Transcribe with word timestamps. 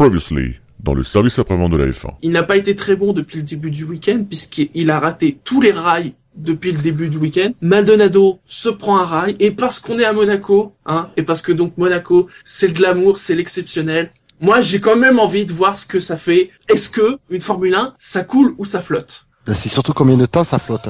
Dans 0.00 0.94
le 0.94 1.04
service 1.04 1.36
de 1.36 1.76
la 1.76 1.86
F1. 1.86 2.14
Il 2.22 2.30
n'a 2.30 2.42
pas 2.42 2.56
été 2.56 2.74
très 2.74 2.96
bon 2.96 3.12
depuis 3.12 3.36
le 3.36 3.42
début 3.42 3.70
du 3.70 3.84
week-end 3.84 4.24
puisqu'il 4.26 4.90
a 4.90 4.98
raté 4.98 5.38
tous 5.44 5.60
les 5.60 5.72
rails 5.72 6.14
depuis 6.36 6.72
le 6.72 6.78
début 6.78 7.10
du 7.10 7.18
week-end. 7.18 7.50
Maldonado 7.60 8.38
se 8.46 8.70
prend 8.70 8.96
un 8.96 9.04
rail 9.04 9.36
et 9.40 9.50
parce 9.50 9.78
qu'on 9.78 9.98
est 9.98 10.06
à 10.06 10.14
Monaco, 10.14 10.72
hein, 10.86 11.10
et 11.18 11.22
parce 11.22 11.42
que 11.42 11.52
donc 11.52 11.76
Monaco, 11.76 12.28
c'est 12.46 12.68
le 12.68 12.72
glamour, 12.72 13.18
c'est 13.18 13.34
l'exceptionnel. 13.34 14.10
Moi, 14.40 14.62
j'ai 14.62 14.80
quand 14.80 14.96
même 14.96 15.18
envie 15.18 15.44
de 15.44 15.52
voir 15.52 15.76
ce 15.76 15.84
que 15.84 16.00
ça 16.00 16.16
fait. 16.16 16.48
Est-ce 16.70 16.88
que 16.88 17.18
une 17.28 17.42
Formule 17.42 17.74
1, 17.74 17.92
ça 17.98 18.24
coule 18.24 18.54
ou 18.56 18.64
ça 18.64 18.80
flotte? 18.80 19.26
C'est 19.46 19.68
surtout 19.70 19.92
combien 19.94 20.16
de 20.16 20.26
temps 20.26 20.44
ça 20.44 20.58
flotte. 20.58 20.88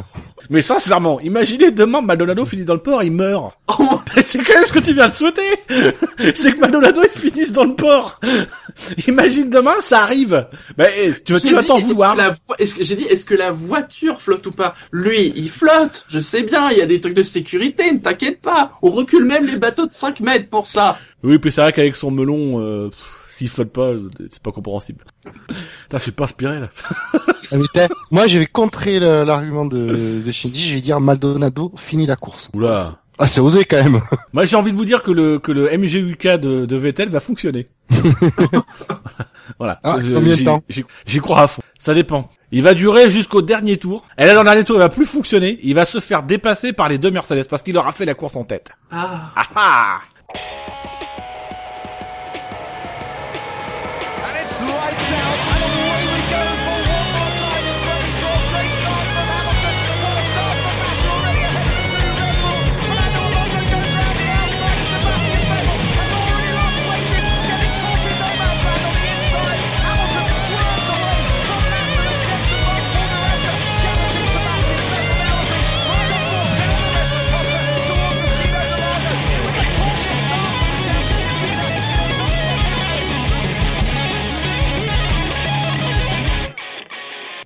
Mais 0.51 0.61
sincèrement, 0.61 1.21
imaginez 1.21 1.71
demain 1.71 2.01
Maldonado 2.01 2.45
finit 2.45 2.65
dans 2.65 2.75
le 2.75 2.83
port, 2.83 3.03
il 3.05 3.13
meurt. 3.13 3.55
Oh, 3.69 4.01
Mais 4.17 4.23
c'est 4.23 4.39
quand 4.43 4.53
même 4.55 4.67
ce 4.67 4.73
que 4.73 4.81
tu 4.81 4.93
viens 4.93 5.09
de 5.09 5.15
souhaiter. 5.15 5.41
c'est 6.35 6.53
que 6.53 6.59
Maldonado 6.59 7.01
il 7.05 7.21
finisse 7.21 7.53
dans 7.53 7.65
le 7.65 7.75
port. 7.75 8.19
Imagine 9.07 9.49
demain, 9.49 9.75
ça 9.81 10.01
arrive. 10.03 10.47
Ben, 10.77 10.91
eh, 10.99 11.13
tu 11.25 11.33
vas, 11.33 11.39
J'ai 11.39 11.49
tu 11.49 11.55
vas 11.55 11.63
t'en 11.63 11.79
vouloir. 11.79 12.13
que 12.15 12.19
la 12.19 12.31
vo- 12.31 12.55
est-ce 12.59 12.75
que 12.75 12.83
j'ai 12.83 12.97
dit 12.97 13.05
est-ce 13.05 13.25
que 13.25 13.35
la 13.35 13.53
voiture 13.53 14.21
flotte 14.21 14.47
ou 14.49 14.51
pas? 14.53 14.75
Lui, 14.93 15.33
il 15.37 15.49
flotte. 15.49 16.05
Je 16.09 16.19
sais 16.19 16.43
bien, 16.43 16.71
il 16.71 16.79
y 16.79 16.83
a 16.83 16.87
des 16.87 17.01
trucs 17.01 17.15
de 17.15 17.23
sécurité, 17.23 17.91
ne 17.93 17.99
t'inquiète 17.99 18.41
pas. 18.43 18.73
On 18.83 18.91
recule 18.91 19.25
même 19.25 19.47
les 19.47 19.57
bateaux 19.57 19.87
de 19.87 19.93
5 19.95 20.21
mètres 20.21 20.49
pour 20.51 20.67
ça. 20.67 20.99
Oui, 21.23 21.39
puis 21.39 21.53
c'est 21.53 21.61
vrai 21.61 21.73
qu'avec 21.73 21.95
son 21.95 22.11
melon, 22.11 22.61
euh, 22.61 22.91
s'il 23.41 23.49
flotte 23.49 23.71
pas, 23.73 23.93
c'est 24.31 24.43
pas 24.43 24.53
compréhensible. 24.53 25.03
Putain, 25.25 25.97
je 25.99 26.03
suis 26.03 26.13
pas 26.13 26.25
inspiré 26.25 26.61
là. 26.61 26.69
Ah, 27.15 27.57
mais 27.57 27.65
t'as- 27.73 27.89
Moi, 28.11 28.27
je 28.27 28.39
vais 28.39 28.45
contrer 28.47 29.01
l'argument 29.01 29.65
de, 29.65 30.21
de 30.23 30.31
Shinji. 30.33 30.69
Je 30.69 30.75
vais 30.75 30.81
dire 30.83 31.01
Maldonado 31.01 31.73
finit 31.79 32.05
la 32.07 32.17
course. 32.17 32.51
Oula. 32.53 32.99
Ah, 33.19 33.27
c'est 33.27 33.41
osé 33.41 33.65
quand 33.65 33.83
même. 33.83 34.01
Moi, 34.35 34.45
j'ai 34.45 34.57
envie 34.57 34.73
de 34.73 34.77
vous 34.77 34.85
dire 34.85 35.03
que 35.03 35.11
le 35.11 35.39
que 35.39 35.53
le 35.53 35.71
MGUK 35.77 36.27
de, 36.39 36.67
de 36.67 36.77
Vettel 36.77 37.09
va 37.09 37.21
fonctionner. 37.21 37.67
voilà. 39.59 39.81
Ah, 39.83 39.97
Je- 40.01 40.13
combien 40.15 40.33
de 40.35 40.39
j'y- 40.39 40.45
temps 40.45 40.63
J'y 40.69 40.85
j'y 41.07 41.19
crois 41.21 41.43
à 41.43 41.49
fond. 41.49 41.63
Ça 41.79 41.95
dépend. 41.95 42.31
Il 42.53 42.63
va 42.63 42.75
durer 42.75 43.09
jusqu'au 43.09 43.43
dernier 43.43 43.79
tour. 43.79 44.05
Et 44.19 44.27
là, 44.27 44.35
dans 44.35 44.41
le 44.43 44.49
dernier 44.49 44.65
tour, 44.65 44.77
il 44.77 44.81
va 44.81 44.89
plus 44.91 45.07
fonctionner. 45.07 45.59
Il 45.63 45.75
va 45.75 45.85
se 45.87 45.99
faire 46.01 46.23
dépasser 46.25 46.73
par 46.73 46.89
les 46.89 46.99
deux 46.99 47.11
Mercedes 47.11 47.47
parce 47.49 47.63
qu'il 47.63 47.77
aura 47.79 47.93
fait 47.93 48.05
la 48.05 48.15
course 48.15 48.37
en 48.37 48.45
tête. 48.45 48.71
Ah. 48.91 49.33
Ah 49.37 49.47
ah 49.55 50.01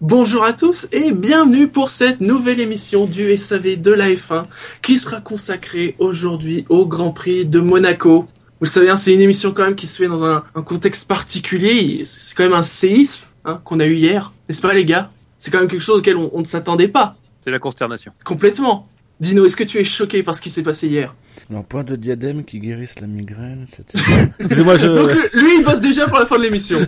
Bonjour 0.06 0.44
à 0.44 0.52
tous 0.52 0.86
et 0.92 1.12
bienvenue 1.12 1.66
pour 1.66 1.88
cette 1.88 2.20
nouvelle 2.20 2.60
émission 2.60 3.06
du 3.06 3.34
SAV 3.38 3.80
de 3.80 3.90
la 3.90 4.10
F1 4.10 4.44
qui 4.82 4.98
sera 4.98 5.22
consacrée 5.22 5.96
aujourd'hui 5.98 6.66
au 6.68 6.84
Grand 6.84 7.10
Prix 7.10 7.46
de 7.46 7.58
Monaco. 7.58 8.18
Vous 8.20 8.26
le 8.60 8.68
savez, 8.68 8.90
hein, 8.90 8.96
c'est 8.96 9.14
une 9.14 9.22
émission 9.22 9.52
quand 9.52 9.64
même 9.64 9.74
qui 9.76 9.86
se 9.86 9.96
fait 9.96 10.06
dans 10.06 10.22
un, 10.22 10.44
un 10.54 10.60
contexte 10.60 11.08
particulier. 11.08 12.02
C'est 12.04 12.36
quand 12.36 12.42
même 12.42 12.52
un 12.52 12.62
séisme 12.62 13.22
hein, 13.46 13.62
qu'on 13.64 13.80
a 13.80 13.86
eu 13.86 13.94
hier, 13.94 14.34
n'est-ce 14.46 14.60
pas 14.60 14.74
les 14.74 14.84
gars? 14.84 15.08
C'est 15.38 15.50
quand 15.50 15.60
même 15.60 15.68
quelque 15.68 15.80
chose 15.80 16.00
auquel 16.00 16.18
on, 16.18 16.30
on 16.34 16.40
ne 16.40 16.44
s'attendait 16.44 16.88
pas 16.88 17.16
C'est 17.40 17.50
la 17.50 17.58
consternation. 17.58 18.12
complètement. 18.26 18.86
Dino, 19.20 19.46
est-ce 19.46 19.56
que 19.56 19.64
tu 19.64 19.78
es 19.78 19.84
choqué 19.84 20.22
par 20.22 20.34
ce 20.34 20.40
qui 20.40 20.50
s'est 20.50 20.62
passé 20.62 20.88
hier? 20.88 21.14
Un 21.54 21.62
point 21.62 21.84
de 21.84 21.94
diadème 21.94 22.44
qui 22.44 22.58
guérisse 22.58 22.98
la 23.00 23.06
migraine, 23.06 23.66
etc. 23.68 24.04
Excusez-moi, 24.40 24.76
je, 24.76 24.86
Donc 24.86 25.12
lui, 25.12 25.20
lui, 25.34 25.56
il 25.58 25.64
bosse 25.64 25.80
déjà 25.80 26.08
pour 26.08 26.18
la 26.18 26.26
fin 26.26 26.38
de 26.38 26.42
l'émission. 26.42 26.78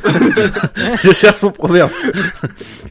je 1.03 1.13
cherche 1.13 1.43
mon 1.43 1.51
proverbe. 1.51 1.91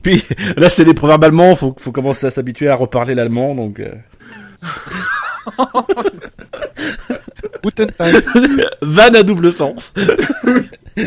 Puis 0.04 0.24
là, 0.56 0.70
c'est 0.70 0.86
des 0.86 0.94
proverbes 0.94 1.24
allemands. 1.24 1.56
Faut, 1.56 1.76
faut 1.78 1.92
commencer 1.92 2.28
à 2.28 2.32
s'habituer 2.32 2.70
à 2.70 2.76
reparler 2.76 3.16
l'allemand. 3.16 3.56
Donc, 3.56 3.80
euh... 3.80 3.94
Guten 7.64 7.92
Tag. 7.92 8.24
van 8.82 9.14
à 9.14 9.24
double 9.24 9.52
sens. 9.52 9.92
Mais 9.96 11.04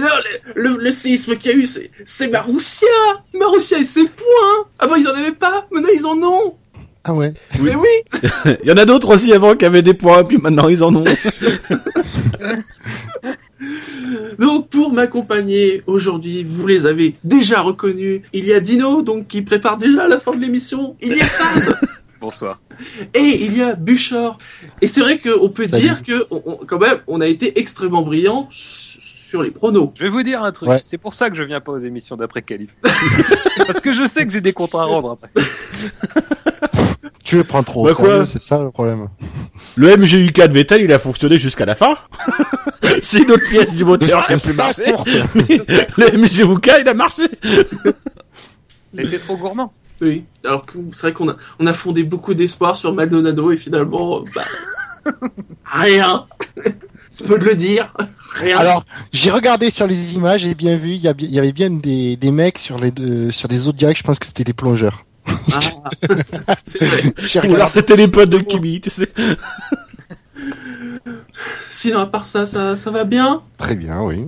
non, 0.00 0.08
le, 0.54 0.62
le, 0.62 0.76
le 0.78 0.90
séisme 0.92 1.36
qu'il 1.36 1.50
y 1.50 1.54
a 1.54 1.58
eu, 1.58 1.66
c'est, 1.66 1.90
c'est 2.04 2.28
Marussia 2.28 2.86
Marussia 3.34 3.78
et 3.78 3.84
ses 3.84 4.04
points 4.04 4.66
Avant, 4.78 4.94
ils 4.94 5.06
en 5.08 5.14
avaient 5.14 5.32
pas, 5.32 5.66
maintenant 5.70 5.90
ils 5.94 6.06
en 6.06 6.16
ont 6.22 6.54
Ah 7.04 7.14
ouais. 7.14 7.32
Mais 7.60 7.74
oui 7.74 8.20
Il 8.62 8.68
y 8.68 8.72
en 8.72 8.76
a 8.76 8.84
d'autres 8.84 9.14
aussi 9.14 9.32
avant 9.32 9.54
qui 9.56 9.64
avaient 9.64 9.82
des 9.82 9.94
points, 9.94 10.22
puis 10.24 10.36
maintenant 10.38 10.68
ils 10.68 10.82
en 10.84 10.94
ont. 10.94 11.02
Donc 14.38 14.68
pour 14.68 14.92
m'accompagner 14.92 15.82
aujourd'hui, 15.86 16.44
vous 16.44 16.66
les 16.66 16.86
avez 16.86 17.16
déjà 17.24 17.60
reconnus. 17.60 18.22
Il 18.32 18.44
y 18.46 18.52
a 18.52 18.60
Dino, 18.60 19.02
donc 19.02 19.28
qui 19.28 19.42
prépare 19.42 19.76
déjà 19.76 20.08
la 20.08 20.18
fin 20.18 20.34
de 20.34 20.40
l'émission. 20.40 20.96
Il 21.00 21.16
y 21.16 21.20
a 21.20 21.26
Fab 21.26 21.74
Bonsoir. 22.20 22.60
et 23.14 23.44
il 23.44 23.56
y 23.56 23.62
a 23.62 23.74
Buchor. 23.74 24.36
Et 24.82 24.86
c'est 24.86 25.00
vrai 25.00 25.18
qu'on 25.18 25.48
peut 25.48 25.66
Salut. 25.66 25.82
dire 25.82 26.02
que 26.02 26.26
on- 26.30 26.42
on- 26.44 26.56
quand 26.66 26.78
même, 26.78 26.98
on 27.06 27.20
a 27.22 27.26
été 27.26 27.58
extrêmement 27.58 28.02
brillant 28.02 28.48
sur 28.50 29.42
les 29.42 29.50
pronos. 29.50 29.90
Je 29.94 30.02
vais 30.04 30.10
vous 30.10 30.22
dire 30.22 30.42
un 30.42 30.52
truc. 30.52 30.68
Ouais. 30.68 30.80
C'est 30.84 30.98
pour 30.98 31.14
ça 31.14 31.30
que 31.30 31.36
je 31.36 31.42
viens 31.42 31.60
pas 31.60 31.72
aux 31.72 31.78
émissions 31.78 32.16
d'après 32.16 32.42
qualif. 32.42 32.74
Parce 33.66 33.80
que 33.80 33.92
je 33.92 34.06
sais 34.06 34.26
que 34.26 34.32
j'ai 34.32 34.40
des 34.42 34.52
comptes 34.52 34.74
à 34.74 34.82
rendre 34.84 35.12
après. 35.12 35.30
Tu 37.24 37.36
le 37.36 37.44
prends 37.44 37.62
trop 37.62 37.84
Bah 37.84 37.94
sérieux, 37.94 38.24
c'est 38.24 38.40
ça 38.40 38.62
le 38.62 38.70
problème. 38.70 39.08
Le 39.76 39.96
MGUK 39.96 40.48
de 40.48 40.52
Vettel, 40.52 40.82
il 40.82 40.92
a 40.92 40.98
fonctionné 40.98 41.38
jusqu'à 41.38 41.66
la 41.66 41.74
fin. 41.74 41.94
C'est 43.02 43.18
une 43.18 43.30
autre 43.30 43.48
pièce 43.48 43.74
du 43.74 43.84
moteur 43.84 44.26
qui 44.26 44.32
a 44.32 44.38
plus 44.38 44.56
marché. 44.56 44.82
le 45.96 46.18
MGUK, 46.18 46.70
il 46.80 46.88
a 46.88 46.94
marché. 46.94 47.22
Il 48.92 49.00
était 49.00 49.18
trop 49.18 49.36
gourmand. 49.36 49.72
Oui. 50.00 50.24
Alors 50.44 50.64
que 50.64 50.78
c'est 50.92 51.02
vrai 51.02 51.12
qu'on 51.12 51.28
a, 51.28 51.36
on 51.58 51.66
a 51.66 51.72
fondé 51.72 52.04
beaucoup 52.04 52.32
d'espoir 52.34 52.74
sur 52.74 52.94
Maldonado 52.94 53.52
et 53.52 53.56
finalement, 53.58 54.24
bah, 54.34 54.44
rien. 55.64 56.26
C'est 57.10 57.26
peu 57.26 57.38
de 57.38 57.44
le 57.44 57.54
dire. 57.54 57.92
Rien. 58.34 58.58
Alors, 58.58 58.84
j'ai 59.12 59.30
regardé 59.30 59.70
sur 59.70 59.86
les 59.86 60.14
images 60.14 60.46
et 60.46 60.54
bien 60.54 60.76
vu, 60.76 60.92
il 60.92 61.02
y, 61.02 61.38
avait 61.38 61.52
bien 61.52 61.70
des, 61.70 62.16
des 62.16 62.30
mecs 62.30 62.58
sur 62.58 62.78
les 62.78 62.90
deux, 62.90 63.30
sur 63.30 63.48
des 63.48 63.56
Zodiacs, 63.56 63.98
je 63.98 64.02
pense 64.02 64.18
que 64.18 64.26
c'était 64.26 64.44
des 64.44 64.52
plongeurs. 64.52 65.04
Ah, 66.46 66.56
c'est 66.62 66.84
vrai. 66.84 67.02
Ou 67.48 67.54
alors 67.54 67.68
c'était 67.68 67.96
les 67.96 68.08
potes 68.08 68.30
de 68.30 68.38
Kimi, 68.38 68.80
tu 68.80 68.90
sais. 68.90 69.10
Sinon, 71.68 72.00
à 72.00 72.06
part 72.06 72.26
ça, 72.26 72.46
ça, 72.46 72.76
ça 72.76 72.90
va 72.90 73.04
bien. 73.04 73.42
Très 73.56 73.76
bien, 73.76 74.02
oui. 74.02 74.26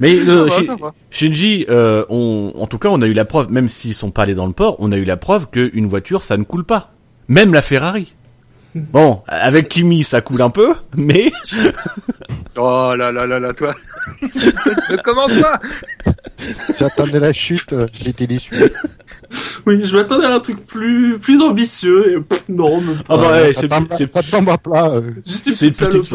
Mais 0.00 0.16
euh, 0.28 0.48
va. 0.80 0.94
Shinji, 1.10 1.66
euh, 1.68 2.04
on, 2.08 2.52
en 2.56 2.66
tout 2.66 2.78
cas, 2.78 2.88
on 2.88 3.02
a 3.02 3.06
eu 3.06 3.12
la 3.12 3.24
preuve, 3.24 3.50
même 3.50 3.68
s'ils 3.68 3.94
sont 3.94 4.10
pas 4.10 4.22
allés 4.22 4.34
dans 4.34 4.46
le 4.46 4.52
port, 4.52 4.76
on 4.78 4.92
a 4.92 4.96
eu 4.96 5.04
la 5.04 5.16
preuve 5.16 5.48
qu'une 5.50 5.86
voiture, 5.86 6.22
ça 6.22 6.36
ne 6.36 6.44
coule 6.44 6.64
pas. 6.64 6.92
Même 7.26 7.52
la 7.52 7.62
Ferrari. 7.62 8.14
Bon, 8.74 9.22
avec 9.26 9.68
Kimi, 9.68 10.04
ça 10.04 10.20
coule 10.20 10.42
un 10.42 10.50
peu, 10.50 10.74
mais 10.94 11.32
Oh 12.56 12.94
là 12.96 13.10
là 13.10 13.26
là 13.26 13.38
là, 13.38 13.52
toi. 13.54 13.74
ne 14.22 15.02
commence 15.02 15.32
pas. 15.40 15.60
J'attendais 16.78 17.20
la 17.20 17.32
chute, 17.32 17.72
euh, 17.72 17.86
été 18.04 18.26
déçu. 18.26 18.54
Oui, 19.68 19.84
je 19.84 19.96
m'attendais 19.96 20.24
à 20.26 20.34
un 20.34 20.40
truc 20.40 20.64
plus, 20.66 21.18
plus 21.18 21.42
ambitieux 21.42 22.12
et 22.12 22.22
pff, 22.24 22.42
non, 22.48 22.80
même 22.80 22.96
pas. 23.02 23.14
ah 23.14 23.16
bah 23.18 23.30
Ouais, 23.32 23.52
c'est- 23.52 23.68
c'est- 25.24 25.52
c'est 25.52 25.66
une 25.66 25.72
petite 25.88 26.10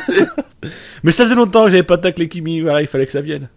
c'est- 0.00 0.26
mais 1.04 1.12
ça 1.12 1.24
faisait 1.24 1.34
longtemps 1.36 1.64
que 1.64 1.70
j'avais 1.70 1.82
pas 1.84 1.98
taclé 1.98 2.28
Kimi, 2.28 2.60
voilà, 2.60 2.80
il 2.82 2.86
fallait 2.88 3.06
que 3.06 3.12
ça 3.12 3.20
vienne. 3.20 3.48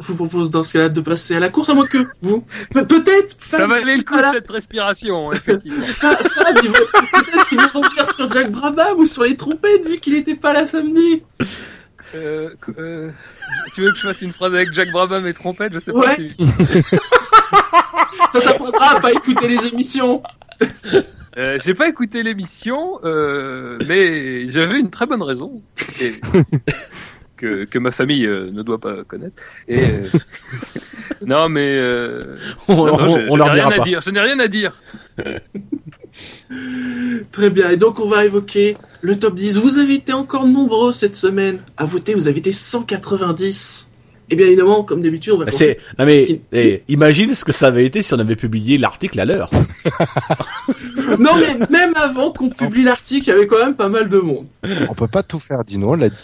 Je 0.00 0.06
vous 0.06 0.14
propose 0.14 0.50
dans 0.52 0.62
ce 0.62 0.74
cas-là 0.74 0.88
de 0.88 1.00
passer 1.00 1.34
à 1.34 1.40
la 1.40 1.48
course, 1.48 1.68
à 1.70 1.74
moins 1.74 1.84
que 1.86 1.98
vous. 2.22 2.44
Pe- 2.72 2.84
peut-être. 2.86 3.34
Ça 3.40 3.56
valait 3.66 3.96
le 3.96 4.02
coup 4.04 4.14
de 4.16 4.20
cette 4.32 4.50
respiration, 4.50 5.32
effectivement. 5.32 5.84
Veut- 6.62 6.70
peut-être 7.12 7.48
qu'il 7.48 7.58
veut 7.60 7.66
revenir 7.74 8.06
sur 8.06 8.30
Jack 8.30 8.50
Brabham 8.52 8.96
ou 8.98 9.06
sur 9.06 9.24
les 9.24 9.34
trompettes 9.36 9.86
vu 9.88 9.98
qu'il 9.98 10.14
était 10.14 10.36
pas 10.36 10.52
là 10.52 10.66
samedi. 10.66 11.22
Euh, 12.14 12.50
euh, 12.78 13.10
tu 13.74 13.82
veux 13.82 13.90
que 13.92 13.96
je 13.98 14.02
fasse 14.02 14.22
une 14.22 14.32
phrase 14.32 14.54
avec 14.54 14.72
Jack 14.72 14.90
Brabham 14.90 15.26
et 15.26 15.32
trompette? 15.32 15.72
Je 15.74 15.78
sais 15.78 15.92
pas 15.92 15.98
Ouais. 15.98 16.28
si... 16.28 16.46
Ça 18.28 18.40
t'apprendra 18.40 18.96
à 18.96 19.00
pas 19.00 19.12
écouter 19.12 19.48
les 19.48 19.66
émissions. 19.66 20.22
Euh, 21.36 21.58
j'ai 21.64 21.74
pas 21.74 21.88
écouté 21.88 22.22
l'émission, 22.22 22.98
euh, 23.04 23.78
mais 23.86 24.48
j'avais 24.48 24.80
une 24.80 24.90
très 24.90 25.06
bonne 25.06 25.22
raison 25.22 25.62
et- 26.00 26.14
que, 27.36 27.64
que 27.64 27.78
ma 27.78 27.90
famille 27.92 28.26
euh, 28.26 28.50
ne 28.50 28.62
doit 28.62 28.80
pas 28.80 29.04
connaître. 29.04 29.40
Et 29.68 29.78
euh, 29.80 30.08
non, 31.24 31.48
mais 31.48 31.76
euh, 31.76 32.36
On, 32.66 32.74
non, 32.76 32.86
non, 32.86 32.94
on- 33.04 33.08
je, 33.08 33.20
on 33.20 33.30
je 33.32 33.36
leur 33.36 33.54
n'ai 33.54 33.60
rien 33.62 33.70
à 33.70 33.78
dire. 33.78 34.00
Je 34.00 34.10
n'ai 34.10 34.20
rien 34.20 34.38
à 34.40 34.48
dire. 34.48 34.82
Très 37.32 37.50
bien. 37.50 37.70
Et 37.70 37.76
donc 37.76 38.00
on 38.00 38.06
va 38.08 38.24
évoquer 38.24 38.76
le 39.00 39.18
top 39.18 39.34
10. 39.34 39.58
Vous 39.58 39.78
avez 39.78 39.94
été 39.94 40.12
encore 40.12 40.46
nombreux 40.46 40.92
cette 40.92 41.14
semaine 41.14 41.60
à 41.76 41.84
voter. 41.84 42.14
Vous 42.14 42.28
avez 42.28 42.38
été 42.38 42.52
190. 42.52 43.86
Et 44.30 44.36
bien 44.36 44.46
évidemment, 44.46 44.82
comme 44.84 45.00
d'habitude, 45.00 45.32
on 45.32 45.38
va 45.38 45.46
Bah, 45.46 45.52
penser- 45.52 45.78
C'est, 45.78 45.98
non 45.98 46.04
mais, 46.04 46.24
Qui- 46.24 46.40
eh, 46.52 46.82
imagine 46.88 47.34
ce 47.34 47.46
que 47.46 47.52
ça 47.52 47.68
avait 47.68 47.86
été 47.86 48.02
si 48.02 48.12
on 48.12 48.18
avait 48.18 48.36
publié 48.36 48.76
l'article 48.76 49.18
à 49.20 49.24
l'heure. 49.24 49.50
Non 51.18 51.30
mais 51.36 51.66
même 51.70 51.94
avant 51.96 52.32
qu'on 52.32 52.50
publie 52.50 52.84
l'article, 52.84 53.24
il 53.26 53.30
y 53.30 53.32
avait 53.32 53.46
quand 53.46 53.58
même 53.58 53.74
pas 53.74 53.88
mal 53.88 54.08
de 54.10 54.18
monde. 54.18 54.46
On 54.90 54.94
peut 54.94 55.08
pas 55.08 55.22
tout 55.22 55.38
faire, 55.38 55.64
Dino, 55.64 55.92
on 55.92 55.94
l'a 55.94 56.10
dit. 56.10 56.20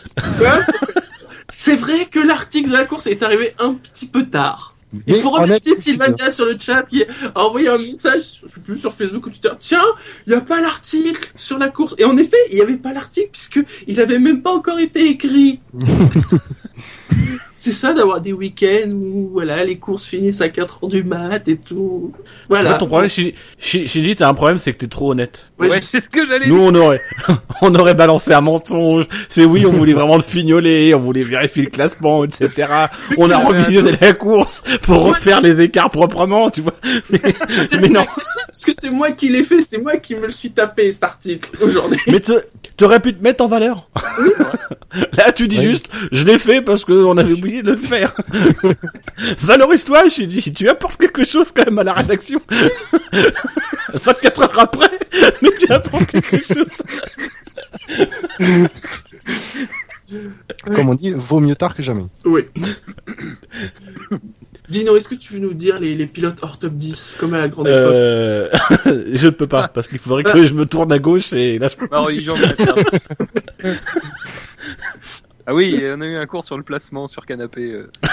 C'est 1.49 1.77
vrai 1.77 2.05
que 2.11 2.21
l'article 2.21 2.69
de 2.69 2.75
la 2.75 2.85
course 2.85 3.07
est 3.07 3.23
arrivé 3.23 3.55
un 3.59 3.75
petit 3.75 4.07
peu 4.07 4.25
tard. 4.27 4.74
Il 5.07 5.17
faut 5.17 5.31
remercier 5.31 5.75
tout 5.75 5.83
Sylvania 5.83 6.31
sur 6.31 6.45
le 6.45 6.57
chat 6.59 6.83
qui 6.83 7.05
a 7.05 7.41
envoyé 7.41 7.69
un 7.69 7.79
message, 7.79 8.41
je 8.47 8.55
sais 8.55 8.61
plus 8.61 8.79
sur 8.79 8.93
Facebook 8.93 9.27
ou 9.27 9.31
Twitter. 9.31 9.51
Tiens, 9.61 9.85
il 10.27 10.31
n'y 10.31 10.37
a 10.37 10.41
pas 10.41 10.61
l'article 10.61 11.31
sur 11.37 11.59
la 11.59 11.69
course. 11.69 11.95
Et 11.99 12.05
en 12.05 12.17
effet, 12.17 12.37
il 12.51 12.57
n'y 12.57 12.63
avait 12.63 12.77
pas 12.77 12.93
l'article 12.93 13.31
puisque 13.33 13.61
il 13.87 14.01
avait 14.01 14.19
même 14.19 14.43
pas 14.43 14.53
encore 14.53 14.79
été 14.79 15.09
écrit. 15.09 15.61
C'est 17.57 17.73
ça 17.73 17.93
d'avoir 17.93 18.21
des 18.21 18.33
week-ends 18.33 18.91
où 18.91 19.29
voilà 19.33 19.63
les 19.65 19.79
courses 19.79 20.05
finissent 20.05 20.41
à 20.41 20.49
4 20.49 20.83
heures 20.85 20.91
du 20.91 21.05
mat 21.05 21.47
et 21.49 21.57
tout. 21.57 22.13
Voilà. 22.49 22.71
Toi, 22.71 22.79
ton 22.79 22.87
problème, 22.87 23.11
Shinji, 23.59 24.17
t'as 24.17 24.29
un 24.29 24.35
problème, 24.35 24.59
c'est 24.59 24.73
que 24.73 24.79
t'es 24.79 24.89
trop 24.89 25.13
honnête. 25.13 25.47
Ouais, 25.59 25.81
c'est 25.81 26.01
ce 26.03 26.09
que 26.09 26.27
j'allais 26.27 26.49
Nous, 26.49 26.59
dire. 26.59 26.65
on 26.65 26.75
aurait, 26.75 27.01
on 27.63 27.73
aurait 27.77 27.95
balancé 27.95 28.33
un 28.33 28.41
mensonge. 28.41 29.05
C'est 29.29 29.45
oui, 29.45 29.65
on 29.67 29.71
voulait 29.71 29.93
vraiment 29.93 30.17
le 30.17 30.23
fignoler, 30.23 30.95
on 30.95 31.01
voulait 31.01 31.23
vérifier 31.23 31.63
le 31.63 31.71
classement, 31.71 32.25
etc. 32.25 32.51
On 33.19 33.31
a 33.31 33.39
revisionné 33.39 33.93
la 34.01 34.13
course 34.15 34.63
pour 34.83 35.03
refaire 35.05 35.41
les 35.41 35.61
écarts 35.61 35.91
proprement, 35.91 36.51
tu 36.51 36.61
vois. 36.61 36.75
Mais, 37.11 37.21
mais 37.81 37.89
non. 37.89 38.05
Parce 38.49 38.65
que 38.65 38.73
c'est 38.75 38.91
moi 38.91 39.13
qui 39.13 39.29
l'ai 39.29 39.45
fait, 39.45 39.61
c'est 39.61 39.79
moi 39.79 39.97
qui 39.97 40.15
me 40.17 40.27
le 40.27 40.33
suis 40.33 40.51
tapé 40.51 40.91
cet 40.91 41.05
article 41.05 41.51
aujourd'hui. 41.63 42.01
Mais 42.09 42.21
t'aurais 42.77 43.01
pu 43.01 43.15
te 43.15 43.23
mettre 43.23 43.45
en 43.45 43.49
valeur. 43.49 43.89
Là, 45.17 45.33
tu 45.33 45.49
dis 45.49 45.59
Oui. 45.59 45.65
juste, 45.65 45.91
je 46.13 46.25
l'ai 46.25 46.39
fait 46.39 46.63
parce 46.63 46.85
qu'on 47.05 47.17
avait 47.17 47.33
oublié 47.33 47.63
de 47.63 47.73
le 47.73 47.77
faire. 47.77 48.15
Valorise-toi, 49.39 50.09
j'ai 50.09 50.27
dit, 50.27 50.53
tu 50.53 50.69
apportes 50.69 50.97
quelque 50.99 51.25
chose 51.25 51.53
quand 51.55 51.65
même 51.65 51.79
à 51.79 51.85
la 51.85 51.93
rédaction. 51.93 52.41
24 53.93 54.43
heures 54.43 54.59
après, 54.59 54.91
mais 55.43 55.51
tu 55.59 55.71
apportes 55.71 56.07
quelque 56.07 56.43
chose. 56.43 56.67
Comme 60.67 60.89
on 60.89 60.95
dit, 60.95 61.13
vaut 61.13 61.41
mieux 61.41 61.57
tard 61.57 61.75
que 61.75 61.83
jamais. 61.83 62.05
Oui. 62.25 62.45
Dino, 64.71 64.97
est-ce 64.97 65.09
que 65.09 65.15
tu 65.15 65.35
veux 65.35 65.41
nous 65.41 65.53
dire 65.53 65.79
les, 65.79 65.95
les 65.95 66.07
pilotes 66.07 66.39
hors 66.41 66.59
top 66.59 66.73
10, 66.73 67.17
comme 67.19 67.35
à 67.35 67.39
la 67.39 67.49
grande 67.49 67.67
époque 67.67 67.93
Euh, 67.95 68.49
je 69.13 69.27
ne 69.27 69.31
peux 69.31 69.47
pas, 69.47 69.69
parce 69.69 69.89
qu'il 69.89 69.99
faudrait 69.99 70.23
que 70.23 70.47
je 70.47 70.55
me 70.55 70.65
tourne 70.65 70.91
à 70.91 70.99
gauche 70.99 71.35
et 71.35 71.59
là 71.59 71.69
je 71.69 71.77
peux 71.77 71.87
Ma 71.91 71.99
religion 71.99 72.35
chrétienne. 72.35 72.75
Ah 75.47 75.55
oui, 75.55 75.75
et 75.75 75.93
on 75.93 76.01
a 76.01 76.07
eu 76.07 76.17
un 76.17 76.27
cours 76.27 76.45
sur 76.45 76.57
le 76.57 76.63
placement 76.63 77.07
sur 77.07 77.27
canapé. 77.27 77.71
euh. 77.73 77.91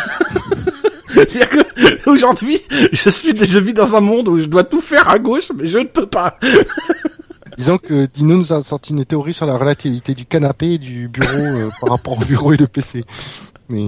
C'est-à-dire 1.10 1.50
que 1.50 2.10
aujourd'hui, 2.10 2.62
je 2.92 3.10
suis, 3.10 3.36
je 3.38 3.60
vis 3.60 3.74
dans 3.74 3.95
un 3.95 4.01
monde 4.01 4.28
où 4.30 4.38
je 4.39 4.45
dois 4.45 4.63
tout 4.63 4.81
faire 4.81 5.10
à 5.10 5.19
gauche, 5.19 5.51
mais 5.56 5.68
je 5.68 5.80
ne 5.80 5.83
peux 5.86 6.07
pas. 6.07 6.38
Disons 7.57 7.78
que 7.78 8.06
Dino 8.07 8.38
nous 8.38 8.54
a 8.54 8.63
sorti 8.63 8.92
une 8.94 9.06
théorie 9.06 9.33
sur 9.33 9.45
la 9.45 9.57
relativité 9.57 10.13
du 10.13 10.25
canapé 10.25 10.74
et 10.74 10.78
du 10.78 11.07
bureau 11.10 11.28
euh, 11.38 11.69
par 11.81 11.92
rapport 11.92 12.18
au 12.18 12.25
bureau 12.25 12.54
et 12.54 12.57
le 12.57 12.68
PC. 12.68 13.04
Mais 13.72 13.88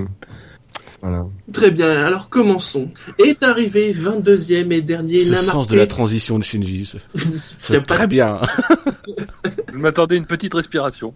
voilà. 1.01 1.24
Très 1.51 1.72
bien, 1.72 1.89
alors 2.06 2.30
commençons. 2.30 2.92
Est 3.19 3.42
arrivé 3.44 3.94
22e 3.94 4.72
et 4.72 4.81
dernier 4.81 5.24
Ce 5.24 5.30
Namarque. 5.31 5.46
sens 5.51 5.68
de 5.68 5.75
la 5.75 5.88
transition 5.88 6.38
de 6.39 6.44
Shinji, 6.44 6.86
c'est 6.86 7.00
Il 7.16 7.31
y 7.31 7.36
a 7.36 7.39
c'est 7.60 7.80
pas 7.80 7.96
très 7.96 8.07
bien. 8.07 8.30
Je 9.74 9.78
m'attendais 9.78 10.16
à 10.16 10.18
une 10.18 10.25
petite 10.28 10.54
respiration. 10.54 11.13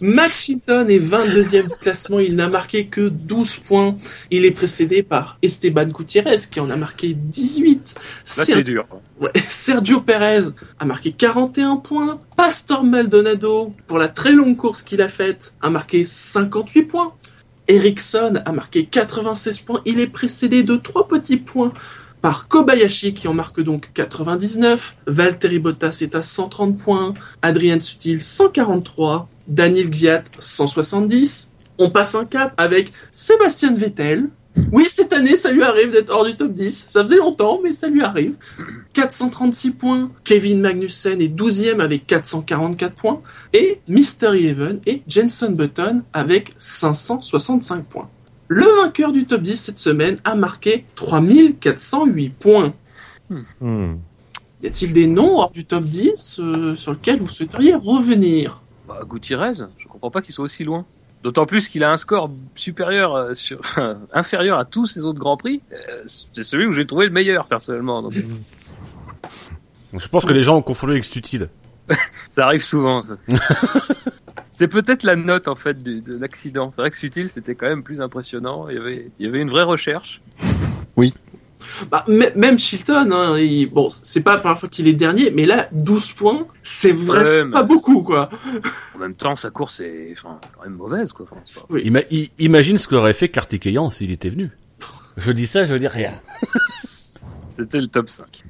Max 0.00 0.44
Chilton 0.44 0.86
est 0.88 0.98
22e 0.98 1.62
du 1.68 1.74
classement, 1.80 2.18
il 2.18 2.36
n'a 2.36 2.48
marqué 2.48 2.86
que 2.86 3.08
12 3.08 3.56
points. 3.58 3.96
Il 4.30 4.44
est 4.44 4.50
précédé 4.50 5.02
par 5.02 5.36
Esteban 5.42 5.84
Gutiérrez 5.86 6.36
qui 6.50 6.60
en 6.60 6.70
a 6.70 6.76
marqué 6.76 7.14
18. 7.14 7.94
Là, 7.96 8.00
Ser- 8.24 8.52
c'est 8.52 8.64
dur. 8.64 8.86
ouais, 9.20 9.30
Sergio 9.48 10.00
Perez 10.00 10.46
a 10.78 10.84
marqué 10.84 11.12
41 11.12 11.76
points. 11.76 12.20
Pastor 12.36 12.84
Maldonado, 12.84 13.74
pour 13.86 13.98
la 13.98 14.08
très 14.08 14.32
longue 14.32 14.56
course 14.56 14.82
qu'il 14.82 15.02
a 15.02 15.08
faite, 15.08 15.54
a 15.60 15.70
marqué 15.70 16.04
58 16.04 16.82
points. 16.84 17.14
Ericsson 17.68 18.40
a 18.44 18.52
marqué 18.52 18.86
96 18.86 19.58
points. 19.60 19.80
Il 19.84 20.00
est 20.00 20.06
précédé 20.08 20.62
de 20.64 20.76
trois 20.76 21.06
petits 21.06 21.36
points 21.36 21.72
par 22.22 22.48
Kobayashi 22.48 23.12
qui 23.12 23.28
en 23.28 23.34
marque 23.34 23.60
donc 23.60 23.90
99. 23.92 24.96
Valtteri 25.06 25.58
Bottas 25.58 25.98
est 26.00 26.14
à 26.14 26.22
130 26.22 26.78
points. 26.78 27.14
Adrien 27.42 27.78
Sutil 27.80 28.20
143. 28.20 29.28
Daniel 29.48 29.90
Gviat 29.90 30.22
170. 30.38 31.50
On 31.78 31.90
passe 31.90 32.14
un 32.14 32.24
cap 32.24 32.54
avec 32.56 32.92
Sébastien 33.10 33.74
Vettel. 33.74 34.30
Oui, 34.70 34.84
cette 34.86 35.12
année, 35.14 35.36
ça 35.36 35.50
lui 35.50 35.62
arrive 35.62 35.90
d'être 35.90 36.10
hors 36.10 36.24
du 36.24 36.36
top 36.36 36.52
10. 36.52 36.86
Ça 36.90 37.02
faisait 37.02 37.16
longtemps, 37.16 37.60
mais 37.62 37.72
ça 37.72 37.88
lui 37.88 38.02
arrive. 38.02 38.34
436 38.92 39.70
points. 39.72 40.10
Kevin 40.24 40.60
Magnussen 40.60 41.20
est 41.20 41.34
12e 41.34 41.80
avec 41.80 42.06
444 42.06 42.94
points. 42.94 43.22
Et 43.52 43.80
Mr. 43.88 44.34
Eleven 44.34 44.80
et 44.86 45.02
Jenson 45.08 45.52
Button 45.52 46.02
avec 46.12 46.52
565 46.58 47.84
points. 47.84 48.10
Le 48.52 48.82
vainqueur 48.82 49.12
du 49.12 49.24
top 49.24 49.40
10 49.40 49.56
cette 49.56 49.78
semaine 49.78 50.18
a 50.24 50.34
marqué 50.34 50.84
3408 50.96 52.28
points. 52.38 52.74
Hmm. 53.30 53.94
Y 54.62 54.66
a-t-il 54.66 54.92
des 54.92 55.06
noms 55.06 55.38
hors 55.38 55.50
du 55.50 55.64
top 55.64 55.84
10 55.84 56.38
euh, 56.38 56.76
sur 56.76 56.92
lesquels 56.92 57.18
vous 57.18 57.30
souhaiteriez 57.30 57.74
revenir? 57.74 58.60
Bah, 58.86 59.00
Gutiérrez, 59.08 59.54
je 59.78 59.88
comprends 59.88 60.10
pas 60.10 60.20
qu'il 60.20 60.34
soit 60.34 60.44
aussi 60.44 60.64
loin. 60.64 60.84
D'autant 61.22 61.46
plus 61.46 61.70
qu'il 61.70 61.82
a 61.82 61.90
un 61.90 61.96
score 61.96 62.30
supérieur, 62.54 63.14
euh, 63.14 63.32
sur, 63.32 63.58
inférieur 64.12 64.58
à 64.58 64.66
tous 64.66 64.86
ces 64.86 65.06
autres 65.06 65.18
grands 65.18 65.38
prix. 65.38 65.62
Euh, 65.72 66.02
c'est 66.06 66.42
celui 66.42 66.66
où 66.66 66.72
j'ai 66.72 66.84
trouvé 66.84 67.06
le 67.06 67.12
meilleur 67.12 67.46
personnellement. 67.46 68.02
Donc, 68.02 68.12
Je 69.94 70.08
pense 70.08 70.26
que 70.26 70.32
les 70.34 70.42
gens 70.42 70.58
ont 70.58 70.62
confondu 70.62 70.92
avec 70.92 71.06
Stutide. 71.06 71.48
ça 72.28 72.44
arrive 72.44 72.62
souvent. 72.62 73.00
Ça. 73.00 73.14
c'est 74.50 74.68
peut-être 74.68 75.02
la 75.02 75.16
note 75.16 75.48
en 75.48 75.54
fait 75.56 75.82
de, 75.82 76.16
l'accident. 76.18 76.70
C'est 76.72 76.82
vrai 76.82 76.90
que 76.90 76.96
Sutil 76.96 77.28
c'était 77.28 77.54
quand 77.54 77.66
même 77.68 77.82
plus 77.82 78.00
impressionnant. 78.00 78.68
Il 78.68 78.76
y 78.76 78.78
avait, 78.78 79.10
il 79.18 79.26
y 79.26 79.28
avait 79.28 79.40
une 79.40 79.50
vraie 79.50 79.62
recherche. 79.64 80.20
bah, 81.90 82.04
m- 82.08 82.24
Même 82.36 82.58
Chilton, 82.58 83.10
hein, 83.12 83.38
il- 83.38 83.66
bon, 83.66 83.88
c'est 83.90 84.20
pas 84.22 84.34
la 84.34 84.40
première 84.40 84.58
fois 84.58 84.68
qu'il 84.68 84.86
est 84.88 84.92
dernier, 84.92 85.30
mais 85.30 85.46
là, 85.46 85.66
12 85.72 86.12
points, 86.12 86.46
c'est 86.62 86.92
vraiment 86.92 87.24
Ouais, 87.24 87.44
mais- 87.46 87.50
pas 87.52 87.62
beaucoup, 87.62 88.02
quoi. 88.02 88.30
En 88.94 88.98
même 88.98 89.14
temps, 89.14 89.34
sa 89.36 89.50
course 89.50 89.80
est, 89.80 90.12
enfin, 90.12 90.38
quand 90.56 90.64
même 90.64 90.74
mauvaise 90.76 91.12
quoi. 91.12 91.26
Enfin, 91.30 91.66
Ima- 91.78 92.30
imagine 92.38 92.78
ce 92.78 92.88
qu'aurait 92.88 93.14
fait 93.14 93.28
Kartikeyan 93.28 93.90
s'il 93.90 94.10
était 94.10 94.28
venu. 94.28 94.50
Je 95.16 95.30
dis 95.32 95.46
ça, 95.46 95.64
je 95.66 95.74
dis 95.74 95.88
rien. 95.88 96.12
C'était 97.48 97.80
le 97.80 97.86
top 97.86 98.08
5. 98.08 98.44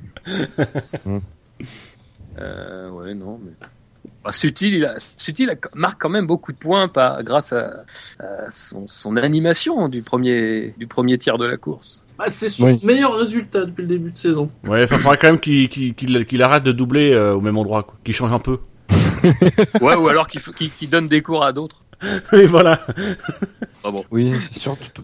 Hmm. 1.04 1.18
euh, 2.38 2.90
ouais, 2.90 3.14
non, 3.14 3.40
mais. 3.44 3.52
Bah, 4.24 4.32
Sutil, 4.32 4.74
il 4.74 4.84
a, 4.84 4.94
Sutil 5.16 5.50
a- 5.50 5.56
marque 5.74 6.00
quand 6.00 6.08
même 6.08 6.26
beaucoup 6.28 6.52
de 6.52 6.56
points 6.56 6.86
par, 6.88 7.22
grâce 7.24 7.52
à, 7.52 7.84
à 8.20 8.50
son, 8.50 8.86
son 8.86 9.16
animation 9.16 9.88
du 9.88 10.02
premier, 10.02 10.74
du 10.78 10.86
premier 10.86 11.18
tiers 11.18 11.38
de 11.38 11.46
la 11.46 11.56
course. 11.56 12.04
Bah, 12.18 12.26
c'est 12.28 12.48
son 12.48 12.72
Oui. 12.72 12.80
meilleur 12.84 13.16
résultat 13.16 13.64
depuis 13.64 13.82
le 13.82 13.88
début 13.88 14.12
de 14.12 14.16
saison. 14.16 14.48
Ouais, 14.64 14.82
il 14.82 14.86
faudrait 14.86 15.18
quand 15.18 15.26
même 15.28 15.40
qu'il 15.40 15.68
qu'il- 15.68 15.94
qu'il- 15.94 16.24
qu'il 16.26 16.42
arrête 16.42 16.62
de 16.62 16.70
doubler 16.72 17.12
euh, 17.12 17.34
au 17.34 17.40
même 17.40 17.58
endroit, 17.58 17.82
quoi. 17.82 17.94
Qu'il 18.04 18.14
change 18.14 18.32
un 18.32 18.38
peu. 18.38 18.58
Ouais, 19.80 19.94
ou 19.96 20.08
alors 20.08 20.26
qu'il 20.28 20.40
f- 20.40 20.52
qu'il 20.54 20.70
qu'il 20.70 20.90
donne 20.90 21.06
des 21.06 21.22
cours 21.22 21.44
à 21.44 21.52
d'autres. 21.52 21.82
Et 22.32 22.46
voilà. 22.46 22.84
Ah 23.84 23.90
bon. 23.90 24.04
Oui, 24.10 24.32
c'est 24.52 24.58
sûr. 24.60 24.76
tu 24.78 24.90
peux- 24.90 25.02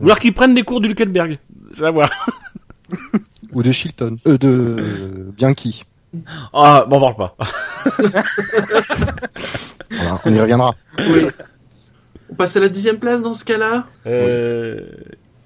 Ou 0.00 0.04
alors 0.06 0.18
qu'il 0.18 0.34
prenne 0.34 0.54
des 0.54 0.62
cours 0.62 0.80
du 0.80 0.88
Luckenberg. 0.88 1.38
C'est 1.72 1.84
à 1.84 1.90
voir. 1.90 2.10
Ou 3.52 3.62
de 3.62 3.70
Chilton. 3.72 4.16
Euh, 4.26 4.36
de 4.38 4.48
euh, 4.48 5.30
Bianchi. 5.36 5.82
Ah, 6.52 6.84
bon, 6.88 6.96
on 6.98 7.12
parle 7.14 7.16
pas. 7.16 7.36
Voilà, 9.90 10.20
on 10.24 10.32
y 10.34 10.40
reviendra. 10.40 10.74
Oui. 10.98 11.26
On 12.30 12.34
passe 12.34 12.56
à 12.56 12.60
la 12.60 12.68
dixième 12.68 12.98
place 12.98 13.20
dans 13.22 13.34
ce 13.34 13.44
cas-là 13.44 13.86
Euh... 14.06 14.80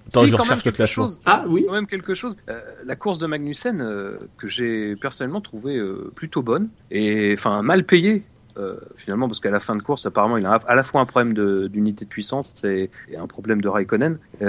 Attends, 0.08 0.20
Si, 0.20 0.26
je 0.28 0.32
quand 0.36 0.44
même 0.44 0.52
recherche 0.52 0.64
le 0.64 0.70
quelque 0.70 0.86
chose. 0.86 1.20
Ah 1.26 1.44
oui. 1.48 1.64
Quand 1.66 1.72
même 1.74 1.86
quelque 1.88 2.14
chose. 2.14 2.36
Euh, 2.48 2.60
la 2.84 2.94
course 2.94 3.18
de 3.18 3.26
Magnussen 3.26 3.80
euh, 3.80 4.12
que 4.38 4.46
j'ai 4.46 4.94
personnellement 4.94 5.40
trouvé 5.40 5.76
euh, 5.76 6.12
plutôt 6.14 6.42
bonne 6.42 6.68
et 6.92 7.34
enfin 7.36 7.60
mal 7.62 7.82
payée. 7.82 8.22
euh, 8.56 8.76
finalement, 8.94 9.26
parce 9.26 9.40
qu'à 9.40 9.50
la 9.50 9.58
fin 9.60 9.74
de 9.74 9.82
course, 9.82 10.06
apparemment, 10.06 10.36
il 10.36 10.46
a 10.46 10.60
à 10.68 10.76
la 10.76 10.84
fois 10.84 11.00
un 11.00 11.06
problème 11.06 11.34
de- 11.34 11.66
d'unité 11.66 12.04
de, 12.04 12.08
puissance 12.10 12.54
et, 12.64 12.88
et 13.10 13.16
un 13.16 13.26
problème 13.26 13.60
de 13.60 13.68
Raikkonen. 13.68 14.18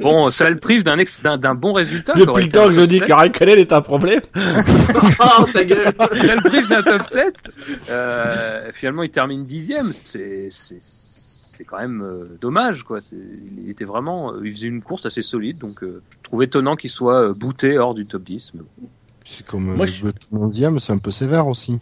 Bon, 0.00 0.30
ça 0.30 0.50
le 0.50 0.58
prive 0.58 0.82
d'un 0.82 0.98
ex- 0.98 1.22
d'un 1.22 1.38
d'un 1.38 1.54
bon 1.54 1.72
résultat. 1.72 2.14
Depuis 2.14 2.44
le 2.46 2.48
temps 2.50 2.68
que 2.68 2.74
je 2.74 2.82
dis 2.82 2.98
7. 2.98 3.08
que 3.08 3.12
Raikkonen 3.12 3.58
est 3.58 3.72
un 3.72 3.80
problème. 3.82 4.20
Oh, 5.20 5.44
ta 5.52 5.64
gueule. 5.64 5.92
Ça 5.96 6.34
le 6.34 6.48
prive 6.48 6.68
d'un 6.68 6.82
top 6.82 7.02
7. 7.02 7.34
Euh, 7.90 8.70
finalement, 8.72 9.02
il 9.02 9.10
termine 9.10 9.44
dixième. 9.44 9.92
C'est 10.04 10.48
c'est 10.50 10.76
c'est 10.80 11.64
quand 11.64 11.78
même 11.78 12.02
euh, 12.02 12.36
dommage, 12.40 12.82
quoi. 12.82 13.00
C'est- 13.00 13.16
Il 13.62 13.70
était 13.70 13.84
vraiment, 13.84 14.32
euh, 14.32 14.40
il 14.44 14.52
faisait 14.52 14.66
une 14.66 14.82
course 14.82 15.06
assez 15.06 15.22
solide, 15.22 15.58
donc 15.58 15.82
euh, 15.84 16.02
je 16.10 16.16
trouve 16.24 16.42
étonnant 16.42 16.74
qu'il 16.76 16.90
soit 16.90 17.28
euh, 17.30 17.32
booté 17.34 17.78
hors 17.78 17.94
du 17.94 18.06
top 18.06 18.24
10. 18.24 18.52
Mais. 18.54 18.60
C'est 19.24 19.46
comme 19.46 19.74
Moi, 19.76 19.86
je- 19.86 20.04
le 20.06 20.12
11e, 20.32 20.78
c'est 20.80 20.92
un 20.92 20.98
peu 20.98 21.10
sévère 21.12 21.46
aussi. 21.46 21.78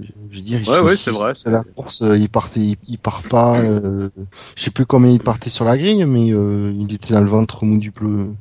Je 0.00 0.36
veux 0.36 0.42
dire, 0.42 0.60
il 0.60 0.68
Ouais, 0.68 0.80
ouais, 0.80 0.96
c'est 0.96 1.10
vrai, 1.12 1.32
La 1.46 1.62
course, 1.62 2.02
euh, 2.02 2.18
il 2.18 2.28
partait, 2.28 2.60
il, 2.60 2.76
il 2.88 2.98
part 2.98 3.22
pas. 3.22 3.58
Euh, 3.58 4.08
je 4.56 4.62
sais 4.64 4.70
plus 4.70 4.86
combien 4.86 5.10
il 5.10 5.20
partait 5.20 5.50
sur 5.50 5.64
la 5.64 5.76
grille, 5.78 6.04
mais 6.04 6.32
euh, 6.32 6.72
il 6.76 6.92
était 6.92 7.14
dans 7.14 7.20
le 7.20 7.28
ventre 7.28 7.64
mou 7.64 7.78
du, 7.78 7.92
pel- 7.92 8.34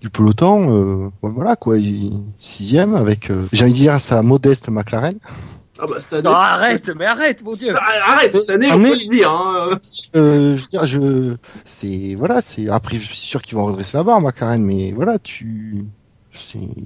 du 0.00 0.08
peloton. 0.08 0.70
Euh, 0.72 1.10
ouais, 1.22 1.30
voilà 1.34 1.56
quoi, 1.56 1.76
il, 1.78 2.22
sixième 2.38 2.94
avec, 2.94 3.30
euh, 3.30 3.46
j'ai 3.52 3.64
envie 3.64 3.72
de 3.72 3.78
dire, 3.78 4.00
sa 4.00 4.22
modeste 4.22 4.68
McLaren. 4.70 5.18
Ah 5.82 5.86
bah 5.86 5.94
cette 5.98 6.12
année. 6.12 6.22
Non, 6.24 6.34
arrête, 6.34 6.90
mais 6.94 7.06
arrête, 7.06 7.42
mon 7.42 7.50
dieu. 7.52 7.70
Arrête, 7.74 8.36
cette 8.36 8.50
année, 8.50 8.70
on 8.70 8.76
peut 8.76 8.90
le 8.90 9.08
dire. 9.08 9.30
Hein. 9.30 9.78
Euh, 10.14 10.56
je 10.56 10.60
veux 10.62 10.68
dire, 10.68 10.86
je, 10.86 11.36
c'est 11.64 12.14
voilà, 12.16 12.40
c'est 12.42 12.68
après, 12.68 12.96
je 12.98 13.04
suis 13.06 13.16
sûr 13.16 13.40
qu'ils 13.40 13.56
vont 13.56 13.64
redresser 13.66 13.96
la 13.96 14.02
barre, 14.02 14.20
McLaren, 14.20 14.62
mais 14.62 14.92
voilà, 14.92 15.18
tu, 15.18 15.84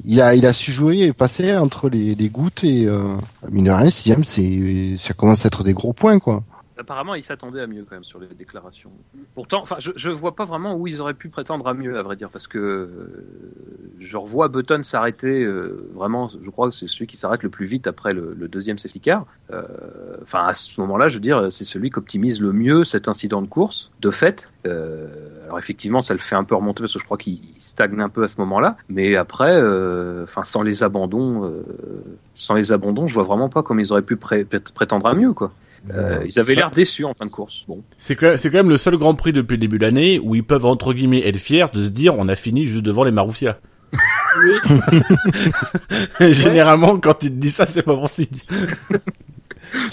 il 0.05 0.21
a, 0.21 0.35
il 0.35 0.47
a 0.47 0.53
su 0.53 0.73
jouer 0.73 1.01
et 1.01 1.13
passer 1.13 1.55
entre 1.57 1.89
les, 1.89 2.29
gouttes 2.29 2.65
et 2.65 2.87
euh, 2.87 3.17
mine 3.51 3.67
de 3.67 3.71
rien, 3.71 3.91
sixième, 3.91 4.25
c'est, 4.25 4.95
ça 4.99 5.15
commence 5.15 5.45
à 5.45 5.49
être 5.49 5.65
des 5.65 5.75
gros 5.75 5.93
points 5.93 6.19
quoi. 6.19 6.43
Apparemment, 6.77 7.15
ils 7.15 7.23
s'attendaient 7.25 7.61
à 7.61 7.67
mieux 7.67 7.85
quand 7.85 7.95
même 7.97 8.05
sur 8.05 8.19
les 8.19 8.27
déclarations. 8.27 8.91
Pourtant, 9.35 9.63
enfin, 9.63 9.77
je, 9.79 9.93
je 9.95 10.11
vois 10.11 10.35
pas 10.35 10.45
vraiment 10.45 10.75
où 10.77 10.87
ils 10.89 11.01
auraient 11.01 11.15
pu 11.15 11.29
prétendre 11.29 11.67
à 11.69 11.75
mieux, 11.75 11.97
à 11.97 12.03
vrai 12.03 12.17
dire, 12.17 12.31
parce 12.31 12.49
que 12.49 12.59
euh, 12.59 13.25
je 14.01 14.17
revois 14.17 14.49
Button 14.49 14.83
s'arrêter 14.83 15.45
euh, 15.45 15.89
vraiment. 15.95 16.29
Je 16.29 16.51
crois 16.51 16.71
que 16.71 16.75
c'est 16.75 16.89
celui 16.89 17.07
qui 17.07 17.17
s'arrête 17.17 17.43
le 17.43 17.49
plus 17.49 17.67
vite 17.67 17.87
après 17.87 18.13
le, 18.13 18.35
le 18.37 18.49
deuxième 18.49 18.79
safety 18.79 19.01
car. 19.01 19.27
Euh, 19.53 19.63
Enfin, 20.23 20.47
à 20.47 20.55
ce 20.55 20.81
moment-là, 20.81 21.09
je 21.09 21.15
veux 21.17 21.21
dire, 21.21 21.53
c'est 21.53 21.65
celui 21.65 21.91
qui 21.91 21.99
optimise 21.99 22.41
le 22.41 22.53
mieux 22.53 22.85
cet 22.85 23.09
incident 23.09 23.43
de 23.43 23.47
course, 23.47 23.91
de 24.01 24.11
fait. 24.11 24.51
Euh, 24.67 25.07
alors 25.45 25.59
effectivement, 25.59 26.01
ça 26.01 26.15
le 26.15 26.19
fait 26.21 26.35
un 26.35 26.45
peu 26.45 26.55
remonter 26.55 26.81
parce 26.83 26.95
que 26.95 26.99
je 26.99 27.05
crois 27.05 27.19
qu'il 27.19 27.41
stagne 27.59 28.01
un 28.01 28.09
peu 28.09 28.25
à 28.25 28.29
ce 28.29 28.41
moment-là. 28.41 28.77
Mais 28.89 29.17
après, 29.17 29.55
euh, 29.55 30.25
enfin, 30.25 30.45
sans 30.45 30.63
les 30.63 30.83
abandons, 30.83 31.53
sans 32.35 32.55
les 32.55 32.73
abandons, 32.73 33.07
je 33.07 33.15
vois 33.15 33.23
vraiment 33.25 33.49
pas 33.51 33.63
comment 33.63 33.81
ils 33.81 33.93
auraient 33.93 34.03
pu 34.03 34.17
pré- 34.17 34.45
prétendre 34.75 35.07
à 35.07 35.15
mieux, 35.15 35.33
quoi. 35.35 35.53
Euh, 35.93 36.25
ils 36.25 36.39
avaient 36.39 36.55
l'air 36.55 36.71
déçus 36.71 37.05
en 37.05 37.13
fin 37.15 37.27
de 37.27 37.31
course. 37.31 37.65
Bon. 37.69 37.83
C'est 37.99 38.17
quand, 38.17 38.27
même- 38.29 38.37
c'est 38.39 38.51
quand 38.51 38.57
même 38.59 38.71
le 38.71 38.77
seul 38.79 38.97
Grand 38.97 39.15
Prix 39.15 39.33
depuis 39.33 39.55
le 39.57 39.61
début 39.61 39.79
de 39.79 39.85
l'année 39.85 40.19
où 40.19 40.35
ils 40.35 40.45
peuvent 40.45 40.65
entre 40.65 40.93
guillemets 40.95 41.27
être 41.29 41.37
fiers 41.37 41.67
de 41.75 41.83
se 41.83 41.89
dire 41.91 42.15
on 42.19 42.29
a 42.29 42.37
fini 42.37 42.65
juste 42.67 42.85
devant 42.85 43.05
les 43.05 43.11
Marussia. 43.11 43.59
Oui. 44.43 44.75
Généralement, 46.33 46.99
quand 46.99 47.23
ils 47.23 47.31
te 47.31 47.35
disent 47.37 47.55
ça, 47.57 47.67
c'est 47.67 47.83
pas 47.83 47.95
bon 47.95 48.07
signe. 48.07 48.27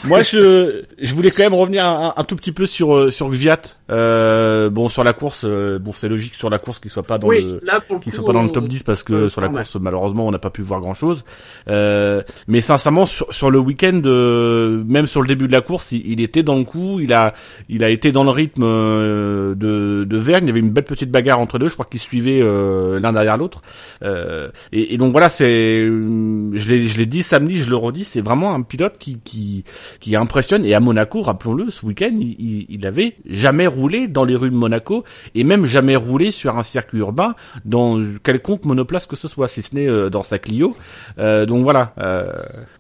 Moi, 0.04 0.22
je, 0.22 0.84
je 1.00 1.16
voulais 1.16 1.32
quand 1.32 1.44
même 1.44 1.54
revenir 1.54 1.86
un, 1.86 2.14
un 2.16 2.24
tout 2.24 2.36
petit 2.36 2.52
peu 2.52 2.66
sur 2.66 2.96
euh, 2.96 3.10
sur 3.10 3.30
Gviat. 3.30 3.62
Euh, 3.90 4.70
bon, 4.70 4.88
sur 4.88 5.04
la 5.04 5.14
course, 5.14 5.44
euh, 5.46 5.78
bon, 5.80 5.92
c'est 5.92 6.08
logique 6.08 6.36
sur 6.36 6.50
la 6.50 6.60
course 6.60 6.80
qu'il 6.80 6.90
soit 6.90 7.04
pas 7.04 7.18
dans 7.18 7.28
oui, 7.28 7.44
le 7.44 7.60
là 7.66 7.80
pour 7.82 7.98
le 7.98 8.02
qui 8.02 8.10
coup, 8.10 8.16
sont 8.16 8.24
pas 8.24 8.34
dans 8.34 8.44
le 8.44 8.50
top 8.50 8.68
10 8.68 8.84
parce 8.84 9.04
que 9.04 9.28
sur 9.28 9.42
la 9.42 9.50
course 9.50 9.76
malheureusement 9.76 10.28
on 10.28 10.32
n'a 10.32 10.40
pas 10.40 10.50
pu 10.50 10.62
voir 10.62 10.80
grand 10.80 10.94
chose 10.94 11.26
euh, 11.68 12.22
mais 12.48 12.62
sincèrement 12.62 13.06
sur, 13.06 13.34
sur 13.34 13.52
le 13.52 13.60
week-end 13.60 14.02
euh, 14.06 14.82
même 14.88 15.08
sur 15.08 15.22
le 15.22 15.28
début 15.28 15.48
de 15.48 15.52
la 15.52 15.62
course 15.62 15.92
il, 15.92 16.06
il 16.10 16.22
était 16.22 16.44
dans 16.44 16.56
le 16.56 16.64
coup. 16.64 17.00
Il 17.02 17.14
a 17.14 17.34
il 17.68 17.84
a 17.84 17.90
été 17.90 18.12
dans 18.12 18.24
le 18.24 18.30
rythme 18.30 18.64
euh, 18.64 19.56
de, 19.56 20.06
de 20.06 20.18
Vergne. 20.18 20.46
Il 20.46 20.48
y 20.48 20.52
avait 20.52 20.60
une 20.62 20.72
belle 20.72 20.86
petite 20.86 21.12
bagarre 21.12 21.40
entre 21.40 21.60
deux. 21.60 21.68
Je 21.68 21.74
crois 21.74 21.86
qu'ils 21.86 22.00
suivaient 22.00 22.42
euh, 22.42 23.00
l'un 23.00 23.12
derrière 23.14 23.38
l'autre. 23.38 23.62
Euh, 24.04 24.50
et, 24.72 24.94
et 24.94 24.98
donc 24.98 25.12
voilà 25.12 25.30
c'est 25.30 25.46
je 25.86 26.70
l'ai 26.70 26.88
je 26.88 26.98
l'ai 26.98 27.06
dit 27.06 27.24
samedi 27.24 27.58
je 27.58 27.70
le 27.70 27.76
redis 27.76 28.04
c'est 28.04 28.22
vraiment 28.22 28.54
un 28.54 28.62
pilote 28.62 28.98
qui 28.98 29.20
qui 29.24 29.64
qui 30.00 30.16
impressionne 30.16 30.66
et 30.66 30.74
à 30.74 30.80
Monaco 30.80 31.22
rappelons-le 31.22 31.70
ce 31.70 31.86
week-end 31.86 32.12
il, 32.20 32.66
il, 32.70 32.86
avait 32.86 33.16
jamais 33.26 33.68
roulé 33.68 34.08
dans 34.08 34.26
les 34.26 34.36
rues 34.36 34.50
de 34.50 34.56
Monaco 34.56 35.04
et 35.36 35.44
même 35.44 35.66
jamais 35.66 35.96
roulé 35.96 36.32
sur 36.32 36.58
un 36.58 36.64
circuit 36.64 37.00
urbain 37.00 37.36
dans 37.66 38.02
quelconque 38.24 38.66
monoplace 38.66 39.06
que 39.06 39.16
ce 39.16 39.28
soit, 39.28 39.48
si 39.48 39.62
ce 39.62 39.76
n'est 39.76 39.88
euh, 39.88 40.10
dans 40.10 40.24
sa 40.24 40.40
Clio. 40.40 40.76
Euh, 41.20 41.46
donc 41.46 41.64
voilà. 41.64 41.94
Euh, 42.00 42.32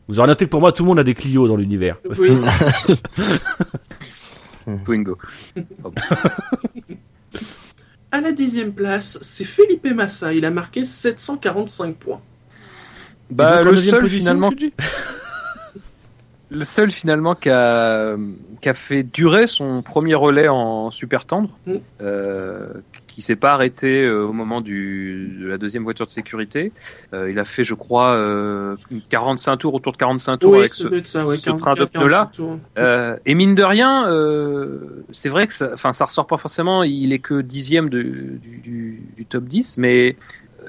vous 0.07 0.19
aurez 0.19 0.27
noté 0.27 0.45
que 0.45 0.50
pour 0.50 0.62
moi, 0.62 0.71
tout 0.71 0.83
le 0.83 0.88
monde 0.88 1.00
a 1.00 1.03
des 1.03 1.13
Clio 1.13 1.48
dans 1.48 1.57
l'univers. 1.57 1.98
Oui. 2.17 2.31
Twingo. 4.86 5.17
À 8.12 8.21
la 8.21 8.31
dixième 8.31 8.74
place, 8.74 9.17
c'est 9.21 9.45
Felipe 9.45 9.86
Massa. 9.93 10.33
Il 10.33 10.45
a 10.45 10.51
marqué 10.51 10.86
745 10.86 11.95
points. 11.95 12.21
Bah, 13.29 13.63
donc, 13.63 13.71
le 13.71 13.77
seul 13.77 14.00
position, 14.01 14.19
finalement, 14.19 14.51
le 16.51 16.65
seul 16.65 16.91
finalement 16.91 17.34
qui 17.34 17.50
a, 17.50 18.15
qui 18.62 18.70
a 18.70 18.74
fait 18.74 19.03
durer 19.03 19.48
son 19.48 19.81
premier 19.81 20.15
relais 20.15 20.48
en 20.50 20.91
super 20.91 21.25
tendre, 21.25 21.50
Mm. 21.65 21.74
euh, 22.01 22.67
qui 23.08 23.22
s'est 23.22 23.36
pas 23.36 23.53
arrêté 23.53 24.03
euh, 24.03 24.24
au 24.25 24.31
moment 24.34 24.62
du, 24.62 25.38
de 25.41 25.48
la 25.48 25.58
deuxième 25.58 25.84
voiture 25.84 26.05
de 26.05 26.12
sécurité. 26.12 26.72
Euh, 27.13 27.29
il 27.29 27.39
a 27.39 27.46
fait, 27.46 27.63
je 27.63 27.74
crois, 27.74 28.15
euh, 28.15 28.75
45 29.10 29.58
tours 29.58 29.74
autour 29.74 29.91
de 29.91 29.98
45 29.98 30.38
tours 30.38 30.51
Oui, 30.51 30.60
avec 30.60 30.72
ce, 30.72 30.84
ça, 31.03 31.25
ouais, 31.25 31.38
ce 31.38 31.50
train 31.50 31.75
44, 31.75 31.77
de 31.79 31.86
pneus-là. 31.98 32.17
45 32.17 32.31
tours. 32.31 32.58
Euh, 32.77 33.17
et 33.25 33.36
mine 33.36 33.53
de 33.55 33.63
rien, 33.63 34.08
euh, 34.10 35.03
c'est 35.12 35.27
vrai 35.29 35.46
que 35.48 35.53
ça, 35.53 35.72
enfin, 35.74 35.91
ça 35.93 36.05
ressort 36.05 36.25
pas 36.27 36.38
forcément. 36.38 36.84
Il 36.84 37.12
est 37.12 37.20
que 37.20 37.41
dixième 37.41 37.89
de, 37.89 38.01
du, 38.01 38.62
du, 38.63 39.01
du 39.17 39.25
top 39.25 39.43
10, 39.43 39.77
mais 39.77 40.12
euh, 40.12 40.15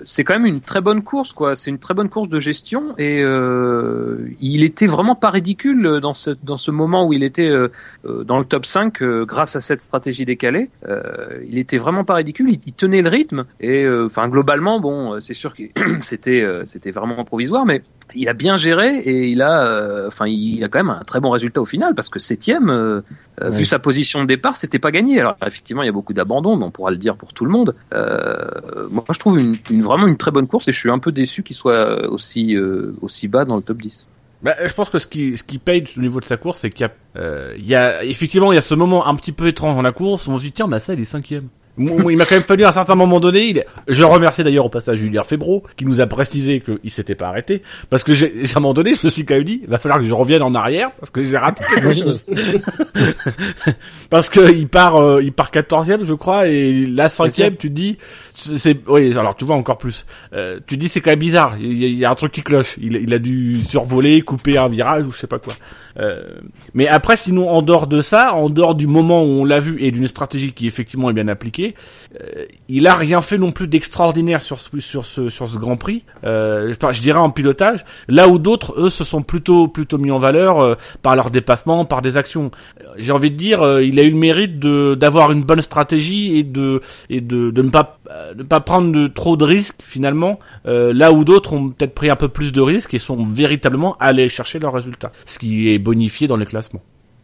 c'est 0.04 0.24
quand 0.24 0.34
même 0.34 0.46
une 0.46 0.60
très 0.60 0.80
bonne 0.80 1.02
course, 1.02 1.32
quoi. 1.32 1.54
C'est 1.54 1.70
une 1.70 1.78
très 1.78 1.94
bonne 1.94 2.08
course 2.08 2.28
de 2.28 2.38
gestion 2.38 2.94
et 2.98 3.20
euh, 3.22 4.28
il 4.40 4.64
était 4.64 4.86
vraiment 4.86 5.14
pas 5.14 5.30
ridicule 5.30 6.00
dans 6.00 6.14
ce 6.14 6.30
dans 6.42 6.58
ce 6.58 6.70
moment 6.70 7.06
où 7.06 7.12
il 7.12 7.22
était 7.22 7.48
euh, 7.48 7.68
euh, 8.04 8.24
dans 8.24 8.38
le 8.38 8.44
top 8.44 8.66
5 8.66 9.02
euh, 9.02 9.24
grâce 9.24 9.56
à 9.56 9.60
cette 9.60 9.82
stratégie 9.82 10.24
décalée. 10.24 10.70
Euh, 10.88 11.02
il 11.48 11.58
était 11.58 11.78
vraiment 11.78 12.04
pas 12.04 12.14
ridicule. 12.14 12.50
Il, 12.50 12.72
tenait 12.72 13.02
le 13.02 13.08
rythme 13.08 13.44
et 13.60 13.84
euh, 13.84 14.06
enfin 14.06 14.28
globalement, 14.28 14.80
bon, 14.80 15.20
c'est 15.20 15.34
sûr 15.34 15.54
que 15.54 15.64
c'était 16.00 16.44
c'était 16.64 16.90
vraiment 16.90 17.24
provisoire, 17.24 17.66
mais 17.66 17.82
il 18.14 18.28
a 18.28 18.32
bien 18.32 18.56
géré 18.56 18.98
et 18.98 19.28
il 19.28 19.42
a, 19.42 19.66
euh, 19.66 20.08
enfin, 20.08 20.26
il 20.26 20.62
a 20.64 20.68
quand 20.68 20.78
même 20.78 20.90
un 20.90 21.02
très 21.04 21.20
bon 21.20 21.30
résultat 21.30 21.60
au 21.60 21.66
final 21.66 21.94
parce 21.94 22.08
que 22.08 22.18
septième, 22.18 22.70
euh, 22.70 23.00
euh, 23.40 23.50
Ouais. 23.50 23.56
vu 23.58 23.64
sa 23.64 23.78
position 23.78 24.20
de 24.22 24.26
départ, 24.26 24.56
c'était 24.56 24.78
pas 24.78 24.90
gagné. 24.90 25.20
Alors 25.20 25.36
effectivement, 25.46 25.82
il 25.82 25.86
y 25.86 25.88
a 25.88 25.92
beaucoup 25.92 26.12
d'abandon, 26.12 26.56
mais 26.56 26.64
on 26.64 26.70
pourra 26.70 26.90
le 26.90 26.96
dire 26.98 27.16
pour 27.16 27.32
tout 27.32 27.44
le 27.44 27.50
monde. 27.50 27.74
Euh, 27.94 28.88
moi, 28.90 29.04
je 29.12 29.18
trouve 29.18 29.38
une, 29.38 29.54
une- 29.70 29.82
vraiment 29.82 30.06
une 30.06 30.16
très 30.16 30.30
bonne 30.30 30.46
course 30.46 30.68
et 30.68 30.72
je 30.72 30.78
suis 30.78 30.90
un 30.90 30.98
peu 30.98 31.12
déçu 31.12 31.42
qu'il 31.42 31.56
soit 31.56 32.08
aussi 32.10 32.54
euh, 32.56 32.94
aussi 33.00 33.28
bas 33.28 33.44
dans 33.44 33.56
le 33.56 33.62
top 33.62 33.78
10. 33.80 34.06
Bah, 34.42 34.54
je 34.64 34.72
pense 34.74 34.90
que 34.90 34.98
ce 34.98 35.06
qui, 35.06 35.36
ce 35.36 35.44
qui 35.44 35.58
paye 35.58 35.84
au 35.96 36.00
niveau 36.00 36.18
de 36.18 36.24
sa 36.24 36.36
course, 36.36 36.58
c'est 36.58 36.70
qu'il 36.70 36.84
y 36.84 36.88
a, 36.88 36.92
euh, 37.20 37.54
il 37.58 37.66
y 37.66 37.76
a, 37.76 38.02
effectivement, 38.04 38.50
il 38.52 38.56
y 38.56 38.58
a 38.58 38.62
ce 38.62 38.74
moment 38.74 39.06
un 39.06 39.14
petit 39.14 39.30
peu 39.30 39.46
étrange 39.46 39.76
dans 39.76 39.82
la 39.82 39.92
course 39.92 40.26
où 40.26 40.32
on 40.32 40.36
se 40.38 40.42
dit, 40.42 40.50
tiens, 40.52 40.66
bah 40.66 40.80
ça, 40.80 40.94
il 40.94 41.00
est 41.00 41.04
cinquième. 41.04 41.46
Il 41.78 42.16
m'a 42.18 42.26
quand 42.26 42.34
même 42.34 42.44
fallu 42.44 42.64
à 42.64 42.68
un 42.68 42.72
certain 42.72 42.94
moment 42.94 43.18
donné. 43.18 43.48
Il... 43.48 43.64
Je 43.88 44.04
remercie 44.04 44.44
d'ailleurs 44.44 44.66
au 44.66 44.68
passage 44.68 44.98
Julien 44.98 45.22
Febro 45.22 45.62
qui 45.76 45.86
nous 45.86 46.00
a 46.02 46.06
précisé 46.06 46.60
qu'il 46.60 46.90
s'était 46.90 47.14
pas 47.14 47.28
arrêté 47.28 47.62
parce 47.88 48.04
que 48.04 48.12
j'ai, 48.12 48.26
à 48.26 48.58
un 48.58 48.60
moment 48.60 48.74
donné, 48.74 48.92
je 48.94 49.06
me 49.06 49.10
suis 49.10 49.24
quand 49.24 49.34
même 49.34 49.44
dit, 49.44 49.60
il 49.62 49.68
va 49.70 49.78
falloir 49.78 49.98
que 49.98 50.04
je 50.04 50.12
revienne 50.12 50.42
en 50.42 50.54
arrière 50.54 50.90
parce 50.92 51.10
que 51.10 51.22
j'ai 51.22 51.38
raté 51.38 51.64
quelque 51.68 51.94
chose. 51.94 52.20
parce 54.10 54.28
que 54.28 54.52
il 54.54 54.68
part, 54.68 54.96
euh, 54.96 55.22
il 55.22 55.32
part 55.32 55.50
quatorzième, 55.50 56.04
je 56.04 56.14
crois, 56.14 56.46
et 56.48 56.86
la 56.86 57.08
cinquième, 57.08 57.56
tu 57.56 57.68
te 57.68 57.74
dis, 57.74 57.98
c'est, 58.34 58.58
c'est- 58.58 58.80
oui, 58.88 59.16
alors 59.16 59.34
tu 59.36 59.44
vois 59.44 59.56
encore 59.56 59.78
plus. 59.78 60.04
Euh, 60.34 60.58
tu 60.66 60.76
te 60.76 60.80
dis 60.80 60.88
c'est 60.88 61.00
quand 61.00 61.10
même 61.10 61.18
bizarre. 61.18 61.56
Il 61.58 61.78
y, 61.78 61.84
a, 61.84 61.88
il 61.88 61.98
y 61.98 62.04
a 62.04 62.10
un 62.10 62.14
truc 62.14 62.32
qui 62.32 62.42
cloche. 62.42 62.76
Il, 62.80 62.96
il 62.96 63.12
a 63.14 63.18
dû 63.18 63.62
survoler, 63.62 64.20
couper 64.22 64.58
un 64.58 64.68
virage 64.68 65.06
ou 65.06 65.12
je 65.12 65.18
sais 65.18 65.26
pas 65.26 65.38
quoi. 65.38 65.54
Euh, 65.98 66.22
mais 66.74 66.88
après, 66.88 67.16
sinon, 67.16 67.50
en 67.50 67.62
dehors 67.62 67.86
de 67.86 68.00
ça, 68.00 68.34
en 68.34 68.48
dehors 68.48 68.74
du 68.74 68.86
moment 68.86 69.22
où 69.22 69.26
on 69.26 69.44
l'a 69.44 69.60
vu 69.60 69.82
et 69.82 69.90
d'une 69.90 70.06
stratégie 70.06 70.52
qui 70.52 70.66
effectivement 70.66 71.10
est 71.10 71.12
bien 71.12 71.28
appliquée, 71.28 71.74
euh, 72.20 72.46
il 72.68 72.86
a 72.86 72.94
rien 72.94 73.22
fait 73.22 73.38
non 73.38 73.50
plus 73.52 73.68
d'extraordinaire 73.68 74.42
sur 74.42 74.58
ce, 74.60 74.80
sur 74.80 75.04
ce 75.04 75.28
sur 75.28 75.48
ce 75.48 75.58
Grand 75.58 75.76
Prix. 75.76 76.04
Euh, 76.24 76.72
je, 76.72 76.92
je 76.92 77.00
dirais 77.00 77.18
en 77.18 77.30
pilotage, 77.30 77.84
là 78.08 78.28
où 78.28 78.38
d'autres 78.38 78.74
eux 78.78 78.90
se 78.90 79.04
sont 79.04 79.22
plutôt 79.22 79.68
plutôt 79.68 79.98
mis 79.98 80.10
en 80.10 80.18
valeur 80.18 80.60
euh, 80.60 80.74
par 81.02 81.16
leur 81.16 81.30
dépassement, 81.30 81.84
par 81.84 82.02
des 82.02 82.16
actions. 82.16 82.50
Euh, 82.80 82.84
J'ai 82.96 83.12
envie 83.12 83.30
de 83.30 83.36
dire, 83.36 83.80
il 83.80 83.98
a 83.98 84.02
eu 84.02 84.10
le 84.10 84.16
mérite 84.16 84.58
de 84.58 84.94
d'avoir 84.94 85.32
une 85.32 85.42
bonne 85.42 85.62
stratégie 85.62 86.38
et 86.38 86.42
de 86.42 86.80
et 87.10 87.20
de 87.20 87.50
de 87.50 87.62
ne 87.62 87.70
pas 87.70 87.98
euh, 88.10 88.34
de 88.34 88.42
pas 88.42 88.60
prendre 88.60 88.92
de, 88.92 89.06
trop 89.06 89.36
de 89.36 89.44
risques 89.44 89.80
finalement. 89.82 90.38
euh, 90.66 90.92
là 90.92 91.12
où 91.12 91.24
d'autres 91.24 91.52
ont 91.52 91.68
peut-être 91.68 91.94
pris 91.94 92.10
un 92.10 92.16
peu 92.16 92.28
plus 92.28 92.52
de 92.52 92.60
risques 92.60 92.94
et 92.94 92.98
sont 92.98 93.24
véritablement 93.24 93.96
allés 94.00 94.28
chercher 94.28 94.58
leurs 94.58 94.72
résultats, 94.72 95.12
ce 95.26 95.38
qui 95.38 95.70
est 95.70 95.78
bonifié 95.78 96.26
dans 96.26 96.36
les 96.36 96.46
classements. 96.46 96.82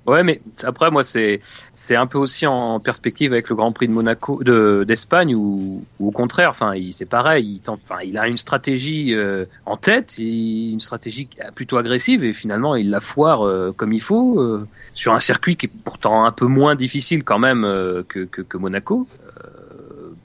Ouais, 0.08 0.22
mais 0.22 0.40
après, 0.62 0.90
moi, 0.90 1.02
c'est 1.02 1.40
c'est 1.70 1.94
un 1.94 2.06
peu 2.06 2.16
aussi 2.16 2.46
en 2.46 2.80
perspective 2.80 3.32
avec 3.34 3.50
le 3.50 3.56
Grand 3.56 3.72
Prix 3.72 3.88
de 3.88 3.92
Monaco, 3.92 4.42
de 4.42 4.82
d'Espagne, 4.88 5.34
où 5.34 5.84
au 6.00 6.10
contraire, 6.12 6.48
enfin, 6.48 6.74
il 6.74 6.94
c'est 6.94 7.04
pareil, 7.04 7.56
il 7.56 7.60
tente, 7.60 7.80
enfin, 7.84 8.00
il 8.02 8.16
a 8.16 8.26
une 8.26 8.38
stratégie 8.38 9.14
euh, 9.14 9.44
en 9.66 9.76
tête, 9.76 10.14
une 10.16 10.80
stratégie 10.80 11.28
plutôt 11.54 11.76
agressive, 11.76 12.24
et 12.24 12.32
finalement, 12.32 12.74
il 12.74 12.88
la 12.88 13.00
foire 13.00 13.46
euh, 13.46 13.74
comme 13.76 13.92
il 13.92 14.00
faut 14.00 14.40
euh, 14.40 14.66
sur 14.94 15.12
un 15.12 15.20
circuit 15.20 15.56
qui 15.56 15.66
est 15.66 15.72
pourtant 15.84 16.24
un 16.24 16.32
peu 16.32 16.46
moins 16.46 16.74
difficile 16.74 17.22
quand 17.22 17.38
même 17.38 17.64
euh, 17.64 18.02
que, 18.08 18.20
que 18.20 18.40
que 18.40 18.56
Monaco. 18.56 19.06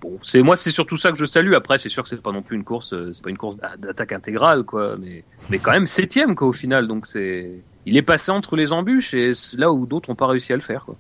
Bon, 0.04 0.20
c'est 0.22 0.42
moi, 0.42 0.56
c'est 0.58 0.70
surtout 0.70 0.98
ça 0.98 1.12
que 1.12 1.18
je 1.18 1.26
salue. 1.26 1.54
Après, 1.54 1.78
c'est 1.78 1.90
sûr 1.90 2.04
que 2.04 2.10
c'est 2.10 2.22
pas 2.22 2.32
non 2.34 2.42
plus 2.42 2.58
une 2.58 2.66
course, 2.66 2.92
euh, 2.94 3.12
c'est 3.14 3.24
pas 3.24 3.30
une 3.30 3.38
course 3.38 3.56
d'a- 3.58 3.78
d'attaque 3.78 4.12
intégrale, 4.12 4.64
quoi. 4.64 4.98
Mais, 5.00 5.24
mais 5.50 5.58
quand 5.60 5.72
même 5.72 5.88
septième, 5.88 6.36
quoi, 6.36 6.50
au 6.50 6.54
final. 6.54 6.88
Donc 6.90 7.08
c'est, 7.08 7.50
il 7.86 7.96
est 7.98 8.02
passé 8.02 8.32
entre 8.32 8.56
les 8.58 8.74
embûches 8.74 9.14
et 9.14 9.32
là 9.58 9.72
où 9.72 9.86
d'autres 9.88 10.10
ont 10.10 10.16
pas 10.16 10.28
réussi 10.28 10.52
à 10.54 10.58
le 10.58 10.62
faire, 10.62 10.84
quoi. 10.86 10.96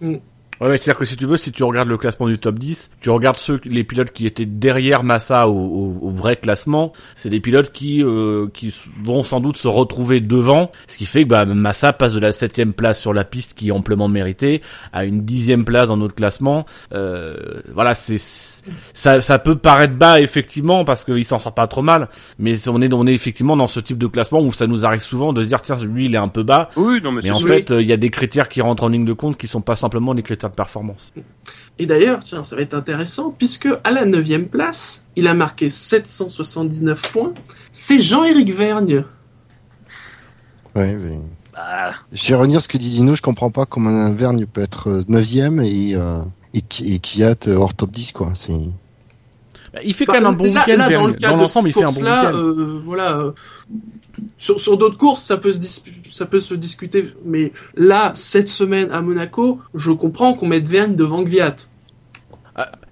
Ouais, 0.61 0.69
ouais, 0.69 0.77
c'est-à-dire 0.77 0.99
que 0.99 1.05
si 1.05 1.17
tu 1.17 1.25
veux, 1.25 1.35
si 1.35 1.51
tu 1.51 1.63
regardes 1.63 1.89
le 1.89 1.97
classement 1.97 2.27
du 2.27 2.37
top 2.37 2.59
10, 2.59 2.91
tu 3.01 3.09
regardes 3.09 3.35
ceux, 3.35 3.59
les 3.65 3.83
pilotes 3.83 4.11
qui 4.11 4.27
étaient 4.27 4.45
derrière 4.45 5.03
Massa 5.03 5.49
au, 5.49 5.51
au- 5.57 5.97
au 6.03 6.09
vrai 6.11 6.35
classement, 6.37 6.93
c'est 7.15 7.29
des 7.31 7.39
pilotes 7.39 7.71
qui, 7.71 8.03
euh, 8.03 8.47
qui 8.53 8.73
vont 9.03 9.23
sans 9.23 9.39
doute 9.41 9.57
se 9.57 9.67
retrouver 9.67 10.21
devant, 10.21 10.71
ce 10.87 10.97
qui 10.99 11.07
fait 11.07 11.23
que 11.23 11.29
bah, 11.29 11.45
Massa 11.45 11.91
passe 11.91 12.13
de 12.13 12.19
la 12.19 12.31
septième 12.31 12.71
place 12.71 13.01
sur 13.01 13.13
la 13.13 13.25
piste 13.25 13.55
qui 13.55 13.69
est 13.69 13.71
amplement 13.71 14.07
méritée 14.07 14.61
à 14.93 15.05
une 15.05 15.25
dixième 15.25 15.65
place 15.65 15.87
dans 15.87 15.97
notre 15.97 16.13
classement. 16.15 16.65
Euh, 16.93 17.35
voilà, 17.73 17.95
c'est 17.95 18.19
ça, 18.93 19.21
ça 19.21 19.39
peut 19.39 19.57
paraître 19.57 19.95
bas 19.95 20.19
effectivement 20.19 20.85
parce 20.85 21.03
qu'il 21.03 21.25
s'en 21.25 21.39
sort 21.39 21.53
pas 21.53 21.67
trop 21.67 21.81
mal, 21.81 22.09
mais 22.39 22.67
on 22.67 22.81
est, 22.81 22.93
on 22.93 23.05
est 23.05 23.13
effectivement 23.13 23.57
dans 23.57 23.67
ce 23.67 23.79
type 23.79 23.97
de 23.97 24.07
classement 24.07 24.41
où 24.41 24.51
ça 24.51 24.67
nous 24.67 24.85
arrive 24.85 25.01
souvent 25.01 25.33
de 25.33 25.41
se 25.41 25.47
dire 25.47 25.61
tiens 25.61 25.77
lui 25.77 26.05
il 26.05 26.15
est 26.15 26.19
un 26.19 26.27
peu 26.27 26.43
bas, 26.43 26.69
Oui, 26.75 27.01
non, 27.01 27.11
mais, 27.11 27.29
en 27.31 27.39
fait, 27.39 27.71
euh, 27.71 27.81
il 27.81 27.87
y 27.87 27.93
a 27.93 27.97
des 27.97 28.09
critères 28.09 28.49
qui 28.49 28.61
rentrent 28.61 28.83
en 28.83 28.89
ligne 28.89 29.05
de 29.05 29.13
compte 29.13 29.37
qui 29.37 29.47
sont 29.47 29.61
pas 29.61 29.75
simplement 29.75 30.13
des 30.13 30.23
critères 30.23 30.49
de 30.49 30.55
performance. 30.55 31.13
Et 31.79 31.85
d'ailleurs, 31.85 32.19
tiens, 32.23 32.43
ça 32.43 32.55
va 32.55 32.61
être 32.61 32.75
intéressant, 32.75 33.33
puisque 33.37 33.67
à 33.83 33.91
la 33.91 34.05
neuvième 34.05 34.47
place, 34.47 35.05
il 35.15 35.27
a 35.27 35.33
marqué 35.33 35.69
779 35.69 37.11
points. 37.11 37.33
C'est 37.71 37.99
Jean-Éric 37.99 38.53
Vergne. 38.53 39.03
Ouais, 40.75 40.95
mais... 40.95 41.19
Bah, 41.55 41.93
Je 42.11 42.29
vais 42.29 42.35
revenir 42.35 42.61
ce 42.61 42.67
que 42.67 42.77
dit 42.77 42.89
Dino, 42.89 43.15
je 43.15 43.21
comprends 43.21 43.51
pas 43.51 43.65
comment 43.65 43.89
un 43.89 44.11
Vergne 44.11 44.45
peut 44.45 44.61
être 44.61 44.89
euh, 44.89 45.03
neuvième 45.07 45.61
et, 45.61 45.95
euh, 45.95 46.19
et, 46.53 46.61
Ki- 46.61 46.93
et 46.95 46.99
Kiat 46.99 47.35
euh, 47.47 47.55
hors 47.55 47.73
top 47.73 47.91
10, 47.91 48.11
quoi. 48.11 48.31
C'est... 48.35 48.53
Bah, 49.73 49.79
Il 49.83 49.93
fait 49.95 50.05
quand 50.05 50.13
Bah, 50.13 50.19
même 50.21 50.29
un 50.29 50.33
bon 50.33 50.45
week-end. 50.45 50.77
dans 50.91 51.07
le 51.07 51.13
cas 51.13 51.33
de 51.33 51.39
l'ensemble, 51.39 51.69
il 51.69 51.73
cette 51.73 51.79
fait 51.81 51.85
un 51.85 51.87
bon 51.87 51.93
course-là, 51.93 52.25
week-end. 52.27 52.37
euh, 52.37 52.81
voilà. 52.85 53.17
euh, 53.17 53.31
sur 54.37 54.59
sur 54.59 54.77
d'autres 54.77 54.97
courses, 54.97 55.21
ça 55.23 55.37
peut 55.37 55.51
se 55.51 55.79
ça 56.11 56.25
peut 56.27 56.39
se 56.39 56.53
discuter, 56.53 57.09
mais 57.25 57.51
là, 57.75 58.11
cette 58.15 58.47
semaine 58.49 58.91
à 58.91 59.01
Monaco, 59.01 59.59
je 59.73 59.91
comprends 59.91 60.35
qu'on 60.35 60.45
mette 60.47 60.67
Vergne 60.67 60.95
devant 60.95 61.23
Gviat. 61.23 61.55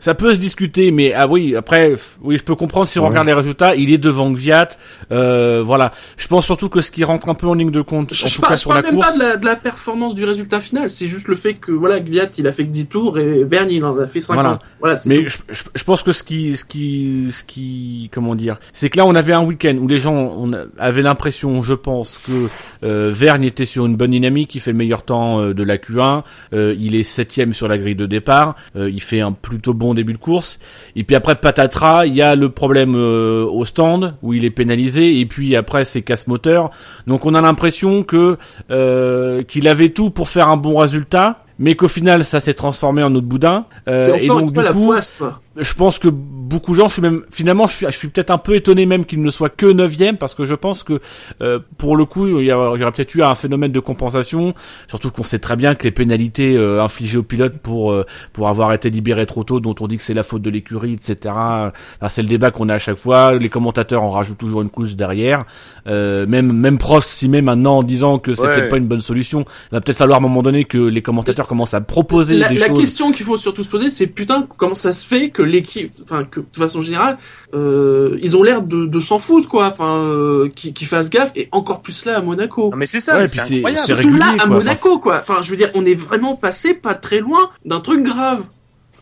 Ça 0.01 0.13
peut 0.15 0.33
se 0.35 0.39
discuter, 0.39 0.91
mais 0.91 1.13
ah 1.13 1.27
oui, 1.27 1.55
après, 1.55 1.93
oui, 2.21 2.35
je 2.35 2.43
peux 2.43 2.55
comprendre 2.55 2.87
si 2.87 2.99
on 2.99 3.03
Ouais. 3.03 3.09
regarde 3.09 3.27
les 3.27 3.33
résultats, 3.33 3.75
il 3.75 3.93
est 3.93 3.97
devant 3.97 4.29
Gviat. 4.31 4.67
Euh, 5.11 5.61
voilà, 5.63 5.91
je 6.17 6.27
pense 6.27 6.45
surtout 6.45 6.67
que 6.69 6.81
ce 6.81 6.91
qui 6.91 7.03
rentre 7.03 7.29
un 7.29 7.35
peu 7.35 7.47
en 7.47 7.53
ligne 7.53 7.71
de 7.71 7.81
compte, 7.81 8.13
Je, 8.13 8.25
en 8.25 8.27
je 8.27 8.35
tout 8.35 8.41
parle, 8.41 8.51
cas 8.53 8.55
je 8.57 8.61
sur 8.61 8.73
la 8.73 8.81
parle 8.81 8.95
même 8.95 9.01
course. 9.01 9.13
pas 9.17 9.23
de 9.23 9.29
la, 9.29 9.37
de 9.37 9.45
la 9.45 9.55
performance 9.55 10.15
du 10.15 10.25
résultat 10.25 10.59
final, 10.59 10.89
c'est 10.89 11.07
juste 11.07 11.27
le 11.27 11.35
fait 11.35 11.53
que 11.53 11.71
voilà, 11.71 11.99
Gviat 11.99 12.29
il 12.37 12.47
a 12.47 12.51
fait 12.51 12.65
que 12.65 12.71
10 12.71 12.87
tours 12.87 13.19
et 13.19 13.43
Vergne 13.43 13.69
il 13.71 13.85
en 13.85 13.97
a 13.97 14.07
fait 14.07 14.21
50. 14.21 14.43
Voilà. 14.43 14.59
Voilà, 14.79 14.95
Mais 15.05 15.29
je, 15.29 15.37
je, 15.49 15.63
je 15.75 15.83
pense 15.83 16.01
que 16.03 16.11
ce 16.11 16.23
qui, 16.23 16.57
ce 16.57 16.65
qui, 16.65 17.27
ce 17.31 17.43
qui, 17.43 18.09
comment 18.11 18.33
dire, 18.35 18.57
c'est 18.73 18.89
que 18.89 18.97
là 18.97 19.05
on 19.05 19.13
avait 19.15 19.33
un 19.33 19.43
week-end 19.43 19.77
où 19.79 19.87
les 19.87 19.99
gens 19.99 20.15
on 20.15 20.51
a- 20.53 20.65
avaient 20.79 21.03
l'impression, 21.03 21.61
je 21.61 21.75
pense, 21.75 22.17
que 22.25 22.47
euh, 22.83 23.11
Vergne 23.13 23.43
était 23.43 23.65
sur 23.65 23.85
une 23.85 23.95
bonne 23.95 24.11
dynamique, 24.11 24.55
il 24.55 24.59
fait 24.61 24.71
le 24.71 24.77
meilleur 24.77 25.03
temps 25.03 25.39
euh, 25.41 25.53
de 25.53 25.63
la 25.63 25.77
Q1, 25.77 26.23
euh, 26.53 26.75
il 26.79 26.95
est 26.95 27.03
septième 27.03 27.53
sur 27.53 27.67
la 27.67 27.77
grille 27.77 27.95
de 27.95 28.07
départ, 28.07 28.55
euh, 28.75 28.89
il 28.89 29.01
fait 29.01 29.21
un 29.21 29.31
plutôt 29.33 29.73
bon 29.75 29.90
début 29.93 30.13
de 30.13 30.17
course, 30.17 30.59
et 30.95 31.03
puis 31.03 31.15
après 31.15 31.35
patatras, 31.35 32.05
il 32.05 32.15
y 32.15 32.21
a 32.21 32.35
le 32.35 32.49
problème 32.49 32.95
euh, 32.95 33.45
au 33.45 33.65
stand 33.65 34.15
où 34.21 34.33
il 34.33 34.45
est 34.45 34.51
pénalisé, 34.51 35.19
et 35.19 35.25
puis 35.25 35.55
après 35.55 35.85
c'est 35.85 36.01
casse 36.01 36.27
moteur, 36.27 36.71
donc 37.07 37.25
on 37.25 37.35
a 37.35 37.41
l'impression 37.41 38.03
que 38.03 38.37
euh, 38.69 39.39
qu'il 39.41 39.67
avait 39.67 39.89
tout 39.89 40.09
pour 40.09 40.29
faire 40.29 40.47
un 40.49 40.57
bon 40.57 40.77
résultat. 40.77 41.43
Mais 41.59 41.75
qu'au 41.75 41.87
final, 41.87 42.25
ça 42.25 42.39
s'est 42.39 42.55
transformé 42.55 43.03
en 43.03 43.13
autre 43.13 43.27
boudin. 43.27 43.65
Euh, 43.87 44.15
et 44.15 44.25
donc, 44.25 44.51
du 44.51 44.61
la 44.63 44.73
poisse 44.73 45.13
quoi. 45.15 45.41
Je 45.57 45.73
pense 45.73 45.99
que 45.99 46.07
beaucoup 46.07 46.71
de 46.71 46.77
gens, 46.77 46.87
je 46.87 46.93
suis 46.93 47.01
même 47.01 47.23
finalement, 47.29 47.67
je 47.67 47.75
suis, 47.75 47.85
je 47.85 47.91
suis 47.91 48.07
peut-être 48.07 48.31
un 48.31 48.37
peu 48.37 48.55
étonné 48.55 48.85
même 48.85 49.03
qu'il 49.05 49.21
ne 49.21 49.29
soit 49.29 49.49
que 49.49 49.65
neuvième 49.65 50.17
parce 50.17 50.33
que 50.33 50.45
je 50.45 50.55
pense 50.55 50.83
que 50.83 50.99
euh, 51.41 51.59
pour 51.77 51.97
le 51.97 52.05
coup, 52.05 52.39
il 52.39 52.45
y, 52.45 52.51
a- 52.51 52.71
il 52.75 52.79
y 52.79 52.83
aurait 52.83 52.91
peut-être 52.91 53.13
eu 53.15 53.21
un 53.23 53.35
phénomène 53.35 53.71
de 53.73 53.79
compensation, 53.81 54.53
surtout 54.87 55.11
qu'on 55.11 55.23
sait 55.23 55.39
très 55.39 55.55
bien 55.57 55.75
que 55.75 55.83
les 55.83 55.91
pénalités 55.91 56.55
euh, 56.55 56.81
infligées 56.81 57.17
aux 57.17 57.23
pilotes 57.23 57.57
pour 57.57 57.91
euh, 57.91 58.05
pour 58.33 58.47
avoir 58.47 58.71
été 58.73 58.89
libérés 58.89 59.25
trop 59.25 59.43
tôt, 59.43 59.59
dont 59.59 59.75
on 59.81 59.87
dit 59.87 59.97
que 59.97 60.03
c'est 60.03 60.13
la 60.13 60.23
faute 60.23 60.41
de 60.41 60.49
l'écurie, 60.49 60.93
etc. 60.93 61.33
Enfin, 61.35 61.71
c'est 62.09 62.21
le 62.21 62.29
débat 62.29 62.51
qu'on 62.51 62.69
a 62.69 62.75
à 62.75 62.79
chaque 62.79 62.97
fois. 62.97 63.33
Les 63.35 63.49
commentateurs 63.49 64.03
en 64.03 64.09
rajoutent 64.09 64.37
toujours 64.37 64.61
une 64.61 64.69
couche 64.69 64.95
derrière. 64.95 65.45
Euh, 65.87 66.25
même 66.27 66.53
même 66.53 66.77
Prost 66.77 67.09
s'y 67.09 67.27
met 67.27 67.41
maintenant 67.41 67.79
en 67.79 67.83
disant 67.83 68.19
que 68.19 68.33
c'est 68.33 68.41
Ouais. 68.47 68.53
peut-être 68.53 68.69
pas 68.69 68.77
une 68.77 68.87
bonne 68.87 69.01
solution. 69.01 69.45
Il 69.71 69.75
va 69.75 69.81
peut-être 69.81 69.97
falloir 69.97 70.17
à 70.19 70.21
un 70.21 70.27
moment 70.27 70.41
donné 70.43 70.65
que 70.65 70.77
les 70.77 71.01
commentateurs 71.01 71.47
commencent 71.47 71.73
à 71.73 71.81
proposer 71.81 72.37
La, 72.37 72.47
des 72.49 72.55
la 72.55 72.67
choses. 72.67 72.79
question 72.79 73.11
qu'il 73.11 73.25
faut 73.25 73.37
surtout 73.37 73.63
se 73.63 73.69
poser, 73.69 73.89
c'est 73.89 74.07
putain 74.07 74.47
comment 74.57 74.75
ça 74.75 74.91
se 74.91 75.05
fait 75.05 75.29
que 75.29 75.40
l'équipe, 75.43 75.91
enfin 76.03 76.23
que 76.23 76.39
de 76.39 76.45
façon 76.57 76.81
générale, 76.81 77.17
euh, 77.53 78.17
ils 78.21 78.35
ont 78.37 78.43
l'air 78.43 78.61
de, 78.61 78.85
de 78.85 78.99
s'en 78.99 79.19
foutre 79.19 79.47
quoi, 79.47 79.67
enfin 79.67 79.97
euh, 79.97 80.49
qu'ils 80.55 80.73
qu'ils 80.73 80.87
fassent 80.87 81.09
gaffe 81.09 81.31
et 81.35 81.47
encore 81.51 81.81
plus 81.81 82.05
là 82.05 82.17
à 82.17 82.21
Monaco. 82.21 82.69
non, 82.71 82.77
mais 82.77 82.85
c'est 82.87 82.99
ça, 83.01 83.17
Ouais, 83.17 83.27
c'est 83.27 83.39
incroyable. 83.57 83.77
c'est 83.77 83.85
Surtout 83.87 84.07
régulier, 84.07 84.19
là 84.19 84.31
à 84.33 84.37
quoi. 84.37 84.47
Monaco 84.47 84.99
quoi. 84.99 85.17
Enfin 85.19 85.37
je 85.41 85.49
veux 85.51 85.57
dire, 85.57 85.71
on 85.75 85.85
est 85.85 85.95
vraiment 85.95 86.35
passé 86.35 86.73
pas 86.73 86.93
très 86.95 87.19
loin 87.19 87.49
d'un 87.65 87.79
truc 87.79 88.03
grave. 88.03 88.43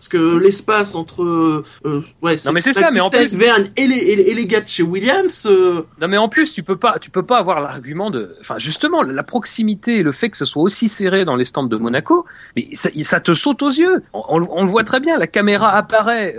Que 0.10 0.38
l'espace 0.38 0.96
entre 0.96 1.24
euh, 1.24 1.64
euh, 1.86 2.02
ouais, 2.22 2.36
Non, 2.46 2.52
mais 2.52 2.62
c'est 2.62 2.74
ça, 2.74 2.90
mais 2.92 3.00
en 3.00 3.10
plus- 3.10 3.38
Vergne 3.38 3.70
et 3.78 3.88
les, 3.88 3.96
et 3.96 4.34
les, 4.34 4.46
gars 4.48 4.62
de 4.62 4.68
chez 4.68 4.84
Williams, 4.84 5.46
euh, 5.50 5.84
Non 6.02 6.08
mais 6.08 6.18
en 6.18 6.28
plus 6.30 6.52
tu 6.52 6.64
peux 6.64 6.78
pas 6.78 6.98
tu 7.00 7.10
peux 7.12 7.24
pas 7.24 7.38
avoir 7.38 7.62
l'argument 7.62 8.10
de 8.10 8.36
enfin 8.42 8.58
justement 8.58 9.04
la 9.04 9.24
proximité 9.24 9.98
et 9.98 10.04
le 10.04 10.12
fait 10.12 10.30
que 10.30 10.38
ce 10.38 10.46
soit 10.46 10.64
aussi 10.64 10.90
serré 10.90 11.26
dans 11.26 11.36
les 11.36 11.46
stands 11.46 11.64
de 11.64 11.78
Monaco 11.78 12.26
mais 12.56 12.70
ça, 12.74 12.90
ça 13.04 13.20
te 13.20 13.34
saute 13.34 13.62
aux 13.62 13.70
yeux. 13.70 14.02
On, 14.14 14.24
on- 14.30 14.48
on 14.52 14.64
le 14.64 14.70
voit 14.70 14.84
très 14.84 15.00
bien 15.00 15.18
la 15.18 15.28
caméra 15.28 15.70
apparaît 15.72 16.36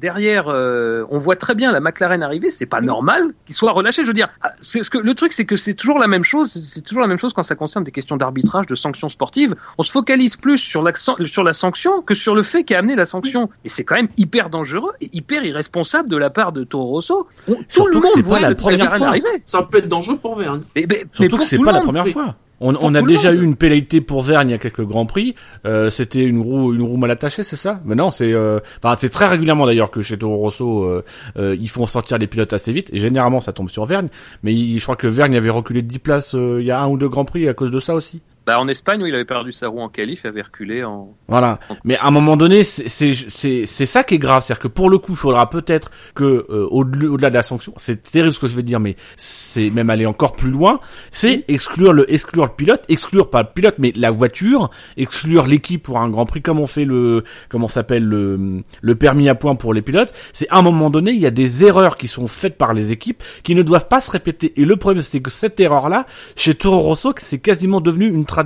derrière 0.00 0.48
euh, 0.48 1.04
on 1.10 1.18
voit 1.18 1.36
très 1.36 1.54
bien 1.54 1.72
la 1.72 1.80
McLaren 1.80 2.22
arriver 2.22 2.50
c'est 2.50 2.66
pas 2.66 2.80
normal 2.80 3.34
qu'il 3.46 3.54
soit 3.54 3.72
relâché 3.72 4.02
je 4.02 4.08
veux 4.08 4.14
dire. 4.14 4.28
Ah, 4.42 4.52
ce 4.60 4.82
ce 4.82 4.90
que 4.90 4.98
le 4.98 5.14
truc 5.14 5.32
c'est 5.32 5.44
que 5.44 5.56
c'est 5.56 5.74
toujours 5.74 5.98
la 5.98 6.06
même 6.06 6.24
chose 6.24 6.52
c'est 6.52 6.82
toujours 6.82 7.02
la 7.02 7.08
même 7.08 7.18
chose 7.18 7.32
quand 7.32 7.42
ça 7.42 7.54
concerne 7.54 7.84
des 7.84 7.90
questions 7.92 8.16
d'arbitrage 8.16 8.66
de 8.66 8.74
sanctions 8.74 9.08
sportives. 9.08 9.54
On 9.78 9.82
se 9.82 9.90
focalise 9.92 10.36
plus 10.36 10.58
sur 10.58 10.82
l'accent 10.82 11.16
sur 11.26 11.42
la 11.44 11.52
sanction 11.52 12.02
que 12.02 12.14
sur 12.14 12.34
le 12.34 12.42
fait 12.42 12.64
qui 12.64 12.74
a 12.74 12.78
amené 12.78 12.94
la 12.96 13.06
sanction. 13.06 13.48
Et 13.64 13.68
c'est 13.68 13.84
quand 13.84 13.94
même 13.96 14.08
hyper 14.16 14.50
dangereux 14.50 14.92
et 15.00 15.10
hyper 15.12 15.44
irresponsable 15.44 16.08
de 16.08 16.16
la 16.16 16.30
part 16.30 16.52
de 16.52 16.64
Toro 16.64 16.86
Rosso. 16.86 17.28
On- 17.48 17.54
tout 17.54 17.64
Surtout 17.68 17.88
le 17.94 18.00
que 18.00 18.04
monde 18.06 18.12
c'est 18.14 18.22
pas 18.22 18.28
voit 18.28 18.40
la 18.40 18.54
première 18.54 18.78
McLaren 18.78 18.98
fois. 18.98 19.08
arriver. 19.08 19.42
Ça 19.44 19.62
peut 19.62 19.78
être 19.78 19.88
dangereux 19.88 20.16
pour 20.18 20.36
Vergne. 20.36 20.60
mais, 20.76 20.86
mais- 20.88 21.04
mais 21.04 21.04
Surtout 21.12 21.28
pour 21.30 21.38
que 21.40 21.44
c'est 21.44 21.58
pas 21.58 21.72
la 21.72 21.80
première 21.80 22.04
mais- 22.04 22.12
fois. 22.12 22.34
On, 22.60 22.94
a 22.94 23.02
déjà 23.02 23.30
monde. 23.32 23.40
eu 23.40 23.44
une 23.44 23.56
pénalité 23.56 24.00
pour 24.00 24.22
Vergne 24.22 24.48
il 24.48 24.52
y 24.52 24.54
a 24.54 24.58
quelques 24.58 24.84
grands 24.84 25.06
prix. 25.06 25.34
Euh, 25.64 25.90
C'était 25.90 26.24
une 26.24 26.40
roue, 26.40 26.74
une 26.74 26.82
roue 26.82 26.96
mal 26.96 27.10
attachée, 27.10 27.42
c'est 27.44 27.56
ça? 27.56 27.80
Mais 27.84 27.94
non, 27.94 28.10
c'est, 28.10 28.34
euh, 28.34 28.58
enfin, 28.82 28.96
c'est 28.96 29.10
très 29.10 29.26
régulièrement 29.26 29.64
d'ailleurs 29.66 29.90
que 29.92 30.02
chez 30.02 30.18
Toro 30.18 30.36
Rosso, 30.38 30.82
euh, 30.84 31.04
euh, 31.36 31.56
ils 31.60 31.68
font 31.68 31.86
sortir 31.86 32.18
les 32.18 32.26
pilotes 32.26 32.52
assez 32.52 32.72
vite. 32.72 32.90
Et 32.92 32.98
généralement, 32.98 33.40
ça 33.40 33.52
tombe 33.52 33.68
sur 33.68 33.84
Vergne. 33.84 34.08
Mais 34.42 34.52
il- 34.54 34.78
je 34.78 34.82
crois 34.82 34.96
que 34.96 35.06
Vergne 35.06 35.36
avait 35.36 35.50
reculé 35.50 35.82
de 35.82 35.88
10 35.88 35.98
places 36.00 36.34
euh, 36.34 36.58
il 36.60 36.66
y 36.66 36.70
a 36.70 36.80
un 36.80 36.88
ou 36.88 36.96
deux 36.98 37.08
grands 37.08 37.24
prix 37.24 37.48
à 37.48 37.54
cause 37.54 37.70
de 37.70 37.78
ça 37.80 37.94
aussi. 37.94 38.22
Bah, 38.48 38.58
en 38.58 38.66
Espagne, 38.66 39.02
où 39.02 39.06
il 39.06 39.14
avait 39.14 39.26
perdu 39.26 39.52
sa 39.52 39.68
roue 39.68 39.80
en 39.80 39.90
qualif, 39.90 40.22
il 40.24 40.28
avait 40.28 40.40
reculé 40.40 40.82
en. 40.82 41.14
Voilà. 41.28 41.58
Mais 41.84 41.98
à 41.98 42.06
un 42.06 42.10
moment 42.10 42.34
donné, 42.34 42.64
c'est 42.64 42.88
c'est 42.88 43.12
c'est 43.12 43.66
c'est 43.66 43.84
ça 43.84 44.04
qui 44.04 44.14
est 44.14 44.18
grave, 44.18 44.42
c'est-à-dire 44.42 44.62
que 44.62 44.68
pour 44.68 44.88
le 44.88 44.96
coup, 44.96 45.12
il 45.12 45.18
faudra 45.18 45.50
peut-être 45.50 45.90
que 46.14 46.46
euh, 46.48 46.66
au-delà 46.70 47.10
au-delà 47.10 47.28
de 47.28 47.34
la 47.34 47.42
sanction, 47.42 47.74
c'est 47.76 48.02
terrible 48.02 48.32
ce 48.32 48.38
que 48.38 48.46
je 48.46 48.56
vais 48.56 48.62
dire, 48.62 48.80
mais 48.80 48.96
c'est 49.16 49.68
même 49.68 49.90
aller 49.90 50.06
encore 50.06 50.34
plus 50.34 50.48
loin, 50.48 50.80
c'est 51.12 51.44
exclure 51.48 51.92
le 51.92 52.10
exclure 52.10 52.46
le 52.46 52.52
pilote, 52.56 52.82
exclure 52.88 53.28
pas 53.28 53.42
le 53.42 53.48
pilote, 53.54 53.74
mais 53.76 53.92
la 53.94 54.10
voiture, 54.10 54.70
exclure 54.96 55.46
l'équipe 55.46 55.82
pour 55.82 55.98
un 55.98 56.08
Grand 56.08 56.24
Prix, 56.24 56.40
comme 56.40 56.58
on 56.58 56.66
fait 56.66 56.86
le 56.86 57.24
comment 57.50 57.68
s'appelle 57.68 58.04
le 58.04 58.62
le 58.80 58.94
permis 58.94 59.28
à 59.28 59.34
points 59.34 59.56
pour 59.56 59.74
les 59.74 59.82
pilotes. 59.82 60.14
C'est 60.32 60.48
à 60.48 60.56
un 60.56 60.62
moment 60.62 60.88
donné, 60.88 61.10
il 61.10 61.20
y 61.20 61.26
a 61.26 61.30
des 61.30 61.64
erreurs 61.64 61.98
qui 61.98 62.08
sont 62.08 62.28
faites 62.28 62.56
par 62.56 62.72
les 62.72 62.92
équipes 62.92 63.22
qui 63.42 63.54
ne 63.54 63.62
doivent 63.62 63.88
pas 63.88 64.00
se 64.00 64.10
répéter. 64.10 64.58
Et 64.58 64.64
le 64.64 64.76
problème, 64.76 65.02
c'est 65.02 65.20
que 65.20 65.30
cette 65.30 65.60
erreur-là, 65.60 66.06
chez 66.34 66.54
Toro 66.54 66.78
Rosso, 66.78 67.12
c'est 67.18 67.40
quasiment 67.40 67.82
devenu 67.82 68.06
une 68.06 68.24
tradition. 68.24 68.37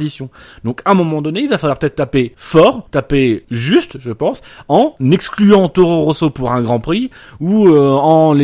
Donc 0.64 0.80
à 0.84 0.92
un 0.92 0.94
moment 0.94 1.22
donné, 1.22 1.40
il 1.40 1.48
va 1.48 1.58
falloir 1.58 1.78
peut-être 1.78 1.96
taper 1.96 2.34
fort, 2.36 2.88
taper 2.90 3.44
juste, 3.50 3.98
je 3.98 4.12
pense, 4.12 4.42
en 4.68 4.94
excluant 5.10 5.68
Toro 5.68 6.04
Rosso 6.04 6.30
pour 6.30 6.52
un 6.52 6.62
Grand 6.62 6.80
Prix 6.80 7.10
ou 7.40 7.68
euh, 7.68 7.90
en 7.90 8.34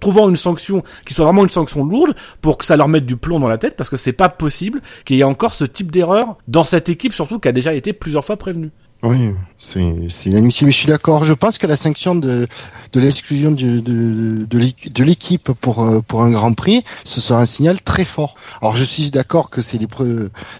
trouvant 0.00 0.28
une 0.28 0.36
sanction 0.36 0.82
qui 1.06 1.14
soit 1.14 1.24
vraiment 1.24 1.42
une 1.42 1.48
sanction 1.48 1.84
lourde 1.84 2.14
pour 2.40 2.58
que 2.58 2.64
ça 2.64 2.76
leur 2.76 2.88
mette 2.88 3.06
du 3.06 3.16
plomb 3.16 3.40
dans 3.40 3.48
la 3.48 3.58
tête, 3.58 3.76
parce 3.76 3.90
que 3.90 3.96
c'est 3.96 4.12
pas 4.12 4.28
possible 4.28 4.80
qu'il 5.04 5.16
y 5.16 5.20
ait 5.20 5.24
encore 5.24 5.54
ce 5.54 5.64
type 5.64 5.90
d'erreur 5.90 6.36
dans 6.48 6.64
cette 6.64 6.88
équipe, 6.88 7.12
surtout 7.12 7.38
qui 7.38 7.48
a 7.48 7.52
déjà 7.52 7.74
été 7.74 7.92
plusieurs 7.92 8.24
fois 8.24 8.36
prévenue. 8.36 8.70
Oui, 9.04 9.30
c'est 9.58 9.94
c'est 10.08 10.30
inadmissible. 10.30 10.66
Mais 10.66 10.72
je 10.72 10.76
suis 10.76 10.86
d'accord. 10.86 11.24
Je 11.24 11.32
pense 11.32 11.58
que 11.58 11.66
la 11.66 11.76
sanction 11.76 12.14
de 12.14 12.46
de 12.92 13.00
l'exclusion 13.00 13.50
de 13.50 13.80
de 13.80 14.44
de 14.44 14.58
l'équ- 14.58 14.92
de 14.92 15.02
l'équipe 15.02 15.50
pour 15.60 15.82
euh, 15.82 16.00
pour 16.06 16.22
un 16.22 16.30
Grand 16.30 16.52
Prix, 16.52 16.84
ce 17.04 17.20
sera 17.20 17.40
un 17.40 17.46
signal 17.46 17.82
très 17.82 18.04
fort. 18.04 18.36
Alors 18.60 18.76
je 18.76 18.84
suis 18.84 19.10
d'accord 19.10 19.50
que 19.50 19.60
c'est 19.60 19.78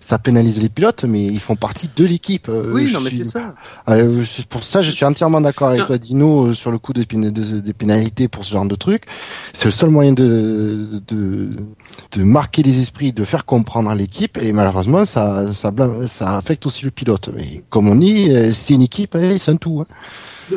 ça 0.00 0.18
pénalise 0.18 0.60
les 0.60 0.68
pilotes, 0.68 1.04
mais 1.04 1.24
ils 1.24 1.38
font 1.38 1.54
partie 1.54 1.88
de 1.94 2.04
l'équipe. 2.04 2.48
Euh, 2.48 2.72
Oui, 2.72 2.88
je 2.88 2.94
non, 2.94 3.00
mais 3.00 3.10
suis- 3.10 3.18
c'est 3.18 3.24
ça. 3.26 3.54
Euh, 3.88 4.24
pour 4.48 4.64
ça, 4.64 4.82
je 4.82 4.90
suis 4.90 5.04
entièrement 5.04 5.40
d'accord 5.40 5.68
avec 5.68 5.86
toi, 5.86 5.96
Dino, 5.98 6.52
sur 6.52 6.72
le 6.72 6.78
coup 6.78 6.92
des, 6.92 7.04
des 7.04 7.72
pénalités 7.72 8.26
pour 8.26 8.44
ce 8.44 8.52
genre 8.52 8.64
de 8.66 8.74
truc. 8.74 9.04
C'est 9.52 9.66
le 9.66 9.70
seul 9.72 9.90
moyen 9.90 10.12
de, 10.12 11.00
de, 11.06 11.50
de 12.12 12.22
marquer 12.24 12.62
les 12.64 12.80
esprits, 12.80 13.12
de 13.12 13.22
faire 13.24 13.44
comprendre 13.44 13.88
à 13.90 13.94
l'équipe, 13.94 14.36
et 14.42 14.52
malheureusement, 14.52 15.04
ça, 15.04 15.52
ça, 15.52 15.70
blâme- 15.70 16.08
ça 16.08 16.36
affecte 16.36 16.66
aussi 16.66 16.84
le 16.84 16.90
pilote. 16.90 17.30
Mais 17.36 17.62
comme 17.70 17.88
on 17.88 17.94
dit, 17.94 18.31
euh, 18.32 18.52
c'est 18.52 18.74
une 18.74 18.82
équipe, 18.82 19.16
c'est 19.38 19.50
un 19.50 19.56
tout. 19.56 19.80
hein. 19.80 19.86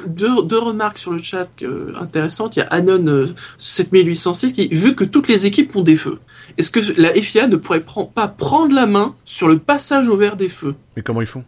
Deux, 0.07 0.43
deux 0.43 0.59
remarques 0.59 0.97
sur 0.97 1.11
le 1.11 1.19
chat 1.19 1.47
euh, 1.61 1.93
intéressantes. 1.99 2.55
Il 2.55 2.59
y 2.59 2.61
a 2.63 2.67
Anon 2.67 3.05
euh, 3.07 3.33
7806 3.59 4.51
qui, 4.53 4.67
vu 4.69 4.95
que 4.95 5.03
toutes 5.03 5.27
les 5.27 5.45
équipes 5.45 5.75
ont 5.75 5.83
des 5.83 5.95
feux, 5.95 6.19
est-ce 6.57 6.71
que 6.71 6.79
la 6.99 7.13
FIA 7.13 7.47
ne 7.47 7.55
pourrait 7.55 7.85
pas 8.13 8.27
prendre 8.27 8.73
la 8.73 8.85
main 8.87 9.15
sur 9.25 9.47
le 9.47 9.59
passage 9.59 10.07
au 10.07 10.17
vert 10.17 10.35
des 10.35 10.49
feux? 10.49 10.75
Mais 10.95 11.03
comment 11.03 11.21
ils 11.21 11.27
font? 11.27 11.43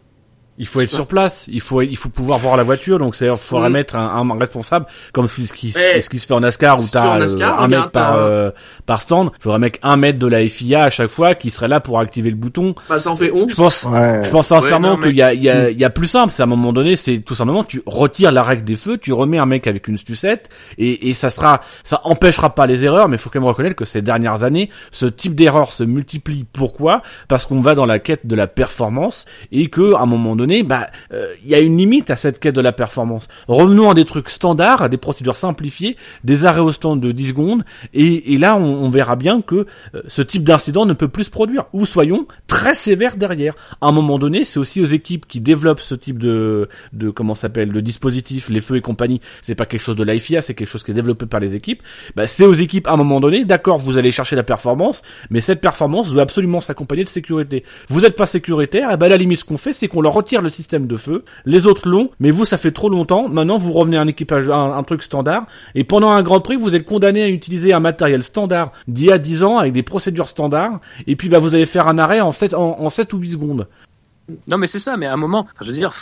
Il 0.58 0.66
faut 0.66 0.80
être 0.80 0.90
sur 0.90 1.06
place, 1.06 1.46
il 1.50 1.60
faut 1.60 1.82
il 1.82 1.96
faut 1.96 2.08
pouvoir 2.08 2.38
voir 2.38 2.56
la 2.56 2.62
voiture, 2.64 2.98
donc 2.98 3.14
c'est 3.14 3.26
il 3.28 3.36
faudrait 3.36 3.68
Mm. 3.70 3.72
mettre 3.72 3.96
un, 3.96 4.28
un 4.30 4.38
responsable 4.38 4.86
comme 5.12 5.28
si 5.28 5.46
ce 5.46 5.52
qui 5.52 5.72
ce 5.72 6.08
qui 6.08 6.18
se 6.18 6.26
fait 6.26 6.34
en 6.34 6.40
NASCAR 6.40 6.80
où 6.80 6.84
t'as 6.90 7.14
euh, 7.16 7.18
NASCAR, 7.20 7.60
un 7.60 7.68
mec 7.68 7.76
regarde, 7.78 7.92
par 7.92 8.16
euh, 8.16 8.50
par 8.84 9.00
stand, 9.00 9.30
il 9.38 9.42
faudrait 9.42 9.58
mettre 9.58 9.78
un 9.82 9.96
mec 9.96 10.18
de 10.18 10.26
la 10.26 10.46
FIA 10.46 10.82
à 10.84 10.90
chaque 10.90 11.10
fois 11.10 11.34
qui 11.34 11.50
serait 11.50 11.68
là 11.68 11.80
pour 11.80 12.00
activer 12.00 12.30
le 12.30 12.36
bouton. 12.36 12.74
Bah, 12.88 12.98
ça 12.98 13.10
en 13.10 13.16
fait 13.16 13.30
11. 13.30 13.50
Je 13.50 13.54
pense 13.54 13.84
Ouais. 13.84 14.22
je 14.24 14.30
pense 14.30 14.48
sincèrement 14.48 14.94
Ouais, 14.96 15.08
qu'il 15.08 15.16
y 15.16 15.22
a, 15.22 15.32
il 15.32 15.42
y, 15.42 15.48
a, 15.50 15.70
il 15.70 15.78
y 15.78 15.84
a 15.84 15.90
plus 15.90 16.08
simple. 16.08 16.32
C'est 16.32 16.42
à 16.42 16.46
un 16.46 16.48
moment 16.48 16.72
donné, 16.72 16.96
c'est 16.96 17.18
tout 17.18 17.34
simplement 17.34 17.62
tu 17.64 17.82
retires 17.86 18.32
la 18.32 18.42
règle 18.42 18.64
des 18.64 18.74
feux, 18.76 18.98
tu 18.98 19.12
remets 19.12 19.38
un 19.38 19.46
mec 19.46 19.66
avec 19.66 19.86
une 19.86 19.96
sucette 19.98 20.48
et, 20.76 21.08
et 21.08 21.14
ça 21.14 21.30
sera, 21.30 21.60
ça 21.84 22.00
empêchera 22.04 22.54
pas 22.54 22.66
les 22.66 22.84
erreurs. 22.84 23.08
Mais 23.08 23.16
il 23.16 23.18
faut 23.20 23.30
quand 23.30 23.38
même 23.40 23.48
reconnaître 23.48 23.76
que 23.76 23.84
ces 23.84 24.02
dernières 24.02 24.42
années, 24.42 24.70
ce 24.90 25.06
type 25.06 25.34
d'erreur 25.34 25.70
se 25.72 25.84
multiplie. 25.84 26.44
Pourquoi? 26.52 27.02
Parce 27.28 27.46
qu'on 27.46 27.60
va 27.60 27.74
dans 27.74 27.86
la 27.86 27.98
quête 28.00 28.26
de 28.26 28.34
la 28.34 28.46
performance 28.46 29.24
et 29.52 29.68
que 29.68 29.94
à 29.94 30.00
un 30.00 30.06
moment 30.06 30.34
donné, 30.34 30.47
bah, 30.62 30.88
euh, 31.12 31.34
il 31.44 31.50
y 31.50 31.54
a 31.54 31.60
une 31.60 31.76
limite 31.76 32.10
à 32.10 32.16
cette 32.16 32.40
quête 32.40 32.54
de 32.54 32.60
la 32.60 32.72
performance. 32.72 33.28
Revenons 33.46 33.90
à 33.90 33.94
des 33.94 34.04
trucs 34.04 34.30
standards, 34.30 34.82
à 34.82 34.88
des 34.88 34.96
procédures 34.96 35.36
simplifiées, 35.36 35.96
des 36.24 36.44
arrêts 36.44 36.60
au 36.60 36.72
stand 36.72 37.00
de 37.00 37.12
10 37.12 37.28
secondes 37.28 37.64
et, 37.94 38.34
et 38.34 38.38
là 38.38 38.56
on, 38.56 38.84
on 38.84 38.90
verra 38.90 39.16
bien 39.16 39.40
que 39.40 39.66
euh, 39.94 40.02
ce 40.06 40.22
type 40.22 40.44
d'incident 40.44 40.86
ne 40.86 40.92
peut 40.92 41.08
plus 41.08 41.24
se 41.24 41.30
produire. 41.30 41.66
Ou 41.72 41.86
soyons 41.86 42.26
très 42.46 42.74
sévères 42.74 43.16
derrière. 43.16 43.54
À 43.80 43.88
un 43.88 43.92
moment 43.92 44.18
donné, 44.18 44.44
c'est 44.44 44.58
aussi 44.58 44.80
aux 44.80 44.86
équipes 44.86 45.26
qui 45.26 45.40
développent 45.40 45.80
ce 45.80 45.94
type 45.94 46.18
de, 46.18 46.68
de 46.92 47.10
comment 47.10 47.34
s'appelle, 47.34 47.72
de 47.72 47.80
dispositifs, 47.80 48.48
les 48.48 48.60
feux 48.60 48.76
et 48.76 48.80
compagnie. 48.80 49.20
C'est 49.42 49.54
pas 49.54 49.66
quelque 49.66 49.80
chose 49.80 49.96
de 49.96 50.04
l'IFIA, 50.04 50.42
c'est 50.42 50.54
quelque 50.54 50.68
chose 50.68 50.82
qui 50.82 50.90
est 50.90 50.94
développé 50.94 51.26
par 51.26 51.40
les 51.40 51.54
équipes. 51.54 51.82
Bah, 52.16 52.26
c'est 52.26 52.44
aux 52.44 52.52
équipes 52.54 52.86
à 52.88 52.92
un 52.92 52.96
moment 52.96 53.20
donné. 53.20 53.44
D'accord, 53.44 53.78
vous 53.78 53.98
allez 53.98 54.10
chercher 54.10 54.36
la 54.36 54.42
performance, 54.42 55.02
mais 55.30 55.40
cette 55.40 55.60
performance 55.60 56.10
doit 56.10 56.22
absolument 56.22 56.60
s'accompagner 56.60 57.04
de 57.04 57.08
sécurité. 57.08 57.64
Vous 57.88 58.04
êtes 58.04 58.16
pas 58.16 58.26
sécuritaire, 58.26 58.90
et 58.90 58.94
à 59.04 59.08
la 59.08 59.16
limite, 59.16 59.40
ce 59.40 59.44
qu'on 59.44 59.58
fait, 59.58 59.72
c'est 59.72 59.88
qu'on 59.88 60.00
leur 60.00 60.14
retire 60.14 60.37
le 60.42 60.48
système 60.48 60.86
de 60.86 60.96
feu. 60.96 61.24
Les 61.44 61.66
autres 61.66 61.88
l'ont, 61.88 62.10
mais 62.20 62.30
vous, 62.30 62.44
ça 62.44 62.56
fait 62.56 62.70
trop 62.70 62.88
longtemps. 62.88 63.28
Maintenant, 63.28 63.56
vous 63.56 63.72
revenez 63.72 63.96
à 63.96 64.00
un 64.00 64.06
équipage, 64.06 64.48
un, 64.48 64.82
truc 64.82 65.02
standard, 65.02 65.46
et 65.74 65.84
pendant 65.84 66.10
un 66.10 66.22
Grand 66.22 66.40
Prix, 66.40 66.56
vous 66.56 66.74
êtes 66.74 66.86
condamné 66.86 67.22
à 67.22 67.28
utiliser 67.28 67.72
un 67.72 67.80
matériel 67.80 68.22
standard 68.22 68.72
d'il 68.86 69.06
y 69.06 69.12
a 69.12 69.18
10 69.18 69.44
ans 69.44 69.58
avec 69.58 69.72
des 69.72 69.82
procédures 69.82 70.28
standards, 70.28 70.80
et 71.06 71.16
puis 71.16 71.28
bah 71.28 71.38
vous 71.38 71.54
allez 71.54 71.66
faire 71.66 71.88
un 71.88 71.98
arrêt 71.98 72.20
en 72.20 72.32
7, 72.32 72.54
en, 72.54 72.80
en 72.80 72.90
7 72.90 73.12
ou 73.12 73.18
8 73.18 73.32
secondes. 73.32 73.66
Non, 74.46 74.58
mais 74.58 74.66
c'est 74.66 74.78
ça. 74.78 74.96
Mais 74.96 75.06
à 75.06 75.12
un 75.14 75.16
moment, 75.16 75.40
enfin, 75.40 75.62
je 75.62 75.66
veux 75.68 75.72
dire, 75.72 75.92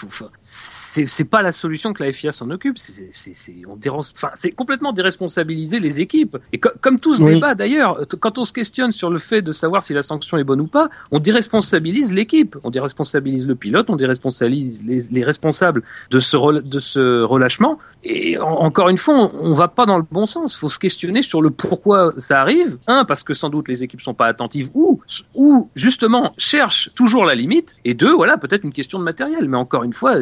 c'est 0.41 1.31
pas 1.31 1.43
la 1.43 1.53
solution 1.53 1.93
que 1.93 2.03
la 2.03 2.12
FIA 2.12 2.33
s'en 2.33 2.51
occupe. 2.51 2.77
C'est 2.79 4.53
complètement 4.53 4.93
déresponsabiliser 4.93 5.79
les 5.81 6.01
équipes. 6.01 6.37
Et 6.53 6.59
co- 6.59 6.71
comme 6.81 6.99
tout 6.99 7.17
ce 7.17 7.23
Oui. 7.23 7.35
débat 7.35 7.55
d'ailleurs, 7.55 8.01
quand 8.21 8.39
on 8.39 8.45
se 8.45 8.53
questionne 8.53 8.93
sur 8.93 9.11
le 9.11 9.19
fait 9.19 9.43
de 9.43 9.53
savoir 9.53 9.83
si 9.83 9.93
la 9.95 10.03
sanction 10.03 10.39
est 10.39 10.45
bonne 10.45 10.61
ou 10.61 10.67
pas, 10.67 10.89
on 11.11 11.19
déresponsabilise 11.19 12.12
l'équipe. 12.12 12.57
On 12.65 12.71
déresponsabilise 12.71 13.47
le 13.47 13.55
pilote, 13.55 13.87
on 13.91 13.97
déresponsabilise 13.97 14.83
les, 14.85 15.01
les 15.11 15.25
responsables 15.25 15.83
de 16.11 16.21
ce 16.21 16.37
de 16.61 16.79
ce 16.79 17.23
relâchement. 17.23 17.79
Et 18.05 18.39
en- 18.39 18.47
encore 18.61 18.89
une 18.89 18.99
fois, 18.99 19.31
on, 19.41 19.53
va 19.55 19.67
pas 19.69 19.85
dans 19.85 19.97
le 19.97 20.05
bon 20.09 20.27
sens. 20.27 20.57
Faut 20.57 20.69
se 20.69 20.79
questionner 20.79 21.23
sur 21.23 21.43
le 21.43 21.51
pourquoi 21.51 22.13
ça 22.19 22.41
arrive. 22.41 22.79
Un, 22.87 23.05
parce 23.05 23.23
que 23.25 23.35
sans 23.35 23.49
doute 23.51 23.67
les 23.69 23.83
équipes 23.83 24.01
sont 24.01 24.15
pas 24.15 24.27
attentives, 24.27 24.71
ou 24.75 25.01
ou 25.35 25.71
justement 25.75 26.33
cherchent 26.39 26.91
toujours 26.95 27.25
la 27.25 27.35
limite. 27.35 27.75
Et 27.85 27.95
deux, 27.95 28.13
voilà, 28.15 28.37
peut-être 28.39 28.63
une 28.65 28.73
question 28.73 28.99
de 28.99 29.05
matériel. 29.05 29.49
Mais 29.49 29.57
encore 29.57 29.83
une 29.83 29.93
fois, 29.93 30.19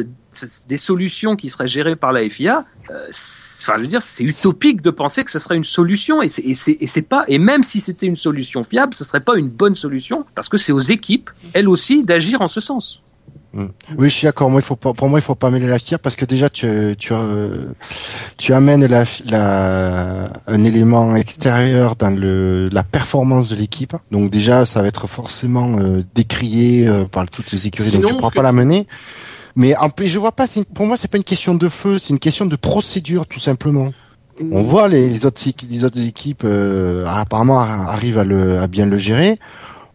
des 0.67 0.77
solutions 0.77 1.35
qui 1.35 1.49
seraient 1.49 1.67
gérées 1.67 1.95
par 1.95 2.11
la 2.11 2.27
FIA. 2.27 2.65
euh, 2.89 3.07
Enfin, 3.61 3.75
je 3.77 3.81
veux 3.81 3.87
dire, 3.87 4.01
c'est 4.01 4.23
utopique 4.23 4.81
de 4.81 4.91
penser 4.91 5.23
que 5.23 5.31
ce 5.31 5.39
serait 5.39 5.55
une 5.55 5.63
solution, 5.63 6.21
et 6.21 6.27
c'est 6.27 7.01
pas. 7.01 7.23
Et 7.27 7.39
même 7.39 7.63
si 7.63 7.81
c'était 7.81 8.05
une 8.05 8.15
solution 8.17 8.63
fiable, 8.63 8.93
ce 8.93 9.03
serait 9.03 9.21
pas 9.21 9.37
une 9.37 9.49
bonne 9.49 9.75
solution 9.75 10.25
parce 10.35 10.49
que 10.49 10.57
c'est 10.57 10.71
aux 10.71 10.79
équipes, 10.79 11.29
elles 11.53 11.67
aussi, 11.69 12.03
d'agir 12.03 12.41
en 12.41 12.47
ce 12.47 12.59
sens. 12.59 13.01
Oui, 13.97 14.09
je 14.09 14.13
suis 14.13 14.25
d'accord. 14.25 14.49
Moi, 14.49 14.59
il 14.59 14.63
faut 14.63 14.75
pas, 14.75 14.93
pour 14.93 15.07
moi, 15.07 15.19
il 15.19 15.21
faut 15.21 15.35
pas 15.35 15.49
mêler 15.49 15.67
la 15.67 15.79
FIA 15.79 15.97
parce 15.97 16.15
que 16.15 16.25
déjà, 16.25 16.49
tu, 16.49 16.95
tu, 16.97 17.13
euh, 17.13 17.67
tu 18.37 18.53
amènes 18.53 18.85
la, 18.85 19.05
la, 19.25 20.25
un 20.47 20.63
élément 20.63 21.15
extérieur 21.15 21.95
dans 21.95 22.09
le, 22.09 22.69
la 22.71 22.83
performance 22.83 23.49
de 23.49 23.55
l'équipe. 23.55 23.95
Donc 24.11 24.29
déjà, 24.29 24.65
ça 24.65 24.81
va 24.81 24.87
être 24.87 25.07
forcément 25.07 25.77
euh, 25.79 26.03
décrié 26.13 26.87
euh, 26.87 27.05
par 27.05 27.29
toutes 27.29 27.51
les 27.51 27.67
écuries. 27.67 27.89
Sinon, 27.89 28.01
donc 28.01 28.11
tu 28.11 28.17
pourras 28.17 28.31
pas 28.31 28.41
la 28.43 28.51
mener. 28.51 28.87
Mais 29.55 29.75
en 29.77 29.89
plus, 29.89 30.07
je 30.07 30.19
vois 30.19 30.33
pas. 30.33 30.45
Pour 30.73 30.85
moi, 30.85 30.97
c'est 30.97 31.07
pas 31.09 31.17
une 31.17 31.23
question 31.23 31.55
de 31.55 31.69
feu, 31.69 31.97
c'est 31.97 32.09
une 32.09 32.19
question 32.19 32.45
de 32.45 32.57
procédure, 32.57 33.25
tout 33.25 33.39
simplement. 33.39 33.93
On 34.51 34.63
voit 34.63 34.89
les, 34.89 35.07
les 35.07 35.25
autres 35.25 35.47
équipes, 35.47 35.71
les 35.71 35.85
autres 35.85 36.01
équipes 36.01 36.43
euh, 36.43 37.05
apparemment 37.07 37.61
ar- 37.61 37.87
arrivent 37.89 38.17
à, 38.17 38.25
le, 38.25 38.59
à 38.59 38.67
bien 38.67 38.85
le 38.85 38.97
gérer. 38.97 39.39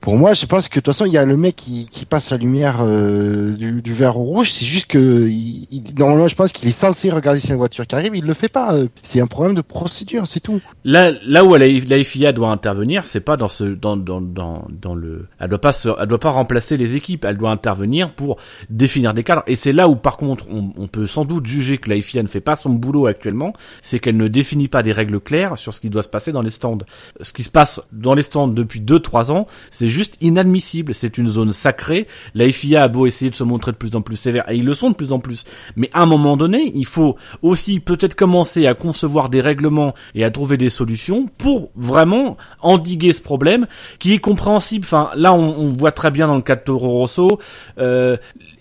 Pour 0.00 0.16
moi, 0.16 0.32
je 0.32 0.46
pense 0.46 0.68
que 0.68 0.76
de 0.76 0.80
toute 0.80 0.94
façon, 0.94 1.04
il 1.04 1.12
y 1.12 1.18
a 1.18 1.26
le 1.26 1.36
mec 1.36 1.56
qui, 1.56 1.84
qui 1.84 2.06
passe 2.06 2.30
la 2.30 2.38
lumière 2.38 2.78
euh, 2.80 3.52
du, 3.54 3.82
du 3.82 3.92
vert 3.92 4.16
au 4.18 4.22
rouge. 4.22 4.50
C'est 4.50 4.64
juste 4.64 4.86
que 4.86 5.28
il, 5.28 5.66
il- 5.70 5.94
normalement, 5.98 6.26
je 6.26 6.34
pense 6.34 6.52
qu'il 6.52 6.66
est 6.66 6.72
censé 6.72 7.10
regarder 7.10 7.38
si 7.38 7.48
y 7.48 7.50
a 7.50 7.52
une 7.52 7.58
voiture 7.58 7.86
qui 7.86 7.94
arrive. 7.94 8.16
Il 8.16 8.24
le 8.24 8.32
fait 8.32 8.48
pas. 8.48 8.72
Euh, 8.72 8.86
C'est 9.02 9.20
un 9.20 9.26
problème 9.26 9.54
de 9.54 9.60
procédure, 9.60 10.26
c'est 10.26 10.40
tout. 10.40 10.58
Là, 10.84 11.12
là 11.26 11.44
où 11.44 11.54
la, 11.54 11.66
la 11.68 12.02
FIA 12.02 12.32
doit 12.32 12.48
intervenir, 12.50 13.04
c'est 13.04 13.20
pas 13.20 13.36
dans 13.36 13.48
ce, 13.50 13.64
dans, 13.64 13.98
dans, 13.98 14.22
dans, 14.22 14.66
dans 14.70 14.94
le, 14.94 15.26
elle 15.38 15.50
doit 15.50 15.60
pas 15.60 15.74
se, 15.74 15.90
elle 16.00 16.06
doit 16.06 16.18
pas 16.18 16.30
remplacer 16.30 16.78
les 16.78 16.96
équipes, 16.96 17.26
elle 17.26 17.36
doit 17.36 17.50
intervenir 17.50 18.14
pour 18.14 18.38
définir 18.70 19.12
des 19.12 19.22
cadres. 19.22 19.42
Et 19.46 19.54
c'est 19.56 19.72
là 19.72 19.86
où, 19.86 19.96
par 19.96 20.16
contre, 20.16 20.46
on, 20.50 20.72
on 20.78 20.88
peut 20.88 21.06
sans 21.06 21.26
doute 21.26 21.44
juger 21.46 21.76
que 21.76 21.90
la 21.90 22.00
FIA 22.00 22.22
ne 22.22 22.28
fait 22.28 22.40
pas 22.40 22.56
son 22.56 22.70
boulot 22.70 23.06
actuellement, 23.06 23.52
c'est 23.82 23.98
qu'elle 23.98 24.16
ne 24.16 24.28
définit 24.28 24.68
pas 24.68 24.82
des 24.82 24.92
règles 24.92 25.20
claires 25.20 25.58
sur 25.58 25.74
ce 25.74 25.80
qui 25.82 25.90
doit 25.90 26.02
se 26.02 26.08
passer 26.08 26.32
dans 26.32 26.40
les 26.40 26.48
stands. 26.48 26.78
Ce 27.20 27.34
qui 27.34 27.42
se 27.42 27.50
passe 27.50 27.82
dans 27.92 28.14
les 28.14 28.22
stands 28.22 28.48
depuis 28.48 28.80
2-3 28.80 29.30
ans, 29.30 29.46
c'est 29.70 29.89
juste 29.90 30.16
inadmissible. 30.20 30.94
C'est 30.94 31.18
une 31.18 31.26
zone 31.26 31.52
sacrée. 31.52 32.06
La 32.34 32.50
FIA 32.50 32.82
a 32.82 32.88
beau 32.88 33.06
essayer 33.06 33.30
de 33.30 33.34
se 33.34 33.44
montrer 33.44 33.72
de 33.72 33.76
plus 33.76 33.94
en 33.96 34.02
plus 34.02 34.16
sévère, 34.16 34.48
et 34.48 34.56
ils 34.56 34.64
le 34.64 34.74
sont 34.74 34.90
de 34.90 34.94
plus 34.94 35.12
en 35.12 35.18
plus. 35.18 35.44
Mais 35.76 35.90
à 35.92 36.02
un 36.02 36.06
moment 36.06 36.36
donné, 36.36 36.72
il 36.74 36.86
faut 36.86 37.16
aussi 37.42 37.80
peut-être 37.80 38.14
commencer 38.14 38.66
à 38.66 38.74
concevoir 38.74 39.28
des 39.28 39.40
règlements 39.40 39.94
et 40.14 40.24
à 40.24 40.30
trouver 40.30 40.56
des 40.56 40.70
solutions 40.70 41.28
pour 41.38 41.70
vraiment 41.76 42.36
endiguer 42.60 43.12
ce 43.12 43.20
problème 43.20 43.66
qui 43.98 44.12
est 44.14 44.18
compréhensible. 44.18 44.84
Enfin, 44.84 45.10
là, 45.14 45.34
on, 45.34 45.58
on 45.58 45.72
voit 45.72 45.92
très 45.92 46.10
bien 46.10 46.26
dans 46.26 46.36
le 46.36 46.42
cas 46.42 46.56
de 46.56 46.62
Toro 46.62 46.88
Rosso. 46.88 47.38
Euh, 47.78 48.16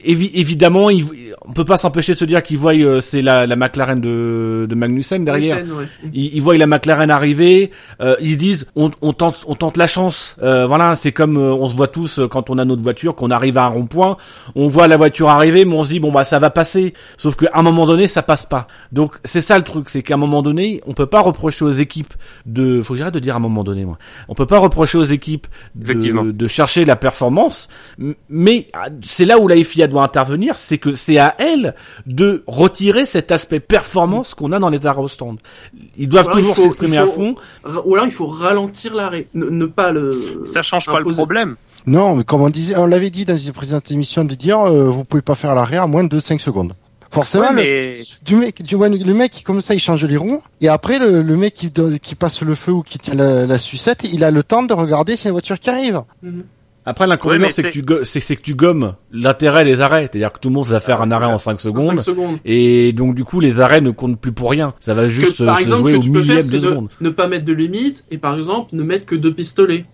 évi- 0.05 0.31
évidemment, 0.33 0.89
il, 0.89 1.05
on 1.45 1.53
peut 1.53 1.65
pas 1.65 1.77
s'empêcher 1.77 2.13
de 2.13 2.17
se 2.17 2.25
dire 2.25 2.43
qu'ils 2.43 2.57
voient 2.57 2.73
euh, 2.73 2.99
c'est 2.99 3.21
la, 3.21 3.45
la 3.47 3.55
McLaren 3.55 3.99
de, 3.99 4.65
de 4.69 4.75
Magnussen 4.75 5.23
derrière. 5.25 5.57
Magnussen, 5.57 5.77
ouais. 5.77 5.85
Ils, 6.13 6.35
ils 6.35 6.41
voient 6.41 6.57
la 6.57 6.67
McLaren 6.67 7.09
arriver, 7.11 7.71
euh, 8.01 8.15
ils 8.21 8.33
se 8.33 8.37
disent 8.37 8.67
on, 8.75 8.91
on 9.01 9.13
tente 9.13 9.43
on 9.47 9.55
tente 9.55 9.77
la 9.77 9.87
chance. 9.87 10.35
Euh, 10.41 10.65
voilà, 10.65 10.95
c'est 10.95 11.11
comme 11.11 11.37
euh, 11.37 11.53
on 11.53 11.67
se 11.67 11.75
voit 11.75 11.87
tous 11.87 12.19
euh, 12.19 12.27
quand 12.27 12.49
on 12.49 12.57
a 12.57 12.65
notre 12.65 12.83
voiture, 12.83 13.15
qu'on 13.15 13.31
arrive 13.31 13.57
à 13.57 13.63
un 13.63 13.67
rond-point, 13.69 14.17
on 14.55 14.67
voit 14.67 14.87
la 14.87 14.97
voiture 14.97 15.29
arriver, 15.29 15.65
mais 15.65 15.73
on 15.75 15.83
se 15.83 15.89
dit 15.89 15.99
bon 15.99 16.11
bah 16.11 16.23
ça 16.23 16.39
va 16.39 16.49
passer. 16.49 16.93
Sauf 17.17 17.35
qu'à 17.35 17.49
un 17.53 17.63
moment 17.63 17.85
donné 17.85 18.07
ça 18.07 18.21
passe 18.21 18.45
pas. 18.45 18.67
Donc 18.91 19.15
c'est 19.23 19.41
ça 19.41 19.57
le 19.57 19.63
truc, 19.63 19.89
c'est 19.89 20.03
qu'à 20.03 20.13
un 20.13 20.17
moment 20.17 20.41
donné 20.41 20.81
on 20.87 20.93
peut 20.93 21.05
pas 21.07 21.21
reprocher 21.21 21.65
aux 21.65 21.71
équipes 21.71 22.13
de, 22.45 22.81
faut 22.81 22.93
que 22.93 22.99
j'arrête 22.99 23.13
de 23.13 23.19
dire 23.19 23.33
à 23.33 23.37
un 23.37 23.41
moment 23.41 23.63
donné 23.63 23.85
moi, 23.85 23.97
on 24.27 24.33
peut 24.35 24.45
pas 24.45 24.59
reprocher 24.59 24.97
aux 24.97 25.03
équipes 25.03 25.47
de, 25.75 26.31
de 26.31 26.47
chercher 26.47 26.85
la 26.85 26.95
performance, 26.95 27.67
mais 28.29 28.67
ah, 28.73 28.85
c'est 29.03 29.25
là 29.25 29.39
où 29.39 29.47
la 29.47 29.61
FIA 29.61 29.87
doit 29.89 30.03
intervenir, 30.03 30.55
c'est 30.57 30.77
que 30.77 30.93
c'est 30.93 31.17
à 31.17 31.35
elle 31.39 31.75
de 32.05 32.43
retirer 32.47 33.05
cet 33.05 33.31
aspect 33.31 33.59
performance 33.59 34.33
qu'on 34.33 34.51
a 34.51 34.59
dans 34.59 34.69
les 34.69 34.85
arrêts 34.85 35.01
au 35.01 35.07
stand. 35.07 35.39
Ils 35.97 36.07
doivent 36.09 36.27
il 36.33 36.37
toujours 36.39 36.55
faut- 36.55 36.63
s'exprimer 36.63 36.95
il 36.97 36.99
à 36.99 37.07
fond. 37.07 37.35
Ou 37.85 37.93
alors 37.95 38.05
il 38.05 38.11
faut 38.11 38.27
ralentir 38.27 38.93
l'arrêt, 38.95 39.27
ne, 39.33 39.49
ne 39.49 39.65
pas 39.65 39.91
le. 39.91 40.11
Ça 40.45 40.61
change 40.61 40.85
pas 40.85 40.99
le 40.99 41.11
problème. 41.13 41.55
Non, 41.85 42.15
mais 42.15 42.23
comme 42.23 42.41
on 42.41 42.49
disait, 42.49 42.75
on 42.77 42.85
l'avait 42.85 43.09
dit 43.09 43.25
dans 43.25 43.37
une 43.37 43.53
précédente 43.53 43.89
émission 43.91 44.23
de 44.25 44.35
dire, 44.35 44.59
euh, 44.59 44.89
vous 44.89 45.03
pouvez 45.05 45.21
pas 45.21 45.35
faire 45.35 45.55
l'arrêt 45.55 45.77
à 45.77 45.87
moins 45.87 46.03
de 46.03 46.19
5 46.19 46.39
secondes. 46.41 46.73
Forcément, 47.11 47.45
Ouais, 47.45 47.53
le- 47.53 47.61
mais 47.61 47.95
du 48.23 48.35
mec, 48.35 48.59
le 48.69 49.13
mec, 49.15 49.31
qui, 49.31 49.41
comme 49.43 49.61
ça, 49.61 49.73
il 49.73 49.79
change 49.79 50.05
les 50.05 50.15
ronds, 50.17 50.43
et 50.61 50.67
après, 50.67 50.99
le, 50.99 51.23
le 51.23 51.37
mec 51.37 51.55
qui, 51.55 52.15
passe 52.15 52.41
le 52.43 52.53
feu 52.53 52.71
ou 52.71 52.83
qui 52.83 52.99
tient 52.99 53.15
la, 53.15 53.47
la 53.47 53.57
sucette, 53.57 54.01
il 54.13 54.23
a 54.23 54.29
le 54.29 54.43
temps 54.43 54.61
de 54.61 54.73
regarder 54.75 55.15
s'il 55.15 55.25
y 55.25 55.27
a 55.27 55.29
une 55.29 55.33
voiture 55.33 55.59
qui 55.59 55.71
arrive. 55.71 56.03
Après, 56.85 57.05
l'inconvénient, 57.07 57.49
c'est 57.51 57.61
que 57.63 57.67
c'est- 57.67 57.71
tu, 57.73 57.81
go- 57.81 58.03
c'est 58.03 58.19
c'est 58.19 58.35
que 58.35 58.41
tu 58.41 58.55
gommes 58.55 58.95
l'intérêt 59.11 59.63
des 59.63 59.79
arrêts. 59.81 60.09
C'est-à-dire 60.11 60.33
que 60.33 60.39
tout 60.39 60.49
le 60.49 60.55
monde 60.55 60.65
va 60.67 60.79
faire 60.79 61.01
un 61.01 61.11
arrêt 61.11 61.27
en 61.27 61.37
5 61.37 61.53
En 61.55 61.57
secondes. 61.57 61.81
cinq 61.83 62.01
secondes. 62.01 62.37
Et 62.45 62.93
donc, 62.93 63.13
du 63.15 63.23
coup, 63.23 63.39
les 63.39 63.59
arrêts 63.59 63.81
ne 63.81 63.91
comptent 63.91 64.19
plus 64.19 64.31
pour 64.31 64.49
rien. 64.49 64.73
Ça 64.79 64.93
va 64.93 65.07
juste 65.07 65.37
Que, 65.39 65.43
par 65.43 65.57
se 65.57 65.61
exemple, 65.63 65.81
jouer 65.83 65.91
ce 65.93 65.97
au 65.97 65.99
que 65.99 66.05
tu 66.05 66.11
peux 66.11 66.19
millième 66.19 66.35
faire, 66.37 66.45
de 66.45 66.49
c'est 66.49 66.59
de 66.59 66.69
seconde. 66.69 66.89
ne 67.01 67.09
pas 67.09 67.27
mettre 67.27 67.45
de 67.45 67.53
limite 67.53 68.05
et 68.09 68.17
par 68.17 68.35
exemple 68.37 68.69
ne 68.73 68.81
mettre 68.83 69.05
que 69.05 69.15
deux 69.15 69.33
pistolets. 69.33 69.85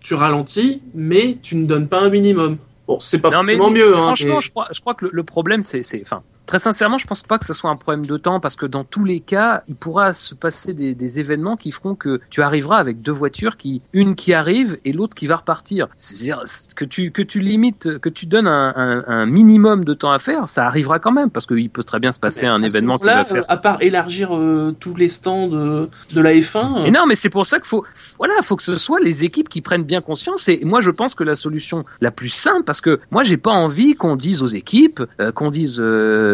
Tu 0.00 0.14
ralentis, 0.14 0.80
mais 0.94 1.36
tu 1.42 1.56
ne 1.56 1.66
donnes 1.66 1.88
pas 1.88 2.00
un 2.02 2.08
minimum. 2.08 2.56
Bon, 2.86 2.98
c'est 3.00 3.18
pas 3.18 3.28
Non, 3.30 3.38
mais 3.44 3.56
forcément 3.56 3.70
mieux. 3.70 3.94
Hein, 3.94 3.98
franchement, 3.98 4.36
mais- 4.36 4.42
je 4.42 4.50
crois, 4.50 4.68
je 4.72 4.80
crois 4.80 4.94
que 4.94 5.04
le, 5.06 5.10
le 5.12 5.22
problème, 5.24 5.60
c'est, 5.62 5.82
c'est, 5.82 6.00
enfin, 6.02 6.22
Très 6.48 6.58
sincèrement, 6.58 6.96
je 6.96 7.06
pense 7.06 7.22
pas 7.22 7.38
que 7.38 7.44
ce 7.44 7.52
soit 7.52 7.68
un 7.70 7.76
problème 7.76 8.06
de 8.06 8.16
temps 8.16 8.40
parce 8.40 8.56
que 8.56 8.64
dans 8.64 8.82
tous 8.82 9.04
les 9.04 9.20
cas, 9.20 9.62
il 9.68 9.74
pourra 9.74 10.14
se 10.14 10.34
passer 10.34 10.72
des, 10.72 10.94
des 10.94 11.20
événements 11.20 11.56
qui 11.56 11.70
feront 11.72 11.94
que 11.94 12.20
tu 12.30 12.40
arriveras 12.40 12.78
avec 12.78 13.02
deux 13.02 13.12
voitures 13.12 13.58
qui, 13.58 13.82
une 13.92 14.14
qui 14.16 14.32
arrive 14.32 14.78
et 14.86 14.92
l'autre 14.94 15.14
qui 15.14 15.26
va 15.26 15.36
repartir. 15.36 15.88
C'est-à-dire 15.98 16.42
que 16.74 16.86
tu 16.86 17.10
que 17.12 17.20
tu 17.20 17.40
limites, 17.40 17.98
que 17.98 18.08
tu 18.08 18.24
donnes 18.24 18.46
un, 18.48 18.72
un, 18.74 19.04
un 19.06 19.26
minimum 19.26 19.84
de 19.84 19.92
temps 19.92 20.10
à 20.10 20.18
faire, 20.18 20.48
ça 20.48 20.64
arrivera 20.66 20.98
quand 21.00 21.12
même 21.12 21.28
parce 21.28 21.44
qu'il 21.44 21.68
peut 21.68 21.84
très 21.84 22.00
bien 22.00 22.12
se 22.12 22.18
passer 22.18 22.46
un 22.46 22.62
événement 22.62 22.96
qui 22.98 23.04
va 23.04 23.24
faire. 23.26 23.36
euh, 23.42 23.44
à 23.48 23.58
part 23.58 23.82
élargir 23.82 24.34
euh, 24.34 24.74
tous 24.80 24.94
les 24.94 25.08
stands 25.08 25.48
de, 25.48 25.90
de 26.14 26.20
la 26.22 26.32
F1, 26.32 26.86
Et 26.86 26.90
non, 26.90 27.04
mais 27.06 27.14
c'est 27.14 27.28
pour 27.28 27.44
ça 27.44 27.58
qu'il 27.58 27.68
faut, 27.68 27.84
voilà, 28.16 28.32
faut 28.42 28.56
que 28.56 28.62
ce 28.62 28.74
soit 28.74 29.00
les 29.00 29.22
équipes 29.22 29.50
qui 29.50 29.60
prennent 29.60 29.84
bien 29.84 30.00
conscience. 30.00 30.48
Et 30.48 30.60
moi, 30.64 30.80
je 30.80 30.90
pense 30.90 31.14
que 31.14 31.24
la 31.24 31.34
solution 31.34 31.84
la 32.00 32.10
plus 32.10 32.30
simple, 32.30 32.64
parce 32.64 32.80
que 32.80 33.00
moi, 33.10 33.22
j'ai 33.22 33.36
pas 33.36 33.50
envie 33.50 33.94
qu'on 33.96 34.16
dise 34.16 34.42
aux 34.42 34.46
équipes, 34.46 35.02
euh, 35.20 35.30
qu'on 35.30 35.50
dise, 35.50 35.78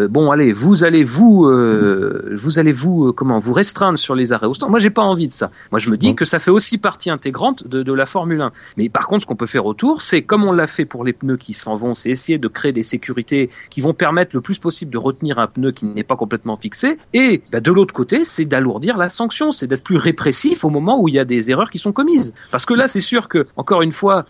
euh, 0.05 0.07
bon, 0.07 0.31
allez, 0.31 0.53
vous 0.53 0.83
allez 0.83 1.03
vous, 1.03 1.45
euh, 1.45 2.31
vous 2.33 2.59
allez 2.59 2.71
vous, 2.71 3.07
euh, 3.07 3.11
comment, 3.11 3.39
vous 3.39 3.53
restreindre 3.53 3.97
sur 3.97 4.15
les 4.15 4.31
arrêts 4.31 4.47
au 4.47 4.53
stand. 4.53 4.69
Moi, 4.69 4.79
j'ai 4.79 4.89
pas 4.89 5.03
envie 5.03 5.27
de 5.27 5.33
ça. 5.33 5.51
Moi, 5.71 5.79
je 5.79 5.89
me 5.89 5.97
dis 5.97 6.15
que 6.15 6.25
ça 6.25 6.39
fait 6.39 6.51
aussi 6.51 6.77
partie 6.77 7.09
intégrante 7.09 7.67
de, 7.67 7.83
de 7.83 7.93
la 7.93 8.05
Formule 8.05 8.41
1. 8.41 8.51
Mais 8.77 8.89
par 8.89 9.07
contre, 9.07 9.23
ce 9.23 9.27
qu'on 9.27 9.35
peut 9.35 9.45
faire 9.45 9.65
autour, 9.65 10.01
c'est 10.01 10.21
comme 10.21 10.43
on 10.43 10.51
l'a 10.51 10.67
fait 10.67 10.85
pour 10.85 11.03
les 11.03 11.13
pneus 11.13 11.37
qui 11.37 11.53
s'en 11.53 11.75
vont, 11.75 11.93
c'est 11.93 12.09
essayer 12.09 12.37
de 12.37 12.47
créer 12.47 12.71
des 12.71 12.83
sécurités 12.83 13.49
qui 13.69 13.81
vont 13.81 13.93
permettre 13.93 14.31
le 14.33 14.41
plus 14.41 14.59
possible 14.59 14.91
de 14.91 14.97
retenir 14.97 15.39
un 15.39 15.47
pneu 15.47 15.71
qui 15.71 15.85
n'est 15.85 16.03
pas 16.03 16.15
complètement 16.15 16.57
fixé. 16.57 16.97
Et 17.13 17.41
bah, 17.51 17.59
de 17.59 17.71
l'autre 17.71 17.93
côté, 17.93 18.25
c'est 18.25 18.45
d'alourdir 18.45 18.97
la 18.97 19.09
sanction, 19.09 19.51
c'est 19.51 19.67
d'être 19.67 19.83
plus 19.83 19.97
répressif 19.97 20.63
au 20.63 20.69
moment 20.69 21.01
où 21.01 21.07
il 21.07 21.15
y 21.15 21.19
a 21.19 21.25
des 21.25 21.51
erreurs 21.51 21.69
qui 21.69 21.79
sont 21.79 21.91
commises. 21.91 22.33
Parce 22.51 22.65
que 22.65 22.73
là, 22.73 22.87
c'est 22.87 22.99
sûr 22.99 23.27
que, 23.27 23.45
encore 23.57 23.81
une 23.81 23.91
fois, 23.91 24.25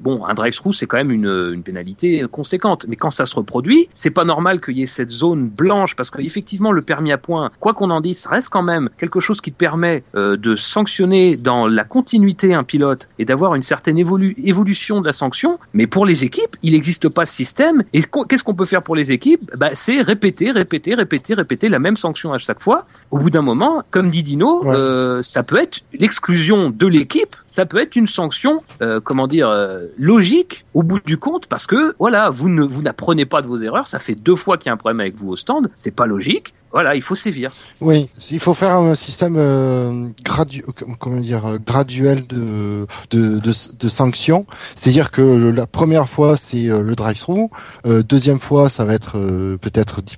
bon, 0.00 0.24
un 0.24 0.34
drive-through, 0.34 0.72
c'est 0.72 0.86
quand 0.86 0.96
même 0.96 1.10
une, 1.10 1.52
une 1.54 1.62
pénalité 1.62 2.24
conséquente. 2.30 2.86
Mais 2.88 2.96
quand 2.96 3.10
ça 3.10 3.26
se 3.26 3.34
reproduit, 3.34 3.88
c'est 3.94 4.10
pas 4.10 4.24
normal 4.24 4.60
qu'il 4.60 4.78
y 4.78 4.82
ait 4.82 4.86
cette 4.86 5.09
zone 5.10 5.48
blanche, 5.48 5.96
parce 5.96 6.10
qu'effectivement, 6.10 6.72
le 6.72 6.82
permis 6.82 7.12
à 7.12 7.18
point, 7.18 7.50
quoi 7.60 7.74
qu'on 7.74 7.90
en 7.90 8.00
dise, 8.00 8.26
reste 8.26 8.48
quand 8.48 8.62
même 8.62 8.88
quelque 8.98 9.20
chose 9.20 9.40
qui 9.40 9.52
te 9.52 9.56
permet 9.56 10.02
euh, 10.14 10.36
de 10.36 10.56
sanctionner 10.56 11.36
dans 11.36 11.66
la 11.66 11.84
continuité 11.84 12.54
un 12.54 12.64
pilote 12.64 13.08
et 13.18 13.24
d'avoir 13.24 13.54
une 13.54 13.62
certaine 13.62 13.96
évolu- 13.98 14.34
évolution 14.44 15.00
de 15.00 15.06
la 15.06 15.12
sanction. 15.12 15.58
Mais 15.74 15.86
pour 15.86 16.06
les 16.06 16.24
équipes, 16.24 16.56
il 16.62 16.72
n'existe 16.72 17.08
pas 17.08 17.26
ce 17.26 17.34
système. 17.34 17.82
Et 17.92 18.02
qu- 18.02 18.24
qu'est-ce 18.28 18.44
qu'on 18.44 18.54
peut 18.54 18.64
faire 18.64 18.82
pour 18.82 18.96
les 18.96 19.12
équipes? 19.12 19.50
Bah, 19.56 19.70
C'est 19.74 20.00
répéter, 20.02 20.50
répéter, 20.50 20.94
répéter, 20.94 21.34
répéter 21.34 21.68
la 21.68 21.78
même 21.78 21.96
sanction 21.96 22.32
à 22.32 22.38
chaque 22.38 22.60
fois. 22.62 22.86
Au 23.10 23.18
bout 23.18 23.30
d'un 23.30 23.42
moment, 23.42 23.82
comme 23.90 24.08
dit 24.08 24.22
Dino, 24.22 24.62
Ouais. 24.64 24.74
euh, 24.76 25.20
ça 25.22 25.42
peut 25.42 25.56
être 25.56 25.80
l'exclusion 25.92 26.70
de 26.70 26.86
l'équipe, 26.86 27.34
ça 27.46 27.66
peut 27.66 27.78
être 27.78 27.96
une 27.96 28.06
sanction, 28.06 28.62
euh, 28.82 29.00
comment 29.02 29.26
dire, 29.26 29.48
euh, 29.48 29.86
logique 29.98 30.64
au 30.74 30.82
bout 30.84 31.00
du 31.04 31.16
compte, 31.16 31.46
parce 31.48 31.66
que 31.66 31.94
voilà, 31.98 32.30
vous 32.30 32.48
ne 32.48 32.62
vous 32.62 32.82
n'apprenez 32.82 33.26
pas 33.26 33.42
de 33.42 33.48
vos 33.48 33.56
erreurs. 33.56 33.88
Ça 33.88 33.98
fait 33.98 34.14
deux 34.14 34.36
fois 34.36 34.58
qu'il 34.58 34.66
y 34.66 34.70
a 34.70 34.74
un 34.74 34.76
problème 34.76 35.00
avec 35.00 35.16
vous 35.16 35.30
au 35.30 35.36
stand. 35.36 35.70
C'est 35.76 35.90
pas 35.94 36.06
logique. 36.06 36.54
Voilà, 36.72 36.94
il 36.94 37.02
faut 37.02 37.16
sévir. 37.16 37.50
Oui, 37.80 38.08
il 38.30 38.38
faut 38.38 38.54
faire 38.54 38.76
un 38.76 38.94
système 38.94 39.34
euh, 39.36 40.08
gradu 40.24 40.64
comment 41.00 41.18
dire 41.20 41.44
euh, 41.46 41.58
graduel 41.58 42.26
de 42.28 42.86
de, 43.10 43.40
de, 43.40 43.88
sanctions. 43.88 44.46
C'est-à-dire 44.76 45.10
que 45.10 45.20
la 45.22 45.66
première 45.66 46.08
fois 46.08 46.36
c'est 46.36 46.68
euh, 46.68 46.80
le 46.80 46.94
drive-through, 46.94 47.48
euh, 47.86 48.02
deuxième 48.04 48.38
fois 48.38 48.68
ça 48.68 48.84
va 48.84 48.94
être 48.94 49.18
euh, 49.18 49.56
peut-être 49.56 50.00
10 50.00 50.16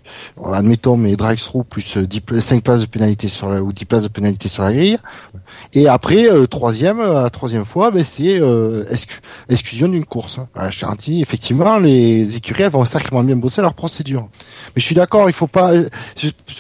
admettons 0.52 0.96
mais 0.98 1.16
drive-through 1.16 1.64
plus 1.64 1.96
euh, 1.96 2.06
10 2.06 2.20
pla- 2.20 2.40
5 2.42 2.62
places 2.62 2.82
de 2.82 2.86
pénalité 2.86 3.28
sur 3.28 3.48
la 3.48 3.62
ou 3.62 3.72
10 3.72 3.86
places 3.86 4.02
de 4.02 4.08
pénalité 4.08 4.48
sur 4.48 4.62
la 4.62 4.72
grille. 4.72 4.98
Et 5.72 5.88
après 5.88 6.30
euh, 6.30 6.46
troisième 6.46 7.00
euh, 7.00 7.22
la 7.22 7.30
troisième 7.30 7.64
fois 7.64 7.90
ben 7.90 8.04
c'est 8.06 8.38
euh, 8.40 8.84
excu- 8.92 9.20
exclusion 9.48 9.88
d'une 9.88 10.04
course. 10.04 10.38
Voilà, 10.54 10.70
je 10.70 10.80
garantis 10.80 11.22
effectivement 11.22 11.78
les 11.78 12.36
écuries 12.36 12.64
elles 12.64 12.70
vont 12.70 12.84
sacrément 12.84 13.24
bien 13.24 13.36
bosser 13.36 13.62
leur 13.62 13.72
procédure. 13.72 14.28
Mais 14.74 14.80
je 14.80 14.84
suis 14.84 14.94
d'accord, 14.94 15.30
il 15.30 15.32
faut 15.32 15.46
pas 15.46 15.72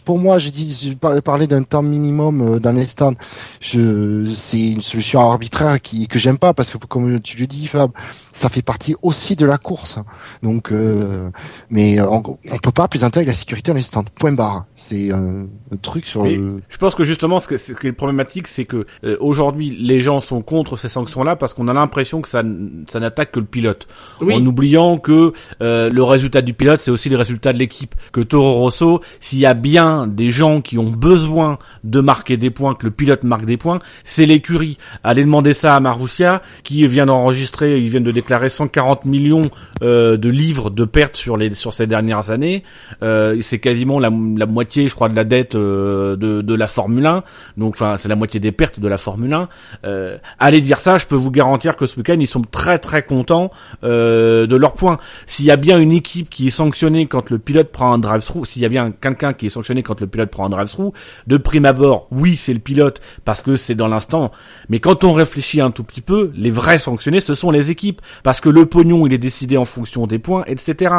pour 0.04 0.18
moi, 0.18 0.38
j'ai 0.38 0.50
dit, 0.50 0.96
parlé 1.24 1.46
d'un 1.46 1.62
temps 1.62 1.82
minimum 1.82 2.56
euh, 2.56 2.58
dans 2.58 2.72
les 2.72 2.86
stands. 2.86 3.14
Je, 3.60 4.24
c'est 4.34 4.68
une 4.72 4.82
solution 4.82 5.20
arbitraire 5.20 5.80
qui 5.80 6.08
que 6.08 6.18
j'aime 6.18 6.38
pas 6.38 6.52
parce 6.54 6.70
que 6.70 6.78
comme 6.78 7.20
tu 7.20 7.38
le 7.38 7.46
dis, 7.46 7.66
Fab, 7.66 7.90
ça 8.32 8.48
fait 8.48 8.62
partie 8.62 8.94
aussi 9.02 9.36
de 9.36 9.46
la 9.46 9.58
course. 9.58 9.98
Donc, 10.42 10.72
euh, 10.72 11.30
mais 11.70 12.00
on, 12.00 12.22
on 12.50 12.58
peut 12.58 12.72
pas 12.72 12.88
plaisanter 12.88 13.18
avec 13.18 13.28
la 13.28 13.34
sécurité 13.34 13.70
dans 13.70 13.76
les 13.76 13.82
stands. 13.82 14.04
Point 14.14 14.32
barre. 14.32 14.66
C'est 14.74 15.12
un, 15.12 15.46
un 15.72 15.76
truc 15.80 16.06
sur 16.06 16.24
Mais 16.24 16.36
le. 16.36 16.62
je 16.68 16.76
pense 16.76 16.94
que 16.94 17.04
justement, 17.04 17.40
ce, 17.40 17.48
que, 17.48 17.56
ce 17.56 17.72
qui 17.72 17.88
est 17.88 17.92
problématique, 17.92 18.48
c'est 18.48 18.64
que 18.64 18.86
euh, 19.04 19.16
aujourd'hui, 19.20 19.76
les 19.78 20.00
gens 20.00 20.20
sont 20.20 20.42
contre 20.42 20.76
ces 20.76 20.88
sanctions-là 20.88 21.36
parce 21.36 21.54
qu'on 21.54 21.68
a 21.68 21.72
l'impression 21.72 22.20
que 22.20 22.28
ça, 22.28 22.42
ça 22.88 23.00
n'attaque 23.00 23.32
que 23.32 23.40
le 23.40 23.46
pilote, 23.46 23.88
oui. 24.20 24.34
en 24.34 24.44
oubliant 24.46 24.98
que 24.98 25.32
euh, 25.60 25.90
le 25.90 26.02
résultat 26.02 26.42
du 26.42 26.54
pilote, 26.54 26.80
c'est 26.80 26.90
aussi 26.90 27.08
le 27.08 27.16
résultat 27.16 27.52
de 27.52 27.58
l'équipe. 27.58 27.94
Que 28.12 28.20
Toro 28.20 28.54
Rosso, 28.54 29.00
s'il 29.20 29.38
y 29.38 29.46
a 29.46 29.54
bien 29.54 29.71
des 30.06 30.30
gens 30.30 30.60
qui 30.60 30.78
ont 30.78 30.90
besoin 30.90 31.58
de 31.84 32.00
marquer 32.00 32.36
des 32.36 32.50
points, 32.50 32.74
que 32.74 32.86
le 32.86 32.90
pilote 32.90 33.24
marque 33.24 33.46
des 33.46 33.56
points, 33.56 33.78
c'est 34.04 34.26
l'écurie. 34.26 34.78
Allez 35.04 35.24
demander 35.24 35.52
ça 35.52 35.74
à 35.74 35.80
Marussia, 35.80 36.42
qui 36.64 36.86
vient 36.86 37.06
d'enregistrer, 37.06 37.78
ils 37.78 37.88
viennent 37.88 38.02
de 38.02 38.12
déclarer 38.12 38.48
140 38.48 39.04
millions 39.04 39.42
euh, 39.82 40.16
de 40.16 40.28
livres 40.28 40.70
de 40.70 40.84
pertes 40.84 41.16
sur 41.16 41.36
les 41.36 41.54
sur 41.54 41.72
ces 41.72 41.86
dernières 41.86 42.30
années. 42.30 42.64
Euh, 43.02 43.36
c'est 43.40 43.58
quasiment 43.58 43.98
la, 43.98 44.10
la 44.10 44.46
moitié, 44.46 44.88
je 44.88 44.94
crois, 44.94 45.08
de 45.08 45.16
la 45.16 45.24
dette 45.24 45.54
euh, 45.54 46.16
de, 46.16 46.42
de 46.42 46.54
la 46.54 46.66
Formule 46.66 47.06
1. 47.06 47.24
Donc, 47.56 47.74
enfin, 47.74 47.96
c'est 47.98 48.08
la 48.08 48.16
moitié 48.16 48.40
des 48.40 48.52
pertes 48.52 48.80
de 48.80 48.88
la 48.88 48.98
Formule 48.98 49.32
1. 49.32 49.48
Euh, 49.84 50.18
allez 50.38 50.60
dire 50.60 50.80
ça, 50.80 50.98
je 50.98 51.06
peux 51.06 51.16
vous 51.16 51.30
garantir 51.30 51.76
que 51.76 51.86
ce 51.86 51.96
week-end, 51.96 52.16
ils 52.18 52.26
sont 52.26 52.42
très 52.42 52.78
très 52.78 53.02
contents 53.02 53.50
euh, 53.84 54.46
de 54.46 54.56
leurs 54.56 54.74
points. 54.74 54.98
S'il 55.26 55.46
y 55.46 55.50
a 55.50 55.56
bien 55.56 55.78
une 55.78 55.92
équipe 55.92 56.30
qui 56.30 56.48
est 56.48 56.50
sanctionnée 56.50 57.06
quand 57.06 57.30
le 57.30 57.38
pilote 57.38 57.70
prend 57.70 57.92
un 57.92 57.98
drive-through, 57.98 58.46
s'il 58.46 58.62
y 58.62 58.66
a 58.66 58.68
bien 58.68 58.92
quelqu'un 58.92 59.32
qui 59.32 59.46
est 59.46 59.48
sanctionné 59.48 59.61
quand 59.82 60.00
le 60.00 60.06
pilote 60.06 60.30
prend 60.30 60.46
un 60.46 60.50
drive-through, 60.50 60.92
de 61.26 61.36
prime 61.36 61.64
abord, 61.64 62.06
oui, 62.10 62.36
c'est 62.36 62.52
le 62.52 62.58
pilote 62.58 63.00
parce 63.24 63.42
que 63.42 63.56
c'est 63.56 63.74
dans 63.74 63.88
l'instant. 63.88 64.30
Mais 64.68 64.80
quand 64.80 65.04
on 65.04 65.12
réfléchit 65.12 65.60
un 65.60 65.70
tout 65.70 65.84
petit 65.84 66.00
peu, 66.00 66.30
les 66.34 66.50
vrais 66.50 66.78
sanctionnés, 66.78 67.20
ce 67.20 67.34
sont 67.34 67.50
les 67.50 67.70
équipes 67.70 68.00
parce 68.22 68.40
que 68.40 68.48
le 68.48 68.66
pognon, 68.66 69.06
il 69.06 69.12
est 69.12 69.18
décidé 69.18 69.56
en 69.56 69.64
fonction 69.64 70.06
des 70.06 70.18
points, 70.18 70.44
etc. 70.46 70.94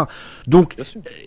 Donc, 0.48 0.76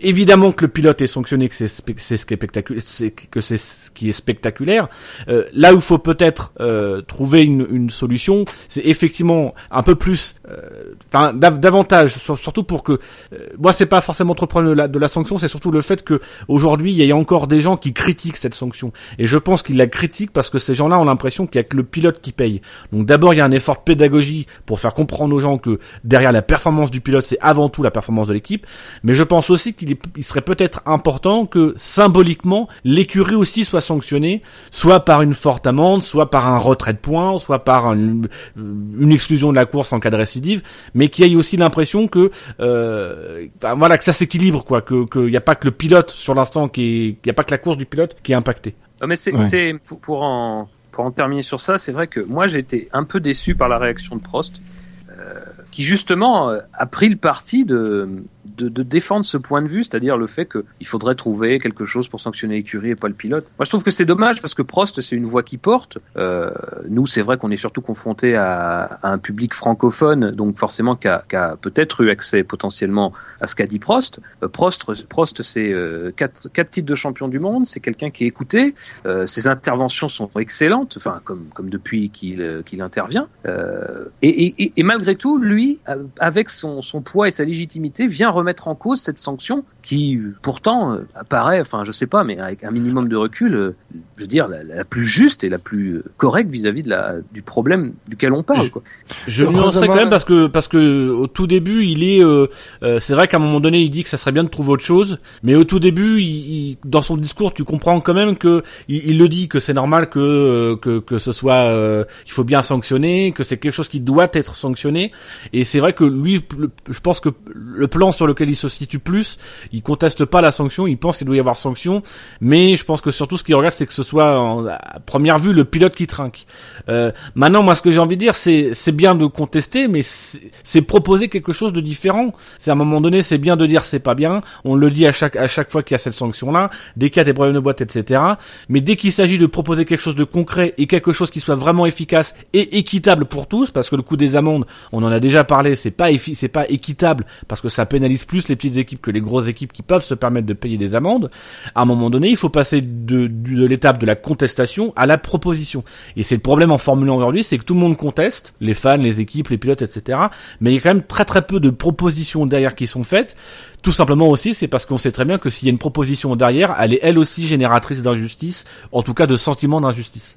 évidemment 0.03 0.53
que 0.53 0.65
le 0.65 0.71
pilote 0.71 1.01
est 1.03 1.07
sanctionné, 1.07 1.49
que 1.49 1.55
c'est 1.55 1.69
ce 1.69 1.83
qui 1.83 1.93
est 1.93 2.17
spectaculaire, 2.17 2.83
que 3.31 3.41
c'est 3.41 3.59
ce 3.59 3.91
qui 3.91 4.09
est 4.09 4.13
spectaculaire. 4.13 4.89
Euh, 5.29 5.45
là 5.53 5.73
où 5.73 5.77
il 5.77 5.83
faut 5.83 5.99
peut-être 5.99 6.53
euh, 6.61 7.01
trouver 7.03 7.45
une, 7.45 7.67
une 7.71 7.91
solution, 7.91 8.45
c'est 8.69 8.85
effectivement 8.85 9.55
un 9.71 9.83
peu 9.83 9.95
plus, 9.95 10.37
euh, 10.51 10.95
enfin 11.13 11.33
dav- 11.33 11.59
davantage, 11.61 12.15
sur- 12.17 12.39
surtout 12.39 12.63
pour 12.65 12.83
que, 12.83 12.93
euh, 13.33 13.39
moi 13.59 13.73
c'est 13.73 13.87
pas 13.87 14.01
forcément 14.01 14.35
trop 14.35 14.47
le 14.47 14.49
problème 14.49 14.71
de 14.73 14.77
la, 14.77 14.89
de 14.89 14.99
la 14.99 15.09
sanction, 15.09 15.39
c'est 15.39 15.49
surtout 15.49 15.71
le 15.71 15.81
fait 15.81 16.03
que 16.05 16.21
aujourd'hui 16.49 16.93
il 16.93 17.05
y 17.05 17.11
a 17.11 17.17
encore 17.27 17.49
des 17.49 17.59
gens 17.59 17.77
qui 17.77 17.93
critiquent 17.93 18.37
cette 18.37 18.55
sanction. 18.55 18.93
Et 19.19 19.27
je 19.27 19.37
pense 19.37 19.65
qu'ils 19.65 19.77
la 19.77 19.89
critiquent 19.89 20.33
parce 20.33 20.49
que 20.49 20.61
ces 20.61 20.77
gens-là 20.77 20.97
ont 21.01 21.05
l'impression 21.05 21.49
qu'il 21.49 21.57
y 21.57 21.59
a 21.59 21.65
que 21.65 21.77
le 21.77 21.83
pilote 21.83 22.21
qui 22.21 22.31
paye. 22.31 22.61
Donc 22.93 23.05
d'abord 23.05 23.35
il 23.35 23.39
y 23.39 23.41
a 23.41 23.45
un 23.45 23.51
effort 23.51 23.83
pédagogie 23.83 24.47
pour 24.65 24.79
faire 24.79 24.95
comprendre 24.95 25.35
aux 25.35 25.41
gens 25.41 25.59
que 25.59 25.81
derrière 26.05 26.31
la 26.31 26.43
performance 26.43 26.93
du 26.93 27.01
pilote 27.01 27.25
c'est 27.25 27.39
avant 27.41 27.69
tout 27.69 27.83
la 27.83 27.91
performance 27.91 28.29
de 28.29 28.35
l'équipe. 28.35 28.65
Mais 29.03 29.15
je 29.15 29.25
pense 29.25 29.51
aussi 29.51 29.75
qu'il 29.75 29.99
serait 30.23 30.41
peut-être 30.41 30.83
important 30.87 31.47
que 31.47 31.75
symboliquement 31.77 32.69
l'écurie 32.85 33.35
aussi 33.35 33.65
soit 33.65 33.81
sanctionnée, 33.81 34.43
soit 34.71 35.01
par 35.05 35.23
une 35.23 35.35
forte 35.35 35.67
amende, 35.67 36.03
soit 36.03 36.31
par 36.31 36.47
un 36.47 36.59
retrait 36.59 36.93
de 36.93 36.99
points, 36.99 37.37
soit 37.41 37.65
par 37.65 37.93
une, 37.93 38.29
une 38.57 39.11
exclusion 39.11 39.51
de 39.51 39.57
la 39.57 39.67
course 39.67 39.93
en 39.93 39.99
cas 39.99 40.11
de 40.11 40.17
récidive, 40.17 40.63
mais 40.95 41.09
qu'il 41.09 41.27
y 41.27 41.33
ait 41.33 41.37
aussi 41.37 41.57
l'impression 41.57 42.07
que 42.07 42.31
euh, 42.61 43.47
ben 43.61 43.75
voilà 43.75 43.99
que 43.99 44.05
ça 44.05 44.13
s'équilibre 44.13 44.65
quoi, 44.65 44.81
que 44.81 45.05
qu'il 45.11 45.31
n'y 45.31 45.37
a 45.37 45.41
pas 45.41 45.57
que 45.57 45.67
le 45.67 45.73
pilote 45.73 46.11
sur 46.11 46.35
l'instant 46.35 46.69
qui 46.69 47.09
est, 47.09 47.16
qu'il 47.17 47.31
n'y 47.31 47.33
a 47.33 47.35
pas 47.35 47.45
que 47.45 47.51
la 47.51 47.59
course 47.59 47.77
du 47.77 47.87
pilote 47.87 48.17
qui 48.23 48.33
est 48.33 48.35
impactée. 48.37 48.75
Ah, 49.01 49.07
mais 49.07 49.17
c'est, 49.17 49.35
Ouais. 49.35 49.43
c'est 49.43 49.75
pour, 49.85 49.99
pour 50.01 50.23
en 50.23 50.69
pour 50.93 51.05
en 51.05 51.11
terminer 51.11 51.43
sur 51.43 51.61
ça, 51.61 51.77
c'est 51.77 51.93
vrai 51.93 52.07
que 52.07 52.21
moi 52.21 52.47
j'ai 52.47 52.59
été 52.59 52.89
un 52.95 53.05
peu 53.05 53.21
déçu 53.21 53.55
par 53.55 53.69
la 53.69 53.77
réaction 53.77 54.17
de 54.17 54.23
Prost, 54.23 54.63
euh, 55.11 55.41
qui 55.71 55.83
justement 55.83 56.49
euh, 56.49 56.61
a 56.73 56.87
pris 56.87 57.11
le 57.11 57.17
parti 57.17 57.67
de, 57.67 58.09
de 58.57 58.69
de 58.69 58.83
défendre 58.83 59.25
ce 59.25 59.37
point 59.37 59.63
de 59.63 59.69
vue, 59.69 59.85
c'est-à-dire 59.85 60.17
le 60.17 60.27
fait 60.27 60.47
qu'il 60.51 60.87
faudrait 60.87 61.15
trouver 61.15 61.59
quelque 61.59 61.85
chose 61.85 62.09
pour 62.09 62.21
sanctionner 62.21 62.57
l'écurie 62.57 62.91
et 62.91 62.95
pas 62.97 63.09
le 63.09 63.15
pilote. 63.15 63.47
Moi 63.59 63.65
je 63.65 63.71
trouve 63.71 63.83
que 63.83 63.91
c'est 63.91 64.05
dommage 64.05 64.41
parce 64.41 64.55
que 64.55 64.63
Prost 64.63 65.01
c'est 65.01 65.17
une 65.17 65.27
voix 65.27 65.43
qui 65.43 65.59
porte. 65.59 65.99
Euh, 66.17 66.51
nous 66.89 67.07
c'est 67.07 67.23
vrai 67.23 67.37
qu'on 67.39 67.51
est 67.51 67.57
surtout 67.57 67.81
confronté 67.81 68.37
à, 68.37 68.99
à 69.03 69.13
un 69.13 69.19
public 69.19 69.55
francophone, 69.55 70.31
donc 70.31 70.59
forcément 70.59 70.97
qui 70.97 71.09
a, 71.09 71.25
qui 71.29 71.37
a 71.37 71.57
peut-être 71.57 72.03
eu 72.03 72.11
accès 72.11 72.43
potentiellement 72.45 73.13
à 73.41 73.47
ce 73.47 73.55
qu'a 73.55 73.67
dit 73.67 73.79
Prost. 73.79 74.21
Euh, 74.43 74.49
Prost, 74.49 75.07
Prost 75.09 75.43
c'est 75.43 75.73
euh, 75.73 76.11
quatre, 76.17 76.49
quatre 76.53 76.71
titres 76.71 76.89
de 76.89 76.95
champion 76.95 77.29
du 77.29 77.39
monde, 77.39 77.67
c'est 77.67 77.81
quelqu'un 77.81 78.11
qui 78.11 78.25
est 78.25 78.29
écouté, 78.29 78.75
euh, 79.07 79.27
ses 79.27 79.49
interventions 79.49 80.09
sont 80.09 80.31
excellentes, 80.39 80.95
enfin 80.97 81.21
comme 81.25 81.47
comme 81.55 81.69
depuis 81.71 82.11
qu'il 82.11 82.41
euh, 82.43 82.63
qu'il 82.63 82.81
intervient. 82.83 83.29
Euh, 83.47 84.07
et, 84.23 84.47
et, 84.63 84.73
et- 84.77 84.83
malgré 84.83 85.17
tout, 85.17 85.39
lui, 85.39 85.79
avec 86.19 86.49
son, 86.51 86.81
son 86.83 87.01
poids 87.03 87.27
et 87.29 87.31
sa 87.31 87.45
légitimité, 87.45 88.07
vient 88.07 88.31
remettre 88.37 88.69
en 88.69 88.75
cause 88.75 89.01
cette 89.01 89.19
sanction 89.19 89.65
qui, 89.83 90.19
pourtant, 90.43 90.93
euh, 90.93 91.07
apparaît, 91.15 91.61
enfin, 91.61 91.85
je 91.85 91.93
sais 91.93 92.07
pas, 92.07 92.25
mais 92.25 92.39
avec 92.39 92.65
un 92.65 92.71
minimum 92.71 93.09
de 93.09 93.17
recul, 93.17 93.55
euh, 93.55 93.77
je 94.17 94.23
veux 94.23 94.27
dire, 94.27 94.49
la, 94.49 94.63
la 94.63 94.85
plus 94.85 95.05
juste 95.07 95.45
et 95.45 95.49
la 95.49 95.59
plus 95.59 95.97
euh, 95.97 96.05
correcte 96.17 96.51
vis-à-vis 96.51 96.83
de 96.83 96.91
la 96.91 97.15
du 97.33 97.43
problème 97.43 97.93
duquel 98.09 98.33
on 98.33 98.43
parle. 98.43 98.71
Quoi. 98.71 98.83
Je 99.27 99.45
Heureusement- 99.45 99.63
nuancerais 99.63 99.87
quand 99.89 99.95
même 99.97 100.11
parce 100.11 100.25
que 100.25 100.47
parce 100.47 100.69
que 100.69 101.09
au 101.11 101.27
tout 101.27 101.47
début 101.47 101.85
il 101.85 102.03
est 102.05 102.23
euh, 102.25 102.47
euh, 102.83 103.01
c'est 103.01 103.15
vrai 103.15 103.29
qu'à 103.29 103.37
un 103.37 103.41
moment 103.41 103.61
donné 103.61 103.81
il 103.83 103.91
dit 103.91 104.03
que 104.03 104.09
ça 104.09 104.17
serait 104.17 104.33
bien 104.33 104.45
de 104.45 104.49
trouver 104.49 104.71
autre 104.73 104.85
chose 104.85 105.19
mais 105.43 105.55
au 105.55 105.65
tout 105.65 105.79
début 105.79 106.21
il, 106.21 106.27
il- 106.71 106.79
dans 106.85 107.03
son 107.03 107.17
discours 107.17 107.55
tu 107.55 107.65
comprends 107.65 108.01
quand 108.01 108.15
même 108.15 108.37
que 108.37 108.63
il, 108.89 109.11
il 109.11 109.19
le 109.19 109.29
dit 109.29 109.49
que 109.49 109.59
c'est 109.61 109.75
normal 109.75 110.09
que 110.11 110.19
euh, 110.19 110.77
que 110.77 110.99
que 111.01 111.19
ce 111.19 111.33
soit 111.33 111.69
euh, 111.71 112.05
il 112.27 112.33
faut 112.33 112.45
bien 112.45 112.63
sanctionner 112.63 113.33
que 113.33 113.43
c'est 113.43 113.57
quelque 113.59 113.73
chose 113.73 113.89
qui 113.89 114.01
doit 114.01 114.29
être 114.33 114.57
sanctionné 114.57 115.13
et 115.53 115.65
c'est 115.65 115.79
vrai 115.79 115.93
que 115.93 116.05
lui 116.05 116.43
le- 116.59 116.71
je 116.89 117.01
pense 117.01 117.21
que 117.21 117.31
le 117.55 117.87
plan 117.89 118.11
sur 118.13 118.26
lequel 118.27 118.49
il 118.51 118.57
se 118.57 118.69
situe 118.69 118.99
plus 118.99 119.39
il 119.73 119.83
conteste 119.83 120.25
pas 120.25 120.41
la 120.41 120.51
sanction 120.51 120.87
il 120.87 120.97
pense 120.99 121.17
qu'il 121.17 121.27
doit 121.27 121.37
y 121.37 121.41
avoir 121.41 121.57
sanction 121.57 122.03
mais 122.41 122.77
je 122.77 122.85
pense 122.85 123.01
que 123.01 123.11
surtout 123.11 123.37
ce 123.37 123.45
qu'il 123.45 123.55
regarde 123.55 123.75
c'est 123.75 123.87
que 123.87 123.93
ce 123.93 124.03
soit 124.03 124.39
en- 124.39 124.67
à 124.67 124.99
première 125.05 125.39
vue 125.39 125.53
le 125.53 125.65
pilote 125.65 125.95
qui 125.95 126.07
trinque 126.07 126.47
euh, 126.89 127.11
maintenant, 127.35 127.63
moi, 127.63 127.75
ce 127.75 127.83
que 127.83 127.91
j'ai 127.91 127.99
envie 127.99 128.15
de 128.17 128.21
dire, 128.21 128.35
c'est 128.37 128.71
c'est 128.73 128.93
bien 128.93 129.15
de 129.15 129.27
contester, 129.27 129.89
mais 129.89 130.03
c'est 130.03 130.83
proposer 130.83 131.29
quelque 131.29 131.53
chose 131.53 131.73
de 131.73 131.81
différent. 131.81 132.33
C'est 132.59 132.71
à 132.71 132.75
un 132.75 132.77
moment 132.77 133.01
donné, 133.01 133.23
c'est 133.23 133.39
bien 133.39 133.57
de 133.57 133.67
dire 133.67 133.85
c'est 133.85 133.99
pas 133.99 134.15
bien. 134.15 134.41
On 134.65 134.75
le 134.77 134.91
dit 134.91 135.07
à 135.07 135.13
chaque 135.13 135.37
à 135.37 135.49
chaque 135.49 135.71
fois 135.71 135.83
qu'il 135.83 135.95
y 135.95 135.97
a 135.97 135.99
cette 135.99 136.15
sanction-là, 136.15 136.71
dès 136.97 137.11
qu'il 137.11 137.19
y 137.19 137.21
a 137.21 137.25
des 137.25 137.33
problèmes 137.35 137.55
de 137.55 137.61
boîte, 137.61 137.81
etc. 137.81 138.21
Mais 138.69 138.81
dès 138.81 138.97
qu'il 138.97 139.11
s'agit 139.13 139.39
de 139.39 139.47
proposer 139.47 139.85
quelque 139.85 140.01
chose 140.01 140.15
de 140.15 140.25
concret 140.25 140.75
et 140.79 140.87
quelque 140.87 141.13
chose 141.13 141.31
qui 141.31 141.41
soit 141.41 141.55
vraiment 141.57 141.87
efficace 141.87 142.35
et 142.53 142.79
équitable 142.79 143.25
pour 143.25 143.49
tous, 143.49 143.71
parce 143.71 143.89
que 143.91 143.97
le 143.97 144.03
coût 144.03 144.17
des 144.17 144.37
amendes, 144.37 144.65
on 144.93 145.03
en 145.03 145.11
a 145.11 145.19
déjà 145.21 145.43
parlé, 145.45 145.75
c'est 145.75 145.91
pas 145.91 146.09
c'est 146.35 146.49
pas 146.49 146.69
équitable 146.69 147.27
parce 147.49 147.61
que 147.61 147.69
ça 147.69 147.85
pénalise 147.87 148.06
plus 148.27 148.49
les 148.49 148.57
petites 148.57 148.77
équipes 148.77 149.01
que 149.01 149.11
les 149.11 149.21
grosses 149.21 149.49
équipes 149.49 149.73
qui 149.73 149.83
peuvent 149.83 150.05
se 150.05 150.15
permettre 150.15 150.47
de 150.47 150.53
payer 150.53 150.77
des 150.77 150.95
amendes. 150.95 151.31
À 151.75 151.83
un 151.83 151.85
moment 151.85 152.11
donné, 152.11 152.29
il 152.29 152.37
faut 152.37 152.49
passer 152.49 152.81
de, 152.81 153.31
l'étape 153.67 153.99
de 153.99 154.07
la 154.07 154.17
contestation 154.17 154.93
à 154.97 155.07
la 155.07 155.19
proposition. 155.19 155.85
Et 156.17 156.23
c'est 156.23 156.35
le 156.35 156.41
problème 156.41 156.71
en 156.71 156.79
Formule 156.79 157.11
1 157.11 157.13
aujourd'hui, 157.15 157.43
c'est 157.43 157.59
que 157.59 157.65
tout 157.65 157.75
le 157.75 157.81
monde 157.81 157.97
conteste, 157.97 158.55
les 158.61 158.75
fans, 158.75 158.97
les 158.97 159.21
équipes, 159.21 159.49
les 159.49 159.59
pilotes, 159.59 159.83
etc. 159.83 160.19
Mais 160.61 160.73
il 160.73 160.75
y 160.75 160.79
a 160.79 160.81
quand 160.81 160.95
même 160.95 161.05
très 161.05 161.25
très 161.25 161.43
peu 161.43 161.61
de 161.61 161.71
propositions 161.71 162.47
derrière 162.47 162.75
qui 162.75 162.87
sont 162.87 163.05
faites. 163.05 163.37
Tout 163.83 163.93
simplement 163.93 164.29
aussi, 164.29 164.55
c'est 164.55 164.69
parce 164.69 164.87
qu'on 164.87 164.99
sait 164.99 165.13
très 165.13 165.25
bien 165.25 165.39
que 165.39 165.51
s'il 165.51 165.67
y 165.67 165.71
a 165.71 165.73
une 165.73 165.79
proposition 165.79 166.35
derrière, 166.37 166.77
elle 166.81 166.95
est 166.95 167.01
elle 167.03 167.19
aussi 167.19 167.47
génératrice 167.47 168.03
d'injustice, 168.03 168.65
en 168.93 169.03
tout 169.03 169.15
cas 169.15 169.27
de 169.27 169.37
sentiment 169.37 169.81
d'injustice. 169.81 170.37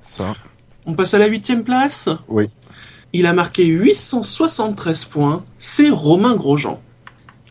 Ça. 0.00 0.34
On 0.86 0.94
passe 0.94 1.14
à 1.14 1.18
la 1.18 1.26
huitième 1.26 1.64
place? 1.64 2.08
Oui. 2.28 2.50
Il 3.12 3.26
a 3.26 3.32
marqué 3.32 3.64
873 3.66 5.04
points. 5.04 5.40
C'est 5.58 5.90
Romain 5.90 6.34
Grosjean. 6.34 6.80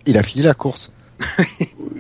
Il 0.06 0.18
a 0.18 0.24
fini 0.24 0.44
la 0.44 0.54
course. 0.54 0.92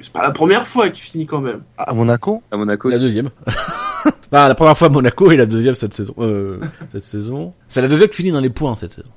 C'est 0.01 0.11
pas 0.11 0.23
la 0.23 0.31
première 0.31 0.67
fois 0.67 0.89
qu'il 0.89 1.03
finit 1.03 1.27
quand 1.27 1.41
même. 1.41 1.61
À 1.77 1.93
Monaco 1.93 2.41
À 2.51 2.57
Monaco, 2.57 2.89
La 2.89 2.99
deuxième. 2.99 3.29
Bah, 4.31 4.47
la 4.47 4.55
première 4.55 4.77
fois 4.77 4.87
Monaco 4.87 5.29
et 5.29 5.35
la 5.35 5.45
deuxième 5.45 5.75
cette 5.75 5.93
saison. 5.93 6.15
Euh, 6.19 6.59
cette 6.89 7.03
saison. 7.03 7.53
C'est 7.67 7.81
la 7.81 7.89
deuxième 7.89 8.09
qui 8.09 8.15
finit 8.15 8.31
dans 8.31 8.39
les 8.39 8.49
points 8.49 8.75
cette 8.75 8.91
saison. 8.91 9.11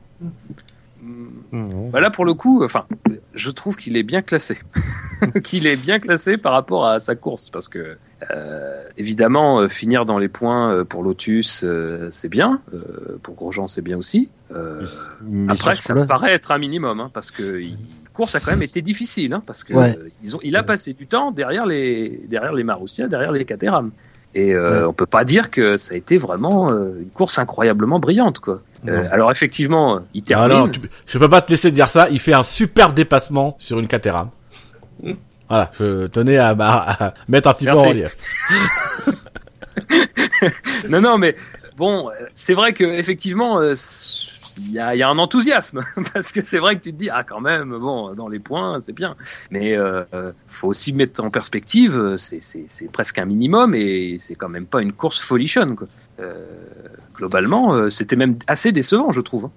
Non. 1.52 1.88
Bah 1.90 2.00
là, 2.00 2.10
pour 2.10 2.24
le 2.24 2.34
coup, 2.34 2.64
enfin, 2.64 2.84
je 3.32 3.50
trouve 3.50 3.76
qu'il 3.76 3.96
est 3.96 4.02
bien 4.02 4.22
classé. 4.22 4.58
qu'il 5.44 5.68
est 5.68 5.76
bien 5.76 6.00
classé 6.00 6.36
par 6.36 6.52
rapport 6.52 6.86
à 6.86 6.98
sa 6.98 7.14
course, 7.14 7.48
parce 7.48 7.68
que 7.68 7.96
euh, 8.30 8.82
évidemment, 8.96 9.60
euh, 9.60 9.68
finir 9.68 10.04
dans 10.06 10.18
les 10.18 10.28
points 10.28 10.70
euh, 10.72 10.84
pour 10.84 11.02
Lotus, 11.02 11.62
euh, 11.64 12.08
c'est 12.10 12.28
bien. 12.28 12.58
Euh, 12.72 13.18
pour 13.22 13.34
Grosjean, 13.34 13.66
c'est 13.66 13.82
bien 13.82 13.96
aussi. 13.98 14.28
Euh, 14.54 14.84
Mais 15.22 15.52
après, 15.52 15.74
ça 15.74 15.94
me 15.94 16.06
paraît 16.06 16.32
être 16.32 16.50
un 16.52 16.58
minimum, 16.58 17.00
hein, 17.00 17.10
parce 17.12 17.30
que 17.30 17.60
il- 17.60 17.70
la 18.04 18.10
course 18.16 18.34
a 18.36 18.40
quand 18.40 18.52
même 18.52 18.62
été 18.62 18.80
difficile, 18.82 19.32
hein, 19.32 19.42
parce 19.44 19.64
que 19.64 19.74
Ouais. 19.74 19.96
euh, 19.98 20.08
ils 20.22 20.36
ont, 20.36 20.40
il 20.44 20.54
a 20.56 20.62
passé 20.62 20.92
du 20.92 21.06
temps 21.08 21.32
derrière 21.32 21.66
les, 21.66 22.20
derrière 22.28 22.52
les 22.52 22.62
Marussia, 22.62 23.08
derrière 23.08 23.32
les 23.32 23.44
Caterham. 23.44 23.90
Et 24.36 24.52
euh, 24.54 24.80
Ouais. 24.82 24.86
on 24.86 24.92
peut 24.92 25.06
pas 25.06 25.24
dire 25.24 25.50
que 25.50 25.76
ça 25.76 25.94
a 25.94 25.96
été 25.96 26.16
vraiment 26.18 26.70
euh, 26.70 26.98
une 27.00 27.10
course 27.10 27.38
incroyablement 27.38 27.98
brillante, 28.00 28.38
quoi. 28.40 28.62
Euh, 28.86 29.06
alors 29.10 29.30
effectivement, 29.30 30.00
il 30.12 30.22
termine. 30.22 30.56
non, 30.58 30.68
tu- 30.68 30.80
je 31.06 31.18
peux 31.18 31.28
pas 31.28 31.40
te 31.40 31.50
laisser 31.50 31.70
dire 31.70 31.88
ça. 31.88 32.08
Il 32.10 32.18
fait 32.18 32.34
un 32.34 32.42
superbe 32.42 32.94
dépassement 32.94 33.56
sur 33.58 33.78
une 33.80 33.86
Caterham. 33.88 34.28
Voilà, 35.48 35.70
je 35.78 36.06
tenais 36.06 36.36
à, 36.38 36.48
à- 36.50 37.04
à 37.06 37.14
mettre 37.28 37.48
un 37.48 37.54
petit 37.54 37.64
peu 37.66 37.72
Merci. 37.72 37.86
en 37.86 37.88
relief. 37.90 38.16
Non, 40.88 41.00
non, 41.00 41.18
mais 41.18 41.34
bon, 41.76 42.10
c'est 42.34 42.54
vrai 42.54 42.72
que 42.74 42.84
effectivement, 42.84 43.58
euh, 43.60 43.74
il 44.58 44.72
y 44.72 44.78
a, 44.78 44.94
il 44.94 44.98
y 44.98 45.02
a 45.02 45.08
un 45.08 45.18
enthousiasme 45.18 45.80
parce 46.14 46.30
que 46.32 46.44
c'est 46.44 46.58
vrai 46.58 46.76
que 46.76 46.82
tu 46.82 46.92
te 46.92 46.98
dis 46.98 47.10
ah 47.10 47.24
quand 47.24 47.40
même 47.40 47.76
bon 47.76 48.14
dans 48.14 48.28
les 48.28 48.38
points 48.38 48.78
c'est 48.82 48.92
bien, 48.92 49.16
mais 49.50 49.76
euh, 49.76 50.04
faut 50.46 50.68
aussi 50.68 50.92
mettre 50.92 51.24
en 51.24 51.30
perspective 51.30 52.16
c'est 52.18 52.92
presque 52.92 53.18
un 53.18 53.24
minimum 53.24 53.74
et 53.74 54.16
c'est 54.20 54.36
quand 54.36 54.48
même 54.48 54.66
pas 54.66 54.80
une 54.80 54.92
course 54.92 55.20
folichonne 55.20 55.74
quoi. 55.74 55.88
Euh, 56.20 56.46
globalement, 57.16 57.74
euh, 57.74 57.88
c'était 57.88 58.14
même 58.16 58.36
assez 58.46 58.70
décevant 58.70 59.10
je 59.10 59.20
trouve. 59.20 59.46
hein. 59.46 59.50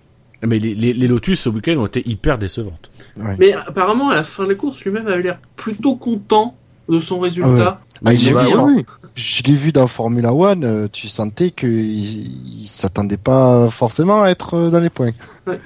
Mais 0.45 0.59
les, 0.59 0.75
les, 0.75 0.93
les 0.93 1.07
Lotus 1.07 1.39
ce 1.39 1.49
week-end 1.49 1.77
ont 1.77 1.87
été 1.87 2.07
hyper 2.07 2.37
décevantes. 2.37 2.91
Mais 3.39 3.53
apparemment, 3.53 4.09
à 4.09 4.15
la 4.15 4.23
fin 4.23 4.43
de 4.43 4.49
la 4.49 4.55
course, 4.55 4.83
lui-même 4.83 5.07
avait 5.07 5.23
l'air 5.23 5.39
plutôt 5.55 5.95
content 5.95 6.55
de 6.87 6.99
son 6.99 7.19
résultat. 7.19 7.81
Bah, 8.01 8.13
il 8.13 8.27
est 8.27 8.33
Bah, 8.33 8.43
vu, 8.43 8.55
oui, 8.55 8.79
hein. 8.79 8.83
Je 9.15 9.41
l'ai 9.43 9.55
vu 9.55 9.71
dans 9.71 9.87
Formula 9.87 10.31
One, 10.31 10.63
euh, 10.63 10.87
tu 10.91 11.07
sentais 11.07 11.49
qu'il 11.49 11.71
il 11.71 12.67
s'attendait 12.67 13.17
pas 13.17 13.67
forcément 13.69 14.21
à 14.21 14.29
être 14.29 14.53
euh, 14.53 14.69
dans 14.69 14.79
les 14.79 14.91
points. 14.91 15.11
Ouais. 15.47 15.59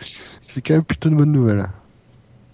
C'est 0.47 0.61
quand 0.61 0.73
même 0.73 0.83
plutôt 0.83 1.09
une 1.09 1.17
bonne 1.17 1.33
nouvelle. 1.33 1.67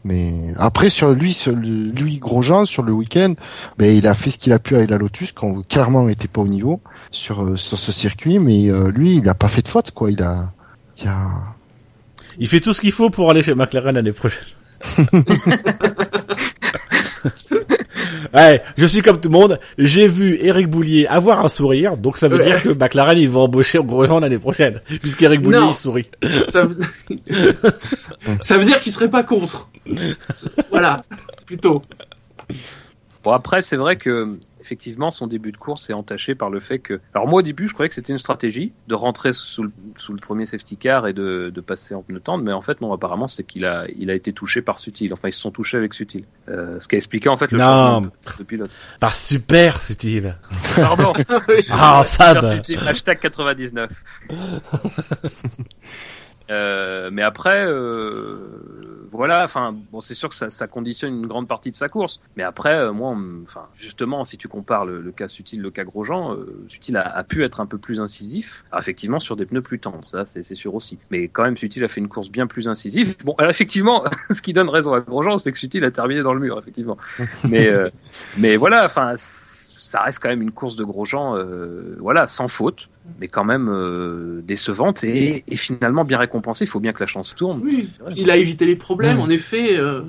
Mais 0.04 0.54
après 0.58 0.90
sur 0.90 1.12
lui, 1.12 1.34
sur 1.34 1.54
lui 1.54 2.18
Grosjean 2.18 2.66
sur 2.66 2.82
le 2.82 2.94
week-end, 2.94 3.34
ben 3.78 3.96
il 3.96 4.08
a 4.08 4.16
fait 4.16 4.32
ce 4.32 4.38
qu'il 4.38 4.54
a 4.54 4.60
pu 4.60 4.76
avec 4.76 4.90
la 4.90 4.98
Lotus, 4.98 5.34
quand 5.34 5.68
clairement 5.68 6.06
n'était 6.06 6.28
pas 6.28 6.42
au 6.42 6.48
niveau 6.48 6.80
sur 7.12 7.44
euh, 7.44 7.58
sur 7.58 7.78
ce 7.78 7.92
circuit, 7.92 8.40
mais 8.40 8.72
euh, 8.72 8.90
lui 8.90 9.18
il 9.18 9.30
a 9.30 9.36
pas 9.36 9.50
fait 9.50 9.62
de 9.62 9.68
faute 9.68 9.92
quoi. 9.92 10.10
Il 10.10 10.24
a, 10.24 10.52
il 11.00 11.08
a... 11.08 11.28
Il 12.40 12.48
fait 12.48 12.60
tout 12.60 12.74
ce 12.74 12.82
qu'il 12.82 12.92
faut 12.92 13.10
pour 13.10 13.30
aller 13.32 13.42
chez 13.44 13.54
McLaren 13.56 13.96
l'année 13.96 14.12
prochaine. 14.12 14.44
ouais, 18.34 18.62
je 18.78 18.86
suis 18.86 19.02
comme 19.02 19.20
tout 19.20 19.30
le 19.30 19.34
monde. 19.34 19.60
J'ai 19.78 20.08
vu 20.08 20.38
Eric 20.42 20.68
Boulier 20.70 21.08
avoir 21.08 21.44
un 21.44 21.50
sourire, 21.50 21.98
donc 21.98 22.18
ça 22.18 22.28
veut 22.28 22.38
Ouais. 22.38 22.46
dire 22.46 22.62
que 22.62 22.70
McLaren 22.70 23.18
ils 23.18 23.30
vont 23.30 23.42
embaucher 23.42 23.80
Grosjean 23.84 24.20
l'année 24.20 24.38
prochaine, 24.38 24.82
puisqu'Eric 25.02 25.42
Boulier 25.42 25.60
Non. 25.60 25.70
il 25.72 25.74
sourit. 25.76 26.10
Ça 26.48 26.64
veut, 26.64 26.78
ça 28.40 28.58
veut 28.58 28.66
dire 28.66 28.80
qu'il 28.82 28.92
serait 28.92 29.10
pas 29.10 29.24
contre. 29.24 29.70
Voilà, 30.70 31.02
c'est 31.38 31.46
plutôt. 31.48 31.82
Bon 33.24 33.32
après 33.32 33.62
c'est 33.62 33.78
vrai 33.78 33.98
que 33.98 34.38
effectivement 34.68 35.12
son 35.12 35.28
début 35.28 35.54
de 35.54 35.58
course 35.58 35.90
est 35.90 35.94
entaché 35.94 36.36
par 36.36 36.50
le 36.50 36.60
fait 36.60 36.80
que 36.80 37.00
alors 37.14 37.26
moi 37.26 37.40
au 37.40 37.42
début 37.42 37.68
je 37.70 37.74
croyais 37.74 37.88
que 37.88 37.96
c'était 37.96 38.12
une 38.12 38.20
stratégie 38.20 38.74
de 38.90 38.96
rentrer 38.96 39.32
sous 39.32 39.64
le, 39.64 39.72
sous 39.96 40.12
le 40.12 40.20
premier 40.20 40.46
safety 40.46 40.76
car 40.76 41.08
et 41.08 41.14
de, 41.14 41.50
de 41.56 41.62
passer 41.62 41.96
en 41.96 42.02
pneu 42.02 42.20
tendre 42.20 42.44
mais 42.44 42.52
en 42.52 42.62
fait 42.62 42.82
non 42.82 42.92
apparemment 42.92 43.30
c'est 43.30 43.44
qu'il 43.46 43.66
a 43.66 43.86
il 43.98 44.10
a 44.10 44.14
été 44.14 44.34
touché 44.34 44.62
par 44.62 44.80
Sutil 44.80 45.14
enfin 45.14 45.30
ils 45.30 45.34
se 45.34 45.40
sont 45.40 45.52
touchés 45.52 45.78
avec 45.78 45.94
Sutil 45.94 46.26
euh, 46.50 46.80
ce 46.82 46.88
qui 46.90 46.96
a 46.96 46.98
expliqué 46.98 47.30
en 47.30 47.38
fait 47.38 47.50
le 47.52 47.60
Non. 47.60 48.02
de, 48.02 48.10
de 48.40 48.44
pilote 48.44 48.72
Par 49.00 49.16
super 49.16 49.80
subtil. 49.80 50.36
pardon 50.76 51.14
Ah, 51.72 52.04
Fab. 52.06 52.44
Sutil, 52.66 52.80
hashtag 52.86 53.20
99 53.20 53.90
Euh, 56.50 57.10
mais 57.12 57.24
après, 57.24 57.66
euh, 57.66 58.38
voilà, 59.12 59.44
enfin, 59.44 59.76
bon, 59.92 60.02
c'est 60.02 60.16
sûr 60.16 60.30
que 60.30 60.36
ça, 60.36 60.50
ça 60.50 60.68
conditionne 60.68 61.14
une 61.14 61.28
grande 61.28 61.48
partie 61.48 61.72
de 61.72 61.76
sa 61.76 61.90
course. 61.90 62.20
Mais 62.36 62.44
après, 62.44 62.76
euh, 62.76 62.92
moi, 62.92 63.16
enfin, 63.44 63.68
justement, 63.76 64.26
si 64.26 64.38
tu 64.38 64.48
compares 64.48 64.86
le, 64.86 65.02
le 65.02 65.12
cas 65.12 65.28
Sutil, 65.28 65.58
le 65.58 65.72
cas 65.72 65.84
Grosjean, 65.84 66.34
euh, 66.34 66.66
Sutil 66.68 66.98
a, 66.98 67.02
a 67.02 67.24
pu 67.24 67.44
être 67.44 67.60
un 67.60 67.66
peu 67.66 67.78
plus 67.78 68.00
incisif, 68.00 68.66
Alors, 68.72 68.82
effectivement, 68.82 69.20
sur 69.20 69.36
des 69.36 69.46
pneus 69.46 69.62
plus 69.62 69.80
tendres, 69.80 70.08
ça, 70.10 70.26
c'est 70.26 70.44
c'est 70.44 70.56
sûr 70.56 70.74
aussi. 70.76 70.98
Mais 71.12 71.28
quand 71.28 71.44
même, 71.44 71.58
Sutil 71.58 71.84
a 71.84 71.88
fait 71.88 72.02
une 72.02 72.08
course 72.08 72.30
bien 72.30 72.48
plus 72.48 72.68
incisive. 72.68 73.16
Bon, 73.24 73.34
alors, 73.38 73.52
effectivement, 73.52 74.04
ce 74.30 74.42
qui 74.42 74.54
donne 74.54 74.70
raison 74.70 74.94
à 74.94 75.02
Grosjean, 75.02 75.38
c'est 75.38 75.52
que 75.52 75.60
Sutil 75.60 75.84
a 75.84 75.92
terminé 75.92 76.22
dans 76.22 76.34
le 76.34 76.40
mur, 76.40 76.58
effectivement. 76.60 76.98
Mais, 77.44 77.68
euh, 77.68 77.90
mais 78.38 78.56
voilà, 78.56 78.86
enfin, 78.86 79.14
ça 79.18 80.02
reste 80.02 80.20
quand 80.20 80.30
même 80.30 80.42
une 80.42 80.52
course 80.52 80.76
de 80.76 80.84
Grosjean, 80.84 81.36
euh, 81.36 81.96
voilà, 82.00 82.28
sans 82.28 82.48
faute 82.48 82.90
mais 83.20 83.28
quand 83.28 83.44
même 83.46 83.70
euh, 83.72 84.42
décevante 84.44 85.04
et, 85.04 85.44
et 85.48 85.56
finalement 85.56 86.04
bien 86.04 86.18
récompensée. 86.18 86.66
Il 86.66 86.68
faut 86.68 86.80
bien 86.80 86.94
que 86.94 87.00
la 87.02 87.08
chance 87.08 87.36
tourne. 87.36 87.62
Oui, 87.64 87.90
il 88.16 88.30
a 88.32 88.38
évité 88.38 88.66
les 88.66 88.76
problèmes, 88.76 89.20
en 89.20 89.30
effet. 89.30 89.78
euh, 89.78 90.02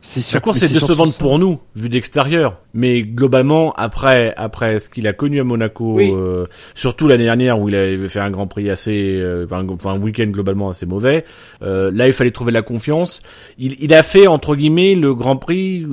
Sa 0.00 0.40
course 0.40 0.58
est 0.58 0.66
mais 0.68 0.68
surtout 0.78 0.86
décevante 0.92 1.18
pour 1.18 1.38
nous, 1.38 1.60
vu 1.74 1.88
d'extérieur. 1.88 2.58
Mais 2.72 3.02
globalement, 3.02 3.72
après, 3.72 4.32
après 4.36 4.78
ce 4.78 4.88
qu'il 4.88 5.06
a 5.08 5.12
connu 5.12 5.40
à 5.40 5.44
Monaco, 5.44 5.94
Oui. 5.96 6.12
euh, 6.14 6.46
surtout 6.74 7.08
l'année 7.08 7.24
dernière 7.24 7.60
où 7.60 7.68
il 7.68 7.74
avait 7.74 8.08
fait 8.08 8.20
un 8.20 8.30
Grand 8.30 8.46
Prix 8.46 8.70
assez, 8.70 9.16
euh, 9.20 9.44
enfin, 9.44 9.58
un- 9.66 9.90
un 9.90 10.00
week-end 10.00 10.26
globalement 10.26 10.70
assez 10.70 10.86
mauvais. 10.86 11.24
euh, 11.62 11.90
là, 11.92 12.06
il 12.06 12.12
fallait 12.12 12.30
trouver 12.30 12.52
la 12.52 12.62
confiance. 12.62 13.20
Il, 13.58 13.74
il 13.82 13.92
a 13.92 14.02
fait 14.04 14.28
entre 14.28 14.54
guillemets 14.54 14.94
le 14.94 15.14
Grand 15.14 15.36
Prix. 15.36 15.84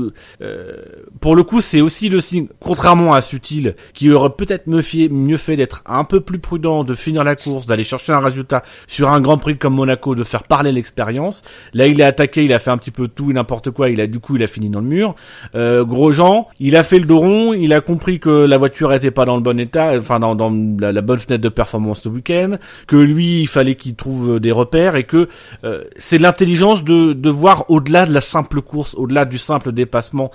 euh, 0.41 0.74
pour 1.20 1.36
le 1.36 1.44
coup, 1.44 1.60
c'est 1.62 1.82
aussi 1.82 2.10
le 2.10 2.20
signe, 2.20 2.48
contrairement 2.60 3.13
à 3.13 3.22
Sutil, 3.22 3.76
qui 3.94 4.12
aurait 4.12 4.30
peut-être 4.38 4.68
mieux 4.68 4.82
fait, 4.84 5.10
mieux 5.10 5.38
fait 5.38 5.56
d'être 5.56 5.82
un 5.88 6.04
peu 6.04 6.20
plus 6.20 6.39
prudent, 6.39 6.84
de 6.84 6.94
finir 6.94 7.24
la 7.24 7.36
course, 7.36 7.65
d'aller 7.65 7.84
chercher 7.84 8.13
un 8.13 8.20
résultat 8.20 8.63
sur 8.88 9.10
un 9.10 9.22
Grand 9.22 9.38
Prix 9.39 9.58
comme 9.58 9.74
Monaco, 9.74 10.13
de 10.13 10.24
faire 10.24 10.44
parler 10.44 10.72
l'expérience. 10.72 11.41
Là, 11.74 11.88
il 11.88 12.02
a 12.04 12.08
attaqué, 12.08 12.44
il 12.44 12.54
a 12.54 12.60
fait 12.60 12.70
un 12.72 12.78
petit 12.78 12.91
peu 12.91 13.08
tout 13.08 13.32
et 13.32 13.34
n'importe 13.34 13.72
quoi. 13.72 13.89
Il 13.89 14.02
a 14.02 14.05
du 14.08 14.20
coup, 14.20 14.36
il 14.36 14.44
a 14.44 14.48
fini 14.48 14.70
dans 14.70 14.80
le 14.82 14.88
mur. 14.88 15.15
Euh, 15.56 15.84
Grosjean, 15.84 16.48
il 16.60 16.76
a 16.76 16.84
fait 16.84 17.00
le 17.00 17.06
dos 17.06 17.20
rond. 17.20 17.54
Il 17.54 17.74
a 17.74 17.82
compris 17.82 18.20
que 18.20 18.30
la 18.30 18.58
voiture 18.58 18.94
était 18.94 19.12
pas 19.12 19.26
dans 19.26 19.36
le 19.36 19.41
bon 19.41 19.60
état, 19.60 19.94
enfin 19.98 20.20
dans, 20.20 20.36
dans 20.36 20.50
la, 20.80 21.02
bonne 21.02 21.20
fenêtre 21.20 21.44
de 21.44 21.50
performance 21.50 22.02
ce 22.02 22.10
week-end. 22.10 22.58
Que 22.88 22.95
lui, 22.97 23.41
il 23.41 23.47
fallait 23.47 23.76
qu'il 23.76 23.95
trouve 23.95 24.39
des 24.39 24.51
repères 24.51 24.95
et 24.95 25.03
que 25.03 25.28
euh, 25.64 25.84
c'est 25.97 26.18
l'intelligence 26.18 26.84
de, 26.84 27.14
de 27.14 27.30
voir 27.30 27.66
au-delà 27.70 28.06
de 28.06 28.14
la 28.14 28.22
simple 28.22 28.62
course, 28.62 28.95
au-delà 28.95 29.26
du 29.26 29.38
simple 29.38 29.72
dépassement. 29.72 30.32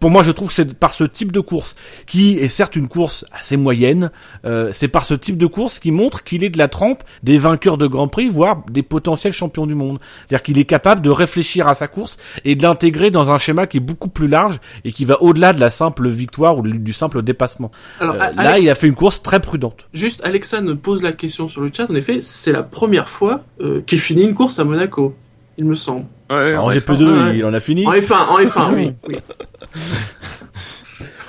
Pour 0.00 0.10
moi, 0.10 0.22
je 0.22 0.30
trouve 0.30 0.48
que 0.48 0.54
c'est 0.54 0.74
par 0.78 0.94
ce 0.94 1.04
type 1.04 1.30
de 1.30 1.40
course 1.40 1.76
qui 2.06 2.38
est 2.38 2.48
certes 2.48 2.74
une 2.74 2.88
course 2.88 3.26
assez 3.38 3.58
moyenne. 3.58 4.10
euh, 4.46 4.70
c'est 4.72 4.88
par 4.88 5.04
ce 5.04 5.12
type 5.12 5.36
de 5.36 5.46
course 5.46 5.78
qui 5.78 5.90
montre 5.92 6.24
qu'il 6.24 6.42
est 6.42 6.48
de 6.50 6.56
la 6.58 6.68
trempe 6.68 7.02
des 7.22 7.36
vainqueurs 7.36 7.76
de 7.76 7.86
Grand 7.86 8.08
Prix, 8.08 8.28
voire 8.28 8.62
des 8.70 8.82
potentiels 8.82 9.34
champions 9.34 9.66
du 9.66 9.74
monde. 9.74 9.98
C'est-à-dire 10.26 10.42
qu'il 10.42 10.58
est 10.58 10.64
capable 10.64 11.02
de 11.02 11.10
réfléchir 11.10 11.68
à 11.68 11.74
sa 11.74 11.86
course 11.86 12.16
et 12.46 12.54
de 12.54 12.62
l'intégrer 12.62 13.10
dans 13.10 13.30
un 13.30 13.38
schéma 13.38 13.66
qui 13.66 13.76
est 13.76 13.80
beaucoup 13.80 14.08
plus 14.08 14.26
large 14.26 14.58
et 14.84 14.92
qui 14.92 15.04
va 15.04 15.20
au-delà 15.22 15.52
de 15.52 15.60
la 15.60 15.68
simple 15.70 16.08
victoire 16.08 16.56
ou 16.56 16.62
du 16.62 16.92
simple 16.94 17.22
dépassement. 17.22 17.70
Alors, 18.00 18.14
Euh, 18.14 18.30
là, 18.42 18.58
il 18.58 18.70
a 18.70 18.74
fait 18.74 18.86
une 18.86 18.94
course 18.94 19.22
très 19.22 19.40
prudente. 19.40 19.86
Juste, 19.92 20.24
Alexa 20.24 20.62
nous 20.62 20.76
pose 20.76 21.02
la 21.02 21.12
question 21.12 21.46
sur 21.48 21.60
le 21.60 21.70
chat. 21.74 21.90
En 21.90 21.94
effet, 21.94 22.20
c'est 22.22 22.52
la 22.52 22.62
première 22.62 23.10
fois 23.10 23.42
euh, 23.60 23.82
qu'il 23.82 23.98
finit 24.00 24.22
une 24.22 24.34
course 24.34 24.58
à 24.58 24.64
Monaco, 24.64 25.14
il 25.60 25.66
me 25.66 25.74
semble. 25.74 26.06
Ouais, 26.30 26.56
En 26.56 26.68
ouais, 26.68 26.78
GP2, 26.78 27.04
ouais. 27.28 27.36
il 27.36 27.44
en 27.44 27.52
a 27.52 27.60
fini. 27.60 27.86
En 27.86 27.92
F1, 27.92 28.14
en 28.14 28.38
F1, 28.40 28.74
oui. 28.74 28.92
oui. 29.08 29.16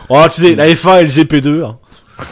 Oh, 0.09 0.21
tu 0.33 0.41
sais, 0.41 0.55
la 0.55 0.67
F1 0.69 0.99
et 0.99 1.03
le 1.03 1.09
GP2. 1.09 1.63
hein. 1.65 1.77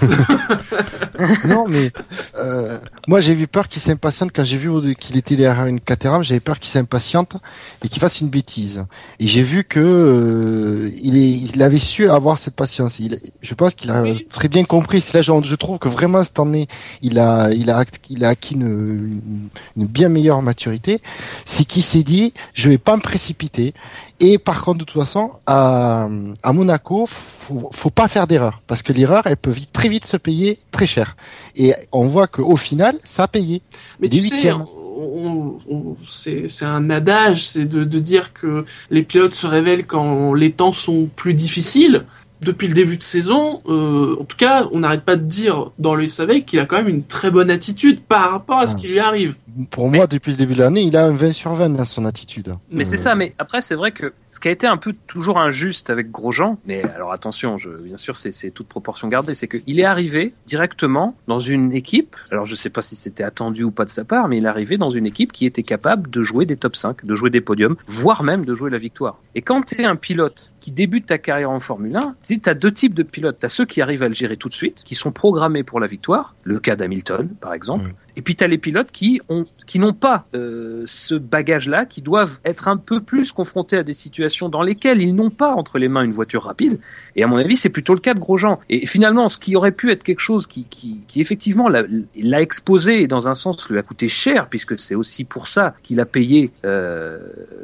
Non, 1.46 1.66
mais 1.68 1.92
euh, 2.38 2.78
moi 3.08 3.20
j'ai 3.20 3.34
eu 3.34 3.48
peur 3.48 3.68
qu'il 3.68 3.82
s'impatiente 3.82 4.32
quand 4.34 4.44
j'ai 4.44 4.58
vu 4.58 4.96
qu'il 4.96 5.18
était 5.18 5.36
derrière 5.36 5.66
une 5.66 5.80
Caterham. 5.80 6.24
J'avais 6.24 6.40
peur 6.40 6.60
qu'il 6.60 6.70
s'impatiente 6.70 7.36
et 7.84 7.90
qu'il 7.90 8.00
fasse 8.00 8.22
une 8.22 8.30
bêtise. 8.30 8.86
Et 9.20 9.28
j'ai 9.28 9.44
vu 9.44 9.64
que 9.64 9.80
euh, 9.80 10.92
il, 11.02 11.18
est, 11.18 11.32
il 11.32 11.62
avait 11.62 11.80
su 11.80 12.10
avoir 12.10 12.38
cette 12.38 12.56
patience. 12.56 13.00
Il, 13.00 13.20
je 13.42 13.54
pense 13.54 13.74
qu'il 13.74 13.92
a 13.92 14.04
très 14.30 14.48
bien 14.48 14.64
compris. 14.64 15.02
C'est 15.02 15.18
là 15.18 15.22
je, 15.22 15.32
je 15.44 15.56
trouve 15.56 15.80
que 15.80 15.90
vraiment 15.90 16.24
cette 16.24 16.40
année 16.40 16.68
il 17.02 17.20
a 17.20 17.52
il 17.52 17.70
a 17.70 17.84
il 18.10 18.24
a 18.24 18.30
acquis 18.30 18.56
une, 18.56 18.62
une, 18.62 19.50
une 19.78 19.88
bien 19.88 20.10
meilleure 20.10 20.42
maturité. 20.42 21.02
C'est 21.46 21.66
qu'il 21.66 21.84
s'est 21.84 22.04
dit 22.04 22.34
je 22.54 22.70
vais 22.70 22.78
pas 22.78 22.96
me 22.96 23.02
précipiter. 23.02 23.74
Et 24.22 24.38
par 24.38 24.62
contre 24.64 24.80
de 24.80 24.84
toute 24.84 25.02
façon 25.02 25.32
à, 25.48 26.10
à 26.44 26.54
Monaco 26.54 27.06
faut, 27.08 27.70
faut 27.72 27.90
pas 27.90 28.08
faire 28.10 28.28
d'erreur 28.28 28.62
parce 28.68 28.82
que 28.82 28.92
l'erreur 28.92 29.24
elle 29.26 29.38
peut 29.38 29.50
vite, 29.52 29.72
très 29.72 29.88
vite 29.90 30.06
se 30.06 30.18
payer 30.18 30.60
très 30.72 30.86
cher. 30.86 31.16
Et 31.56 31.74
on 31.92 32.06
voit 32.08 32.28
qu'au 32.28 32.58
final, 32.58 32.96
ça 33.04 33.24
a 33.24 33.28
payé. 33.28 33.62
Mais 34.00 34.10
Des 34.10 34.20
tu 34.20 34.28
sais, 34.28 34.36
huitièmes. 34.36 34.66
on, 34.98 35.58
on- 35.70 35.96
c'est 36.06 36.48
c'est 36.50 36.66
un 36.66 36.90
adage, 36.90 37.48
c'est 37.48 37.66
de, 37.66 37.84
de 37.86 38.00
dire 38.00 38.34
que 38.34 38.66
les 38.90 39.04
pilotes 39.04 39.34
se 39.36 39.48
révèlent 39.48 39.86
quand 39.86 40.34
les 40.34 40.52
temps 40.52 40.74
sont 40.74 41.10
plus 41.16 41.34
difficiles. 41.34 42.04
Depuis 42.42 42.70
le 42.70 42.74
début 42.74 42.96
de 42.96 43.04
saison, 43.04 43.62
euh, 43.68 44.16
en 44.18 44.24
tout 44.24 44.38
cas, 44.38 44.66
on 44.72 44.80
n'arrête 44.80 45.04
pas 45.04 45.18
de 45.18 45.24
dire 45.26 45.72
dans 45.78 45.94
le 45.94 46.08
SAV 46.08 46.46
qu'il 46.46 46.60
a 46.60 46.66
quand 46.66 46.78
même 46.78 46.88
une 46.88 47.04
très 47.04 47.32
bonne 47.32 47.52
attitude 47.52 48.00
par 48.02 48.32
rapport 48.32 48.60
à 48.60 48.68
ce 48.68 48.76
Ah. 48.76 48.80
qui 48.80 48.88
lui 48.88 49.00
arrive. 49.00 49.36
Pour 49.70 49.90
moi, 49.90 50.08
depuis 50.08 50.32
le 50.32 50.38
début 50.38 50.54
de 50.54 50.60
l'année, 50.60 50.82
il 50.82 50.96
a 50.96 51.06
un 51.06 51.12
20 51.12 51.32
sur 51.32 51.54
20 51.54 51.70
dans 51.70 51.84
son 51.84 52.06
attitude. 52.06 52.54
Mais 52.72 52.86
c'est 52.86 52.96
Euh, 52.96 52.98
ça, 52.98 53.16
mais 53.16 53.34
après 53.38 53.62
c'est 53.62 53.76
vrai 53.76 53.92
que 53.92 54.14
ce 54.30 54.40
qui 54.40 54.48
a 54.48 54.52
été 54.52 54.68
un 54.68 54.78
peu 54.78 54.94
toujours 55.08 55.40
injuste 55.40 55.90
avec 55.90 56.12
Grosjean, 56.12 56.58
mais 56.66 56.84
alors 56.84 57.12
attention, 57.12 57.58
je, 57.58 57.70
bien 57.70 57.98
sûr 57.98 58.16
c'est 58.16 58.52
toute 58.52 58.68
proportion 58.68 59.08
gardée, 59.08 59.34
c'est 59.34 59.48
qu'il 59.48 59.80
est 59.80 59.86
arrivé 59.86 60.34
directement 60.46 61.16
dans 61.28 61.40
une 61.40 61.74
équipe, 61.74 62.16
alors 62.32 62.46
je 62.46 62.56
sais 62.56 62.70
pas 62.70 62.82
si 62.82 62.96
c'était 62.96 63.24
attendu 63.24 63.64
ou 63.64 63.72
pas 63.72 63.86
de 63.86 63.90
sa 63.90 64.06
part, 64.06 64.28
mais 64.28 64.38
il 64.38 64.46
est 64.46 64.50
arrivé 64.50 64.78
dans 64.78 64.90
une 64.90 65.06
équipe 65.06 65.32
qui 65.32 65.46
était 65.46 65.64
capable 65.64 66.10
de 66.10 66.22
jouer 66.22 66.46
des 66.46 66.58
top 66.58 66.76
5, 66.76 67.06
de 67.06 67.16
jouer 67.16 67.30
des 67.30 67.42
podiums, 67.42 67.76
voire 67.88 68.24
même 68.24 68.46
de 68.46 68.54
jouer 68.54 68.70
la 68.70 68.78
victoire. 68.78 69.20
Et 69.36 69.42
quand 69.42 69.64
tu 69.64 69.82
es 69.82 69.86
un 69.86 69.96
pilote 69.96 70.52
qui 70.60 70.72
débute 70.72 71.06
ta 71.06 71.18
carrière 71.18 71.52
en 71.52 71.60
Formule 71.60 71.96
1, 71.96 72.16
tu 72.24 72.40
as 72.46 72.54
deux 72.54 72.72
types 72.72 72.94
de 72.94 73.04
pilotes. 73.04 73.40
Tu 73.40 73.46
as 73.46 73.50
ceux 73.50 73.66
qui 73.66 73.82
arrivent 73.82 74.04
à 74.04 74.10
le 74.10 74.14
gérer 74.14 74.38
tout 74.38 74.50
de 74.50 74.54
suite, 74.54 74.84
qui 74.84 74.96
sont 74.96 75.12
programmés 75.12 75.64
pour 75.64 75.80
la 75.80 75.88
victoire, 75.88 76.36
le 76.44 76.60
cas 76.60 76.76
d'Hamilton 76.76 77.30
par 77.40 77.54
exemple. 77.54 77.94
Et 78.16 78.22
puis 78.22 78.36
tu 78.36 78.44
as 78.44 78.48
les 78.48 78.58
pilotes 78.58 78.92
qui 78.92 79.22
ont 79.30 79.46
qui 79.66 79.78
n'ont 79.78 79.94
pas 79.94 80.26
euh, 80.34 80.84
ce 80.88 81.14
bagage-là, 81.14 81.86
qui 81.86 82.02
doivent 82.02 82.40
être 82.44 82.68
un 82.68 82.78
peu 82.78 83.02
plus 83.02 83.32
confrontés 83.32 83.78
à 83.78 83.84
des 83.84 83.94
situations 83.94 84.50
dans 84.50 84.64
lesquelles 84.64 85.02
ils 85.02 85.14
n'ont 85.14 85.30
pas 85.30 85.54
entre 85.54 85.78
les 85.78 85.88
mains 85.88 86.04
une 86.04 86.12
voiture 86.12 86.44
rapide. 86.44 86.80
Et 87.16 87.24
à 87.24 87.28
mon 87.28 87.38
avis, 87.38 87.56
c'est 87.56 87.70
plutôt 87.70 87.94
le 87.94 88.00
cas 88.00 88.14
de 88.14 88.20
Grosjean. 88.20 88.60
Et 88.70 88.88
finalement, 88.88 89.30
ce 89.30 89.38
qui 89.38 89.56
aurait 89.56 89.72
pu 89.72 89.92
être 89.92 90.04
quelque 90.04 90.22
chose 90.22 90.48
qui, 90.48 90.66
qui, 90.66 91.02
qui 91.08 91.22
effectivement 91.22 91.70
l'a 91.70 92.42
exposé 92.42 93.04
et 93.04 93.08
dans 93.08 93.28
un 93.28 93.36
sens 93.36 93.70
lui 93.70 93.78
a 93.78 93.84
coûté 93.84 94.08
cher, 94.08 94.48
puisque 94.50 94.80
c'est 94.80 94.96
aussi 94.96 95.24
pour 95.24 95.48
ça 95.48 95.76
qu'il 95.84 96.00
a 96.00 96.06
payé, 96.06 96.52
euh, 96.66 97.20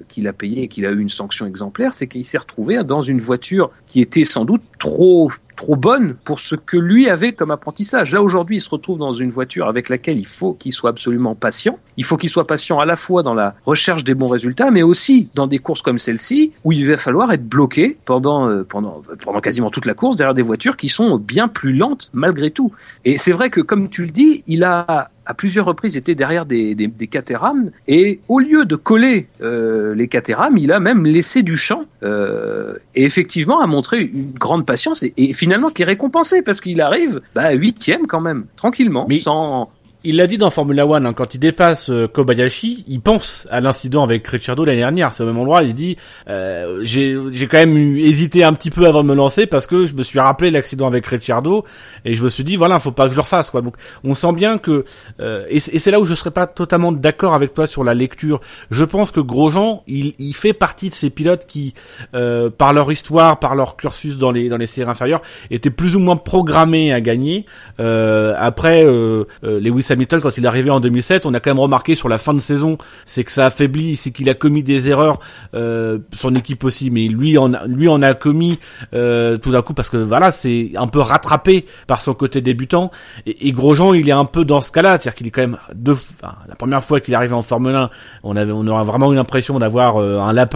qu'il 0.10 0.28
a 0.28 0.34
payé 0.34 0.64
et 0.64 0.68
qu'il 0.68 0.86
a 0.86 0.92
eu 0.92 1.00
une 1.00 1.10
sanction 1.10 1.48
exemplaire, 1.48 1.94
c'est 1.94 2.08
qu'il 2.08 2.26
s'est 2.26 2.38
retrouvé 2.38 2.84
dans 2.84 3.02
une 3.02 3.20
voiture 3.20 3.72
qui 3.88 4.02
était 4.02 4.26
sans 4.26 4.46
doute 4.46 4.62
trop 4.86 5.32
trop 5.56 5.76
bonne 5.78 6.16
pour 6.26 6.42
ce 6.42 6.56
que 6.56 6.78
lui 6.78 7.10
avait 7.10 7.32
comme 7.32 7.50
apprentissage. 7.50 8.12
Là 8.12 8.22
aujourd'hui, 8.22 8.58
il 8.58 8.62
se 8.62 8.70
retrouve 8.70 8.98
dans 8.98 9.14
une 9.14 9.32
voiture 9.32 9.68
avec 9.68 9.88
laquelle 9.90 10.20
il 10.20 10.28
faut 10.28 10.54
qu'il 10.54 10.74
soit 10.74 10.90
absolument 10.90 11.34
patient. 11.34 11.80
Il 11.98 12.04
faut 12.04 12.18
qu'il 12.18 12.30
soit 12.30 12.46
patient 12.46 12.80
à 12.80 12.86
la 12.86 12.98
fois 12.98 13.24
dans 13.24 13.34
la 13.34 13.56
recherche 13.66 14.04
des 14.04 14.14
bons 14.14 14.28
résultats, 14.28 14.70
mais 14.70 14.84
aussi 14.84 15.30
dans 15.34 15.48
des 15.48 15.60
courses 15.60 15.82
comme 15.82 15.98
celle-ci 15.98 16.54
où 16.66 16.74
il 16.74 16.86
va 16.88 16.98
falloir 16.98 17.32
être 17.32 17.48
bloqué 17.48 17.98
pendant 18.06 18.50
euh, 18.50 18.64
pendant 18.64 19.02
pendant 19.24 19.40
quasiment 19.40 19.72
toute 19.72 19.86
la 19.86 19.94
course 19.94 20.18
derrière 20.18 20.36
des 20.36 20.42
voitures 20.42 20.78
qui 20.78 20.90
sont 20.90 21.18
bien 21.18 21.48
plus 21.48 21.74
lentes 21.74 22.10
malgré 22.14 22.52
tout. 22.52 22.74
Et 23.06 23.18
c'est 23.18 23.32
vrai 23.32 23.50
que 23.50 23.62
comme 23.62 23.90
tu 23.90 24.04
le 24.04 24.12
dis, 24.12 24.44
il 24.48 24.64
a 24.64 25.10
à 25.26 25.34
plusieurs 25.34 25.66
reprises 25.66 25.98
été 25.98 26.16
derrière 26.16 26.46
des, 26.46 26.76
des, 26.76 26.88
des 26.88 27.08
Caterham 27.08 27.72
et 27.88 28.20
au 28.28 28.40
lieu 28.40 28.66
de 28.66 28.76
coller 28.76 29.28
euh, 29.42 29.94
les 29.96 30.08
Caterham, 30.08 30.58
il 30.58 30.72
a 30.72 30.80
même 30.80 31.06
laissé 31.06 31.42
du 31.42 31.58
champ 31.58 31.84
euh, 32.04 32.76
et 32.96 33.04
effectivement 33.04 33.62
a 33.62 33.68
montré 33.68 34.02
une 34.02 34.32
grande 34.32 34.66
patience 34.66 35.04
et, 35.04 35.14
et 35.18 35.34
finalement 35.34 35.70
qui 35.70 35.82
est 35.82 35.86
récompensé 35.86 36.42
parce 36.42 36.62
qu'il 36.62 36.82
arrive 36.82 37.22
bah 37.34 37.52
huitième 37.54 38.08
quand 38.08 38.22
même 38.22 38.46
tranquillement 38.56 39.06
Mais- 39.10 39.20
sans 39.20 39.70
Il 40.08 40.18
l'a 40.18 40.28
dit 40.28 40.38
dans 40.38 40.52
Formula 40.52 40.86
One, 40.86 41.08
hein, 41.08 41.14
quand 41.14 41.34
il 41.34 41.40
dépasse 41.40 41.90
euh, 41.90 42.08
Kobayashi, 42.08 42.86
il 42.88 43.02
pense 43.02 43.48
à 43.50 43.60
l'incident 43.60 44.04
avec 44.04 44.28
Ricciardo 44.28 44.64
l'année 44.64 44.78
dernière. 44.78 45.12
C'est 45.12 45.24
au 45.24 45.26
même 45.26 45.40
endroit, 45.40 45.64
il 45.64 45.74
dit 45.74 45.96
euh, 46.30 46.82
j'ai 46.84 47.48
quand 47.50 47.58
même 47.58 47.98
hésité 47.98 48.44
un 48.44 48.54
petit 48.54 48.70
peu 48.70 48.86
avant 48.86 49.02
de 49.02 49.10
me 49.10 49.16
lancer 49.16 49.48
parce 49.48 49.66
que 49.66 49.88
je 49.88 49.96
me 49.96 50.04
suis 50.04 50.20
rappelé 50.20 50.52
l'accident 50.52 50.86
avec 50.86 51.08
Ricciardo 51.08 51.64
et 52.06 52.14
je 52.14 52.24
me 52.24 52.30
suis 52.30 52.44
dit 52.44 52.56
voilà, 52.56 52.78
faut 52.78 52.92
pas 52.92 53.06
que 53.06 53.12
je 53.12 53.16
le 53.16 53.24
refasse 53.24 53.50
quoi. 53.50 53.64
Donc 53.64 53.74
on 54.04 54.14
sent 54.14 54.34
bien 54.34 54.60
que 54.60 54.86
euh, 55.20 55.46
et 55.50 55.60
c'est 55.60 55.90
là 55.90 56.00
où 56.00 56.06
je 56.06 56.14
serais 56.14 56.30
pas 56.30 56.46
totalement 56.46 56.92
d'accord 56.92 57.34
avec 57.34 57.56
toi 57.56 57.66
sur 57.66 57.84
la 57.84 57.96
lecture. 57.96 58.42
Je 58.70 58.84
pense 58.84 59.10
que 59.10 59.20
Grosjean, 59.20 59.82
il 59.88 60.14
il 60.20 60.36
fait 60.36 60.54
partie 60.54 60.90
de 60.90 60.96
ces 60.96 61.10
pilotes 61.10 61.48
qui 61.48 61.74
euh, 62.14 62.52
par 62.52 62.74
leur 62.74 62.92
histoire, 62.92 63.40
par 63.40 63.56
leur 63.56 63.76
cursus 63.76 64.20
dans 64.20 64.32
les 64.32 64.50
dans 64.50 64.58
les 64.58 64.68
séries 64.68 64.88
inférieures, 64.88 65.24
étaient 65.50 65.72
plus 65.72 65.96
ou 65.96 66.00
moins 66.00 66.16
programmés 66.16 66.94
à 66.94 67.02
gagner. 67.02 67.48
Euh, 67.80 68.36
après 68.38 68.86
euh, 68.86 69.26
Lewis 69.42 69.88
Hamilton, 69.96 70.22
quand 70.22 70.38
il 70.38 70.44
est 70.44 70.48
arrivé 70.48 70.70
en 70.70 70.80
2007, 70.80 71.26
on 71.26 71.34
a 71.34 71.40
quand 71.40 71.50
même 71.50 71.60
remarqué 71.60 71.96
sur 71.96 72.10
la 72.10 72.18
fin 72.18 72.34
de 72.34 72.40
saison, 72.40 72.78
c'est 73.06 73.24
que 73.24 73.32
ça 73.32 73.46
affaiblit, 73.46 73.96
c'est 73.96 74.12
qu'il 74.12 74.30
a 74.30 74.34
commis 74.34 74.62
des 74.62 74.90
erreurs, 74.90 75.20
euh, 75.54 76.00
son 76.14 76.36
équipe 76.36 76.64
aussi, 76.64 76.92
mais 76.92 77.08
lui 77.08 77.38
en 77.38 77.54
a, 77.54 77.66
lui 77.66 77.88
en 77.88 78.02
a 78.02 78.14
commis 78.14 78.60
euh, 78.94 79.38
tout 79.38 79.52
d'un 79.52 79.62
coup 79.62 79.74
parce 79.74 79.90
que 79.90 79.98
voilà, 79.98 80.32
c'est 80.32 80.72
un 80.76 80.88
peu 80.88 81.00
rattrapé 81.00 81.66
par 81.88 82.02
son 82.02 82.14
côté 82.14 82.42
débutant. 82.42 82.92
Et, 83.26 83.48
et 83.48 83.52
Grosjean, 83.52 83.94
il 83.94 84.08
est 84.10 84.14
un 84.14 84.26
peu 84.26 84.46
dans 84.46 84.62
ce 84.62 84.72
cas-là, 84.72 84.92
c'est-à-dire 84.92 85.16
qu'il 85.16 85.28
est 85.28 85.32
quand 85.32 85.42
même 85.42 85.58
deux, 85.74 85.94
enfin, 85.94 86.36
la 86.48 86.56
première 86.56 86.84
fois 86.84 87.00
qu'il 87.00 87.14
est 87.14 87.18
arrivé 87.18 87.34
en 87.34 87.42
Formule 87.42 87.76
1, 87.76 87.90
on 88.24 88.36
avait, 88.36 88.52
on 88.52 88.68
aura 88.68 88.84
vraiment 88.84 89.12
eu 89.12 89.16
l'impression 89.16 89.58
d'avoir 89.60 89.98
euh, 89.98 90.20
un 90.20 90.34
lapin 90.34 90.56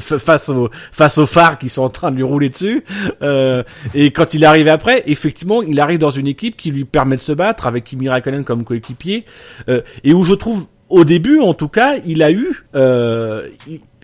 face 0.00 0.48
au 0.48 0.70
face 0.92 1.18
aux 1.18 1.26
phares 1.26 1.58
qui 1.58 1.68
sont 1.68 1.82
en 1.82 1.88
train 1.88 2.10
de 2.10 2.16
lui 2.16 2.22
rouler 2.22 2.50
dessus. 2.50 2.84
Et 3.94 4.10
quand 4.12 4.34
il 4.34 4.42
est 4.42 4.46
arrivé 4.46 4.70
après, 4.70 5.02
effectivement, 5.06 5.62
il 5.62 5.80
arrive 5.80 5.98
dans 5.98 6.10
une 6.10 6.26
équipe 6.26 6.56
qui 6.56 6.70
lui 6.70 6.84
permet 6.84 7.16
de 7.16 7.20
se 7.20 7.32
battre 7.32 7.66
avec 7.66 7.84
Kimi 7.84 8.08
Raikkonen 8.08 8.25
comme 8.44 8.64
coéquipier, 8.64 9.24
euh, 9.68 9.82
et 10.04 10.12
où 10.12 10.22
je 10.22 10.34
trouve 10.34 10.66
au 10.88 11.04
début, 11.04 11.40
en 11.40 11.54
tout 11.54 11.68
cas, 11.68 11.96
il 12.04 12.22
a 12.22 12.30
eu, 12.30 12.64
euh, 12.74 13.48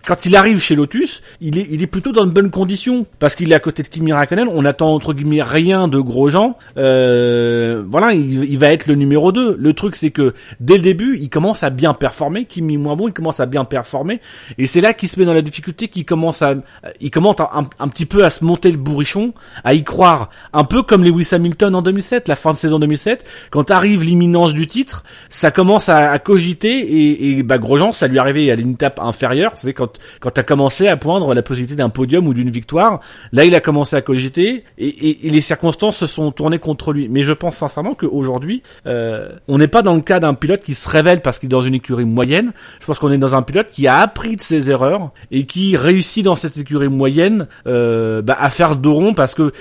quand 0.07 0.27
il 0.27 0.35
arrive 0.37 0.61
chez 0.61 0.75
Lotus, 0.75 1.23
il 1.41 1.59
est, 1.59 1.67
il 1.71 1.83
est 1.83 1.87
plutôt 1.87 2.13
dans 2.13 2.27
de 2.27 2.31
bonnes 2.31 2.51
conditions 2.51 3.07
parce 3.19 3.37
qu'il 3.37 3.53
est 3.53 3.55
à 3.55 3.61
côté 3.61 3.83
de 3.83 3.89
Kimi 3.89 4.13
Raikkonen. 4.13 4.49
On 4.53 4.65
attend 4.65 4.93
entre 4.93 5.15
guillemets 5.15 5.43
rien 5.43 5.89
de 5.89 5.99
Grosjean. 5.99 6.57
Euh, 6.77 7.85
voilà, 7.89 8.13
il, 8.13 8.59
va 8.59 8.73
être 8.73 8.87
le 8.87 8.95
numéro 8.95 9.33
2 9.33 9.57
Le 9.59 9.73
truc, 9.75 9.97
c'est 9.97 10.11
que 10.11 10.35
dès 10.61 10.77
le 10.77 10.83
début, 10.83 11.17
il 11.19 11.31
commence 11.31 11.63
à 11.63 11.71
bien 11.71 11.95
performer. 11.95 12.45
Kimi 12.45 12.77
moins 12.77 12.97
bon, 12.97 13.09
il 13.09 13.13
commence 13.13 13.41
à 13.41 13.47
bien 13.47 13.65
performer, 13.65 14.21
et 14.59 14.67
c'est 14.67 14.81
là 14.81 14.95
qu'il 14.95 15.09
se 15.09 15.19
met 15.19 15.27
dans 15.27 15.33
la 15.33 15.43
difficulté, 15.43 15.89
qu'il 15.89 16.05
commence 16.05 16.43
à, 16.43 16.55
il 17.01 17.11
commence 17.11 17.37
un, 17.41 17.89
petit 17.89 18.07
peu 18.07 18.25
à 18.25 18.31
se 18.31 18.45
monter 18.45 18.71
le 18.71 18.77
bourrichon, 18.77 19.33
à 19.65 19.75
y 19.75 19.85
croire, 19.85 20.31
un 20.53 20.65
peu 20.65 20.83
comme 20.83 21.05
Lewis 21.05 21.29
Hamilton 21.33 21.75
en 21.75 21.83
2007, 21.83 22.29
la 22.29 22.37
fin 22.37 22.53
de 22.53 22.59
saison 22.59 22.79
2007, 22.79 23.25
quand 23.51 23.71
arrive 23.71 24.05
l'imminence 24.05 24.53
du 24.53 24.67
titre, 24.67 25.05
ça 25.29 25.51
commence 25.51 25.89
à, 25.89 26.19
cogiter 26.19 26.79
et, 26.79 27.39
et 27.39 27.43
bah 27.43 27.59
Grosjean, 27.59 27.93
ça 27.93 28.07
lui 28.07 28.19
arrivait 28.19 28.51
à 28.51 28.55
une 28.55 28.73
étape 28.73 29.01
inférieure, 29.01 29.53
c'est 29.55 29.73
quand 29.73 29.91
quand 30.20 30.30
t'as 30.30 30.43
commencé 30.43 30.88
à 30.88 30.97
poindre 30.97 31.34
la 31.34 31.43
possibilité 31.43 31.76
d'un 31.76 31.90
podium 31.90 32.26
ou 32.26 32.34
d'une 32.34 32.51
victoire, 32.51 33.01
là 33.32 33.45
il 33.45 33.55
a 33.55 33.61
commencé 33.61 33.97
à 33.97 34.03
cogiter 34.03 34.64
et, 34.78 34.86
et, 34.86 35.26
et 35.26 35.30
les 35.30 35.40
circonstances 35.40 35.97
se 35.97 36.07
sont 36.07 36.30
tournées 36.32 36.59
contre 36.59 36.93
lui. 36.93 37.09
Mais 37.09 37.22
je 37.22 37.32
pense 37.32 37.57
sincèrement 37.57 37.95
qu'aujourd'hui, 37.95 38.62
euh, 38.86 39.30
on 39.49 39.59
n'est 39.59 39.68
pas 39.68 39.82
dans 39.82 39.95
le 39.95 40.01
cas 40.01 40.20
d'un 40.20 40.34
pilote 40.34 40.62
qui 40.62 40.74
se 40.74 40.88
révèle 40.88 41.22
parce 41.22 41.38
qu'il 41.38 41.49
est 41.49 41.51
dans 41.51 41.62
une 41.62 41.74
écurie 41.74 42.05
moyenne. 42.05 42.53
Je 42.80 42.86
pense 42.86 42.99
qu'on 42.99 43.12
est 43.12 43.18
dans 43.18 43.34
un 43.34 43.43
pilote 43.43 43.70
qui 43.70 43.86
a 43.86 43.99
appris 43.99 44.36
de 44.36 44.43
ses 44.43 44.70
erreurs 44.70 45.11
et 45.30 45.47
qui 45.47 45.76
réussit 45.76 46.24
dans 46.24 46.36
cette 46.36 46.57
écurie 46.57 46.88
moyenne 46.88 47.47
euh, 47.66 48.22
bah, 48.22 48.36
à 48.38 48.51
faire 48.51 48.76
deux 48.76 48.90
ronds 48.90 49.14
parce 49.14 49.34
que 49.34 49.53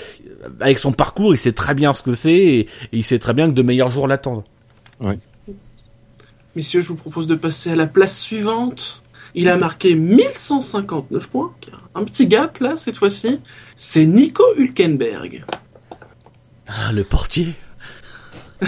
avec 0.59 0.79
son 0.79 0.91
parcours, 0.91 1.34
il 1.34 1.38
sait 1.38 1.51
très 1.51 1.73
bien 1.73 1.93
ce 1.93 2.03
que 2.03 2.13
c'est 2.13 2.34
et, 2.34 2.59
et 2.61 2.67
il 2.91 3.03
sait 3.03 3.19
très 3.19 3.34
bien 3.34 3.47
que 3.47 3.53
de 3.53 3.61
meilleurs 3.61 3.89
jours 3.89 4.07
l'attendent. 4.07 4.43
Messieurs, 6.55 6.82
je 6.82 6.89
vous 6.89 6.95
propose 6.95 7.27
de 7.27 7.36
passer 7.36 7.71
à 7.71 7.75
la 7.75 7.88
place 7.88 8.19
suivante. 8.19 9.01
Il 9.36 9.49
a 9.49 9.57
marqué 9.57 9.95
1159 9.95 11.27
points. 11.27 11.53
Un 11.95 12.03
petit 12.03 12.27
gap 12.27 12.57
là, 12.59 12.75
cette 12.77 12.97
fois-ci. 12.97 13.39
C'est 13.75 14.05
Nico 14.05 14.43
Hülkenberg. 14.57 15.45
Ah, 16.67 16.91
le 16.91 17.03
portier. 17.03 17.53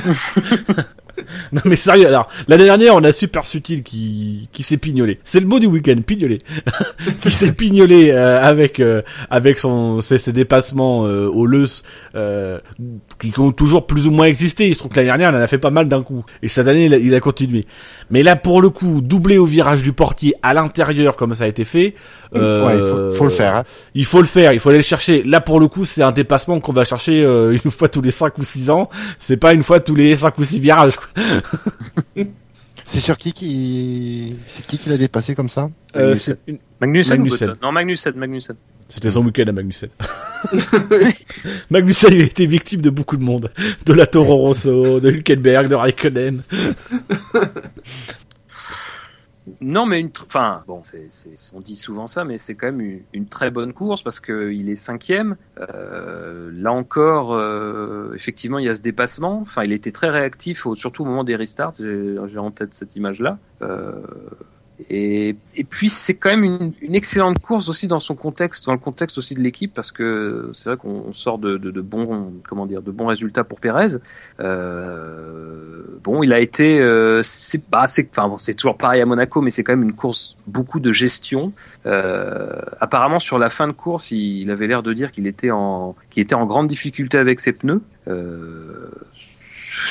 non 1.52 1.62
mais 1.66 1.76
sérieux, 1.76 2.08
alors, 2.08 2.30
l'année 2.48 2.66
dernière, 2.66 2.96
on 2.96 3.04
a 3.04 3.12
Super 3.12 3.46
Sutil 3.48 3.84
qui, 3.84 4.50
qui 4.52 4.64
s'est 4.64 4.78
pignolé. 4.78 5.20
C'est 5.24 5.40
le 5.40 5.46
mot 5.46 5.60
du 5.60 5.68
week-end, 5.68 6.02
pignolé. 6.06 6.42
qui 7.22 7.32
s'est 7.32 7.54
pignolé 7.54 8.12
euh, 8.12 8.42
avec 8.42 8.80
euh, 8.80 9.02
avec 9.30 9.60
son 9.60 10.02
ses, 10.02 10.18
ses 10.18 10.34
dépassements 10.34 11.06
euh, 11.06 11.28
au 11.28 11.46
Leus, 11.46 11.84
euh, 12.16 12.60
qui 13.20 13.34
ont 13.40 13.52
toujours 13.52 13.88
plus 13.88 14.08
ou 14.08 14.12
moins 14.12 14.26
existé. 14.26 14.68
Il 14.68 14.74
se 14.74 14.80
trouve 14.80 14.92
que 14.92 14.98
l'année 14.98 15.08
dernière, 15.08 15.32
il 15.32 15.36
en 15.36 15.40
a 15.42 15.48
fait 15.48 15.58
pas 15.58 15.70
mal 15.72 15.88
d'un 15.88 16.04
coup. 16.04 16.24
Et 16.42 16.48
cette 16.48 16.68
année, 16.68 16.86
il 16.86 16.94
a, 16.94 16.98
il 16.98 17.14
a 17.16 17.20
continué. 17.20 17.66
Mais 18.10 18.22
là, 18.24 18.36
pour 18.36 18.62
le 18.62 18.70
coup, 18.70 19.02
doublé 19.02 19.38
au 19.38 19.46
virage 19.46 19.82
du 19.84 19.94
portier 19.94 20.36
à 20.44 20.54
l'intérieur, 20.54 21.16
comme 21.16 21.34
ça 21.34 21.46
a 21.46 21.48
été 21.48 21.64
fait, 21.66 21.96
euh, 22.36 22.66
Ouais, 22.66 22.78
il 22.78 23.12
faut, 23.12 23.18
faut 23.18 23.24
le 23.26 23.30
faire. 23.32 23.56
Hein. 23.58 23.64
il 23.96 24.06
faut 24.06 24.20
le 24.20 24.28
faire, 24.28 24.54
il 24.54 24.60
faut 24.60 24.70
aller 24.70 24.78
le 24.80 24.84
chercher. 24.84 25.24
Là, 25.24 25.42
pour 25.42 25.60
le 25.60 25.68
coup, 25.68 25.86
c'est 25.86 26.02
un 26.04 26.12
dépassement 26.12 26.60
qu'on 26.60 26.74
va 26.74 26.84
chercher 26.86 27.24
euh, 27.24 27.58
une 27.66 27.72
fois 27.72 27.90
tous 27.90 28.02
les 28.02 28.12
5 28.12 28.38
ou 28.38 28.44
6 28.44 28.70
ans. 28.70 28.90
C'est 29.20 29.38
pas 29.38 29.54
une 29.54 29.64
fois 29.64 29.80
tous 29.80 29.96
les 29.96 30.16
5 30.16 30.38
ou 30.38 30.44
6 30.44 30.60
virages. 30.60 30.96
quoi. 30.98 31.24
C'est 32.86 33.00
sur 33.00 33.18
qui 33.18 33.32
qui 33.32 34.36
c'est 34.50 34.66
qui 34.68 34.78
qui 34.78 34.90
l'a 34.90 34.98
dépassé 34.98 35.36
comme 35.36 35.48
ça? 35.48 35.70
Euh, 35.96 36.10
Magnussen. 36.10 36.36
c'est 36.46 36.52
une- 36.52 36.60
Magnussen, 36.82 37.18
Magnussen. 37.18 37.56
Non, 37.62 37.72
Magnussen, 37.72 38.14
Magnussen. 38.18 38.56
C'était 38.94 39.10
son 39.10 39.26
week-end 39.26 39.46
à 39.48 39.52
Magnussen. 39.52 39.90
Magnussen, 41.72 42.14
il 42.14 42.22
a 42.22 42.26
été 42.26 42.46
victime 42.46 42.80
de 42.80 42.92
beaucoup 42.92 43.18
de 43.18 43.24
monde. 43.24 43.52
De 43.88 43.94
la 43.94 44.06
Toro 44.06 44.36
Rosso, 44.36 45.00
de 45.00 45.10
Hülkenberg, 45.10 45.68
de 45.68 45.74
Raikkonen. 45.74 46.44
Non, 49.60 49.86
mais 49.88 50.00
une, 50.00 50.10
enfin, 50.26 50.62
bon, 50.68 50.82
on 51.54 51.60
dit 51.60 51.76
souvent 51.76 52.08
ça, 52.08 52.24
mais 52.24 52.38
c'est 52.38 52.56
quand 52.56 52.68
même 52.68 52.80
une, 52.82 53.02
une 53.14 53.26
très 53.26 53.50
bonne 53.52 53.74
course 53.74 54.02
parce 54.04 54.22
que 54.22 54.52
il 54.54 54.70
est 54.70 54.76
cinquième. 54.78 55.36
Euh, 55.60 56.50
là 56.54 56.72
encore, 56.72 57.34
euh, 57.34 58.14
effectivement, 58.16 58.60
il 58.60 58.66
y 58.66 58.70
a 58.70 58.76
ce 58.76 58.82
dépassement. 58.82 59.40
Enfin, 59.42 59.64
il 59.66 59.74
était 59.74 59.92
très 59.92 60.10
réactif, 60.12 60.66
au- 60.66 60.76
surtout 60.76 61.02
au 61.02 61.06
moment 61.06 61.24
des 61.26 61.36
restarts. 61.36 61.74
J'ai, 61.78 62.16
j'ai 62.32 62.38
en 62.38 62.52
tête 62.52 62.74
cette 62.74 62.96
image-là. 62.96 63.36
Euh, 63.64 63.96
et, 64.90 65.36
et 65.56 65.64
puis 65.64 65.90
c'est 65.90 66.16
quand 66.16 66.30
même 66.30 66.44
une, 66.44 66.74
une 66.82 66.96
excellente 66.96 67.40
course 67.40 67.70
aussi 67.70 67.88
dans 67.88 68.00
son 68.00 68.16
contexte, 68.16 68.66
dans 68.66 68.74
le 68.74 68.80
contexte 68.80 69.18
aussi 69.18 69.36
de 69.36 69.42
l'équipe, 69.42 69.74
parce 69.74 69.92
que 69.92 70.50
c'est 70.54 70.70
vrai 70.70 70.78
qu'on 70.78 71.14
sort 71.14 71.38
de, 71.38 71.58
de, 71.58 71.72
de 71.72 71.82
bons, 71.82 72.34
comment 72.48 72.66
dire, 72.66 72.82
de 72.82 72.92
bons 72.92 73.08
résultats 73.08 73.44
pour 73.44 73.60
Pérez. 73.60 73.98
Euh, 74.40 75.84
bon, 76.04 76.24
il 76.24 76.34
a 76.34 76.40
été, 76.40 76.80
euh, 76.80 77.22
c'est 77.24 77.62
bah, 77.70 77.86
enfin 77.86 78.28
bon, 78.28 78.38
c'est 78.38 78.56
toujours 78.56 78.78
pareil 78.78 79.02
à 79.02 79.06
Monaco, 79.06 79.42
mais 79.42 79.52
c'est 79.52 79.64
quand 79.64 79.74
même 79.74 79.84
une 79.84 79.96
course 79.96 80.38
beaucoup 80.48 80.80
de 80.80 80.92
gestion. 80.92 81.54
Euh, 81.86 82.60
apparemment, 82.80 83.20
sur 83.20 83.38
la 83.38 83.50
fin 83.50 83.68
de 83.68 83.74
course, 83.74 84.12
il, 84.12 84.42
il 84.42 84.52
avait 84.52 84.68
l'air 84.68 84.84
de 84.84 84.94
dire 84.94 85.12
qu'il 85.12 85.28
était 85.28 85.52
en, 85.52 85.96
qu'il 86.10 86.24
était 86.24 86.36
en 86.36 86.46
grande 86.46 86.68
difficulté 86.68 87.18
avec 87.18 87.40
ses 87.40 87.54
pneus. 87.54 87.82
Euh, 88.08 88.90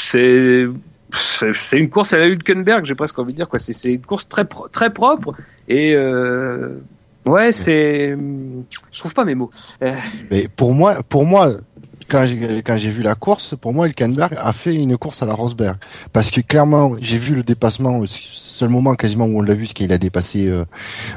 c'est 0.03 0.67
c'est 1.13 1.79
une 1.79 1.91
course 1.91 2.13
à 2.13 2.19
la 2.19 2.27
Hülkenberg, 2.27 2.85
j'ai 2.85 2.95
presque 2.95 3.19
envie 3.19 3.33
de 3.33 3.37
dire 3.39 3.49
quoi. 3.49 3.59
C'est 3.59 3.73
c'est 3.73 3.93
une 3.95 4.03
course 4.03 4.29
très 4.29 4.45
pro- 4.45 4.69
très 4.69 4.93
propre 4.93 5.35
et 5.69 5.95
euh, 5.95 6.77
ouais, 7.27 7.53
c'est 7.53 8.17
je 8.91 8.99
trouve 8.99 9.15
pas 9.15 9.25
mes 9.25 9.35
mots. 9.35 9.51
Euh, 9.83 9.93
Mais 10.31 10.49
pour 10.55 10.73
moi, 10.75 11.03
pour 11.09 11.27
moi, 11.27 11.53
quand 12.13 12.77
j'ai 12.77 12.91
vu 12.91 13.03
la 13.03 13.15
course, 13.15 13.55
pour 13.61 13.73
moi, 13.73 13.87
Hülkenberg 13.89 14.35
a 14.39 14.53
fait 14.53 14.75
une 14.75 14.97
course 14.97 15.23
à 15.23 15.27
la 15.27 15.35
Rosberg 15.35 15.77
parce 16.13 16.31
que 16.31 16.41
clairement, 16.41 16.93
j'ai 17.01 17.17
vu 17.17 17.35
le 17.35 17.43
dépassement. 17.43 17.99
au 17.99 18.07
Seul 18.07 18.69
moment 18.69 18.95
quasiment 18.95 19.25
où 19.25 19.39
on 19.39 19.43
l'a 19.43 19.55
vu, 19.55 19.67
c'est 19.67 19.73
qu'il 19.75 19.93
a 19.93 19.99
dépassé 19.99 20.47
euh, 20.47 20.65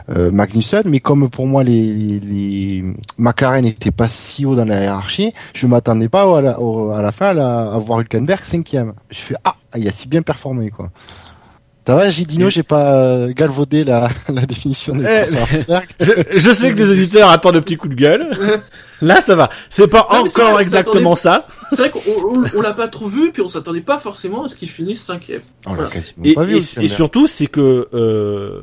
euh, 0.09 0.31
Magnussen. 0.31 0.83
Mais 0.85 0.99
comme 1.01 1.29
pour 1.29 1.45
moi, 1.47 1.63
les, 1.63 2.83
McLaren 3.17 3.63
n'étaient 3.65 3.91
pas 3.91 4.07
si 4.07 4.45
haut 4.45 4.55
dans 4.55 4.65
la 4.65 4.81
hiérarchie, 4.81 5.33
je 5.53 5.67
m'attendais 5.67 6.07
pas 6.09 6.23
à 6.37 6.41
la, 6.41 6.51
à 6.97 7.01
la 7.01 7.11
fin 7.11 7.27
à, 7.27 7.33
la- 7.33 7.73
à 7.73 7.77
voir 7.77 7.99
Hülkenberg 8.01 8.43
cinquième. 8.43 8.93
Je 9.11 9.19
fais 9.19 9.35
ah, 9.43 9.55
il 9.77 9.87
a 9.87 9.91
si 9.91 10.07
bien 10.07 10.21
performé 10.21 10.69
quoi. 10.69 10.89
Ça 11.87 11.93
va, 11.95 12.09
Gidino, 12.09 12.49
j'ai 12.49 12.63
pas 12.63 12.95
euh, 12.95 13.31
galvaudé 13.31 13.83
la, 13.83 14.09
la 14.29 14.45
définition 14.47 14.95
de 14.95 15.05
Eh. 15.05 15.25
Je, 16.03 16.11
je 16.39 16.51
sais 16.51 16.73
que 16.73 16.77
les 16.79 16.89
auditeurs 16.89 17.29
attendent 17.29 17.55
le 17.55 17.61
petit 17.61 17.75
coup 17.77 17.87
de 17.87 17.93
gueule. 17.93 18.27
Là, 19.01 19.21
ça 19.21 19.35
va. 19.35 19.49
C'est 19.69 19.87
pas 19.87 20.07
Non, 20.11 20.19
vrai, 20.25 20.29
encore 20.29 20.59
exactement 20.61 21.15
ça. 21.15 21.45
C'est 21.69 21.75
vrai 21.77 21.89
qu'on 21.91 21.99
on, 22.07 22.43
on 22.57 22.61
l'a 22.61 22.73
pas 22.73 22.87
trop 22.87 23.07
vu, 23.07 23.31
puis 23.31 23.41
on 23.43 23.47
s'attendait 23.47 23.81
pas 23.81 23.99
forcément 23.99 24.45
à 24.45 24.47
ce 24.47 24.55
qu'il 24.55 24.69
finisse 24.69 25.01
cinquième. 25.03 25.41
On 25.67 25.71
l'a 25.71 25.75
Voilà. 25.75 25.91
quasiment 25.91 26.25
Et, 26.25 26.33
pas 26.33 26.43
vu. 26.45 26.57
et- 26.57 26.83
et 26.83 26.87
surtout, 26.87 27.27
c'est 27.27 27.47
que 27.47 27.87
euh, 27.93 28.61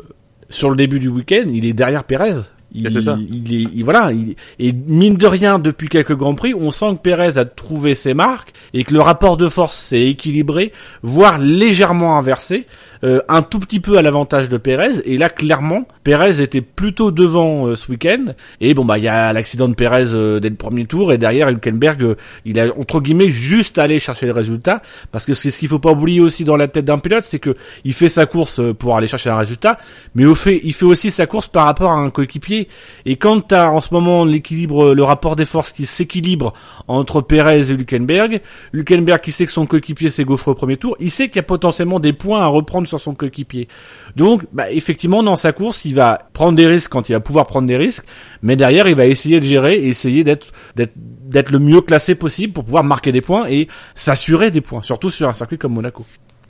sur 0.49 0.71
le 0.71 0.77
début 0.77 0.99
du 0.99 1.09
week-end, 1.09 1.45
il 1.53 1.65
est 1.65 1.75
derrière 1.75 2.03
Pérez. 2.05 2.35
Il, 2.75 2.91
c'est 2.91 3.03
ça. 3.03 3.19
il 3.21 3.55
est, 3.55 3.69
il- 3.75 3.85
voilà, 3.85 4.11
il- 4.13 4.35
et 4.59 4.73
mine 4.73 5.17
de 5.17 5.27
rien, 5.27 5.59
depuis 5.59 5.91
quelques 5.91 6.17
grands 6.17 6.35
prix, 6.35 6.55
on 6.55 6.71
sent 6.71 6.95
que 6.97 7.03
Pérez 7.03 7.37
a 7.37 7.45
trouvé 7.45 7.95
ses 7.95 8.15
marques 8.15 8.55
et 8.73 8.83
que 8.85 8.95
le 8.95 9.03
rapport 9.03 9.37
de 9.37 9.51
force 9.51 9.77
s'est 9.77 10.01
équilibré, 10.07 10.73
voire 11.03 11.37
légèrement 11.39 12.17
inversé, 12.17 12.67
euh, 13.05 13.21
un 13.29 13.43
tout 13.43 13.61
petit 13.61 13.81
peu 13.81 13.97
à 13.97 14.03
l'avantage 14.03 14.49
de 14.49 14.57
Pérez. 14.57 15.01
Et 15.05 15.19
là, 15.19 15.29
clairement, 15.29 15.87
Pérez 16.05 16.41
était 16.43 16.61
plutôt 16.61 17.11
devant 17.11 17.67
euh, 17.67 17.75
ce 17.75 17.91
week-end. 17.91 18.35
Et 18.61 18.75
bon, 18.75 18.85
bah, 18.85 18.99
il 18.99 19.05
y 19.05 19.09
a 19.09 19.33
l'accident 19.33 19.69
de 19.69 19.75
Pérez 19.75 20.15
euh, 20.15 20.41
dès 20.41 20.49
le 20.49 20.55
premier 20.55 20.87
tour, 20.87 21.13
et 21.13 21.19
derrière, 21.19 21.49
Hülkenberg, 21.49 22.03
euh, 22.03 22.17
il 22.45 22.59
a 22.59 22.67
entre 22.79 23.01
guillemets 23.01 23.29
juste 23.29 23.79
allé 23.79 23.99
chercher 23.99 24.27
le 24.27 24.33
résultat, 24.33 24.83
parce 25.11 25.25
que 25.25 25.35
c'est 25.35 25.51
ce 25.51 25.59
qu'il 25.59 25.69
faut 25.69 25.79
pas 25.79 25.93
oublier 25.93 26.21
aussi 26.21 26.45
dans 26.45 26.57
la 26.57 26.69
tête 26.69 26.85
d'un 26.85 26.99
pilote, 26.99 27.25
c'est 27.25 27.39
que 27.39 27.55
il 27.85 27.93
fait 27.93 28.09
sa 28.09 28.27
course 28.27 28.61
euh, 28.61 28.75
pour 28.75 28.97
aller 28.97 29.07
chercher 29.07 29.31
un 29.31 29.37
résultat, 29.37 29.79
mais 30.15 30.25
au 30.25 30.35
fait, 30.35 30.61
il 30.63 30.73
fait 30.73 30.85
aussi 30.85 31.11
sa 31.11 31.27
course 31.27 31.49
par 31.49 31.67
rapport 31.67 31.91
à 31.91 31.97
un 31.97 32.11
coéquipier. 32.11 32.69
Et 33.07 33.17
quand 33.17 33.41
t'as 33.41 33.69
en 33.69 33.81
ce 33.81 33.93
moment 33.93 34.25
l'équilibre, 34.25 34.95
le 34.95 35.05
rapport 35.05 35.37
des 35.37 35.45
forces 35.45 35.73
qui 35.73 35.87
s'équilibre 35.87 36.53
entre 36.89 37.21
Perez 37.21 37.61
et 37.61 37.73
Hülkenberg, 37.73 38.41
Hülkenberg 38.73 39.21
qui 39.21 39.33
sait 39.33 39.47
que 39.47 39.53
son 39.53 39.67
coéquipier 39.67 40.11
s'est 40.11 40.25
gaufré 40.25 40.51
au 40.51 40.55
premier 40.55 40.77
tour, 40.77 40.97
il 41.01 41.11
sait 41.11 41.29
qu'il 41.29 41.37
y 41.37 41.41
a 41.41 41.45
potentiellement 41.45 42.01
des 42.01 42.13
points 42.13 42.43
à 42.43 42.47
reprendre 42.47 42.87
sur 42.99 43.01
son 43.01 43.15
coéquipier. 43.15 43.69
Donc, 44.17 44.45
bah, 44.53 44.71
effectivement, 44.71 45.23
dans 45.23 45.37
sa 45.37 45.53
course, 45.53 45.85
il 45.85 45.95
va 45.95 46.29
prendre 46.33 46.57
des 46.57 46.67
risques 46.67 46.91
quand 46.91 47.09
il 47.09 47.13
va 47.13 47.21
pouvoir 47.21 47.47
prendre 47.47 47.67
des 47.67 47.77
risques, 47.77 48.05
mais 48.43 48.57
derrière, 48.57 48.89
il 48.89 48.95
va 48.95 49.07
essayer 49.07 49.41
de 49.41 49.45
gérer 49.45 49.75
et 49.75 49.89
essayer 49.89 50.25
d'être 50.25 50.47
le 50.77 51.59
mieux 51.59 51.81
classé 51.81 52.15
possible 52.15 52.53
pour 52.53 52.65
pouvoir 52.65 52.85
marquer 52.85 53.13
des 53.13 53.23
points 53.23 53.47
et 53.49 53.69
s'assurer 53.95 54.51
des 54.51 54.61
points, 54.61 54.83
surtout 54.83 55.11
sur 55.11 55.29
un 55.29 55.33
circuit 55.33 55.59
comme 55.59 55.73
Monaco. 55.73 56.05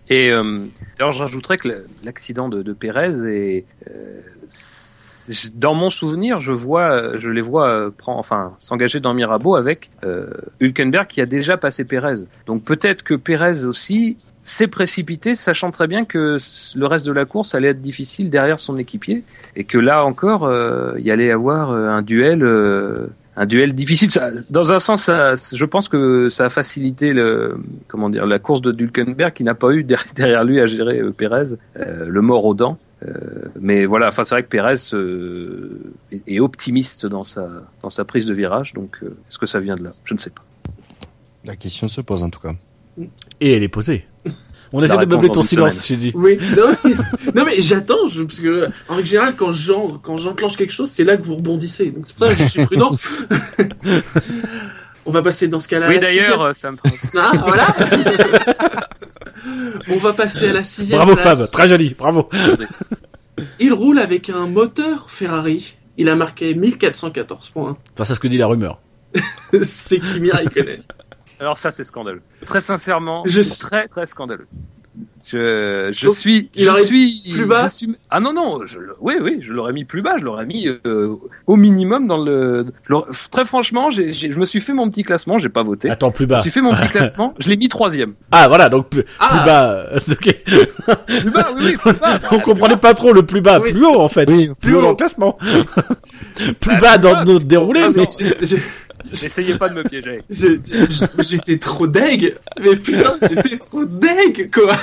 Et 0.08 0.30
euh, 0.30 0.66
d'ailleurs, 0.98 1.12
je 1.12 1.20
rajouterais 1.20 1.56
que 1.56 1.68
l'accident 2.04 2.48
de, 2.48 2.72
Pérez 2.72 3.12
est 3.24 3.64
euh, 3.88 4.20
dans 5.54 5.74
mon 5.74 5.90
souvenir, 5.90 6.40
je 6.40 6.52
vois, 6.52 7.16
je 7.16 7.28
les 7.30 7.40
vois 7.40 7.68
euh, 7.68 7.90
enfin, 8.06 8.54
s'engager 8.58 9.00
dans 9.00 9.14
Mirabeau 9.14 9.54
avec 9.54 9.90
euh, 10.04 10.26
Hülkenberg 10.60 11.06
qui 11.06 11.20
a 11.20 11.26
déjà 11.26 11.56
passé 11.56 11.84
Pérez. 11.84 12.24
Donc 12.46 12.64
peut-être 12.64 13.02
que 13.02 13.14
Pérez 13.14 13.64
aussi 13.64 14.16
s'est 14.44 14.66
précipité, 14.66 15.34
sachant 15.34 15.70
très 15.70 15.86
bien 15.86 16.04
que 16.04 16.36
le 16.76 16.86
reste 16.86 17.06
de 17.06 17.12
la 17.12 17.24
course 17.24 17.54
allait 17.54 17.68
être 17.68 17.80
difficile 17.80 18.30
derrière 18.30 18.58
son 18.58 18.76
équipier 18.76 19.24
et 19.56 19.64
que 19.64 19.78
là 19.78 20.04
encore, 20.04 20.44
euh, 20.44 20.94
il 20.98 21.06
y 21.06 21.10
allait 21.10 21.30
avoir 21.30 21.70
euh, 21.70 21.88
un 21.88 22.02
duel. 22.02 22.42
euh, 22.42 23.08
un 23.34 23.46
duel 23.46 23.74
difficile. 23.74 24.10
Dans 24.50 24.74
un 24.74 24.78
sens, 24.78 25.06
je 25.08 25.64
pense 25.64 25.88
que 25.88 26.28
ça 26.28 26.44
a 26.44 26.48
facilité 26.50 27.14
comment 27.88 28.10
dire, 28.10 28.26
la 28.26 28.38
course 28.38 28.60
de 28.60 28.74
Hülkenberg 28.78 29.32
qui 29.32 29.42
n'a 29.42 29.54
pas 29.54 29.70
eu 29.70 29.84
derrière, 30.14 30.44
lui 30.44 30.60
à 30.60 30.66
gérer 30.66 31.00
Pérez, 31.16 31.56
le 31.74 32.20
mort 32.20 32.44
aux 32.44 32.52
dents. 32.52 32.76
Mais 33.58 33.86
voilà, 33.86 34.08
enfin 34.08 34.24
c'est 34.24 34.34
vrai 34.34 34.42
que 34.42 34.50
Pérez 34.50 34.74
est, 36.12 36.22
est 36.26 36.40
optimiste 36.40 37.06
dans 37.06 37.24
sa 37.24 37.48
dans 37.82 37.88
sa 37.88 38.04
prise 38.04 38.26
de 38.26 38.34
virage. 38.34 38.74
Donc 38.74 38.98
est-ce 39.02 39.38
que 39.38 39.46
ça 39.46 39.60
vient 39.60 39.76
de 39.76 39.84
là? 39.84 39.92
Je 40.04 40.12
ne 40.12 40.18
sais 40.18 40.28
pas. 40.28 40.42
La 41.46 41.56
question 41.56 41.88
se 41.88 42.02
pose 42.02 42.22
en 42.22 42.28
tout 42.28 42.40
cas. 42.40 42.52
Et 43.40 43.52
elle 43.54 43.62
est 43.62 43.68
posée. 43.68 44.06
On 44.74 44.82
essaie 44.82 44.96
de 44.96 45.04
meubler 45.04 45.28
ton 45.28 45.42
silence, 45.42 45.86
j'ai 45.86 45.96
dit. 45.96 46.12
Oui, 46.14 46.38
non 46.56 46.74
mais, 46.84 46.94
non, 47.34 47.44
mais 47.44 47.60
j'attends, 47.60 48.06
je- 48.06 48.22
parce 48.22 48.40
que 48.40 48.68
en 48.88 48.94
règle 48.94 49.06
générale, 49.08 49.34
quand 49.36 49.52
j'en- 49.52 49.98
quand 49.98 50.16
j'enclenche 50.16 50.56
quelque 50.56 50.72
chose, 50.72 50.88
c'est 50.90 51.04
là 51.04 51.18
que 51.18 51.22
vous 51.22 51.36
rebondissez. 51.36 51.90
Donc 51.90 52.06
c'est 52.06 52.16
pour 52.16 52.26
ça 52.28 52.34
que 52.34 52.42
je 52.42 52.48
suis 52.48 52.64
prudent. 52.64 52.90
On 55.04 55.10
va 55.10 55.20
passer 55.20 55.48
dans 55.48 55.58
ce 55.60 55.68
cas-là. 55.68 55.86
à 55.86 55.88
oui 55.88 55.96
la 55.96 56.00
d'ailleurs, 56.00 56.56
ça 56.56 56.70
me 56.70 56.76
sixième- 56.84 57.22
Ah, 57.22 57.32
voilà. 57.46 57.74
On 59.90 59.96
va 59.98 60.12
passer 60.12 60.48
à 60.48 60.52
la 60.52 60.64
sixième 60.64 60.98
Bravo 60.98 61.16
place. 61.16 61.40
Fab, 61.40 61.50
très 61.50 61.68
joli, 61.68 61.94
bravo. 61.98 62.28
Il 63.60 63.72
roule 63.72 63.98
avec 63.98 64.30
un 64.30 64.46
moteur 64.46 65.10
Ferrari. 65.10 65.76
Il 65.98 66.08
a 66.08 66.16
marqué 66.16 66.54
1414 66.54 67.50
points. 67.50 67.76
Enfin, 67.94 68.04
c'est 68.04 68.14
ce 68.14 68.20
que 68.20 68.28
dit 68.28 68.38
la 68.38 68.46
rumeur. 68.46 68.80
c'est 69.62 69.98
Kimi 70.00 70.30
Raikkonen. 70.30 70.82
Alors 71.42 71.58
ça 71.58 71.70
c'est 71.70 71.84
scandaleux. 71.84 72.22
Très 72.46 72.60
sincèrement, 72.60 73.22
Je- 73.26 73.42
c'est 73.42 73.60
très 73.60 73.88
très 73.88 74.06
scandaleux. 74.06 74.46
Je, 75.24 75.88
je 75.92 76.06
Donc, 76.06 76.16
suis, 76.16 76.50
il 76.54 76.64
je 76.64 76.84
suis 76.84 77.22
plus 77.32 77.46
bas 77.46 77.66
je 77.66 77.72
suis- 77.72 77.96
Ah 78.10 78.20
non 78.20 78.32
non, 78.34 78.66
je, 78.66 78.78
oui 79.00 79.14
oui, 79.22 79.38
je 79.40 79.52
l'aurais 79.52 79.72
mis 79.72 79.84
plus 79.84 80.02
bas, 80.02 80.16
je 80.18 80.24
l'aurais 80.24 80.44
mis 80.46 80.66
euh, 80.86 81.14
au 81.46 81.56
minimum 81.56 82.06
dans 82.08 82.18
le. 82.22 82.66
très 83.30 83.44
franchement, 83.44 83.90
j'ai, 83.90 84.12
j'ai- 84.12 84.30
je 84.32 84.38
me 84.38 84.44
suis 84.44 84.60
fait 84.60 84.72
mon 84.74 84.90
petit 84.90 85.02
classement, 85.04 85.38
j'ai 85.38 85.48
pas 85.48 85.62
voté. 85.62 85.88
Attends, 85.90 86.10
plus 86.10 86.24
Je 86.24 86.28
me 86.30 86.34
bas. 86.34 86.42
suis 86.42 86.50
fait 86.50 86.60
mon 86.60 86.74
petit 86.74 86.88
classement, 86.98 87.34
je 87.38 87.48
l'ai 87.48 87.56
mis 87.56 87.68
troisième. 87.68 88.14
Ah, 88.32 88.48
voilà, 88.48 88.68
donc 88.68 88.88
plus, 88.90 89.04
Ah. 89.18 89.28
plus 89.30 89.44
bas. 89.46 89.72
euh, 89.72 89.98
c'est 89.98 90.12
ok. 90.12 90.36
Plus 91.06 91.30
bas, 91.30 91.48
oui 91.56 91.62
oui, 91.66 91.76
plus 91.76 92.00
bas. 92.00 92.20
On 92.32 92.38
comprenait 92.40 92.76
pas 92.76 92.92
trop 92.94 93.12
le 93.12 93.22
plus 93.24 93.40
bas, 93.40 93.60
Oui. 93.60 93.72
plus 93.72 93.84
haut 93.86 94.00
en 94.00 94.08
fait. 94.08 94.28
Oui, 94.28 94.50
Plus 94.60 94.74
haut 94.74 94.78
haut. 94.80 94.82
dans 94.82 94.90
le 94.90 94.96
classement. 94.96 95.38
plus 96.34 96.54
Bah, 96.66 96.78
bas 96.80 96.92
plus 96.98 97.00
dans 97.00 97.12
bas, 97.14 97.24
notre 97.24 97.44
déroulé, 97.46 97.80
Ah, 97.84 97.90
mais... 97.96 98.04
N'essayez 99.20 99.56
pas 99.58 99.68
de 99.68 99.74
me 99.74 99.82
piéger. 99.84 100.22
J'étais 101.18 101.58
trop 101.58 101.86
deg. 101.86 102.36
Mais 102.60 102.76
putain, 102.76 103.16
j'étais 103.20 103.56
trop 103.58 103.84
deg, 103.84 104.50
quoi. 104.52 104.76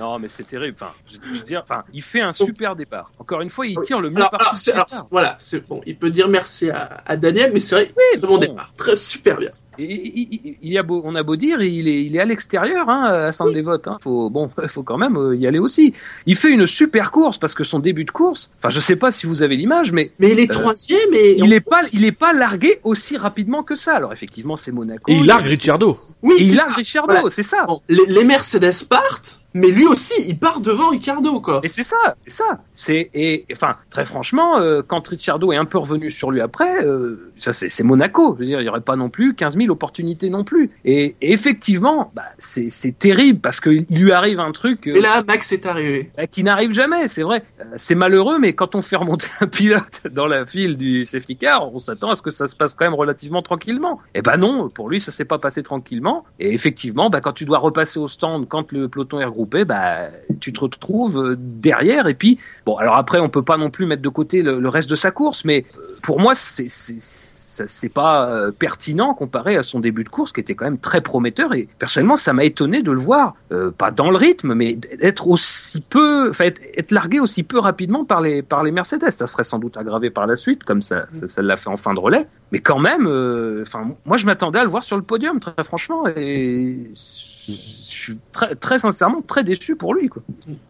Non 0.00 0.18
mais 0.18 0.28
c'est 0.28 0.44
terrible. 0.46 0.76
Enfin, 0.80 0.92
je, 1.06 1.16
je 1.26 1.38
veux 1.38 1.44
dire, 1.44 1.60
enfin, 1.62 1.84
il 1.92 2.02
fait 2.02 2.20
un 2.20 2.32
super 2.32 2.76
départ. 2.76 3.10
Encore 3.18 3.40
une 3.40 3.50
fois, 3.50 3.66
il 3.66 3.78
tire 3.84 4.00
le 4.00 4.10
mieux 4.10 4.16
Alors, 4.16 4.30
parti 4.30 4.44
alors, 4.46 4.56
c'est- 4.56 4.70
du 4.70 4.74
alors, 4.76 4.86
départ. 4.86 5.06
voilà, 5.10 5.36
c'est 5.38 5.66
bon. 5.66 5.80
Il 5.86 5.96
peut 5.96 6.10
dire 6.10 6.28
merci 6.28 6.70
à, 6.70 7.02
à 7.06 7.16
Daniel, 7.16 7.50
mais 7.52 7.58
c'est 7.60 7.74
vrai, 7.74 7.92
Oui, 7.96 8.02
c'est 8.18 8.26
mon 8.26 8.34
bon. 8.34 8.38
départ. 8.40 8.72
Très 8.76 8.96
super 8.96 9.36
bien. 9.38 9.50
Et 9.78 10.12
il, 10.14 10.56
il- 10.62 10.72
y 10.72 10.78
a 10.78 10.82
beau, 10.82 11.02
on 11.04 11.14
a 11.14 11.22
beau 11.22 11.36
dire, 11.36 11.60
il 11.62 11.88
est, 11.88 12.04
il 12.04 12.16
est 12.16 12.20
à 12.20 12.24
l'extérieur, 12.24 12.88
hein, 12.88 13.04
à 13.28 13.32
Saint-Dévote. 13.32 13.86
Hein. 13.88 13.96
Faut, 14.02 14.30
bon, 14.30 14.50
faut 14.68 14.82
quand 14.82 14.98
même 14.98 15.16
euh, 15.16 15.36
y 15.36 15.46
aller 15.46 15.58
aussi. 15.58 15.94
Il 16.26 16.36
fait 16.36 16.50
une 16.50 16.66
super 16.66 17.10
course 17.12 17.38
parce 17.38 17.54
que 17.54 17.64
son 17.64 17.78
début 17.78 18.04
de 18.04 18.10
course, 18.10 18.50
enfin, 18.58 18.70
je 18.70 18.80
sais 18.80 18.96
pas 18.96 19.10
si 19.12 19.26
vous 19.26 19.42
avez 19.42 19.56
l'image, 19.56 19.92
mais 19.92 20.10
Mais 20.18 20.30
il 20.32 20.40
est 20.40 20.50
Euh, 20.50 20.54
troisième 20.54 21.12
et 21.14 21.36
il 21.38 21.52
est 21.52 21.60
pas, 21.60 21.80
il 21.92 22.04
est 22.04 22.12
pas 22.12 22.32
largué 22.32 22.80
aussi 22.84 23.16
rapidement 23.16 23.62
que 23.62 23.74
ça. 23.74 23.94
Alors 23.96 24.12
effectivement, 24.12 24.56
c'est 24.56 24.72
Monaco. 24.72 25.10
Et 25.10 25.14
il 25.16 25.26
largue 25.26 25.46
Ricciardo. 25.46 25.94
Oui, 26.22 26.34
il 26.38 26.48
c'est 26.50 26.56
largue. 26.56 26.74
Ricciardo, 26.76 27.12
Voilà. 27.14 27.30
c'est 27.30 27.42
ça. 27.42 27.64
Bon, 27.66 27.80
les, 27.88 28.06
les 28.06 28.24
Mercedes 28.24 28.84
partent, 28.88 29.40
mais 29.54 29.68
lui 29.70 29.86
aussi, 29.86 30.14
il 30.28 30.38
part 30.38 30.60
devant 30.60 30.90
Ricardo, 30.90 31.40
quoi. 31.40 31.60
Et 31.62 31.68
c'est 31.68 31.82
ça, 31.82 31.96
c'est 32.26 32.32
ça. 32.34 32.60
C'est 32.72 33.10
et 33.14 33.46
enfin 33.52 33.76
très 33.90 34.04
franchement, 34.04 34.58
euh, 34.58 34.82
quand 34.86 35.06
Ricciardo 35.08 35.52
est 35.52 35.56
un 35.56 35.64
peu 35.64 35.78
revenu 35.78 36.10
sur 36.10 36.30
lui 36.30 36.40
après, 36.40 36.84
euh, 36.84 37.32
ça 37.36 37.52
c'est 37.52 37.82
Monaco. 37.84 38.34
Je 38.34 38.40
veux 38.40 38.46
dire, 38.46 38.60
il 38.60 38.64
y 38.64 38.68
aurait 38.68 38.80
pas 38.80 38.96
non 38.96 39.08
plus 39.08 39.34
15 39.34 39.56
000 39.56 39.70
opportunités 39.70 40.28
non 40.30 40.44
plus. 40.44 40.70
Et, 40.84 41.14
et 41.20 41.32
effectivement, 41.32 42.10
bah, 42.14 42.22
c'est 42.38 42.98
terrible 42.98 43.40
parce 43.40 43.60
qu'il 43.60 43.86
lui 43.90 44.12
arrive 44.12 44.40
un 44.40 44.52
truc. 44.52 44.86
euh, 44.88 44.94
Et 44.96 45.00
là, 45.00 45.22
Max 45.26 45.52
est 45.52 45.66
arrivé. 45.66 46.10
bah, 46.16 46.26
qui 46.26 46.42
n'arrive 46.42 46.72
jamais, 46.72 47.08
c'est 47.08 47.22
vrai. 47.22 47.42
Euh, 47.60 47.64
C'est 47.76 47.94
malheureux, 47.94 48.38
mais 48.38 48.52
quand 48.54 48.74
on 48.74 48.82
fait 48.82 48.96
remonter 48.96 49.26
un 49.40 49.46
pilote 49.46 50.02
dans 50.10 50.26
la 50.26 50.46
file 50.46 50.76
du 50.76 51.04
safety 51.04 51.36
car, 51.36 51.72
on 51.72 51.78
s'attend 51.78 52.10
à 52.10 52.14
ce 52.16 52.22
que 52.22 52.30
ça 52.30 52.46
se 52.48 52.56
passe 52.56 52.74
quand 52.74 52.84
même 52.84 52.94
relativement 52.94 53.42
tranquillement. 53.42 54.00
Et 54.14 54.22
ben 54.22 54.36
non, 54.36 54.68
pour 54.68 54.88
lui, 54.88 55.00
ça 55.00 55.12
s'est 55.12 55.24
pas 55.24 55.38
passé 55.38 55.62
tranquillement. 55.62 56.24
Et 56.40 56.52
effectivement, 56.52 57.08
bah, 57.10 57.20
quand 57.20 57.32
tu 57.32 57.44
dois 57.44 57.58
repasser 57.58 57.98
au 58.00 58.08
stand, 58.08 58.48
quand 58.48 58.72
le 58.72 58.88
peloton 58.88 59.20
est 59.20 59.24
regroupé, 59.24 59.43
bah, 59.64 60.08
tu 60.40 60.52
te 60.52 60.60
retrouves 60.60 61.18
euh, 61.18 61.36
derrière. 61.38 62.08
Et 62.08 62.14
puis, 62.14 62.38
bon, 62.66 62.76
alors 62.76 62.96
après, 62.96 63.18
on 63.20 63.28
peut 63.28 63.42
pas 63.42 63.56
non 63.56 63.70
plus 63.70 63.86
mettre 63.86 64.02
de 64.02 64.08
côté 64.08 64.42
le, 64.42 64.60
le 64.60 64.68
reste 64.68 64.90
de 64.90 64.94
sa 64.94 65.10
course, 65.10 65.44
mais 65.44 65.64
euh, 65.76 65.96
pour 66.02 66.20
moi, 66.20 66.34
c'est 66.34 67.88
pas 67.88 68.28
euh, 68.28 68.50
pertinent 68.50 69.14
comparé 69.14 69.56
à 69.56 69.62
son 69.62 69.80
début 69.80 70.04
de 70.04 70.08
course 70.08 70.32
qui 70.32 70.40
était 70.40 70.54
quand 70.54 70.64
même 70.64 70.78
très 70.78 71.00
prometteur. 71.00 71.54
Et 71.54 71.68
personnellement 71.78 72.16
ça 72.16 72.32
m'a 72.32 72.44
étonné 72.44 72.82
de 72.82 72.90
le 72.90 72.98
voir 72.98 73.34
euh, 73.52 73.70
pas 73.70 73.90
dans 73.90 74.10
le 74.10 74.16
rythme 74.16 74.54
mais 74.54 74.78
être 75.00 75.28
aussi 75.28 75.80
peu 75.80 76.30
enfin 76.30 76.46
être, 76.46 76.60
être 76.76 76.90
largué 76.90 77.20
aussi 77.20 77.42
peu 77.42 77.58
rapidement 77.58 78.04
par 78.04 78.20
les 78.20 78.42
par 78.42 78.64
les 78.64 78.72
Mercedes. 78.72 79.10
Ça 79.10 79.26
serait 79.26 79.44
sans 79.44 79.58
doute 79.58 79.76
aggravé 79.76 80.10
par 80.10 80.26
la 80.26 80.36
suite 80.36 80.64
comme 80.64 80.82
ça 80.82 81.06
ça, 81.20 81.28
ça 81.28 81.42
l'a 81.42 81.56
fait 81.56 81.70
en 81.70 81.76
fin 81.76 81.94
de 81.94 82.00
relais 82.00 82.26
mais 82.54 82.60
quand 82.60 82.78
même 82.78 83.08
euh, 83.08 83.62
enfin 83.66 83.90
moi 84.04 84.16
je 84.16 84.26
m'attendais 84.26 84.60
à 84.60 84.62
le 84.62 84.70
voir 84.70 84.84
sur 84.84 84.96
le 84.96 85.02
podium 85.02 85.40
très 85.40 85.64
franchement 85.64 86.06
et 86.06 86.76
je 86.94 87.00
suis 87.00 88.18
très 88.30 88.54
très 88.54 88.78
sincèrement 88.78 89.22
très 89.26 89.42
déçu 89.42 89.74
pour 89.74 89.92
lui 89.92 90.08
quoi. 90.08 90.22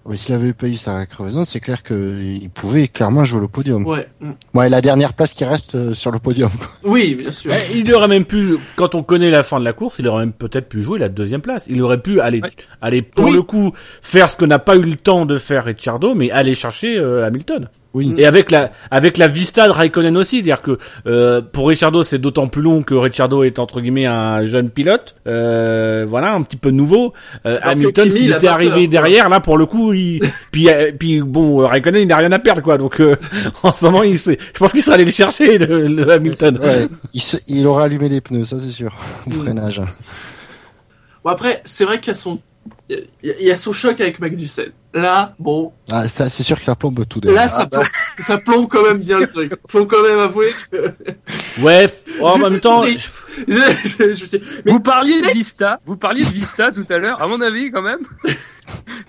Mais 0.09 0.17
s'il 0.17 0.35
avait 0.35 0.55
pas 0.55 0.67
eu 0.67 0.77
sa 0.77 1.05
crevaison, 1.05 1.45
c'est 1.45 1.61
clair 1.61 1.83
qu'il 1.83 2.49
pouvait 2.55 2.89
clairement 2.89 3.23
jouer 3.25 3.41
le 3.41 3.49
podium. 3.49 3.87
Ouais. 3.87 4.09
Ouais, 4.55 4.69
la 4.71 4.81
dernière 4.81 5.13
place 5.13 5.35
qui 5.35 5.45
reste 5.45 5.75
euh, 5.75 5.93
sur 5.95 6.11
le 6.11 6.19
podium. 6.19 6.51
quoi. 6.51 6.69
Oui, 6.85 7.15
bien 7.17 7.31
sûr. 7.31 7.53
Eh, 7.53 7.79
il 7.79 7.93
aurait 7.95 8.09
même 8.09 8.25
pu, 8.25 8.57
quand 8.77 8.95
on 8.95 9.03
connaît 9.03 9.31
la 9.31 9.43
fin 9.43 9.61
de 9.61 9.65
la 9.65 9.73
course, 9.73 9.97
il 9.99 10.09
aurait 10.09 10.25
même 10.25 10.33
peut-être 10.33 10.69
pu 10.69 10.83
jouer 10.83 10.99
la 10.99 11.09
deuxième 11.09 11.43
place. 11.43 11.65
Il 11.69 11.81
aurait 11.83 12.01
pu 12.01 12.21
aller, 12.21 12.41
Ouais. 12.41 12.51
aller 12.81 13.03
pour 13.03 13.27
Oui. 13.27 13.33
le 13.35 13.43
coup 13.43 13.73
faire 14.03 14.31
ce 14.31 14.37
que 14.37 14.45
n'a 14.45 14.59
pas 14.59 14.77
eu 14.77 14.83
le 14.83 14.97
temps 14.97 15.27
de 15.27 15.39
faire 15.39 15.65
Ricciardo, 15.65 16.15
mais 16.15 16.31
aller 16.31 16.55
chercher 16.55 16.97
euh, 16.99 17.27
Hamilton. 17.27 17.69
Oui. 17.95 18.13
Et 18.19 18.27
avec 18.27 18.51
la 18.51 18.71
avec 18.91 19.19
la 19.19 19.29
vista 19.29 19.67
de 19.67 19.73
Raikkonen 19.73 20.17
aussi, 20.17 20.37
c'est-à-dire 20.37 20.63
que 20.63 20.79
euh, 21.07 21.41
pour 21.41 21.69
Ricciardo 21.69 22.03
c'est 22.03 22.19
d'autant 22.19 22.49
plus 22.49 22.61
long 22.61 22.83
que 22.83 22.95
Ricciardo 22.95 23.45
est 23.45 23.61
entre 23.61 23.81
guillemets 23.81 24.07
un 24.07 24.45
jeune 24.47 24.69
pilote, 24.69 25.15
euh, 25.29 26.05
voilà 26.09 26.33
un 26.35 26.43
petit 26.43 26.57
peu 26.57 26.71
nouveau. 26.71 27.13
Euh, 27.47 27.59
Hamilton 27.63 28.11
s'il 28.11 28.33
était 28.33 28.49
arrivé 28.49 28.89
peur, 28.89 28.89
derrière, 29.03 29.29
là 29.29 29.39
pour 29.39 29.57
le 29.59 29.67
coup, 29.67 29.93
il 29.93 30.21
puis 30.53 30.69
euh, 30.69 30.91
puis 30.99 31.21
bon 31.23 31.59
Raikkonen 31.59 32.03
il 32.03 32.09
n'a 32.09 32.17
rien 32.17 32.33
à 32.33 32.39
perdre 32.41 32.63
quoi, 32.63 32.79
donc 32.79 33.01
euh, 33.01 33.17
en 33.63 33.73
ce 33.73 33.85
moment 33.85 34.03
il 34.03 34.19
sait, 34.19 34.39
je 34.53 34.59
pense 34.59 34.73
qu'il 34.73 34.83
serait 34.83 34.95
allé 34.97 35.05
le 35.05 35.13
chercher 35.13 35.57
le, 35.59 35.87
le 35.87 36.11
Hamilton. 36.13 36.59
Ouais, 36.61 36.89
il, 37.13 37.21
se- 37.23 37.37
il 37.47 37.65
aurait 37.67 37.85
allumé 37.85 38.09
les 38.09 38.21
pneus, 38.21 38.45
ça 38.45 38.59
c'est 38.59 38.69
sûr. 38.69 38.93
Au 39.29 39.31
freinage. 39.31 39.81
Bon, 41.25 41.31
après, 41.31 41.63
c'est 41.65 41.85
vrai 41.85 41.99
qu'il 42.01 42.09
y 42.09 42.11
a 42.11 42.15
son, 42.15 42.39
il 42.89 43.07
y, 43.23 43.31
a- 43.31 43.35
il 43.41 43.47
y 43.47 43.51
a 43.51 43.57
son 43.57 43.73
choc 43.73 44.01
avec 44.01 44.19
Magnussen. 44.21 44.73
Là, 44.93 45.35
bon, 45.41 45.73
Ah, 45.91 46.09
ça, 46.09 46.31
c'est 46.31 46.45
sûr 46.45 46.57
que 46.57 46.65
ça 46.65 46.77
plombe 46.77 47.05
tout. 47.09 47.19
derrière. 47.21 47.43
là, 47.43 47.49
ça 47.49 47.67
plombe, 47.67 47.85
ça 48.19 48.39
plombe 48.39 48.69
quand 48.69 48.85
même 48.85 48.99
bien 48.99 49.19
le 49.19 49.27
truc. 49.27 49.53
Faut 49.69 49.87
quand 49.87 50.03
même 50.05 50.21
avouer 50.21 50.53
que, 50.71 50.93
Ouais, 51.63 51.87
f- 51.87 52.23
en 52.23 52.39
même 52.39 52.61
temps, 52.61 52.77
compris. 52.83 53.05
je, 53.49 53.59
je, 53.99 54.15
je 54.15 54.25
sais. 54.25 54.41
Mais 54.65 54.71
vous 54.71 54.79
parliez 54.79 55.21
de 55.21 55.33
Vista, 55.33 55.81
vous 55.85 55.97
parliez 55.97 56.23
de 56.25 56.31
Vista 56.31 56.71
tout 56.71 56.87
à 56.91 56.99
l'heure. 56.99 57.21
À 57.21 57.27
mon 57.27 57.41
avis, 57.41 57.73
quand 57.73 57.83
même, 57.83 57.99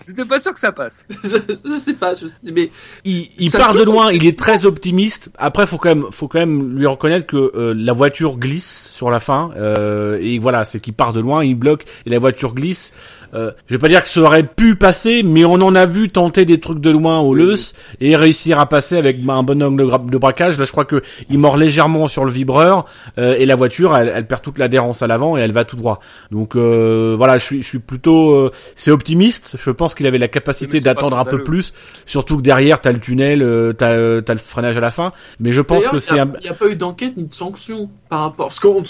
c'était 0.01 0.25
pas 0.25 0.39
sûr 0.39 0.53
que 0.53 0.59
ça 0.59 0.71
passe. 0.71 1.05
je, 1.23 1.37
je 1.65 1.71
sais 1.71 1.93
pas, 1.93 2.13
je 2.15 2.25
mais 2.51 2.71
il, 3.03 3.51
part 3.51 3.73
de 3.75 3.83
loin, 3.83 4.11
il 4.11 4.25
est 4.25 4.37
très 4.37 4.65
optimiste. 4.65 5.29
Après, 5.37 5.67
faut 5.67 5.77
quand 5.77 5.89
même, 5.89 6.05
faut 6.11 6.27
quand 6.27 6.39
même 6.39 6.77
lui 6.77 6.87
reconnaître 6.87 7.27
que 7.27 7.37
euh, 7.55 7.73
la 7.75 7.93
voiture 7.93 8.37
glisse 8.37 8.89
sur 8.91 9.11
la 9.11 9.19
fin. 9.19 9.51
euh, 9.55 10.17
et 10.19 10.39
voilà, 10.39 10.65
c'est 10.65 10.79
qu'il 10.79 10.93
part 10.93 11.13
de 11.13 11.19
loin, 11.19 11.43
il 11.43 11.55
bloque 11.55 11.85
et 12.05 12.09
la 12.09 12.17
voiture 12.19 12.55
glisse. 12.55 12.91
Euh, 13.35 13.51
je 13.67 13.75
vais 13.75 13.79
pas 13.79 13.89
dire 13.89 14.01
que 14.01 14.09
ça 14.09 14.21
aurait 14.21 14.43
pu 14.43 14.75
passer, 14.75 15.21
mais 15.23 15.43
on 15.45 15.53
en 15.53 15.75
a 15.75 15.85
vu 15.85 16.09
tenter 16.09 16.45
des 16.45 16.59
trucs 16.59 16.79
de 16.79 16.89
loin 16.89 17.19
au 17.19 17.33
Leus 17.35 17.73
et 17.99 18.15
réussir 18.15 18.59
à 18.59 18.67
passer 18.67 18.97
avec 18.97 19.17
un 19.27 19.43
bon 19.43 19.61
angle 19.61 20.09
de, 20.09 20.17
braquage. 20.17 20.57
Là, 20.57 20.65
je 20.65 20.71
crois 20.71 20.85
que 20.85 21.01
il 21.29 21.37
mord 21.37 21.57
légèrement 21.57 22.07
sur 22.07 22.23
le 22.25 22.31
vibreur 22.31 22.85
euh, 23.17 23.35
et 23.37 23.45
la 23.45 23.55
voiture, 23.55 23.95
elle, 23.97 24.11
elle 24.15 24.25
perd 24.25 24.41
toute 24.41 24.57
l'adhérence 24.57 25.01
à 25.01 25.07
l'avant 25.07 25.37
et 25.37 25.41
elle 25.41 25.51
va 25.51 25.65
tout 25.65 25.75
droit. 25.75 25.99
Donc 26.31 26.55
euh, 26.55 27.13
voilà, 27.17 27.37
je 27.37 27.43
suis, 27.43 27.61
je 27.61 27.67
suis 27.67 27.79
plutôt, 27.79 28.31
euh, 28.31 28.51
c'est 28.75 28.91
optimiste. 28.91 29.55
Je 29.59 29.71
pense 29.71 29.95
qu'il 29.95 30.07
avait 30.07 30.17
la 30.17 30.27
capacité 30.29 30.79
d'attendre 30.79 31.19
un 31.19 31.25
peu 31.25 31.43
plus, 31.43 31.73
surtout 32.05 32.37
que 32.37 32.41
derrière 32.41 32.79
t'as 32.79 32.91
le 32.91 32.99
tunnel, 32.99 33.41
euh, 33.41 33.73
t'as, 33.73 33.91
euh, 33.91 34.21
t'as 34.21 34.33
le 34.33 34.39
freinage 34.39 34.77
à 34.77 34.81
la 34.81 34.91
fin. 34.91 35.11
Mais 35.39 35.51
je 35.51 35.61
pense 35.61 35.85
que 35.87 35.97
il 35.97 36.01
c'est 36.01 36.19
a- 36.19 36.23
un, 36.23 36.31
il 36.39 36.43
n'y 36.43 36.49
a, 36.49 36.53
pas 36.53 36.67
eu 36.67 36.75
d'enquête 36.75 37.17
ni 37.17 37.25
de 37.25 37.33
sanction 37.33 37.89
par 38.09 38.21
rapport, 38.21 38.47
parce 38.47 38.59
qu'on, 38.59 38.83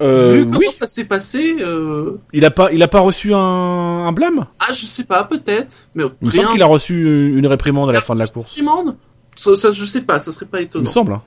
vu 0.00 0.46
comment 0.46 0.58
oui, 0.58 0.66
ça 0.70 0.86
s'est 0.86 1.04
passé, 1.04 1.56
euh, 1.60 2.18
il 2.32 2.44
a 2.44 2.50
pas, 2.50 2.70
il 2.72 2.82
a 2.82 2.88
pas 2.88 3.00
reçu 3.00 3.34
un, 3.34 3.38
un 3.38 4.12
blâme? 4.12 4.46
ah, 4.60 4.72
je 4.72 4.86
sais 4.86 5.04
pas, 5.04 5.24
peut-être, 5.24 5.88
mais 5.94 6.04
Il 6.22 6.26
me 6.28 6.32
rien. 6.32 6.42
semble 6.42 6.52
qu'il 6.54 6.62
a 6.62 6.66
reçu 6.66 7.36
une 7.36 7.46
réprimande 7.46 7.90
à 7.90 7.92
la 7.92 8.00
fin 8.00 8.14
de 8.14 8.20
la 8.20 8.26
course. 8.28 8.50
Réprimande? 8.50 8.96
Ça, 9.36 9.54
ça, 9.56 9.70
je 9.70 9.84
sais 9.84 10.02
pas, 10.02 10.18
ça 10.18 10.32
serait 10.32 10.46
pas 10.46 10.58
Il 10.58 10.62
me 10.62 10.66
étonnant. 10.66 10.90
semble. 10.90 11.20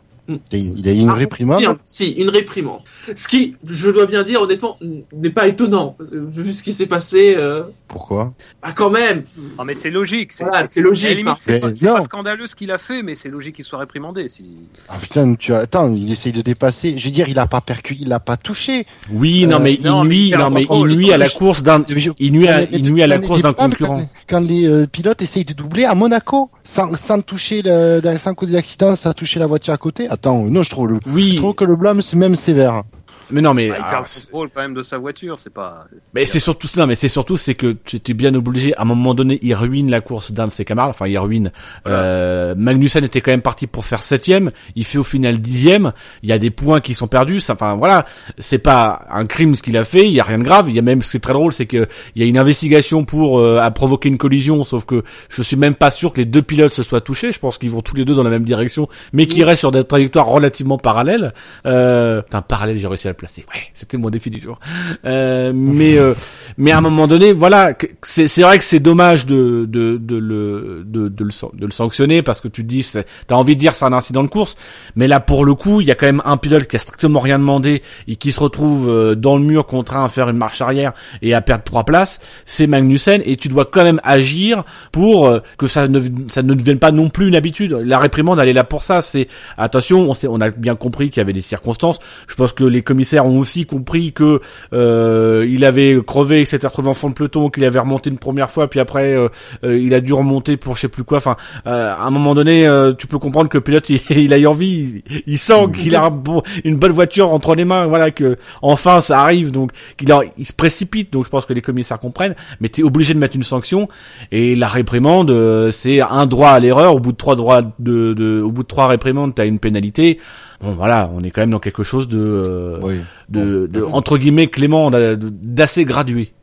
Il 0.54 0.88
a 0.88 0.92
eu 0.94 0.98
une 0.98 1.10
Ah, 1.10 1.14
réprimande. 1.14 1.60
Si, 1.60 1.66
hein, 1.66 1.78
si, 1.84 2.10
une 2.12 2.30
réprimande. 2.30 2.82
Ce 3.16 3.28
qui, 3.28 3.56
je 3.68 3.90
dois 3.90 4.06
bien 4.06 4.24
dire 4.24 4.42
honnêtement, 4.42 4.78
n'est 5.14 5.30
pas 5.30 5.48
étonnant 5.48 5.98
euh, 6.00 6.26
vu 6.28 6.54
ce 6.54 6.64
qui 6.64 6.74
s'est 6.74 6.86
passé. 6.86 7.34
Euh... 7.38 7.64
Pourquoi? 7.88 8.34
Ah 8.62 8.72
quand 8.72 8.90
même. 8.90 9.24
Non, 9.58 9.66
mais 9.66 9.76
c'est 9.76 9.90
logique. 9.90 10.32
Voilà, 10.40 10.66
c'est 10.70 10.80
la 10.82 10.88
logique. 10.88 11.28
hein. 11.28 11.36
c'est 11.40 11.60
pas, 11.60 12.02
scandaleux 12.04 12.48
ce 12.48 12.56
qu'il 12.56 12.72
a 12.72 12.78
fait, 12.78 13.04
mais 13.04 13.16
c'est 13.16 13.28
logique 13.30 13.56
qu'il 13.56 13.66
soit 13.66 13.80
réprimandé. 13.80 14.30
Si... 14.30 14.52
Ah 14.88 14.98
putain, 15.02 15.36
tu 15.36 15.54
as... 15.54 15.60
attends, 15.60 15.94
il 15.94 16.10
essaye 16.12 16.32
de 16.32 16.42
dépasser. 16.42 16.98
Je 16.98 17.06
veux 17.06 17.12
dire, 17.12 17.28
il 17.28 17.38
a 17.40 17.48
pas 17.48 17.60
percuté, 17.62 18.02
il 18.04 18.14
a 18.14 18.20
pas 18.22 18.38
touché. 18.38 18.86
Oui, 19.12 19.46
non 19.48 19.58
Euh, 19.58 19.60
mais 19.60 19.74
il 19.74 19.82
nuit, 20.06 20.30
non 20.38 20.50
mais 20.50 20.66
il 20.70 20.86
nuit 20.96 21.12
à 21.12 21.18
la 21.18 21.28
course 21.30 21.62
d'un, 21.62 21.84
il 22.20 22.32
nuit 22.32 22.48
à, 22.48 22.64
il 22.64 22.90
nuit 22.94 23.04
à 23.04 23.08
la 23.08 23.18
quand 23.18 23.28
course 23.28 23.40
les- 23.40 23.44
d'un 23.44 23.54
concurrent. 23.54 24.10
Quand 24.30 24.40
les 24.40 24.88
pilotes 24.88 25.22
essayent 25.22 25.44
de 25.46 25.54
doubler 25.54 25.84
à 25.84 25.94
Monaco, 25.96 26.50
sans, 26.64 26.96
sans 26.96 27.22
toucher, 27.22 27.62
le, 27.66 28.00
sans 28.18 28.34
causer 28.34 28.54
d'accident, 28.54 28.96
sans 28.96 29.12
toucher 29.14 29.40
la 29.40 29.48
voiture 29.48 29.74
à 29.74 29.78
côté. 29.78 30.08
Attends, 30.22 30.44
non, 30.52 30.62
je 30.62 30.70
trouve, 30.70 30.88
le, 30.88 31.00
je 31.04 31.36
trouve 31.36 31.56
que 31.56 31.64
le 31.64 31.76
blâme 31.76 32.00
c'est 32.04 32.16
même 32.16 32.36
sévère. 32.36 32.84
Mais 33.32 33.42
non 33.42 33.54
mais 33.54 33.70
Bah, 33.70 33.78
il 33.80 33.84
perd 33.90 34.06
le 34.06 34.22
contrôle 34.22 34.50
quand 34.54 34.62
même 34.62 34.74
de 34.74 34.84
sa 34.84 34.98
voiture, 34.98 35.40
c'est 35.40 35.54
pas. 35.54 35.86
Mais 36.14 36.26
c'est 36.26 36.40
surtout 36.40 36.68
ça, 36.68 36.86
mais 36.86 36.96
c'est 36.96 37.08
surtout 37.08 37.38
c'est 37.38 37.56
que 37.56 37.78
tu 37.84 37.96
étais 37.98 38.14
bien 38.14 38.34
obligé. 38.36 38.76
À 38.76 38.82
un 38.82 38.86
moment 38.86 39.14
donné, 39.14 39.40
il 39.42 39.54
ruine 39.54 39.90
la 39.90 40.02
course 40.02 40.32
d'un 40.32 40.46
de 40.46 40.52
ses 40.52 40.66
camarades. 40.66 40.92
Enfin, 40.92 41.08
il 41.08 41.18
ruine. 41.18 41.52
Euh, 41.88 42.54
Magnussen 42.56 43.04
était 43.04 43.22
quand 43.22 43.32
même 43.32 43.42
parti 43.42 43.68
pour 43.68 43.86
faire 43.86 44.04
septième. 44.04 44.52
Il 44.76 44.86
fait 44.86 44.98
au 44.98 45.04
final 45.04 45.40
dixième. 45.40 45.94
Il 46.24 46.30
y 46.30 46.34
a 46.34 46.40
des 46.40 46.52
points 46.52 46.82
qui 46.82 46.94
sont 46.94 47.08
perdus. 47.08 47.40
Ça, 47.40 47.56
Enfin 47.62 47.76
voilà, 47.76 48.06
c'est 48.40 48.58
pas 48.58 49.06
un 49.12 49.28
crime 49.28 49.56
ce 49.56 49.62
qu'il 49.62 49.78
a 49.78 49.84
fait. 49.84 50.04
Il 50.04 50.12
y 50.12 50.20
a 50.20 50.24
rien 50.24 50.40
de 50.40 50.44
grave. 50.44 50.68
Il 50.70 50.76
y 50.76 50.80
a 50.80 50.82
même 50.82 51.04
ce 51.04 51.12
qui 51.12 51.18
est 51.18 51.20
très 51.20 51.34
drôle, 51.34 51.54
c'est 51.54 51.68
que 51.68 51.88
il 52.16 52.22
y 52.24 52.26
a 52.26 52.28
une 52.28 52.40
investigation 52.40 53.06
pour 53.06 53.40
euh, 53.40 53.60
à 53.60 53.70
provoquer 53.70 54.10
une 54.10 54.18
collision. 54.18 54.64
Sauf 54.64 54.86
que 54.86 55.04
je 55.30 55.42
suis 55.44 55.56
même 55.56 55.76
pas 55.76 55.92
sûr 55.92 56.12
que 56.12 56.18
les 56.18 56.26
deux 56.26 56.42
pilotes 56.42 56.74
se 56.74 56.82
soient 56.82 57.02
touchés. 57.02 57.32
Je 57.32 57.40
pense 57.40 57.60
qu'ils 57.60 57.70
vont 57.70 57.82
tous 57.82 57.96
les 57.96 58.04
deux 58.04 58.16
dans 58.16 58.24
la 58.24 58.32
même 58.32 58.44
direction, 58.44 58.90
mais 59.14 59.28
qu'ils 59.28 59.44
restent 59.44 59.60
sur 59.60 59.72
des 59.72 59.84
trajectoires 59.84 60.26
relativement 60.26 60.80
parallèles. 60.80 61.34
Euh, 61.68 62.22
putain, 62.24 62.42
parallèle, 62.42 62.78
j'ai 62.78 62.88
réussi 62.88 63.08
à 63.08 63.14
le 63.22 63.28
placer. 63.28 63.46
Ouais, 63.54 63.64
c'était 63.74 63.98
mon 63.98 64.10
défi 64.10 64.30
du 64.30 64.40
jour. 64.40 64.60
Euh, 65.06 65.54
mais 65.54 65.98
euh, 65.98 66.14
mais 66.62 66.72
à 66.72 66.78
un 66.78 66.82
moment 66.82 67.08
donné, 67.08 67.34
voilà, 67.34 67.74
c'est 68.04 68.42
vrai 68.44 68.60
que 68.60 68.64
c'est 68.64 68.80
dommage 68.80 69.26
de 69.26 69.66
de 69.68 69.98
de 69.98 70.16
le 70.16 70.84
de, 70.86 71.08
de 71.08 71.24
le 71.24 71.32
de 71.58 71.66
le 71.66 71.72
sanctionner 71.72 72.22
parce 72.22 72.40
que 72.40 72.48
tu 72.48 72.62
te 72.62 72.68
dis, 72.68 72.88
t'as 73.26 73.36
envie 73.36 73.56
de 73.56 73.60
dire 73.60 73.74
c'est 73.74 73.86
un 73.86 73.94
incident 73.94 74.22
de 74.22 74.28
course, 74.28 74.56
mais 74.96 75.08
là 75.08 75.20
pour 75.20 75.44
le 75.44 75.56
coup, 75.56 75.82
il 75.82 75.88
y 75.88 75.92
a 75.92 75.96
quand 75.96 76.06
même 76.06 76.22
un 76.24 76.38
pilote 76.38 76.68
qui 76.68 76.76
a 76.76 76.80
strictement 76.80 77.20
rien 77.20 77.40
demandé 77.40 77.82
et 78.08 78.16
qui 78.16 78.32
se 78.32 78.40
retrouve 78.40 78.88
euh, 78.90 79.16
dans 79.16 79.38
le 79.38 79.44
mur 79.44 79.66
contraint 79.66 80.06
à 80.06 80.08
faire 80.08 80.30
une 80.30 80.38
marche 80.38 80.62
arrière 80.62 80.94
et 81.24 81.34
à 81.34 81.42
perdre 81.42 81.64
trois 81.64 81.84
places, 81.84 82.20
c'est 82.46 82.68
Magnussen 82.68 83.24
et 83.26 83.38
tu 83.38 83.48
dois 83.48 83.66
quand 83.66 83.84
même 83.84 84.00
agir 84.04 84.64
pour 84.92 85.26
euh, 85.26 85.40
que 85.58 85.66
ça 85.66 85.88
ne 85.88 86.00
ça 86.30 86.44
ne 86.44 86.54
devienne 86.54 86.78
pas 86.78 86.92
non 86.92 87.10
plus 87.10 87.28
une 87.28 87.36
habitude. 87.36 87.72
La 87.72 87.98
réprimande 87.98 88.40
elle 88.40 88.50
est 88.50 88.54
là 88.54 88.66
pour 88.66 88.84
ça. 88.84 89.02
C'est 89.02 89.28
attention, 89.58 90.08
on 90.08 90.14
sait, 90.14 90.28
on 90.28 90.40
a 90.40 90.52
bien 90.52 90.76
compris 90.76 91.10
qu'il 91.10 91.22
y 91.22 91.22
avait 91.22 91.34
des 91.34 91.42
circonstances. 91.42 92.00
Je 92.28 92.36
pense 92.36 92.54
que 92.54 92.64
les 92.64 92.84
commissaires 92.84 93.26
ont 93.26 93.40
aussi 93.40 93.66
compris 93.66 94.14
que 94.14 94.42
euh, 94.74 95.44
il 95.50 95.66
avait 95.66 95.98
crevé, 96.06 96.46
s'était 96.52 96.68
retrouvé 96.68 96.90
en 96.90 96.94
fond 96.94 97.10
de 97.10 97.14
peloton, 97.16 97.50
qu'il 97.50 97.64
avait 97.66 97.80
remonté 97.80 98.10
une 98.10 98.18
première 98.18 98.50
fois, 98.52 98.70
puis 98.70 98.80
après 98.80 99.14
euh, 99.16 99.28
euh, 99.64 99.78
il 99.78 99.94
a 99.94 100.02
dû 100.02 100.14
remonter 100.14 100.56
pour 100.58 100.76
je 100.76 100.82
sais 100.82 100.88
plus 100.88 101.04
quoi. 101.04 101.18
Enfin, 101.18 101.36
euh, 101.68 101.92
à 101.94 102.04
un 102.04 102.10
moment 102.12 102.36
donné, 102.36 102.68
euh, 102.68 102.94
tu 102.94 103.08
peux 103.08 103.18
comprendre 103.20 103.50
que 103.50 103.58
le 103.58 103.64
pilote 103.64 103.90
il, 103.90 104.02
il 104.10 104.34
a 104.34 104.38
eu 104.38 104.46
envie, 104.48 105.04
il, 105.10 105.24
il 105.28 105.38
sent 105.38 105.66
qu'il 105.76 105.96
a 105.96 106.10
bon- 106.10 106.44
une 106.64 106.76
bonne 106.78 106.92
voiture 106.92 107.34
entre 107.34 107.56
les 107.56 107.66
mains, 107.66 107.88
voilà 107.88 108.12
que 108.12 108.38
enfin 108.62 109.02
ça 109.02 109.20
arrive, 109.22 109.52
donc 109.52 109.72
qu'il 109.98 110.14
il 110.38 110.46
se 110.46 110.54
précipite. 110.54 111.12
Donc 111.14 111.26
je 111.26 111.30
pense 111.30 111.46
que 111.46 111.54
les 111.54 111.62
commissaires 111.62 112.00
comprennent, 112.00 112.36
mais 112.60 112.70
t'es 112.70 112.84
obligé 112.84 113.14
de 113.14 113.20
mettre 113.20 113.36
une 113.36 113.44
sanction 113.44 113.88
et 114.32 114.56
la 114.56 114.68
réprimande 114.68 115.32
euh, 115.32 115.72
c'est 115.72 116.02
un 116.02 116.26
droit 116.26 116.50
à 116.50 116.60
l'erreur. 116.60 116.96
Au 116.96 117.00
bout 117.00 117.12
de 117.14 117.18
trois 117.18 117.36
droits 117.36 117.62
de, 117.80 118.14
de 118.14 118.42
au 118.42 118.52
bout 118.52 118.64
de 118.64 118.68
trois 118.68 118.88
réprimandes, 118.88 119.34
t'as 119.36 119.46
une 119.46 119.60
pénalité. 119.60 120.20
Bon 120.62 120.74
voilà, 120.74 121.10
on 121.16 121.22
est 121.24 121.32
quand 121.32 121.42
même 121.42 121.50
dans 121.52 121.60
quelque 121.60 121.82
chose 121.84 122.08
de 122.08 122.20
euh, 122.22 122.80
Oui. 122.84 122.96
de, 123.30 123.66
de 123.66 123.82
entre 123.84 124.18
guillemets 124.20 124.48
clément, 124.48 124.92
d'a- 124.92 125.16
d'assez 125.16 125.86
gradué. 125.86 126.34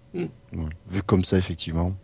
Vu 0.91 1.03
comme 1.03 1.25
ça, 1.25 1.39
effectivement. 1.39 1.97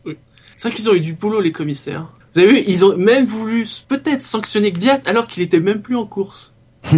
C'est 0.57 0.69
vrai 0.69 0.77
qu'ils 0.77 0.91
ont 0.91 0.95
eu 0.95 1.01
du 1.01 1.15
boulot 1.15 1.41
les 1.41 1.53
commissaires. 1.53 2.13
Vous 2.33 2.41
avez 2.41 2.53
vu, 2.53 2.65
ils 2.67 2.85
ont 2.85 2.97
même 2.97 3.27
voulu 3.27 3.67
peut-être 3.89 4.23
sanctionner 4.23 4.73
Gviat 4.73 5.01
alors 5.07 5.27
qu'il 5.27 5.43
était 5.43 5.61
même 5.61 5.83
plus 5.83 5.97
en 5.97 6.07
course. 6.07 6.54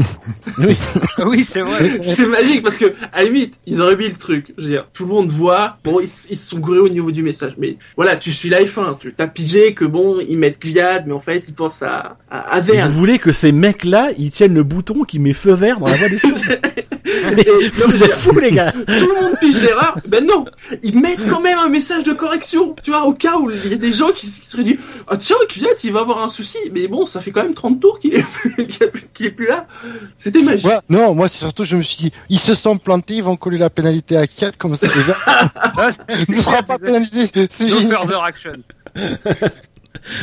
Ah 1.18 1.24
oui, 1.26 1.45
c'est 1.45 1.61
vrai. 1.61 1.89
C'est 2.03 2.26
magique 2.26 2.62
parce 2.62 2.78
que 2.78 2.87
à 3.12 3.18
la 3.20 3.24
limite, 3.24 3.55
ils 3.66 3.80
auraient 3.80 3.97
mis 3.97 4.09
le 4.09 4.14
truc. 4.14 4.53
Je 4.57 4.62
veux 4.64 4.70
dire, 4.70 4.87
tout 4.93 5.05
le 5.05 5.11
monde 5.11 5.28
voit. 5.28 5.76
Bon, 5.84 6.01
ils, 6.01 6.09
se 6.09 6.34
sont 6.34 6.59
gourés 6.59 6.78
au 6.78 6.89
niveau 6.89 7.11
du 7.11 7.22
message, 7.22 7.55
mais 7.59 7.76
voilà, 7.97 8.16
tu 8.16 8.32
suis 8.32 8.49
la 8.49 8.61
F1. 8.62 8.99
Tu 8.99 9.12
t'as 9.14 9.26
pigé 9.26 9.74
que 9.74 9.84
bon, 9.84 10.18
ils 10.26 10.39
mettent 10.39 10.61
Gviat, 10.61 11.03
mais 11.07 11.12
en 11.12 11.20
fait, 11.20 11.45
ils 11.49 11.55
pensent 11.55 11.82
à 11.82 12.16
à, 12.30 12.39
à 12.39 12.61
Verne. 12.61 12.91
vous 12.91 12.99
voulez 12.99 13.18
que 13.18 13.32
ces 13.32 13.53
mecs-là, 13.53 14.11
ils 14.18 14.30
tiennent 14.30 14.55
le 14.55 14.62
bouton 14.62 15.05
qui 15.05 15.18
met 15.18 15.32
feu 15.32 15.53
vert 15.55 15.78
dans 15.80 15.87
la 15.87 15.97
voie 15.97 16.09
des 16.09 16.16
non, 16.26 17.87
Vous 17.87 18.05
êtes 18.05 18.12
fous 18.12 18.39
les 18.39 18.51
gars 18.51 18.72
tout 18.72 18.84
le 18.87 19.22
monde 19.22 19.34
pige 19.41 19.61
l'erreur. 19.62 19.99
Ben 20.07 20.24
non, 20.24 20.45
ils 20.82 20.99
mettent 20.99 21.26
quand 21.28 21.41
même 21.41 21.59
un 21.59 21.68
message 21.68 22.05
de 22.05 22.12
correction. 22.12 22.74
Tu 22.82 22.91
vois, 22.91 23.05
au 23.05 23.12
cas 23.14 23.37
où 23.39 23.51
il 23.51 23.70
y 23.70 23.74
a 23.74 23.78
des 23.78 23.93
gens 23.93 24.11
qui, 24.12 24.26
s- 24.26 24.41
qui 24.41 24.47
seraient 24.49 24.62
dit, 24.64 24.78
ah 25.09 25.16
tiens, 25.16 25.37
Kvyat, 25.49 25.68
il 25.84 25.93
va 25.93 26.01
avoir 26.01 26.22
un 26.22 26.28
souci. 26.28 26.59
Mais 26.72 26.89
bon, 26.89 27.07
ça 27.07 27.20
fait 27.20 27.30
quand 27.30 27.43
même 27.43 27.55
30 27.55 27.80
tours 27.80 27.99
qu'il 28.01 28.14
est, 28.14 28.24
plus- 28.26 28.66
qu'il 29.14 29.26
est 29.26 29.30
plus 29.30 29.47
là. 29.47 29.66
C'était 30.16 30.43
magique. 30.43 30.66
Ouais, 30.66 30.79
non, 30.89 31.14
moi 31.14 31.29
c'est 31.29 31.39
surtout, 31.39 31.64
je 31.64 31.77
me 31.77 31.83
suis 31.83 31.97
dit, 31.97 32.12
ils 32.29 32.39
se 32.39 32.55
sont 32.55 32.79
plantés, 32.79 33.16
ils 33.16 33.22
vont 33.22 33.37
coller 33.37 33.59
la 33.59 33.70
pénalité 33.70 34.16
à 34.16 34.27
4 34.27 34.57
comme 34.57 34.77
ça. 34.77 34.87
Il 36.29 36.37
ne 36.37 36.41
sera 36.41 36.62
pas 36.62 36.79
pénalisé. 36.79 37.31
C'est 37.51 37.68
No 37.68 37.91
further 37.91 38.22
action. 38.22 38.53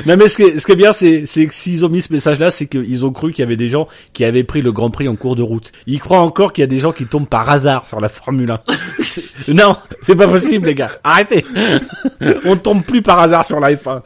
Non 0.06 0.16
mais 0.18 0.28
ce 0.30 0.38
qui 0.38 0.44
est, 0.44 0.60
ce 0.60 0.66
qui 0.66 0.72
est 0.72 0.76
bien, 0.78 0.94
c'est, 0.94 1.24
c'est 1.26 1.46
que 1.48 1.54
s'ils 1.54 1.86
ont 1.86 1.90
mis 1.90 2.02
ce 2.02 2.12
message-là, 2.14 2.52
c'est 2.52 2.68
qu'ils 2.68 3.06
ont 3.06 3.12
cru 3.12 3.32
qu'il 3.32 3.42
y 3.44 3.46
avait 3.46 3.56
des 3.58 3.70
gens 3.70 3.88
qui 4.14 4.24
avaient 4.26 4.44
pris 4.44 4.62
le 4.62 4.72
Grand 4.72 4.90
Prix 4.90 5.08
en 5.08 5.16
cours 5.16 5.36
de 5.36 5.44
route. 5.44 5.72
Ils 5.88 6.00
croient 6.00 6.20
encore 6.22 6.54
qu'il 6.54 6.62
y 6.62 6.64
a 6.64 6.68
des 6.68 6.78
gens 6.78 6.92
qui 6.92 7.06
tombent 7.06 7.28
par 7.28 7.50
hasard 7.50 7.88
sur 7.88 8.00
la 8.00 8.10
Formule 8.10 8.52
1. 8.52 8.60
C'est- 9.04 9.24
non, 9.54 9.76
c'est 10.02 10.16
pas 10.16 10.28
possible 10.28 10.68
les 10.68 10.76
gars. 10.76 10.92
Arrêtez. 11.04 11.44
On 12.46 12.56
tombe 12.56 12.84
plus 12.84 13.02
par 13.02 13.20
hasard 13.20 13.46
sur 13.46 13.60
la 13.60 13.74
F1. 13.74 14.02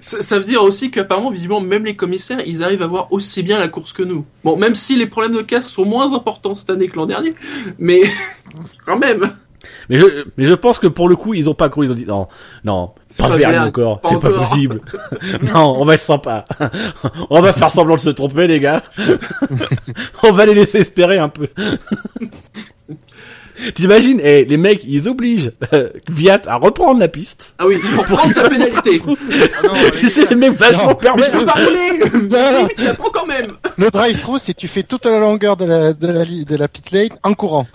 Ça, 0.00 0.22
ça 0.22 0.38
veut 0.38 0.44
dire 0.44 0.62
aussi 0.62 0.90
qu'apparemment, 0.90 1.30
visiblement, 1.30 1.60
même 1.60 1.84
les 1.84 1.96
commissaires, 1.96 2.40
ils 2.46 2.62
arrivent 2.62 2.82
à 2.82 2.86
voir 2.86 3.12
aussi 3.12 3.42
bien 3.42 3.58
la 3.58 3.68
course 3.68 3.92
que 3.92 4.02
nous. 4.02 4.24
Bon, 4.44 4.56
même 4.56 4.74
si 4.74 4.96
les 4.96 5.06
problèmes 5.06 5.34
de 5.36 5.42
casse 5.42 5.68
sont 5.68 5.84
moins 5.84 6.12
importants 6.14 6.54
cette 6.54 6.70
année 6.70 6.88
que 6.88 6.96
l'an 6.96 7.06
dernier, 7.06 7.34
mais 7.78 8.02
quand 8.86 8.98
même. 8.98 9.30
Mais 9.88 9.96
je, 9.98 10.04
mais 10.36 10.44
je 10.44 10.54
pense 10.54 10.78
que 10.78 10.86
pour 10.86 11.08
le 11.08 11.16
coup, 11.16 11.34
ils 11.34 11.48
ont 11.48 11.54
pas 11.54 11.68
cru. 11.68 11.86
Ils 11.86 11.92
ont 11.92 11.96
dit 11.96 12.06
non, 12.06 12.28
non, 12.64 12.92
C'est 13.06 13.22
pas 13.26 13.36
bien, 13.36 13.64
encore. 13.64 14.00
C'est 14.08 14.20
pas 14.20 14.30
possible. 14.30 14.80
non, 15.54 15.76
on 15.78 15.84
va 15.84 15.94
être 15.94 16.02
sympa. 16.02 16.44
on 17.30 17.40
va 17.40 17.52
faire 17.52 17.70
semblant 17.70 17.96
de 17.96 18.00
se 18.00 18.10
tromper, 18.10 18.46
les 18.46 18.60
gars. 18.60 18.82
on 20.22 20.32
va 20.32 20.46
les 20.46 20.54
laisser 20.54 20.78
espérer 20.78 21.18
un 21.18 21.28
peu. 21.28 21.48
T'imagines, 23.74 24.20
eh, 24.22 24.44
les 24.44 24.56
mecs, 24.56 24.84
ils 24.84 25.08
obligent 25.08 25.50
euh, 25.72 25.90
Viat 26.08 26.42
à 26.46 26.56
reprendre 26.56 27.00
la 27.00 27.08
piste. 27.08 27.54
Ah 27.58 27.66
oui, 27.66 27.78
pour 27.96 28.04
prendre 28.04 28.32
sa 28.32 28.48
pénalité. 28.48 29.00
Ah 29.04 29.62
non, 29.66 29.72
les 30.30 30.36
mecs 30.36 30.52
vachement 30.52 30.90
Non, 30.90 30.96
Mais 31.16 31.22
je 31.24 31.30
permis. 31.30 31.40
peux 31.40 31.44
pas 31.44 31.52
rouler 31.54 31.98
non. 32.28 32.66
Mais 32.68 32.74
tu 32.76 32.84
la 32.84 32.94
prends 32.94 33.10
quand 33.10 33.26
même 33.26 33.54
Le 33.76 33.90
drive-through, 33.90 34.38
c'est 34.38 34.54
tu 34.54 34.68
fais 34.68 34.84
toute 34.84 35.06
la 35.06 35.18
longueur 35.18 35.56
de 35.56 35.64
la, 35.64 35.92
de 35.92 36.06
la, 36.06 36.24
de 36.24 36.56
la 36.56 36.68
pit 36.68 36.92
lane 36.92 37.08
en 37.24 37.34
courant. 37.34 37.66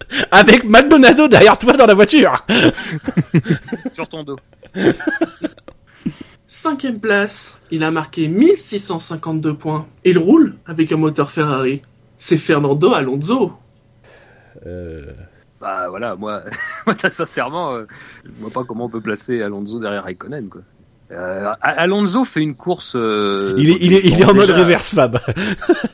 Avec 0.30 0.64
Maldonado 0.64 1.28
derrière 1.28 1.58
toi 1.58 1.74
dans 1.74 1.86
la 1.86 1.94
voiture. 1.94 2.44
sur 3.94 4.08
ton 4.08 4.22
dos. 4.24 4.38
Cinquième 6.46 7.00
place, 7.00 7.58
il 7.70 7.82
a 7.84 7.90
marqué 7.90 8.28
1652 8.28 9.54
points. 9.54 9.86
Il 10.04 10.18
roule 10.18 10.56
avec 10.66 10.92
un 10.92 10.96
moteur 10.96 11.30
Ferrari. 11.30 11.82
C'est 12.16 12.36
Fernando 12.36 12.92
Alonso. 12.92 13.52
Bah 15.62 15.88
voilà, 15.88 16.16
moi, 16.16 16.42
sincèrement, 17.12 17.72
euh, 17.72 17.86
je 18.24 18.30
vois 18.40 18.50
pas 18.50 18.64
comment 18.64 18.86
on 18.86 18.88
peut 18.88 19.00
placer 19.00 19.40
Alonso 19.42 19.78
derrière 19.78 20.02
Raikkonen 20.02 20.48
quoi. 20.48 20.62
Euh, 21.14 21.52
Alonso 21.60 22.24
fait 22.24 22.40
une 22.40 22.54
course. 22.56 22.94
euh, 22.96 23.54
Il 23.58 23.68
est, 23.70 23.76
il 23.80 23.92
est, 23.92 24.00
il 24.04 24.20
est 24.20 24.24
en 24.24 24.32
mode 24.34 24.46
déjà, 24.46 24.58
reverse 24.60 24.94
Fab. 24.94 25.18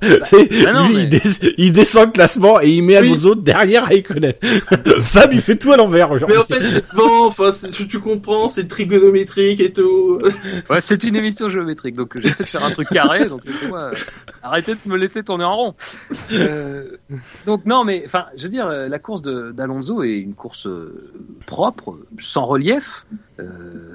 Bah 0.01 0.73
non, 0.73 0.87
lui, 0.89 0.95
mais- 0.97 1.03
il, 1.05 1.09
des- 1.09 1.55
il 1.59 1.73
descend 1.73 2.07
le 2.07 2.13
classement 2.13 2.61
et 2.61 2.69
il 2.71 2.83
met 2.83 2.97
Alonso 2.97 3.35
derrière 3.35 3.87
Raikkonen. 3.87 4.35
Fab, 5.01 5.33
il 5.33 5.41
fait 5.41 5.57
tout 5.57 5.73
à 5.73 5.77
l'envers. 5.77 6.13
Mais 6.29 6.37
en 6.37 6.45
fait, 6.45 6.63
c'est 6.67 6.85
bon, 6.95 7.27
enfin, 7.27 7.51
c'est- 7.51 7.71
tu, 7.71 7.89
tu 7.89 7.99
comprends, 7.99 8.47
c'est 8.49 8.69
trigonométrique 8.69 9.61
et 9.61 9.73
tout. 9.73 10.21
Ouais, 10.71 10.81
c'est 10.81 11.03
une 11.05 11.17
émission 11.17 11.49
géométrique, 11.49 11.97
donc 11.97 12.17
j'essaie 12.21 12.45
de 12.45 12.49
faire 12.49 12.65
un 12.65 12.71
truc 12.71 12.89
carré, 12.91 13.27
donc 13.27 13.41
laissez-moi 13.45 13.81
euh, 13.93 13.95
arrêtez 14.43 14.75
de 14.75 14.79
me 14.87 14.97
laisser 14.97 15.23
tourner 15.23 15.45
en 15.45 15.57
rond. 15.57 15.75
Euh, 16.33 16.97
donc 17.47 17.65
non, 17.65 17.85
mais 17.85 18.03
enfin, 18.07 18.27
je 18.37 18.43
veux 18.45 18.49
dire, 18.49 18.67
euh, 18.67 18.89
la 18.89 18.99
course 18.99 19.23
d'Alonso 19.23 20.03
est 20.03 20.19
une 20.19 20.35
course 20.35 20.67
euh, 20.67 21.11
propre, 21.47 21.97
sans 22.21 22.45
relief. 22.45 23.07
Euh, 23.41 23.88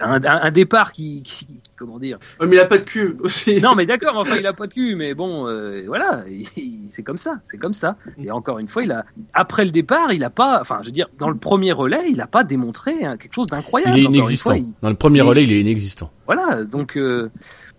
un, 0.00 0.50
départ 0.50 0.92
qui, 0.92 1.22
qui- 1.22 1.46
comment 1.76 1.98
dire 1.98 2.18
Ouais, 2.40 2.46
mais 2.46 2.56
il 2.56 2.60
a 2.60 2.66
pas 2.66 2.78
de 2.78 2.84
cul 2.84 3.16
aussi. 3.20 3.60
Non, 3.60 3.74
mais 3.74 3.86
d'accord, 3.86 4.16
enfin, 4.16 4.36
il 4.38 4.46
a 4.46 4.52
pas 4.52 4.66
de 4.66 4.72
cul, 4.74 4.94
mais 4.96 5.14
bon, 5.14 5.46
euh, 5.46 5.84
voilà, 5.86 6.24
il- 6.28 6.48
il- 6.56 6.86
c'est 6.90 7.02
comme 7.02 7.18
ça, 7.18 7.38
c'est 7.44 7.58
comme 7.58 7.74
ça. 7.74 7.96
Et 8.22 8.30
encore 8.30 8.58
une 8.58 8.68
fois, 8.68 8.82
il 8.82 8.92
a, 8.92 9.04
après 9.34 9.64
le 9.64 9.70
départ, 9.70 10.12
il 10.12 10.24
a 10.24 10.30
pas, 10.30 10.60
enfin, 10.60 10.78
je 10.82 10.86
veux 10.86 10.92
dire, 10.92 11.08
dans 11.18 11.28
le 11.30 11.36
premier 11.36 11.72
relais, 11.72 12.06
il 12.10 12.20
a 12.20 12.26
pas 12.26 12.44
démontré 12.44 13.04
hein, 13.04 13.16
quelque 13.16 13.34
chose 13.34 13.46
d'incroyable. 13.46 13.96
Il 13.98 14.02
est 14.02 14.08
inexistant. 14.08 14.50
fois, 14.50 14.58
il- 14.58 14.72
Dans 14.82 14.88
le 14.90 14.94
premier 14.96 15.18
il- 15.18 15.22
relais, 15.22 15.44
il 15.44 15.52
est 15.52 15.60
inexistant. 15.60 16.10
voilà, 16.26 16.64
donc 16.64 16.96
euh, 16.96 17.30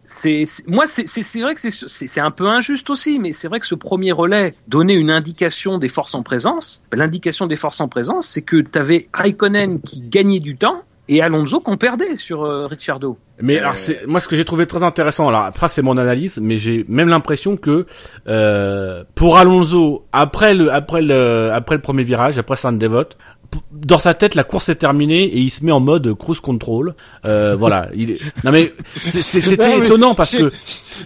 c'est 0.06 0.44
moi 0.66 0.86
c'est 0.88 1.06
vrai 1.42 1.54
que 1.54 1.62
c'est 1.62 1.70
c'est 1.72 2.08
c'est 2.08 2.20
un 2.22 2.32
peu 2.32 2.48
injuste 2.48 2.90
aussi, 2.90 3.20
mais 3.20 3.32
c'est 3.32 3.48
vrai 3.48 3.60
que 3.60 3.68
ce 3.68 3.76
premier 3.76 4.12
relais 4.12 4.56
donnait 4.68 4.96
une 4.96 5.12
indication 5.12 5.78
des 5.78 5.88
forces 5.88 6.16
en 6.16 6.24
présence. 6.24 6.82
Ben, 6.92 6.98
L'indication 6.98 7.46
des 7.46 7.56
forces 7.56 7.80
en 7.82 7.88
présence, 7.88 8.28
c'est 8.28 8.42
que 8.42 8.58
tu 8.62 8.78
avais 8.80 9.08
Raikkonen 9.14 9.82
qui 9.82 10.02
gagnait 10.02 10.40
du 10.40 10.56
temps 10.58 10.82
et 11.10 11.22
Alonso 11.22 11.60
qu'on 11.60 11.76
perdait 11.78 12.16
sur 12.16 12.44
euh, 12.46 12.68
Ricciardo. 12.68 13.18
Mais 13.42 13.58
Euh, 13.58 13.62
alors 13.62 13.78
c'est 13.78 14.06
moi 14.08 14.20
ce 14.20 14.28
que 14.28 14.36
j'ai 14.36 14.46
trouvé 14.46 14.66
très 14.66 14.84
intéressant. 14.84 15.28
Alors 15.28 15.42
après 15.46 15.68
c'est 15.68 15.82
mon 15.82 15.98
analyse, 15.98 16.40
mais 16.42 16.58
j'ai 16.58 16.86
même 16.88 17.10
l'impression 17.10 17.58
que 17.58 17.86
euh, 18.28 19.04
pour 19.16 19.38
Alonso 19.38 20.06
après 20.14 20.54
le 20.54 20.72
après 20.72 21.02
le 21.02 21.52
après 21.54 21.76
le 21.76 21.82
premier 21.82 22.04
virage, 22.04 22.38
après 22.38 22.56
Saint 22.56 22.72
Devot, 22.74 23.04
p- 23.06 23.58
dans 23.72 23.98
sa 24.00 24.14
tête 24.14 24.36
la 24.36 24.44
course 24.44 24.70
est 24.70 24.76
terminée 24.76 25.24
et 25.24 25.38
il 25.40 25.50
se 25.50 25.66
met 25.66 25.72
en 25.72 25.80
mode 25.80 26.14
cruise 26.18 26.40
control. 26.40 26.96
Euh, 27.26 27.56
voilà. 27.60 27.90
Il 27.96 28.12
est... 28.12 28.22
Non 28.44 28.52
mais 28.52 28.74
c'est- 29.06 29.22
c'est- 29.22 29.42
c'était 29.42 29.78
étonnant 29.80 30.14
parce 30.16 30.36
que 30.36 30.52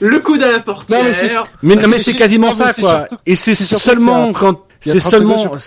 Le 0.01 0.19
coude 0.19 0.43
à 0.43 0.51
la 0.51 0.59
portière. 0.59 0.99
Non, 0.99 1.05
mais 1.07 1.13
c'est- 1.13 1.35
mais, 1.61 1.75
non, 1.75 1.87
mais 1.87 1.97
c'est- 1.99 2.11
c'est 2.11 2.17
quasiment 2.17 2.51
ça 2.51 2.73
quoi. 2.73 3.05
surtout- 3.07 3.17
Et 3.25 3.35
c'est 3.35 3.55
seulement 3.55 4.31
quand 4.33 4.61
c'est 4.81 4.97
30 4.99 5.11
seulement 5.11 5.37
secondes, 5.37 5.59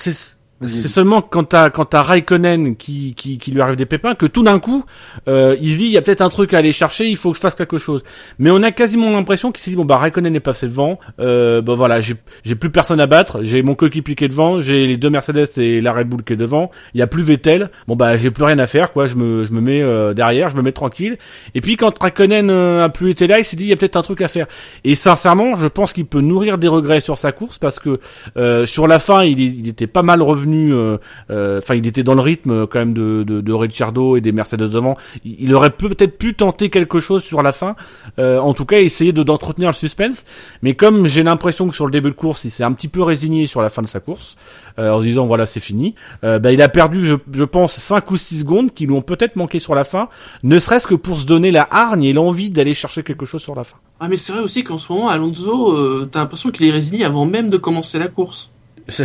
c'est 0.62 0.88
seulement 0.88 1.20
quand 1.20 1.44
t'as 1.44 1.68
quand 1.68 1.84
t'as 1.84 2.00
Raikkonen 2.00 2.76
qui, 2.76 3.14
qui 3.14 3.36
qui 3.36 3.50
lui 3.50 3.60
arrive 3.60 3.76
des 3.76 3.84
pépins 3.84 4.14
que 4.14 4.24
tout 4.24 4.42
d'un 4.42 4.58
coup 4.58 4.84
euh, 5.28 5.54
il 5.60 5.70
se 5.70 5.76
dit 5.76 5.84
il 5.84 5.90
y 5.90 5.98
a 5.98 6.02
peut-être 6.02 6.22
un 6.22 6.30
truc 6.30 6.54
à 6.54 6.58
aller 6.58 6.72
chercher 6.72 7.06
il 7.06 7.16
faut 7.16 7.30
que 7.30 7.36
je 7.36 7.42
fasse 7.42 7.54
quelque 7.54 7.76
chose. 7.76 8.02
Mais 8.38 8.50
on 8.50 8.62
a 8.62 8.72
quasiment 8.72 9.10
l'impression 9.10 9.52
qu'il 9.52 9.62
s'est 9.62 9.70
dit 9.70 9.76
bon 9.76 9.84
bah 9.84 9.98
Raikkonen 9.98 10.34
est 10.34 10.40
passé 10.40 10.66
devant 10.66 10.98
euh, 11.20 11.60
bah 11.60 11.74
voilà 11.74 12.00
j'ai 12.00 12.14
j'ai 12.42 12.54
plus 12.54 12.70
personne 12.70 13.00
à 13.00 13.06
battre 13.06 13.40
j'ai 13.42 13.62
mon 13.62 13.74
coéquipier 13.74 14.14
qui 14.14 14.24
est 14.24 14.28
devant 14.28 14.62
j'ai 14.62 14.86
les 14.86 14.96
deux 14.96 15.10
Mercedes 15.10 15.58
et 15.58 15.82
la 15.82 15.92
Red 15.92 16.08
Bull 16.08 16.24
qui 16.24 16.32
est 16.32 16.36
devant 16.36 16.70
il 16.94 17.00
y 17.00 17.02
a 17.02 17.06
plus 17.06 17.22
Vettel 17.22 17.70
bon 17.86 17.94
bah 17.94 18.16
j'ai 18.16 18.30
plus 18.30 18.44
rien 18.44 18.58
à 18.58 18.66
faire 18.66 18.94
quoi 18.94 19.04
je 19.04 19.14
me 19.14 19.44
je 19.44 19.52
me 19.52 19.60
mets 19.60 19.82
euh, 19.82 20.14
derrière 20.14 20.48
je 20.48 20.56
me 20.56 20.62
mets 20.62 20.72
tranquille. 20.72 21.18
Et 21.54 21.60
puis 21.60 21.76
quand 21.76 21.98
Raikkonen 21.98 22.48
euh, 22.48 22.84
a 22.84 22.88
plus 22.88 23.10
été 23.10 23.26
là 23.26 23.38
il 23.38 23.44
s'est 23.44 23.56
dit 23.56 23.64
il 23.64 23.70
y 23.70 23.74
a 23.74 23.76
peut-être 23.76 23.96
un 23.96 24.02
truc 24.02 24.22
à 24.22 24.28
faire. 24.28 24.46
Et 24.84 24.94
sincèrement 24.94 25.54
je 25.54 25.66
pense 25.66 25.92
qu'il 25.92 26.06
peut 26.06 26.22
nourrir 26.22 26.56
des 26.56 26.68
regrets 26.68 27.00
sur 27.00 27.18
sa 27.18 27.32
course 27.32 27.58
parce 27.58 27.78
que 27.78 28.00
euh, 28.38 28.64
sur 28.64 28.86
la 28.86 28.98
fin 28.98 29.22
il, 29.22 29.38
il 29.38 29.68
était 29.68 29.86
pas 29.86 30.02
mal 30.02 30.22
revenu 30.22 30.45
euh, 30.54 30.98
euh, 31.30 31.58
enfin 31.58 31.74
il 31.74 31.86
était 31.86 32.02
dans 32.02 32.14
le 32.14 32.20
rythme 32.20 32.50
euh, 32.50 32.66
quand 32.66 32.78
même 32.78 32.94
de, 32.94 33.22
de, 33.24 33.52
Ricciardo 33.52 34.16
et 34.16 34.20
des 34.20 34.32
Mercedes 34.32 34.70
devant. 34.70 34.96
Il, 35.24 35.36
il 35.40 35.54
aurait 35.54 35.70
peut-être 35.70 36.18
pu 36.18 36.34
tenter 36.34 36.70
quelque 36.70 37.00
chose 37.00 37.22
sur 37.22 37.42
la 37.42 37.52
fin 37.52 37.76
en 38.18 38.54
tout 38.54 38.64
cas 38.64 38.78
essayer 38.78 39.12
de 39.12 39.22
d'entretenir 39.22 39.68
le 39.68 39.74
suspense. 39.74 40.24
Mais 40.62 40.74
comme 40.74 41.06
j'ai 41.06 41.22
l'impression 41.22 41.68
que 41.68 41.74
sur 41.74 41.86
le 41.86 41.92
début 41.92 42.10
de 42.10 42.14
course 42.14 42.44
il 42.44 42.50
s'est 42.50 42.64
un 42.64 42.72
petit 42.72 42.88
peu 42.88 43.02
résigné 43.02 43.46
sur 43.46 43.62
la 43.62 43.68
fin 43.68 43.82
de 43.82 43.88
sa 43.88 44.00
course 44.00 44.36
en 44.78 44.98
se 45.00 45.04
disant 45.04 45.26
voilà 45.26 45.46
c'est 45.46 45.60
fini 45.60 45.94
bah, 46.22 46.52
il 46.52 46.60
a 46.60 46.68
perdu 46.68 47.04
je, 47.04 47.14
je 47.32 47.44
pense 47.44 47.74
5 47.74 48.10
ou 48.10 48.16
6 48.16 48.40
secondes 48.40 48.74
qui 48.74 48.86
lui 48.86 48.92
ont 48.92 49.02
peut-être 49.02 49.36
manqué 49.36 49.58
sur 49.58 49.74
la 49.74 49.84
fin 49.84 50.08
ne 50.42 50.58
serait-ce 50.58 50.86
que 50.86 50.94
pour 50.94 51.18
se 51.18 51.26
donner 51.26 51.50
la 51.50 51.66
hargne 51.70 52.04
et 52.04 52.12
l'envie 52.12 52.50
d'aller 52.50 52.74
chercher 52.74 53.02
quelque 53.02 53.26
chose 53.26 53.42
sur 53.42 53.54
la 53.54 53.64
fin. 53.64 53.76
Ah 54.00 54.08
mais 54.08 54.16
c'est 54.16 54.32
vrai 54.32 54.42
aussi 54.42 54.64
qu'en 54.64 54.78
ce 54.78 54.92
moment 54.92 55.08
Alonso, 55.08 55.72
euh, 55.72 56.08
t'as 56.10 56.20
l'impression 56.20 56.50
qu'il 56.50 56.66
est 56.66 56.70
résigné 56.70 57.04
avant 57.04 57.24
même 57.24 57.48
de 57.48 57.56
commencer 57.56 57.98
la 57.98 58.08
course. 58.08 58.50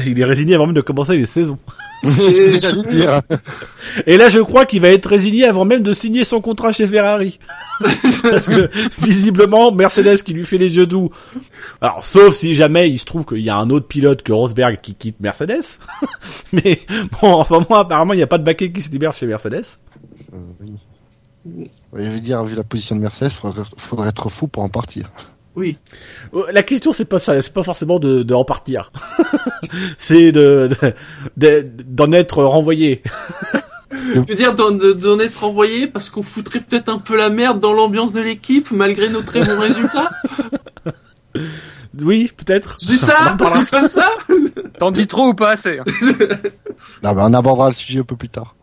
Il 0.06 0.20
est 0.20 0.26
résigné 0.26 0.56
avant 0.56 0.66
même 0.68 0.76
de 0.76 0.82
commencer 0.82 1.18
les 1.18 1.26
saisons 1.26 1.58
C'est- 2.04 2.60
J'allais 2.60 2.84
dire. 2.84 3.22
Et 4.08 4.18
là, 4.18 4.30
je 4.30 4.40
crois 4.40 4.66
qu'il 4.66 4.82
va 4.82 4.90
être 4.90 5.06
résigné 5.06 5.46
avant 5.46 5.66
même 5.66 5.84
de 5.84 5.94
signer 5.94 6.24
son 6.24 6.42
contrat 6.42 6.72
chez 6.72 6.88
Ferrari. 6.88 7.38
Parce 8.24 8.48
que, 8.48 8.70
visiblement, 9.00 9.72
Mercedes 9.72 10.18
qui 10.24 10.34
lui 10.34 10.46
fait 10.46 10.58
les 10.58 10.78
yeux 10.78 10.88
doux. 10.88 11.12
Alors, 11.80 12.04
sauf 12.04 12.34
si 12.34 12.56
jamais 12.56 12.90
il 12.90 12.98
se 12.98 13.06
trouve 13.06 13.26
qu'il 13.26 13.40
y 13.42 13.50
a 13.52 13.56
un 13.58 13.70
autre 13.70 13.88
pilote 13.88 14.24
que 14.24 14.32
Rosberg 14.34 14.80
qui 14.82 14.96
quitte 14.96 15.20
Mercedes. 15.20 15.62
Mais, 16.54 16.82
bon, 17.22 17.34
en 17.34 17.46
ce 17.46 17.54
moment, 17.54 17.76
apparemment, 17.82 18.14
il 18.14 18.18
n'y 18.18 18.24
a 18.24 18.28
pas 18.28 18.40
de 18.40 18.44
baquet 18.44 18.72
qui 18.72 18.82
se 18.82 18.90
libère 18.90 19.14
chez 19.14 19.28
Mercedes. 19.28 19.66
Euh, 20.34 20.38
oui. 21.46 21.70
Je 21.96 22.04
veux 22.06 22.20
dire, 22.20 22.44
vu 22.44 22.56
la 22.56 22.64
position 22.64 22.96
de 22.96 23.02
Mercedes, 23.02 23.30
faudrait, 23.32 23.64
faudrait 23.78 24.10
être 24.10 24.30
fou 24.30 24.48
pour 24.48 24.64
en 24.64 24.70
partir. 24.70 25.12
Oui. 25.56 25.78
Euh, 26.34 26.44
La 26.52 26.64
question, 26.64 26.94
c'est 26.94 27.06
pas 27.06 27.20
ça, 27.20 27.42
c'est 27.42 27.54
pas 27.54 27.64
forcément 27.64 28.00
de, 28.00 28.24
de 28.24 28.34
en 28.34 28.46
partir. 28.46 28.92
c'est 29.98 30.32
de, 30.32 30.70
de- 30.82 30.94
de- 31.38 31.70
d'en 31.86 32.12
être 32.12 32.44
renvoyé. 32.44 33.02
Je 33.92 34.20
veux 34.22 34.36
dire 34.36 34.56
d'en 34.56 34.72
de- 34.72 34.94
d'en 34.94 35.20
être 35.20 35.44
envoyé 35.44 35.86
parce 35.88 36.10
qu'on 36.10 36.24
foutrait 36.24 36.62
peut-être 36.62 36.88
un 36.90 36.98
peu 36.98 37.18
la 37.18 37.30
merde 37.30 37.60
dans 37.60 37.74
l'ambiance 37.74 38.14
de 38.14 38.22
l'équipe 38.22 38.72
malgré 38.72 39.10
nos 39.10 39.22
très 39.22 39.44
bons 39.44 39.60
résultats. 39.60 40.10
Oui, 42.00 42.32
peut-être. 42.36 42.78
Je 42.82 42.88
dis 42.88 42.98
ça 42.98 43.38
comme 43.70 43.88
ça. 43.88 44.10
T'en 44.80 44.92
dis 44.92 45.08
trop 45.08 45.28
ou 45.28 45.34
pas 45.34 45.52
assez 45.52 45.80
hein 45.80 45.84
Ah 47.04 47.14
bah, 47.14 47.26
on 47.30 47.34
abordera 47.34 47.68
le 47.70 47.76
sujet 47.76 48.00
un 48.00 48.04
peu 48.04 48.16
plus 48.16 48.30
tard. 48.30 48.56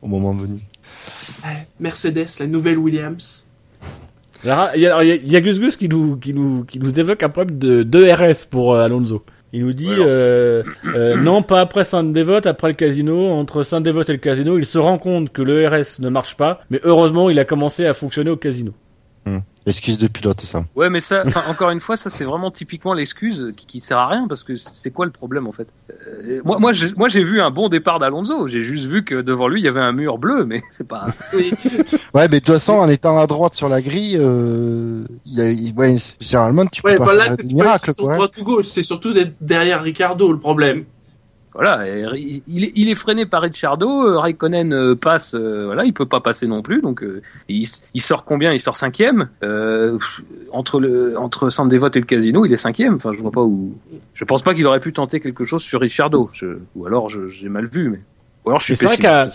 Au 0.00 0.06
moment 0.06 0.32
venu. 0.32 0.60
Mercedes, 1.80 2.28
la 2.38 2.46
nouvelle 2.46 2.78
Williams. 2.78 3.44
Alors, 4.44 4.70
il 4.74 4.80
y 4.82 4.86
a, 4.86 5.02
il 5.04 5.30
y 5.30 5.36
a- 5.36 5.40
Gus 5.40 5.60
Gus 5.60 5.76
qui 5.76 5.88
nous, 5.88 6.16
qui 6.16 6.32
nous, 6.34 6.64
qui 6.64 6.78
nous 6.78 6.98
évoque 6.98 7.22
un 7.22 7.28
problème 7.28 7.58
de, 7.58 7.82
de 7.82 8.08
RS 8.10 8.46
pour 8.46 8.74
euh, 8.74 8.84
Alonso. 8.84 9.22
Il 9.52 9.64
nous 9.66 9.72
dit, 9.72 9.88
Ouais, 9.88 9.96
euh, 9.98 10.62
euh, 10.94 11.16
non, 11.22 11.42
pas 11.42 11.60
après 11.60 11.84
Saint-Dévote, 11.84 12.46
après 12.46 12.68
le 12.68 12.74
casino, 12.74 13.28
entre 13.30 13.62
Saint-Dévote 13.62 14.08
et 14.08 14.12
le 14.12 14.18
casino, 14.18 14.56
il 14.58 14.64
se 14.64 14.78
rend 14.78 14.96
compte 14.98 15.30
que 15.32 15.42
le 15.42 15.66
RS 15.68 16.00
ne 16.00 16.08
marche 16.08 16.36
pas, 16.36 16.60
mais 16.70 16.80
heureusement, 16.84 17.28
il 17.30 17.38
a 17.38 17.44
commencé 17.44 17.84
à 17.84 17.92
fonctionner 17.92 18.30
au 18.30 18.36
casino. 18.36 18.72
Excuse 19.66 19.98
de 19.98 20.08
pilote, 20.08 20.40
ça. 20.40 20.64
Ouais, 20.74 20.88
mais 20.88 21.00
ça, 21.00 21.22
encore 21.46 21.68
une 21.70 21.80
fois, 21.82 21.96
ça 21.98 22.08
c'est 22.08 22.24
vraiment 22.24 22.50
typiquement 22.50 22.94
l'excuse 22.94 23.52
qui, 23.56 23.66
qui 23.66 23.80
sert 23.80 23.98
à 23.98 24.08
rien 24.08 24.26
parce 24.26 24.42
que 24.42 24.56
c'est 24.56 24.90
quoi 24.90 25.04
le 25.04 25.12
problème 25.12 25.46
en 25.46 25.52
fait? 25.52 25.68
Euh, 25.90 26.40
Moi, 26.44 26.58
moi, 26.58 26.72
j'ai- 26.72 26.94
moi, 26.96 27.08
j'ai 27.08 27.22
vu 27.22 27.40
un 27.42 27.50
bon 27.50 27.68
départ 27.68 27.98
d'Alonso. 27.98 28.48
J'ai 28.48 28.62
juste 28.62 28.86
vu 28.86 29.04
que 29.04 29.20
devant 29.20 29.48
lui 29.48 29.60
il 29.60 29.64
y 29.64 29.68
avait 29.68 29.78
un 29.80 29.92
mur 29.92 30.16
bleu, 30.16 30.46
mais 30.46 30.62
c'est 30.70 30.88
pas. 30.88 31.08
Oui. 31.34 31.52
Ouais, 32.14 32.26
mais 32.28 32.40
de 32.40 32.44
toute 32.44 32.54
façon, 32.54 32.72
en 32.72 32.88
étant 32.88 33.18
à 33.18 33.26
droite 33.26 33.52
sur 33.52 33.68
la 33.68 33.82
grille, 33.82 34.16
euh, 34.18 35.04
y 35.26 35.40
a, 35.42 35.50
il- 35.50 35.74
ouais, 35.76 35.96
généralement, 36.20 36.64
tu 36.66 36.80
peux 36.82 36.88
Ouais, 36.92 36.96
pas 36.96 37.04
bah 37.06 37.14
là 37.14 37.24
faire 37.24 37.36
des 37.36 37.42
pas 37.44 37.52
miracles, 37.64 37.92
quoi. 37.98 38.12
hein. 38.12 38.16
droite 38.16 38.32
ou 38.38 38.44
gauche, 38.44 38.66
c'est 38.66 38.82
surtout 38.82 39.12
d'être 39.12 39.34
derrière 39.42 39.82
Ricardo 39.82 40.32
le 40.32 40.38
problème. 40.40 40.84
Voilà, 41.52 41.86
il, 42.16 42.42
il 42.46 42.64
est- 42.64 42.72
freiné 42.94 43.26
par 43.26 43.42
Ricciardo. 43.42 43.88
euh, 43.88 44.18
Raikkonen 44.18 44.72
euh, 44.72 44.94
passe, 44.94 45.34
euh, 45.34 45.64
voilà, 45.64 45.84
il 45.84 45.92
peut 45.92 46.06
pas 46.06 46.20
passer 46.20 46.46
non 46.46 46.62
plus. 46.62 46.80
Donc 46.80 47.02
euh, 47.02 47.22
il, 47.48 47.66
il 47.94 48.00
sort 48.00 48.24
combien? 48.24 48.52
Il 48.52 48.60
sort 48.60 48.76
cinquième? 48.76 49.28
Euh, 49.42 49.98
entre 50.52 50.80
le 50.80 51.18
entre 51.18 51.50
et 51.96 52.00
le 52.00 52.06
Casino, 52.06 52.44
il 52.46 52.52
est 52.52 52.56
cinquième. 52.56 52.94
Enfin, 52.94 53.12
je 53.12 53.18
vois 53.20 53.32
pas 53.32 53.42
où. 53.42 53.74
Je 54.14 54.24
pense 54.24 54.42
pas 54.42 54.54
qu'il 54.54 54.66
aurait 54.66 54.80
pu 54.80 54.92
tenter 54.92 55.20
quelque 55.20 55.44
chose 55.44 55.62
sur 55.62 55.80
Ricciardo. 55.80 56.30
Je, 56.32 56.58
ou 56.76 56.86
alors 56.86 57.08
j'ai 57.10 57.48
mal 57.48 57.66
vu, 57.66 57.88
mais. 57.90 58.00
Ou 58.44 58.48
alors 58.50 58.60
je 58.60 58.64
suis 58.66 58.72
Mais 58.72 58.76
c'est 58.78 58.86
vrai 58.86 58.96
qu'à-. 58.96 59.28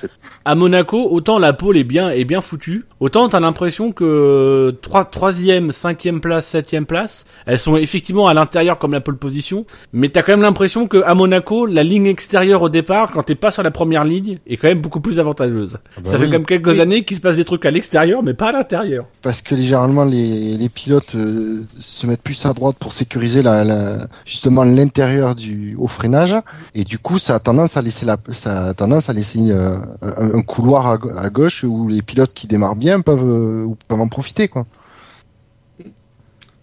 À 0.45 0.55
Monaco, 0.55 1.07
autant 1.11 1.37
la 1.39 1.53
pole 1.53 1.77
est 1.77 1.83
bien, 1.83 2.09
est 2.09 2.23
bien 2.25 2.41
foutue, 2.41 2.85
autant 2.99 3.29
t'as 3.29 3.39
l'impression 3.39 3.91
que 3.91 4.75
trois, 4.81 5.05
troisième, 5.05 5.71
cinquième 5.71 6.21
place, 6.21 6.45
septième 6.47 6.85
place, 6.85 7.25
elles 7.45 7.59
sont 7.59 7.77
effectivement 7.77 8.27
à 8.27 8.33
l'intérieur 8.33 8.77
comme 8.79 8.91
la 8.93 9.01
pole 9.01 9.17
position, 9.17 9.65
mais 9.93 10.09
t'as 10.09 10.21
quand 10.21 10.33
même 10.33 10.41
l'impression 10.41 10.87
que 10.87 11.01
à 11.03 11.13
Monaco, 11.15 11.65
la 11.65 11.83
ligne 11.83 12.07
extérieure 12.07 12.61
au 12.63 12.69
départ, 12.69 13.11
quand 13.11 13.23
t'es 13.23 13.35
pas 13.35 13.51
sur 13.51 13.63
la 13.63 13.71
première 13.71 14.03
ligne, 14.03 14.39
est 14.47 14.57
quand 14.57 14.67
même 14.67 14.81
beaucoup 14.81 15.01
plus 15.01 15.19
avantageuse. 15.19 15.77
Ah 15.97 16.01
bah 16.03 16.09
Ça 16.11 16.17
fait 16.17 16.23
oui. 16.25 16.29
quand 16.31 16.37
même 16.37 16.45
quelques 16.45 16.67
Oui. 16.67 16.81
années 16.81 17.03
qu'il 17.03 17.17
se 17.17 17.21
passe 17.21 17.35
des 17.35 17.45
trucs 17.45 17.65
à 17.65 17.71
l'extérieur, 17.71 18.21
mais 18.23 18.33
pas 18.33 18.49
à 18.49 18.51
l'intérieur. 18.51 19.05
Parce 19.21 19.41
que 19.41 19.55
généralement, 19.55 20.05
les, 20.05 20.57
les 20.57 20.69
pilotes 20.69 21.15
euh, 21.15 21.63
se 21.79 22.05
mettent 22.07 22.21
plus 22.23 22.45
à 22.45 22.53
droite 22.53 22.75
pour 22.79 22.93
sécuriser 22.93 23.41
la, 23.41 23.63
la- 23.63 24.07
justement 24.25 24.63
l'intérieur 24.63 25.35
du 25.35 25.75
au 25.77 25.87
freinage, 25.87 26.35
et 26.73 26.83
du 26.83 26.97
coup, 26.99 27.17
ça 27.19 27.35
a 27.35 27.39
tendance 27.39 27.77
à 27.77 27.81
laisser 27.81 28.05
la, 28.05 28.17
ça 28.31 28.67
a 28.67 28.73
tendance 28.73 28.94
à 29.09 29.13
laisser 29.13 29.39
euh, 29.51 29.77
un, 30.01 30.35
un 30.35 30.41
couloir 30.41 30.87
à, 30.87 30.97
ga- 30.97 31.15
à 31.17 31.29
gauche 31.29 31.63
où 31.63 31.87
les 31.87 32.01
pilotes 32.01 32.33
qui 32.33 32.47
démarrent 32.47 32.75
bien 32.75 33.01
peuvent, 33.01 33.23
euh, 33.23 33.67
peuvent 33.87 34.01
en 34.01 34.07
profiter, 34.07 34.47
quoi. 34.47 34.65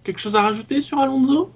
Quelque 0.05 0.19
chose 0.21 0.35
à 0.35 0.43
rajouter 0.43 0.81
sur 0.81 0.99
Alonso? 0.99 1.51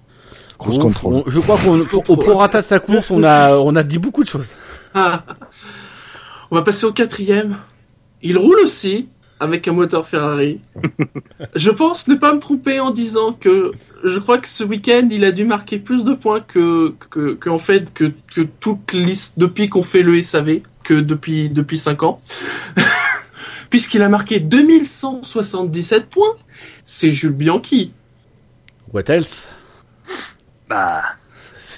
Je 0.52 0.56
crois 0.56 0.74
qu'on 0.78 0.90
Cruise 0.90 1.88
au 1.92 2.00
control. 2.00 2.18
prorata 2.18 2.60
de 2.60 2.66
sa 2.66 2.78
course, 2.78 3.10
on 3.10 3.22
a, 3.24 3.56
on 3.56 3.74
a 3.76 3.82
dit 3.82 3.98
beaucoup 3.98 4.22
de 4.24 4.28
choses. 4.28 4.48
Ah. 4.94 5.24
On 6.50 6.54
va 6.56 6.62
passer 6.62 6.86
au 6.86 6.92
quatrième. 6.92 7.56
Il 8.22 8.38
roule 8.38 8.58
aussi 8.62 9.08
avec 9.40 9.68
un 9.68 9.72
moteur 9.72 10.06
Ferrari. 10.06 10.60
je 11.54 11.70
pense 11.70 12.08
ne 12.08 12.14
pas 12.14 12.32
me 12.32 12.38
tromper 12.38 12.80
en 12.80 12.90
disant 12.90 13.32
que 13.32 13.72
je 14.04 14.18
crois 14.18 14.38
que 14.38 14.48
ce 14.48 14.64
week-end 14.64 15.08
il 15.10 15.24
a 15.24 15.32
dû 15.32 15.44
marquer 15.44 15.78
plus 15.78 16.04
de 16.04 16.14
points 16.14 16.40
que 16.40 16.94
que, 17.10 17.34
que 17.34 17.50
en 17.50 17.58
fait 17.58 17.92
que 17.92 18.12
que 18.34 18.42
toute 18.42 18.92
liste 18.92 19.34
depuis 19.38 19.68
qu'on 19.68 19.82
fait 19.82 20.02
le 20.02 20.22
SAV 20.22 20.60
que 20.84 20.94
depuis 20.94 21.48
depuis 21.48 21.78
cinq 21.78 22.02
ans. 22.02 22.20
Puisqu'il 23.70 24.02
a 24.02 24.08
marqué 24.08 24.40
2177 24.40 26.06
points. 26.06 26.36
C'est 26.84 27.10
Jules 27.10 27.32
Bianchi. 27.32 27.92
What 28.92 29.04
else? 29.08 29.48
Bah, 30.68 31.02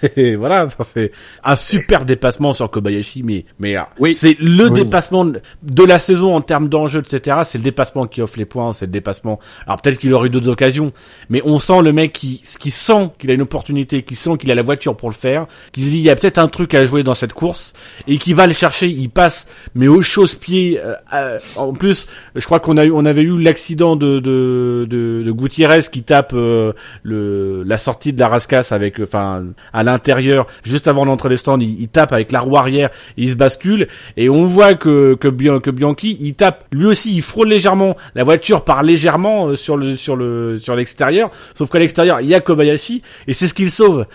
C'est 0.01 0.35
voilà, 0.35 0.67
enfin, 0.67 0.85
c'est 0.85 1.13
un 1.45 1.57
super 1.57 2.05
dépassement 2.05 2.53
sur 2.53 2.71
Kobayashi, 2.71 3.23
mais 3.23 3.45
mais 3.59 3.77
euh, 3.77 3.83
Oui. 3.99 4.15
c'est 4.15 4.37
le 4.39 4.65
Oui. 4.67 4.71
dépassement 4.73 5.25
de 5.25 5.85
la 5.85 5.99
saison 5.99 6.35
en 6.37 6.41
termes 6.41 6.69
d'enjeu, 6.69 7.01
etc. 7.01 7.39
C'est 7.45 7.59
le 7.59 7.65
dépassement 7.65 8.07
qui 8.07 8.23
offre 8.23 8.39
les 8.39 8.45
points, 8.45 8.73
c'est 8.73 8.87
le 8.87 8.93
dépassement. 8.93 9.39
Alors 9.67 9.81
peut-être 9.81 9.99
qu'il 9.99 10.13
aurait 10.15 10.29
eu 10.29 10.31
d'autres 10.31 10.49
occasions, 10.49 10.93
mais 11.31 11.43
on 11.45 11.59
sent 11.59 11.83
le 11.83 11.93
mec 11.93 12.13
qui 12.13 12.43
qui 12.61 12.71
sent 12.71 13.11
qu'il 13.19 13.31
a 13.31 13.35
une 13.35 13.43
opportunité, 13.43 14.03
qui 14.03 14.15
sent 14.15 14.37
qu'il 14.39 14.51
a 14.51 14.55
la 14.55 14.63
voiture 14.63 14.97
pour 14.97 15.09
le 15.09 15.15
faire, 15.15 15.47
qui 15.73 15.83
se 15.83 15.91
dit 15.91 15.97
il 15.99 16.03
y 16.05 16.11
a 16.11 16.17
peut-être 16.17 16.39
un 16.39 16.49
truc 16.49 16.75
à 16.75 16.85
jouer 16.85 17.03
dans 17.03 17.15
cette 17.15 17.33
course 17.33 17.73
et 18.07 18.19
qui 18.19 18.33
va 18.35 18.47
le 18.47 18.53
chercher. 18.53 18.89
Il 18.89 19.11
passe, 19.11 19.47
mais 19.75 19.89
au 19.89 20.01
chausse-pied. 20.03 20.79
euh, 20.81 20.95
euh, 21.15 21.39
en 21.57 21.73
plus, 21.73 22.07
je 22.35 22.45
crois 22.45 22.61
qu'on 22.61 22.77
a 22.77 22.85
eu 22.85 22.91
on 22.93 23.05
avait 23.05 23.23
eu 23.23 23.39
l'accident 23.41 23.97
de 23.97 24.21
de 24.21 24.87
de, 24.89 25.23
de 25.25 25.33
Gutiérrez 25.33 25.81
qui 25.91 26.03
tape 26.03 26.33
euh, 26.35 26.73
le 27.03 27.63
la 27.65 27.79
sortie 27.79 28.13
de 28.13 28.21
la 28.21 28.29
Rascasse 28.29 28.73
avec 28.73 29.01
euh, 29.01 29.05
enfin 29.05 29.45
à 29.73 29.83
l'intérieur 29.91 30.47
juste 30.63 30.89
avant 30.89 31.05
l'entrée 31.05 31.29
des 31.31 31.37
stands 31.37 31.59
il, 31.61 31.81
il 31.81 31.89
tape 31.89 32.13
avec 32.13 32.33
la 32.33 32.41
roue 32.41 32.57
arrière 32.57 32.91
il 33.17 33.31
se 33.31 33.37
bascule 33.37 33.89
et 34.17 34.29
on 34.29 34.45
voit 34.45 34.75
que 34.75 35.15
que, 35.21 35.29
Bian- 35.29 35.61
que 35.61 35.71
Bianchi 35.71 36.17
il 36.21 36.35
tape 36.37 36.65
lui 36.73 36.87
aussi 36.87 37.15
il 37.15 37.23
frôle 37.23 37.49
légèrement 37.49 37.97
la 38.15 38.25
voiture 38.25 38.65
part 38.65 38.83
légèrement 38.83 39.49
euh, 39.49 39.57
sur 39.57 39.77
le 39.77 39.97
sur 39.97 40.17
le 40.17 40.59
sur 40.59 40.75
l'extérieur 40.77 41.31
sauf 41.55 41.71
qu'à 41.71 41.79
l'extérieur 41.79 42.21
il 42.21 42.29
y 42.29 42.35
a 42.35 42.41
Kobayashi 42.41 43.03
et 43.27 43.35
c'est 43.35 43.47
ce 43.47 43.55
qu'il 43.55 43.71
sauve 43.71 44.07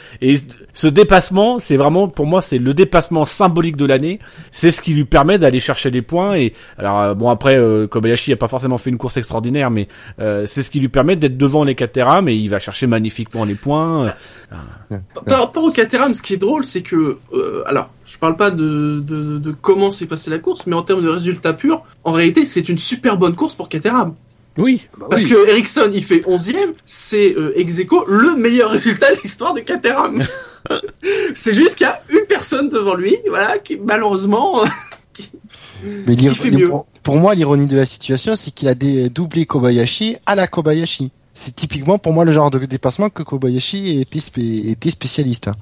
ce 0.73 0.87
dépassement 0.87 1.59
c'est 1.59 1.77
vraiment 1.77 2.07
pour 2.07 2.25
moi 2.25 2.41
c'est 2.41 2.57
le 2.57 2.73
dépassement 2.73 3.25
symbolique 3.25 3.77
de 3.77 3.85
l'année 3.85 4.19
c'est 4.51 4.71
ce 4.71 4.81
qui 4.81 4.93
lui 4.93 5.05
permet 5.05 5.37
d'aller 5.37 5.59
chercher 5.59 5.91
des 5.91 6.01
points 6.01 6.35
et 6.35 6.53
alors 6.77 6.99
euh, 6.99 7.13
bon 7.13 7.29
après 7.29 7.55
euh, 7.57 7.87
Kobayashi 7.87 8.33
a 8.33 8.35
pas 8.35 8.47
forcément 8.47 8.77
fait 8.77 8.89
une 8.89 8.97
course 8.97 9.17
extraordinaire 9.17 9.69
mais 9.71 9.87
euh, 10.19 10.45
c'est 10.45 10.63
ce 10.63 10.69
qui 10.69 10.79
lui 10.79 10.89
permet 10.89 11.15
d'être 11.15 11.37
devant 11.37 11.63
les 11.63 11.75
Caterham 11.75 12.25
mais 12.25 12.37
il 12.37 12.47
va 12.49 12.59
chercher 12.59 12.87
magnifiquement 12.87 13.45
les 13.45 13.55
points 13.55 14.05
Par 15.25 15.39
rapport 15.39 15.63
au 15.63 15.71
Caterham, 15.71 16.13
ce 16.13 16.21
qui 16.21 16.33
est 16.33 16.37
drôle, 16.37 16.63
c'est 16.63 16.81
que, 16.81 17.17
euh, 17.33 17.63
alors, 17.65 17.89
je 18.05 18.17
parle 18.17 18.35
pas 18.35 18.51
de, 18.51 18.99
de, 19.05 19.37
de 19.39 19.51
comment 19.51 19.91
s'est 19.91 20.05
passée 20.05 20.29
la 20.29 20.39
course, 20.39 20.67
mais 20.67 20.75
en 20.75 20.83
termes 20.83 21.03
de 21.03 21.09
résultats 21.09 21.53
purs, 21.53 21.83
en 22.03 22.11
réalité, 22.11 22.45
c'est 22.45 22.69
une 22.69 22.77
super 22.77 23.17
bonne 23.17 23.35
course 23.35 23.55
pour 23.55 23.69
Caterham. 23.69 24.13
oui 24.57 24.87
Bah 24.97 25.07
Parce 25.09 25.23
oui. 25.23 25.31
que 25.31 25.49
Ericsson, 25.49 25.89
il 25.93 26.03
fait 26.03 26.19
11ème, 26.19 26.73
c'est 26.85 27.35
euh, 27.37 27.53
le 28.07 28.35
meilleur 28.35 28.71
résultat 28.71 29.13
de 29.15 29.21
l'histoire 29.23 29.53
de 29.53 29.61
Caterham. 29.61 30.23
c'est 31.35 31.53
juste 31.53 31.75
qu'il 31.75 31.85
y 31.85 31.89
a 31.89 32.01
une 32.09 32.25
personne 32.27 32.69
devant 32.69 32.95
lui, 32.95 33.17
voilà, 33.27 33.59
qui 33.59 33.77
malheureusement... 33.77 34.63
Mais 36.07 36.15
fait 36.33 36.51
mieux. 36.51 36.69
pour, 36.69 36.85
pour 37.03 37.17
moi, 37.17 37.35
l'ironie 37.35 37.67
de 37.67 37.75
la 37.75 37.85
situation, 37.85 38.35
c'est 38.35 38.51
qu'il 38.51 38.67
a 38.69 38.73
dé- 38.73 39.09
doublé 39.09 39.45
Kobayashi 39.45 40.15
à 40.25 40.35
la 40.35 40.47
Kobayashi. 40.47 41.11
C'est 41.33 41.55
typiquement 41.55 41.97
pour 41.97 42.13
moi 42.13 42.23
le 42.25 42.31
genre 42.31 42.49
de 42.51 42.59
dépassement 42.59 43.09
que 43.09 43.21
Kobayashi 43.23 43.99
était, 43.99 44.19
spé- 44.19 44.69
était 44.69 44.91
spécialiste. 44.91 45.49
hein. 45.49 45.55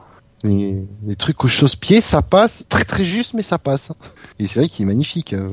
Les 0.43 1.15
trucs 1.17 1.43
aux 1.43 1.47
chausse-pieds, 1.47 2.01
ça 2.01 2.21
passe 2.21 2.65
très 2.69 2.83
très 2.83 3.05
juste, 3.05 3.33
mais 3.33 3.41
ça 3.41 3.57
passe. 3.57 3.91
Et 4.39 4.47
c'est 4.47 4.59
vrai 4.59 4.69
qu'il 4.69 4.83
est 4.83 4.87
magnifique. 4.87 5.33
euh. 5.33 5.49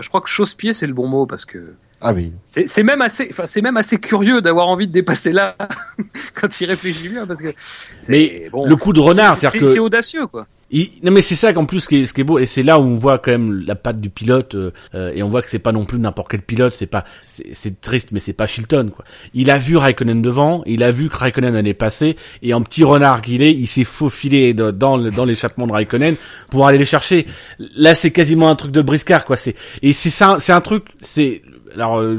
Je 0.00 0.08
crois 0.08 0.20
que 0.22 0.28
chausse-pied 0.28 0.72
c'est 0.72 0.86
le 0.86 0.94
bon 0.94 1.06
mot 1.06 1.26
parce 1.26 1.44
que 1.44 1.74
Ah 2.02 2.12
oui. 2.12 2.32
c'est 2.44 2.68
c'est 2.68 2.82
même 2.82 3.00
assez, 3.02 3.28
enfin 3.30 3.46
c'est 3.46 3.62
même 3.62 3.76
assez 3.76 3.98
curieux 3.98 4.40
d'avoir 4.40 4.68
envie 4.68 4.86
de 4.86 4.92
dépasser 4.92 5.32
là 5.32 5.56
quand 6.34 6.60
il 6.60 6.66
réfléchit 6.66 7.08
bien 7.08 7.26
parce 7.26 7.40
que. 7.40 7.52
Mais 8.08 8.48
bon, 8.52 8.66
le 8.66 8.76
coup 8.76 8.92
de 8.92 9.00
renard, 9.00 9.36
c'est- 9.36 9.50
que 9.58 9.72
c'est 9.72 9.78
audacieux 9.78 10.26
quoi. 10.26 10.46
Il- 10.74 10.88
non 11.02 11.12
mais 11.12 11.20
c'est 11.20 11.34
ça 11.34 11.52
qu'en 11.52 11.66
plus 11.66 11.80
ce 11.80 11.88
qui 11.88 11.96
est, 11.98 12.06
ce 12.06 12.14
qui 12.14 12.22
est 12.22 12.24
beau 12.24 12.38
et 12.38 12.46
c'est 12.46 12.62
là 12.62 12.78
où 12.80 12.82
on 12.82 12.98
voit 12.98 13.18
quand 13.18 13.30
même 13.30 13.62
la 13.66 13.74
patte 13.74 14.00
du 14.00 14.08
pilote 14.08 14.54
euh, 14.54 14.70
euh, 14.94 15.12
et 15.14 15.22
on 15.22 15.28
voit 15.28 15.42
que 15.42 15.50
c'est 15.50 15.58
pas 15.58 15.70
non 15.72 15.84
plus 15.84 15.98
n'importe 15.98 16.30
quel 16.30 16.40
pilote 16.40 16.72
c'est 16.72 16.86
pas 16.86 17.04
c'est 17.20 17.48
c'est 17.52 17.78
triste 17.82 18.08
mais 18.12 18.20
c'est 18.20 18.32
pas 18.32 18.46
Chilton 18.46 18.88
quoi 18.90 19.04
il 19.34 19.50
a 19.50 19.58
vu 19.58 19.76
Raikkonen 19.76 20.22
devant 20.22 20.62
il 20.64 20.82
a 20.82 20.90
vu 20.90 21.10
que 21.10 21.16
Raikkonen 21.18 21.54
allait 21.54 21.74
passer 21.74 22.16
et 22.40 22.54
en 22.54 22.62
petit 22.62 22.84
renard 22.84 23.20
qu'il 23.20 23.42
est 23.42 23.52
il 23.52 23.66
s'est 23.66 23.84
faufilé 23.84 24.54
de- 24.54 24.70
dans 24.70 24.96
le- 24.96 25.10
dans 25.10 25.26
l'échappement 25.26 25.66
de 25.66 25.72
Raikkonen 25.72 26.14
pour 26.48 26.66
aller 26.66 26.78
les 26.78 26.86
chercher 26.86 27.26
là 27.76 27.94
c'est 27.94 28.10
quasiment 28.10 28.48
un 28.48 28.56
truc 28.56 28.72
de 28.72 28.80
briscard 28.80 29.26
quoi 29.26 29.36
c'est 29.36 29.54
et 29.82 29.92
c'est 29.92 30.08
ça 30.08 30.38
c'est 30.40 30.52
un 30.52 30.62
truc 30.62 30.84
c'est 31.02 31.42
alors 31.74 32.00
euh, 32.00 32.16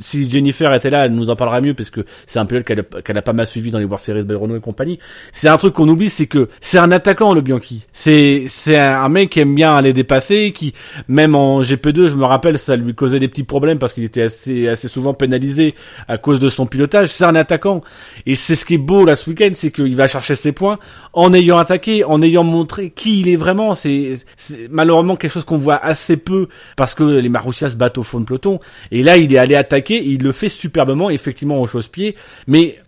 si 0.00 0.30
Jennifer 0.30 0.72
était 0.74 0.90
là 0.90 1.06
elle 1.06 1.12
nous 1.12 1.30
en 1.30 1.36
parlera 1.36 1.60
mieux 1.60 1.74
parce 1.74 1.90
que 1.90 2.04
c'est 2.26 2.38
un 2.38 2.46
pilote 2.46 2.64
qu'elle 2.64 2.80
a, 2.80 3.02
qu'elle 3.02 3.18
a 3.18 3.22
pas 3.22 3.32
mal 3.32 3.46
suivi 3.46 3.70
dans 3.70 3.78
les 3.78 3.84
World 3.84 4.04
Series 4.04 4.24
Renault 4.34 4.56
et 4.56 4.60
compagnie 4.60 4.98
c'est 5.32 5.48
un 5.48 5.56
truc 5.56 5.74
qu'on 5.74 5.88
oublie, 5.88 6.10
c'est 6.10 6.26
que 6.26 6.48
c'est 6.60 6.78
un 6.78 6.90
attaquant 6.90 7.34
le 7.34 7.40
Bianchi. 7.40 7.86
C'est 7.92 8.44
c'est 8.48 8.78
un 8.78 9.08
mec 9.08 9.30
qui 9.30 9.40
aime 9.40 9.54
bien 9.54 9.74
aller 9.74 9.92
dépasser, 9.92 10.52
qui 10.52 10.74
même 11.08 11.34
en 11.34 11.62
GP2, 11.62 12.08
je 12.08 12.16
me 12.16 12.24
rappelle, 12.24 12.58
ça 12.58 12.76
lui 12.76 12.94
causait 12.94 13.18
des 13.18 13.28
petits 13.28 13.44
problèmes 13.44 13.78
parce 13.78 13.92
qu'il 13.92 14.04
était 14.04 14.22
assez 14.22 14.68
assez 14.68 14.88
souvent 14.88 15.14
pénalisé 15.14 15.74
à 16.08 16.18
cause 16.18 16.38
de 16.38 16.48
son 16.48 16.66
pilotage. 16.66 17.10
C'est 17.10 17.24
un 17.24 17.34
attaquant 17.36 17.82
et 18.26 18.34
c'est 18.34 18.54
ce 18.54 18.64
qui 18.64 18.74
est 18.74 18.78
beau 18.78 19.04
là 19.04 19.16
ce 19.16 19.30
week-end, 19.30 19.50
c'est 19.54 19.70
qu'il 19.70 19.96
va 19.96 20.08
chercher 20.08 20.36
ses 20.36 20.52
points 20.52 20.78
en 21.12 21.32
ayant 21.32 21.58
attaqué, 21.58 22.04
en 22.04 22.22
ayant 22.22 22.44
montré 22.44 22.90
qui 22.90 23.20
il 23.20 23.28
est 23.28 23.36
vraiment. 23.36 23.74
C'est 23.74 24.14
malheureusement 24.70 25.16
quelque 25.16 25.32
chose 25.32 25.44
qu'on 25.44 25.58
voit 25.58 25.76
assez 25.84 26.16
peu 26.16 26.48
parce 26.76 26.94
que 26.94 27.04
les 27.04 27.28
Marussia 27.28 27.70
se 27.70 27.76
battent 27.76 27.98
au 27.98 28.02
fond 28.02 28.20
de 28.20 28.24
peloton. 28.24 28.60
Et 28.90 29.02
là, 29.02 29.16
il 29.16 29.32
est 29.32 29.38
allé 29.38 29.54
attaquer, 29.54 29.96
et 29.96 30.08
il 30.08 30.22
le 30.22 30.32
fait 30.32 30.48
superbement, 30.48 31.10
effectivement, 31.10 31.60
au 31.60 31.66
chausse-pied. 31.66 32.16
Mais 32.46 32.78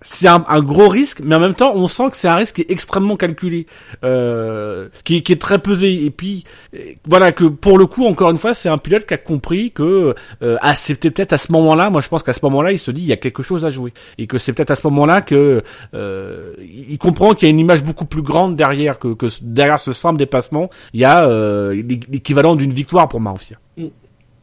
c'est 0.00 0.28
un, 0.28 0.60
gros 0.60 0.88
risque, 0.88 1.20
mais 1.24 1.34
en 1.34 1.40
même 1.40 1.54
temps, 1.54 1.72
on 1.74 1.88
sent 1.88 2.10
que 2.10 2.16
c'est 2.16 2.28
un 2.28 2.36
risque 2.36 2.56
qui 2.56 2.62
est 2.62 2.70
extrêmement 2.70 3.16
calculé, 3.16 3.66
euh, 4.04 4.88
qui, 5.04 5.22
qui 5.22 5.32
est 5.32 5.40
très 5.40 5.58
pesé. 5.58 6.04
Et 6.04 6.10
puis, 6.10 6.44
euh, 6.74 6.92
voilà, 7.04 7.32
que 7.32 7.44
pour 7.44 7.78
le 7.78 7.86
coup, 7.86 8.06
encore 8.06 8.30
une 8.30 8.38
fois, 8.38 8.54
c'est 8.54 8.68
un 8.68 8.78
pilote 8.78 9.06
qui 9.06 9.14
a 9.14 9.18
compris 9.18 9.72
que 9.72 10.14
euh, 10.42 10.56
ah, 10.60 10.74
peut-être 11.00 11.32
à 11.32 11.38
ce 11.38 11.52
moment-là, 11.52 11.90
moi 11.90 12.00
je 12.00 12.08
pense 12.08 12.22
qu'à 12.22 12.32
ce 12.32 12.40
moment-là, 12.42 12.72
il 12.72 12.78
se 12.78 12.90
dit, 12.90 13.02
il 13.02 13.06
y 13.06 13.12
a 13.12 13.16
quelque 13.16 13.42
chose 13.42 13.64
à 13.64 13.70
jouer. 13.70 13.92
Et 14.18 14.26
que 14.26 14.38
c'est 14.38 14.52
peut-être 14.52 14.70
à 14.70 14.76
ce 14.76 14.86
moment-là 14.88 15.22
que 15.22 15.62
euh, 15.94 16.54
il 16.60 16.98
comprend 16.98 17.34
qu'il 17.34 17.48
y 17.48 17.50
a 17.50 17.52
une 17.52 17.60
image 17.60 17.82
beaucoup 17.82 18.04
plus 18.04 18.22
grande 18.22 18.56
derrière, 18.56 18.98
que, 18.98 19.14
que 19.14 19.26
derrière 19.42 19.80
ce 19.80 19.92
simple 19.92 20.18
dépassement, 20.18 20.70
il 20.92 21.00
y 21.00 21.04
a 21.04 21.24
euh, 21.24 21.82
l'équivalent 22.10 22.56
d'une 22.56 22.72
victoire 22.72 23.08
pour 23.08 23.20
Marussia. 23.20 23.56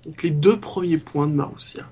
Donc 0.06 0.24
les 0.24 0.32
deux 0.32 0.60
premiers 0.60 0.97
points 0.97 1.28
de 1.28 1.34
Marussia. 1.34 1.84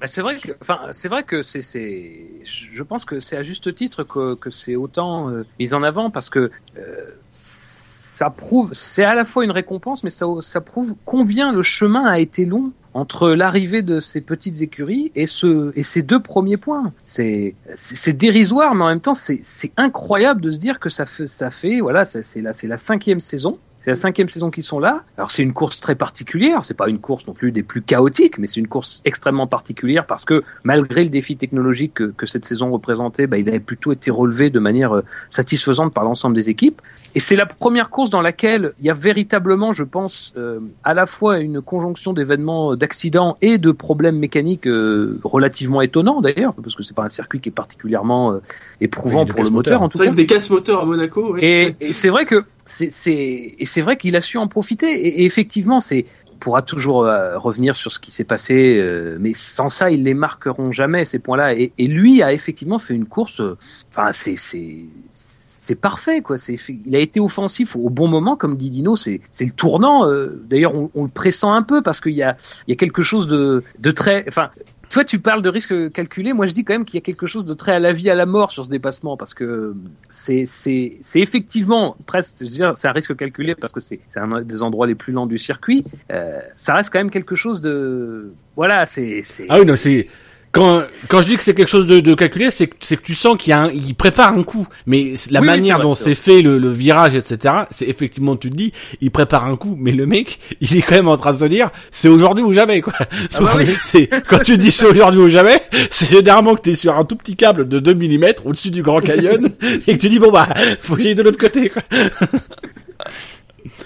Bah, 0.00 0.06
c'est 0.06 0.22
vrai 0.22 0.38
que, 0.38 0.52
enfin, 0.62 0.78
c'est 0.92 1.08
vrai 1.08 1.24
que 1.24 1.42
c'est, 1.42 1.60
c'est, 1.60 2.26
je 2.44 2.82
pense 2.82 3.04
que 3.04 3.20
c'est 3.20 3.36
à 3.36 3.42
juste 3.42 3.74
titre 3.74 4.02
que, 4.02 4.34
que 4.34 4.50
c'est 4.50 4.74
autant 4.74 5.28
euh, 5.28 5.44
mis 5.58 5.74
en 5.74 5.82
avant 5.82 6.10
parce 6.10 6.30
que 6.30 6.50
euh, 6.78 7.10
ça 7.28 8.30
prouve, 8.30 8.70
c'est 8.72 9.04
à 9.04 9.14
la 9.14 9.26
fois 9.26 9.44
une 9.44 9.50
récompense, 9.50 10.02
mais 10.02 10.10
ça, 10.10 10.26
ça 10.40 10.62
prouve 10.62 10.94
combien 11.04 11.52
le 11.52 11.60
chemin 11.60 12.06
a 12.06 12.18
été 12.18 12.46
long 12.46 12.72
entre 12.94 13.30
l'arrivée 13.30 13.82
de 13.82 14.00
ces 14.00 14.20
petites 14.20 14.62
écuries 14.62 15.12
et 15.14 15.26
ce 15.26 15.70
et 15.76 15.82
ces 15.82 16.02
deux 16.02 16.20
premiers 16.20 16.56
points. 16.56 16.92
C'est 17.04 17.54
c'est 17.74 18.12
dérisoire, 18.12 18.74
mais 18.74 18.84
en 18.84 18.88
même 18.88 19.00
temps 19.00 19.14
c'est 19.14 19.40
c'est 19.42 19.72
incroyable 19.76 20.40
de 20.40 20.50
se 20.50 20.58
dire 20.58 20.80
que 20.80 20.88
ça 20.88 21.06
fait 21.06 21.26
ça 21.26 21.50
fait 21.50 21.80
voilà 21.80 22.04
c'est 22.04 22.40
la 22.40 22.52
c'est 22.52 22.66
la 22.66 22.78
cinquième 22.78 23.20
saison. 23.20 23.58
C'est 23.82 23.90
la 23.90 23.96
cinquième 23.96 24.28
saison 24.28 24.50
qu'ils 24.50 24.62
sont 24.62 24.78
là. 24.78 25.02
Alors 25.16 25.30
c'est 25.30 25.42
une 25.42 25.54
course 25.54 25.80
très 25.80 25.94
particulière. 25.94 26.64
C'est 26.66 26.74
pas 26.76 26.88
une 26.88 26.98
course 26.98 27.26
non 27.26 27.32
plus 27.32 27.50
des 27.50 27.62
plus 27.62 27.80
chaotiques, 27.80 28.36
mais 28.38 28.46
c'est 28.46 28.60
une 28.60 28.68
course 28.68 29.00
extrêmement 29.06 29.46
particulière 29.46 30.04
parce 30.06 30.24
que 30.26 30.42
malgré 30.64 31.02
le 31.02 31.08
défi 31.08 31.36
technologique 31.36 31.94
que, 31.94 32.04
que 32.04 32.26
cette 32.26 32.44
saison 32.44 32.70
représentait, 32.70 33.26
bah, 33.26 33.38
il 33.38 33.48
avait 33.48 33.58
plutôt 33.58 33.92
été 33.92 34.10
relevé 34.10 34.50
de 34.50 34.58
manière 34.58 34.94
euh, 34.96 35.04
satisfaisante 35.30 35.94
par 35.94 36.04
l'ensemble 36.04 36.34
des 36.36 36.50
équipes. 36.50 36.82
Et 37.14 37.20
c'est 37.20 37.36
la 37.36 37.46
première 37.46 37.90
course 37.90 38.10
dans 38.10 38.20
laquelle 38.20 38.72
il 38.80 38.86
y 38.86 38.90
a 38.90 38.94
véritablement, 38.94 39.72
je 39.72 39.84
pense, 39.84 40.32
euh, 40.36 40.60
à 40.84 40.92
la 40.94 41.06
fois 41.06 41.38
une 41.40 41.60
conjonction 41.62 42.12
d'événements, 42.12 42.72
euh, 42.72 42.76
d'accidents 42.76 43.36
et 43.40 43.56
de 43.58 43.72
problèmes 43.72 44.18
mécaniques 44.18 44.66
euh, 44.66 45.18
relativement 45.24 45.80
étonnants 45.80 46.20
d'ailleurs, 46.20 46.52
parce 46.54 46.74
que 46.76 46.82
c'est 46.82 46.94
pas 46.94 47.04
un 47.04 47.08
circuit 47.08 47.40
qui 47.40 47.48
est 47.48 47.52
particulièrement 47.52 48.32
euh, 48.34 48.38
éprouvant 48.80 49.24
Oui, 49.24 49.30
pour 49.32 49.42
le 49.42 49.50
moteur 49.50 49.80
en 49.82 49.88
tout 49.88 49.96
C'est 49.98 50.04
vrai 50.04 50.06
cas. 50.08 50.12
que 50.12 50.16
des 50.18 50.26
casse-moteurs 50.26 50.82
à 50.82 50.84
Monaco, 50.84 51.34
c'est- 51.38 51.76
et 51.80 51.92
c'est 51.94 52.10
vrai 52.10 52.26
que 52.26 52.44
c'est 52.66 53.54
et 53.58 53.66
c'est 53.66 53.80
vrai 53.80 53.96
qu'il 53.96 54.16
a 54.16 54.20
su 54.20 54.38
en 54.38 54.48
profiter. 54.48 54.90
Et, 54.90 55.24
effectivement, 55.24 55.80
c'est 55.80 56.06
pourra 56.38 56.62
toujours 56.62 57.04
euh, 57.04 57.38
revenir 57.38 57.76
sur 57.76 57.92
ce 57.92 58.00
qui 58.00 58.10
s'est 58.10 58.24
passé, 58.24 58.78
euh, 58.78 59.18
mais 59.20 59.34
sans 59.34 59.68
ça, 59.68 59.90
ils 59.90 60.02
les 60.02 60.14
marqueront 60.14 60.72
jamais 60.72 61.04
ces 61.04 61.18
points-là. 61.18 61.52
Et, 61.54 61.72
et 61.76 61.86
lui 61.86 62.22
a 62.22 62.32
effectivement 62.32 62.78
fait 62.78 62.94
une 62.94 63.04
course. 63.04 63.40
euh, 63.40 63.58
Enfin, 63.90 64.12
c'est 64.14 64.36
c'est 64.36 64.76
c'est 65.10 65.74
parfait 65.74 66.22
quoi. 66.22 66.38
C'est 66.38 66.56
il 66.86 66.96
a 66.96 66.98
été 66.98 67.20
offensif 67.20 67.76
au 67.76 67.90
bon 67.90 68.08
moment, 68.08 68.36
comme 68.36 68.56
dit 68.56 68.70
Dino. 68.70 68.96
C'est 68.96 69.20
c'est 69.28 69.44
le 69.44 69.52
tournant. 69.52 70.06
euh, 70.06 70.42
D'ailleurs, 70.48 70.74
on, 70.74 70.90
on 70.94 71.02
le 71.04 71.10
pressent 71.10 71.44
un 71.44 71.62
peu 71.62 71.82
parce 71.82 72.00
qu'il 72.00 72.14
y 72.14 72.22
a 72.22 72.36
il 72.66 72.70
y 72.70 72.72
a 72.72 72.76
quelque 72.76 73.02
chose 73.02 73.26
de 73.26 73.62
de 73.78 73.90
très. 73.90 74.24
Enfin, 74.26 74.48
toi, 74.90 75.04
tu 75.04 75.18
parles 75.20 75.40
de 75.40 75.48
risque 75.48 75.92
calculé. 75.92 76.32
Moi, 76.32 76.46
je 76.46 76.52
dis 76.52 76.64
quand 76.64 76.74
même 76.74 76.84
qu'il 76.84 76.96
y 76.96 76.98
a 76.98 77.00
quelque 77.00 77.26
chose 77.26 77.46
de 77.46 77.54
très 77.54 77.72
à 77.72 77.78
la 77.78 77.92
vie, 77.92 78.10
à 78.10 78.14
la 78.14 78.26
mort 78.26 78.50
sur 78.50 78.64
ce 78.64 78.70
dépassement, 78.70 79.16
parce 79.16 79.32
que 79.34 79.72
c'est 80.10 80.44
c'est 80.46 80.98
c'est 81.02 81.20
effectivement 81.20 81.96
presque, 82.06 82.34
je 82.40 82.44
veux 82.44 82.50
dire, 82.50 82.72
c'est 82.76 82.88
un 82.88 82.92
risque 82.92 83.16
calculé 83.16 83.54
parce 83.54 83.72
que 83.72 83.80
c'est 83.80 84.00
c'est 84.08 84.18
un 84.20 84.42
des 84.42 84.62
endroits 84.62 84.86
les 84.86 84.94
plus 84.96 85.12
lents 85.12 85.26
du 85.26 85.38
circuit. 85.38 85.84
Euh, 86.12 86.40
ça 86.56 86.74
reste 86.74 86.90
quand 86.92 86.98
même 86.98 87.10
quelque 87.10 87.34
chose 87.36 87.60
de 87.60 88.32
voilà, 88.56 88.84
c'est 88.84 89.22
c'est 89.22 89.46
Ah 89.48 89.58
oui, 89.60 89.64
non, 89.64 89.76
c'est- 89.76 90.39
quand 90.52 90.82
quand 91.08 91.22
je 91.22 91.28
dis 91.28 91.36
que 91.36 91.42
c'est 91.42 91.54
quelque 91.54 91.68
chose 91.68 91.86
de, 91.86 92.00
de 92.00 92.14
calculé, 92.14 92.50
c'est 92.50 92.66
que 92.66 92.74
c'est 92.80 92.96
que 92.96 93.02
tu 93.02 93.14
sens 93.14 93.36
qu'il 93.36 93.50
y 93.50 93.52
a 93.52 93.62
un, 93.62 93.70
il 93.70 93.94
prépare 93.94 94.36
un 94.36 94.42
coup, 94.42 94.66
mais 94.86 95.14
la 95.30 95.40
Oui, 95.40 95.46
manière 95.46 95.78
dont 95.78 95.94
c'est 95.94 96.14
c'est 96.14 96.14
fait 96.14 96.42
le, 96.42 96.58
le 96.58 96.70
virage, 96.70 97.14
etc. 97.14 97.54
C'est 97.70 97.86
effectivement 97.86 98.36
tu 98.36 98.50
te 98.50 98.56
dis, 98.56 98.72
il 99.00 99.10
prépare 99.12 99.44
un 99.44 99.56
coup, 99.56 99.76
mais 99.78 99.92
le 99.92 100.06
mec, 100.06 100.40
il 100.60 100.76
est 100.76 100.82
quand 100.82 100.96
même 100.96 101.08
en 101.08 101.16
train 101.16 101.32
de 101.32 101.38
se 101.38 101.44
dire, 101.44 101.70
c'est 101.90 102.08
aujourd'hui 102.08 102.42
ou 102.42 102.52
jamais 102.52 102.80
quoi. 102.80 102.94
Ah 103.00 103.06
bah 103.40 103.52
oui. 103.56 103.68
c'est 103.84 104.10
quand 104.28 104.42
tu 104.42 104.56
dis 104.56 104.70
c'est 104.72 104.86
aujourd'hui 104.86 105.20
ou 105.20 105.28
jamais, 105.28 105.62
c'est 105.90 106.10
généralement 106.10 106.54
que 106.56 106.62
t'es 106.62 106.74
sur 106.74 106.96
un 106.96 107.04
tout 107.04 107.16
petit 107.16 107.36
câble 107.36 107.68
de 107.68 107.78
2 107.78 107.94
mm 107.94 108.24
au-dessus 108.44 108.70
du 108.70 108.82
Grand 108.82 109.00
Canyon 109.00 109.50
et 109.86 109.96
que 109.96 110.00
tu 110.00 110.08
dis 110.08 110.18
bon 110.18 110.32
bah 110.32 110.48
faut 110.82 110.96
que 110.96 111.02
j'aille 111.02 111.14
de 111.14 111.22
l'autre 111.22 111.38
côté 111.38 111.70
quoi. 111.70 111.82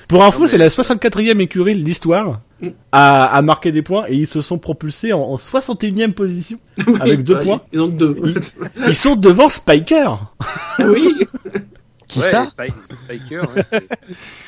Pour 0.09 0.24
info, 0.24 0.42
mais- 0.42 0.46
c'est 0.48 0.59
la 0.59 0.68
64e 0.68 1.40
écurie 1.40 1.74
de 1.74 1.84
l'histoire 1.84 2.40
Mm. 2.61 2.68
à, 2.92 3.24
à 3.36 3.42
marquer 3.42 3.72
des 3.72 3.82
points 3.82 4.05
et 4.09 4.14
ils 4.14 4.26
se 4.28 4.40
sont 4.40 4.59
propulsés 4.59 5.12
en, 5.12 5.20
en 5.20 5.36
61e 5.36 6.12
position 6.12 6.59
avec 7.00 7.22
deux 7.24 7.34
Bah, 7.34 7.40
points. 7.42 7.62
Et 7.72 7.76
donc 7.76 7.96
deux. 7.96 8.16
Ils 8.86 8.94
sont 8.94 9.16
devant 9.16 9.48
Spiker. 9.48 10.32
oui. 10.78 11.14
Qui 12.07 12.20
ouais, 12.20 12.30
ça 12.30 12.46
Spiker, 12.46 13.40
ouais, 13.55 13.62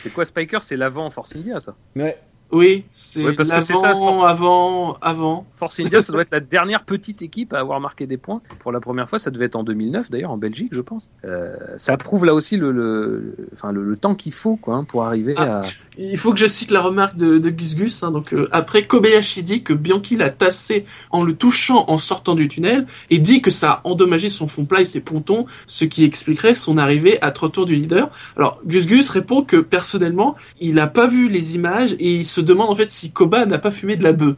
c'est 0.02 0.12
quoi 0.12 0.24
Spiker? 0.24 0.62
C'est 0.62 0.76
l'avant 0.76 1.10
Force 1.10 1.34
India, 1.34 1.58
ça. 1.58 1.74
Ouais. 1.96 2.16
Oui, 2.52 2.84
c'est 2.90 3.24
Ouais, 3.24 3.32
parce 3.34 3.50
que 3.50 3.60
c'est 3.60 3.74
ça, 3.74 3.88
l'avant, 3.88 4.22
avant, 4.24 4.96
avant. 5.02 5.46
Force 5.56 5.80
India, 5.80 6.00
ça 6.00 6.12
doit 6.12 6.22
être 6.22 6.30
la 6.30 6.40
dernière 6.40 6.84
petite 6.84 7.20
équipe 7.22 7.52
à 7.52 7.58
avoir 7.58 7.80
marqué 7.80 8.06
des 8.06 8.16
points 8.16 8.40
pour 8.60 8.70
la 8.70 8.80
première 8.80 9.08
fois. 9.08 9.18
Ça 9.18 9.30
devait 9.30 9.46
être 9.46 9.56
en 9.56 9.64
2009, 9.64 10.10
d'ailleurs, 10.10 10.30
en 10.30 10.36
Belgique, 10.36 10.68
je 10.72 10.80
pense. 10.80 11.10
Euh, 11.24 11.56
ça 11.76 11.96
prouve 11.96 12.24
là 12.24 12.34
aussi 12.34 12.56
le, 12.56 12.70
le, 12.70 13.36
enfin, 13.54 13.72
le, 13.72 13.82
le 13.82 13.96
temps 13.96 14.14
qu'il 14.14 14.32
faut 14.32 14.56
quoi, 14.56 14.76
hein, 14.76 14.84
pour 14.84 15.02
arriver 15.04 15.34
Ah, 15.36 15.58
à. 15.58 15.62
Il 15.98 16.16
faut 16.18 16.32
que 16.32 16.38
je 16.38 16.46
cite 16.46 16.70
la 16.70 16.80
remarque 16.82 17.16
de, 17.16 17.38
de 17.38 17.50
Gus 17.50 17.74
Gus. 17.74 18.02
Hein, 18.02 18.10
donc 18.12 18.32
euh, 18.32 18.48
après, 18.52 18.82
Kobayashi 18.84 19.42
dit 19.42 19.62
que 19.62 19.72
Bianchi 19.72 20.16
l'a 20.16 20.30
tassé 20.30 20.84
en 21.10 21.24
le 21.24 21.34
touchant 21.34 21.84
en 21.88 21.98
sortant 21.98 22.34
du 22.34 22.48
tunnel 22.48 22.86
et 23.10 23.18
dit 23.18 23.40
que 23.42 23.50
ça 23.50 23.70
a 23.72 23.80
endommagé 23.84 24.28
son 24.28 24.46
fond 24.46 24.66
plat 24.66 24.82
et 24.82 24.86
ses 24.86 25.00
pontons, 25.00 25.46
ce 25.66 25.84
qui 25.84 26.04
expliquerait 26.04 26.54
son 26.54 26.78
arrivée 26.78 27.20
à 27.22 27.32
trois 27.32 27.48
tours 27.50 27.66
du 27.66 27.74
leader. 27.74 28.10
Alors 28.36 28.60
Gus 28.66 28.86
Gus 28.86 29.08
répond 29.08 29.42
que 29.42 29.56
personnellement, 29.56 30.36
il 30.60 30.74
n'a 30.74 30.86
pas 30.86 31.06
vu 31.08 31.28
les 31.28 31.54
images 31.54 31.94
et 31.98 32.14
il 32.16 32.24
se 32.24 32.35
demande 32.40 32.70
en 32.70 32.76
fait 32.76 32.90
si 32.90 33.10
Koba 33.12 33.46
n'a 33.46 33.58
pas 33.58 33.70
fumé 33.70 33.96
de 33.96 34.02
la 34.04 34.12
bœuf. 34.12 34.36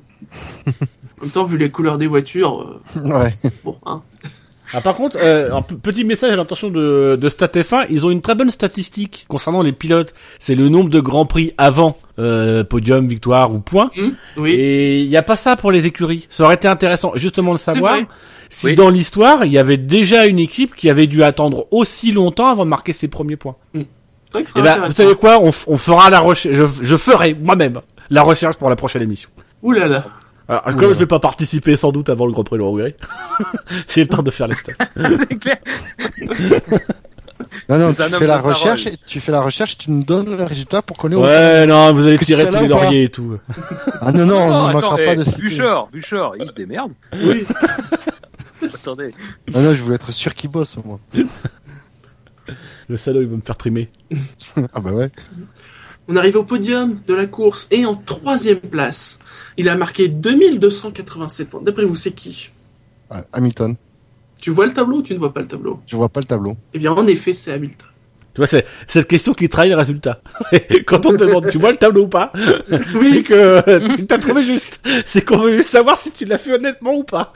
en 1.20 1.22
même 1.22 1.30
temps, 1.30 1.44
vu 1.44 1.58
les 1.58 1.70
couleurs 1.70 1.98
des 1.98 2.06
voitures, 2.06 2.80
euh, 2.96 3.00
Ouais. 3.04 3.34
bon, 3.64 3.76
hein. 3.86 4.02
Ah, 4.74 4.82
par 4.82 4.96
contre, 4.96 5.16
euh, 5.18 5.50
un 5.54 5.62
petit 5.62 6.04
message 6.04 6.30
à 6.30 6.36
l'intention 6.36 6.68
de, 6.68 7.16
de 7.18 7.28
StatF1, 7.30 7.86
ils 7.88 8.04
ont 8.04 8.10
une 8.10 8.20
très 8.20 8.34
bonne 8.34 8.50
statistique 8.50 9.24
concernant 9.26 9.62
les 9.62 9.72
pilotes. 9.72 10.12
C'est 10.38 10.54
le 10.54 10.68
nombre 10.68 10.90
de 10.90 11.00
grands 11.00 11.24
prix 11.24 11.54
avant 11.56 11.96
euh, 12.18 12.64
podium, 12.64 13.08
victoire 13.08 13.50
ou 13.54 13.60
point. 13.60 13.90
Hum, 13.96 14.14
oui. 14.36 14.52
Et 14.52 15.00
il 15.00 15.08
n'y 15.08 15.16
a 15.16 15.22
pas 15.22 15.36
ça 15.36 15.56
pour 15.56 15.72
les 15.72 15.86
écuries. 15.86 16.26
Ça 16.28 16.44
aurait 16.44 16.56
été 16.56 16.68
intéressant 16.68 17.12
justement 17.14 17.54
de 17.54 17.58
savoir 17.58 17.96
si 18.50 18.66
Oui. 18.66 18.74
dans 18.74 18.90
l'histoire 18.90 19.46
il 19.46 19.52
y 19.52 19.58
avait 19.58 19.78
déjà 19.78 20.26
une 20.26 20.38
équipe 20.38 20.74
qui 20.74 20.90
avait 20.90 21.06
dû 21.06 21.22
attendre 21.22 21.66
aussi 21.70 22.12
longtemps 22.12 22.48
avant 22.48 22.64
de 22.66 22.70
marquer 22.70 22.92
ses 22.92 23.08
premiers 23.08 23.36
points. 23.36 23.56
C'est 23.74 23.86
vrai 24.32 24.44
que 24.44 24.50
c'est 24.52 24.58
Et 24.58 24.62
ben, 24.62 24.84
vous 24.84 24.90
savez 24.90 25.14
quoi 25.14 25.38
on, 25.40 25.50
f- 25.50 25.64
on 25.66 25.76
fera 25.76 26.10
la 26.10 26.20
recherche. 26.20 26.54
Je, 26.54 26.84
je 26.84 26.96
ferai 26.96 27.34
moi-même 27.34 27.80
la 28.10 28.22
recherche 28.22 28.56
pour 28.56 28.68
la 28.70 28.76
prochaine 28.76 29.02
émission. 29.02 29.30
Ouh 29.62 29.72
là 29.72 29.86
là. 29.88 30.04
Alors, 30.48 30.62
comme 30.64 30.88
je 30.94 30.98
vais 30.98 31.06
pas 31.06 31.20
participer 31.20 31.76
sans 31.76 31.92
doute 31.92 32.08
avant 32.08 32.24
le 32.24 32.32
Grand 32.32 32.42
Prix 32.44 32.56
de 32.56 32.62
Hongrie, 32.62 32.94
j'ai 33.88 34.00
le 34.02 34.08
temps 34.08 34.22
de 34.22 34.30
faire 34.30 34.46
les 34.48 34.54
stats. 34.54 34.72
C'est 34.96 35.38
clair. 35.38 35.58
Non, 37.68 37.78
non, 37.78 37.92
tu 37.94 38.02
fais 38.02 38.26
la 38.26 38.38
recherche, 38.40 38.86
et 38.86 38.96
tu 39.06 39.20
fais 39.20 39.30
la 39.32 39.40
recherche, 39.42 39.76
tu 39.78 39.90
nous 39.90 40.04
donnes 40.04 40.36
le 40.36 40.44
résultat 40.44 40.80
pour 40.82 40.96
qu'on 40.96 41.10
ait 41.10 41.14
Ouais, 41.14 41.66
non, 41.66 41.92
vous 41.92 42.06
allez 42.06 42.18
tirer 42.18 42.48
tous 42.48 42.60
les 42.62 42.68
lauriers 42.68 43.04
et 43.04 43.08
tout. 43.10 43.36
Ah 44.00 44.10
non, 44.10 44.24
non, 44.26 44.36
on 44.36 44.48
ne 44.64 44.68
attends, 44.70 44.80
manquera 44.80 44.96
eh, 45.02 45.04
pas 45.06 45.14
de 45.16 45.24
citer. 45.24 45.42
Bouchard, 45.42 45.86
Bouchard, 45.92 46.32
il 46.40 46.48
se 46.48 46.54
démerde. 46.54 46.92
Oui. 47.12 47.44
Attendez. 48.74 49.12
Non, 49.54 49.60
non, 49.60 49.74
je 49.74 49.82
voulais 49.82 49.96
être 49.96 50.10
sûr 50.12 50.34
qu'il 50.34 50.50
bosse, 50.50 50.76
moi. 50.84 50.98
Le 52.88 52.96
salaud, 52.96 53.20
il 53.20 53.28
va 53.28 53.36
me 53.36 53.42
faire 53.42 53.56
trimer. 53.56 53.88
Ah 54.72 54.80
bah 54.80 54.92
ouais. 54.92 55.10
On 56.08 56.16
arrive 56.16 56.36
au 56.36 56.44
podium 56.44 57.00
de 57.06 57.14
la 57.14 57.26
course 57.26 57.68
et 57.70 57.84
en 57.84 57.94
troisième 57.94 58.60
place, 58.60 59.18
il 59.58 59.68
a 59.68 59.76
marqué 59.76 60.08
2287 60.08 61.50
points. 61.50 61.60
D'après 61.62 61.84
vous, 61.84 61.96
c'est 61.96 62.12
qui? 62.12 62.50
Ah, 63.10 63.24
Hamilton. 63.32 63.76
Tu 64.38 64.50
vois 64.50 64.66
le 64.66 64.72
tableau 64.72 64.98
ou 64.98 65.02
tu 65.02 65.12
ne 65.12 65.18
vois 65.18 65.34
pas 65.34 65.40
le 65.40 65.48
tableau? 65.48 65.80
Je 65.86 65.96
vois 65.96 66.08
pas 66.08 66.20
le 66.20 66.26
tableau. 66.26 66.56
Eh 66.72 66.78
bien, 66.78 66.92
en 66.92 67.06
effet, 67.06 67.34
c'est 67.34 67.52
Hamilton. 67.52 67.88
Tu 68.38 68.42
vois, 68.42 68.46
c'est 68.46 68.66
cette 68.86 69.08
question 69.08 69.34
qui 69.34 69.48
trahit 69.48 69.68
les 69.68 69.74
résultats. 69.74 70.20
Quand 70.86 71.04
on 71.06 71.10
te 71.10 71.16
demande, 71.16 71.50
tu 71.50 71.58
vois 71.58 71.72
le 71.72 71.76
tableau 71.76 72.04
ou 72.04 72.06
pas 72.06 72.30
C'est 72.70 72.94
Oui, 72.94 73.24
que 73.24 73.88
tu 73.96 74.06
t'as 74.06 74.18
trouvé 74.18 74.42
juste. 74.42 74.78
C'est 75.06 75.24
qu'on 75.24 75.38
veut 75.38 75.56
juste 75.56 75.70
savoir 75.70 75.96
si 75.98 76.12
tu 76.12 76.24
l'as 76.24 76.38
fait 76.38 76.52
honnêtement 76.52 76.94
ou 76.94 77.02
pas. 77.02 77.32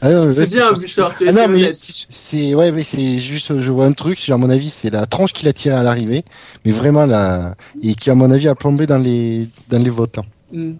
Ah, 0.00 0.24
c'est 0.26 0.48
bien, 0.50 0.70
Bouchard. 0.72 1.14
Ah 1.26 1.32
non, 1.32 1.48
mais 1.48 1.64
honnête. 1.64 1.76
c'est- 1.78 2.06
c'est 2.10 2.54
ouais, 2.54 2.70
mais 2.70 2.84
c'est 2.84 3.18
juste, 3.18 3.60
je 3.60 3.70
vois 3.72 3.86
un 3.86 3.92
truc. 3.92 4.20
c'est, 4.20 4.30
À 4.30 4.36
mon 4.36 4.50
avis, 4.50 4.70
c'est 4.70 4.90
la 4.90 5.04
tranche 5.06 5.32
qu'il 5.32 5.48
a 5.48 5.52
tirée 5.52 5.74
à 5.74 5.82
l'arrivée, 5.82 6.24
mais 6.64 6.70
vraiment 6.70 7.06
là, 7.06 7.56
et 7.82 7.96
qui 7.96 8.08
à 8.08 8.14
mon 8.14 8.30
avis 8.30 8.46
a 8.46 8.54
plombé 8.54 8.86
dans 8.86 8.98
les 8.98 9.48
dans 9.68 9.82
les 9.82 9.90
votes. 9.90 10.18
hein. 10.18 10.24
Hmm. 10.52 10.74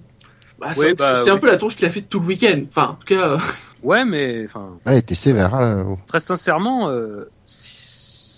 Bah, 0.61 0.69
Ouais, 0.69 0.75
c'est 0.75 0.95
bah, 0.97 1.17
c'est 1.17 1.31
un 1.31 1.39
peu 1.39 1.49
la 1.49 1.57
tronche 1.57 1.75
qu'il 1.75 1.87
a 1.87 1.91
fait 1.91 2.03
tout 2.03 2.21
le 2.21 2.27
week-end. 2.27 2.61
Enfin, 2.69 2.91
en 2.91 2.95
tout 2.95 3.07
cas, 3.17 3.31
euh, 3.31 3.39
Ouais, 3.83 4.05
mais 4.05 4.45
enfin, 4.47 4.79
Ouais, 4.87 5.03
t'es 5.03 5.17
sévère. 5.17 5.57
Hein, 5.57 5.97
très 6.07 6.21
sincèrement, 6.21 6.89
euh, 6.89 7.29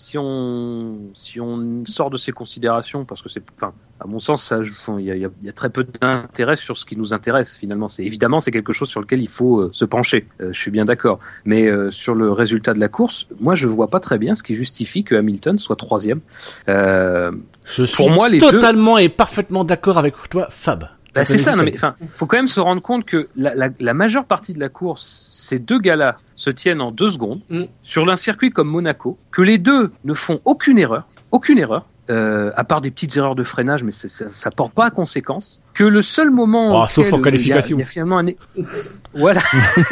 si, 0.07 0.17
on 0.17 1.09
si 1.13 1.41
on 1.41 1.83
sort 1.85 2.09
de 2.09 2.17
ces 2.17 2.31
considérations, 2.31 3.03
parce 3.03 3.21
que 3.21 3.27
c'est, 3.27 3.43
enfin, 3.57 3.73
à 3.99 4.07
mon 4.07 4.19
sens, 4.19 4.53
il 4.99 5.03
y 5.03 5.11
a, 5.11 5.15
y 5.15 5.27
y 5.43 5.53
très 5.53 5.69
peu 5.69 5.83
d'intérêt 5.83 6.55
sur 6.55 6.77
ce 6.77 6.85
qui 6.85 6.95
nous 6.95 7.13
intéresse 7.13 7.57
finalement. 7.57 7.89
C'est 7.89 8.05
évidemment 8.05 8.39
c'est 8.39 8.51
quelque 8.51 8.71
chose 8.71 8.87
sur 8.87 9.01
lequel 9.01 9.21
il 9.21 9.27
faut 9.27 9.59
euh, 9.59 9.69
se 9.73 9.83
pencher. 9.83 10.25
Euh, 10.39 10.53
je 10.53 10.59
suis 10.59 10.71
bien 10.71 10.85
d'accord. 10.85 11.19
Mais 11.43 11.67
euh, 11.67 11.91
sur 11.91 12.15
le 12.15 12.31
résultat 12.31 12.73
de 12.73 12.79
la 12.79 12.87
course, 12.87 13.27
moi 13.41 13.55
je 13.55 13.67
vois 13.67 13.87
pas 13.89 13.99
très 13.99 14.17
bien 14.17 14.33
ce 14.35 14.43
qui 14.43 14.55
justifie 14.55 15.03
que 15.03 15.15
Hamilton 15.15 15.57
soit 15.57 15.75
troisième. 15.75 16.21
Je 16.67 17.83
suis 17.83 17.97
Pour 17.97 18.11
moi, 18.11 18.29
les 18.29 18.37
deux- 18.37 18.49
totalement 18.49 18.97
et 18.97 19.09
parfaitement 19.09 19.65
d'accord 19.65 19.97
avec 19.97 20.13
toi, 20.29 20.47
Fab. 20.49 20.87
Bah, 21.13 21.25
c'est 21.25 21.39
ça, 21.39 21.55
non 21.55 21.63
mais 21.63 21.73
enfin, 21.75 21.95
faut 22.13 22.27
quand 22.27 22.37
même 22.37 22.47
se 22.47 22.59
rendre 22.59 22.81
compte 22.81 23.03
que 23.03 23.27
la, 23.35 23.55
la, 23.55 23.69
la 23.79 23.93
majeure 23.95 24.25
partie 24.25 24.53
de 24.53 24.59
la 24.59 24.69
course, 24.69 25.25
ces 25.31 25.57
deux 25.57 25.79
gars-là 25.79 26.17
se 26.37 26.49
tiennent 26.49 26.79
en 26.81 26.91
deux 26.91 27.09
secondes 27.09 27.41
Mm. 27.49 27.63
sur 27.83 28.09
un 28.09 28.15
circuit 28.15 28.51
comme 28.51 28.69
Monaco, 28.69 29.17
que 29.31 29.41
les 29.41 29.57
deux 29.57 29.91
ne 30.05 30.13
font 30.13 30.39
aucune 30.45 30.77
erreur, 30.79 31.03
aucune 31.31 31.57
erreur, 31.57 31.85
euh, 32.09 32.51
à 32.55 32.63
part 32.63 32.79
des 32.79 32.89
petites 32.91 33.17
erreurs 33.17 33.35
de 33.35 33.43
freinage, 33.43 33.83
mais 33.83 33.91
ça, 33.91 34.07
ça 34.31 34.49
porte 34.51 34.71
pas 34.71 34.85
à 34.85 34.91
conséquence. 34.91 35.59
Que 35.77 35.83
le 35.83 36.01
seul 36.01 36.31
moment, 36.31 36.71
Ah, 36.81 36.85
auquel, 36.85 37.05
sauf 37.05 37.13
en 37.13 37.21
qualification. 37.21 37.77
il 37.77 37.81
y 37.81 37.83
a, 37.83 37.85
il 37.85 37.87
y 37.87 37.89
a 37.89 37.91
finalement 37.91 38.17
un, 38.19 38.25
voilà, 39.13 39.41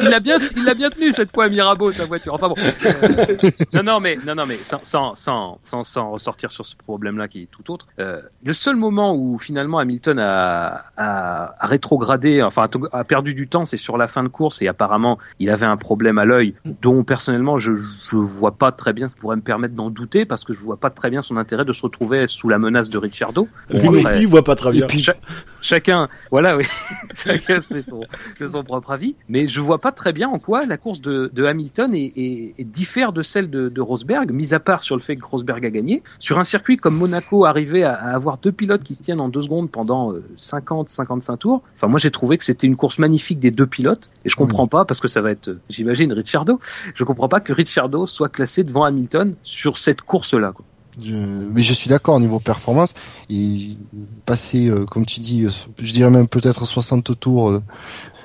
il 0.02 0.14
a 0.14 0.20
bien, 0.20 0.38
il 0.56 0.64
l'a 0.66 0.74
bien 0.74 0.90
tenu 0.90 1.12
cette 1.12 1.32
fois 1.32 1.48
Mirabeau 1.50 1.92
sa 1.92 2.06
voiture. 2.06 2.34
Enfin 2.34 2.48
bon, 2.50 2.56
Euh, 2.58 3.52
non 3.74 3.84
non 3.84 4.00
mais 4.00 4.16
non 4.26 4.36
non 4.36 4.46
mais 4.48 4.58
sans 4.64 4.80
sans 4.84 5.14
sans 5.16 5.60
sans, 5.84 6.12
ressortir 6.12 6.52
sur 6.52 6.66
ce 6.66 6.76
problème-là 6.76 7.28
qui 7.28 7.44
est 7.44 7.46
tout 7.52 7.72
autre. 7.72 7.88
Euh, 8.00 8.20
le 8.44 8.54
seul 8.54 8.76
moment 8.76 9.16
où 9.16 9.38
finalement 9.38 9.78
Hamilton 9.80 10.18
a, 10.20 10.86
a, 10.98 11.56
a 11.64 11.68
rétrogradé, 11.68 12.42
enfin 12.42 12.68
a, 12.92 12.98
a 13.00 13.04
perdu 13.04 13.34
du 13.34 13.48
temps, 13.48 13.66
c'est 13.66 13.78
sur 13.78 13.98
la 13.98 14.08
fin 14.08 14.24
de 14.24 14.28
course 14.30 14.62
et 14.62 14.68
apparemment 14.68 15.18
il 15.40 15.50
avait 15.50 15.66
un 15.66 15.78
problème 15.78 16.18
à 16.18 16.26
l'œil 16.26 16.56
dont 16.82 17.04
personnellement 17.04 17.58
je 17.58 17.74
je 18.10 18.18
vois 18.18 18.52
pas 18.58 18.72
très 18.72 18.94
bien 18.94 19.08
ce 19.08 19.16
qui 19.16 19.22
pourrait 19.22 19.36
me 19.36 19.42
permettre 19.42 19.76
d'en 19.76 19.90
douter 19.90 20.26
parce 20.26 20.44
que 20.44 20.54
je 20.54 20.60
vois 20.60 20.78
pas 20.78 20.90
très 20.90 21.10
bien 21.10 21.22
son 21.22 21.38
intérêt 21.38 21.66
de 21.66 21.74
se 21.74 21.82
retrouver 21.84 22.28
sous 22.28 22.50
la 22.50 22.58
menace 22.58 22.90
de 22.90 22.98
Ricciardo. 22.98 23.48
Lui 23.70 23.80
Bon, 23.82 23.92
non 23.92 24.00
après, 24.00 24.14
plus, 24.16 24.22
il 24.24 24.28
voit 24.28 24.44
pas 24.44 24.56
très 24.56 24.72
bien. 24.72 24.86
Cha- 25.00 25.16
chacun, 25.62 26.08
voilà, 26.32 26.58
oui, 26.58 26.66
chacun 27.14 27.60
se 27.60 27.68
fait 27.68 27.82
son, 27.82 28.02
son 28.46 28.64
propre 28.64 28.92
avis. 28.92 29.16
Mais 29.30 29.48
je 29.48 29.60
vois 29.62 29.80
pas 29.80 29.92
très 29.92 30.14
bien 30.14 30.30
en 30.30 30.40
quoi 30.40 30.66
la 30.66 30.78
course 30.78 31.02
de, 31.02 31.30
de 31.34 31.46
Hamilton 31.46 31.94
est, 31.94 32.14
est- 32.16 32.54
est 32.58 32.64
diffère 32.64 33.14
de 33.14 33.22
celle 33.24 33.50
de, 33.50 33.70
de 33.70 33.82
Rosberg, 33.82 34.32
mis 34.32 34.54
à 34.54 34.60
part 34.60 34.84
sur 34.84 34.96
le 34.96 35.02
fait 35.02 35.16
que 35.16 35.26
Rosberg 35.26 35.66
a 35.66 35.70
gagné. 35.70 36.04
Sur 36.20 36.40
un 36.40 36.44
circuit 36.44 36.78
comme 36.78 36.96
Monaco, 36.96 37.46
arriver 37.46 37.84
à, 37.84 37.94
à 37.94 38.14
avoir 38.16 38.38
deux 38.38 38.52
pilotes 38.52 38.84
qui 38.84 38.96
se 38.96 39.02
tiennent 39.04 39.20
en 39.22 39.30
deux 39.30 39.42
secondes 39.42 39.70
pendant 39.72 40.12
euh, 40.14 40.24
50, 40.38 40.90
55 40.90 41.38
tours. 41.38 41.64
Enfin, 41.76 41.88
moi, 41.88 42.00
j'ai 42.00 42.12
trouvé 42.12 42.38
que 42.38 42.46
c'était 42.46 42.68
une 42.68 42.76
course 42.76 43.00
magnifique 43.00 43.40
des 43.40 43.52
deux 43.52 43.68
pilotes. 43.68 44.10
Et 44.26 44.30
je 44.30 44.36
comprends 44.36 44.68
pas, 44.68 44.86
parce 44.86 45.00
que 45.00 45.08
ça 45.08 45.22
va 45.22 45.32
être, 45.32 45.50
euh, 45.50 45.60
j'imagine, 45.70 46.12
Ricciardo. 46.14 46.60
Je 46.94 47.04
comprends 47.04 47.28
pas 47.30 47.40
que 47.40 47.54
Ricciardo 47.54 48.06
soit 48.08 48.30
classé 48.30 48.64
devant 48.64 48.84
Hamilton 48.84 49.36
sur 49.44 49.78
cette 49.78 50.02
course-là. 50.02 50.52
quoi. 50.52 50.66
Mais 50.98 51.62
je 51.62 51.74
suis 51.74 51.90
d'accord 51.90 52.16
au 52.16 52.20
niveau 52.20 52.40
performance. 52.40 52.94
Et 53.30 53.78
passer, 54.26 54.68
euh, 54.68 54.86
comme 54.86 55.06
tu 55.06 55.20
dis, 55.20 55.46
je 55.80 55.94
dirais 55.94 56.10
même 56.10 56.28
peut-être 56.28 56.66
60 56.66 57.20
tours 57.20 57.50
euh, 57.50 57.62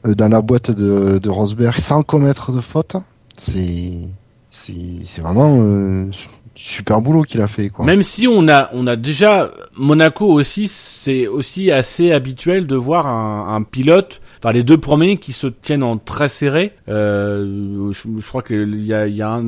euh, 0.07 0.15
dans 0.15 0.29
la 0.29 0.41
boîte 0.41 0.71
de, 0.71 1.19
de 1.19 1.31
Rosberg 1.31 1.79
sans 1.79 2.03
commettre 2.03 2.53
de 2.53 2.61
faute, 2.61 2.97
c'est 3.37 4.09
c'est 4.53 5.21
vraiment 5.21 5.59
euh, 5.61 6.11
super 6.57 7.01
boulot 7.01 7.23
qu'il 7.23 7.41
a 7.41 7.47
fait 7.47 7.69
quoi. 7.69 7.85
Même 7.85 8.03
si 8.03 8.27
on 8.27 8.49
a, 8.49 8.69
on 8.73 8.87
a 8.89 8.97
déjà 8.97 9.53
Monaco 9.77 10.27
aussi, 10.27 10.67
c'est 10.67 11.29
aussi 11.29 11.71
assez 11.71 12.11
habituel 12.11 12.67
de 12.67 12.75
voir 12.75 13.07
un 13.07 13.63
pilote 13.63 14.21
enfin 14.41 14.53
les 14.53 14.63
deux 14.63 14.79
premiers 14.79 15.19
qui 15.19 15.33
se 15.33 15.47
tiennent 15.47 15.83
en 15.83 15.97
très 15.99 16.29
serré. 16.29 16.73
Euh, 16.89 17.93
je, 17.93 18.03
je 18.19 18.27
crois 18.27 18.43
qu'il 18.43 18.85
y 18.85 18.93
a, 18.95 19.07
il 19.07 19.15
y 19.15 19.23
a 19.23 19.31
un, 19.31 19.45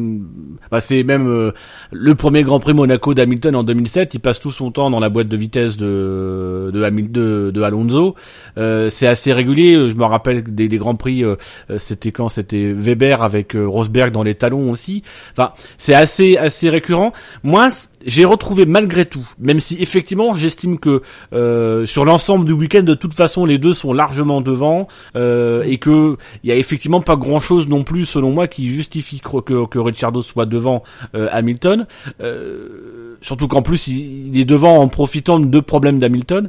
bah, 0.70 0.80
c'est 0.80 1.02
même 1.02 1.26
euh, 1.28 1.52
le 1.90 2.14
premier 2.14 2.42
Grand 2.42 2.60
Prix 2.60 2.74
Monaco 2.74 3.14
d'Hamilton 3.14 3.56
en 3.56 3.64
2007. 3.64 4.14
Il 4.14 4.20
passe 4.20 4.40
tout 4.40 4.52
son 4.52 4.70
temps 4.70 4.90
dans 4.90 5.00
la 5.00 5.08
boîte 5.08 5.28
de 5.28 5.36
vitesse 5.36 5.76
de 5.76 6.70
de, 6.72 6.90
de, 7.08 7.50
de 7.52 7.62
Alonso. 7.62 8.14
Euh, 8.58 8.88
c'est 8.88 9.06
assez 9.06 9.32
régulier. 9.32 9.88
Je 9.88 9.94
me 9.94 10.04
rappelle 10.04 10.42
des, 10.44 10.68
des 10.68 10.78
grands 10.78 10.94
prix. 10.96 11.24
euh, 11.24 11.36
c'était 11.78 12.12
quand 12.12 12.28
C'était 12.28 12.72
Weber 12.72 13.22
avec 13.22 13.54
euh, 13.56 13.66
Rosberg 13.66 14.12
dans 14.12 14.22
les 14.22 14.34
talons 14.34 14.70
aussi. 14.70 15.02
Enfin, 15.32 15.52
c'est 15.78 15.94
assez 15.94 16.36
assez 16.36 16.68
récurrent. 16.68 17.12
Moi, 17.42 17.68
j'ai 18.06 18.24
retrouvé 18.24 18.66
malgré 18.66 19.06
tout, 19.06 19.28
même 19.38 19.60
si 19.60 19.76
effectivement 19.80 20.34
j'estime 20.34 20.78
que 20.78 21.02
euh, 21.32 21.86
sur 21.86 22.04
l'ensemble 22.04 22.44
du 22.46 22.52
week-end, 22.52 22.82
de 22.82 22.94
toute 22.94 23.14
façon, 23.14 23.44
les 23.46 23.58
deux 23.58 23.74
sont 23.74 23.92
largement 23.92 24.40
devant 24.40 24.88
euh, 25.16 25.62
et 25.62 25.78
que 25.78 26.16
il 26.42 26.50
y 26.50 26.52
a 26.52 26.56
effectivement 26.56 27.00
pas 27.00 27.16
grand-chose 27.16 27.68
non 27.68 27.84
plus, 27.84 28.04
selon 28.04 28.30
moi, 28.30 28.48
qui 28.48 28.68
justifie 28.68 29.20
que, 29.20 29.40
que, 29.40 29.66
que 29.66 29.78
Ricciardo 29.78 30.22
soit 30.22 30.46
devant 30.46 30.82
euh, 31.14 31.28
Hamilton. 31.30 31.86
Euh, 32.20 33.16
surtout 33.20 33.48
qu'en 33.48 33.62
plus, 33.62 33.88
il, 33.88 34.28
il 34.34 34.40
est 34.40 34.44
devant 34.44 34.78
en 34.78 34.88
profitant 34.88 35.38
de 35.38 35.46
deux 35.46 35.62
problèmes 35.62 35.98
d'Hamilton. 35.98 36.48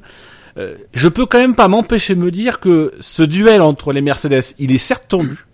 Euh, 0.58 0.76
je 0.94 1.08
peux 1.08 1.26
quand 1.26 1.40
même 1.40 1.56
pas 1.56 1.68
m'empêcher 1.68 2.16
de 2.16 2.20
me 2.20 2.32
dire 2.32 2.60
que 2.60 2.94
ce 3.00 3.24
duel 3.24 3.62
entre 3.62 3.92
les 3.92 4.02
Mercedes, 4.02 4.44
il 4.60 4.72
est 4.72 4.78
certes 4.78 5.08
tendu, 5.08 5.46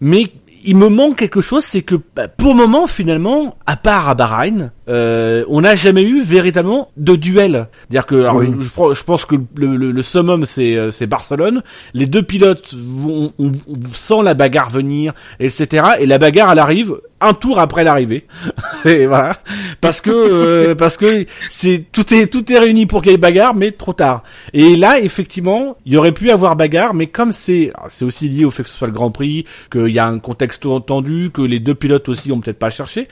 mais 0.00 0.30
il 0.66 0.76
me 0.76 0.88
manque 0.88 1.16
quelque 1.16 1.40
chose, 1.40 1.64
c'est 1.64 1.82
que 1.82 1.94
bah, 2.14 2.28
pour 2.28 2.48
le 2.50 2.56
moment, 2.56 2.86
finalement, 2.86 3.56
à 3.66 3.76
part 3.76 4.08
à 4.08 4.14
Bahreïn, 4.14 4.72
euh, 4.88 5.44
on 5.48 5.62
n'a 5.62 5.74
jamais 5.74 6.02
eu 6.02 6.22
véritablement 6.22 6.90
de 6.96 7.16
duel. 7.16 7.68
C'est-à-dire 7.90 8.06
que 8.06 8.16
alors, 8.16 8.36
Oui. 8.36 8.52
je, 8.60 9.02
pense 9.04 9.24
que 9.24 9.36
le, 9.56 9.76
le- 9.76 9.92
le 9.92 10.02
summum 10.02 10.44
c'est 10.44 10.76
euh, 10.76 10.90
c'est 10.90 11.06
Barcelone. 11.06 11.62
Les 11.94 12.06
deux 12.06 12.22
pilotes 12.22 12.74
vont 12.74 13.32
on, 13.38 13.52
on 13.68 13.88
sent 13.92 14.22
la 14.22 14.34
bagarre 14.34 14.70
venir, 14.70 15.12
etc. 15.40 15.84
Et 16.00 16.06
la 16.06 16.18
bagarre 16.18 16.52
elle 16.52 16.58
arrive 16.58 16.96
un 17.20 17.34
tour 17.34 17.58
après 17.58 17.84
l'arrivée. 17.84 18.26
c'est 18.82 19.06
voilà 19.06 19.36
parce 19.80 20.00
que 20.00 20.10
euh, 20.10 20.74
parce 20.78 20.96
que 20.96 21.26
c'est 21.48 21.84
tout 21.92 22.12
est 22.12 22.26
tout 22.26 22.52
est 22.52 22.58
réuni 22.58 22.86
pour 22.86 23.02
qu'il 23.02 23.12
y 23.12 23.14
ait 23.14 23.18
bagarre, 23.18 23.54
mais 23.54 23.72
trop 23.72 23.92
tard. 23.92 24.22
Et 24.52 24.76
là 24.76 24.98
effectivement, 24.98 25.76
il 25.86 25.94
y 25.94 25.96
aurait 25.96 26.12
pu 26.12 26.30
avoir 26.30 26.56
bagarre, 26.56 26.94
mais 26.94 27.06
comme 27.06 27.32
c'est 27.32 27.72
c'est 27.88 28.04
aussi 28.04 28.28
lié 28.28 28.44
au 28.44 28.50
fait 28.50 28.62
que 28.62 28.68
ce 28.68 28.76
soit 28.76 28.88
le 28.88 28.92
Grand 28.92 29.10
Prix, 29.10 29.44
qu'il 29.70 29.88
y 29.88 29.98
a 29.98 30.06
un 30.06 30.18
contexte 30.18 30.66
tendu, 30.86 31.30
que 31.32 31.42
les 31.42 31.60
deux 31.60 31.74
pilotes 31.74 32.08
aussi 32.08 32.32
ont 32.32 32.40
peut-être 32.40 32.58
pas 32.58 32.70
cherché 32.70 33.08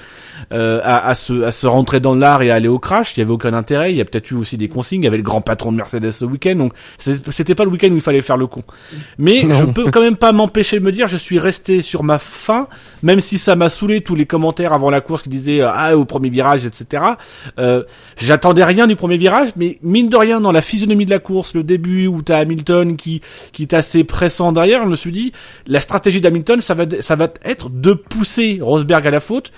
euh, 0.53 0.81
à, 0.83 1.09
à 1.09 1.15
se 1.15 1.43
à 1.43 1.53
se 1.53 1.67
rentrer 1.67 2.01
dans 2.01 2.15
l'art 2.15 2.43
et 2.43 2.51
à 2.51 2.57
aller 2.57 2.69
au 2.69 2.79
crash. 2.79 3.17
Il 3.17 3.21
y 3.21 3.23
avait 3.23 3.33
aucun 3.33 3.55
intérêt. 3.55 3.91
Il 3.93 3.97
y 3.97 4.01
a 4.01 4.05
peut-être 4.05 4.31
eu 4.31 4.35
aussi 4.35 4.57
des 4.57 4.69
consignes. 4.69 5.03
Il 5.03 5.05
y 5.05 5.09
avait 5.09 5.17
le 5.17 5.23
grand 5.23 5.41
patron 5.41 5.73
de 5.73 5.77
Mercedes 5.77 6.11
ce 6.11 6.25
week-end, 6.25 6.57
donc 6.57 6.73
c'était 6.99 7.55
pas 7.55 7.65
le 7.65 7.71
week-end 7.71 7.91
où 7.91 7.97
il 7.97 8.01
fallait 8.01 8.21
faire 8.21 8.37
le 8.37 8.47
con. 8.47 8.63
Mais 9.19 9.43
je 9.55 9.65
peux 9.65 9.91
quand 9.91 10.01
même 10.01 10.17
pas 10.17 10.33
m'empêcher 10.33 10.79
de 10.79 10.85
me 10.85 10.93
dire, 10.93 11.09
je 11.09 11.17
suis 11.17 11.39
resté 11.39 11.83
sur 11.83 12.03
ma 12.03 12.19
faim, 12.19 12.69
même 13.03 13.21
si 13.21 13.39
ça 13.39 13.57
m'a 13.57 13.69
saoulé 13.69 13.94
tous 14.03 14.15
les 14.15 14.27
commentaires 14.27 14.73
avant 14.73 14.91
la 14.91 15.01
course 15.01 15.23
qui 15.23 15.29
disaient 15.29 15.61
euh, 15.61 15.71
ah 15.73 15.97
au 15.97 16.05
premier 16.05 16.31
virage, 16.31 16.65
etc. 16.65 17.05
Euh, 17.59 17.83
J'attendais 18.17 18.65
rien 18.65 18.87
du 18.87 18.97
premier 18.97 19.17
virage, 19.17 19.51
mais 19.57 19.79
mine 19.83 20.09
de 20.09 20.17
rien 20.17 20.41
dans 20.41 20.53
la 20.53 20.63
physionomie 20.63 21.05
de 21.05 21.11
la 21.11 21.19
course, 21.19 21.55
le 21.55 21.65
début 21.65 22.07
où 22.07 22.23
t'as 22.23 22.39
Hamilton 22.39 22.97
qui 22.97 23.21
qui 23.53 23.63
est 23.63 23.75
assez 23.75 24.05
pressant 24.05 24.53
derrière, 24.53 24.85
je 24.85 24.89
me 24.89 24.97
suis 24.97 25.13
dit 25.13 25.33
la 25.67 25.81
stratégie 25.81 26.21
d'Hamilton, 26.21 26.61
ça 26.61 26.75
va 26.75 26.85
ça 27.01 27.17
va 27.17 27.29
être 27.45 27.71
de 27.71 27.93
pousser 27.93 28.59
Rosberg 28.61 29.07
à 29.07 29.11
la 29.11 29.21
faute. 29.21 29.53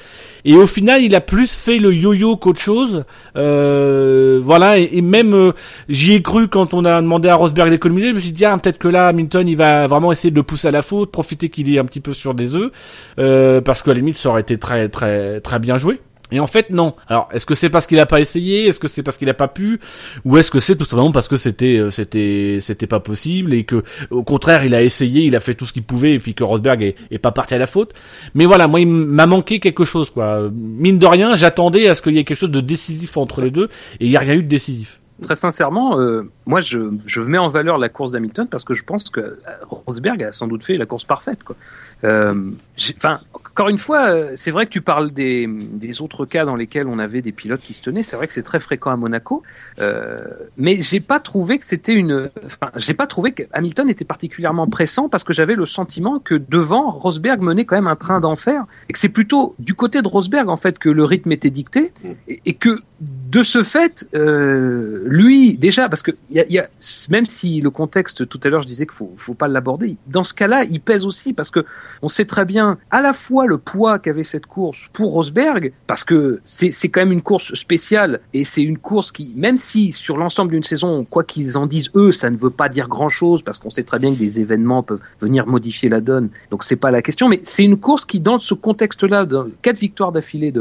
Et 0.48 0.54
au 0.54 0.66
final, 0.68 1.02
il 1.02 1.16
a 1.16 1.20
plus 1.20 1.52
fait 1.52 1.78
le 1.78 1.92
yo-yo 1.92 2.36
qu'autre 2.36 2.60
chose. 2.60 3.04
Euh, 3.36 4.40
voilà, 4.40 4.78
et, 4.78 5.02
même 5.02 5.34
euh, 5.34 5.52
j'y 5.88 6.14
ai 6.14 6.22
cru 6.22 6.46
quand 6.46 6.72
on 6.72 6.84
a 6.84 7.02
demandé 7.02 7.28
à 7.28 7.34
Rosberg 7.34 7.68
d'économiser. 7.68 8.10
Je 8.10 8.14
me 8.14 8.20
suis 8.20 8.30
dit, 8.30 8.44
ah, 8.44 8.56
peut-être 8.56 8.78
que 8.78 8.86
là, 8.86 9.08
Hamilton, 9.08 9.48
il 9.48 9.56
va 9.56 9.88
vraiment 9.88 10.12
essayer 10.12 10.30
de 10.30 10.36
le 10.36 10.44
pousser 10.44 10.68
à 10.68 10.70
la 10.70 10.82
faute, 10.82 11.10
profiter 11.10 11.48
qu'il 11.48 11.74
est 11.74 11.80
un 11.80 11.84
petit 11.84 11.98
peu 11.98 12.12
sur 12.12 12.32
des 12.32 12.54
œufs, 12.54 12.70
euh, 13.18 13.60
parce 13.60 13.82
qu'à 13.82 13.90
la 13.90 13.96
limite, 13.96 14.18
ça 14.18 14.28
aurait 14.28 14.42
été 14.42 14.56
très, 14.56 14.88
très, 14.88 15.40
très 15.40 15.58
bien 15.58 15.78
joué. 15.78 16.00
Et 16.32 16.40
en 16.40 16.46
fait, 16.46 16.70
non. 16.70 16.94
Alors, 17.06 17.28
est-ce 17.32 17.46
que 17.46 17.54
c'est 17.54 17.70
parce 17.70 17.86
qu'il 17.86 18.00
a 18.00 18.06
pas 18.06 18.20
essayé? 18.20 18.66
Est-ce 18.66 18.80
que 18.80 18.88
c'est 18.88 19.02
parce 19.02 19.16
qu'il 19.16 19.30
a 19.30 19.34
pas 19.34 19.48
pu? 19.48 19.80
Ou 20.24 20.36
est-ce 20.36 20.50
que 20.50 20.58
c'est 20.58 20.74
tout 20.74 20.84
simplement 20.84 21.12
parce 21.12 21.28
que 21.28 21.36
c'était, 21.36 21.78
euh, 21.78 21.90
c'était, 21.90 22.58
c'était 22.60 22.88
pas 22.88 23.00
possible 23.00 23.54
et 23.54 23.64
que, 23.64 23.84
au 24.10 24.24
contraire, 24.24 24.64
il 24.64 24.74
a 24.74 24.82
essayé, 24.82 25.22
il 25.22 25.36
a 25.36 25.40
fait 25.40 25.54
tout 25.54 25.66
ce 25.66 25.72
qu'il 25.72 25.84
pouvait 25.84 26.14
et 26.14 26.18
puis 26.18 26.34
que 26.34 26.42
Rosberg 26.42 26.82
est, 26.82 27.18
pas 27.18 27.32
parti 27.32 27.54
à 27.54 27.58
la 27.58 27.66
faute 27.66 27.94
Mais 28.34 28.44
voilà, 28.44 28.66
moi, 28.66 28.80
il 28.80 28.88
m'a 28.88 29.26
manqué 29.26 29.60
quelque 29.60 29.84
chose, 29.84 30.10
quoi. 30.10 30.50
Mine 30.52 30.98
de 30.98 31.06
rien, 31.06 31.36
j'attendais 31.36 31.88
à 31.88 31.94
ce 31.94 32.02
qu'il 32.02 32.14
y 32.14 32.18
ait 32.18 32.24
quelque 32.24 32.38
chose 32.38 32.50
de 32.50 32.60
décisif 32.60 33.16
entre 33.16 33.40
les 33.40 33.50
deux 33.50 33.68
et 34.00 34.06
il 34.06 34.10
y 34.10 34.16
a 34.16 34.20
rien 34.20 34.34
eu 34.34 34.42
de 34.42 34.48
décisif. 34.48 35.00
Très 35.22 35.34
sincèrement, 35.34 35.98
euh, 35.98 36.30
moi 36.44 36.60
je, 36.60 36.90
je 37.06 37.22
mets 37.22 37.38
en 37.38 37.48
valeur 37.48 37.78
la 37.78 37.88
course 37.88 38.10
d'Hamilton 38.10 38.46
parce 38.50 38.64
que 38.64 38.74
je 38.74 38.84
pense 38.84 39.08
que 39.08 39.20
euh, 39.20 39.36
Rosberg 39.70 40.22
a 40.22 40.32
sans 40.32 40.46
doute 40.46 40.62
fait 40.62 40.76
la 40.76 40.84
course 40.84 41.04
parfaite. 41.04 41.42
Quoi. 41.42 41.56
Euh, 42.04 42.50
Enfin, 42.98 43.20
encore 43.32 43.70
une 43.70 43.78
fois, 43.78 44.10
euh, 44.10 44.32
c'est 44.34 44.50
vrai 44.50 44.66
que 44.66 44.70
tu 44.70 44.82
parles 44.82 45.10
des, 45.10 45.46
des 45.48 46.02
autres 46.02 46.26
cas 46.26 46.44
dans 46.44 46.56
lesquels 46.56 46.88
on 46.88 46.98
avait 46.98 47.22
des 47.22 47.32
pilotes 47.32 47.62
qui 47.62 47.72
se 47.72 47.82
tenaient. 47.82 48.02
C'est 48.02 48.16
vrai 48.16 48.26
que 48.26 48.34
c'est 48.34 48.42
très 48.42 48.60
fréquent 48.60 48.90
à 48.90 48.96
Monaco, 48.96 49.42
euh, 49.78 50.24
mais 50.58 50.78
j'ai 50.80 51.00
pas 51.00 51.20
trouvé 51.20 51.58
que 51.58 51.64
c'était 51.64 51.94
une. 51.94 52.28
Enfin, 52.44 52.70
j'ai 52.76 52.92
pas 52.92 53.06
trouvé 53.06 53.32
que 53.32 53.44
Hamilton 53.54 53.88
était 53.88 54.04
particulièrement 54.04 54.66
pressant 54.66 55.08
parce 55.08 55.24
que 55.24 55.32
j'avais 55.32 55.54
le 55.54 55.64
sentiment 55.64 56.18
que 56.18 56.34
devant 56.34 56.90
Rosberg 56.90 57.40
menait 57.40 57.64
quand 57.64 57.76
même 57.76 57.86
un 57.86 57.96
train 57.96 58.20
d'enfer 58.20 58.66
et 58.90 58.92
que 58.92 58.98
c'est 58.98 59.08
plutôt 59.08 59.54
du 59.58 59.72
côté 59.72 60.02
de 60.02 60.08
Rosberg 60.08 60.50
en 60.50 60.58
fait 60.58 60.78
que 60.78 60.90
le 60.90 61.04
rythme 61.04 61.32
était 61.32 61.48
dicté 61.48 61.92
et, 62.28 62.42
et 62.44 62.52
que 62.52 62.80
de 63.00 63.42
ce 63.42 63.62
fait, 63.62 64.06
euh, 64.14 65.02
lui 65.06 65.56
déjà 65.56 65.88
parce 65.88 66.02
que 66.02 66.10
y 66.30 66.40
a, 66.40 66.46
y 66.46 66.58
a- 66.58 66.68
même 67.10 67.24
si 67.24 67.62
le 67.62 67.70
contexte 67.70 68.28
tout 68.28 68.40
à 68.44 68.50
l'heure 68.50 68.60
je 68.62 68.66
disais 68.66 68.84
qu'il 68.84 68.94
faut 68.94 69.14
faut 69.16 69.34
pas 69.34 69.48
l'aborder, 69.48 69.96
dans 70.08 70.24
ce 70.24 70.34
cas-là 70.34 70.64
il 70.64 70.80
pèse 70.80 71.06
aussi 71.06 71.32
parce 71.32 71.50
que 71.50 71.64
on 72.02 72.08
sait 72.08 72.24
très 72.24 72.44
bien 72.44 72.78
à 72.90 73.00
la 73.00 73.12
fois 73.12 73.46
le 73.46 73.58
poids 73.58 73.98
qu'avait 73.98 74.24
cette 74.24 74.46
course 74.46 74.88
pour 74.92 75.12
Rosberg 75.12 75.72
parce 75.86 76.04
que 76.04 76.40
c'est 76.44 76.70
quand 76.88 77.00
même 77.00 77.12
une 77.12 77.22
course 77.22 77.54
spéciale 77.54 78.20
et 78.34 78.44
c'est 78.44 78.62
une 78.62 78.78
course 78.78 79.12
qui 79.12 79.30
même 79.36 79.56
si 79.56 79.92
sur 79.92 80.16
l'ensemble 80.16 80.52
d'une 80.52 80.62
saison 80.62 81.04
quoi 81.04 81.24
qu'ils 81.24 81.56
en 81.58 81.66
disent 81.66 81.90
eux 81.94 82.12
ça 82.12 82.30
ne 82.30 82.36
veut 82.36 82.50
pas 82.50 82.68
dire 82.68 82.88
grand-chose 82.88 83.42
parce 83.42 83.58
qu'on 83.58 83.70
sait 83.70 83.82
très 83.84 83.98
bien 83.98 84.12
que 84.12 84.18
des 84.18 84.40
événements 84.40 84.82
peuvent 84.82 85.00
venir 85.20 85.46
modifier 85.46 85.88
la 85.88 86.00
donne 86.00 86.28
donc 86.50 86.64
c'est 86.64 86.76
pas 86.76 86.90
la 86.90 87.02
question 87.02 87.28
mais 87.28 87.40
c'est 87.44 87.64
une 87.64 87.78
course 87.78 88.04
qui 88.04 88.20
dans 88.20 88.38
ce 88.38 88.54
contexte-là 88.54 89.26
quatre 89.62 89.78
victoires 89.78 90.12
d'affilée 90.12 90.52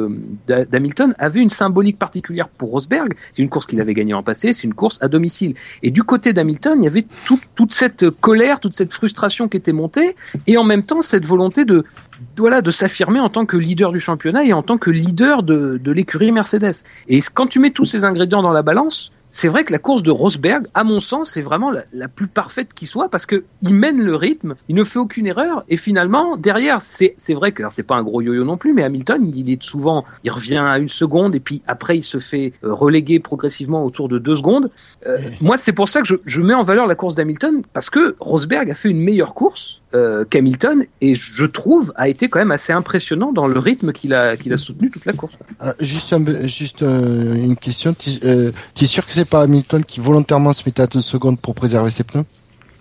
d'Hamilton 0.48 1.14
avait 1.18 1.42
une 1.42 1.50
symbolique 1.50 1.98
particulière 2.00 2.48
pour 2.50 2.72
Rosberg. 2.72 3.14
C'est 3.32 3.42
une 3.42 3.50
course 3.50 3.66
qu'il 3.66 3.80
avait 3.82 3.94
gagnée 3.94 4.14
en 4.14 4.24
passé 4.24 4.54
c'est 4.54 4.64
une 4.64 4.74
course 4.74 4.98
à 5.02 5.08
domicile. 5.08 5.56
Et 5.84 5.92
du 5.92 6.04
côté 6.04 6.34
d'Hamilton 6.34 6.80
il 6.82 6.84
y 6.86 6.88
avait 6.88 7.06
tout- 7.26 7.40
toute 7.56 7.74
cette 7.74 8.10
colère 8.10 8.60
toute 8.60 8.74
cette 8.74 8.94
frustration 8.94 9.48
qui 9.48 9.58
était 9.58 9.72
montée 9.74 10.16
et 10.48 10.58
en 10.58 10.64
même 10.64 10.84
temps 10.84 11.02
volonté 11.24 11.64
de 11.64 11.86
voilà 12.38 12.62
de 12.62 12.72
s'affirmer 12.72 13.20
en 13.20 13.30
tant 13.30 13.46
que 13.46 13.58
leader 13.58 13.92
du 13.92 14.00
championnat 14.00 14.44
et 14.44 14.54
en 14.54 14.64
tant 14.64 14.78
que 14.78 14.90
leader 14.90 15.44
de, 15.44 15.80
l'écurie 15.92 16.32
Mercedes. 16.32 16.84
Et 17.08 17.20
quand 17.34 17.48
tu 17.48 17.60
mets 17.60 17.72
tous 17.72 17.86
ces 17.86 18.04
ingrédients 18.04 18.42
dans 18.42 18.52
la 18.52 18.62
balance, 18.62 19.12
c'est 19.30 19.50
vrai 19.50 19.66
que 19.66 19.74
la 19.74 19.80
course 19.80 20.02
de 20.02 20.12
Rosberg, 20.12 20.68
à 20.74 20.86
mon 20.86 21.02
sens, 21.02 21.32
c'est 21.32 21.42
vraiment 21.42 21.70
la, 21.92 22.08
plus 22.08 22.28
parfaite 22.28 22.74
qui 22.74 22.88
soit 22.88 23.10
parce 23.10 23.26
que 23.26 23.44
il 23.62 23.74
mène 23.74 24.02
le 24.02 24.16
rythme, 24.16 24.56
il 24.70 24.76
ne 24.76 24.84
fait 24.84 25.00
aucune 25.00 25.28
erreur 25.28 25.66
et 25.68 25.76
finalement 25.76 26.38
derrière, 26.38 26.82
c'est 26.82 27.16
c'est 27.18 27.34
vrai 27.34 27.52
que 27.52 27.64
c'est 27.72 27.84
pas 27.84 27.96
un 27.96 28.04
gros 28.04 28.22
yo-yo 28.22 28.46
non 28.46 28.56
plus, 28.56 28.74
mais 28.74 28.84
Hamilton, 28.84 29.30
il 29.36 29.50
est 29.50 29.62
souvent, 29.62 30.06
il 30.24 30.32
revient 30.32 30.58
à 30.58 30.78
une 30.80 30.90
seconde 30.90 31.36
et 31.36 31.42
puis 31.42 31.64
après 31.68 31.98
il 31.98 32.04
se 32.04 32.20
fait 32.20 32.54
euh, 32.64 32.74
reléguer 32.74 33.20
progressivement 33.20 33.84
autour 33.84 34.08
de 34.08 34.20
deux 34.20 34.36
secondes. 34.36 34.70
Euh, 35.06 35.18
moi, 35.42 35.58
c'est 35.58 35.74
pour 35.74 35.90
ça 35.90 36.02
que 36.02 36.08
je, 36.08 36.16
je 36.26 36.42
mets 36.42 36.54
en 36.54 36.64
valeur 36.64 36.88
la 36.88 36.96
course 36.96 37.16
d'Hamilton 37.16 37.62
parce 37.74 37.90
que 37.90 38.16
Rosberg 38.20 38.70
a 38.72 38.76
fait 38.76 38.90
une 38.90 39.02
meilleure 39.02 39.34
course 39.34 39.82
euh, 39.96 40.26
qu'Hamilton 40.30 40.86
et 41.02 41.16
je 41.16 41.46
trouve 41.46 41.94
a 41.96 42.10
été 42.10 42.28
quand 42.30 42.40
même 42.40 42.52
assez 42.52 42.74
impressionnant 42.74 43.32
dans 43.32 43.48
le 43.48 43.58
rythme 43.58 43.94
qu'il 43.94 44.14
a 44.14 44.36
qu'il 44.38 44.54
a 44.54 44.58
soutenu 44.58 44.92
toute 44.92 45.06
la 45.06 45.14
course. 45.14 45.36
Euh, 45.64 45.74
juste 45.80 46.14
un- 46.14 46.48
juste 46.48 46.84
euh, 46.84 47.34
une 47.36 47.56
question. 47.56 47.94
Tu 47.94 48.10
euh, 48.26 48.52
es 48.82 48.86
sûr 48.86 49.06
que 49.08 49.14
c'est 49.14 49.26
pas 49.30 49.42
Hamilton 49.42 49.84
qui 49.84 50.00
volontairement 50.00 50.54
se 50.54 50.64
mettait 50.66 50.84
à 50.84 50.88
deux 50.88 51.02
secondes 51.02 51.40
pour 51.40 51.56
préserver 51.56 51.90
ses 51.90 52.04
pneus? 52.04 52.26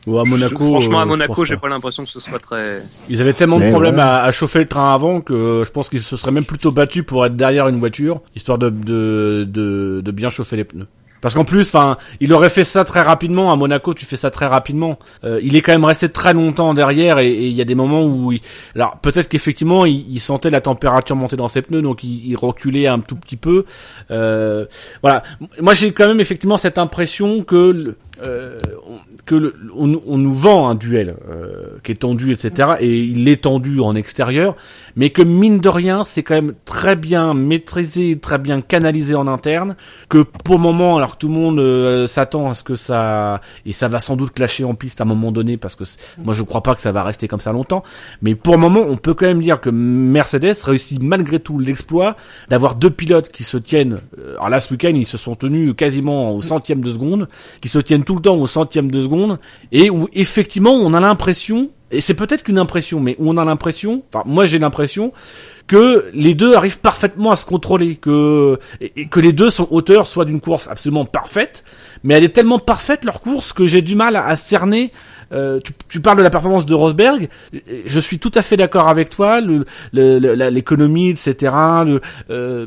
Ou 0.07 0.19
à 0.19 0.24
Monaco. 0.27 0.57
Je- 0.65 0.69
franchement, 0.70 0.99
euh, 0.99 1.03
à 1.03 1.05
je 1.05 1.09
Monaco, 1.09 1.45
j'ai 1.47 1.55
pas. 1.55 1.62
pas 1.62 1.69
l'impression 1.70 2.05
que 2.05 2.11
ce 2.11 2.20
soit 2.20 2.39
très. 2.39 2.82
Ils 3.09 3.23
avaient 3.23 3.32
tellement 3.32 3.59
de 3.59 3.70
problèmes 3.70 3.95
ouais. 3.95 4.03
à, 4.03 4.23
à 4.24 4.32
chauffer 4.32 4.59
le 4.59 4.69
train 4.69 4.93
avant 4.93 5.23
que 5.23 5.32
euh, 5.32 5.65
je 5.65 5.70
pense 5.70 5.89
qu'ils 5.89 6.03
se 6.03 6.16
seraient 6.19 6.31
même 6.32 6.45
plutôt 6.45 6.73
battus 6.73 7.05
pour 7.07 7.24
être 7.24 7.36
derrière 7.36 7.69
une 7.69 7.78
voiture, 7.78 8.20
histoire 8.36 8.59
de, 8.59 8.69
de, 8.69 9.47
de, 9.49 10.03
de 10.05 10.11
bien 10.11 10.28
chauffer 10.28 10.57
les 10.57 10.65
pneus. 10.65 10.89
Parce 11.24 11.32
qu'en 11.32 11.46
plus, 11.46 11.62
enfin, 11.62 11.96
il 12.20 12.34
aurait 12.34 12.51
fait 12.51 12.64
ça 12.64 12.84
très 12.84 13.01
rapidement. 13.01 13.51
À 13.51 13.56
Monaco, 13.56 13.94
tu 13.94 14.05
fais 14.05 14.18
ça 14.18 14.30
très 14.30 14.44
rapidement. 14.44 14.98
Euh, 15.24 15.40
il 15.42 15.56
est 15.56 15.62
quand 15.62 15.72
même 15.72 15.86
resté 15.86 16.10
très 16.10 16.34
longtemps 16.34 16.74
derrière 16.74 17.18
et 17.18 17.32
il 17.32 17.55
y 17.55 17.62
a 17.62 17.64
des 17.64 17.74
moments 17.74 18.05
où, 18.05 18.32
il... 18.32 18.42
alors 18.74 18.98
peut-être 18.98 19.30
qu'effectivement, 19.30 19.86
il, 19.86 20.20
sentait 20.20 20.51
la 20.51 20.60
température 20.60 21.16
monter 21.16 21.36
dans 21.36 21.48
ses 21.48 21.62
pneus, 21.62 21.80
donc 21.80 22.05
il, 22.05 22.36
reculait 22.36 22.88
un 22.88 23.01
tout 23.01 23.16
petit 23.16 23.38
peu. 23.38 23.64
Euh, 24.10 24.66
voilà. 25.01 25.22
Moi, 25.62 25.72
j'ai 25.72 25.92
quand 25.92 26.09
même 26.09 26.20
effectivement 26.20 26.59
cette 26.59 26.76
impression 26.76 27.42
que 27.42 27.96
euh, 28.28 28.59
que 29.26 29.34
le- 29.34 29.55
on, 29.76 30.01
on 30.06 30.18
nous 30.18 30.34
vend 30.34 30.68
un 30.68 30.74
duel 30.74 31.16
euh, 31.30 31.78
qui 31.82 31.92
est 31.92 31.96
tendu, 31.96 32.32
etc. 32.32 32.70
Et 32.80 32.98
il 33.01 33.26
est 33.28 33.42
tendu 33.44 33.80
en 33.80 33.94
extérieur, 33.94 34.56
mais 34.96 35.10
que 35.10 35.22
mine 35.22 35.60
de 35.60 35.68
rien, 35.68 36.05
c'est 36.05 36.22
quand 36.22 36.34
même 36.34 36.55
très 36.64 36.96
bien 36.96 37.34
maîtrisé, 37.34 38.18
très 38.18 38.38
bien 38.38 38.60
canalisé 38.60 39.14
en 39.14 39.26
interne. 39.26 39.76
Que 40.09 40.18
pour 40.44 40.56
le 40.56 40.60
moment, 40.62 40.96
alors 40.98 41.12
que 41.12 41.18
tout 41.18 41.28
le 41.28 41.34
monde 41.34 41.59
euh, 41.59 42.06
s'attend 42.06 42.51
à 42.51 42.55
ce 42.55 42.62
que 42.62 42.74
ça 42.74 43.40
et 43.64 43.72
ça 43.72 43.88
va 43.88 44.01
sans 44.01 44.16
doute 44.16 44.32
clasher 44.32 44.64
en 44.64 44.74
piste 44.74 45.01
à 45.01 45.05
un 45.05 45.06
moment 45.06 45.32
donné, 45.32 45.56
parce 45.56 45.74
que 45.74 45.84
moi 46.18 46.34
je 46.34 46.42
crois 46.42 46.62
pas 46.62 46.74
que 46.74 46.80
ça 46.80 46.92
va 46.92 47.02
rester 47.02 47.28
comme 47.28 47.40
ça 47.40 47.52
longtemps. 47.52 47.82
Mais 48.22 48.34
pour 48.34 48.55
le 48.55 48.60
moment, 48.60 48.80
on 48.86 48.96
peut 48.96 49.14
quand 49.14 49.26
même 49.26 49.42
dire 49.42 49.60
que 49.60 49.70
Mercedes 49.70 50.55
réussit 50.64 51.02
malgré 51.02 51.40
tout 51.40 51.59
l'exploit 51.59 52.16
d'avoir 52.48 52.74
deux 52.74 52.90
pilotes 52.90 53.30
qui 53.30 53.44
se 53.44 53.56
tiennent. 53.56 53.98
euh, 54.18 54.34
Alors 54.36 54.48
là, 54.51 54.60
ce 54.60 54.72
week-end, 54.74 54.92
ils 54.94 55.06
se 55.06 55.16
sont 55.18 55.34
tenus 55.34 55.74
quasiment 55.76 56.34
au 56.34 56.40
centième 56.40 56.80
de 56.82 56.90
seconde, 56.90 57.28
qui 57.60 57.68
se 57.68 57.78
tiennent 57.78 58.05
tout 58.15 58.19
le 58.19 58.23
temps 58.23 58.36
au 58.36 58.47
centième 58.47 58.91
de 58.91 59.01
seconde, 59.01 59.39
et 59.73 59.91
où 59.91 60.09
effectivement, 60.12 60.73
on 60.73 60.95
a 60.95 61.01
l'impression, 61.01 61.70
et 61.91 62.01
c'est 62.01 62.15
peut-être 62.15 62.45
qu'une 62.45 62.59
impression, 62.59 63.01
mais 63.01 63.16
où 63.19 63.28
on 63.28 63.36
a 63.36 63.45
l'impression, 63.45 64.05
enfin 64.09 64.23
moi 64.24 64.47
j'ai 64.47 64.59
l'impression 64.59 65.12
que 65.66 66.11
les 66.12 66.35
deux 66.35 66.55
arrivent 66.55 66.78
parfaitement 66.78 67.32
à 67.32 67.36
se 67.36 67.45
contrôler, 67.45 67.97
que 67.97 68.59
et, 68.81 69.09
que 69.09 69.19
les 69.19 69.32
deux 69.32 69.51
sont 69.51 69.66
auteurs 69.70 70.07
soit 70.07 70.24
d'une 70.24 70.41
course 70.41 70.69
absolument 70.69 71.05
parfaite, 71.05 71.65
mais 72.05 72.15
elle 72.15 72.24
est 72.24 72.28
tellement 72.28 72.61
parfaite 72.61 73.05
leur 73.05 73.20
course 73.20 73.53
que 73.53 73.66
j'ai 73.66 73.82
du 73.82 73.97
mal 73.97 74.15
à, 74.15 74.36
cerner. 74.36 74.93
euh, 75.32 75.59
tu, 75.89 76.01
parles 76.01 76.19
de 76.19 76.23
la 76.23 76.31
performance 76.31 76.66
de 76.66 76.74
Rosberg, 76.74 77.28
je 77.85 78.01
suis 78.01 78.20
tout 78.20 78.32
à 78.36 78.43
fait 78.43 78.57
d'accord 78.57 78.89
avec 78.89 79.11
toi. 79.11 79.41
L'économie, 79.93 81.11
etc. 81.11 81.53
Le, 81.85 82.01
euh, 82.31 82.66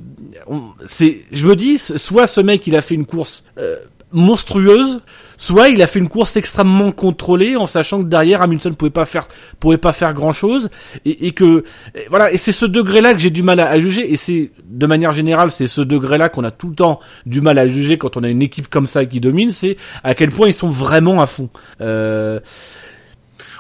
je 1.32 1.48
me 1.48 1.56
dis, 1.56 1.78
soit 1.78 2.28
ce 2.28 2.42
mec 2.42 2.68
il 2.68 2.76
a 2.76 2.82
fait 2.82 2.96
une 2.96 3.06
course 3.06 3.46
euh, 3.58 3.78
monstrueuse, 4.12 5.02
soit 5.38 5.70
il 5.70 5.82
a 5.82 5.88
fait 5.88 6.00
une 6.00 6.10
course 6.10 6.36
extrêmement 6.36 6.92
contrôlée 6.92 7.56
en 7.56 7.68
sachant 7.68 8.04
que 8.04 8.08
derrière 8.08 8.42
Hamilton 8.42 8.76
pouvait 8.76 8.92
pas 8.92 9.06
faire 9.06 9.28
pouvait 9.60 9.78
pas 9.78 9.94
faire 9.94 10.14
grand 10.14 10.34
chose 10.34 10.70
et, 11.06 11.28
et 11.28 11.32
que 11.32 11.64
voilà 12.10 12.32
et 12.32 12.38
c'est 12.38 12.52
ce 12.52 12.66
degré 12.66 13.02
là 13.02 13.14
que 13.14 13.20
j'ai 13.20 13.30
du 13.30 13.44
mal 13.44 13.60
à, 13.60 13.80
juger 13.80 14.12
et 14.12 14.16
c'est 14.16 14.52
de 14.66 14.88
manière 14.88 15.12
générale 15.12 15.52
c'est 15.52 15.68
ce 15.68 15.82
degré 15.82 16.18
là 16.18 16.30
qu'on 16.30 16.44
a 16.44 16.52
tout 16.52 16.70
le 16.70 16.76
temps 16.76 17.00
du 17.26 17.42
mal 17.42 17.60
à 17.60 17.68
juger 17.68 17.98
quand 17.98 18.18
on 18.18 18.24
a 18.24 18.30
une 18.30 18.42
équipe 18.42 18.68
comme 18.68 18.88
ça 18.88 19.06
qui 19.06 19.20
domine 19.20 19.52
c'est 19.52 19.78
à 20.04 20.16
quel 20.16 20.30
point 20.30 20.48
ils 20.48 20.54
sont 20.54 20.70
vraiment 20.70 21.22
à 21.22 21.28
fond 21.28 21.50
euh, 21.82 22.40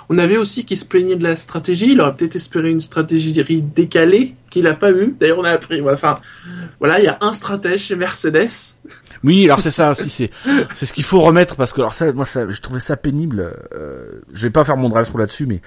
On 0.09 0.17
avait 0.17 0.37
aussi 0.37 0.65
qui 0.65 0.77
se 0.77 0.85
plaignait 0.85 1.17
de 1.17 1.23
la 1.23 1.35
stratégie. 1.35 1.91
Il 1.91 1.99
aurait 1.99 2.13
peut-être 2.13 2.37
espéré 2.37 2.71
une 2.71 2.79
stratégie 2.79 3.33
décalée 3.75 4.35
qu'il 4.49 4.65
a 4.67 4.73
pas 4.73 4.91
eu. 4.91 5.15
D'ailleurs, 5.19 5.39
on 5.39 5.43
a 5.43 5.51
appris. 5.51 5.81
Voilà, 5.81 5.97
enfin, 5.97 6.17
voilà, 6.79 6.99
il 6.99 7.05
y 7.05 7.09
a 7.09 7.17
un 7.19 7.33
stratège 7.33 7.81
chez 7.81 7.97
Mercedes. 7.97 8.77
Oui, 9.27 9.43
alors 9.43 9.59
c'est 9.59 9.71
ça 9.71 9.91
aussi, 9.91 10.09
c'est 10.09 10.29
c'est 10.73 10.85
ce 10.85 10.93
qu'il 10.93 11.03
faut 11.03 11.19
remettre 11.19 11.57
parce 11.57 11.73
que 11.73 11.81
alors 11.81 11.93
ça, 11.93 12.13
moi, 12.13 12.25
ça, 12.25 12.49
je 12.49 12.61
trouvais 12.61 12.79
ça 12.79 12.95
pénible. 12.95 13.53
Euh, 13.73 14.21
je 14.31 14.47
vais 14.47 14.51
pas 14.51 14.63
faire 14.63 14.77
mon 14.77 14.87
drive 14.87 15.05
là-dessus, 15.17 15.45
mais 15.45 15.59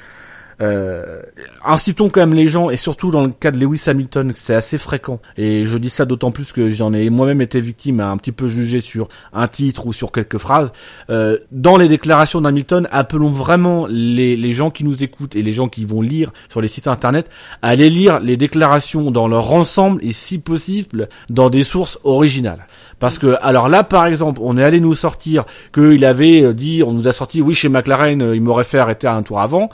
euh, 0.61 1.23
incitons 1.65 2.09
quand 2.09 2.20
même 2.20 2.35
les 2.35 2.47
gens 2.47 2.70
et 2.70 2.77
surtout 2.77 3.11
dans 3.11 3.23
le 3.23 3.31
cas 3.31 3.51
de 3.51 3.59
Lewis 3.59 3.82
Hamilton, 3.87 4.32
c'est 4.35 4.55
assez 4.55 4.78
fréquent. 4.78 5.20
Et 5.37 5.65
je 5.65 5.78
dis 5.78 5.91
ça 5.91 6.05
d'autant 6.05 6.31
plus 6.31 6.53
que 6.53 6.69
j'en 6.69 6.93
ai 6.93 7.09
moi-même 7.11 7.41
été 7.41 7.61
victime, 7.61 8.01
à 8.01 8.09
un 8.09 8.16
petit 8.16 8.32
peu 8.32 8.49
jugé 8.49 8.81
sur 8.81 9.09
un 9.32 9.49
titre 9.49 9.87
ou 9.87 9.93
sur 9.93 10.12
quelques 10.12 10.39
phrases. 10.39 10.73
Euh, 11.09 11.39
dans 11.51 11.77
les 11.77 11.89
déclarations 11.89 12.41
d'Hamilton, 12.41 12.89
appelons 12.91 13.31
vraiment 13.31 13.87
les, 13.89 14.37
les 14.37 14.53
gens 14.53 14.70
qui 14.70 14.85
nous 14.85 15.03
écoutent 15.03 15.37
et 15.37 15.43
les 15.43 15.53
gens 15.53 15.69
qui 15.69 15.85
vont 15.85 16.03
lire 16.03 16.32
sur 16.49 16.61
les 16.61 16.69
sites 16.69 16.89
internet 16.89 17.31
à 17.62 17.69
aller 17.69 17.91
lire 17.91 18.20
les 18.20 18.37
déclarations 18.37 19.11
dans 19.11 19.28
leur 19.28 19.53
ensemble 19.53 20.05
et 20.05 20.12
si 20.12 20.39
possible 20.39 21.09
dans 21.28 21.51
des 21.51 21.62
sources 21.62 21.99
originales. 22.05 22.66
Parce 22.99 23.19
que, 23.19 23.37
alors 23.41 23.69
là, 23.69 23.82
par 23.82 24.07
exemple, 24.07 24.41
on 24.45 24.59
est 24.59 24.62
allé 24.62 24.78
nous 24.78 24.95
sortir 24.95 25.45
qu'il 25.73 26.05
avait 26.05 26.43
euh, 26.43 26.53
dit, 26.53 26.82
on 26.87 26.93
nous 26.93 27.09
a 27.09 27.12
sorti, 27.12 27.41
oui, 27.41 27.55
chez 27.55 27.69
McLaren, 27.69 28.20
euh, 28.23 28.37
il 28.37 28.43
m'aurait 28.43 28.65
fait 28.65 28.78
arrêter 28.78 29.07
un 29.07 29.23
tour 29.23 29.41
avant. 29.41 29.70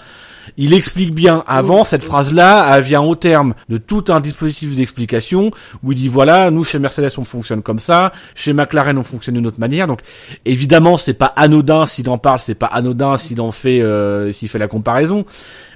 Il 0.56 0.74
explique 0.74 1.14
bien 1.14 1.44
avant 1.46 1.84
cette 1.84 2.02
phrase-là, 2.02 2.76
elle 2.76 2.82
vient 2.82 3.02
au 3.02 3.14
terme 3.14 3.54
de 3.68 3.76
tout 3.76 4.04
un 4.08 4.20
dispositif 4.20 4.76
d'explication 4.76 5.50
où 5.82 5.92
il 5.92 5.98
dit 5.98 6.08
voilà, 6.08 6.50
nous 6.50 6.64
chez 6.64 6.78
Mercedes 6.78 7.10
on 7.18 7.24
fonctionne 7.24 7.62
comme 7.62 7.78
ça, 7.78 8.12
chez 8.34 8.52
McLaren 8.52 8.98
on 8.98 9.02
fonctionne 9.02 9.34
d'une 9.36 9.46
autre 9.46 9.60
manière. 9.60 9.86
Donc 9.86 10.00
évidemment 10.44 10.96
c'est 10.96 11.14
pas 11.14 11.32
anodin 11.36 11.86
s'il 11.86 12.08
en 12.08 12.18
parle, 12.18 12.40
c'est 12.40 12.54
pas 12.54 12.66
anodin 12.66 13.16
s'il 13.16 13.40
en 13.40 13.50
fait 13.50 13.80
euh, 13.80 14.32
s'il 14.32 14.48
fait 14.48 14.58
la 14.58 14.68
comparaison. 14.68 15.24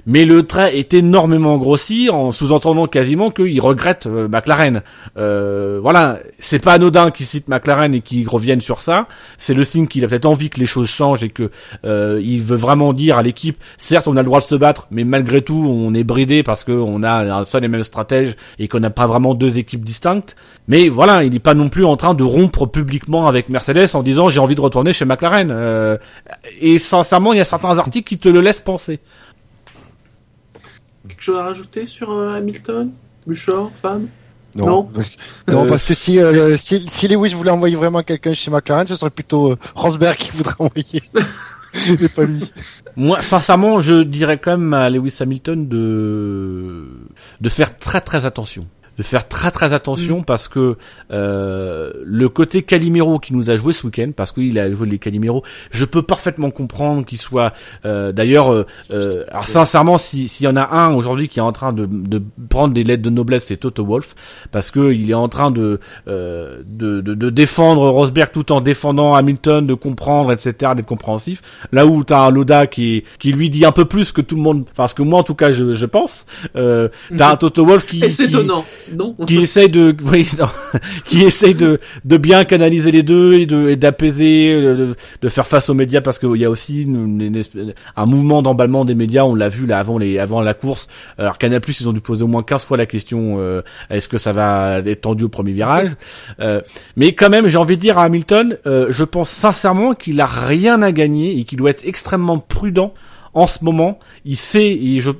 Mais 0.05 0.25
le 0.25 0.43
trait 0.43 0.77
est 0.77 0.93
énormément 0.93 1.57
grossi 1.57 2.09
en 2.09 2.31
sous-entendant 2.31 2.87
quasiment 2.87 3.31
qu'il 3.31 3.59
regrette 3.61 4.07
euh, 4.07 4.27
McLaren. 4.27 4.81
Euh, 5.17 5.79
voilà, 5.81 6.19
c'est 6.39 6.63
pas 6.63 6.73
anodin 6.73 7.11
qu'il 7.11 7.25
cite 7.25 7.47
McLaren 7.47 7.93
et 7.93 8.01
qu'il 8.01 8.27
revienne 8.27 8.61
sur 8.61 8.81
ça. 8.81 9.07
C'est 9.37 9.53
le 9.53 9.63
signe 9.63 9.87
qu'il 9.87 10.03
a 10.05 10.07
peut-être 10.07 10.25
envie 10.25 10.49
que 10.49 10.59
les 10.59 10.65
choses 10.65 10.89
changent 10.89 11.23
et 11.23 11.29
que 11.29 11.51
euh, 11.85 12.21
il 12.23 12.41
veut 12.41 12.57
vraiment 12.57 12.93
dire 12.93 13.17
à 13.17 13.23
l'équipe, 13.23 13.57
certes 13.77 14.07
on 14.07 14.17
a 14.17 14.21
le 14.21 14.25
droit 14.25 14.39
de 14.39 14.45
se 14.45 14.55
battre, 14.55 14.87
mais 14.91 15.03
malgré 15.03 15.41
tout 15.41 15.65
on 15.67 15.93
est 15.93 16.03
bridé 16.03 16.43
parce 16.43 16.63
qu'on 16.63 17.03
a 17.03 17.35
un 17.35 17.43
seul 17.43 17.63
et 17.63 17.67
même 17.67 17.83
stratège 17.83 18.35
et 18.59 18.67
qu'on 18.67 18.79
n'a 18.79 18.89
pas 18.89 19.05
vraiment 19.05 19.33
deux 19.33 19.59
équipes 19.59 19.83
distinctes. 19.83 20.35
Mais 20.67 20.89
voilà, 20.89 21.23
il 21.23 21.33
n'est 21.33 21.39
pas 21.39 21.53
non 21.53 21.69
plus 21.69 21.85
en 21.85 21.97
train 21.97 22.13
de 22.13 22.23
rompre 22.23 22.65
publiquement 22.65 23.27
avec 23.27 23.49
Mercedes 23.49 23.89
en 23.93 24.03
disant 24.03 24.29
j'ai 24.29 24.39
envie 24.39 24.55
de 24.55 24.61
retourner 24.61 24.93
chez 24.93 25.05
McLaren. 25.05 25.49
Euh, 25.51 25.97
et 26.59 26.79
sincèrement, 26.79 27.33
il 27.33 27.37
y 27.37 27.41
a 27.41 27.45
certains 27.45 27.77
articles 27.77 28.07
qui 28.07 28.17
te 28.17 28.29
le 28.29 28.41
laissent 28.41 28.61
penser. 28.61 28.99
Quelque 31.11 31.21
chose 31.23 31.37
à 31.37 31.43
rajouter 31.43 31.85
sur 31.85 32.09
euh, 32.11 32.35
Hamilton, 32.37 32.91
Bouchard, 33.27 33.69
femme? 33.73 34.07
Non, 34.55 34.65
Non. 34.65 34.83
parce 34.83 35.09
que, 35.45 35.51
non, 35.51 35.65
Euh, 35.65 35.67
parce 35.69 35.83
que 35.83 35.93
si, 35.93 36.19
euh, 36.19 36.55
si, 36.57 36.85
si 36.89 37.07
Lewis 37.09 37.33
voulait 37.33 37.51
envoyer 37.51 37.75
vraiment 37.75 38.01
quelqu'un 38.01 38.33
chez 38.33 38.49
McLaren, 38.49 38.87
ce 38.87 38.95
serait 38.95 39.09
plutôt 39.11 39.51
euh, 39.51 39.57
Rosberg 39.75 40.15
qui 40.17 40.31
voudrait 40.31 40.55
envoyer. 40.59 41.03
Mais 41.99 42.07
pas 42.09 42.23
lui. 42.23 42.51
Moi, 42.95 43.21
sincèrement, 43.23 43.79
je 43.81 44.01
dirais 44.03 44.37
quand 44.39 44.57
même 44.57 44.73
à 44.73 44.89
Lewis 44.89 45.15
Hamilton 45.21 45.67
de 45.67 46.85
de 47.39 47.49
faire 47.49 47.77
très 47.77 48.01
très 48.01 48.25
attention. 48.25 48.65
De 49.01 49.05
faire 49.07 49.27
très 49.27 49.49
très 49.49 49.73
attention 49.73 50.21
parce 50.21 50.47
que 50.47 50.75
euh, 51.11 51.91
le 52.05 52.29
côté 52.29 52.61
Calimero 52.63 53.17
qui 53.19 53.33
nous 53.33 53.49
a 53.49 53.55
joué 53.55 53.73
ce 53.73 53.85
week-end, 53.87 54.11
parce 54.15 54.31
qu'il 54.31 54.57
a 54.59 54.71
joué 54.71 54.87
les 54.87 54.99
Calimero, 54.99 55.43
je 55.71 55.85
peux 55.85 56.01
parfaitement 56.03 56.51
comprendre 56.51 57.03
qu'il 57.05 57.17
soit. 57.19 57.53
euh, 57.85 58.11
D'ailleurs, 58.11 58.53
euh, 58.53 58.65
euh, 58.93 59.23
alors 59.31 59.47
sincèrement, 59.47 59.97
si- 59.97 60.27
s'il 60.27 60.45
y 60.45 60.49
en 60.49 60.55
a 60.55 60.67
un 60.69 60.93
aujourd'hui 60.93 61.27
qui 61.29 61.39
est 61.39 61.41
en 61.41 61.51
train 61.51 61.73
de, 61.73 61.87
de 61.89 62.21
prendre 62.49 62.73
des 62.73 62.83
lettres 62.83 63.03
de 63.03 63.09
noblesse, 63.09 63.45
c'est 63.47 63.57
Toto 63.57 63.83
Wolff, 63.85 64.13
parce 64.51 64.69
que 64.71 64.91
il 64.93 65.09
est 65.09 65.15
en 65.15 65.27
train 65.29 65.51
de, 65.51 65.79
euh, 66.07 66.61
de, 66.65 67.01
de 67.01 67.13
de 67.13 67.29
défendre 67.29 67.89
Rosberg 67.89 68.31
tout 68.31 68.51
en 68.51 68.61
défendant 68.61 69.13
Hamilton, 69.15 69.65
de 69.65 69.73
comprendre, 69.73 70.31
etc., 70.31 70.73
d'être 70.75 70.85
compréhensif. 70.85 71.41
Là 71.71 71.85
où 71.85 72.03
t'as 72.03 72.27
un 72.27 72.29
Loda 72.31 72.67
qui 72.67 73.03
qui 73.19 73.31
lui 73.31 73.49
dit 73.49 73.65
un 73.65 73.71
peu 73.71 73.85
plus 73.85 74.11
que 74.11 74.21
tout 74.21 74.35
le 74.35 74.41
monde, 74.41 74.65
parce 74.75 74.93
que 74.93 75.01
moi 75.01 75.19
en 75.19 75.23
tout 75.23 75.35
cas 75.35 75.51
je, 75.51 75.73
je 75.73 75.85
pense. 75.85 76.25
Euh, 76.55 76.89
t'as 77.17 77.31
un 77.33 77.35
Toto 77.37 77.63
Wolff 77.65 77.85
qui 77.87 78.03
Et 78.03 78.09
c'est 78.09 78.25
étonnant, 78.25 78.65
qui 79.25 79.37
essaye 79.37 79.67
de 79.69 79.95
oui, 80.11 80.27
non, 80.39 80.45
qui 81.05 81.23
essaye 81.23 81.55
de 81.55 81.79
de 82.05 82.17
bien 82.17 82.43
canaliser 82.45 82.91
les 82.91 83.03
deux 83.03 83.33
et 83.33 83.45
de 83.45 83.69
et 83.69 83.75
d'apaiser 83.75 84.53
de, 84.61 84.95
de 85.21 85.29
faire 85.29 85.47
face 85.47 85.69
aux 85.69 85.73
médias 85.73 86.01
parce 86.01 86.19
qu'il 86.19 86.35
y 86.37 86.45
a 86.45 86.49
aussi 86.49 86.83
une- 86.83 87.35
espèce- 87.35 87.73
un 87.95 88.05
mouvement 88.05 88.41
d'emballement 88.41 88.85
des 88.85 88.95
médias. 88.95 89.23
On 89.23 89.35
l'a 89.35 89.49
vu 89.49 89.65
là 89.65 89.79
avant 89.79 89.97
les 89.97 90.19
avant 90.19 90.41
la 90.41 90.53
course. 90.53 90.87
Alors 91.17 91.37
Canal 91.37 91.61
ils 91.67 91.87
ont 91.89 91.93
dû 91.93 92.01
poser 92.01 92.23
au 92.23 92.27
moins 92.27 92.43
15 92.43 92.63
fois 92.65 92.77
la 92.77 92.85
question 92.85 93.37
euh, 93.39 93.61
est-ce 93.89 94.07
que 94.07 94.17
ça 94.17 94.31
va 94.33 94.79
être 94.85 95.01
tendu 95.01 95.23
au 95.25 95.29
premier 95.29 95.51
virage? 95.53 95.91
Euh, 96.39 96.61
mais 96.95 97.13
quand 97.13 97.29
même 97.29 97.47
j'ai 97.47 97.57
envie 97.57 97.77
de 97.77 97.81
dire 97.81 97.97
à 97.97 98.03
Hamilton 98.03 98.57
euh, 98.65 98.87
je 98.89 99.03
pense 99.03 99.29
sincèrement 99.29 99.93
qu'il 99.93 100.19
a 100.21 100.25
rien 100.25 100.81
à 100.81 100.91
gagner 100.91 101.39
et 101.39 101.43
qu'il 101.43 101.57
doit 101.57 101.69
être 101.69 101.85
extrêmement 101.85 102.39
prudent 102.39 102.93
en 103.33 103.47
ce 103.47 103.63
moment. 103.63 103.99
Il 104.25 104.35
sait 104.35 104.67
et 104.71 104.99
je 104.99 105.11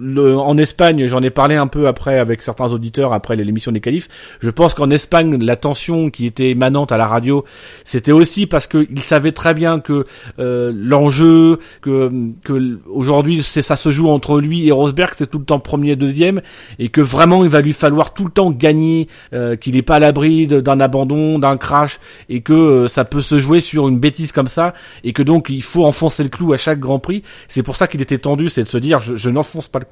en 0.00 0.58
Espagne, 0.58 1.06
j'en 1.06 1.20
ai 1.22 1.30
parlé 1.30 1.56
un 1.56 1.66
peu 1.66 1.88
après 1.88 2.18
avec 2.18 2.42
certains 2.42 2.72
auditeurs 2.72 3.12
après 3.12 3.36
l'émission 3.36 3.72
des 3.72 3.80
qualifs. 3.80 4.08
Je 4.40 4.50
pense 4.50 4.74
qu'en 4.74 4.90
Espagne, 4.90 5.36
la 5.42 5.56
tension 5.56 6.10
qui 6.10 6.26
était 6.26 6.50
émanante 6.50 6.92
à 6.92 6.96
la 6.96 7.06
radio, 7.06 7.44
c'était 7.84 8.12
aussi 8.12 8.46
parce 8.46 8.66
qu'il 8.66 9.02
savait 9.02 9.32
très 9.32 9.54
bien 9.54 9.80
que 9.80 10.04
euh, 10.38 10.72
l'enjeu, 10.74 11.58
que, 11.80 12.10
que 12.44 12.78
aujourd'hui 12.88 13.42
c'est 13.42 13.62
ça 13.62 13.76
se 13.76 13.90
joue 13.90 14.08
entre 14.08 14.40
lui 14.40 14.66
et 14.66 14.72
Rosberg, 14.72 15.12
c'est 15.14 15.30
tout 15.30 15.38
le 15.38 15.44
temps 15.44 15.58
premier, 15.58 15.96
deuxième, 15.96 16.40
et 16.78 16.88
que 16.88 17.00
vraiment 17.00 17.44
il 17.44 17.50
va 17.50 17.60
lui 17.60 17.72
falloir 17.72 18.14
tout 18.14 18.24
le 18.24 18.30
temps 18.30 18.50
gagner, 18.50 19.08
euh, 19.32 19.56
qu'il 19.56 19.74
n'est 19.74 19.82
pas 19.82 19.96
à 19.96 19.98
l'abri 20.00 20.46
d'un 20.46 20.80
abandon, 20.80 21.38
d'un 21.38 21.56
crash, 21.56 22.00
et 22.28 22.40
que 22.40 22.52
euh, 22.52 22.88
ça 22.88 23.04
peut 23.04 23.20
se 23.20 23.38
jouer 23.38 23.60
sur 23.60 23.88
une 23.88 23.98
bêtise 23.98 24.32
comme 24.32 24.48
ça, 24.48 24.74
et 25.04 25.12
que 25.12 25.22
donc 25.22 25.48
il 25.50 25.62
faut 25.62 25.84
enfoncer 25.84 26.22
le 26.22 26.28
clou 26.28 26.52
à 26.52 26.56
chaque 26.56 26.80
Grand 26.80 26.98
Prix. 26.98 27.22
C'est 27.48 27.62
pour 27.62 27.76
ça 27.76 27.86
qu'il 27.86 28.00
était 28.00 28.18
tendu, 28.18 28.48
c'est 28.48 28.62
de 28.62 28.68
se 28.68 28.78
dire 28.78 29.00
je, 29.00 29.16
je 29.16 29.30
n'enfonce 29.30 29.68
pas 29.68 29.78
le 29.78 29.84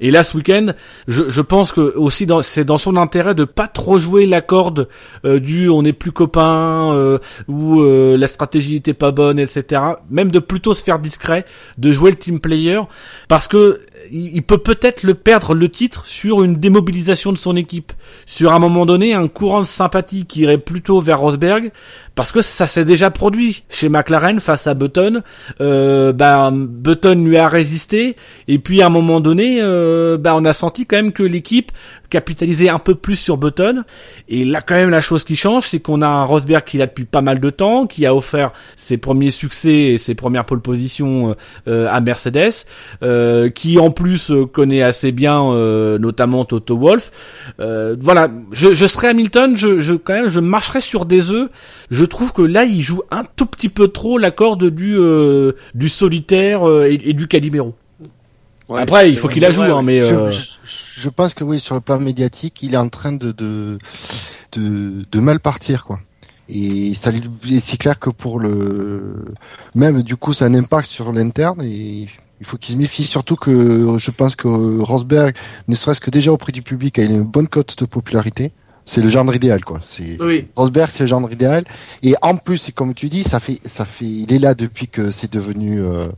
Et 0.00 0.10
là, 0.10 0.24
ce 0.24 0.36
week-end, 0.36 0.68
je, 1.08 1.40
pense 1.40 1.72
que 1.72 1.80
aussi 1.96 2.26
c'est 2.42 2.64
dans 2.64 2.78
son 2.78 2.96
intérêt 2.96 3.34
de 3.34 3.44
pas 3.44 3.66
trop 3.66 3.98
jouer 3.98 4.26
la 4.26 4.40
corde 4.40 4.88
euh, 5.24 5.40
du 5.40 5.68
on 5.68 5.82
n'est 5.82 5.92
plus 5.92 6.12
copains 6.12 6.94
euh, 6.94 7.18
ou 7.48 7.80
euh, 7.80 8.16
la 8.16 8.28
stratégie 8.28 8.76
était 8.76 8.94
pas 8.94 9.10
bonne, 9.10 9.38
etc. 9.38 9.82
Même 10.10 10.30
de 10.30 10.38
plutôt 10.38 10.74
se 10.74 10.82
faire 10.82 10.98
discret, 10.98 11.44
de 11.78 11.90
jouer 11.90 12.10
le 12.10 12.16
team 12.16 12.40
player, 12.40 12.80
parce 13.28 13.48
que 13.48 13.80
il 14.10 14.42
peut 14.42 14.58
peut-être 14.58 15.02
le 15.02 15.14
perdre 15.14 15.54
le 15.54 15.68
titre 15.68 16.06
sur 16.06 16.42
une 16.42 16.56
démobilisation 16.56 17.32
de 17.32 17.38
son 17.38 17.56
équipe, 17.56 17.92
sur 18.26 18.52
un 18.52 18.58
moment 18.58 18.86
donné 18.86 19.14
un 19.14 19.28
courant 19.28 19.60
de 19.60 19.66
sympathie 19.66 20.26
qui 20.26 20.40
irait 20.40 20.58
plutôt 20.58 21.00
vers 21.00 21.20
Rosberg, 21.20 21.70
parce 22.14 22.32
que 22.32 22.42
ça 22.42 22.66
s'est 22.66 22.84
déjà 22.84 23.10
produit 23.10 23.62
chez 23.68 23.88
McLaren 23.88 24.40
face 24.40 24.66
à 24.66 24.74
Button. 24.74 25.22
Euh, 25.60 26.12
bah, 26.12 26.50
Button 26.52 27.14
lui 27.14 27.36
a 27.36 27.48
résisté 27.48 28.16
et 28.48 28.58
puis 28.58 28.82
à 28.82 28.86
un 28.86 28.90
moment 28.90 29.20
donné, 29.20 29.60
euh, 29.62 30.18
bah, 30.18 30.34
on 30.34 30.44
a 30.44 30.52
senti 30.52 30.84
quand 30.84 30.96
même 30.96 31.12
que 31.12 31.22
l'équipe 31.22 31.70
capitalisait 32.10 32.68
un 32.68 32.78
peu 32.78 32.94
plus 32.94 33.16
sur 33.16 33.36
Button. 33.36 33.84
Et 34.28 34.44
là, 34.44 34.60
quand 34.60 34.74
même, 34.74 34.90
la 34.90 35.00
chose 35.00 35.24
qui 35.24 35.36
change, 35.36 35.66
c'est 35.68 35.80
qu'on 35.80 36.02
a 36.02 36.06
un 36.06 36.24
Rosberg 36.24 36.64
qui 36.64 36.78
là 36.78 36.86
depuis 36.86 37.04
pas 37.04 37.20
mal 37.20 37.40
de 37.40 37.50
temps, 37.50 37.86
qui 37.86 38.06
a 38.06 38.14
offert 38.14 38.52
ses 38.76 38.96
premiers 38.98 39.30
succès 39.30 39.72
et 39.72 39.98
ses 39.98 40.14
premières 40.14 40.44
pole 40.44 40.60
positions 40.60 41.36
euh, 41.66 41.88
à 41.90 42.00
Mercedes, 42.00 42.64
euh, 43.02 43.50
qui 43.50 43.78
en 43.78 43.90
plus 43.90 44.30
euh, 44.30 44.46
connaît 44.46 44.82
assez 44.82 45.12
bien, 45.12 45.52
euh, 45.52 45.98
notamment 45.98 46.44
Toto 46.44 46.76
Wolff. 46.76 47.10
Euh, 47.60 47.96
voilà, 47.98 48.28
je, 48.52 48.74
je 48.74 48.86
serais 48.86 49.08
Hamilton, 49.08 49.56
je, 49.56 49.80
je 49.80 49.94
quand 49.94 50.14
même, 50.14 50.28
je 50.28 50.40
marcherais 50.40 50.80
sur 50.80 51.06
des 51.06 51.30
œufs. 51.30 51.48
Je 51.90 52.04
trouve 52.04 52.32
que 52.32 52.42
là, 52.42 52.64
il 52.64 52.80
joue 52.82 53.02
un 53.10 53.24
tout 53.36 53.46
petit 53.46 53.68
peu 53.68 53.88
trop 53.88 54.18
la 54.18 54.30
corde 54.30 54.64
du 54.70 54.96
euh, 54.98 55.52
du 55.74 55.88
solitaire 55.88 56.68
euh, 56.68 56.90
et, 56.90 57.10
et 57.10 57.12
du 57.12 57.26
Calimero. 57.28 57.74
Ouais, 58.68 58.82
Après, 58.82 59.10
il 59.10 59.16
faut 59.16 59.28
qu'il 59.28 59.42
la 59.42 59.50
joue, 59.50 59.62
hein, 59.62 59.82
mais 59.82 60.02
Je, 60.02 60.14
euh, 60.14 60.30
je- 60.30 61.00
je 61.00 61.08
pense 61.08 61.32
que 61.34 61.42
oui, 61.44 61.58
sur 61.60 61.74
le 61.74 61.80
plan 61.80 61.98
médiatique, 61.98 62.62
il 62.62 62.74
est 62.74 62.78
en 62.78 62.88
train 62.88 63.12
de 63.12 63.32
de 63.32 63.78
de, 64.52 65.04
de 65.10 65.20
mal 65.20 65.40
partir 65.40 65.84
quoi. 65.84 66.00
Et 66.48 66.94
ça 66.94 67.10
c'est 67.62 67.76
clair 67.76 67.98
que 67.98 68.08
pour 68.10 68.40
le 68.40 69.24
même 69.74 70.02
du 70.02 70.16
coup 70.16 70.32
ça 70.32 70.46
a 70.46 70.48
un 70.48 70.54
impact 70.54 70.88
sur 70.88 71.12
l'interne 71.12 71.60
et 71.62 72.06
il 72.40 72.46
faut 72.46 72.56
qu'il 72.56 72.74
se 72.74 72.78
méfie 72.78 73.04
surtout 73.04 73.36
que 73.36 73.96
je 73.98 74.10
pense 74.10 74.34
que 74.34 74.48
Rosberg 74.80 75.34
ne 75.68 75.74
serait-ce 75.74 76.00
que 76.00 76.10
déjà 76.10 76.32
auprès 76.32 76.52
du 76.52 76.62
public 76.62 76.98
a 76.98 77.02
une 77.02 77.22
bonne 77.22 77.48
cote 77.48 77.76
de 77.78 77.84
popularité. 77.84 78.52
C'est 78.88 79.02
le 79.02 79.10
genre 79.10 79.34
idéal 79.34 79.62
quoi. 79.62 79.82
C'est 79.84 80.16
Oui. 80.18 80.46
Rosberg, 80.56 80.88
c'est 80.88 81.02
le 81.02 81.08
genre 81.08 81.30
idéal. 81.30 81.64
Et 82.02 82.14
en 82.22 82.36
plus, 82.36 82.70
et 82.70 82.72
comme 82.72 82.94
tu 82.94 83.10
dis, 83.10 83.22
ça 83.22 83.38
fait, 83.38 83.60
ça 83.66 83.84
fait, 83.84 84.06
il 84.06 84.32
est 84.32 84.38
là 84.38 84.54
depuis 84.54 84.88
que 84.88 85.10
c'est 85.10 85.30
devenu, 85.30 85.82
euh, 85.82 86.08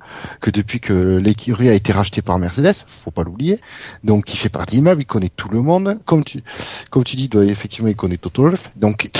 que 0.40 0.50
depuis 0.50 0.78
que 0.78 1.16
l'écurie 1.16 1.68
a 1.68 1.74
été 1.74 1.92
rachetée 1.92 2.22
par 2.22 2.38
Mercedes. 2.38 2.84
Faut 2.86 3.10
pas 3.10 3.24
l'oublier. 3.24 3.58
Donc, 4.04 4.32
il 4.32 4.36
fait 4.36 4.50
partie 4.50 4.76
de 4.76 4.76
l'immeuble, 4.76 5.02
il 5.02 5.06
connaît 5.06 5.32
tout 5.34 5.48
le 5.48 5.60
monde. 5.62 5.98
Comme 6.04 6.22
tu, 6.22 6.44
comme 6.90 7.02
tu 7.02 7.16
dis, 7.16 7.28
doit, 7.28 7.44
effectivement, 7.44 7.88
il 7.88 7.96
connaît 7.96 8.18
Toto 8.18 8.42
Wolff. 8.44 8.70
Donc, 8.76 9.10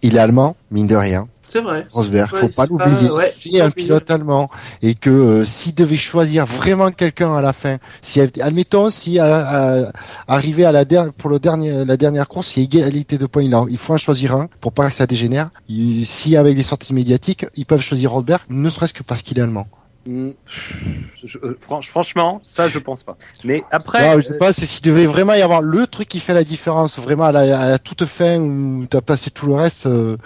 il 0.00 0.16
est 0.16 0.18
allemand, 0.18 0.56
mine 0.70 0.86
de 0.86 0.96
rien. 0.96 1.28
C'est 1.46 1.60
vrai. 1.60 1.86
Rosberg, 1.92 2.32
Ouais, 2.32 2.40
faut 2.40 2.48
pas 2.48 2.66
l'oublier. 2.66 3.10
ouais, 3.10 3.24
c'est 3.26 3.60
un 3.60 3.70
pilote 3.70 4.10
allemand 4.10 4.50
et 4.82 4.94
que 4.94 5.10
euh, 5.10 5.44
s'il 5.44 5.74
devait 5.74 5.96
choisir 5.96 6.46
vraiment 6.46 6.90
quelqu'un 6.90 7.36
à 7.36 7.40
la 7.42 7.52
fin, 7.52 7.76
si 8.02 8.20
admettons 8.20 8.90
si 8.90 9.18
à, 9.18 9.82
à- 9.84 9.92
arrivé 10.26 10.64
à 10.64 10.72
la 10.72 10.84
dernière 10.84 11.12
pour 11.12 11.30
le 11.30 11.38
dernier 11.38 11.84
la 11.84 11.96
dernière 11.96 12.26
course, 12.28 12.56
il 12.56 12.60
y 12.60 12.62
a 12.62 12.86
égalité 12.86 13.18
de 13.18 13.26
points, 13.26 13.42
il, 13.42 13.54
il 13.70 13.78
faut 13.78 13.92
en 13.94 13.98
choisir 13.98 14.34
un 14.34 14.48
pour 14.60 14.72
pas 14.72 14.88
que 14.88 14.94
ça 14.96 15.06
dégénère. 15.06 15.50
Il- 15.68 16.06
si 16.06 16.36
avec 16.36 16.56
des 16.56 16.62
sorties 16.62 16.94
médiatiques, 16.94 17.46
ils 17.56 17.66
peuvent 17.66 17.82
choisir 17.82 18.10
Rosberg, 18.12 18.40
ne 18.48 18.68
serait-ce 18.70 18.94
que 18.94 19.02
parce 19.02 19.22
qu'il 19.22 19.38
est 19.38 19.42
allemand. 19.42 19.66
Mm. 20.06 20.30
Je- 21.24 21.38
euh, 21.38 21.56
franch- 21.60 21.88
franchement, 21.88 22.40
ça, 22.42 22.68
je 22.68 22.78
pense 22.78 23.02
pas. 23.02 23.16
Mais 23.44 23.64
après, 23.70 24.06
non, 24.14 24.20
je 24.20 24.26
sais 24.28 24.34
euh, 24.34 24.38
pas, 24.38 24.52
c'est 24.52 24.66
s'il 24.66 24.84
devait 24.84 25.06
vraiment 25.06 25.32
y 25.34 25.40
avoir 25.40 25.62
le 25.62 25.86
truc 25.86 26.08
qui 26.08 26.20
fait 26.20 26.34
la 26.34 26.44
différence, 26.44 26.98
vraiment 26.98 27.24
à 27.24 27.32
la, 27.32 27.58
à 27.58 27.70
la 27.70 27.78
toute 27.78 28.04
fin 28.04 28.38
où 28.38 28.84
t'as 28.88 29.00
passé 29.00 29.30
tout 29.30 29.46
le 29.46 29.54
reste, 29.54 29.86
euh, 29.86 30.16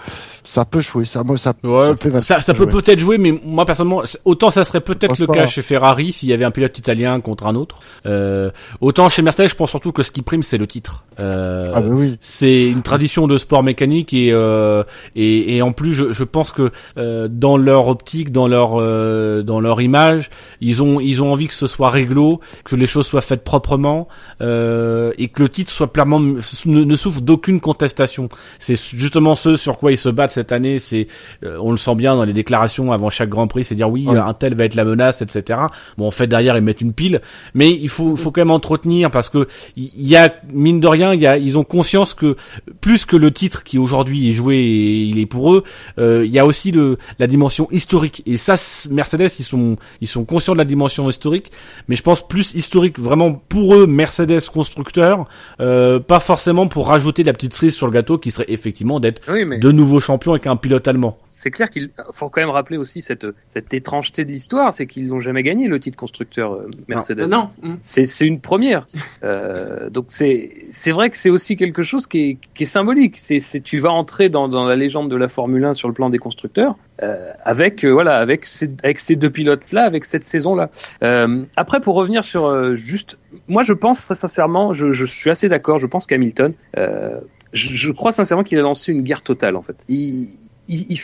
ça 0.43 0.65
peut 0.65 0.81
jouer. 0.81 1.05
Ça, 1.05 1.23
moi, 1.23 1.37
ça, 1.37 1.53
Ouais, 1.63 1.87
ça 1.87 1.95
peut, 1.95 2.21
ça, 2.21 2.41
ça 2.41 2.53
peut 2.53 2.63
jouer. 2.69 2.81
peut-être 2.81 2.99
jouer, 2.99 3.17
mais 3.17 3.39
moi 3.45 3.65
personnellement, 3.65 4.03
autant 4.25 4.51
ça 4.51 4.65
serait 4.65 4.81
peut-être 4.81 5.17
le 5.19 5.27
pas. 5.27 5.33
cas 5.33 5.47
chez 5.47 5.61
Ferrari 5.61 6.11
s'il 6.11 6.27
y 6.29 6.33
avait 6.33 6.45
un 6.45 6.51
pilote 6.51 6.77
italien 6.77 7.19
contre 7.21 7.45
un 7.45 7.55
autre. 7.55 7.79
Euh, 8.05 8.51
autant 8.81 9.07
chez 9.09 9.21
Mercedes, 9.21 9.47
je 9.47 9.55
pense 9.55 9.69
surtout 9.69 9.93
que 9.93 10.03
ce 10.03 10.11
qui 10.11 10.21
prime, 10.23 10.43
c'est 10.43 10.57
le 10.57 10.67
titre. 10.67 11.05
Euh, 11.21 11.71
Ah 11.73 11.79
bah 11.81 11.87
oui. 11.91 12.17
c'est 12.19 12.65
une 12.67 12.81
tradition 12.81 13.27
de 13.27 13.37
sport 13.37 13.63
mécanique 13.63 14.13
et 14.13 14.31
euh, 14.33 14.83
et, 15.15 15.55
et 15.55 15.61
en 15.61 15.71
plus, 15.71 15.93
je, 15.93 16.11
je 16.11 16.23
pense 16.25 16.51
que 16.51 16.71
euh, 16.97 17.27
dans 17.29 17.55
leur 17.55 17.87
optique, 17.87 18.31
dans 18.33 18.47
leur 18.47 18.73
euh, 18.81 19.41
dans 19.43 19.59
leur 19.61 19.68
image, 19.77 20.29
ils 20.61 20.81
ont 20.81 20.99
ils 20.99 21.21
ont 21.21 21.31
envie 21.31 21.47
que 21.47 21.53
ce 21.53 21.67
soit 21.67 21.89
réglo, 21.89 22.39
que 22.65 22.75
les 22.75 22.87
choses 22.87 23.07
soient 23.07 23.21
faites 23.21 23.43
proprement 23.43 24.07
euh, 24.41 25.11
et 25.17 25.27
que 25.27 25.43
le 25.43 25.49
titre 25.49 25.71
soit 25.71 25.87
clairement 25.87 26.19
ne, 26.19 26.39
ne 26.65 26.95
souffre 26.95 27.21
d'aucune 27.21 27.59
contestation. 27.59 28.29
C'est 28.59 28.75
justement 28.75 29.35
ce 29.35 29.55
sur 29.55 29.77
quoi 29.77 29.91
ils 29.91 29.97
se 29.97 30.09
battent 30.09 30.31
cette 30.31 30.51
année. 30.51 30.79
C'est 30.79 31.07
euh, 31.43 31.57
on 31.61 31.71
le 31.71 31.77
sent 31.77 31.95
bien 31.95 32.15
dans 32.15 32.23
les 32.23 32.33
déclarations 32.33 32.91
avant 32.91 33.09
chaque 33.09 33.29
Grand 33.29 33.47
Prix, 33.47 33.65
c'est 33.65 33.75
dire 33.75 33.89
oui, 33.89 34.07
un 34.07 34.33
tel 34.33 34.55
va 34.55 34.65
être 34.65 34.75
la 34.75 34.85
menace, 34.85 35.21
etc. 35.21 35.59
Bon, 35.97 36.07
en 36.07 36.11
fait 36.11 36.27
derrière 36.27 36.57
ils 36.57 36.63
mettent 36.63 36.81
une 36.81 36.93
pile, 36.93 37.21
mais 37.53 37.69
il 37.69 37.89
faut 37.89 38.15
faut 38.15 38.31
quand 38.31 38.41
même 38.41 38.51
entretenir 38.51 39.11
parce 39.11 39.29
que 39.29 39.47
il 39.75 40.07
y 40.07 40.15
a 40.15 40.33
mine 40.51 40.79
de 40.79 40.87
rien, 40.87 41.13
il 41.13 41.21
y 41.21 41.27
a 41.27 41.37
ils 41.37 41.57
ont 41.57 41.63
conscience 41.63 42.13
que 42.13 42.35
plus 42.81 43.05
que 43.05 43.15
le 43.15 43.31
titre 43.31 43.63
qui 43.63 43.77
aujourd'hui 43.77 44.29
est 44.29 44.33
joué 44.33 44.57
et 44.57 45.03
il 45.03 45.19
est 45.19 45.25
pour 45.25 45.53
eux, 45.53 45.63
euh, 45.97 46.25
il 46.25 46.31
y 46.31 46.39
a 46.39 46.45
aussi 46.45 46.71
le 46.71 46.97
la 47.19 47.27
dimension 47.27 47.67
historique 47.71 48.23
et 48.25 48.37
ça 48.37 48.55
Mercedes 48.89 49.29
ils 49.39 49.43
sont 49.43 49.57
ils 50.01 50.07
sont 50.07 50.25
conscients 50.25 50.53
de 50.53 50.57
la 50.57 50.65
dimension 50.65 51.09
historique, 51.09 51.51
mais 51.87 51.95
je 51.95 52.03
pense 52.03 52.27
plus 52.27 52.53
historique 52.53 52.99
vraiment 52.99 53.33
pour 53.33 53.75
eux 53.75 53.87
Mercedes 53.87 54.41
constructeur, 54.51 55.27
euh, 55.59 55.99
pas 55.99 56.19
forcément 56.19 56.67
pour 56.67 56.87
rajouter 56.87 57.23
la 57.23 57.33
petite 57.33 57.53
cerise 57.53 57.75
sur 57.75 57.87
le 57.87 57.93
gâteau 57.93 58.17
qui 58.17 58.31
serait 58.31 58.45
effectivement 58.47 58.99
d'être 58.99 59.21
oui, 59.31 59.45
mais 59.45 59.59
de 59.59 59.71
nouveaux 59.71 59.99
champions 59.99 60.31
avec 60.31 60.47
un 60.47 60.55
pilote 60.55 60.87
allemand. 60.87 61.17
c'est 61.29 61.51
clair 61.51 61.69
qu'il 61.69 61.89
faut 62.11 62.29
quand 62.29 62.41
même 62.41 62.49
rappeler 62.49 62.77
aussi 62.77 63.01
cette, 63.01 63.25
cette 63.47 63.73
étrangeté 63.73 64.25
de 64.25 64.31
l'histoire, 64.31 64.73
c'est 64.73 64.85
qu'ils 64.85 65.07
n'ont 65.07 65.19
jamais 65.19 65.43
gagné 65.43 65.67
le 65.67 65.79
titre 65.79 65.97
constructeur 65.97 66.53
euh, 66.53 66.69
Mercedes. 66.87 67.21
Euh, 67.21 67.27
Non. 67.27 67.49
Mm. 67.61 67.75
C'est 67.81 68.27
une 68.27 68.39
première. 68.39 68.87
Euh, 69.23 69.89
donc 69.89 70.05
c'est 70.09 70.51
c'est 70.71 70.91
vrai 70.91 71.09
que 71.09 71.17
c'est 71.17 71.29
aussi 71.29 71.57
quelque 71.57 71.83
chose 71.83 72.07
qui 72.07 72.19
est, 72.19 72.37
qui 72.53 72.63
est 72.63 72.67
symbolique. 72.67 73.17
C'est 73.17 73.39
c'est 73.39 73.61
tu 73.61 73.79
vas 73.79 73.91
entrer 73.91 74.29
dans, 74.29 74.47
dans 74.47 74.63
la 74.63 74.75
légende 74.75 75.09
de 75.09 75.15
la 75.15 75.27
Formule 75.27 75.65
1 75.65 75.73
sur 75.73 75.87
le 75.87 75.93
plan 75.93 76.09
des 76.09 76.19
constructeurs 76.19 76.75
euh, 77.01 77.31
avec 77.43 77.83
euh, 77.83 77.89
voilà 77.91 78.17
avec 78.17 78.45
ces, 78.45 78.69
avec 78.83 78.99
ces 78.99 79.15
deux 79.15 79.29
pilotes 79.29 79.71
là, 79.71 79.83
avec 79.83 80.05
cette 80.05 80.25
saison 80.25 80.55
là. 80.55 80.69
Euh, 81.03 81.43
après 81.55 81.79
pour 81.79 81.95
revenir 81.95 82.23
sur 82.23 82.45
euh, 82.45 82.75
juste, 82.75 83.17
moi 83.47 83.63
je 83.63 83.73
pense 83.73 84.01
très 84.03 84.15
sincèrement, 84.15 84.73
je, 84.73 84.91
je 84.91 85.05
suis 85.05 85.29
assez 85.29 85.47
d'accord. 85.49 85.77
Je 85.77 85.87
pense 85.87 86.05
qu'Hamilton, 86.07 86.53
euh, 86.77 87.19
je, 87.53 87.75
je 87.75 87.91
crois 87.91 88.11
sincèrement 88.11 88.43
qu'il 88.43 88.57
a 88.59 88.61
lancé 88.61 88.91
une 88.91 89.01
guerre 89.01 89.23
totale 89.23 89.55
en 89.55 89.61
fait. 89.61 89.75
Il, 89.87 90.29
il, 90.67 90.85
il- 90.89 91.01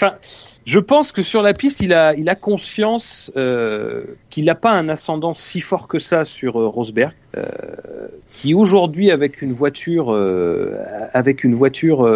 je 0.65 0.79
pense 0.79 1.11
que 1.11 1.21
sur 1.21 1.41
la 1.43 1.53
piste, 1.53 1.79
il 1.79 1.93
a, 1.93 2.15
il 2.15 2.27
a 2.27 2.35
conscience 2.35 3.31
euh, 3.37 4.03
qu'il 4.31 4.45
n'a 4.45 4.55
pas 4.55 4.71
un 4.71 4.89
ascendant 4.89 5.33
si 5.33 5.59
fort 5.61 5.87
que 5.87 5.99
ça 5.99 6.25
sur 6.25 6.53
Rosberg, 6.53 7.13
qui 8.33 8.53
aujourd'hui 8.53 9.11
avec 9.11 9.41
une 9.43 9.51
voiture, 9.51 10.09
avec 11.13 11.43
une 11.43 11.53
voiture 11.53 12.07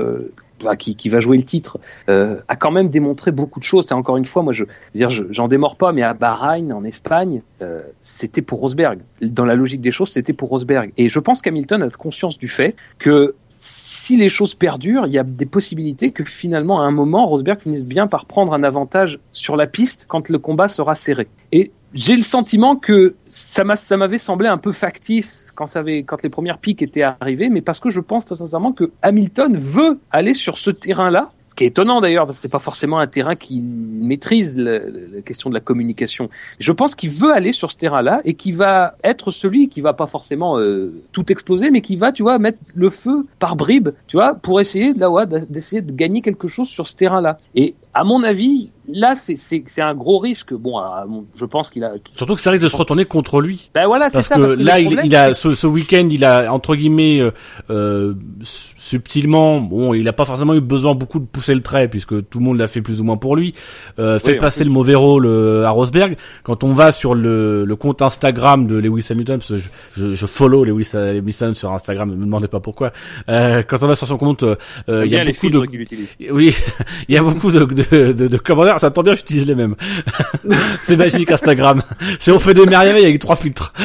bah, 0.64 0.76
qui, 0.76 0.96
qui 0.96 1.10
va 1.10 1.20
jouer 1.20 1.38
le 1.38 1.44
titre, 1.44 1.78
euh, 2.10 2.38
a 2.48 2.56
quand 2.56 2.72
même 2.72 2.90
démontré 2.90 3.32
beaucoup 3.32 3.60
de 3.60 3.66
choses. 3.66 3.88
Et 3.92 3.94
encore 3.94 4.18
une 4.18 4.26
fois, 4.26 4.44
moi, 4.44 4.54
je 4.54 4.66
dire, 4.96 5.10
je- 5.10 5.26
j'en 5.32 5.48
démords 5.48 5.76
pas, 5.76 5.92
mais 5.92 6.04
à 6.04 6.14
Bahreïn, 6.14 6.72
en 6.72 6.84
Espagne, 6.84 7.42
euh, 7.62 7.82
c'était 8.02 8.42
pour 8.42 8.60
Rosberg. 8.60 9.00
Dans 9.22 9.46
la 9.46 9.56
logique 9.56 9.82
des 9.82 9.92
choses, 9.92 10.10
c'était 10.10 10.34
pour 10.34 10.50
Rosberg. 10.50 10.92
Et 10.98 11.10
je 11.10 11.20
pense 11.20 11.42
qu'Hamilton 11.42 11.82
a 11.84 11.90
conscience 11.90 12.38
du 12.38 12.48
fait 12.48 12.76
que 12.98 13.36
si 14.10 14.18
les 14.18 14.28
choses 14.28 14.56
perdurent, 14.56 15.06
il 15.06 15.14
y 15.14 15.20
a 15.20 15.24
des 15.24 15.46
possibilités 15.46 16.10
que 16.10 16.24
finalement, 16.24 16.82
à 16.82 16.86
un 16.86 16.90
moment, 16.90 17.28
Rosberg 17.28 17.60
finisse 17.60 17.84
bien 17.84 18.08
par 18.08 18.26
prendre 18.26 18.56
un 18.56 18.64
avantage 18.64 19.20
sur 19.32 19.56
la 19.56 19.68
piste 19.68 20.08
quand 20.08 20.30
le 20.30 20.40
combat 20.40 20.68
sera 20.68 20.96
serré. 20.96 21.28
Et 21.52 21.72
j'ai 21.94 22.16
le 22.16 22.24
sentiment 22.24 22.76
que 22.76 23.14
ça 23.28 23.64
m'a, 23.64 23.76
ça 23.76 23.98
m'avait 23.98 24.18
semblé 24.18 24.48
un 24.48 24.58
peu 24.58 24.72
factice 24.72 25.52
quand 25.54 25.68
ça 25.68 25.82
avait, 25.82 26.02
quand 26.02 26.24
les 26.24 26.30
premières 26.30 26.58
piques 26.58 26.82
étaient 26.82 27.04
arrivées, 27.04 27.50
mais 27.50 27.62
parce 27.62 27.80
que 27.80 27.92
je 27.92 28.02
pense 28.02 28.26
très 28.26 28.34
sincèrement 28.34 28.74
que 28.74 28.92
Hamilton 29.04 29.56
veut 29.58 30.00
aller 30.10 30.34
sur 30.34 30.58
ce 30.58 30.72
terrain-là. 30.72 31.30
Qui 31.60 31.66
est 31.66 31.68
étonnant 31.68 32.00
d'ailleurs, 32.00 32.26
parce 32.26 32.38
que 32.38 32.42
c'est 32.42 32.48
pas 32.48 32.58
forcément 32.58 33.00
un 33.00 33.08
terrain 33.08 33.36
qui 33.36 33.62
maîtrise 33.62 34.58
la, 34.58 34.80
question 35.26 35.50
de 35.50 35.54
la 35.54 35.60
communication. 35.60 36.30
Je 36.58 36.72
pense 36.72 36.96
qu'il 36.96 37.10
veut 37.10 37.34
aller 37.34 37.52
sur 37.52 37.70
ce 37.70 37.76
terrain-là 37.76 38.22
et 38.24 38.36
qui 38.36 38.54
va 38.54 38.96
être 39.04 39.32
celui 39.32 39.68
qui 39.68 39.82
va 39.82 39.92
pas 39.92 40.08
forcément 40.08 40.58
euh, 40.58 40.94
tout 41.12 41.30
exploser, 41.30 41.70
mais 41.70 41.82
qui 41.82 41.98
va, 41.98 42.14
tu 42.14 42.24
vois, 42.24 42.40
mettre 42.40 42.60
le 42.76 42.90
feu 42.90 43.28
par 43.40 43.58
bribes, 43.58 43.90
tu 44.08 44.16
vois, 44.16 44.36
pour 44.36 44.62
essayer 44.62 44.94
là, 44.94 45.12
ouais, 45.12 45.26
d'essayer 45.50 45.82
de 45.82 45.92
gagner 45.92 46.22
quelque 46.22 46.48
chose 46.48 46.70
sur 46.70 46.88
ce 46.88 46.96
terrain-là. 46.96 47.40
À 47.94 48.04
mon 48.04 48.24
avis, 48.24 48.72
là, 48.88 49.16
c'est 49.16 49.82
un 49.82 49.96
gros 49.96 50.20
risque. 50.20 50.54
Bon, 50.54 50.78
à 50.78 51.06
je 51.36 51.46
pense 51.46 51.70
qu'il 51.70 51.84
a. 51.84 51.94
Surtout 52.12 52.36
que 52.36 52.42
ça 52.42 52.52
risque 52.52 52.64
de 52.64 52.70
se 52.70 52.76
retourner 52.76 53.06
contre 53.06 53.42
lui. 53.42 53.70
Ben 53.74 53.88
voilà, 53.88 54.10
c'est 54.10 54.22
ça. 54.22 54.36
que 54.36 54.42
parce 54.42 54.56
que 54.56 54.60
là, 54.62 54.80
il, 54.80 55.16
a 55.16 55.34
ce, 55.34 55.54
ce 55.54 55.68
week-end, 55.68 56.08
il 56.12 56.24
a 56.26 56.54
entre 56.54 56.76
guillemets 56.76 57.20
euh, 57.20 57.32
euh, 57.70 58.14
su- 58.44 58.76
subtilement, 58.78 59.60
bon, 59.62 59.94
il 59.94 60.08
a 60.08 60.14
pas 60.14 60.26
forcément 60.26 60.54
eu 60.56 60.62
besoin 60.62 60.96
beaucoup 60.96 61.20
de 61.20 61.26
pousser 61.26 61.54
le 61.54 61.62
trait 61.62 61.88
puisque 61.88 62.28
tout 62.30 62.40
le 62.40 62.46
monde 62.46 62.58
l'a 62.58 62.68
fait 62.68 62.82
plus 62.82 63.02
ou 63.02 63.04
moins 63.04 63.18
pour 63.18 63.36
lui, 63.36 63.54
euh, 64.00 64.18
fait 64.20 64.34
Oui, 64.34 64.38
passer 64.40 64.64
le 64.64 64.72
mauvais 64.72 64.96
rôle 64.96 65.26
euh, 65.26 65.66
à 65.66 65.70
Rosberg. 65.70 66.18
Quand 66.44 66.64
on 66.64 66.72
va 66.74 66.92
sur 66.92 67.14
le, 67.16 67.66
le 67.66 67.76
compte 67.76 68.02
Instagram 68.02 68.68
de 68.68 68.78
Lewis 68.78 69.08
Hamilton, 69.10 69.38
parce 69.38 69.50
que 69.50 69.58
je, 69.58 69.70
je, 69.94 70.14
je 70.14 70.26
follow 70.26 70.64
Lewis 70.64 70.90
Hamilton 70.94 71.54
sur 71.56 71.72
Instagram, 71.72 72.10
ne 72.12 72.16
me 72.16 72.24
demandez 72.26 72.48
pas 72.48 72.60
pourquoi. 72.60 72.92
Euh, 73.30 73.62
quand 73.68 73.84
on 73.84 73.88
va 73.88 73.96
sur 73.96 74.08
son 74.08 74.18
compte, 74.18 74.44
euh, 74.44 74.56
euh, 74.90 75.06
il 75.06 75.12
y 75.12 75.18
a 75.18 75.26
beaucoup 75.26 75.50
de 75.50 75.60
oui, 76.32 76.56
il 77.10 77.16
y 77.16 77.18
a 77.18 77.24
beaucoup 77.24 77.52
de, 77.52 77.64
de, 77.66 77.89
de, 77.92 78.12
de. 78.28 78.40
Ça 78.78 78.92
tombe 78.92 79.06
bien, 79.06 79.16
j'utilise 79.16 79.48
les 79.48 79.56
mêmes. 79.56 79.76
c'est 80.82 80.98
magique 80.98 81.32
Instagram. 81.32 81.82
C'est 82.20 82.32
on 82.32 82.40
fait 82.40 82.54
des 82.54 82.66
merveilles 82.66 83.06
avec 83.06 83.20
trois 83.20 83.36
filtres. 83.36 83.74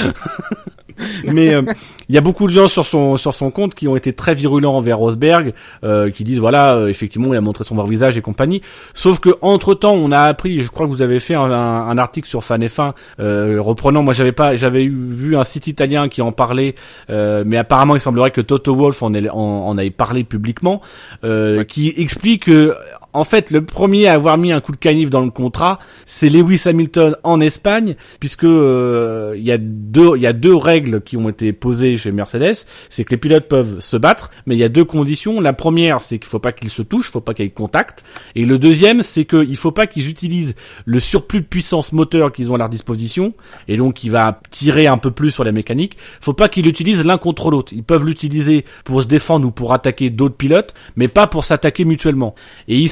Mais 1.25 1.53
euh, 1.53 1.63
il 2.09 2.15
y 2.15 2.19
a 2.19 2.21
beaucoup 2.21 2.47
de 2.47 2.53
gens 2.53 2.69
sur 2.69 2.87
son 2.87 3.17
sur 3.17 3.35
son 3.35 3.51
compte 3.51 3.75
qui 3.75 3.89
ont 3.89 3.97
été 3.97 4.13
très 4.13 4.33
virulents 4.33 4.77
envers 4.77 4.97
Rosberg, 4.99 5.53
euh, 5.83 6.09
qui 6.13 6.23
disent 6.23 6.39
voilà 6.39 6.77
euh, 6.77 6.87
effectivement 6.87 7.35
il 7.35 7.37
a 7.37 7.41
montré 7.41 7.65
son 7.65 7.75
vrai 7.75 7.89
visage 7.91 8.17
et 8.17 8.21
compagnie. 8.21 8.63
Sauf 8.95 9.19
que 9.19 9.31
entre 9.43 9.75
temps 9.75 9.95
on 9.95 10.13
a 10.13 10.21
appris, 10.21 10.61
je 10.61 10.69
crois 10.71 10.87
que 10.87 10.93
vous 10.93 11.03
avez 11.03 11.19
fait 11.19 11.35
un, 11.35 11.51
un- 11.51 11.89
un 11.89 11.99
article 11.99 12.29
sur 12.29 12.45
Fan 12.45 12.65
F1 12.65 12.93
euh, 13.19 13.57
reprenant. 13.61 14.05
Moi 14.05 14.15
j'avais 14.15 14.31
pas 14.31 14.55
j'avais 14.55 14.87
vu 14.87 15.37
un 15.37 15.43
site 15.43 15.67
italien 15.67 16.07
qui 16.07 16.23
en 16.23 16.31
parlait, 16.31 16.77
euh, 17.11 17.43
mais 17.45 17.57
apparemment 17.57 17.97
il 17.97 18.01
semblerait 18.01 18.31
que 18.31 18.41
Toto 18.41 18.77
Wolff 18.77 19.03
en, 19.03 19.15
ait- 19.15 19.29
en, 19.29 19.37
en 19.37 19.77
avait 19.77 19.91
parlé 19.91 20.23
publiquement, 20.23 20.81
euh, 21.25 21.65
qui 21.65 21.93
explique 21.97 22.45
que 22.45 22.73
en 23.15 23.25
fait, 23.25 23.53
le 23.53 23.65
premier 23.65 24.09
à 24.09 24.15
avoir 24.15 24.37
mis 24.37 24.53
un 24.53 24.61
coup 24.61 24.73
de 24.73 24.77
canif 24.77 25.09
dans 25.09 25.23
le 25.23 25.31
contrat, 25.31 25.79
c'est 26.05 26.29
Lewis 26.29 26.63
Hamilton 26.67 27.17
en 27.23 27.41
Espagne, 27.41 27.95
puisque 28.19 28.45
euh, 28.45 29.35
il 29.37 29.45
y 29.45 29.53
a 29.53 29.59
deux 29.59 30.17
y 30.17 30.27
a 30.27 30.33
deux 30.33 30.55
règles 30.55 31.01
qui 31.01 31.17
ont 31.17 31.29
été 31.29 31.53
posées 31.53 31.97
chez 31.97 32.11
Mercedes, 32.11 32.67
c'est 32.91 33.05
que 33.05 33.13
les 33.13 33.17
pilotes 33.17 33.47
peuvent 33.49 33.79
se 33.81 33.97
battre, 33.97 34.31
mais 34.47 34.57
il 34.57 34.59
y 34.59 34.65
a 34.65 34.69
deux 34.69 34.85
conditions. 34.85 35.41
La 35.41 35.53
première, 35.53 36.01
c'est 36.01 36.19
qu'il 36.19 36.29
faut 36.29 36.41
pas 36.41 36.53
qu'ils 36.53 36.71
se 36.71 36.83
touchent, 36.83 37.11
faut 37.11 37.21
pas 37.21 37.35
qu'il 37.35 37.45
y 37.45 37.49
ait 37.49 37.53
contact, 37.53 38.05
et 38.35 38.45
le 38.45 38.59
deuxième, 38.59 39.03
c'est 39.03 39.25
qu'il 39.25 39.57
faut 39.57 39.71
pas 39.71 39.87
qu'ils 39.87 40.09
utilisent 40.09 40.57
le 40.85 40.99
surplus 40.99 41.41
de 41.41 41.47
puissance 41.47 41.93
moteur 41.93 42.33
qu'ils 42.33 42.51
ont 42.51 42.57
à 42.57 42.59
leur 42.59 42.69
disposition, 42.69 43.33
et 43.69 43.77
donc 43.77 43.95
qui 43.95 44.09
va 44.09 44.41
tirer 44.51 44.89
un 44.89 44.99
peu 44.99 45.13
plus 45.13 45.31
sur 45.31 45.45
la 45.45 45.53
mécanique. 45.53 45.97
Faut 46.21 46.33
pas 46.33 46.49
qu'ils 46.49 46.65
l'utilisent 46.65 47.05
l'un 47.05 47.19
contre 47.19 47.51
l'autre. 47.51 47.73
Ils 47.75 47.85
peuvent 47.85 48.05
l'utiliser 48.05 48.65
pour 48.85 49.03
se 49.03 49.07
défendre 49.07 49.47
ou 49.47 49.51
pour 49.53 49.73
attaquer 49.73 50.11
d'autres 50.11 50.37
pilotes, 50.37 50.75
mais 50.97 51.07
pas 51.07 51.29
pour 51.29 51.45
s'attaquer 51.45 51.85
mutuellement. 51.85 52.35
Et 52.67 52.79
il 52.79 52.89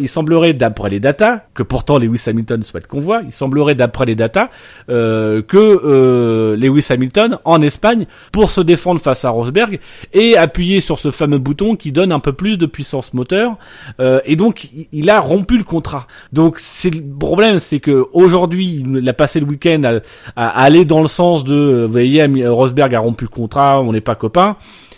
il 0.00 0.08
semblerait 0.08 0.54
d'après 0.54 0.90
les 0.90 1.00
datas, 1.00 1.40
que 1.54 1.62
pourtant 1.62 1.98
Lewis 1.98 2.22
Hamilton 2.26 2.62
souhaite 2.62 2.86
qu'on 2.86 2.98
voit, 2.98 3.22
il 3.24 3.32
semblerait 3.32 3.74
d'après 3.74 4.04
les 4.06 4.14
datas 4.14 4.48
euh, 4.88 5.42
que 5.42 5.56
euh, 5.56 6.56
Lewis 6.56 6.86
Hamilton 6.90 7.38
en 7.44 7.60
Espagne, 7.60 8.06
pour 8.32 8.50
se 8.50 8.60
défendre 8.60 9.00
face 9.00 9.24
à 9.24 9.30
Rosberg, 9.30 9.78
et 10.12 10.36
appuyer 10.36 10.80
sur 10.80 10.98
ce 10.98 11.10
fameux 11.10 11.38
bouton 11.38 11.76
qui 11.76 11.92
donne 11.92 12.12
un 12.12 12.20
peu 12.20 12.32
plus 12.32 12.58
de 12.58 12.66
puissance 12.66 13.14
moteur, 13.14 13.56
euh, 14.00 14.20
et 14.24 14.36
donc 14.36 14.68
il- 14.92 15.10
a 15.10 15.20
rompu 15.20 15.56
le 15.56 15.62
contrat. 15.64 16.06
Donc 16.32 16.58
c'est 16.58 16.92
le 16.92 17.00
problème, 17.18 17.60
c'est 17.60 17.78
que 17.78 18.04
aujourd'hui 18.12 18.84
il 18.84 19.08
a 19.08 19.12
passé 19.12 19.38
le 19.38 19.46
week-end 19.46 19.82
à, 19.84 20.00
à 20.48 20.62
aller 20.64 20.84
dans 20.84 21.00
le 21.00 21.06
sens 21.06 21.44
de, 21.44 21.84
vous 21.86 21.92
voyez, 21.92 22.26
Rosberg 22.48 22.92
a 22.94 22.98
rompu 22.98 23.24
le 23.24 23.30
contrat, 23.30 23.80
on 23.80 23.92
n'est 23.92 24.00
pas 24.00 24.16
copains. 24.16 24.56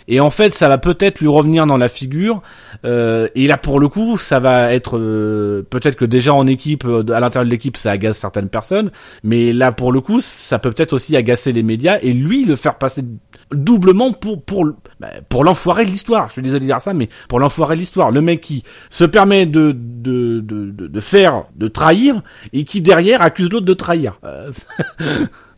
Et 0.09 0.19
en 0.19 0.31
fait, 0.31 0.53
ça 0.53 0.67
va 0.67 0.79
peut-être 0.79 1.19
lui 1.19 1.27
revenir 1.27 1.67
dans 1.67 1.77
la 1.77 1.87
figure. 1.87 2.41
Euh, 2.83 3.29
et 3.35 3.45
là, 3.45 3.57
pour 3.57 3.79
le 3.79 3.87
coup, 3.87 4.17
ça 4.17 4.39
va 4.39 4.73
être 4.73 4.97
euh, 4.97 5.61
peut-être 5.69 5.95
que 5.95 6.03
déjà 6.03 6.33
en 6.33 6.47
équipe, 6.47 6.83
euh, 6.85 7.03
à 7.13 7.19
l'intérieur 7.19 7.45
de 7.45 7.51
l'équipe, 7.51 7.77
ça 7.77 7.91
agace 7.91 8.17
certaines 8.17 8.49
personnes. 8.49 8.89
Mais 9.23 9.53
là, 9.53 9.71
pour 9.71 9.91
le 9.91 10.01
coup, 10.01 10.19
ça 10.19 10.57
peut 10.57 10.71
peut-être 10.71 10.93
aussi 10.93 11.15
agacer 11.15 11.51
les 11.51 11.61
médias 11.61 11.99
et 12.01 12.11
lui 12.11 12.43
le 12.43 12.55
faire 12.55 12.79
passer 12.79 13.03
doublement 13.51 14.11
pour 14.11 14.43
pour 14.43 14.65
bah, 14.99 15.09
pour 15.29 15.43
l'enfoiré 15.43 15.85
de 15.85 15.91
l'histoire. 15.91 16.27
Je 16.27 16.33
suis 16.33 16.41
désolé 16.41 16.61
de 16.61 16.65
dire 16.65 16.81
ça, 16.81 16.93
mais 16.93 17.09
pour 17.27 17.39
l'enfoiré 17.39 17.75
de 17.75 17.79
l'histoire, 17.79 18.11
le 18.11 18.21
mec 18.21 18.41
qui 18.41 18.63
se 18.89 19.03
permet 19.03 19.45
de 19.45 19.75
de 19.75 20.39
de 20.41 20.71
de, 20.71 20.99
faire 20.99 21.45
de 21.55 21.67
trahir 21.67 22.21
et 22.51 22.63
qui 22.63 22.81
derrière 22.81 23.21
accuse 23.21 23.49
l'autre 23.51 23.65
de 23.65 23.73
trahir. 23.73 24.19
Euh, 24.23 24.51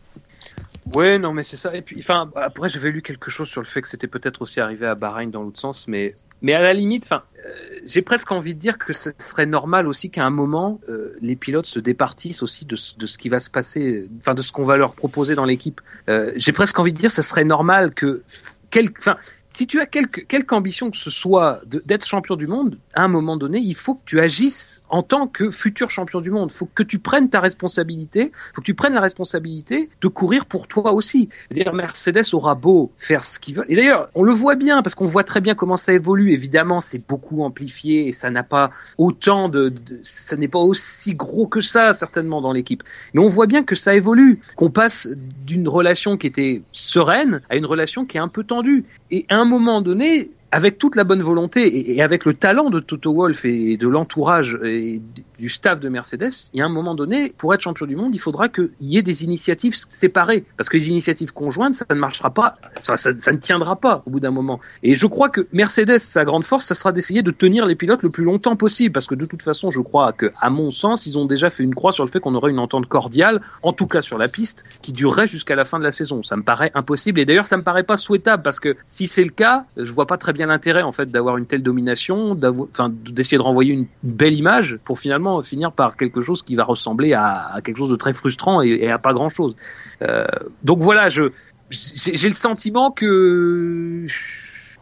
Ouais, 0.94 1.18
non, 1.18 1.32
mais 1.32 1.42
c'est 1.42 1.56
ça. 1.56 1.74
Et 1.74 1.82
puis, 1.82 1.96
enfin, 1.98 2.30
après, 2.34 2.68
j'avais 2.68 2.90
lu 2.90 3.02
quelque 3.02 3.30
chose 3.30 3.48
sur 3.48 3.60
le 3.60 3.66
fait 3.66 3.82
que 3.82 3.88
c'était 3.88 4.08
peut-être 4.08 4.42
aussi 4.42 4.60
arrivé 4.60 4.86
à 4.86 4.94
Bahreïn 4.94 5.30
dans 5.30 5.42
l'autre 5.42 5.60
sens, 5.60 5.86
mais, 5.88 6.14
mais 6.42 6.54
à 6.54 6.60
la 6.60 6.74
limite, 6.74 7.04
enfin, 7.04 7.22
euh, 7.46 7.50
j'ai 7.86 8.02
presque 8.02 8.30
envie 8.32 8.54
de 8.54 8.58
dire 8.58 8.78
que 8.78 8.92
ce 8.92 9.10
serait 9.18 9.46
normal 9.46 9.86
aussi 9.86 10.10
qu'à 10.10 10.24
un 10.24 10.30
moment, 10.30 10.80
euh, 10.88 11.16
les 11.20 11.36
pilotes 11.36 11.66
se 11.66 11.78
départissent 11.78 12.42
aussi 12.42 12.64
de, 12.66 12.76
de 12.98 13.06
ce 13.06 13.16
qui 13.16 13.28
va 13.28 13.40
se 13.40 13.48
passer, 13.48 14.08
enfin, 14.18 14.34
de 14.34 14.42
ce 14.42 14.52
qu'on 14.52 14.64
va 14.64 14.76
leur 14.76 14.94
proposer 14.94 15.34
dans 15.34 15.44
l'équipe. 15.44 15.80
Euh, 16.08 16.32
j'ai 16.36 16.52
presque 16.52 16.78
envie 16.78 16.92
de 16.92 16.98
dire, 16.98 17.10
ce 17.10 17.22
serait 17.22 17.44
normal 17.44 17.94
que, 17.94 18.22
quelque, 18.70 18.98
enfin, 18.98 19.16
si 19.52 19.66
tu 19.66 19.80
as 19.80 19.86
quelque, 19.86 20.20
quelque 20.20 20.52
ambition 20.52 20.90
que 20.90 20.96
ce 20.96 21.10
soit 21.10 21.60
d'être 21.66 22.06
champion 22.06 22.36
du 22.36 22.46
monde, 22.46 22.78
à 22.94 23.02
un 23.02 23.08
moment 23.08 23.36
donné, 23.36 23.58
il 23.58 23.74
faut 23.74 23.94
que 23.94 24.02
tu 24.04 24.20
agisses 24.20 24.82
en 24.90 25.02
tant 25.02 25.26
que 25.26 25.50
futur 25.50 25.90
champion 25.90 26.20
du 26.20 26.30
monde. 26.30 26.50
Il 26.52 26.56
faut 26.56 26.68
que 26.74 26.82
tu 26.82 26.98
prennes 26.98 27.30
ta 27.30 27.40
responsabilité, 27.40 28.32
il 28.32 28.54
faut 28.54 28.60
que 28.60 28.66
tu 28.66 28.74
prennes 28.74 28.94
la 28.94 29.00
responsabilité 29.00 29.88
de 30.00 30.08
courir 30.08 30.46
pour 30.46 30.68
toi 30.68 30.92
aussi. 30.92 31.28
C'est-à-dire, 31.50 31.72
Mercedes 31.72 32.34
aura 32.34 32.54
beau 32.54 32.92
faire 32.98 33.24
ce 33.24 33.38
qu'il 33.38 33.54
veut. 33.54 33.64
Et 33.68 33.76
d'ailleurs, 33.76 34.10
on 34.14 34.22
le 34.22 34.32
voit 34.32 34.54
bien, 34.56 34.82
parce 34.82 34.94
qu'on 34.94 35.06
voit 35.06 35.24
très 35.24 35.40
bien 35.40 35.54
comment 35.54 35.76
ça 35.76 35.92
évolue. 35.92 36.32
Évidemment, 36.32 36.80
c'est 36.80 36.98
beaucoup 37.06 37.42
amplifié 37.42 38.08
et 38.08 38.12
ça 38.12 38.30
n'a 38.30 38.42
pas 38.42 38.70
autant 38.98 39.48
de, 39.48 39.70
de- 39.70 40.00
ça 40.02 40.36
n'est 40.36 40.48
pas 40.48 40.58
aussi 40.58 41.14
gros 41.14 41.46
que 41.46 41.60
ça, 41.60 41.92
certainement, 41.94 42.40
dans 42.42 42.52
l'équipe. 42.52 42.82
Mais 43.14 43.20
on 43.20 43.28
voit 43.28 43.46
bien 43.46 43.62
que 43.64 43.74
ça 43.74 43.94
évolue, 43.94 44.40
qu'on 44.56 44.70
passe 44.70 45.08
d'une 45.46 45.68
relation 45.68 46.16
qui 46.16 46.26
était 46.26 46.62
sereine 46.72 47.40
à 47.48 47.56
une 47.56 47.66
relation 47.66 48.04
qui 48.04 48.18
est 48.18 48.20
un 48.20 48.28
peu 48.28 48.44
tendue. 48.44 48.84
Et 49.10 49.24
à 49.28 49.36
un 49.36 49.44
moment 49.44 49.80
donné, 49.80 50.30
avec 50.52 50.78
toute 50.78 50.94
la 50.96 51.04
bonne 51.04 51.22
volonté 51.22 51.92
et, 51.96 52.02
avec 52.02 52.24
le 52.26 52.34
talent 52.34 52.68
de 52.70 52.78
Toto 52.78 53.12
Wolff 53.14 53.44
et 53.44 53.76
de 53.76 53.88
l'entourage 53.88 54.58
et 54.62 55.00
du 55.38 55.48
staff 55.48 55.80
de 55.80 55.88
Mercedes, 55.88 56.30
il 56.52 56.58
y 56.58 56.62
a 56.62 56.66
un 56.66 56.68
moment 56.68 56.94
donné, 56.94 57.32
pour 57.38 57.52
être 57.54 57.62
champion 57.62 57.86
du 57.86 57.96
monde, 57.96 58.14
il 58.14 58.18
faudra 58.18 58.48
qu'il 58.48 58.70
y 58.80 58.98
ait 58.98 59.02
des 59.02 59.24
initiatives 59.24 59.74
séparées. 59.88 60.44
Parce 60.56 60.68
que 60.68 60.76
les 60.76 60.88
initiatives 60.90 61.32
conjointes, 61.32 61.74
ça 61.76 61.86
ne 61.90 61.94
marchera 61.96 62.30
pas, 62.30 62.58
ça- 62.80 62.96
ça 62.98 63.12
ne 63.32 63.38
tiendra 63.38 63.76
pas 63.76 64.02
au 64.06 64.10
bout 64.10 64.20
d'un 64.20 64.30
moment. 64.30 64.60
Et 64.82 64.94
je 64.94 65.06
crois 65.06 65.30
que 65.30 65.40
Mercedes, 65.52 65.98
sa 65.98 66.24
grande 66.24 66.44
force, 66.44 66.66
ça 66.66 66.74
sera 66.74 66.92
d'essayer 66.92 67.22
de 67.22 67.30
tenir 67.30 67.64
les 67.66 67.74
pilotes 67.74 68.02
le 68.02 68.10
plus 68.10 68.24
longtemps 68.24 68.54
possible. 68.54 68.92
Parce 68.92 69.06
que 69.06 69.14
de 69.14 69.24
toute 69.24 69.42
façon, 69.42 69.70
je 69.70 69.80
crois 69.80 70.12
que, 70.12 70.30
à 70.40 70.50
mon 70.50 70.70
sens, 70.70 71.06
ils 71.06 71.18
ont 71.18 71.24
déjà 71.24 71.48
fait 71.48 71.64
une 71.64 71.74
croix 71.74 71.92
sur 71.92 72.04
le 72.04 72.10
fait 72.10 72.20
qu'on 72.20 72.34
aurait 72.34 72.50
une 72.50 72.58
entente 72.58 72.86
cordiale, 72.86 73.40
en 73.62 73.72
tout 73.72 73.86
cas 73.86 74.02
sur 74.02 74.18
la 74.18 74.28
piste, 74.28 74.64
qui 74.82 74.92
durerait 74.92 75.26
jusqu'à 75.26 75.56
la 75.56 75.64
fin 75.64 75.78
de 75.78 75.84
la 75.84 75.92
saison. 75.92 76.22
Ça 76.22 76.36
me 76.36 76.42
paraît 76.42 76.70
impossible. 76.74 77.18
Et 77.20 77.24
d'ailleurs, 77.24 77.46
ça 77.46 77.56
me 77.56 77.62
paraît 77.62 77.84
pas 77.84 77.96
souhaitable 77.96 78.42
parce 78.42 78.60
que 78.60 78.76
si 78.84 79.06
c'est 79.06 79.24
le 79.24 79.30
cas, 79.30 79.64
je 79.78 79.90
vois 79.92 80.06
pas 80.06 80.18
très 80.18 80.32
bien 80.34 80.41
l'intérêt, 80.46 80.82
en 80.82 80.92
fait, 80.92 81.10
d'avoir 81.10 81.36
une 81.36 81.46
telle 81.46 81.62
domination, 81.62 82.34
d'essayer 82.34 83.38
de 83.38 83.42
renvoyer 83.42 83.72
une 83.72 83.86
belle 84.02 84.34
image 84.34 84.78
pour 84.84 84.98
finalement 84.98 85.42
finir 85.42 85.72
par 85.72 85.96
quelque 85.96 86.20
chose 86.20 86.42
qui 86.42 86.54
va 86.54 86.64
ressembler 86.64 87.14
à, 87.14 87.60
quelque 87.64 87.76
chose 87.76 87.90
de 87.90 87.96
très 87.96 88.12
frustrant 88.12 88.62
et, 88.62 88.90
à 88.90 88.98
pas 88.98 89.12
grand 89.12 89.28
chose. 89.28 89.56
Euh, 90.02 90.24
donc 90.62 90.80
voilà, 90.80 91.08
je, 91.08 91.24
j'ai 91.70 92.28
le 92.28 92.34
sentiment 92.34 92.90
que, 92.90 94.06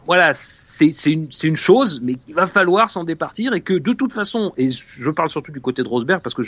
voilà, 0.05 0.33
c'est 0.91 1.11
une, 1.11 1.55
chose, 1.55 1.99
mais 2.01 2.17
il 2.27 2.33
va 2.33 2.45
falloir 2.45 2.89
s'en 2.89 3.03
départir 3.03 3.53
et 3.53 3.61
que 3.61 3.73
de 3.73 3.93
toute 3.93 4.13
façon, 4.13 4.53
et 4.57 4.69
je 4.69 5.09
parle 5.11 5.29
surtout 5.29 5.51
du 5.51 5.61
côté 5.61 5.83
de 5.83 5.87
Rosberg 5.87 6.21
parce 6.21 6.33
que 6.33 6.41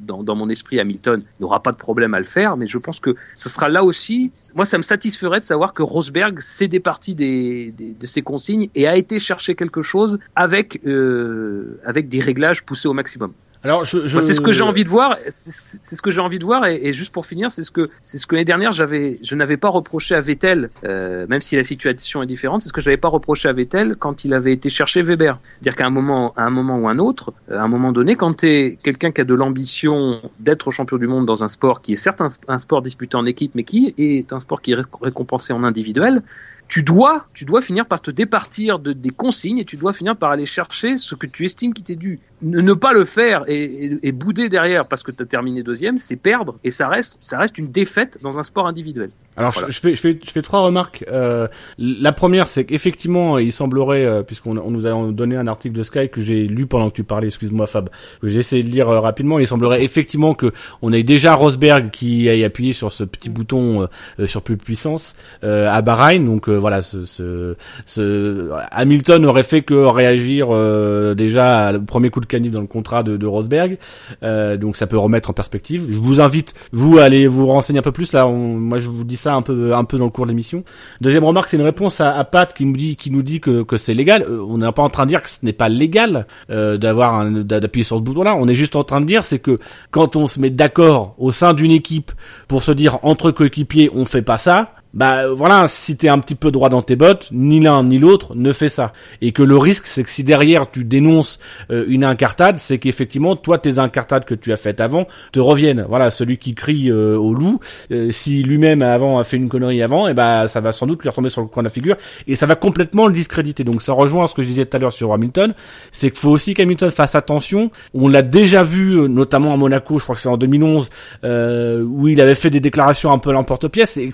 dans, 0.00 0.36
mon 0.36 0.48
esprit, 0.48 0.78
Hamilton 0.78 1.22
n'aura 1.40 1.62
pas 1.62 1.72
de 1.72 1.76
problème 1.76 2.14
à 2.14 2.18
le 2.18 2.24
faire, 2.24 2.56
mais 2.56 2.66
je 2.66 2.78
pense 2.78 3.00
que 3.00 3.10
ce 3.34 3.48
sera 3.48 3.68
là 3.68 3.82
aussi. 3.82 4.32
Moi, 4.54 4.64
ça 4.64 4.76
me 4.76 4.82
satisferait 4.82 5.40
de 5.40 5.44
savoir 5.44 5.74
que 5.74 5.82
Rosberg 5.82 6.40
s'est 6.40 6.68
départi 6.68 7.14
de 7.14 8.06
ses 8.06 8.22
consignes 8.22 8.68
et 8.74 8.86
a 8.86 8.96
été 8.96 9.18
chercher 9.18 9.54
quelque 9.54 9.82
chose 9.82 10.18
avec 10.34 10.80
euh, 10.86 11.80
avec 11.84 12.08
des 12.08 12.20
réglages 12.20 12.64
poussés 12.64 12.88
au 12.88 12.92
maximum. 12.92 13.32
Alors, 13.62 13.84
je, 13.84 14.06
je... 14.06 14.20
C'est 14.20 14.32
ce 14.32 14.40
que 14.40 14.52
j'ai 14.52 14.62
envie 14.62 14.84
de 14.84 14.88
voir. 14.88 15.18
C'est 15.28 15.94
ce 15.96 16.00
que 16.00 16.10
j'ai 16.10 16.20
envie 16.20 16.38
de 16.38 16.44
voir. 16.44 16.66
Et, 16.66 16.80
et 16.88 16.92
juste 16.94 17.12
pour 17.12 17.26
finir, 17.26 17.50
c'est 17.50 17.62
ce 17.62 17.70
que 17.70 17.90
c'est 18.02 18.16
ce 18.16 18.26
que 18.26 18.34
l'année 18.34 18.46
dernière 18.46 18.72
j'avais, 18.72 19.18
je 19.22 19.34
n'avais 19.34 19.58
pas 19.58 19.68
reproché 19.68 20.14
à 20.14 20.20
Vettel, 20.20 20.70
euh, 20.84 21.26
même 21.28 21.42
si 21.42 21.56
la 21.56 21.62
situation 21.62 22.22
est 22.22 22.26
différente. 22.26 22.62
C'est 22.62 22.68
ce 22.68 22.72
que 22.72 22.80
j'avais 22.80 22.96
pas 22.96 23.08
reproché 23.08 23.48
à 23.48 23.52
Vettel 23.52 23.96
quand 23.96 24.24
il 24.24 24.32
avait 24.32 24.52
été 24.52 24.70
chercher 24.70 25.02
Weber. 25.02 25.38
C'est-à-dire 25.54 25.76
qu'à 25.76 25.86
un 25.86 25.90
moment, 25.90 26.32
à 26.36 26.44
un 26.44 26.50
moment 26.50 26.78
ou 26.78 26.88
un 26.88 26.98
autre, 26.98 27.34
euh, 27.50 27.58
à 27.58 27.62
un 27.62 27.68
moment 27.68 27.92
donné, 27.92 28.16
quand 28.16 28.32
t'es 28.32 28.78
quelqu'un 28.82 29.10
qui 29.12 29.20
a 29.20 29.24
de 29.24 29.34
l'ambition 29.34 30.22
d'être 30.38 30.70
champion 30.70 30.96
du 30.96 31.06
monde 31.06 31.26
dans 31.26 31.44
un 31.44 31.48
sport 31.48 31.82
qui 31.82 31.92
est 31.92 31.96
certes 31.96 32.22
un, 32.48 32.58
sport 32.58 32.80
disputé 32.80 33.16
en 33.16 33.26
équipe, 33.26 33.52
mais 33.54 33.64
qui 33.64 33.94
est 33.98 34.32
un 34.32 34.38
sport 34.38 34.62
qui 34.62 34.72
est 34.72 34.76
ré- 34.76 34.82
récompensé 35.02 35.52
en 35.52 35.64
individuel, 35.64 36.22
tu 36.70 36.84
dois, 36.84 37.26
tu 37.34 37.44
dois 37.44 37.62
finir 37.62 37.84
par 37.84 38.00
te 38.00 38.12
départir 38.12 38.78
de, 38.78 38.92
des 38.92 39.10
consignes 39.10 39.58
et 39.58 39.64
tu 39.64 39.76
dois 39.76 39.92
finir 39.92 40.16
par 40.16 40.30
aller 40.30 40.46
chercher 40.46 40.98
ce 40.98 41.16
que 41.16 41.26
tu 41.26 41.44
estimes 41.44 41.74
qui 41.74 41.82
t'est 41.82 41.96
dû. 41.96 42.20
Ne, 42.42 42.72
pas 42.74 42.92
le 42.92 43.04
faire 43.04 43.44
et 43.48 44.12
bouder 44.12 44.48
derrière 44.48 44.86
parce 44.86 45.02
que 45.02 45.10
tu 45.10 45.22
as 45.22 45.26
terminé 45.26 45.64
deuxième, 45.64 45.98
c'est 45.98 46.16
perdre 46.16 46.58
et 46.62 46.70
ça 46.70 46.88
reste, 46.88 47.18
ça 47.20 47.38
reste 47.38 47.58
une 47.58 47.72
défaite 47.72 48.18
dans 48.22 48.38
un 48.38 48.44
sport 48.44 48.68
individuel. 48.68 49.10
Alors 49.40 49.52
Voilà. 49.52 49.68
je, 49.68 49.72
je 49.74 49.80
fais 49.80 49.94
je 49.96 50.00
fais 50.00 50.18
je 50.24 50.30
fais 50.30 50.42
trois 50.42 50.60
remarques. 50.60 51.04
Euh, 51.10 51.48
la 51.78 52.12
première 52.12 52.46
c'est 52.46 52.64
qu'effectivement 52.64 53.38
il 53.38 53.52
semblerait 53.52 54.04
euh, 54.04 54.22
puisqu'on 54.22 54.56
on 54.58 54.70
nous 54.70 54.86
a 54.86 54.92
donné 55.12 55.36
un 55.36 55.46
article 55.46 55.74
de 55.76 55.82
Sky 55.82 56.08
que 56.10 56.22
j'ai 56.22 56.46
lu 56.46 56.66
pendant 56.66 56.90
que 56.90 56.94
tu 56.96 57.04
parlais, 57.04 57.26
excuse-moi 57.28 57.66
Fab, 57.66 57.88
que 58.20 58.28
j'ai 58.28 58.38
essayé 58.40 58.62
de 58.62 58.68
lire 58.68 58.88
euh, 58.88 59.00
rapidement, 59.00 59.38
il 59.38 59.46
semblerait 59.46 59.82
effectivement 59.82 60.34
que 60.34 60.52
on 60.82 60.92
ait 60.92 61.02
déjà 61.02 61.34
Rosberg 61.34 61.90
qui 61.90 62.28
ait 62.28 62.44
appuyé 62.44 62.72
sur 62.72 62.92
ce 62.92 63.02
petit 63.04 63.30
bouton 63.30 63.82
euh, 63.82 63.86
euh, 64.20 64.26
sur 64.26 64.42
plus 64.42 64.56
de 64.56 64.62
puissance 64.62 65.16
euh, 65.42 65.70
à 65.70 65.80
Bahreïn, 65.82 66.24
donc 66.24 66.48
euh, 66.48 66.56
voilà 66.56 66.80
ce, 66.80 67.04
ce, 67.04 67.56
ce- 67.86 68.50
Hamilton 68.70 69.24
aurait 69.26 69.42
fait 69.42 69.62
que 69.62 69.74
réagir 69.74 70.48
euh, 70.50 71.14
déjà 71.14 71.72
le 71.72 71.82
premier 71.82 72.10
coup 72.10 72.20
de 72.20 72.26
canif 72.26 72.50
dans 72.52 72.60
le 72.60 72.66
contrat 72.66 73.02
de, 73.02 73.16
de 73.16 73.26
Rosberg, 73.26 73.78
Euh, 74.22 74.56
donc 74.56 74.76
ça 74.76 74.86
peut 74.86 74.98
remettre 74.98 75.30
en 75.30 75.32
perspective. 75.32 75.86
Je 75.90 75.98
vous 75.98 76.20
invite 76.20 76.52
vous 76.72 76.98
à 76.98 77.04
aller 77.04 77.26
vous 77.26 77.46
renseigner 77.46 77.78
un 77.78 77.82
peu 77.82 77.92
plus 77.92 78.12
là. 78.12 78.26
on- 78.26 78.58
moi 78.58 78.78
je 78.78 78.88
vous 78.90 79.04
dis 79.04 79.16
ça 79.16 79.29
un 79.34 79.42
peu 79.42 79.74
un 79.74 79.84
peu 79.84 79.98
dans 79.98 80.04
le 80.06 80.10
cours 80.10 80.26
de 80.26 80.30
l'émission. 80.30 80.64
Deuxième 81.00 81.24
remarque, 81.24 81.48
c'est 81.48 81.56
une 81.56 81.62
réponse 81.62 82.00
à, 82.00 82.22
Pat 82.24 82.52
qui 82.52 82.64
nous 82.64 82.76
dit 82.76 82.96
qui 82.96 83.10
nous 83.10 83.22
dit 83.22 83.40
que, 83.40 83.62
que 83.62 83.76
c'est 83.76 83.94
légal. 83.94 84.22
Euh, 84.22 84.44
on 84.48 84.58
n'est 84.58 84.72
pas 84.72 84.82
en 84.82 84.88
train 84.88 85.04
de 85.04 85.10
dire 85.10 85.22
que 85.22 85.28
ce 85.30 85.44
n'est 85.44 85.52
pas 85.52 85.68
légal 85.68 86.26
euh, 86.50 86.76
d'avoir 86.76 87.24
d'appuyer 87.24 87.84
sur 87.84 87.98
ce 87.98 88.02
bouton-là. 88.02 88.36
On 88.36 88.46
est 88.48 88.54
juste 88.54 88.76
en 88.76 88.84
train 88.84 89.00
de 89.00 89.06
dire 89.06 89.24
c'est 89.24 89.38
que 89.38 89.58
quand 89.90 90.16
on 90.16 90.26
se 90.26 90.40
met 90.40 90.50
d'accord 90.50 91.14
au 91.18 91.32
sein 91.32 91.54
d'une 91.54 91.72
équipe 91.72 92.12
pour 92.48 92.62
se 92.62 92.72
dire 92.72 92.98
entre 93.02 93.30
coéquipiers 93.30 93.90
on 93.94 94.04
fait 94.04 94.22
pas 94.22 94.38
ça, 94.38 94.72
bah 94.94 95.32
voilà, 95.32 95.66
si 95.68 95.96
t'es 95.96 96.08
un 96.08 96.18
petit 96.18 96.34
peu 96.34 96.50
droit 96.50 96.68
dans 96.68 96.82
tes 96.82 96.96
bottes, 96.96 97.28
ni 97.32 97.60
l'un 97.60 97.84
ni 97.84 97.98
l'autre 97.98 98.34
ne 98.34 98.52
fait 98.52 98.68
ça. 98.68 98.92
Et 99.20 99.32
que 99.32 99.42
le 99.42 99.56
risque, 99.56 99.86
c'est 99.86 100.02
que 100.02 100.10
si 100.10 100.24
derrière 100.24 100.70
tu 100.70 100.84
dénonces 100.84 101.38
euh, 101.70 101.84
une 101.88 102.04
incartade, 102.04 102.56
c'est 102.58 102.78
qu'effectivement, 102.78 103.36
toi, 103.36 103.58
tes 103.58 103.78
incartades 103.78 104.24
que 104.24 104.34
tu 104.34 104.52
as 104.52 104.56
faites 104.56 104.80
avant 104.80 105.06
te 105.32 105.40
reviennent. 105.40 105.84
Voilà, 105.88 106.10
celui 106.10 106.38
qui 106.38 106.54
crie 106.54 106.90
euh, 106.90 107.16
au 107.16 107.34
loup, 107.34 107.60
euh, 107.92 108.10
si 108.10 108.42
lui-même 108.42 108.82
avant 108.82 109.18
a 109.18 109.24
fait 109.24 109.36
une 109.36 109.48
connerie 109.48 109.82
avant, 109.82 110.08
et 110.08 110.14
ben 110.14 110.46
ça 110.46 110.60
va 110.60 110.72
sans 110.72 110.86
doute 110.86 111.02
lui 111.02 111.08
retomber 111.08 111.28
sur 111.28 111.42
le 111.42 111.48
coin 111.48 111.62
de 111.62 111.68
la 111.68 111.72
figure 111.72 111.96
et 112.26 112.34
ça 112.34 112.46
va 112.46 112.54
complètement 112.54 113.06
le 113.06 113.12
discréditer. 113.12 113.64
Donc 113.64 113.82
ça 113.82 113.92
rejoint 113.92 114.26
ce 114.26 114.34
que 114.34 114.42
je 114.42 114.48
disais 114.48 114.66
tout 114.66 114.76
à 114.76 114.80
l'heure 114.80 114.92
sur 114.92 115.12
Hamilton, 115.12 115.54
c'est 115.92 116.10
qu'il 116.10 116.20
faut 116.20 116.30
aussi 116.30 116.54
qu'Hamilton 116.54 116.90
fasse 116.90 117.14
attention. 117.14 117.70
On 117.94 118.08
l'a 118.08 118.22
déjà 118.22 118.62
vu, 118.62 118.98
euh, 118.98 119.08
notamment 119.08 119.52
à 119.52 119.56
Monaco, 119.56 119.98
je 119.98 120.04
crois 120.04 120.14
que 120.14 120.20
c'est 120.20 120.28
en 120.28 120.36
2011, 120.36 120.88
euh, 121.24 121.82
où 121.82 122.08
il 122.08 122.20
avait 122.20 122.34
fait 122.34 122.50
des 122.50 122.60
déclarations 122.60 123.12
un 123.12 123.18
peu 123.18 123.32
l'emporte-pièce 123.32 123.96
et 123.96 124.10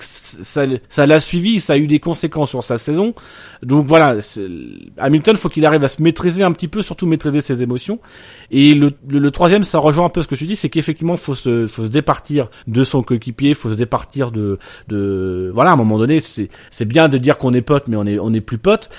ça 0.89 1.05
l'a 1.05 1.19
suivi, 1.19 1.59
ça 1.59 1.73
a 1.73 1.77
eu 1.77 1.87
des 1.87 1.99
conséquences 1.99 2.49
sur 2.49 2.63
sa 2.63 2.77
saison. 2.77 3.13
Donc 3.63 3.87
voilà, 3.87 4.17
Hamilton, 4.97 5.35
faut 5.37 5.49
qu'il 5.49 5.65
arrive 5.65 5.83
à 5.83 5.87
se 5.87 6.01
maîtriser 6.01 6.43
un 6.43 6.51
petit 6.51 6.67
peu, 6.67 6.81
surtout 6.81 7.07
maîtriser 7.07 7.41
ses 7.41 7.63
émotions. 7.63 7.99
Et 8.51 8.73
le, 8.73 8.91
le, 9.07 9.31
troisième, 9.31 9.63
ça 9.63 9.79
rejoint 9.79 10.05
un 10.05 10.09
peu 10.09 10.21
ce 10.21 10.27
que 10.27 10.35
tu 10.35 10.45
dis, 10.45 10.55
c'est 10.55 10.69
qu'effectivement, 10.69 11.17
faut 11.17 11.35
se, 11.35 11.67
faut 11.67 11.85
se 11.85 11.91
départir 11.91 12.49
de 12.67 12.83
son 12.83 13.03
coéquipier, 13.03 13.53
faut 13.53 13.69
se 13.69 13.75
départir 13.75 14.31
de, 14.31 14.59
de, 14.87 15.51
voilà, 15.53 15.71
à 15.71 15.73
un 15.73 15.77
moment 15.77 15.97
donné, 15.97 16.19
c'est, 16.19 16.49
c'est 16.71 16.85
bien 16.85 17.09
de 17.09 17.17
dire 17.17 17.37
qu'on 17.37 17.53
est 17.53 17.61
potes, 17.61 17.87
mais 17.87 17.97
on 17.97 18.05
est, 18.05 18.19
on 18.19 18.33
est 18.33 18.41
plus 18.41 18.57
potes. 18.57 18.89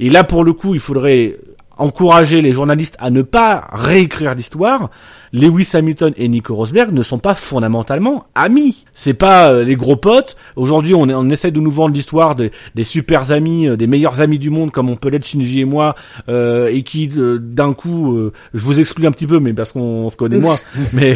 Et 0.00 0.10
là, 0.10 0.24
pour 0.24 0.44
le 0.44 0.52
coup, 0.52 0.74
il 0.74 0.80
faudrait 0.80 1.38
encourager 1.78 2.42
les 2.42 2.52
journalistes 2.52 2.96
à 2.98 3.10
ne 3.10 3.22
pas 3.22 3.68
réécrire 3.72 4.34
l'histoire. 4.34 4.90
Lewis 5.32 5.68
Hamilton 5.74 6.12
et 6.16 6.28
Nico 6.28 6.54
Rosberg 6.54 6.92
ne 6.92 7.02
sont 7.02 7.18
pas 7.18 7.34
fondamentalement 7.34 8.26
amis. 8.34 8.84
C'est 8.92 9.14
pas 9.14 9.50
euh, 9.52 9.64
les 9.64 9.76
gros 9.76 9.96
potes. 9.96 10.36
Aujourd'hui, 10.56 10.94
on, 10.94 11.08
est- 11.08 11.14
on 11.14 11.28
essaie 11.30 11.50
de 11.50 11.60
nous 11.60 11.70
vendre 11.70 11.94
l'histoire 11.94 12.34
des, 12.34 12.50
des 12.74 12.84
super 12.84 13.30
amis, 13.32 13.68
euh, 13.68 13.76
des 13.76 13.86
meilleurs 13.86 14.20
amis 14.20 14.38
du 14.38 14.50
monde, 14.50 14.70
comme 14.70 14.88
on 14.90 14.96
peut 14.96 15.08
l'être 15.08 15.26
Shinji 15.26 15.60
et 15.60 15.64
moi, 15.64 15.94
euh, 16.28 16.68
et 16.68 16.82
qui 16.82 17.10
euh, 17.16 17.38
d'un 17.40 17.72
coup, 17.74 18.16
euh, 18.16 18.32
je 18.54 18.60
vous 18.64 18.80
exclue 18.80 19.06
un 19.06 19.10
petit 19.12 19.26
peu, 19.26 19.38
mais 19.40 19.52
parce 19.52 19.72
qu'on 19.72 20.08
se 20.08 20.16
connaît 20.16 20.38
moi, 20.38 20.56
mais 20.94 21.14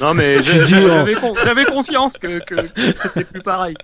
Non 0.00 0.14
mais 0.14 0.42
j'avais 0.42 1.14
con- 1.14 1.34
j'avais 1.44 1.64
conscience 1.64 2.16
que, 2.18 2.38
que, 2.44 2.54
que 2.54 2.92
c'était 3.02 3.24
plus 3.24 3.42
pareil. 3.42 3.74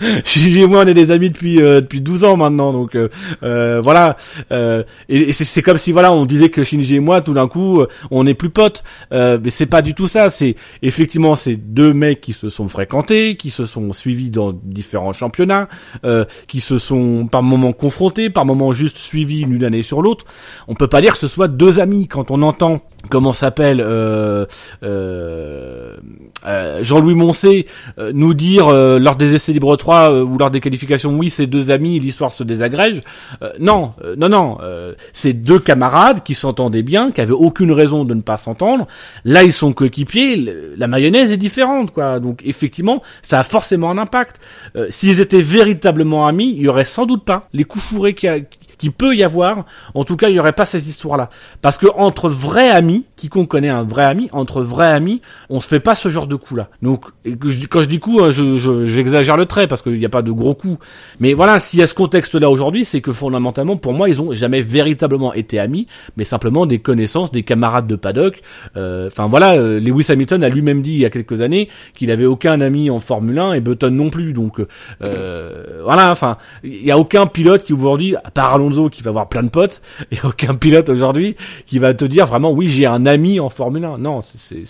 Shinji 0.24 0.62
et 0.62 0.66
moi, 0.66 0.82
on 0.84 0.86
est 0.86 0.94
des 0.94 1.10
amis 1.10 1.30
depuis 1.30 1.60
euh, 1.62 1.80
depuis 1.80 2.00
12 2.00 2.24
ans 2.24 2.36
maintenant, 2.36 2.72
donc 2.72 2.94
euh, 2.94 3.08
euh, 3.42 3.80
voilà. 3.82 4.16
Euh, 4.52 4.82
et 5.08 5.28
et 5.28 5.32
c'est, 5.32 5.44
c'est 5.44 5.62
comme 5.62 5.76
si 5.78 5.92
voilà, 5.92 6.12
on 6.12 6.24
disait 6.26 6.48
que 6.48 6.62
Shinji 6.62 6.96
et 6.96 7.00
moi, 7.00 7.20
tout 7.20 7.34
d'un 7.34 7.48
coup, 7.48 7.82
on 8.10 8.24
n'est 8.24 8.34
plus 8.34 8.50
potes. 8.50 8.77
Euh, 9.12 9.38
mais 9.42 9.50
c'est 9.50 9.66
pas 9.66 9.82
du 9.82 9.94
tout 9.94 10.08
ça. 10.08 10.30
C'est 10.30 10.56
effectivement 10.82 11.36
ces 11.36 11.56
deux 11.56 11.92
mecs 11.92 12.20
qui 12.20 12.32
se 12.32 12.48
sont 12.48 12.68
fréquentés, 12.68 13.36
qui 13.36 13.50
se 13.50 13.66
sont 13.66 13.92
suivis 13.92 14.30
dans 14.30 14.52
différents 14.52 15.12
championnats, 15.12 15.68
euh, 16.04 16.24
qui 16.46 16.60
se 16.60 16.78
sont 16.78 17.26
par 17.26 17.42
moments 17.42 17.72
confrontés, 17.72 18.30
par 18.30 18.44
moments 18.44 18.72
juste 18.72 18.98
suivis 18.98 19.44
l'une 19.44 19.64
année 19.64 19.82
sur 19.82 20.02
l'autre. 20.02 20.24
On 20.66 20.74
peut 20.74 20.88
pas 20.88 21.00
dire 21.00 21.12
que 21.12 21.18
ce 21.18 21.28
soit 21.28 21.48
deux 21.48 21.80
amis 21.80 22.08
quand 22.08 22.30
on 22.30 22.42
entend 22.42 22.80
comment 23.10 23.32
s'appelle 23.32 23.80
euh, 23.80 24.46
euh, 26.46 26.82
Jean-Louis 26.84 27.14
Moncé 27.14 27.66
euh, 27.98 28.12
nous 28.14 28.32
dire 28.34 28.68
euh, 28.68 28.98
lors 28.98 29.16
des 29.16 29.34
essais 29.34 29.52
libres 29.52 29.76
3 29.76 30.12
euh, 30.12 30.24
ou 30.24 30.38
lors 30.38 30.50
des 30.50 30.60
qualifications 30.60 31.16
oui 31.16 31.30
c'est 31.30 31.46
deux 31.46 31.70
amis 31.70 31.98
l'histoire 31.98 32.30
se 32.32 32.44
désagrège. 32.44 33.00
Euh, 33.42 33.50
non 33.58 33.92
non 34.16 34.28
non 34.28 34.58
c'est 35.12 35.32
deux 35.32 35.58
camarades 35.58 36.22
qui 36.22 36.34
s'entendaient 36.34 36.82
bien 36.82 37.10
qui 37.10 37.20
avaient 37.20 37.32
aucune 37.32 37.72
raison 37.72 38.04
de 38.04 38.14
ne 38.14 38.20
pas 38.22 38.36
s'entendre 38.36 38.86
là 39.24 39.42
ils 39.42 39.52
sont 39.52 39.72
coéquipiers 39.72 40.36
la 40.76 40.86
mayonnaise 40.88 41.32
est 41.32 41.36
différente 41.36 41.92
quoi. 41.92 42.20
Donc 42.20 42.42
effectivement 42.44 43.02
ça 43.22 43.40
a 43.40 43.42
forcément 43.42 43.90
un 43.90 43.98
impact. 43.98 44.40
S'ils 44.90 45.20
étaient 45.20 45.42
véritablement 45.42 46.26
amis 46.26 46.54
il 46.56 46.62
y 46.62 46.68
aurait 46.68 46.84
sans 46.84 47.06
doute 47.06 47.24
pas 47.24 47.48
les 47.52 47.64
coups 47.64 47.84
fourrés 47.84 48.14
a- 48.24 48.40
qui 48.40 48.58
peut 48.92 49.14
y 49.14 49.24
avoir 49.24 49.64
en 49.94 50.04
tout 50.04 50.16
cas 50.16 50.28
il 50.28 50.36
y 50.36 50.40
aurait 50.40 50.52
pas 50.52 50.64
ces 50.66 50.88
histoires 50.88 51.16
là 51.16 51.30
parce 51.62 51.78
que 51.78 51.86
entre 51.96 52.28
vrais 52.28 52.70
amis 52.70 53.04
quiconque 53.16 53.48
connaît 53.48 53.68
un 53.68 53.82
vrai 53.82 54.04
ami 54.04 54.28
entre 54.32 54.62
vrais 54.62 54.86
amis 54.86 55.20
on 55.50 55.60
se 55.60 55.68
fait 55.68 55.80
pas 55.80 55.94
ce 55.94 56.08
genre 56.08 56.26
de 56.26 56.36
coup 56.36 56.54
là 56.56 56.68
donc 56.82 57.04
quand 57.70 57.82
je 57.82 57.88
dis 57.88 57.98
coup 57.98 58.20
hein, 58.22 58.30
je 58.30 58.56
je- 58.56 58.86
j'exagère 58.86 59.36
le 59.36 59.46
trait 59.46 59.66
parce 59.66 59.82
qu'il 59.82 59.98
n'y 59.98 60.04
a 60.06 60.08
pas 60.08 60.22
de 60.22 60.30
gros 60.32 60.54
coups. 60.54 60.78
Mais 61.20 61.32
voilà 61.34 61.60
s'il 61.60 61.80
y 61.80 61.82
a 61.82 61.86
ce 61.86 61.94
contexte 61.94 62.34
là 62.34 62.48
aujourd'hui 62.50 62.84
c'est 62.84 63.00
que 63.00 63.12
fondamentalement 63.12 63.76
pour 63.76 63.92
moi 63.92 64.08
ils 64.08 64.20
ont 64.20 64.32
jamais 64.34 64.60
véritablement 64.60 65.32
été 65.34 65.58
amis 65.58 65.86
mais 66.16 66.24
simplement 66.24 66.66
des 66.66 66.78
connaissances 66.78 67.30
des 67.32 67.42
camarades 67.42 67.86
de 67.86 67.96
paddock. 67.96 68.40
Euh, 68.76 69.08
enfin 69.08 69.26
voilà 69.26 69.54
euh, 69.54 69.80
Lewis 69.80 70.06
Hamilton 70.08 70.44
a 70.44 70.48
lui-même 70.48 70.82
dit 70.82 70.92
il 70.92 70.98
y 71.00 71.04
a 71.04 71.10
quelques 71.10 71.42
années 71.42 71.68
qu'il 71.96 72.10
avait 72.10 72.26
aucun 72.26 72.60
ami 72.60 72.90
en 72.90 72.98
Formule 73.00 73.38
1 73.38 73.54
et 73.54 73.60
Button 73.60 73.90
non 73.90 74.10
plus. 74.10 74.32
Donc 74.32 74.60
euh, 75.04 75.80
voilà 75.84 76.10
enfin 76.10 76.36
il 76.62 76.84
y 76.84 76.90
a 76.90 76.98
aucun 76.98 77.26
pilote 77.26 77.62
qui 77.64 77.72
aujourd'hui 77.72 78.14
part 78.34 78.58
Alonso 78.68 78.88
qui 78.90 79.02
va 79.02 79.08
avoir 79.10 79.28
plein 79.28 79.42
de 79.42 79.48
potes 79.48 79.80
et 80.10 80.18
aucun 80.24 80.54
pilote 80.54 80.88
aujourd'hui 80.88 81.36
qui 81.66 81.78
va 81.78 81.94
te 81.94 82.04
dire 82.04 82.26
vraiment 82.26 82.52
oui 82.52 82.68
j'ai 82.68 82.86
un 82.86 83.06
ami 83.06 83.40
en 83.40 83.48
Formule 83.50 83.84
1 83.84 83.98
non 83.98 84.20
c'est 84.22 84.62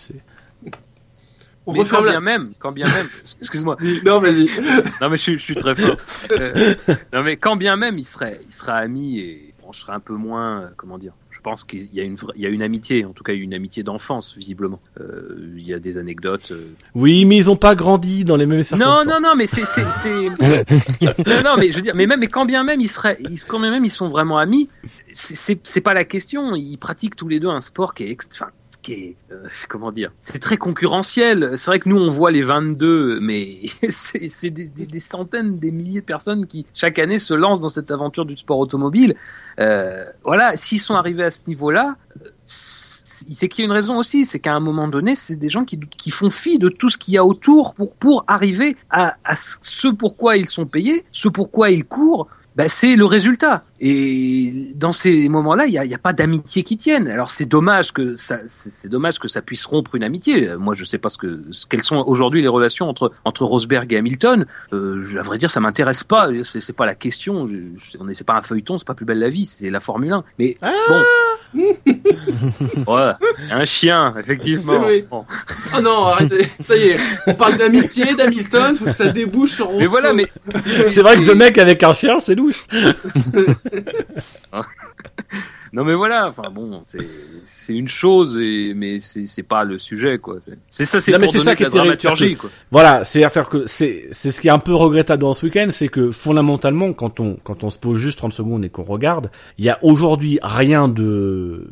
On 1.66 1.72
Mais 1.72 1.84
quand 1.84 2.00
la... 2.02 2.12
bien 2.12 2.20
même, 2.20 2.52
quand 2.58 2.72
bien 2.72 2.86
même, 2.86 3.06
excuse-moi, 3.40 3.76
Non, 4.06 4.20
vas-y. 4.20 4.46
non 5.02 5.10
mais 5.10 5.18
je, 5.18 5.22
suis- 5.22 5.38
je 5.38 5.44
suis 5.44 5.54
très 5.54 5.74
fort. 5.74 5.96
Euh, 6.32 6.74
non 7.12 7.22
mais 7.22 7.36
quand 7.36 7.56
bien 7.56 7.76
même 7.76 7.98
il 7.98 8.06
serait, 8.06 8.40
il 8.46 8.52
serait 8.52 8.72
ami 8.72 9.18
et 9.18 9.52
bon, 9.60 9.70
je 9.72 9.80
serais 9.80 9.92
un 9.92 10.00
peu 10.00 10.14
moins, 10.14 10.62
euh, 10.62 10.68
comment 10.78 10.96
dire. 10.96 11.12
Je 11.48 11.52
pense 11.52 11.64
qu'il 11.64 11.88
y 11.94 12.00
a 12.00 12.04
une, 12.04 12.16
vraie- 12.16 12.34
il 12.36 12.42
y 12.42 12.46
a 12.46 12.50
une 12.50 12.60
amitié, 12.62 13.06
en 13.06 13.12
tout 13.12 13.24
cas 13.24 13.32
une 13.32 13.54
amitié 13.54 13.82
d'enfance 13.82 14.34
visiblement. 14.36 14.80
Euh, 15.00 15.54
il 15.56 15.66
y 15.66 15.72
a 15.72 15.78
des 15.78 15.96
anecdotes. 15.96 16.50
euh, 16.52 16.72
oui 16.94 17.24
mais 17.24 17.36
ils 17.38 17.48
ont 17.48 17.56
pas 17.56 17.74
grandi 17.74 18.24
dans 18.24 18.36
les 18.36 18.44
mêmes 18.44 18.58
Non, 18.58 18.62
circonstances 18.62 19.06
non, 19.06 19.30
non, 19.30 19.34
mais 19.34 19.46
c'est, 19.46 19.64
c'est, 19.64 19.84
c'est... 19.86 20.10
non, 21.26 21.42
non, 21.44 21.56
mais 21.58 21.70
je 21.70 21.76
veux 21.76 21.82
dire, 21.82 21.94
mais 21.94 22.06
même, 22.06 22.20
mais 22.20 22.26
quand 22.26 22.44
bien 22.44 22.64
même 22.64 22.80
ils 22.82 22.88
seraient, 22.88 23.16
ils, 23.30 23.42
quand 23.44 23.60
bien 23.60 23.70
même 23.70 23.84
ils 23.84 23.90
sont 23.90 24.08
vraiment 24.08 24.36
amis, 24.38 24.68
c'est, 25.12 25.34
c'est, 25.36 25.58
c'est 25.64 25.80
pas 25.80 25.94
la 25.94 26.04
question. 26.04 26.54
Ils 26.54 26.76
pratiquent 26.76 27.16
tous 27.16 27.28
les 27.28 27.40
deux 27.40 27.48
un 27.48 27.62
sport 27.62 27.94
qui 27.94 28.04
est, 28.04 28.16
enfin, 28.32 28.48
qui 28.82 28.92
est, 28.92 29.16
euh, 29.32 29.46
comment 29.68 29.92
dire, 29.92 30.10
c'est 30.18 30.38
très 30.38 30.56
concurrentiel. 30.56 31.52
C'est 31.56 31.70
vrai 31.70 31.80
que 31.80 31.88
nous 31.88 31.98
on 31.98 32.10
voit 32.10 32.30
les 32.30 32.42
22, 32.42 33.20
mais 33.20 33.48
c'est, 33.88 34.50
des, 34.50 34.98
centaines, 34.98 35.58
des 35.58 35.70
milliers 35.70 36.00
de 36.00 36.06
personnes 36.06 36.46
qui 36.46 36.66
chaque 36.74 36.98
année 36.98 37.18
se 37.18 37.34
lancent 37.34 37.60
dans 37.60 37.68
cette 37.68 37.90
aventure 37.90 38.24
du 38.24 38.36
sport 38.36 38.58
automobile. 38.58 39.16
Euh, 39.58 40.04
voilà, 40.24 40.56
s'ils 40.56 40.80
sont 40.80 40.94
arrivés 40.94 41.24
à 41.24 41.30
ce 41.30 41.42
niveau-là. 41.46 41.96
euh, 42.22 42.28
c'est 43.30 43.48
qu'il 43.48 43.64
y 43.64 43.66
a 43.66 43.66
une 43.66 43.72
raison 43.72 43.98
aussi, 43.98 44.24
c'est 44.24 44.38
qu'à 44.38 44.54
un 44.54 44.60
moment 44.60 44.88
donné, 44.88 45.14
c'est 45.14 45.36
des 45.36 45.48
gens 45.48 45.64
qui, 45.64 45.78
qui 45.96 46.10
font 46.10 46.30
fi 46.30 46.58
de 46.58 46.68
tout 46.68 46.88
ce 46.88 46.98
qu'il 46.98 47.14
y 47.14 47.18
a 47.18 47.24
autour 47.24 47.74
pour, 47.74 47.94
pour 47.94 48.24
arriver 48.28 48.76
à, 48.90 49.16
ce 49.62 49.88
pourquoi 49.88 50.36
ils 50.36 50.46
sont 50.46 50.66
payés, 50.66 51.04
ce 51.12 51.28
pourquoi 51.28 51.70
ils 51.70 51.84
courent, 51.84 52.28
ben 52.56 52.68
c'est 52.68 52.96
le 52.96 53.04
résultat. 53.04 53.64
Et 53.80 54.72
dans 54.74 54.90
ces 54.92 55.28
moments-là, 55.28 55.66
il 55.66 55.70
n'y 55.70 55.78
a, 55.78 55.84
il 55.84 55.90
y 55.90 55.94
a 55.94 55.98
pas 55.98 56.12
d'amitié 56.12 56.62
qui 56.64 56.76
tienne. 56.76 57.06
Alors 57.08 57.30
c'est 57.30 57.44
dommage 57.46 57.92
que 57.92 58.16
ça, 58.16 58.38
c'est 58.48 58.88
dommage 58.88 59.18
que 59.20 59.28
ça 59.28 59.40
puisse 59.40 59.64
rompre 59.66 59.94
une 59.94 60.02
amitié. 60.02 60.56
Moi, 60.58 60.74
je 60.74 60.84
sais 60.84 60.98
pas 60.98 61.10
ce 61.10 61.18
que, 61.18 61.40
ce- 61.52 61.66
quelles 61.66 61.82
sont 61.84 62.02
aujourd'hui 62.06 62.42
les 62.42 62.48
relations 62.48 62.88
entre 62.88 63.12
entre 63.24 63.44
Rosberg 63.44 63.92
et 63.92 63.96
Hamilton. 63.98 64.46
Euh, 64.72 65.04
à 65.18 65.22
vrai 65.22 65.38
dire, 65.38 65.50
ça 65.50 65.60
m'intéresse 65.60 66.02
pas. 66.04 66.28
C'est 66.44 66.60
c'est 66.60 66.72
pas 66.72 66.86
la 66.86 66.94
question. 66.96 67.48
On 68.00 68.08
est, 68.08 68.14
c'est 68.14 68.24
pas 68.26 68.34
un 68.34 68.42
feuilleton, 68.42 68.78
c'est 68.78 68.86
pas 68.86 68.94
plus 68.94 69.06
belle 69.06 69.20
la 69.20 69.28
vie, 69.28 69.46
c'est 69.46 69.70
la 69.70 69.80
Formule 69.80 70.12
1. 70.12 70.24
Mais 70.38 70.56
bon, 70.88 71.02
ouais, 72.94 73.12
un 73.50 73.64
chien, 73.64 74.12
effectivement. 74.18 74.84
Oui. 74.86 75.04
Bon. 75.10 75.24
Oh 75.76 75.80
non, 75.80 76.04
arrêtez. 76.06 76.46
Ça 76.60 76.76
y 76.76 76.88
est. 76.88 76.96
On 77.26 77.34
parle 77.34 77.56
d'amitié, 77.58 78.14
d'Hamilton, 78.14 78.74
faut 78.74 78.84
que 78.86 78.92
ça 78.92 79.08
débouche 79.08 79.52
sur 79.52 79.70
Mais 79.72 79.84
voilà, 79.86 80.12
mais 80.12 80.26
c'est 80.90 81.00
vrai 81.00 81.16
que 81.16 81.22
deux 81.24 81.34
mecs 81.34 81.58
avec 81.58 81.82
un 81.82 81.94
chien 81.94 82.18
c'est 82.18 82.34
louche 82.34 82.66
Non 85.74 85.84
mais 85.84 85.94
voilà, 85.94 86.28
enfin 86.28 86.48
bon, 86.50 86.80
c'est 86.86 87.06
c'est 87.42 87.74
une 87.74 87.88
chose, 87.88 88.38
et, 88.40 88.72
mais 88.74 89.00
c'est 89.00 89.26
c'est 89.26 89.42
pas 89.42 89.64
le 89.64 89.78
sujet 89.78 90.16
quoi. 90.18 90.36
C'est- 90.42 90.58
C'est 90.70 90.84
ça, 90.86 90.98
c'est 91.02 91.12
pour 91.12 91.30
c'est 91.30 91.38
donner 91.38 91.44
ça 91.44 91.50
de 91.52 91.56
qui 91.58 91.62
la 91.64 91.68
dramaturgie 91.68 92.36
quoi. 92.36 92.48
Voilà, 92.70 93.04
c'est-à-dire 93.04 93.48
que 93.50 93.66
c'est 93.66 94.08
c'est 94.12 94.32
ce 94.32 94.40
qui 94.40 94.48
est 94.48 94.50
un 94.50 94.58
peu 94.60 94.74
regrettable 94.74 95.20
dans 95.20 95.34
ce 95.34 95.44
week-end, 95.44 95.66
c'est 95.70 95.88
que 95.88 96.10
fondamentalement, 96.10 96.94
quand 96.94 97.20
on 97.20 97.36
quand 97.44 97.64
on 97.64 97.70
se 97.70 97.78
pose 97.78 97.98
juste 97.98 98.16
30 98.16 98.32
secondes 98.32 98.64
et 98.64 98.70
qu'on 98.70 98.82
regarde, 98.84 99.30
il 99.58 99.66
y 99.66 99.68
a 99.68 99.78
aujourd'hui 99.82 100.38
rien 100.42 100.88
de 100.88 101.68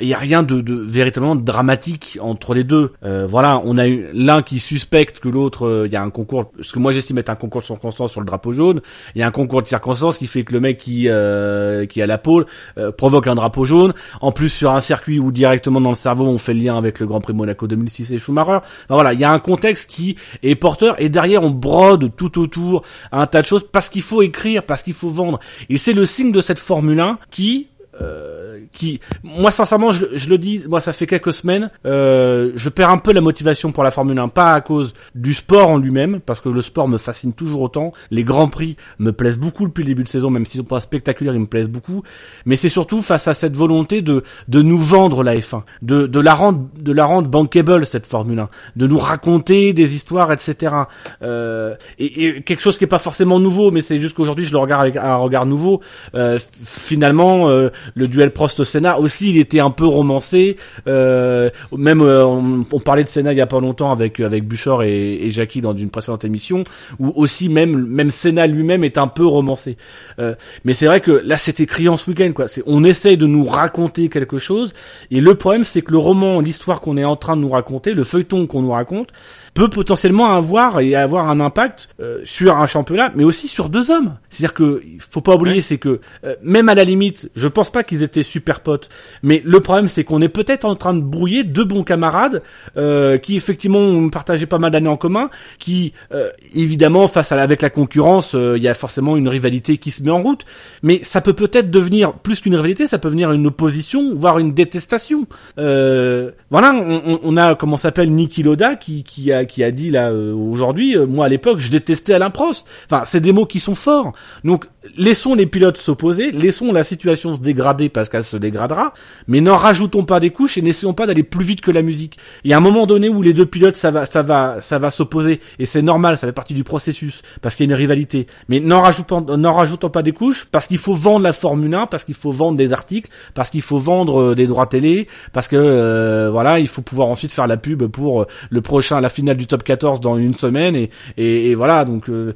il 0.00 0.06
y 0.06 0.14
a 0.14 0.18
rien 0.18 0.42
de, 0.42 0.60
de 0.60 0.74
véritablement 0.74 1.34
dramatique 1.34 2.18
entre 2.20 2.52
les 2.52 2.64
deux. 2.64 2.92
Euh, 3.04 3.26
voilà, 3.26 3.60
on 3.64 3.78
a 3.78 3.86
l'un 3.86 4.42
qui 4.42 4.60
suspecte 4.60 5.18
que 5.20 5.28
l'autre, 5.28 5.66
euh, 5.66 5.86
il 5.86 5.92
y 5.92 5.96
a 5.96 6.02
un 6.02 6.10
concours, 6.10 6.52
ce 6.60 6.72
que 6.72 6.78
moi 6.78 6.92
j'estime 6.92 7.18
être 7.18 7.30
un 7.30 7.36
concours 7.36 7.62
de 7.62 7.66
circonstances 7.66 8.12
sur 8.12 8.20
le 8.20 8.26
drapeau 8.26 8.52
jaune. 8.52 8.80
Il 9.14 9.20
y 9.20 9.22
a 9.22 9.26
un 9.26 9.30
concours 9.30 9.62
de 9.62 9.66
circonstances 9.66 10.18
qui 10.18 10.26
fait 10.26 10.44
que 10.44 10.52
le 10.52 10.60
mec 10.60 10.78
qui 10.78 11.08
euh, 11.08 11.86
qui 11.86 12.02
a 12.02 12.06
la 12.06 12.18
pole 12.18 12.46
euh, 12.76 12.92
provoque 12.92 13.26
un 13.28 13.34
drapeau 13.34 13.64
jaune. 13.64 13.94
En 14.20 14.30
plus 14.32 14.50
sur 14.50 14.72
un 14.72 14.80
circuit 14.80 15.18
où 15.18 15.32
directement 15.32 15.80
dans 15.80 15.90
le 15.90 15.94
cerveau 15.94 16.26
on 16.26 16.38
fait 16.38 16.54
le 16.54 16.60
lien 16.60 16.76
avec 16.76 17.00
le 17.00 17.06
Grand 17.06 17.20
Prix 17.20 17.32
Monaco 17.32 17.66
2006 17.66 18.12
et 18.12 18.18
Schumacher. 18.18 18.58
Voilà, 18.90 19.14
il 19.14 19.20
y 19.20 19.24
a 19.24 19.32
un 19.32 19.38
contexte 19.38 19.90
qui 19.90 20.16
est 20.42 20.54
porteur 20.54 21.00
et 21.00 21.08
derrière 21.08 21.42
on 21.42 21.50
brode 21.50 22.14
tout 22.16 22.38
autour 22.38 22.82
un 23.10 23.26
tas 23.26 23.40
de 23.40 23.46
choses 23.46 23.66
parce 23.70 23.88
qu'il 23.88 24.02
faut 24.02 24.20
écrire, 24.20 24.62
parce 24.64 24.82
qu'il 24.82 24.94
faut 24.94 25.08
vendre. 25.08 25.40
Et 25.70 25.78
c'est 25.78 25.94
le 25.94 26.04
signe 26.04 26.32
de 26.32 26.40
cette 26.40 26.58
Formule 26.58 27.00
1 27.00 27.18
qui 27.30 27.68
euh, 28.00 28.60
qui, 28.72 29.00
moi 29.22 29.50
sincèrement, 29.50 29.90
je, 29.90 30.06
je 30.14 30.28
le 30.28 30.38
dis, 30.38 30.62
moi 30.68 30.80
ça 30.80 30.92
fait 30.92 31.06
quelques 31.06 31.32
semaines, 31.32 31.70
euh, 31.84 32.52
je 32.56 32.68
perds 32.68 32.90
un 32.90 32.98
peu 32.98 33.12
la 33.12 33.20
motivation 33.20 33.72
pour 33.72 33.84
la 33.84 33.90
Formule 33.90 34.18
1, 34.18 34.28
pas 34.28 34.52
à 34.52 34.60
cause 34.60 34.94
du 35.14 35.34
sport 35.34 35.70
en 35.70 35.78
lui-même, 35.78 36.20
parce 36.20 36.40
que 36.40 36.48
le 36.48 36.60
sport 36.60 36.88
me 36.88 36.98
fascine 36.98 37.32
toujours 37.32 37.62
autant. 37.62 37.92
Les 38.10 38.24
grands 38.24 38.48
prix 38.48 38.76
me 38.98 39.12
plaisent 39.12 39.38
beaucoup 39.38 39.66
depuis 39.66 39.82
le 39.82 39.88
début 39.88 40.04
de 40.04 40.08
saison, 40.08 40.30
même 40.30 40.44
s'ils 40.44 40.60
sont 40.60 40.66
pas 40.66 40.80
spectaculaires, 40.80 41.34
ils 41.34 41.40
me 41.40 41.46
plaisent 41.46 41.70
beaucoup. 41.70 42.02
Mais 42.44 42.56
c'est 42.56 42.68
surtout 42.68 43.02
face 43.02 43.28
à 43.28 43.34
cette 43.34 43.56
volonté 43.56 44.02
de 44.02 44.22
de 44.48 44.62
nous 44.62 44.78
vendre 44.78 45.22
la 45.22 45.34
F1, 45.36 45.62
de 45.82 46.06
de 46.06 46.20
la 46.20 46.34
rendre 46.34 46.66
de 46.78 46.92
la 46.92 47.04
rendre 47.04 47.28
bankable 47.28 47.86
cette 47.86 48.06
Formule 48.06 48.38
1, 48.38 48.48
de 48.76 48.86
nous 48.86 48.98
raconter 48.98 49.72
des 49.72 49.94
histoires, 49.94 50.32
etc. 50.32 50.74
Euh, 51.22 51.74
et, 51.98 52.26
et 52.26 52.42
quelque 52.42 52.60
chose 52.60 52.78
qui 52.78 52.84
est 52.84 52.88
pas 52.88 52.98
forcément 52.98 53.40
nouveau, 53.40 53.70
mais 53.70 53.80
c'est 53.80 54.00
juste 54.00 54.16
qu'aujourd'hui 54.16 54.44
je 54.44 54.52
le 54.52 54.58
regarde 54.58 54.82
avec 54.82 54.96
un 54.96 55.16
regard 55.16 55.46
nouveau. 55.46 55.80
Euh, 56.14 56.38
finalement, 56.64 57.48
euh, 57.48 57.70
le 57.94 58.08
duel 58.08 58.32
Prost-Senna 58.32 58.98
aussi, 58.98 59.30
il 59.30 59.38
était 59.38 59.60
un 59.60 59.70
peu 59.70 59.86
romancé. 59.86 60.56
Euh, 60.86 61.50
même 61.76 62.00
euh, 62.00 62.24
on, 62.24 62.64
on 62.70 62.80
parlait 62.80 63.04
de 63.04 63.08
Senna 63.08 63.32
il 63.32 63.38
y 63.38 63.40
a 63.40 63.46
pas 63.46 63.60
longtemps 63.60 63.90
avec 63.92 64.20
avec 64.20 64.46
Buchor 64.46 64.82
et, 64.82 65.14
et 65.14 65.30
Jackie 65.30 65.60
dans 65.60 65.76
une 65.76 65.90
précédente 65.90 66.24
émission, 66.24 66.64
où 66.98 67.12
aussi 67.16 67.48
même 67.48 67.76
même 67.86 68.10
Senna 68.10 68.46
lui-même 68.46 68.84
est 68.84 68.98
un 68.98 69.08
peu 69.08 69.26
romancé. 69.26 69.76
Euh, 70.18 70.34
mais 70.64 70.72
c'est 70.72 70.86
vrai 70.86 71.00
que 71.00 71.12
là 71.12 71.36
c'était 71.36 71.66
criant 71.66 71.96
ce 71.96 72.10
week-end 72.10 72.32
quoi. 72.34 72.46
On 72.66 72.84
essaye 72.84 73.16
de 73.16 73.26
nous 73.26 73.44
raconter 73.44 74.08
quelque 74.08 74.38
chose, 74.38 74.74
et 75.10 75.20
le 75.20 75.34
problème 75.34 75.64
c'est 75.64 75.82
que 75.82 75.92
le 75.92 75.98
roman, 75.98 76.40
l'histoire 76.40 76.80
qu'on 76.80 76.96
est 76.96 77.04
en 77.04 77.16
train 77.16 77.36
de 77.36 77.42
nous 77.42 77.48
raconter, 77.48 77.94
le 77.94 78.04
feuilleton 78.04 78.46
qu'on 78.46 78.62
nous 78.62 78.72
raconte, 78.72 79.08
peut 79.56 79.68
potentiellement 79.70 80.34
avoir 80.36 80.80
et 80.80 80.94
avoir 80.94 81.30
un 81.30 81.40
impact 81.40 81.88
euh, 82.00 82.20
sur 82.24 82.56
un 82.58 82.66
championnat, 82.66 83.10
mais 83.16 83.24
aussi 83.24 83.48
sur 83.48 83.70
deux 83.70 83.90
hommes. 83.90 84.16
C'est-à-dire 84.28 84.52
que 84.54 84.82
faut 84.98 85.22
pas 85.22 85.34
oublier, 85.34 85.62
c'est 85.62 85.78
que 85.78 86.00
euh, 86.24 86.34
même 86.42 86.68
à 86.68 86.74
la 86.74 86.84
limite, 86.84 87.30
je 87.34 87.48
pense 87.48 87.70
pas 87.70 87.82
qu'ils 87.82 88.02
étaient 88.02 88.22
super 88.22 88.60
potes, 88.60 88.90
mais 89.22 89.40
le 89.44 89.60
problème 89.60 89.88
c'est 89.88 90.04
qu'on 90.04 90.20
est 90.20 90.28
peut-être 90.28 90.66
en 90.66 90.74
train 90.76 90.92
de 90.94 91.00
brouiller 91.00 91.42
deux 91.42 91.64
bons 91.64 91.84
camarades 91.84 92.42
euh, 92.76 93.16
qui 93.16 93.34
effectivement 93.36 93.78
ont 93.80 94.10
partagé 94.10 94.44
pas 94.44 94.58
mal 94.58 94.70
d'années 94.72 94.90
en 94.90 94.98
commun, 94.98 95.30
qui 95.58 95.94
euh, 96.12 96.28
évidemment 96.54 97.08
face 97.08 97.32
à 97.32 97.36
la- 97.36 97.42
avec 97.42 97.62
la 97.62 97.70
concurrence, 97.70 98.34
euh, 98.34 98.58
il 98.58 98.62
y 98.62 98.68
a 98.68 98.74
forcément 98.74 99.16
une 99.16 99.28
rivalité 99.28 99.78
qui 99.78 99.90
se 99.90 100.02
met 100.02 100.10
en 100.10 100.20
route, 100.22 100.44
mais 100.82 101.00
ça 101.02 101.22
peut 101.22 101.32
peut-être 101.32 101.70
devenir 101.70 102.12
plus 102.12 102.42
qu'une 102.42 102.56
rivalité, 102.56 102.86
ça 102.86 102.98
peut 102.98 103.08
devenir 103.08 103.32
une 103.32 103.46
opposition, 103.46 104.14
voire 104.14 104.38
une 104.38 104.52
détestation. 104.52 105.26
Euh, 105.58 106.30
voilà, 106.50 106.74
on, 106.74 107.02
on- 107.06 107.20
on 107.22 107.36
a 107.38 107.54
comment 107.54 107.78
s'appelle 107.78 108.12
Niki 108.12 108.42
Loda 108.42 108.74
qui, 108.76 109.02
qui 109.02 109.32
a 109.32 109.45
qui 109.46 109.64
a 109.64 109.70
dit 109.70 109.90
là 109.90 110.10
euh, 110.10 110.34
aujourd'hui, 110.34 110.96
euh, 110.96 111.06
moi 111.06 111.26
à 111.26 111.28
l'époque 111.28 111.58
je 111.58 111.70
détestais 111.70 112.14
Alain 112.14 112.30
Prost. 112.30 112.66
Enfin, 112.90 113.02
c'est 113.04 113.20
des 113.20 113.32
mots 113.32 113.46
qui 113.46 113.60
sont 113.60 113.74
forts. 113.74 114.12
Donc 114.44 114.66
laissons 114.96 115.34
les 115.34 115.46
pilotes 115.46 115.76
s'opposer, 115.76 116.32
laissons 116.32 116.72
la 116.72 116.84
situation 116.84 117.34
se 117.34 117.40
dégrader 117.40 117.88
parce 117.88 118.08
qu'elle 118.08 118.24
se 118.24 118.36
dégradera, 118.36 118.94
mais 119.28 119.40
n'en 119.40 119.56
rajoutons 119.56 120.04
pas 120.04 120.20
des 120.20 120.30
couches 120.30 120.58
et 120.58 120.62
n'essayons 120.62 120.94
pas 120.94 121.06
d'aller 121.06 121.22
plus 121.22 121.44
vite 121.44 121.60
que 121.60 121.70
la 121.70 121.82
musique. 121.82 122.18
Il 122.44 122.50
y 122.50 122.54
a 122.54 122.56
un 122.56 122.60
moment 122.60 122.86
donné 122.86 123.08
où 123.08 123.22
les 123.22 123.32
deux 123.32 123.46
pilotes 123.46 123.76
ça 123.76 123.90
va 123.90 124.06
ça 124.06 124.22
va 124.22 124.60
ça 124.60 124.78
va 124.78 124.90
s'opposer 124.90 125.40
et 125.58 125.66
c'est 125.66 125.82
normal, 125.82 126.18
ça 126.18 126.26
fait 126.26 126.32
partie 126.32 126.54
du 126.54 126.64
processus 126.64 127.22
parce 127.42 127.56
qu'il 127.56 127.66
y 127.66 127.68
a 127.68 127.72
une 127.72 127.78
rivalité. 127.78 128.26
Mais 128.48 128.60
n'en 128.60 128.80
rajoutant 128.80 129.20
n'en 129.20 129.54
rajoutons 129.54 129.90
pas 129.90 130.02
des 130.02 130.12
couches 130.12 130.46
parce 130.50 130.66
qu'il 130.66 130.78
faut 130.78 130.94
vendre 130.94 131.24
la 131.24 131.32
Formule 131.32 131.74
1, 131.74 131.86
parce 131.86 132.04
qu'il 132.04 132.14
faut 132.14 132.32
vendre 132.32 132.56
des 132.56 132.72
articles, 132.72 133.10
parce 133.34 133.50
qu'il 133.50 133.62
faut 133.62 133.78
vendre 133.78 134.20
euh, 134.20 134.34
des 134.34 134.46
droits 134.46 134.66
télé, 134.66 135.08
parce 135.32 135.48
que 135.48 135.56
euh, 135.56 136.30
voilà, 136.30 136.58
il 136.58 136.68
faut 136.68 136.82
pouvoir 136.82 137.08
ensuite 137.08 137.32
faire 137.32 137.46
la 137.46 137.56
pub 137.56 137.86
pour 137.86 138.22
euh, 138.22 138.26
le 138.50 138.60
prochain 138.60 139.00
la 139.00 139.08
finale 139.08 139.36
du 139.36 139.46
top 139.46 139.62
14 139.62 140.00
dans 140.00 140.16
une 140.16 140.34
semaine 140.34 140.76
et 140.76 140.90
et, 141.16 141.50
et 141.50 141.54
voilà 141.54 141.84
donc 141.84 142.08
euh, 142.08 142.34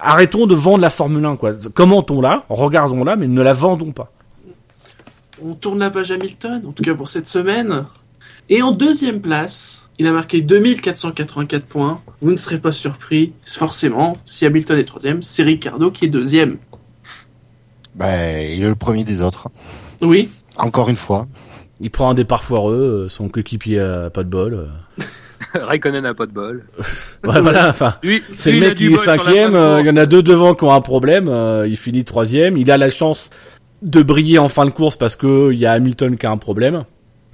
arrêtons 0.00 0.46
de 0.46 0.54
vendre 0.54 0.78
la 0.78 0.90
Formule 0.90 1.24
1 1.24 1.36
quoi. 1.36 1.52
Commentons-la, 1.74 2.44
regardons-la 2.48 3.16
mais 3.16 3.28
ne 3.28 3.42
la 3.42 3.52
vendons 3.52 3.92
pas. 3.92 4.12
On 5.42 5.54
tourne 5.54 5.80
la 5.80 5.90
page 5.90 6.10
Hamilton, 6.10 6.62
en 6.66 6.72
tout 6.72 6.82
cas 6.82 6.94
pour 6.94 7.08
cette 7.08 7.26
semaine. 7.26 7.84
Et 8.48 8.62
en 8.62 8.72
deuxième 8.72 9.20
place, 9.20 9.88
il 9.98 10.06
a 10.06 10.12
marqué 10.12 10.40
2484 10.40 11.64
points. 11.66 12.00
Vous 12.20 12.30
ne 12.30 12.36
serez 12.36 12.58
pas 12.58 12.72
surpris, 12.72 13.32
forcément, 13.44 14.16
si 14.24 14.46
Hamilton 14.46 14.78
est 14.78 14.84
troisième, 14.84 15.22
c'est 15.22 15.42
Ricardo 15.42 15.90
qui 15.90 16.06
est 16.06 16.08
deuxième. 16.08 16.58
Ben, 17.94 18.46
il 18.54 18.62
est 18.62 18.68
le 18.68 18.76
premier 18.76 19.04
des 19.04 19.22
autres. 19.22 19.48
Oui, 20.00 20.30
Encore 20.58 20.88
une 20.88 20.96
fois. 20.96 21.26
Il 21.80 21.90
prend 21.90 22.08
un 22.08 22.14
départ 22.14 22.42
foireux, 22.42 23.04
euh, 23.04 23.08
son 23.10 23.28
coéquipier 23.28 23.80
a 23.80 24.08
pas 24.08 24.24
de 24.24 24.30
bol. 24.30 24.70
euh. 25.54 25.64
Raikkonen 25.66 26.02
n'a 26.02 26.14
pas 26.14 26.26
de 26.26 26.32
bol. 26.32 26.64
Ouais, 27.26 27.40
voilà, 27.40 27.70
enfin. 27.70 27.94
C'est 28.28 28.52
le 28.52 28.60
mec 28.60 28.76
qui 28.76 28.86
est 28.86 28.96
cinquième, 28.98 29.56
euh, 29.56 29.80
il 29.80 29.86
y 29.86 29.90
en 29.90 29.96
a 29.96 30.06
deux 30.06 30.22
devant 30.22 30.54
qui 30.54 30.62
ont 30.62 30.72
un 30.72 30.80
problème, 30.80 31.28
euh, 31.28 31.66
il 31.66 31.76
finit 31.76 32.04
troisième, 32.04 32.56
il 32.56 32.70
a 32.70 32.78
la 32.78 32.88
chance 32.88 33.30
de 33.82 34.00
briller 34.00 34.38
en 34.38 34.48
fin 34.48 34.64
de 34.64 34.70
course 34.70 34.96
parce 34.96 35.16
que 35.16 35.50
il 35.52 35.58
y 35.58 35.66
a 35.66 35.72
Hamilton 35.72 36.16
qui 36.16 36.26
a 36.26 36.30
un 36.30 36.36
problème. 36.36 36.84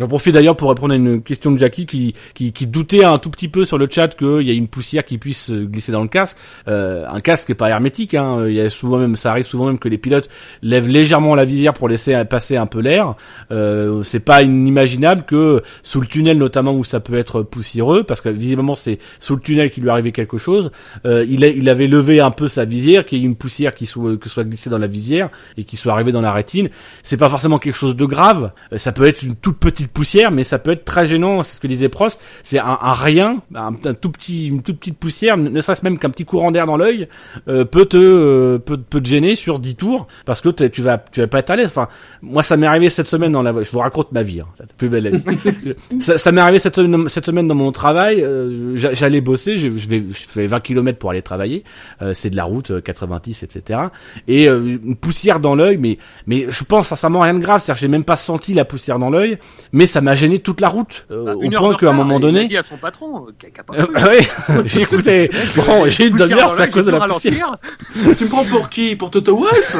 J'en 0.02 0.08
profite 0.08 0.34
d'ailleurs 0.34 0.56
pour 0.56 0.68
répondre 0.68 0.92
à 0.92 0.96
une 0.96 1.22
question 1.22 1.52
de 1.52 1.56
Jackie 1.56 1.86
qui, 1.86 2.12
qui, 2.34 2.52
qui 2.52 2.66
doutait 2.66 3.04
un 3.04 3.18
tout 3.18 3.30
petit 3.30 3.46
peu 3.46 3.64
sur 3.64 3.78
le 3.78 3.86
chat 3.88 4.08
qu'il 4.16 4.42
y 4.42 4.50
a 4.50 4.52
une 4.52 4.66
poussière 4.66 5.04
qui 5.04 5.16
puisse 5.16 5.48
euh, 5.50 5.64
glisser 5.64 5.92
dans 5.92 6.02
le 6.02 6.08
casque. 6.08 6.36
Euh, 6.66 7.06
un 7.08 7.20
casque 7.20 7.50
n'est 7.50 7.54
pas 7.54 7.70
hermétique, 7.70 8.14
hein. 8.14 8.44
il 8.48 8.54
y 8.54 8.60
a 8.60 8.68
souvent 8.68 8.98
même, 8.98 9.14
ça 9.14 9.30
arrive 9.30 9.44
souvent 9.44 9.66
même 9.66 9.78
que 9.78 9.88
les 9.88 9.98
pilotes 9.98 10.28
lèvent 10.60 10.88
légèrement 10.88 11.36
la 11.36 11.44
visière 11.44 11.72
pour 11.72 11.88
laisser 11.88 12.20
passer 12.24 12.56
un 12.56 12.66
peu 12.66 12.80
l'air. 12.80 13.14
Euh, 13.52 14.02
c'est 14.02 14.24
pas 14.24 14.42
inimaginable 14.42 15.22
que 15.22 15.62
sous 15.84 16.00
le 16.00 16.08
tunnel 16.08 16.36
notamment 16.36 16.74
où 16.74 16.82
ça 16.82 16.98
peut 16.98 17.14
être 17.14 17.42
poussiéreux, 17.44 18.02
parce 18.02 18.20
que 18.20 18.28
visiblement 18.28 18.74
c'est 18.74 18.98
sous 19.20 19.36
le 19.36 19.40
tunnel 19.40 19.70
qu'il 19.70 19.84
lui 19.84 19.90
arrivait 19.90 20.10
quelque 20.10 20.36
chose, 20.36 20.72
euh, 21.06 21.24
il, 21.28 21.44
il 21.44 21.68
avait 21.68 21.86
levé 21.86 22.18
un 22.18 22.32
peu 22.32 22.48
sa 22.48 22.64
visière, 22.64 23.06
qu'il 23.06 23.18
y 23.18 23.22
ait 23.22 23.24
une 23.24 23.36
poussière 23.36 23.72
qui 23.72 23.86
soit, 23.86 24.16
que 24.16 24.28
soit 24.28 24.42
glissée 24.42 24.68
dans 24.68 24.78
la 24.78 24.88
visière 24.88 25.30
et 25.56 25.62
qui 25.62 25.76
soit 25.76 25.92
arrivée 25.92 26.10
dans 26.10 26.22
la 26.22 26.32
rétine. 26.32 26.70
C'est 27.04 27.18
pas 27.18 27.28
forcément 27.28 27.60
quelque 27.60 27.76
chose 27.76 27.94
de 27.94 28.04
grave. 28.04 28.50
Euh, 28.72 28.78
Ça 28.78 28.90
peut 28.90 29.04
être 29.04 29.22
une 29.22 29.36
toute 29.36 29.58
petite 29.58 29.91
poussière, 29.92 30.30
mais 30.30 30.44
ça 30.44 30.58
peut 30.58 30.72
être 30.72 30.84
très 30.84 31.06
gênant. 31.06 31.42
C'est 31.42 31.56
ce 31.56 31.60
que 31.60 31.66
disait 31.66 31.88
Prost. 31.88 32.18
C'est 32.42 32.58
un, 32.58 32.78
un 32.80 32.92
rien, 32.92 33.42
un, 33.54 33.72
un 33.84 33.94
tout 33.94 34.10
petit, 34.10 34.46
une 34.48 34.62
toute 34.62 34.78
petite 34.78 34.98
poussière, 34.98 35.36
ne 35.36 35.60
serait-ce 35.60 35.84
même 35.84 35.98
qu'un 35.98 36.10
petit 36.10 36.24
courant 36.24 36.50
d'air 36.50 36.66
dans 36.66 36.76
l'œil 36.76 37.08
euh, 37.48 37.64
peut 37.64 37.84
te 37.86 37.96
euh, 37.96 38.58
peut, 38.58 38.76
peut 38.78 39.00
te 39.00 39.08
gêner 39.08 39.34
sur 39.36 39.58
10 39.58 39.74
tours 39.76 40.06
parce 40.24 40.40
que 40.40 40.48
tu 40.48 40.82
vas 40.82 40.98
tu 40.98 41.20
vas 41.20 41.26
pas 41.26 41.38
être 41.40 41.50
à 41.50 41.56
l'aise. 41.56 41.66
Enfin, 41.68 41.88
moi 42.22 42.42
ça 42.42 42.56
m'est 42.56 42.66
arrivé 42.66 42.90
cette 42.90 43.06
semaine 43.06 43.32
dans 43.32 43.42
la 43.42 43.52
je 43.62 43.70
vous 43.70 43.78
raconte 43.78 44.12
ma 44.12 44.22
vie, 44.22 44.40
hein, 44.40 44.46
la 44.58 44.66
plus 44.76 44.88
belle 44.88 45.04
de 45.04 45.10
la 45.10 45.16
vie. 45.18 45.74
ça 46.00 46.18
ça 46.18 46.32
m'est 46.32 46.40
arrivé 46.40 46.58
cette 46.58 46.76
semaine, 46.76 47.08
cette 47.08 47.26
semaine 47.26 47.48
dans 47.48 47.54
mon 47.54 47.72
travail, 47.72 48.22
euh, 48.22 48.76
j'a- 48.76 48.94
j'allais 48.94 49.20
bosser, 49.20 49.58
je, 49.58 49.70
je 49.76 49.88
vais 49.88 50.02
je 50.10 50.26
fais 50.26 50.46
20 50.46 50.60
km 50.60 50.98
pour 50.98 51.10
aller 51.10 51.22
travailler, 51.22 51.64
euh, 52.00 52.12
c'est 52.14 52.30
de 52.30 52.36
la 52.36 52.44
route 52.44 52.70
euh, 52.70 52.80
90 52.80 53.42
etc. 53.42 53.80
Et 54.28 54.48
euh, 54.48 54.78
une 54.82 54.96
poussière 54.96 55.40
dans 55.40 55.54
l'œil 55.54 55.76
mais 55.78 55.98
mais 56.26 56.46
je 56.48 56.64
pense 56.64 56.88
sincèrement 56.88 57.20
rien 57.20 57.34
de 57.34 57.38
grave, 57.40 57.60
c'est-à-dire 57.62 57.80
j'ai 57.80 57.88
même 57.88 58.04
pas 58.04 58.16
senti 58.16 58.54
la 58.54 58.64
poussière 58.64 58.98
dans 58.98 59.10
l'œil, 59.10 59.38
mais 59.72 59.86
ça 59.86 60.00
m'a 60.00 60.14
gêné 60.14 60.38
toute 60.38 60.60
la 60.60 60.68
route 60.68 61.06
euh, 61.10 61.24
Bah, 61.24 61.34
au 61.36 61.42
une 61.42 61.54
heure 61.54 61.62
point 61.62 61.76
qu'à 61.76 61.90
un 61.90 61.92
moment 61.92 62.14
il 62.14 62.16
a 62.16 62.20
donné 62.20 62.48
dit 62.48 62.56
à 62.56 62.62
son 62.62 62.76
patron, 62.76 63.26
euh, 63.26 63.30
euh, 63.78 63.86
oui, 64.10 64.26
j'ai 64.66 64.82
écouté. 64.82 65.30
Bon, 65.56 65.86
j'ai 65.86 66.06
une 66.06 66.12
Poussière 66.12 66.28
demi-heure, 66.28 66.54
c'est 66.56 66.62
à 66.62 66.66
cause 66.68 66.86
de 66.86 66.90
la 66.90 67.00
poussière. 67.06 67.56
tu 68.16 68.24
me 68.24 68.28
prends 68.28 68.44
pour 68.44 68.68
qui? 68.68 68.96
Pour 68.96 69.10
Toto 69.10 69.36
Wolff 69.36 69.76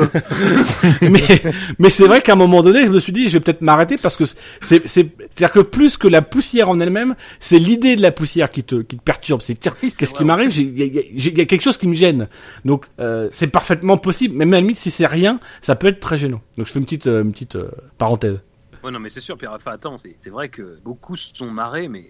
mais 1.02 1.43
mais 1.78 1.90
c'est 1.90 2.06
vrai 2.06 2.23
qu'à 2.23 2.32
un 2.32 2.36
moment 2.36 2.62
donné, 2.62 2.85
je 2.86 2.90
me 2.90 2.98
suis 2.98 3.12
dit, 3.12 3.28
je 3.28 3.35
vais 3.35 3.40
peut-être 3.40 3.60
m'arrêter 3.60 3.97
parce 3.97 4.16
que 4.16 4.24
c'est 4.24 4.86
c'est 4.86 5.10
c'est-à-dire 5.35 5.52
que 5.52 5.60
plus 5.60 5.97
que 5.97 6.09
la 6.09 6.23
poussière 6.23 6.69
en 6.69 6.81
elle-même, 6.81 7.14
c'est 7.40 7.59
l'idée 7.59 7.97
de 7.97 8.02
la 8.02 8.12
poussière 8.12 8.51
qui 8.51 8.64
te 8.64 8.77
qui 8.77 8.97
te 8.97 9.02
perturbe. 9.02 9.43
C'est 9.43 9.55
qu'est-ce 9.55 10.14
qui 10.14 10.24
m'arrive? 10.24 10.51
J'ai 10.51 10.62
il 10.62 10.78
y 10.94 10.98
a, 10.98 11.02
il 11.02 11.27
il 11.32 11.39
y 11.39 11.47
quelque 11.47 11.62
chose 11.62 11.77
qui 11.77 11.89
me 11.89 11.94
gêne. 11.94 12.28
Donc 12.64 12.86
euh, 13.01 13.28
c'est 13.31 13.48
parfaitement 13.48 13.97
possible. 13.97 14.36
Même 14.36 14.52
à 14.52 14.56
la 14.56 14.60
limite, 14.60 14.78
si 14.78 14.90
c'est 14.90 15.06
rien, 15.06 15.40
ça 15.60 15.77
peut 15.77 15.89
être 15.89 16.01
très 16.01 16.19
gênant. 16.19 16.40
Donc 16.56 16.66
je 16.66 16.73
fais 16.73 16.78
une 16.78 16.85
petite 16.85 17.06
euh, 17.06 17.23
une 17.23 17.32
petite 17.32 17.56
euh, 17.56 17.70
parenthèse. 17.98 18.40
Ouais, 18.82 18.90
non, 18.90 18.98
mais 18.98 19.10
c'est 19.10 19.20
sûr, 19.20 19.36
Pierre. 19.36 19.52
Enfin, 19.54 19.72
attends, 19.72 19.96
c'est 19.96 20.14
c'est 20.18 20.30
vrai 20.30 20.48
que 20.48 20.78
beaucoup 20.84 21.16
se 21.16 21.34
sont 21.34 21.50
marrés, 21.50 21.88
mais 21.88 22.06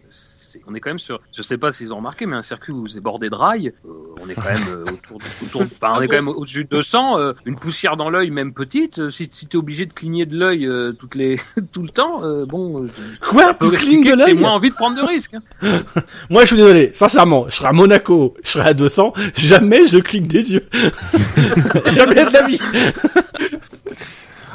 on 0.66 0.74
est 0.74 0.80
quand 0.80 0.90
même 0.90 0.98
sur, 0.98 1.18
je 1.34 1.40
sais 1.40 1.56
pas 1.56 1.72
s'ils 1.72 1.94
ont 1.94 1.96
remarqué, 1.96 2.26
mais 2.26 2.36
un 2.36 2.42
circuit 2.42 2.72
où 2.74 2.86
c'est 2.86 3.00
bordé 3.00 3.30
de 3.30 3.34
rails, 3.34 3.72
euh, 3.86 3.88
on 4.20 4.28
est 4.28 4.34
quand 4.34 4.44
même 4.52 4.68
euh, 4.68 4.82
autour, 4.92 5.18
de- 5.18 5.46
autour, 5.46 5.62
de- 5.62 5.68
on 5.82 6.00
est 6.02 6.08
quand 6.08 6.14
même 6.16 6.28
au-dessus 6.28 6.64
de 6.64 6.68
200, 6.68 7.18
euh, 7.18 7.32
une 7.46 7.56
poussière 7.56 7.96
dans 7.96 8.10
l'œil, 8.10 8.30
même 8.30 8.52
petite, 8.52 8.98
euh, 8.98 9.08
si, 9.10 9.30
si 9.32 9.46
t'es 9.46 9.56
obligé 9.56 9.86
de 9.86 9.94
cligner 9.94 10.26
de 10.26 10.36
l'œil 10.36 10.66
euh, 10.66 10.92
toutes 10.92 11.14
les, 11.14 11.40
tout 11.72 11.82
le 11.82 11.88
temps, 11.88 12.22
euh, 12.22 12.44
bon, 12.44 12.86
Quoi 13.30 13.54
Tu 13.54 13.70
clignes 13.70 14.04
de 14.04 14.14
l'œil 14.14 14.34
moins 14.36 14.52
envie 14.52 14.68
de 14.68 14.74
prendre 14.74 14.94
de 15.00 15.06
risques. 15.06 15.34
hein. 15.62 15.82
Moi, 16.30 16.42
je 16.42 16.48
suis 16.48 16.56
désolé. 16.56 16.90
Sincèrement, 16.92 17.46
je 17.48 17.56
serai 17.56 17.68
à 17.68 17.72
Monaco, 17.72 18.34
je 18.44 18.50
serai 18.50 18.68
à 18.68 18.74
200. 18.74 19.14
Jamais 19.34 19.86
je 19.86 19.98
cligne 19.98 20.26
des 20.26 20.52
yeux. 20.52 20.66
jamais 21.94 22.26
de 22.26 22.30
la 22.32 22.42
vie. 22.46 22.60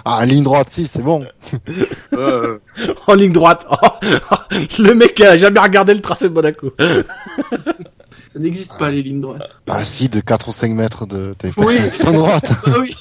Ah, 0.10 0.26
ligne 0.26 0.44
droite, 0.44 0.70
si, 0.70 0.86
c'est 0.88 1.02
bon. 1.02 1.26
Euh, 2.14 2.60
En 3.08 3.14
ligne 3.16 3.34
droite. 3.34 3.68
Oh, 3.82 4.38
le 4.80 4.94
mec 4.94 5.20
a 5.20 5.36
jamais 5.38 5.60
regardé 5.60 5.94
le 5.94 6.00
tracé 6.02 6.30
de 6.30 6.34
Monaco. 6.34 6.70
Ça 6.80 8.40
n'existe 8.40 8.78
pas 8.78 8.90
les 8.92 9.02
lignes 9.02 9.20
droites. 9.22 9.60
Ah, 9.68 9.84
si, 9.84 10.08
de 10.08 10.20
4 10.22 10.48
ou 10.48 10.52
5 10.54 10.72
mètres 10.72 11.06
de, 11.06 11.34
pas 11.38 11.50
Oui. 11.58 11.78
l'accent 11.80 12.12
droite. 12.12 12.50
Ah 12.66 12.72
oui 12.80 12.96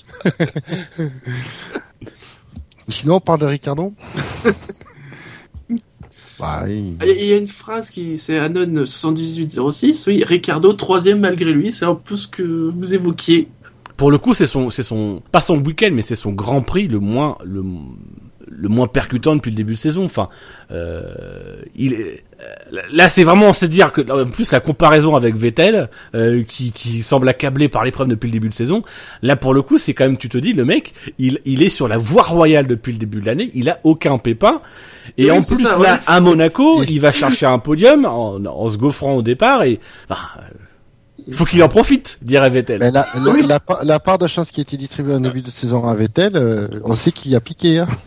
Sinon, 2.89 3.17
on 3.17 3.21
parle 3.21 3.41
de 3.41 3.47
Ricardo? 3.47 3.93
bah, 6.39 6.63
oui. 6.67 6.97
Il 7.03 7.09
y 7.09 7.11
a- 7.11 7.15
il 7.15 7.25
y 7.27 7.33
a 7.33 7.37
une 7.37 7.49
phrase 7.49 7.91
qui, 7.91 8.19
c'est 8.19 8.39
Anon 8.39 8.85
7806, 8.87 10.07
oui, 10.07 10.25
Ricardo, 10.25 10.73
troisième 10.73 11.21
malgré 11.21 11.53
lui, 11.53 11.73
c'est 11.73 11.85
un 11.85 11.95
peu 11.95 12.17
ce 12.17 12.29
que 12.29 12.43
vous 12.43 12.95
évoquiez. 12.95 13.49
Pour 13.97 14.11
le 14.11 14.19
coup, 14.19 14.35
c'est 14.35 14.47
son, 14.47 14.71
c'est 14.71 14.83
son, 14.83 15.23
pas 15.33 15.41
son 15.41 15.59
week-end, 15.59 15.91
mais 15.93 16.03
c'est 16.03 16.17
son 16.17 16.33
Grand 16.33 16.63
Prix 16.63 16.89
le 16.89 16.99
moins, 16.99 17.39
le, 17.45 17.65
le 18.47 18.69
moins 18.69 18.87
percutant 18.87 19.35
depuis 19.37 19.51
le 19.51 19.57
début 19.57 19.75
de 19.75 19.79
saison. 19.79 20.05
Enfin, 20.05 20.29
euh, 20.71 21.63
il 21.75 21.95
est, 21.95 22.25
là 22.93 23.09
c'est 23.09 23.25
vraiment 23.25 23.53
c'est 23.53 23.69
dire 23.69 23.93
que 23.93 24.01
en 24.11 24.27
plus 24.27 24.53
la 24.53 24.61
comparaison 24.61 25.17
avec 25.17 25.37
Vettel 25.37 25.89
euh, 26.15 26.43
qui, 26.45 26.73
qui 26.73 27.03
semble 27.03 27.29
accablé 27.29 27.69
par 27.69 27.85
l'épreuve 27.85 28.09
depuis 28.09 28.27
le 28.27 28.33
début 28.33 28.49
de 28.49 28.55
saison. 28.55 28.83
Là 29.23 29.37
pour 29.37 29.55
le 29.55 29.63
coup 29.63 29.79
c'est 29.79 29.95
quand 29.95 30.05
même 30.05 30.19
tu 30.19 30.29
te 30.29 30.39
dis 30.39 30.53
le 30.53 30.65
mec 30.65 30.95
il 31.19 31.41
il 31.45 31.63
est 31.63 31.69
sur 31.69 31.89
la 31.89 31.99
voie 31.99 32.23
royale 32.23 32.67
depuis 32.67 32.93
le 32.93 32.99
début 32.99 33.21
de 33.21 33.27
l'année. 33.27 33.51
Il 33.55 33.69
a 33.69 33.81
aucun 33.85 34.19
pépin. 34.19 34.61
Et 35.19 35.25
Oui, 35.25 35.31
en 35.31 35.43
plus 35.43 35.63
ça, 35.63 35.79
là 35.79 35.99
à 36.07 36.21
Monaco 36.21 36.83
il 36.89 37.01
va 37.01 37.13
chercher 37.13 37.47
un 37.47 37.59
podium 37.59 38.05
en, 38.05 38.45
en 38.45 38.69
se 38.69 38.77
gaufrant 38.77 39.15
au 39.15 39.23
départ 39.23 39.63
et 39.63 39.81
enfin, 40.09 40.21
faut 41.33 41.45
qu'il 41.45 41.63
en 41.63 41.69
profite 41.69 42.19
dirait 42.23 42.51
Vettel. 42.51 42.79
Mais 42.81 42.91
la, 42.91 43.07
la, 43.15 43.31
Oui. 43.31 43.45
la 43.47 43.59
pa- 43.61 43.81
la 43.83 43.99
part 44.01 44.19
de 44.19 44.27
chance 44.27 44.51
qui 44.51 44.61
a 44.61 44.63
été 44.63 44.77
distribuée 44.77 45.15
en 45.15 45.21
début 45.21 45.43
de 45.43 45.51
saison 45.51 45.87
à 45.89 45.95
Vettel, 45.95 46.33
euh, 46.37 46.69
on 46.85 46.95
sait 46.95 47.13
qu'il 47.13 47.31
y 47.33 47.37
a 47.37 47.41
piqué. 47.41 47.79
Hein. 47.81 47.89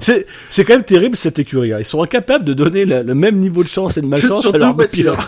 C'est, 0.00 0.26
c'est 0.50 0.64
quand 0.64 0.72
même 0.74 0.84
terrible 0.84 1.16
cette 1.16 1.38
écurie. 1.38 1.72
hein. 1.74 1.76
Ils 1.78 1.84
sont 1.84 2.02
incapables 2.02 2.44
de 2.44 2.54
donner 2.54 2.84
le, 2.86 3.02
le 3.02 3.14
même 3.14 3.38
niveau 3.38 3.62
de 3.62 3.68
chance 3.68 3.96
et 3.98 4.00
de 4.00 4.06
malchance 4.06 4.46
à 4.46 4.56
leurs 4.56 4.76
pilotes. 4.88 5.18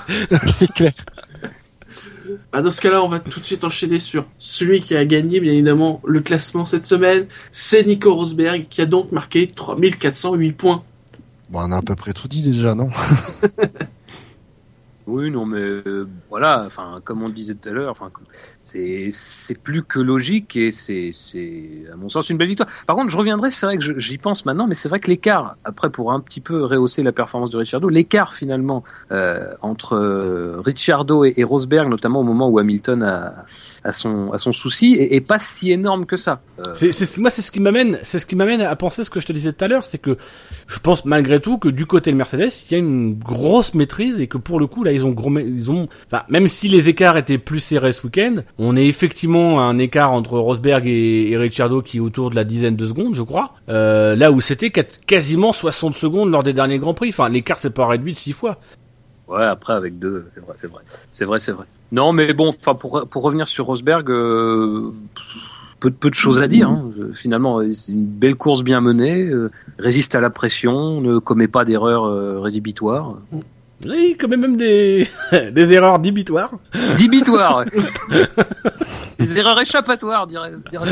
c'est 0.49 0.71
clair. 0.73 0.93
Bah, 2.51 2.63
dans 2.63 2.71
ce 2.71 2.81
cas-là, 2.81 3.03
on 3.03 3.09
va 3.09 3.21
tout 3.21 3.39
de 3.39 3.45
suite 3.45 3.65
enchaîner 3.65 3.99
sur 3.99 4.25
celui 4.39 4.81
qui 4.81 4.97
a 4.97 5.05
gagné, 5.05 5.41
bien 5.41 5.53
évidemment, 5.53 6.01
le 6.07 6.21
classement 6.21 6.65
cette 6.65 6.87
semaine. 6.87 7.27
C'est 7.51 7.85
Nico 7.85 8.15
Rosberg 8.15 8.67
qui 8.71 8.81
a 8.81 8.87
donc 8.87 9.13
marqué 9.13 9.47
3408 9.47 10.53
points. 10.53 10.83
Bon, 11.51 11.61
on 11.63 11.71
a 11.73 11.77
à 11.77 11.83
peu 11.83 11.95
près 11.95 12.15
tout 12.15 12.27
dit 12.27 12.43
déjà, 12.43 12.75
non? 12.75 12.89
Oui, 15.07 15.31
non, 15.31 15.45
mais 15.45 15.61
euh, 15.61 16.09
voilà, 16.31 16.65
enfin, 16.65 17.01
comme 17.05 17.23
on 17.23 17.29
disait 17.29 17.55
tout 17.55 17.69
à 17.69 17.73
l'heure, 17.73 17.91
enfin, 17.91 18.11
c'est 19.11 19.63
plus 19.63 19.83
que 19.83 20.01
logique 20.01 20.57
et 20.57 20.73
c'est 20.73 21.13
à 21.93 21.97
mon 21.97 22.09
sens 22.09 22.31
une 22.31 22.39
belle 22.39 22.49
victoire. 22.49 22.69
Par 22.87 22.97
contre, 22.97 23.11
je 23.11 23.17
reviendrai, 23.17 23.51
c'est 23.51 23.67
vrai 23.67 23.79
que 23.79 24.01
j'y 24.01 24.19
pense 24.19 24.47
maintenant, 24.47 24.67
mais 24.67 24.75
c'est 24.75 24.89
vrai 24.89 25.01
que 25.01 25.09
l'écart, 25.09 25.57
après 25.65 25.91
pour 25.91 26.13
un 26.13 26.21
petit 26.21 26.41
peu 26.41 26.65
rehausser 26.65 27.03
la 27.03 27.13
performance 27.13 27.51
de 27.51 27.59
Ricciardo, 27.59 27.89
l'écart 27.89 28.35
finalement 28.35 28.85
euh, 29.13 29.53
entre 29.63 29.95
euh, 29.95 30.61
Ricciardo 30.61 31.25
et, 31.25 31.45
Rosberg, 31.45 31.89
notamment 31.89 32.21
au 32.21 32.25
moment 32.25 32.49
où 32.49 32.59
Hamilton 32.59 33.03
a, 33.03 33.45
a 33.85 33.93
son 33.93 34.33
a 34.33 34.39
son 34.39 34.53
souci, 34.53 34.97
est, 34.99 35.21
pas 35.21 35.39
si 35.39 35.71
énorme 35.71 36.07
que 36.07 36.17
ça. 36.17 36.41
Euh, 36.59 36.75
C'est, 36.75 37.19
moi, 37.19 37.31
c'est 37.31 37.43
ce 37.43 37.53
qui 37.53 37.61
m'amène, 37.61 37.99
c'est 38.03 38.19
ce 38.19 38.27
qui 38.27 38.37
m'amène 38.37 38.61
à 38.61 38.75
penser 38.77 39.05
ce 39.05 39.11
que 39.11 39.21
je 39.21 39.27
te 39.27 39.33
disais 39.33 39.53
tout 39.53 39.65
à 39.65 39.69
l'heure, 39.69 39.85
c'est 39.85 39.99
que 39.99 40.17
je 40.67 40.79
pense 40.79 41.05
malgré 41.05 41.41
tout 41.41 41.59
que 41.59 41.69
du 41.69 41.87
côté 41.87 42.11
de 42.11 42.17
Mercedes, 42.17 42.51
il 42.69 42.73
y 42.73 42.75
a 42.75 42.79
une 42.79 43.15
grosse 43.15 43.75
maîtrise 43.75 44.21
et 44.21 44.27
que 44.27 44.39
pour 44.39 44.59
le 44.59 44.67
coup, 44.67 44.85
là, 44.85 44.93
ils 44.93 45.07
ont 45.07 45.11
gros, 45.11 45.33
ils 45.39 45.71
ont, 45.71 45.89
même 46.29 46.49
si 46.49 46.69
les 46.69 46.89
écarts 46.89 47.17
étaient 47.17 47.39
plus 47.39 47.61
serrés 47.61 47.93
ce 47.93 48.07
week-end, 48.07 48.37
est 48.77 48.87
effectivement 48.87 49.61
à 49.61 49.65
un 49.65 49.79
écart 49.79 50.13
entre 50.13 50.39
Rosberg 50.39 50.87
et, 50.87 51.31
et 51.31 51.37
Ricciardo 51.37 51.83
qui 51.83 51.97
est 51.99 52.01
autour 52.01 52.31
de 52.31 52.35
la 52.37 52.45
dizaine 52.45 52.77
de 52.77 52.87
secondes, 52.87 53.15
je 53.15 53.23
crois, 53.23 53.53
euh, 53.69 54.15
là 54.17 54.31
où 54.31 54.41
c'était 54.41 54.71
quasiment 54.71 55.53
60 55.53 55.95
secondes 55.95 56.31
lors 56.31 56.43
des 56.43 56.53
derniers 56.53 56.79
Grands 56.79 56.95
Prix. 56.95 57.09
Enfin, 57.11 57.29
l'écart 57.29 57.59
s'est 57.59 57.71
pas 57.71 57.87
réduit 57.87 58.13
de 58.13 58.19
six 58.19 58.33
fois. 58.33 58.59
Ouais, 59.29 59.45
après 59.45 59.73
avec 59.73 59.99
deux, 59.99 60.27
c'est 60.35 60.41
vrai, 60.41 60.55
c'est 60.61 60.67
vrai, 60.71 60.83
c'est 61.11 61.25
vrai, 61.25 61.39
c'est 61.39 61.53
vrai. 61.53 61.65
Non, 61.93 62.13
mais 62.13 62.33
bon, 62.35 62.49
enfin 62.49 62.75
pour 62.75 63.07
pour 63.09 63.23
revenir 63.23 63.49
sur 63.49 63.67
Rosberg, 63.67 64.11
euh, 64.11 64.93
peu 65.81 65.91
peu 65.91 66.11
de 66.11 66.15
choses 66.15 66.43
à 66.43 66.47
dire. 66.49 66.69
hein. 66.69 66.91
Euh, 66.99 67.13
Finalement, 67.15 67.61
c'est 67.73 67.93
une 67.93 68.05
belle 68.05 68.35
course 68.37 68.63
bien 68.63 68.81
menée, 68.81 69.23
euh, 69.25 69.51
résiste 69.79 70.15
à 70.15 70.21
la 70.21 70.31
pression, 70.31 71.01
ne 71.01 71.19
commet 71.19 71.49
pas 71.49 71.65
d'erreurs 71.65 72.05
euh, 72.05 72.39
rédhibitoires. 72.41 73.17
Oui, 73.85 74.17
quand 74.19 74.29
même, 74.29 74.41
même 74.41 74.57
des, 74.57 75.07
des 75.53 75.73
erreurs 75.73 75.99
débitoires. 75.99 76.53
Dibitoires. 76.97 77.59
ouais. 78.11 78.27
Des 79.19 79.39
erreurs 79.39 79.61
échappatoires, 79.61 80.27
dirais. 80.27 80.53
dirais 80.71 80.87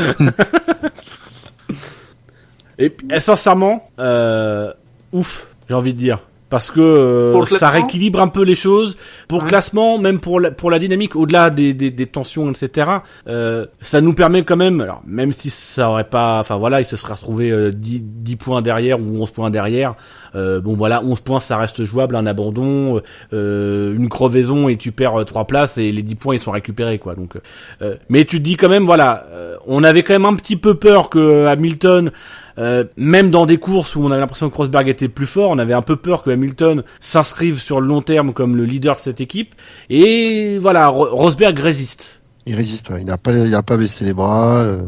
Et 2.77 2.89
puis, 2.89 3.07
eh, 3.11 3.19
sincèrement, 3.19 3.89
euh, 3.99 4.73
ouf, 5.11 5.47
j'ai 5.67 5.75
envie 5.75 5.93
de 5.93 5.99
dire. 5.99 6.19
Parce 6.53 6.69
que 6.69 6.81
euh, 6.81 7.45
ça 7.47 7.71
rééquilibre 7.71 8.21
un 8.21 8.27
peu 8.27 8.43
les 8.43 8.53
choses. 8.53 8.95
Pour 9.27 9.41
le 9.41 9.47
classement, 9.47 9.97
même 9.97 10.19
pour 10.19 10.39
la, 10.39 10.51
pour 10.51 10.69
la 10.69 10.77
dynamique, 10.77 11.15
au-delà 11.15 11.49
des, 11.49 11.73
des, 11.73 11.89
des 11.89 12.05
tensions, 12.05 12.51
etc. 12.51 12.91
Euh, 13.27 13.65
ça 13.81 14.01
nous 14.01 14.13
permet 14.13 14.43
quand 14.43 14.55
même, 14.55 14.79
alors 14.79 15.01
même 15.07 15.31
si 15.31 15.49
ça 15.49 15.89
aurait 15.89 16.03
pas, 16.03 16.37
enfin 16.37 16.57
voilà, 16.57 16.79
il 16.79 16.85
se 16.85 16.95
serait 16.95 17.13
retrouvé 17.13 17.49
euh, 17.49 17.71
10, 17.71 18.03
10 18.03 18.35
points 18.35 18.61
derrière 18.61 18.99
ou 18.99 19.19
11 19.19 19.31
points 19.31 19.49
derrière. 19.49 19.95
Euh, 20.35 20.61
bon 20.61 20.75
voilà, 20.75 21.03
11 21.03 21.21
points, 21.21 21.39
ça 21.39 21.57
reste 21.57 21.85
jouable, 21.85 22.15
un 22.15 22.27
abandon, 22.27 23.01
euh, 23.33 23.95
une 23.95 24.07
crevaison 24.07 24.69
et 24.69 24.77
tu 24.77 24.91
perds 24.91 25.21
euh, 25.21 25.25
3 25.25 25.45
places 25.45 25.79
et 25.79 25.91
les 25.91 26.03
10 26.03 26.15
points 26.15 26.35
ils 26.35 26.39
sont 26.39 26.51
récupérés 26.51 26.99
quoi. 26.99 27.15
Donc, 27.15 27.33
euh, 27.81 27.95
mais 28.09 28.25
tu 28.25 28.37
te 28.37 28.43
dis 28.43 28.57
quand 28.57 28.69
même, 28.69 28.85
voilà, 28.85 29.25
euh, 29.31 29.57
on 29.65 29.83
avait 29.83 30.03
quand 30.03 30.13
même 30.13 30.25
un 30.25 30.35
petit 30.35 30.55
peu 30.55 30.75
peur 30.75 31.09
que 31.09 31.47
Hamilton 31.47 32.11
euh, 32.57 32.83
même 32.97 33.31
dans 33.31 33.45
des 33.45 33.57
courses 33.57 33.95
où 33.95 34.03
on 34.03 34.11
avait 34.11 34.19
l'impression 34.21 34.49
que 34.49 34.55
Rosberg 34.55 34.87
était 34.87 35.07
plus 35.07 35.25
fort, 35.25 35.49
on 35.51 35.57
avait 35.59 35.73
un 35.73 35.81
peu 35.81 35.95
peur 35.95 36.23
que 36.23 36.29
Hamilton 36.29 36.83
s'inscrive 36.99 37.59
sur 37.59 37.81
le 37.81 37.87
long 37.87 38.01
terme 38.01 38.33
comme 38.33 38.55
le 38.55 38.65
leader 38.65 38.95
de 38.95 38.99
cette 39.01 39.21
équipe. 39.21 39.55
Et 39.89 40.57
voilà, 40.59 40.87
Ro- 40.87 41.09
Rosberg 41.15 41.57
résiste. 41.59 42.21
Il 42.45 42.55
résiste, 42.55 42.89
ouais. 42.89 43.01
il 43.01 43.05
n'a 43.05 43.17
pas, 43.17 43.31
il 43.31 43.55
a 43.55 43.63
pas 43.63 43.77
baissé 43.77 44.05
les 44.05 44.13
bras. 44.13 44.59
euh. 44.61 44.81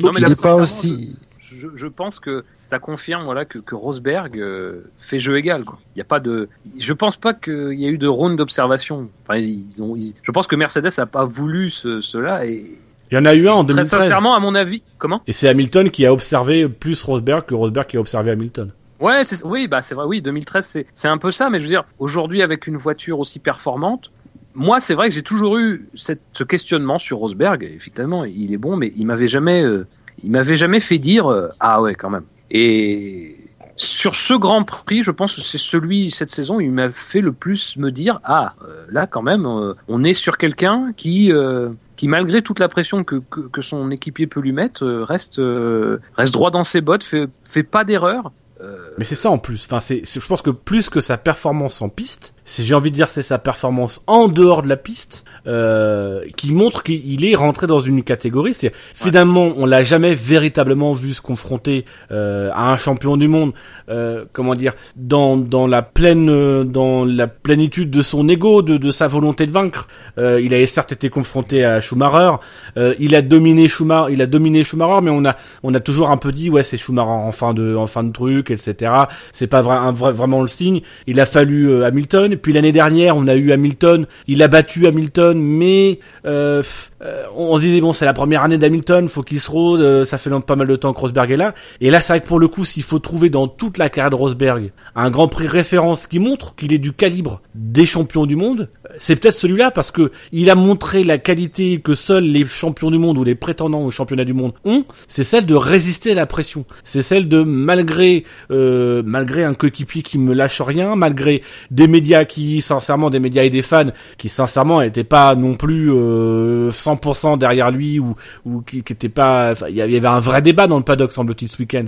Non, 0.00 0.12
mais 0.12 0.20
il 0.20 0.28
n'est 0.28 0.36
pas 0.36 0.54
aussi. 0.54 1.16
je, 1.40 1.66
je 1.74 1.86
pense 1.88 2.20
que 2.20 2.44
ça 2.52 2.78
confirme 2.78 3.24
voilà 3.24 3.44
que, 3.44 3.58
que 3.58 3.74
Rosberg 3.74 4.38
euh, 4.38 4.84
fait 4.98 5.18
jeu 5.18 5.36
égal. 5.38 5.64
Quoi. 5.64 5.78
Il 5.96 5.98
y 5.98 6.02
a 6.02 6.04
pas 6.04 6.20
de, 6.20 6.48
je 6.78 6.92
pense 6.92 7.16
pas 7.16 7.34
qu'il 7.34 7.74
y 7.80 7.84
a 7.84 7.88
eu 7.88 7.98
de 7.98 8.06
round 8.06 8.38
d'observation. 8.38 9.08
Enfin, 9.26 9.38
ils 9.40 9.82
ont, 9.82 9.96
ils- 9.96 10.14
je 10.22 10.30
pense 10.30 10.46
que 10.46 10.54
Mercedes 10.54 10.90
a 10.98 11.06
pas 11.06 11.24
voulu 11.24 11.70
ce, 11.70 12.00
cela 12.00 12.46
et 12.46 12.78
Il 13.10 13.14
y 13.14 13.18
en 13.18 13.24
a 13.24 13.34
eu 13.34 13.48
un 13.48 13.52
en 13.52 13.64
très 13.64 13.76
2013. 13.76 14.00
sincèrement, 14.00 14.34
à 14.34 14.40
mon 14.40 14.54
avis, 14.54 14.82
comment? 14.98 15.22
Et 15.26 15.32
c'est 15.32 15.48
Hamilton 15.48 15.90
qui 15.90 16.04
a 16.04 16.12
observé 16.12 16.68
plus 16.68 17.02
Rosberg 17.02 17.44
que 17.44 17.54
Rosberg 17.54 17.86
qui 17.86 17.96
a 17.96 18.00
observé 18.00 18.30
Hamilton. 18.30 18.72
Ouais, 19.00 19.22
c'est, 19.24 19.44
oui, 19.44 19.68
bah 19.68 19.80
c'est 19.82 19.94
vrai. 19.94 20.04
Oui, 20.06 20.20
2013, 20.20 20.66
c'est, 20.66 20.86
c'est 20.92 21.08
un 21.08 21.18
peu 21.18 21.30
ça. 21.30 21.50
Mais 21.50 21.58
je 21.58 21.64
veux 21.64 21.70
dire, 21.70 21.84
aujourd'hui, 21.98 22.42
avec 22.42 22.66
une 22.66 22.76
voiture 22.76 23.18
aussi 23.20 23.38
performante, 23.38 24.10
moi, 24.54 24.80
c'est 24.80 24.94
vrai 24.94 25.08
que 25.08 25.14
j'ai 25.14 25.22
toujours 25.22 25.56
eu 25.56 25.88
cette, 25.94 26.20
ce 26.32 26.44
questionnement 26.44 26.98
sur 26.98 27.18
Rosberg. 27.18 27.62
Effectivement, 27.62 28.24
il 28.24 28.52
est 28.52 28.58
bon, 28.58 28.76
mais 28.76 28.92
il 28.96 29.06
m'avait 29.06 29.28
jamais, 29.28 29.62
euh, 29.62 29.86
il 30.24 30.30
m'avait 30.30 30.56
jamais 30.56 30.80
fait 30.80 30.98
dire 30.98 31.28
euh, 31.28 31.48
ah 31.60 31.80
ouais, 31.80 31.94
quand 31.94 32.10
même. 32.10 32.24
Et 32.50 33.36
sur 33.76 34.16
ce 34.16 34.34
Grand 34.34 34.64
Prix, 34.64 35.04
je 35.04 35.12
pense 35.12 35.36
que 35.36 35.42
c'est 35.42 35.58
celui 35.58 36.10
cette 36.10 36.30
saison, 36.30 36.58
il 36.58 36.72
m'a 36.72 36.90
fait 36.90 37.20
le 37.20 37.32
plus 37.32 37.76
me 37.76 37.92
dire 37.92 38.18
ah 38.24 38.54
euh, 38.64 38.84
là 38.90 39.06
quand 39.06 39.22
même, 39.22 39.46
on 39.86 40.04
est 40.04 40.14
sur 40.14 40.36
quelqu'un 40.36 40.92
qui 40.96 41.30
euh, 41.30 41.68
qui 41.98 42.06
malgré 42.06 42.42
toute 42.42 42.60
la 42.60 42.68
pression 42.68 43.02
que, 43.02 43.16
que, 43.16 43.60
son 43.60 43.90
équipier 43.90 44.28
peut 44.28 44.40
lui 44.40 44.52
mettre, 44.52 44.84
euh, 44.84 45.02
reste 45.02 45.40
euh, 45.40 45.98
reste 46.16 46.32
droit 46.32 46.52
dans 46.52 46.62
ses 46.62 46.80
bottes, 46.80 47.02
fait 47.02 47.28
fait 47.44 47.64
pas 47.64 47.84
d'erreur. 47.84 48.30
Euh, 48.60 48.87
Mais 48.98 49.04
c'est 49.04 49.14
ça 49.14 49.30
en 49.30 49.38
plus. 49.38 49.64
Enfin, 49.66 49.80
c'est, 49.80 50.02
je 50.04 50.26
pense 50.26 50.42
que 50.42 50.50
plus 50.50 50.90
que 50.90 51.00
sa 51.00 51.16
performance 51.16 51.80
en 51.82 51.88
piste, 51.88 52.34
j'ai 52.44 52.74
envie 52.74 52.90
de 52.90 52.96
dire, 52.96 53.08
c'est 53.08 53.22
sa 53.22 53.38
performance 53.38 54.02
en 54.06 54.26
dehors 54.26 54.62
de 54.62 54.68
la 54.68 54.76
piste 54.76 55.24
euh, 55.46 56.24
qui 56.36 56.52
montre 56.52 56.82
qu'il 56.82 57.24
est 57.24 57.34
rentré 57.36 57.66
dans 57.66 57.78
une 57.78 58.02
catégorie. 58.02 58.54
C'est 58.54 58.72
finalement, 58.94 59.52
on 59.56 59.66
l'a 59.66 59.82
jamais 59.82 60.14
véritablement 60.14 60.92
vu 60.92 61.14
se 61.14 61.20
confronter 61.20 61.84
euh, 62.10 62.50
à 62.52 62.72
un 62.72 62.76
champion 62.76 63.16
du 63.16 63.28
monde. 63.28 63.52
euh, 63.88 64.24
comment 64.32 64.54
dire 64.54 64.74
dans 64.96 65.36
dans 65.36 65.66
la 65.66 65.82
pleine 65.82 66.64
dans 66.64 67.04
la 67.04 67.26
plénitude 67.28 67.90
de 67.90 68.02
son 68.02 68.28
ego, 68.28 68.62
de, 68.62 68.76
de 68.78 68.90
sa 68.90 69.06
volonté 69.06 69.46
de 69.46 69.52
vaincre. 69.52 69.86
Euh, 70.18 70.40
il 70.40 70.54
a 70.54 70.66
certes 70.66 70.92
été 70.92 71.08
confronté 71.10 71.64
à 71.64 71.80
Schumacher. 71.80 72.36
euh, 72.76 72.94
il 72.98 73.14
a 73.14 73.22
dominé 73.22 73.68
Schumacher. 73.68 74.12
Il 74.12 74.22
a 74.22 74.26
dominé 74.26 74.64
Schumacher, 74.64 75.02
mais 75.02 75.10
on 75.10 75.24
a 75.24 75.36
on 75.62 75.72
a 75.74 75.80
toujours 75.80 76.10
un 76.10 76.16
peu 76.16 76.32
dit 76.32 76.50
ouais 76.50 76.62
c'est 76.64 76.78
Schumacher 76.78 77.08
en 77.10 77.32
fin 77.32 77.54
de 77.54 77.76
en 77.76 77.86
fin 77.86 78.02
de 78.04 78.12
truc 78.12 78.50
etc 78.50 78.87
c'est 79.32 79.46
pas 79.46 79.60
vraiment 79.60 80.40
le 80.40 80.48
signe. 80.48 80.80
Il 81.06 81.20
a 81.20 81.26
fallu 81.26 81.70
euh, 81.70 81.86
Hamilton. 81.86 82.36
Puis 82.36 82.52
l'année 82.52 82.72
dernière 82.72 83.16
on 83.16 83.26
a 83.26 83.34
eu 83.34 83.52
Hamilton. 83.52 84.06
Il 84.26 84.42
a 84.42 84.48
battu 84.48 84.86
Hamilton 84.86 85.38
mais 85.40 85.98
euh, 86.24 86.62
euh, 87.02 87.24
on, 87.34 87.56
se 87.56 87.62
disait 87.62 87.80
bon 87.80 87.92
c'est 87.92 88.04
la 88.04 88.12
première 88.12 88.42
année 88.42 88.58
d'Hamilton 88.58 89.08
faut 89.08 89.22
qu'il 89.22 89.40
se 89.40 89.50
rôde 89.50 89.80
euh, 89.80 90.04
ça 90.04 90.18
fait 90.18 90.30
pas 90.40 90.56
mal 90.56 90.66
de 90.66 90.76
temps 90.76 90.92
que 90.92 91.00
Rosberg 91.00 91.30
est 91.30 91.36
là 91.36 91.54
et 91.80 91.90
là 91.90 92.00
c'est 92.00 92.12
vrai 92.12 92.20
que 92.20 92.26
pour 92.26 92.40
le 92.40 92.48
coup 92.48 92.64
s'il 92.64 92.82
faut 92.82 92.98
trouver 92.98 93.30
dans 93.30 93.46
toute 93.46 93.78
la 93.78 93.88
carrière 93.88 94.10
de 94.10 94.16
Rosberg 94.16 94.72
un 94.96 95.10
Grand 95.10 95.28
Prix 95.28 95.46
référence 95.46 96.06
qui 96.06 96.18
montre 96.18 96.54
qu'il 96.56 96.72
est 96.72 96.78
du 96.78 96.92
calibre 96.92 97.40
des 97.54 97.86
champions 97.86 98.26
du 98.26 98.36
monde 98.36 98.68
c'est 98.98 99.16
peut-être 99.16 99.34
celui-là 99.34 99.70
parce 99.70 99.90
que 99.90 100.10
il 100.32 100.50
a 100.50 100.54
montré 100.54 101.04
la 101.04 101.18
qualité 101.18 101.80
que 101.80 101.94
seuls 101.94 102.24
les 102.24 102.44
champions 102.44 102.90
du 102.90 102.98
monde 102.98 103.18
ou 103.18 103.24
les 103.24 103.34
prétendants 103.34 103.82
au 103.82 103.90
championnat 103.90 104.24
du 104.24 104.32
monde 104.32 104.52
ont, 104.64 104.84
c'est 105.06 105.24
celle 105.24 105.46
de 105.46 105.54
résister 105.54 106.12
à 106.12 106.14
la 106.14 106.26
pression. 106.26 106.64
C'est 106.84 107.02
celle 107.02 107.28
de 107.28 107.42
malgré 107.42 108.24
euh, 108.50 109.02
malgré 109.04 109.44
un 109.44 109.54
coéquipier 109.54 110.02
qui 110.02 110.18
me 110.18 110.34
lâche 110.34 110.60
rien, 110.60 110.96
malgré 110.96 111.42
des 111.70 111.88
médias 111.88 112.24
qui, 112.24 112.60
sincèrement, 112.60 113.10
des 113.10 113.20
médias 113.20 113.44
et 113.44 113.50
des 113.50 113.62
fans, 113.62 113.90
qui 114.16 114.28
sincèrement 114.28 114.80
n'étaient 114.80 115.04
pas 115.04 115.34
non 115.34 115.54
plus 115.54 115.92
euh, 115.92 116.70
100% 116.94 117.38
derrière 117.38 117.70
lui 117.70 117.98
ou 117.98 118.14
ou 118.44 118.62
qui, 118.62 118.82
qui 118.82 118.92
étaient 118.92 119.08
pas. 119.08 119.52
Il 119.68 119.76
y 119.76 119.82
avait 119.82 120.06
un 120.06 120.20
vrai 120.20 120.42
débat 120.42 120.66
dans 120.66 120.78
le 120.78 120.84
paddock, 120.84 121.12
semble-t-il, 121.12 121.48
ce 121.48 121.58
week-end. 121.58 121.84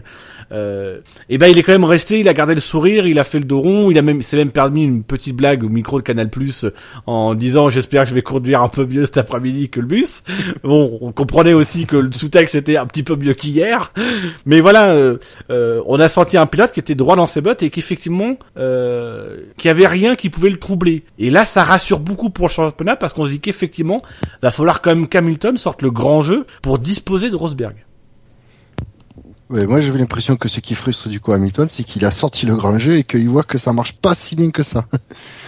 Euh, 0.52 1.01
et 1.28 1.39
ben, 1.39 1.47
il 1.48 1.59
est 1.59 1.62
quand 1.62 1.72
même 1.72 1.85
resté. 1.85 2.20
Il 2.20 2.28
a 2.28 2.35
gardé 2.35 2.55
le 2.55 2.60
sourire. 2.60 3.06
Il 3.06 3.18
a 3.18 3.24
fait 3.24 3.39
le 3.39 3.44
dos 3.44 3.60
rond. 3.60 3.90
Il 3.90 3.98
a 3.98 4.02
même, 4.02 4.22
s'est 4.22 4.36
même 4.36 4.51
permis 4.51 4.85
une 4.85 5.02
petite 5.02 5.36
blague 5.36 5.64
au 5.64 5.68
micro 5.68 5.98
de 5.98 6.05
Canal 6.05 6.28
Plus 6.28 6.66
en 7.06 7.35
disant 7.35 7.68
j'espère 7.68 8.05
que 8.05 8.10
je 8.10 8.14
vais 8.14 8.22
conduire 8.22 8.62
un 8.62 8.68
peu 8.68 8.86
mieux 8.86 9.06
cet 9.06 9.18
après-midi 9.18 9.68
que 9.68 9.81
le 9.81 9.86
bus. 9.86 10.22
Bon, 10.62 10.98
on 11.01 11.12
comprenait 11.12 11.52
aussi 11.52 11.86
que 11.86 11.97
le 11.97 12.12
sous-texte 12.12 12.55
était 12.55 12.77
un 12.77 12.86
petit 12.86 13.02
peu 13.02 13.16
mieux 13.16 13.35
qu'hier, 13.35 13.93
mais 14.47 14.60
voilà, 14.60 14.90
euh, 14.90 15.18
euh, 15.51 15.82
on 15.86 15.98
a 16.01 16.09
senti 16.09 16.36
un 16.36 16.47
pilote 16.47 16.72
qui 16.72 16.81
était 16.81 16.94
droit 16.94 17.16
dans 17.16 17.27
ses 17.27 17.40
bottes 17.40 17.62
et 17.62 17.70
qu'effectivement, 17.70 18.36
euh, 18.56 19.39
qu'il 19.56 19.68
y 19.68 19.70
avait 19.70 19.86
rien 19.86 20.14
qui 20.14 20.31
pouvait 20.31 20.51
le 20.51 20.59
troubler. 20.59 21.05
Et 21.18 21.31
là, 21.31 21.44
ça 21.44 21.64
rassure 21.64 22.01
beaucoup 22.01 22.31
pour 22.31 22.47
le 22.47 22.52
championnat 22.52 22.97
parce 22.97 23.12
qu'on 23.12 23.27
se 23.27 23.31
dit 23.31 23.40
qu'effectivement, 23.40 23.98
va 24.43 24.52
falloir 24.52 24.82
quand 24.82 24.90
même 24.95 25.09
qu'Hamilton 25.09 25.57
sorte 25.57 25.83
le 25.83 25.91
grand 25.91 26.23
jeu 26.23 26.47
pour 26.62 26.79
disposer 26.79 27.31
de 27.31 27.37
Rosberg. 27.37 27.75
Ouais, 29.49 29.67
moi 29.67 29.81
j'avais 29.81 29.99
l'impression 29.99 30.37
que 30.37 30.49
ce 30.49 30.61
qui 30.61 30.75
frustre 30.75 31.09
du 31.09 31.19
coup 31.21 31.33
Hamilton, 31.33 31.67
c'est 31.69 31.83
qu'il 31.83 32.05
a 32.05 32.11
sorti 32.12 32.47
le 32.47 32.55
grand 32.55 32.79
jeu 32.79 32.97
et 32.97 33.05
qu'il 33.05 33.29
voit 33.29 33.43
que 33.43 33.59
ça 33.59 33.73
marche 33.73 33.95
pas 33.95 34.15
si 34.15 34.37
bien 34.37 34.51
que 34.51 34.62
ça. 34.62 34.85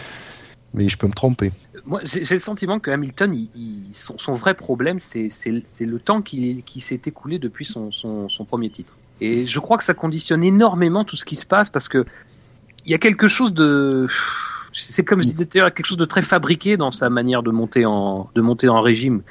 Mais 0.75 0.89
je 0.89 0.97
peux 0.97 1.07
me 1.07 1.13
tromper. 1.13 1.53
Moi, 1.85 2.01
j'ai 2.05 2.25
j'ai 2.25 2.35
le 2.35 2.41
sentiment 2.41 2.79
que 2.81 2.91
Hamilton, 2.91 3.35
il, 3.35 3.51
il- 3.55 3.95
son, 3.95 4.17
son 4.19 4.35
vrai 4.35 4.55
problème, 4.55 4.99
c'est 4.99 5.29
le 5.49 5.99
temps 5.99 6.23
qui, 6.23 6.63
qui 6.65 6.81
s'est 6.81 7.01
écoulé 7.07 7.39
depuis 7.39 7.65
son, 7.65 7.93
son, 7.93 8.29
son 8.29 8.45
premier 8.45 8.71
titre. 8.71 8.97
Et 9.21 9.47
je 9.47 9.61
crois 9.61 9.79
que 9.79 9.85
ça 9.85 9.95
conditionne 9.95 10.43
énormément 10.43 11.05
tout 11.05 11.17
ce 11.17 11.25
qui 11.25 11.37
se 11.37 11.47
passe 11.47 11.71
parce 11.71 11.89
que 11.89 12.05
il 12.85 12.91
y 12.91 12.95
a 12.95 12.99
quelque 12.99 13.29
chose 13.29 13.53
de, 13.53 14.09
c'est 14.73 15.05
comme 15.05 15.21
je 15.23 15.27
disais 15.29 15.47
tout 15.47 15.59
à 15.59 15.61
l'heure, 15.63 15.75
quelque 15.75 15.87
chose 15.87 15.97
de 15.99 16.05
très 16.05 16.23
fabriqué 16.23 16.77
dans 16.77 16.91
sa 16.91 17.11
manière 17.11 17.43
de 17.43 17.51
monter 17.51 17.85
en, 17.87 18.29
de 18.35 18.41
monter 18.41 18.69
en 18.69 18.81
régime, 18.81 19.23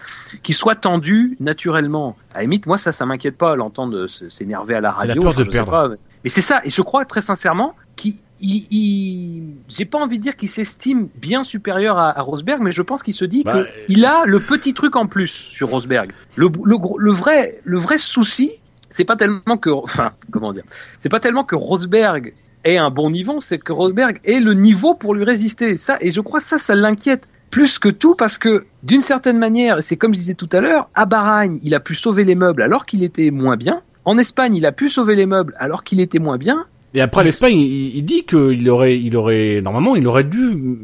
qui 0.43 0.53
soit 0.53 0.75
tendu 0.75 1.37
naturellement. 1.39 2.15
À 2.33 2.37
la 2.37 2.41
limite, 2.43 2.65
moi 2.67 2.77
ça, 2.77 2.91
ça 2.91 3.05
m'inquiète 3.05 3.37
pas 3.37 3.55
l'entendre 3.55 4.05
s- 4.05 4.23
s'énerver 4.29 4.75
à 4.75 4.81
la 4.81 4.95
C'est 4.99 5.07
la 5.07 5.13
radio. 5.13 5.21
peur 5.23 5.33
de 5.33 5.43
perdre. 5.43 5.71
pas, 5.71 5.87
mais- 5.89 5.95
mais 6.23 6.29
c'est 6.29 6.41
ça, 6.41 6.61
et 6.63 6.69
je 6.69 6.81
crois 6.81 7.05
très 7.05 7.21
sincèrement 7.21 7.75
qu'il, 7.95 8.15
il, 8.39 8.67
il- 8.71 9.43
j'ai 9.69 9.85
pas 9.85 9.97
envie 9.99 10.17
de 10.17 10.23
dire 10.23 10.35
qu'il 10.35 10.49
s'estime 10.49 11.07
bien 11.19 11.43
supérieur 11.43 11.97
à, 11.97 12.17
à 12.17 12.21
Rosberg, 12.21 12.61
mais 12.61 12.71
je 12.71 12.81
pense 12.81 13.03
qu'il 13.03 13.13
se 13.13 13.25
dit 13.25 13.43
Bah, 13.43 13.63
que 13.63 13.67
il 13.87 14.05
a 14.05 14.25
le 14.25 14.39
petit 14.39 14.73
truc 14.73 14.95
en 14.95 15.07
plus 15.07 15.27
sur 15.27 15.69
Rosberg. 15.69 16.11
Le, 16.35 16.47
le, 16.63 16.75
le 16.97 17.11
vrai, 17.11 17.59
le 17.63 17.77
vrai 17.77 17.97
souci, 17.97 18.51
c'est 18.89 19.05
pas 19.05 19.15
tellement 19.15 19.57
que, 19.57 19.69
enfin, 19.69 20.11
comment 20.31 20.51
dire, 20.51 20.63
c'est 20.97 21.09
pas 21.09 21.19
tellement 21.19 21.43
que 21.43 21.55
Rosberg 21.55 22.33
ait 22.63 22.77
un 22.77 22.89
bon 22.89 23.09
niveau, 23.09 23.39
c'est 23.39 23.57
que 23.57 23.73
Rosberg 23.73 24.19
ait 24.25 24.39
le 24.39 24.53
niveau 24.53 24.93
pour 24.95 25.13
lui 25.13 25.23
résister. 25.23 25.75
Ça, 25.75 25.97
et 26.01 26.09
je 26.11 26.21
crois 26.21 26.39
que 26.39 26.45
ça, 26.45 26.57
ça 26.57 26.75
l'inquiète 26.75 27.27
plus 27.49 27.79
que 27.79 27.89
tout 27.89 28.15
parce 28.15 28.37
que 28.37 28.65
d'une 28.83 29.01
certaine 29.01 29.37
manière, 29.37 29.77
c'est 29.81 29.97
comme 29.97 30.13
je 30.13 30.19
disais 30.19 30.35
tout 30.35 30.49
à 30.53 30.61
l'heure, 30.61 30.89
à 30.95 31.05
Bahreïn, 31.05 31.59
il 31.63 31.75
a 31.75 31.79
pu 31.79 31.95
sauver 31.95 32.23
les 32.23 32.35
meubles 32.35 32.61
alors 32.61 32.85
qu'il 32.85 33.03
était 33.03 33.29
moins 33.31 33.57
bien. 33.57 33.81
En 34.05 34.17
Espagne, 34.17 34.55
il 34.55 34.65
a 34.65 34.71
pu 34.71 34.89
sauver 34.89 35.15
les 35.15 35.25
meubles 35.25 35.53
alors 35.59 35.83
qu'il 35.83 35.99
était 35.99 36.19
moins 36.19 36.37
bien. 36.37 36.65
Et 36.93 36.99
après 37.01 37.23
l'Espagne, 37.23 37.57
il, 37.57 37.95
il 37.97 38.03
dit 38.03 38.25
qu'il 38.25 38.69
aurait, 38.69 38.99
il 38.99 39.15
aurait, 39.15 39.61
normalement, 39.61 39.95
il 39.95 40.05
aurait 40.07 40.25
dû 40.25 40.77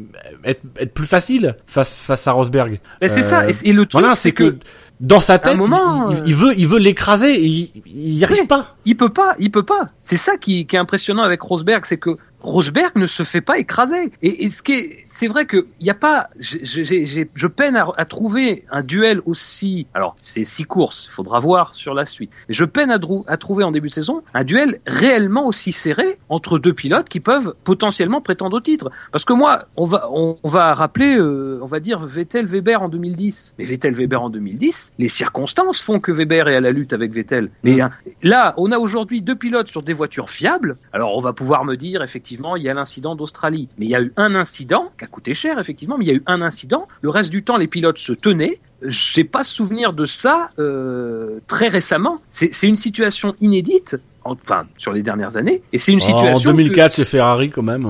être, 0.44 0.62
être 0.78 0.94
plus 0.94 1.06
facile 1.06 1.54
face 1.66 2.00
face 2.02 2.26
à 2.26 2.32
Rosberg. 2.32 2.80
Et 3.02 3.08
c'est 3.08 3.20
Euh, 3.20 3.22
ça. 3.22 3.48
Et, 3.48 3.68
et 3.68 3.72
le 3.74 3.84
truc, 3.84 4.00
Voilà, 4.00 4.16
c'est 4.16 4.32
que, 4.32 4.56
dans 5.00 5.20
sa 5.20 5.38
tête, 5.38 5.56
moment, 5.56 6.10
il, 6.10 6.16
euh, 6.16 6.22
il 6.26 6.34
veut, 6.34 6.58
il 6.58 6.66
veut 6.66 6.78
l'écraser 6.78 7.32
et 7.34 7.44
il, 7.46 7.70
il 7.86 8.14
y 8.18 8.24
arrive 8.24 8.46
pas. 8.46 8.76
il 8.84 8.96
peut 8.96 9.12
pas, 9.12 9.36
il 9.38 9.50
peut 9.50 9.62
pas. 9.64 9.90
C'est 10.02 10.16
ça 10.16 10.36
qui, 10.36 10.66
qui 10.66 10.76
est 10.76 10.78
impressionnant 10.78 11.22
avec 11.22 11.40
Rosberg, 11.40 11.84
c'est 11.86 11.98
que 11.98 12.16
Rosberg 12.40 12.92
ne 12.96 13.06
se 13.08 13.24
fait 13.24 13.40
pas 13.40 13.58
écraser. 13.58 14.12
Et, 14.22 14.44
et 14.44 14.48
ce 14.48 14.62
qui 14.62 14.72
est, 14.74 14.98
c'est 15.06 15.26
vrai 15.26 15.44
que 15.44 15.66
il 15.80 15.86
y 15.86 15.90
a 15.90 15.94
pas, 15.94 16.28
j'ai- 16.38 16.64
j'ai- 16.84 17.04
j'ai- 17.04 17.28
je 17.34 17.46
peine 17.48 17.76
à, 17.76 17.88
à 17.96 18.04
trouver 18.04 18.64
un 18.70 18.82
duel 18.82 19.20
aussi. 19.26 19.86
Alors 19.92 20.16
c'est 20.20 20.44
six 20.44 20.62
courses, 20.64 21.06
il 21.10 21.14
faudra 21.14 21.40
voir 21.40 21.74
sur 21.74 21.94
la 21.94 22.06
suite. 22.06 22.30
Mais 22.48 22.54
je 22.54 22.64
peine 22.64 22.92
à, 22.92 23.36
trouver 23.36 23.64
en 23.64 23.72
début 23.72 23.88
de 23.88 23.92
saison 23.92 24.22
un 24.34 24.44
duel 24.44 24.80
réellement 24.86 25.46
aussi 25.46 25.72
serré 25.72 26.16
entre 26.28 26.60
deux 26.60 26.72
pilotes 26.72 27.08
qui 27.08 27.18
peuvent 27.18 27.54
potentiellement 27.64 28.20
prétendre 28.20 28.56
au 28.56 28.60
titre. 28.60 28.90
Parce 29.10 29.24
que 29.24 29.32
moi, 29.32 29.64
on 29.76 29.84
va, 29.84 30.08
on, 30.12 30.38
on 30.40 30.48
va 30.48 30.74
rappeler, 30.74 31.16
euh, 31.16 31.58
on 31.60 31.66
va 31.66 31.80
dire 31.80 31.98
Vettel 32.06 32.46
Weber 32.46 32.80
en 32.82 32.88
2010. 32.88 33.54
Mais 33.58 33.64
Vettel 33.64 33.94
Weber 33.94 34.22
en 34.22 34.30
2010, 34.30 34.87
les 34.98 35.08
circonstances 35.08 35.80
font 35.80 36.00
que 36.00 36.10
Weber 36.12 36.48
est 36.48 36.56
à 36.56 36.60
la 36.60 36.70
lutte 36.70 36.92
avec 36.92 37.12
Vettel. 37.12 37.50
Mais 37.64 37.76
Mm. 37.76 37.80
hein, 37.82 37.90
Là, 38.22 38.54
on 38.56 38.72
a 38.72 38.78
aujourd'hui 38.78 39.22
deux 39.22 39.36
pilotes 39.36 39.68
sur 39.68 39.82
des 39.82 39.92
voitures 39.92 40.30
fiables. 40.30 40.76
Alors, 40.92 41.16
on 41.16 41.20
va 41.20 41.32
pouvoir 41.32 41.64
me 41.64 41.76
dire, 41.76 42.02
effectivement, 42.02 42.56
il 42.56 42.62
y 42.64 42.68
a 42.68 42.74
l'incident 42.74 43.14
d'Australie. 43.14 43.68
Mais 43.78 43.86
il 43.86 43.90
y 43.90 43.94
a 43.94 44.00
eu 44.00 44.12
un 44.16 44.34
incident 44.34 44.90
qui 44.98 45.04
a 45.04 45.08
coûté 45.08 45.34
cher, 45.34 45.58
effectivement, 45.58 45.96
mais 45.98 46.04
il 46.04 46.08
y 46.08 46.12
a 46.12 46.14
eu 46.14 46.22
un 46.26 46.42
incident. 46.42 46.88
Le 47.02 47.10
reste 47.10 47.30
du 47.30 47.42
temps, 47.44 47.56
les 47.56 47.68
pilotes 47.68 47.98
se 47.98 48.12
tenaient. 48.12 48.58
J'ai 48.82 49.24
pas 49.24 49.42
souvenir 49.44 49.92
de 49.92 50.04
ça 50.06 50.48
euh, 50.58 51.40
très 51.46 51.66
récemment. 51.68 52.20
C'est 52.30 52.52
c'est 52.54 52.68
une 52.68 52.76
situation 52.76 53.34
inédite, 53.40 53.96
enfin, 54.24 54.66
sur 54.76 54.92
les 54.92 55.02
dernières 55.02 55.36
années. 55.36 55.62
Et 55.72 55.78
c'est 55.78 55.92
une 55.92 55.98
Oh, 56.02 56.06
situation. 56.06 56.50
en 56.50 56.52
que- 56.54 56.56
2004 56.62 56.94
chez 56.96 57.04
Ferrari, 57.04 57.50
quand 57.50 57.62
même. 57.62 57.86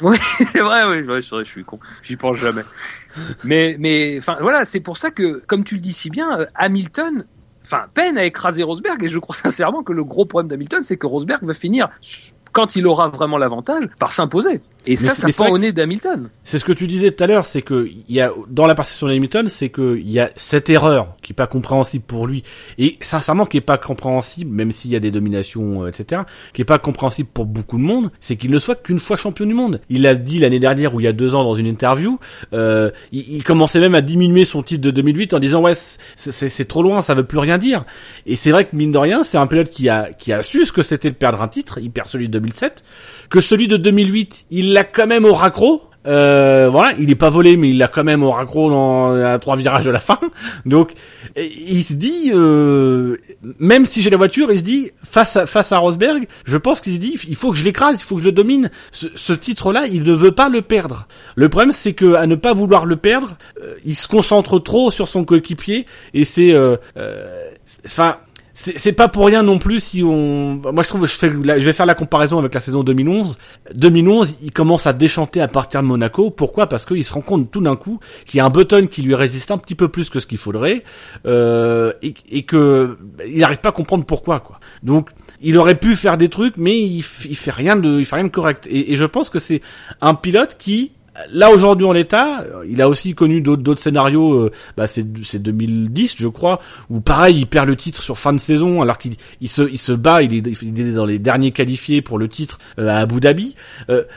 c'est 0.00 0.60
vrai, 0.60 0.82
oui, 0.88 1.04
c'est 1.22 1.30
vrai, 1.34 1.44
je 1.44 1.50
suis 1.50 1.64
con. 1.64 1.78
J'y 2.02 2.16
pense 2.16 2.38
jamais. 2.38 2.62
Mais, 3.44 4.18
voilà, 4.40 4.64
c'est 4.64 4.80
pour 4.80 4.96
ça 4.96 5.10
que, 5.10 5.44
comme 5.46 5.64
tu 5.64 5.74
le 5.74 5.80
dis 5.80 5.92
si 5.92 6.10
bien, 6.10 6.40
euh, 6.40 6.46
Hamilton, 6.54 7.24
enfin, 7.64 7.86
peine 7.94 8.18
à 8.18 8.24
écraser 8.24 8.62
Rosberg, 8.62 9.02
et 9.04 9.08
je 9.08 9.18
crois 9.18 9.36
sincèrement 9.36 9.82
que 9.82 9.92
le 9.92 10.04
gros 10.04 10.26
problème 10.26 10.48
d'Hamilton, 10.48 10.82
c'est 10.82 10.96
que 10.96 11.06
Rosberg 11.06 11.44
va 11.44 11.54
finir, 11.54 11.88
quand 12.52 12.76
il 12.76 12.86
aura 12.86 13.08
vraiment 13.08 13.38
l'avantage, 13.38 13.84
par 13.98 14.12
s'imposer. 14.12 14.60
Et 14.86 14.96
ça, 14.96 15.14
c'est- 15.14 15.30
ça 15.30 15.44
vrai 15.44 15.52
au 15.52 15.58
nez 15.58 15.72
d'Hamilton. 15.72 16.30
C'est 16.42 16.58
ce 16.58 16.64
que 16.64 16.72
tu 16.72 16.86
disais 16.86 17.10
tout 17.10 17.22
à 17.22 17.26
l'heure, 17.26 17.44
c'est 17.46 17.62
que 17.62 17.88
il 18.08 18.14
y 18.14 18.20
a 18.20 18.32
dans 18.48 18.66
la 18.66 18.74
perception 18.74 19.08
d'Hamilton, 19.08 19.48
c'est 19.48 19.68
que 19.68 19.98
il 19.98 20.10
y 20.10 20.18
a 20.20 20.30
cette 20.36 20.70
erreur 20.70 21.16
qui 21.22 21.32
est 21.32 21.34
pas 21.34 21.46
compréhensible 21.46 22.04
pour 22.06 22.26
lui 22.26 22.42
et 22.78 22.96
sincèrement 23.00 23.44
qui 23.46 23.58
est 23.58 23.60
pas 23.62 23.78
compréhensible, 23.78 24.50
même 24.54 24.70
s'il 24.72 24.90
y 24.90 24.96
a 24.96 25.00
des 25.00 25.10
dominations, 25.10 25.84
euh, 25.84 25.88
etc., 25.88 26.22
qui 26.54 26.62
est 26.62 26.64
pas 26.64 26.78
compréhensible 26.78 27.28
pour 27.32 27.44
beaucoup 27.46 27.76
de 27.78 27.82
monde, 27.82 28.10
c'est 28.20 28.36
qu'il 28.36 28.50
ne 28.50 28.58
soit 28.58 28.74
qu'une 28.76 28.98
fois 28.98 29.16
champion 29.16 29.44
du 29.46 29.54
monde. 29.54 29.80
Il 29.90 30.02
l'a 30.02 30.14
dit 30.14 30.38
l'année 30.38 30.60
dernière 30.60 30.94
ou 30.94 31.00
il 31.00 31.04
y 31.04 31.08
a 31.08 31.12
deux 31.12 31.34
ans 31.34 31.44
dans 31.44 31.54
une 31.54 31.66
interview, 31.66 32.18
euh, 32.52 32.90
il, 33.12 33.34
il 33.36 33.42
commençait 33.44 33.80
même 33.80 33.94
à 33.94 34.00
diminuer 34.00 34.44
son 34.44 34.62
titre 34.62 34.80
de 34.82 34.90
2008 34.90 35.34
en 35.34 35.38
disant 35.38 35.60
ouais 35.62 35.74
c'est 36.16 36.64
trop 36.68 36.82
loin, 36.82 37.02
ça 37.02 37.14
veut 37.14 37.24
plus 37.24 37.38
rien 37.38 37.58
dire. 37.58 37.84
Et 38.26 38.36
c'est 38.36 38.50
vrai 38.50 38.64
que 38.64 38.74
mine 38.74 38.92
de 38.92 38.98
rien, 38.98 39.22
c'est 39.24 39.38
un 39.38 39.46
pilote 39.46 39.70
qui 39.70 39.88
a 39.88 40.12
qui 40.12 40.32
a 40.32 40.42
su 40.42 40.64
ce 40.64 40.72
que 40.72 40.82
c'était 40.82 41.10
de 41.10 41.14
perdre 41.16 41.42
un 41.42 41.48
titre, 41.48 41.78
il 41.80 41.90
perd 41.90 42.08
celui 42.08 42.28
de 42.28 42.32
2007, 42.38 42.84
que 43.28 43.40
celui 43.40 43.68
de 43.68 43.76
2008, 43.76 44.46
il 44.50 44.69
l'a 44.72 44.84
quand 44.84 45.06
même 45.06 45.24
au 45.24 45.34
raccro. 45.34 45.82
Euh, 46.06 46.70
voilà, 46.70 46.94
il 46.98 47.10
est 47.10 47.14
pas 47.14 47.28
volé, 47.28 47.58
mais 47.58 47.70
il 47.70 47.78
l'a 47.78 47.88
quand 47.88 48.04
même 48.04 48.22
au 48.22 48.30
raccro 48.30 48.70
dans 48.70 49.14
à 49.22 49.38
trois 49.38 49.56
virages 49.56 49.84
de 49.84 49.90
la 49.90 50.00
fin. 50.00 50.18
Donc, 50.64 50.92
il 51.36 51.84
se 51.84 51.92
dit, 51.92 52.32
euh, 52.34 53.18
même 53.58 53.84
si 53.84 54.00
j'ai 54.00 54.08
la 54.08 54.16
voiture, 54.16 54.50
il 54.50 54.58
se 54.58 54.64
dit 54.64 54.92
face 55.02 55.36
à 55.36 55.44
face 55.44 55.72
à 55.72 55.78
Rosberg, 55.78 56.26
je 56.44 56.56
pense 56.56 56.80
qu'il 56.80 56.94
se 56.94 56.98
dit, 56.98 57.18
il 57.28 57.36
faut 57.36 57.50
que 57.50 57.58
je 57.58 57.64
l'écrase, 57.64 58.00
il 58.00 58.04
faut 58.04 58.16
que 58.16 58.22
je 58.22 58.26
le 58.26 58.32
domine. 58.32 58.70
Ce, 58.92 59.08
ce 59.14 59.34
titre-là, 59.34 59.86
il 59.86 60.02
ne 60.02 60.14
veut 60.14 60.32
pas 60.32 60.48
le 60.48 60.62
perdre. 60.62 61.06
Le 61.34 61.48
problème, 61.50 61.72
c'est 61.72 61.92
que 61.92 62.14
à 62.14 62.26
ne 62.26 62.34
pas 62.34 62.54
vouloir 62.54 62.86
le 62.86 62.96
perdre, 62.96 63.36
euh, 63.62 63.74
il 63.84 63.94
se 63.94 64.08
concentre 64.08 64.58
trop 64.58 64.90
sur 64.90 65.06
son 65.06 65.24
coéquipier 65.24 65.86
et 66.14 66.24
c'est, 66.24 66.52
euh, 66.52 66.76
euh, 66.96 67.50
enfin. 67.84 68.16
C'est 68.60 68.92
pas 68.92 69.08
pour 69.08 69.26
rien 69.26 69.42
non 69.42 69.58
plus 69.58 69.80
si 69.80 70.02
on 70.02 70.60
moi 70.72 70.82
je 70.82 70.88
trouve 70.88 71.06
je 71.06 71.16
fais 71.16 71.30
je 71.30 71.64
vais 71.64 71.72
faire 71.72 71.86
la 71.86 71.94
comparaison 71.94 72.38
avec 72.38 72.52
la 72.52 72.60
saison 72.60 72.82
2011 72.82 73.38
2011 73.74 74.36
il 74.42 74.52
commence 74.52 74.86
à 74.86 74.92
déchanter 74.92 75.40
à 75.40 75.48
partir 75.48 75.82
de 75.82 75.86
Monaco. 75.86 76.30
Pourquoi? 76.30 76.66
Parce 76.66 76.84
qu'il 76.84 77.04
se 77.04 77.12
rend 77.12 77.22
compte 77.22 77.50
tout 77.50 77.62
d'un 77.62 77.76
coup 77.76 78.00
qu'il 78.26 78.38
y 78.38 78.40
a 78.40 78.44
un 78.44 78.50
Button 78.50 78.86
qui 78.86 79.02
lui 79.02 79.14
résiste 79.14 79.50
un 79.50 79.58
petit 79.58 79.74
peu 79.74 79.88
plus 79.88 80.10
que 80.10 80.20
ce 80.20 80.26
qu'il 80.26 80.38
faudrait 80.38 80.84
euh, 81.26 81.92
et, 82.02 82.14
et 82.30 82.42
que 82.42 82.98
il 83.26 83.38
n'arrive 83.38 83.60
pas 83.60 83.70
à 83.70 83.72
comprendre 83.72 84.04
pourquoi 84.04 84.40
quoi. 84.40 84.60
Donc 84.82 85.10
il 85.40 85.56
aurait 85.56 85.78
pu 85.78 85.96
faire 85.96 86.18
des 86.18 86.28
trucs 86.28 86.56
mais 86.56 86.78
il, 86.78 87.04
il 87.28 87.36
fait 87.36 87.50
rien 87.50 87.76
de 87.76 87.98
il 87.98 88.04
fait 88.04 88.16
rien 88.16 88.26
de 88.26 88.30
correct. 88.30 88.66
Et, 88.70 88.92
et 88.92 88.96
je 88.96 89.06
pense 89.06 89.30
que 89.30 89.38
c'est 89.38 89.62
un 90.02 90.14
pilote 90.14 90.56
qui 90.58 90.92
Là 91.32 91.50
aujourd'hui 91.50 91.86
en 91.86 91.92
l'état, 91.92 92.42
euh, 92.42 92.64
il 92.68 92.80
a 92.82 92.88
aussi 92.88 93.14
connu 93.14 93.40
d'autres 93.40 93.80
scénarios. 93.80 94.34
euh, 94.34 94.50
bah 94.76 94.86
c'est 94.86 95.06
c'est 95.24 95.40
2010 95.42 96.16
je 96.18 96.28
crois, 96.28 96.60
où 96.88 97.00
pareil 97.00 97.38
il 97.38 97.46
perd 97.46 97.68
le 97.68 97.76
titre 97.76 98.02
sur 98.02 98.18
fin 98.18 98.32
de 98.32 98.38
saison 98.38 98.82
alors 98.82 98.98
qu'il 98.98 99.16
il 99.40 99.48
se 99.48 99.92
bat, 99.92 100.22
il 100.22 100.34
est, 100.34 100.92
dans 100.92 101.06
les 101.06 101.18
derniers 101.18 101.52
qualifiés 101.52 102.02
pour 102.02 102.18
le 102.18 102.28
titre 102.28 102.58
euh, 102.78 102.88
à 102.88 102.98
Abu 102.98 103.20
Dhabi. 103.20 103.54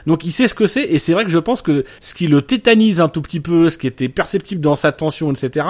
Donc 0.05 0.23
il 0.25 0.31
sait 0.31 0.47
ce 0.47 0.53
que 0.53 0.67
c'est 0.67 0.83
et 0.83 0.99
c'est 0.99 1.13
vrai 1.13 1.23
que 1.23 1.29
je 1.31 1.39
pense 1.39 1.61
que 1.61 1.85
ce 2.01 2.13
qui 2.13 2.27
le 2.27 2.41
tétanise 2.41 3.01
un 3.01 3.09
tout 3.09 3.21
petit 3.21 3.39
peu, 3.39 3.69
ce 3.69 3.77
qui 3.77 3.87
était 3.87 4.09
perceptible 4.09 4.61
dans 4.61 4.75
sa 4.75 4.91
tension 4.91 5.31
etc, 5.31 5.65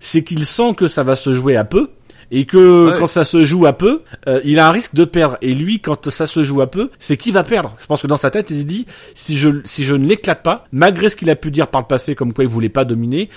c'est 0.00 0.22
qu'il 0.22 0.44
sent 0.44 0.74
que 0.76 0.88
ça 0.88 1.02
va 1.02 1.16
se 1.16 1.32
jouer 1.32 1.56
à 1.56 1.64
peu 1.64 1.90
et 2.30 2.44
que 2.44 2.90
Ouais. 2.90 2.98
quand 2.98 3.06
ça 3.06 3.24
se 3.24 3.44
joue 3.44 3.66
à 3.66 3.72
peu, 3.72 4.02
euh, 4.26 4.40
il 4.44 4.58
a 4.58 4.68
un 4.68 4.72
risque 4.72 4.94
de 4.94 5.04
perdre. 5.04 5.36
Et 5.42 5.54
lui, 5.54 5.80
quand 5.80 6.10
ça 6.10 6.26
se 6.26 6.42
joue 6.42 6.60
à 6.60 6.66
peu, 6.70 6.90
c'est 6.98 7.16
qui 7.16 7.30
va 7.30 7.42
perdre. 7.44 7.76
Je 7.80 7.86
pense 7.86 8.02
que 8.02 8.06
dans 8.06 8.16
sa 8.16 8.30
tête, 8.30 8.50
il 8.50 8.58
se 8.60 8.64
dit 8.64 8.86
si 9.14 9.36
je 9.36 9.50
si 9.64 9.84
je 9.84 9.94
ne 9.94 10.06
l'éclate 10.06 10.42
pas, 10.42 10.66
malgré 10.72 11.08
ce 11.08 11.16
qu'il 11.16 11.30
a 11.30 11.36
pu 11.36 11.50
dire 11.50 11.68
par 11.68 11.80
le 11.80 11.86
passé, 11.86 12.14
comme 12.14 12.32
quoi 12.32 12.44
il 12.44 12.50
voulait 12.50 12.68
pas 12.68 12.84
dominer, 12.84 13.28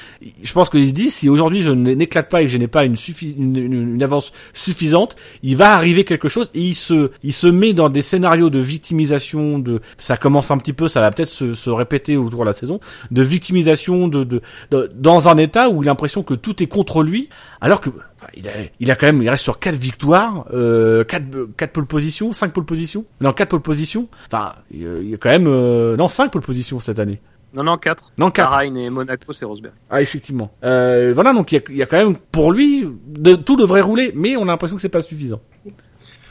je 0.44 0.54
pense 0.54 0.70
qu'il 0.70 0.86
se 0.86 0.92
dit 0.92 1.10
si 1.12 1.30
aujourd'hui 1.30 1.62
je 1.62 1.72
n'éclate 1.72 2.30
pas 2.30 2.42
et 2.42 2.46
que 2.46 2.52
je 2.52 2.58
n'ai 2.58 2.68
pas 2.68 2.84
une, 2.86 2.96
suffi- 2.96 3.36
une, 3.38 3.56
une- 3.58 3.94
une 3.96 4.04
avance 4.04 4.34
suffisante, 4.54 5.16
il 5.44 5.56
va 5.58 5.74
arriver 5.74 6.04
quelque 6.04 6.28
chose 6.30 6.50
et 6.54 6.62
il 6.62 6.76
se 6.76 7.12
il 7.24 7.34
se 7.34 7.48
met 7.48 7.74
dans 7.74 7.90
des 7.90 8.02
scénarios 8.02 8.50
de 8.50 8.60
victimisation. 8.60 9.60
De 9.60 9.82
ça 9.98 10.18
commence 10.18 10.52
un 10.52 10.58
petit 10.58 10.74
peu, 10.74 10.88
ça 10.88 11.02
va 11.02 11.12
peut-être 11.12 11.30
se, 11.30 11.54
se 11.54 11.70
répéter 11.70 12.18
autour 12.18 12.42
de 12.42 12.46
la 12.46 12.54
saison, 12.54 12.80
de 13.12 13.22
victimisation, 13.22 14.08
de, 14.08 14.24
de, 14.24 14.42
de- 14.72 14.90
dans 14.96 15.30
un 15.30 15.38
état 15.38 15.70
où 15.70 15.82
il 15.84 15.88
a 15.88 15.92
l'impression 15.92 16.24
que 16.24 16.34
tout 16.34 16.62
est 16.64 16.68
contre 16.68 17.04
lui, 17.04 17.30
alors 17.62 17.82
que 17.82 17.90
enfin, 18.22 18.32
il 18.36 18.48
a 18.48 18.52
il 18.80 18.92
a 18.92 18.96
quand 18.96 19.06
même 19.08 19.22
il 19.22 19.30
reste 19.30 19.44
sur 19.44 19.60
quatre 19.60 19.76
victoires, 19.78 20.46
euh, 20.54 21.04
quatre 21.04 21.26
quatre 21.58 21.72
pole 21.74 21.86
positions, 21.86 22.32
cinq 22.34 22.54
pole 22.54 22.66
positions, 22.66 23.06
non 23.22 23.34
quatre 23.34 23.50
pole 23.50 23.62
positions. 23.62 24.08
Enfin 24.32 24.54
il 24.72 25.10
y 25.10 25.14
a- 25.14 25.18
quand 25.18 25.30
même 25.30 25.48
euh, 25.48 25.96
non 25.98 26.08
cinq 26.08 26.32
pole 26.32 26.42
positions 26.42 26.80
cette 26.80 27.00
année. 27.00 27.22
Non, 27.56 27.64
non, 27.64 27.78
4. 27.80 28.12
Non 28.20 28.30
quatre. 28.30 28.52
Bahreïn 28.52 28.78
et 28.78 28.92
Monaco, 28.92 29.34
c'est 29.34 29.44
Rosberg. 29.44 29.74
Ah 29.90 30.04
effectivement. 30.04 30.52
Euh, 30.64 31.14
voilà 31.16 31.34
donc 31.34 31.52
il 31.52 31.56
y 31.56 31.58
a, 31.58 31.62
il 31.70 31.78
y 31.78 31.82
a 31.82 31.88
quand 31.88 31.98
même 31.98 32.16
pour 32.32 32.52
lui 32.52 32.88
de, 33.08 33.34
tout 33.34 33.56
devrait 33.56 33.82
rouler, 33.82 34.12
mais 34.16 34.36
on 34.38 34.44
a 34.44 34.46
l'impression 34.46 34.76
que 34.76 34.82
c'est 34.84 34.88
pas 34.90 35.02
suffisant. 35.02 35.42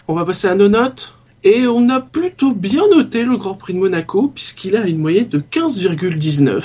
On 0.06 0.15
va 0.15 0.24
passer 0.24 0.47
à 0.47 0.55
nos 0.55 0.69
notes. 0.69 1.15
Et 1.44 1.66
on 1.69 1.89
a 1.89 2.01
plutôt 2.01 2.52
bien 2.52 2.82
noté 2.93 3.23
le 3.23 3.36
Grand 3.36 3.55
Prix 3.55 3.73
de 3.73 3.78
Monaco, 3.78 4.32
puisqu'il 4.35 4.74
a 4.77 4.86
une 4.89 4.98
moyenne 4.98 5.28
de 5.28 5.39
15,19. 5.39 6.62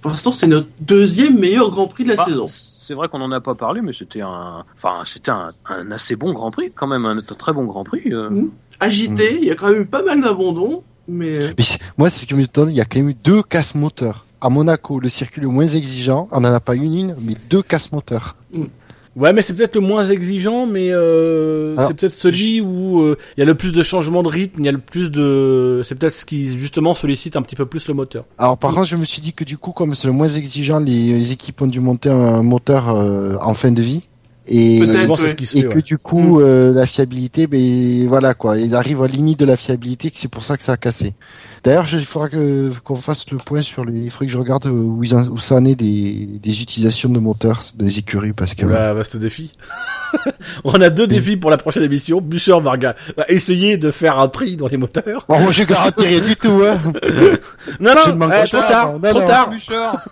Pour 0.00 0.10
l'instant, 0.10 0.32
c'est 0.32 0.46
notre 0.46 0.68
deuxième 0.80 1.38
meilleur 1.38 1.70
Grand 1.70 1.88
Prix 1.88 2.04
de 2.04 2.08
la 2.10 2.16
Bah, 2.16 2.24
saison. 2.24 2.46
C'est 2.88 2.94
vrai 2.94 3.08
qu'on 3.10 3.20
en 3.20 3.30
a 3.32 3.40
pas 3.42 3.54
parlé, 3.54 3.82
mais 3.82 3.92
c'était 3.92 4.22
un, 4.22 4.64
enfin, 4.74 5.02
c'était 5.04 5.30
un, 5.30 5.50
un 5.66 5.90
assez 5.90 6.16
bon 6.16 6.32
Grand 6.32 6.50
Prix, 6.50 6.72
quand 6.74 6.86
même, 6.86 7.04
un, 7.04 7.20
très 7.20 7.52
bon 7.52 7.64
Grand 7.66 7.84
Prix. 7.84 8.14
euh. 8.14 8.44
Agité, 8.80 9.36
il 9.38 9.44
y 9.44 9.50
a 9.50 9.54
quand 9.56 9.68
même 9.70 9.82
eu 9.82 9.84
pas 9.84 10.02
mal 10.02 10.22
d'abandons, 10.22 10.82
mais 11.06 11.38
Mais 11.58 11.64
c'est- 11.64 11.80
moi, 11.98 12.08
c'est 12.08 12.22
ce 12.22 12.26
qui 12.26 12.32
me 12.32 12.42
donne, 12.46 12.70
il 12.70 12.76
y 12.76 12.80
a 12.80 12.86
quand 12.86 12.98
même 12.98 13.10
eu 13.10 13.14
deux 13.14 13.42
casse 13.42 13.74
moteurs. 13.74 14.24
À 14.40 14.48
Monaco, 14.48 15.00
le 15.00 15.10
circuit 15.10 15.42
le 15.42 15.48
moins 15.48 15.66
exigeant, 15.66 16.28
on 16.30 16.40
n'en 16.40 16.50
a 16.54 16.60
pas 16.60 16.76
une, 16.76 16.94
une, 16.94 17.14
mais 17.20 17.34
deux 17.50 17.60
casse 17.60 17.92
moteurs. 17.92 18.36
Ouais, 19.18 19.32
mais 19.32 19.42
c'est 19.42 19.52
peut-être 19.52 19.74
le 19.74 19.80
moins 19.80 20.08
exigeant, 20.08 20.66
mais 20.66 20.92
euh, 20.92 21.74
c'est 21.76 21.94
peut-être 21.94 22.14
celui 22.14 22.60
où 22.60 23.00
euh, 23.00 23.18
il 23.36 23.40
y 23.40 23.42
a 23.42 23.46
le 23.46 23.56
plus 23.56 23.72
de 23.72 23.82
changements 23.82 24.22
de 24.22 24.28
rythme, 24.28 24.60
il 24.60 24.66
y 24.66 24.68
a 24.68 24.72
le 24.72 24.78
plus 24.78 25.10
de, 25.10 25.82
c'est 25.84 25.96
peut-être 25.96 26.14
ce 26.14 26.24
qui 26.24 26.56
justement 26.56 26.94
sollicite 26.94 27.34
un 27.34 27.42
petit 27.42 27.56
peu 27.56 27.66
plus 27.66 27.88
le 27.88 27.94
moteur. 27.94 28.26
Alors 28.38 28.56
par 28.56 28.72
contre, 28.72 28.86
je 28.86 28.94
me 28.94 29.04
suis 29.04 29.20
dit 29.20 29.32
que 29.32 29.42
du 29.42 29.58
coup, 29.58 29.72
comme 29.72 29.94
c'est 29.94 30.06
le 30.06 30.12
moins 30.12 30.28
exigeant, 30.28 30.78
les, 30.78 31.12
les 31.12 31.32
équipes 31.32 31.60
ont 31.62 31.66
dû 31.66 31.80
monter 31.80 32.10
un 32.10 32.44
moteur 32.44 32.90
euh, 32.90 33.34
en 33.42 33.54
fin 33.54 33.72
de 33.72 33.82
vie. 33.82 34.04
Et, 34.50 34.78
c'est 34.78 35.06
ouais. 35.06 35.30
et 35.30 35.46
fait. 35.46 35.62
que 35.62 35.74
ouais. 35.74 35.82
du 35.82 35.98
coup, 35.98 36.40
euh, 36.40 36.72
la 36.72 36.86
fiabilité, 36.86 37.46
ben 37.46 38.08
voilà 38.08 38.32
quoi, 38.34 38.56
il 38.58 38.74
arrive 38.74 39.02
à 39.02 39.06
la 39.06 39.12
limite 39.12 39.38
de 39.38 39.44
la 39.44 39.56
fiabilité, 39.58 40.10
que 40.10 40.18
c'est 40.18 40.28
pour 40.30 40.44
ça 40.44 40.56
que 40.56 40.62
ça 40.62 40.72
a 40.72 40.76
cassé. 40.78 41.12
D'ailleurs, 41.64 41.84
je- 41.86 41.98
il 41.98 42.04
faudra 42.06 42.28
que 42.28 42.70
qu'on 42.84 42.96
fasse 42.96 43.30
le 43.30 43.36
point 43.38 43.60
sur 43.60 43.84
les. 43.84 43.98
Il 44.00 44.10
faudrait 44.10 44.26
que 44.26 44.32
je 44.32 44.38
regarde 44.38 44.66
euh, 44.66 44.70
où, 44.70 45.02
ils 45.04 45.14
en- 45.14 45.26
où 45.28 45.38
ça 45.38 45.56
en 45.56 45.64
est 45.64 45.74
des, 45.74 46.26
des 46.40 46.62
utilisations 46.62 47.08
de 47.10 47.18
moteurs 47.18 47.60
des 47.74 47.98
écuries 47.98 48.32
parce 48.32 48.54
que. 48.54 48.64
Bah, 48.64 48.94
vaste 48.94 49.16
défi. 49.18 49.52
On 50.64 50.80
a 50.80 50.88
deux 50.88 51.06
défis 51.06 51.36
pour 51.36 51.50
la 51.50 51.58
prochaine 51.58 51.82
émission. 51.82 52.20
Bûcher 52.22 52.52
va, 52.62 52.76
va 52.76 52.94
essayer 53.28 53.76
de 53.76 53.90
faire 53.90 54.18
un 54.18 54.28
tri 54.28 54.56
dans 54.56 54.68
les 54.68 54.78
moteurs. 54.78 55.26
Bon, 55.28 55.38
moi, 55.40 55.52
je 55.52 55.64
garantis 55.64 56.06
rien 56.06 56.20
du 56.20 56.36
tout, 56.36 56.62
hein. 56.64 56.78
Non, 57.80 57.92
non, 58.16 58.30
eh, 58.30 58.48
trop 58.48 58.60
tard, 58.60 58.92
non, 58.98 59.10
trop 59.10 59.20
non. 59.20 59.26
tard. 59.26 59.50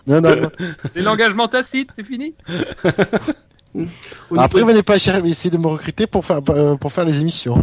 Non, 0.06 0.20
non, 0.20 0.36
non. 0.36 0.50
c'est 0.92 1.00
l'engagement 1.00 1.48
tacite, 1.48 1.88
c'est 1.96 2.04
fini. 2.04 2.34
au 4.30 4.38
Après, 4.38 4.58
niveau, 4.60 4.70
venez 4.70 4.82
pas 4.82 4.98
cher- 4.98 5.24
essayer 5.24 5.50
de 5.50 5.58
me 5.58 5.66
recruter 5.66 6.06
pour 6.06 6.24
faire 6.24 6.40
euh, 6.50 6.76
pour 6.76 6.92
faire 6.92 7.04
les 7.04 7.20
émissions. 7.20 7.56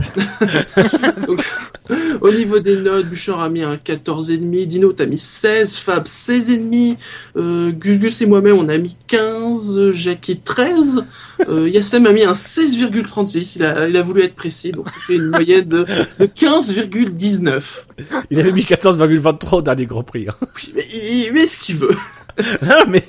au 2.22 2.32
niveau 2.32 2.60
des 2.60 2.78
notes, 2.78 3.08
Bouchard 3.10 3.42
a 3.42 3.50
mis 3.50 3.62
un 3.64 3.76
14,5, 3.76 4.66
Dino 4.68 4.94
t'as 4.94 5.06
mis 5.06 5.18
16, 5.18 5.76
Fab 5.78 6.06
16,5, 6.06 6.96
euh, 7.38 7.72
Gus 7.72 8.00
Gus 8.00 8.22
et 8.22 8.26
moi-même 8.26 8.56
on 8.58 8.70
a 8.70 8.78
mis 8.78 8.96
15, 9.08 9.78
euh, 9.78 9.94
Jackie 9.94 10.40
13, 10.40 11.04
euh, 11.50 11.70
Yassem 11.70 12.06
a 12.06 12.12
mis 12.14 12.24
un 12.24 12.32
16,36, 12.34 13.54
il 13.58 13.64
a, 13.66 13.88
il 13.88 13.98
a 13.98 14.02
voulu 14.02 14.24
être 14.24 14.36
précis, 14.36 14.72
donc 14.72 14.90
ça 14.92 14.98
fait 15.06 15.16
une 15.16 15.28
moyenne 15.28 15.66
de, 15.68 15.86
de 16.20 16.26
15,19. 16.26 17.62
Il 18.32 18.40
avait 18.40 18.52
mis 18.52 18.64
14,23 18.64 19.56
au 19.58 19.62
dernier 19.62 19.86
Grand 19.86 20.04
Prix. 20.04 20.28
hein. 20.30 20.36
Oui, 20.56 20.74
mais 20.76 20.88
il 20.92 21.32
met 21.34 21.46
ce 21.46 21.58
qu'il 21.60 21.76
veut. 21.78 21.96
Ah, 22.70 22.84
mais 22.88 23.04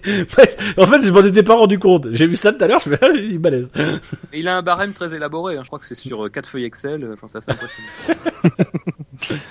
en 0.77 0.87
fait, 0.87 1.03
je 1.03 1.11
m'en 1.13 1.21
étais 1.23 1.43
pas 1.43 1.55
rendu 1.55 1.79
compte. 1.79 2.09
J'ai 2.11 2.27
vu 2.27 2.37
ça 2.37 2.53
tout 2.53 2.63
à 2.63 2.67
l'heure, 2.67 2.81
je 2.85 2.91
me 2.91 2.97
suis 2.97 3.13
dit, 3.23 3.29
il 3.31 3.35
est 3.35 3.39
balèze. 3.39 3.69
Il 4.33 4.49
a 4.49 4.57
un 4.57 4.63
barème 4.63 4.93
très 4.93 5.15
élaboré, 5.15 5.57
hein. 5.57 5.61
je 5.63 5.67
crois 5.69 5.79
que 5.79 5.87
c'est 5.87 5.99
sur 5.99 6.27
euh, 6.27 6.29
quatre 6.29 6.49
feuilles 6.49 6.65
Excel, 6.65 7.03
euh, 7.05 7.15
enfin, 7.15 7.27
c'est 7.29 7.39
assez 7.39 7.51
impressionnant. 7.51 8.59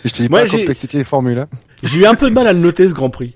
Je 0.05 0.11
te 0.11 0.17
dis 0.21 0.29
Moi, 0.29 0.39
pas 0.39 0.45
la 0.45 0.51
j'ai- 0.51 0.57
complexité 0.59 0.97
des 0.99 1.03
formules. 1.03 1.39
Hein. 1.39 1.47
J'ai 1.81 1.99
eu 2.01 2.05
un 2.05 2.15
peu 2.15 2.29
de 2.29 2.33
mal 2.35 2.45
à 2.47 2.53
le 2.53 2.59
noter 2.59 2.87
ce 2.87 2.93
Grand 2.93 3.09
Prix. 3.09 3.35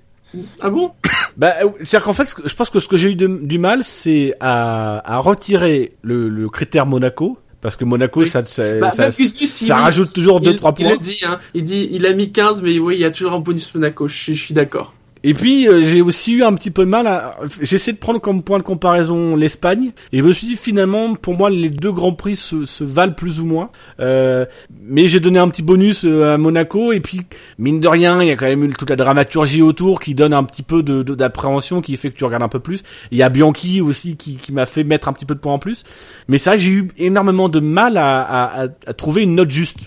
Ah 0.62 0.70
bon? 0.70 0.92
Bah, 1.38 1.54
euh, 1.64 1.70
c'est-à-dire 1.80 2.04
qu'en 2.04 2.14
fait, 2.14 2.32
je 2.46 2.54
pense 2.54 2.70
que 2.70 2.80
ce 2.80 2.88
que 2.88 2.98
j'ai 2.98 3.12
eu 3.12 3.16
de- 3.16 3.40
du 3.42 3.58
mal, 3.58 3.84
c'est 3.84 4.34
à, 4.40 5.02
à 5.14 5.18
retirer 5.18 5.94
le, 6.04 6.30
le 6.30 6.50
critère 6.50 6.86
Monaco, 6.86 7.40
parce 7.62 7.76
que 7.76 7.86
Monaco, 7.86 8.20
Oui. 8.22 8.30
ça, 8.30 8.46
ça, 8.46 8.78
Bah, 8.80 8.90
ça, 8.92 9.10
Gus, 9.10 9.42
il- 9.42 9.48
ça 9.48 9.78
rajoute 9.78 10.14
toujours 10.14 10.40
il, 10.44 10.50
2-3 10.50 10.54
il 10.78 10.84
points. 10.84 10.92
le 10.94 10.98
dit, 11.00 11.22
hein. 11.26 11.40
Il 11.56 11.64
dit, 11.64 11.88
il 11.92 12.06
a 12.06 12.14
mis 12.14 12.32
15, 12.32 12.62
mais 12.62 12.78
oui, 12.78 12.96
il 12.96 13.02
y 13.02 13.06
a 13.06 13.10
toujours 13.12 13.34
un 13.34 13.40
bonus 13.40 13.74
Monaco. 13.74 14.08
Je 14.08 14.34
suis 14.34 14.54
d'accord. 14.54 14.94
Et 15.30 15.34
puis 15.34 15.68
euh, 15.68 15.82
j'ai 15.82 16.02
aussi 16.02 16.32
eu 16.34 16.44
un 16.44 16.54
petit 16.54 16.72
peu 16.72 16.86
de 16.86 16.90
mal 16.90 17.06
à 17.06 17.36
j'essaie 17.62 17.92
de 17.92 17.98
prendre 17.98 18.22
comme 18.22 18.44
point 18.44 18.60
de 18.60 18.64
comparaison 18.64 19.36
l'Espagne. 19.36 19.92
Et 20.14 20.20
je 20.20 20.24
me 20.24 20.32
suis 20.32 20.48
dit 20.48 20.56
finalement 20.56 21.16
pour 21.16 21.36
moi 21.36 21.50
les 21.50 21.70
deux 21.70 21.92
grands 21.92 22.14
prix 22.14 22.38
se, 22.38 22.64
se 22.64 22.84
valent 22.86 23.14
plus 23.14 23.40
ou 23.42 23.46
moins. 23.46 23.70
Euh, 24.00 24.46
mais 24.82 25.08
j'ai 25.08 25.20
donné 25.20 25.38
un 25.40 25.50
petit 25.50 25.64
bonus 25.64 26.06
euh, 26.06 26.34
à 26.36 26.38
Monaco. 26.38 26.94
Et 26.94 27.02
puis 27.02 27.22
mine 27.60 27.80
de 27.82 27.88
rien 27.90 28.22
il 28.22 28.28
y 28.30 28.32
a 28.32 28.36
quand 28.38 28.46
même 28.46 28.64
eu 28.64 28.70
toute 28.70 28.90
la 28.90 28.96
dramaturgie 28.96 29.62
autour 29.62 30.00
qui 30.00 30.16
donne 30.16 30.34
un 30.34 30.46
petit 30.46 30.64
peu 30.64 30.82
de 30.82 31.04
de- 31.04 31.16
d'appréhension 31.16 31.82
qui 31.82 31.98
fait 31.98 32.10
que 32.12 32.16
tu 32.18 32.24
regardes 32.24 32.44
un 32.44 32.48
peu 32.50 32.60
plus. 32.60 32.84
Il 33.12 33.18
y 33.18 33.24
a 33.24 33.28
Bianchi 33.30 33.82
aussi 33.82 34.16
qui, 34.16 34.38
qui 34.38 34.54
m'a 34.54 34.66
fait 34.66 34.86
mettre 34.86 35.10
un 35.10 35.14
petit 35.14 35.26
peu 35.26 35.36
de 35.36 35.40
points 35.42 35.54
en 35.56 35.60
plus. 35.60 35.84
Mais 36.30 36.38
c'est 36.38 36.52
vrai 36.52 36.58
que 36.58 36.64
j'ai 36.64 36.72
eu 36.72 36.88
énormément 36.98 37.50
de 37.50 37.60
mal 37.60 37.98
à, 37.98 38.22
à, 38.22 38.64
à- 38.64 38.68
à 38.86 38.94
trouver 38.94 39.24
une 39.24 39.36
note 39.36 39.52
juste. 39.52 39.80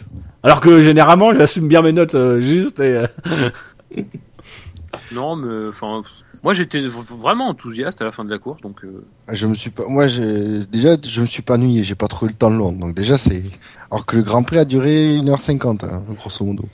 Alors 0.43 0.61
que 0.61 0.83
généralement 0.83 1.33
j'assume 1.39 1.67
bien 1.67 1.81
mes 1.81 1.93
notes 1.93 2.15
euh, 2.15 2.41
justes 2.41 2.81
et 2.81 2.95
euh, 2.95 3.07
Non, 5.13 5.37
mais 5.37 5.69
enfin, 5.69 6.03
moi 6.43 6.53
j'étais 6.53 6.81
vraiment 6.87 7.49
enthousiaste 7.49 8.01
à 8.01 8.05
la 8.05 8.13
fin 8.13 8.25
de 8.25 8.31
la 8.31 8.39
course, 8.39 8.61
donc 8.63 8.85
euh, 8.85 9.05
Je 9.33 9.47
me 9.47 9.55
suis 9.55 9.71
pas, 9.71 9.85
moi, 9.89 10.07
j'ai- 10.09 10.61
déjà, 10.71 10.97
je 11.03 11.21
me 11.21 11.27
suis 11.27 11.43
pas 11.43 11.55
ennuyé. 11.55 11.83
J'ai 11.85 11.95
pas 11.95 12.09
trop 12.09 12.27
eu 12.27 12.31
le 12.31 12.35
temps 12.35 12.51
de 12.51 12.57
long. 12.57 12.73
Donc 12.73 12.95
déjà, 12.95 13.19
c'est, 13.19 13.43
alors 13.91 14.07
que 14.07 14.17
le 14.17 14.23
Grand 14.23 14.43
Prix 14.43 14.59
a 14.59 14.65
duré 14.65 15.17
1h50, 15.19 15.85
hein, 15.85 16.03
grosso 16.17 16.45
modo. 16.45 16.65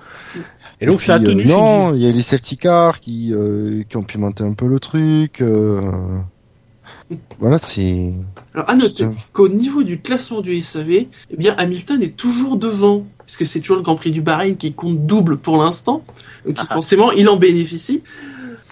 et 0.80 0.86
donc 0.86 0.98
puis, 0.98 1.06
ça 1.06 1.14
a 1.14 1.20
tenu 1.20 1.44
euh, 1.44 1.48
non, 1.48 1.94
il 1.94 2.02
y 2.02 2.08
a 2.08 2.12
les 2.12 2.22
safety 2.22 2.56
cars 2.58 3.00
qui, 3.00 3.32
euh, 3.32 3.82
qui 3.88 3.96
ont 3.96 4.04
pimenté 4.04 4.44
un 4.44 4.52
peu 4.52 4.66
le 4.66 4.78
truc. 4.80 5.40
euh, 5.40 5.80
Voilà, 7.38 7.58
c'est. 7.58 8.12
Alors, 8.54 8.68
à 8.68 8.74
noter 8.74 9.06
Putain. 9.06 9.14
qu'au 9.32 9.48
niveau 9.48 9.82
du 9.82 10.00
classement 10.00 10.40
du 10.40 10.60
SAV, 10.60 10.90
eh 10.90 11.06
bien, 11.36 11.54
Hamilton 11.56 12.02
est 12.02 12.16
toujours 12.16 12.56
devant. 12.56 13.06
Puisque 13.24 13.44
c'est 13.44 13.58
toujours 13.60 13.76
le 13.76 13.82
Grand 13.82 13.96
Prix 13.96 14.12
du 14.12 14.20
Bahreïn 14.22 14.56
qui 14.56 14.72
compte 14.72 15.04
double 15.04 15.36
pour 15.36 15.56
l'instant. 15.62 16.04
Donc, 16.46 16.58
forcément, 16.66 17.12
il 17.12 17.28
en 17.28 17.36
bénéficie. 17.36 18.02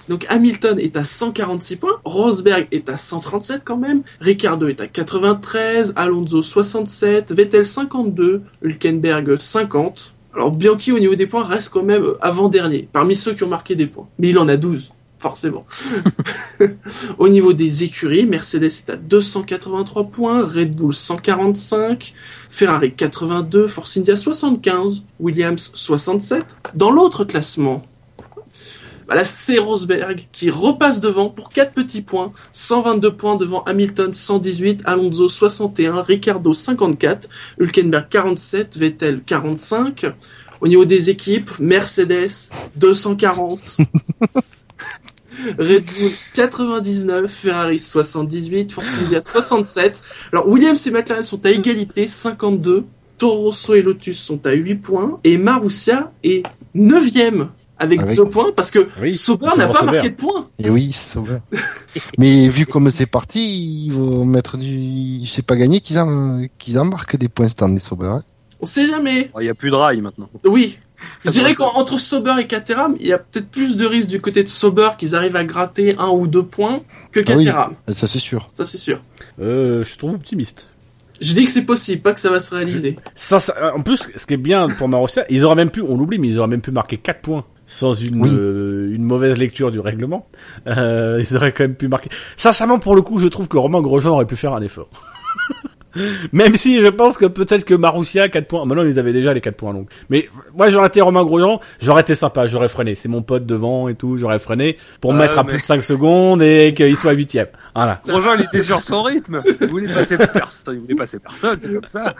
Donc, 0.08 0.26
Hamilton 0.28 0.78
est 0.78 0.96
à 0.96 1.04
146 1.04 1.76
points. 1.76 1.98
Rosberg 2.04 2.68
est 2.72 2.88
à 2.88 2.96
137 2.96 3.62
quand 3.64 3.76
même. 3.76 4.02
Ricardo 4.20 4.68
est 4.68 4.80
à 4.80 4.86
93. 4.86 5.94
Alonso 5.96 6.42
67. 6.42 7.32
Vettel 7.32 7.66
52. 7.66 8.42
Hülkenberg 8.62 9.40
50. 9.40 10.14
Alors, 10.34 10.50
Bianchi, 10.50 10.92
au 10.92 10.98
niveau 10.98 11.14
des 11.14 11.26
points, 11.26 11.44
reste 11.44 11.70
quand 11.70 11.82
même 11.82 12.04
avant-dernier. 12.20 12.88
Parmi 12.92 13.16
ceux 13.16 13.34
qui 13.34 13.44
ont 13.44 13.48
marqué 13.48 13.76
des 13.76 13.86
points. 13.86 14.08
Mais 14.18 14.30
il 14.30 14.38
en 14.38 14.48
a 14.48 14.56
12. 14.56 14.92
Forcément. 15.24 15.64
Au 17.18 17.28
niveau 17.28 17.54
des 17.54 17.82
écuries, 17.82 18.26
Mercedes 18.26 18.64
est 18.64 18.90
à 18.90 18.96
283 18.96 20.04
points, 20.08 20.46
Red 20.46 20.76
Bull 20.76 20.92
145, 20.92 22.12
Ferrari 22.50 22.92
82, 22.92 23.66
Force 23.66 23.96
India 23.96 24.18
75, 24.18 25.02
Williams 25.20 25.70
67. 25.72 26.58
Dans 26.74 26.90
l'autre 26.90 27.24
classement, 27.24 27.82
bah 29.08 29.24
c'est 29.24 29.58
Rosberg 29.58 30.26
qui 30.30 30.50
repasse 30.50 31.00
devant 31.00 31.30
pour 31.30 31.48
4 31.48 31.72
petits 31.72 32.02
points, 32.02 32.30
122 32.52 33.16
points 33.16 33.36
devant 33.36 33.62
Hamilton 33.62 34.12
118, 34.12 34.82
Alonso 34.84 35.30
61, 35.30 36.02
Ricardo 36.02 36.52
54, 36.52 37.30
Hülkenberg 37.58 38.10
47, 38.10 38.76
Vettel 38.76 39.22
45. 39.24 40.04
Au 40.60 40.68
niveau 40.68 40.84
des 40.84 41.08
équipes, 41.08 41.50
Mercedes 41.58 42.50
240. 42.76 43.78
Red 45.58 45.84
Bull 45.84 46.10
99, 46.34 47.30
Ferrari 47.30 47.78
78, 47.78 48.72
Force 48.72 48.98
India 49.02 49.20
67. 49.20 49.96
Alors 50.32 50.48
Williams 50.48 50.86
et 50.86 50.90
McLaren 50.90 51.22
sont 51.24 51.44
à 51.46 51.50
égalité 51.50 52.06
52. 52.06 52.84
Toro 53.18 53.42
Rosso 53.44 53.74
et 53.74 53.82
Lotus 53.82 54.18
sont 54.18 54.44
à 54.46 54.52
8 54.52 54.74
points 54.76 55.20
et 55.22 55.38
Marussia 55.38 56.10
est 56.24 56.44
9ème 56.74 57.46
avec, 57.78 58.00
Avec- 58.00 58.16
deux 58.16 58.24
points 58.28 58.50
parce 58.54 58.70
que 58.72 58.88
Oui, 59.00 59.14
Sauber 59.16 59.46
n'a 59.56 59.66
pas 59.68 59.80
Sauber. 59.80 59.92
marqué 59.92 60.10
de 60.10 60.14
points. 60.16 60.48
Et 60.58 60.68
oui, 60.70 60.92
Sauber. 60.92 61.38
Mais 62.18 62.48
vu 62.48 62.66
comme 62.66 62.90
c'est 62.90 63.06
parti, 63.06 63.84
ils 63.86 63.92
vont 63.92 64.24
mettre 64.24 64.56
du, 64.56 65.20
je 65.24 65.30
sais 65.30 65.42
pas 65.42 65.56
gagner 65.56 65.80
qu'ils 65.80 65.98
en, 65.98 66.42
qu'ils 66.58 66.78
en 66.78 66.84
marquent 66.84 67.16
des 67.16 67.28
points 67.28 67.48
cette 67.48 67.62
année, 67.62 67.78
Sauber. 67.80 68.06
hein. 68.06 68.22
On 68.60 68.66
sait 68.66 68.86
jamais. 68.86 69.30
Oh, 69.34 69.40
Il 69.40 69.46
y 69.46 69.50
a 69.50 69.54
plus 69.54 69.70
de 69.70 69.76
rail 69.76 70.00
maintenant. 70.00 70.28
Oui. 70.44 70.78
Je 71.24 71.30
dirais 71.30 71.54
qu'entre 71.54 71.98
Sauber 71.98 72.34
et 72.38 72.46
Caterham, 72.46 72.96
il 73.00 73.06
y 73.06 73.12
a 73.12 73.18
peut-être 73.18 73.48
plus 73.48 73.76
de 73.76 73.86
risques 73.86 74.08
du 74.08 74.20
côté 74.20 74.42
de 74.42 74.48
Sauber 74.48 74.90
qu'ils 74.98 75.14
arrivent 75.14 75.36
à 75.36 75.44
gratter 75.44 75.96
un 75.98 76.08
ou 76.08 76.26
deux 76.26 76.42
points 76.44 76.80
que 77.12 77.20
Ah 77.26 77.32
oui. 77.36 77.44
Caterham. 77.46 77.74
Ça 77.88 78.06
c'est 78.06 78.18
sûr. 78.18 78.48
Ça, 78.54 78.64
c'est 78.64 78.78
sûr. 78.78 79.00
Euh, 79.40 79.82
je 79.84 79.96
trouve 79.98 80.14
optimiste. 80.14 80.68
Je 81.20 81.32
dis 81.32 81.44
que 81.44 81.50
c'est 81.50 81.62
possible, 81.64 82.02
pas 82.02 82.12
que 82.12 82.20
ça 82.20 82.28
va 82.30 82.40
se 82.40 82.54
réaliser. 82.54 82.96
Ça, 83.14 83.38
ça- 83.38 83.72
en 83.74 83.82
plus, 83.82 84.08
ce 84.16 84.26
qui 84.26 84.34
est 84.34 84.36
bien 84.36 84.66
pour 84.66 84.88
Marussia, 84.88 85.24
ils 85.30 85.44
auraient 85.44 85.54
même 85.54 85.70
pu, 85.70 85.80
on 85.80 85.96
l'oublie, 85.96 86.18
mais 86.18 86.26
ils 86.28 86.38
auraient 86.40 86.48
même 86.48 86.60
pu 86.60 86.72
marquer 86.72 86.98
4 86.98 87.20
points 87.20 87.44
sans 87.66 87.92
une, 87.94 88.20
Oui. 88.20 88.28
euh, 88.32 88.92
une 88.92 89.04
mauvaise 89.04 89.38
lecture 89.38 89.70
du 89.70 89.78
règlement. 89.80 90.26
Euh, 90.66 91.22
ils 91.26 91.36
auraient 91.36 91.52
quand 91.52 91.64
même 91.64 91.76
pu 91.76 91.86
marquer. 91.88 92.10
Sincèrement, 92.36 92.78
pour 92.80 92.96
le 92.96 93.02
coup, 93.02 93.18
je 93.20 93.28
trouve 93.28 93.46
que 93.48 93.56
Romain 93.56 93.80
Grosjean 93.80 94.10
aurait 94.10 94.26
pu 94.26 94.36
faire 94.36 94.52
un 94.54 94.60
effort. 94.60 94.88
Même 96.32 96.56
si 96.56 96.80
je 96.80 96.86
pense 96.88 97.16
que 97.16 97.26
peut-être 97.26 97.64
que 97.64 97.74
Marussia 97.74 98.28
4 98.28 98.46
points. 98.46 98.64
Maintenant, 98.64 98.84
ils 98.84 98.98
avaient 98.98 99.12
déjà 99.12 99.32
les 99.34 99.40
4 99.40 99.56
points 99.56 99.74
donc. 99.74 99.88
Mais 100.10 100.28
moi, 100.56 100.68
j'aurais 100.70 100.88
été 100.88 101.00
Romain 101.00 101.24
Grosjean, 101.24 101.60
j'aurais 101.80 102.02
été 102.02 102.14
sympa, 102.14 102.46
j'aurais 102.46 102.68
freiné. 102.68 102.94
C'est 102.94 103.08
mon 103.08 103.22
pote 103.22 103.46
devant 103.46 103.88
et 103.88 103.94
tout, 103.94 104.16
j'aurais 104.18 104.38
freiné 104.38 104.76
pour 105.00 105.12
me 105.12 105.18
Ah, 105.18 105.22
mettre 105.22 105.38
à 105.38 105.42
mais- 105.42 105.50
plus 105.50 105.60
de 105.60 105.66
5 105.66 105.82
secondes 105.82 106.42
et 106.42 106.74
qu'il 106.74 106.96
soit 106.96 107.12
huitième. 107.12 107.48
Voilà. 107.74 108.00
Grosjean, 108.06 108.34
il 108.38 108.44
était 108.44 108.60
sur 108.62 108.80
son 108.80 109.02
rythme. 109.02 109.42
Il 109.60 109.66
voulait 109.68 109.92
passer 109.92 110.16
personne. 110.32 110.74
Il 110.76 110.80
voulait 110.80 110.94
passer 110.96 111.18
personne, 111.18 111.58
c'est 111.58 111.72
comme 111.72 111.84
ça. 111.84 112.14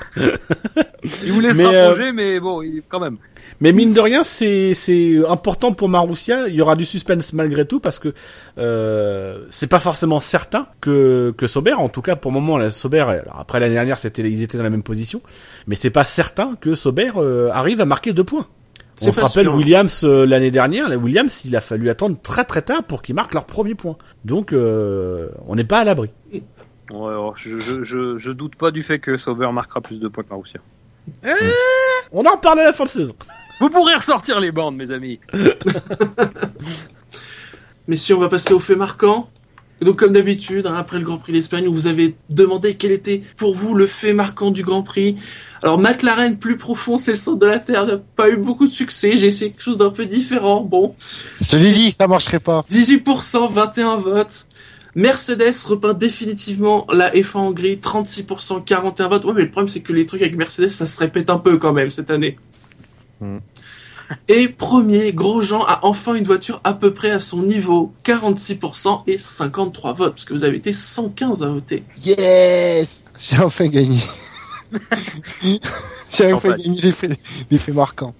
Il 1.24 1.32
voulait 1.32 1.52
se 1.52 1.58
Mais, 1.58 1.64
rapprocher, 1.66 2.12
mais 2.12 2.40
bon, 2.40 2.62
il, 2.62 2.82
quand 2.88 3.00
même. 3.00 3.16
Mais 3.60 3.72
mine 3.72 3.92
de 3.92 4.00
rien, 4.00 4.22
c'est 4.22 4.74
c'est 4.74 5.20
important 5.28 5.72
pour 5.72 5.88
Marussia. 5.88 6.48
Il 6.48 6.54
y 6.54 6.60
aura 6.60 6.76
du 6.76 6.84
suspense 6.84 7.32
malgré 7.32 7.66
tout 7.66 7.80
parce 7.80 7.98
que 7.98 8.12
euh, 8.58 9.46
c'est 9.50 9.66
pas 9.66 9.80
forcément 9.80 10.20
certain 10.20 10.66
que 10.80 11.32
que 11.36 11.46
Sauber, 11.46 11.74
en 11.74 11.88
tout 11.88 12.02
cas 12.02 12.16
pour 12.16 12.30
le 12.30 12.40
moment, 12.40 12.56
la 12.58 12.70
Sauber. 12.70 13.00
alors 13.00 13.38
après 13.38 13.60
l'année 13.60 13.74
dernière, 13.74 13.98
c'était 13.98 14.22
ils 14.22 14.42
étaient 14.42 14.58
dans 14.58 14.64
la 14.64 14.70
même 14.70 14.82
position, 14.82 15.20
mais 15.66 15.76
c'est 15.76 15.90
pas 15.90 16.04
certain 16.04 16.56
que 16.60 16.74
Sauber 16.74 17.12
euh, 17.16 17.50
arrive 17.52 17.80
à 17.80 17.84
marquer 17.84 18.12
deux 18.12 18.24
points. 18.24 18.46
On 19.02 19.12
se 19.12 19.20
rappelle 19.20 19.46
sûr. 19.46 19.54
Williams 19.54 20.02
euh, 20.04 20.24
l'année 20.24 20.50
dernière. 20.50 20.88
La 20.88 20.96
Williams, 20.96 21.44
il 21.44 21.56
a 21.56 21.60
fallu 21.60 21.90
attendre 21.90 22.16
très 22.22 22.44
très 22.44 22.62
tard 22.62 22.84
pour 22.84 23.02
qu'ils 23.02 23.14
marquent 23.14 23.34
leur 23.34 23.46
premier 23.46 23.74
point. 23.74 23.96
Donc 24.24 24.52
euh, 24.52 25.28
on 25.46 25.56
n'est 25.56 25.64
pas 25.64 25.80
à 25.80 25.84
l'abri. 25.84 26.10
Ouais, 26.90 27.08
alors, 27.08 27.36
je, 27.36 27.58
je, 27.58 27.82
je, 27.82 28.18
je 28.18 28.30
doute 28.30 28.56
pas 28.56 28.70
du 28.70 28.82
fait 28.82 28.98
que 28.98 29.16
Sauber 29.16 29.50
marquera 29.52 29.80
plus 29.80 30.00
de 30.00 30.08
points 30.08 30.22
que 30.22 30.28
Marussia. 30.30 30.60
On 32.12 32.24
en 32.24 32.36
parle 32.36 32.60
à 32.60 32.64
la 32.64 32.72
fin 32.72 32.84
de 32.84 32.88
saison. 32.88 33.14
Vous 33.60 33.70
pourrez 33.70 33.94
ressortir 33.94 34.40
les 34.40 34.52
bandes, 34.52 34.76
mes 34.76 34.90
amis. 34.90 35.20
Messieurs, 37.88 38.16
on 38.16 38.20
va 38.20 38.28
passer 38.28 38.52
aux 38.52 38.60
faits 38.60 38.78
marquants. 38.78 39.28
Donc, 39.80 39.96
comme 39.98 40.12
d'habitude, 40.12 40.66
hein, 40.66 40.74
après 40.76 40.98
le 40.98 41.04
Grand 41.04 41.18
Prix 41.18 41.32
d'Espagne, 41.32 41.66
où 41.68 41.74
vous 41.74 41.86
avez 41.86 42.16
demandé 42.30 42.74
quel 42.74 42.92
était 42.92 43.22
pour 43.36 43.54
vous 43.54 43.74
le 43.74 43.86
fait 43.86 44.12
marquant 44.14 44.50
du 44.50 44.62
Grand 44.62 44.82
Prix. 44.82 45.16
Alors, 45.62 45.78
McLaren, 45.78 46.38
plus 46.38 46.56
profond, 46.56 46.96
c'est 46.96 47.10
le 47.10 47.16
centre 47.16 47.38
de 47.38 47.46
la 47.46 47.58
Terre, 47.58 47.84
n'a 47.86 47.98
pas 48.16 48.30
eu 48.30 48.36
beaucoup 48.36 48.66
de 48.66 48.72
succès. 48.72 49.16
J'ai 49.16 49.26
essayé 49.26 49.50
quelque 49.50 49.62
chose 49.62 49.78
d'un 49.78 49.90
peu 49.90 50.06
différent. 50.06 50.62
Bon, 50.62 50.94
Je 51.40 51.56
l'ai 51.58 51.72
dit, 51.72 51.92
ça 51.92 52.06
marcherait 52.06 52.40
pas. 52.40 52.64
18%, 52.70 53.50
21 53.52 53.96
votes. 53.96 54.46
Mercedes 54.94 55.64
repeint 55.66 55.94
définitivement 55.94 56.86
la 56.92 57.10
F1 57.10 57.36
en 57.36 57.52
gris, 57.52 57.76
36%, 57.76 58.64
41 58.64 59.08
votes. 59.08 59.24
Ouais, 59.24 59.32
mais 59.34 59.42
le 59.42 59.50
problème, 59.50 59.68
c'est 59.68 59.80
que 59.80 59.92
les 59.92 60.06
trucs 60.06 60.22
avec 60.22 60.36
Mercedes, 60.36 60.68
ça 60.68 60.86
se 60.86 60.98
répète 60.98 61.30
un 61.30 61.38
peu 61.38 61.58
quand 61.58 61.72
même 61.72 61.90
cette 61.90 62.10
année. 62.10 62.36
Hmm. 63.20 63.38
Et 64.28 64.48
premier, 64.48 65.12
Grosjean 65.12 65.64
a 65.64 65.80
enfin 65.82 66.14
une 66.14 66.24
voiture 66.24 66.60
à 66.62 66.74
peu 66.74 66.92
près 66.92 67.10
à 67.10 67.18
son 67.18 67.42
niveau, 67.42 67.92
46% 68.04 69.02
et 69.06 69.18
53 69.18 69.92
votes, 69.94 70.12
parce 70.12 70.24
que 70.24 70.34
vous 70.34 70.44
avez 70.44 70.58
été 70.58 70.72
115 70.72 71.42
à 71.42 71.48
voter. 71.48 71.84
Yes! 72.04 73.02
J'ai 73.18 73.38
enfin 73.38 73.66
gagné. 73.66 74.00
J'ai 76.10 76.32
enfin 76.32 76.50
gagné 76.50 76.80
les 77.50 77.58
faits 77.58 77.74
marquants. 77.74 78.14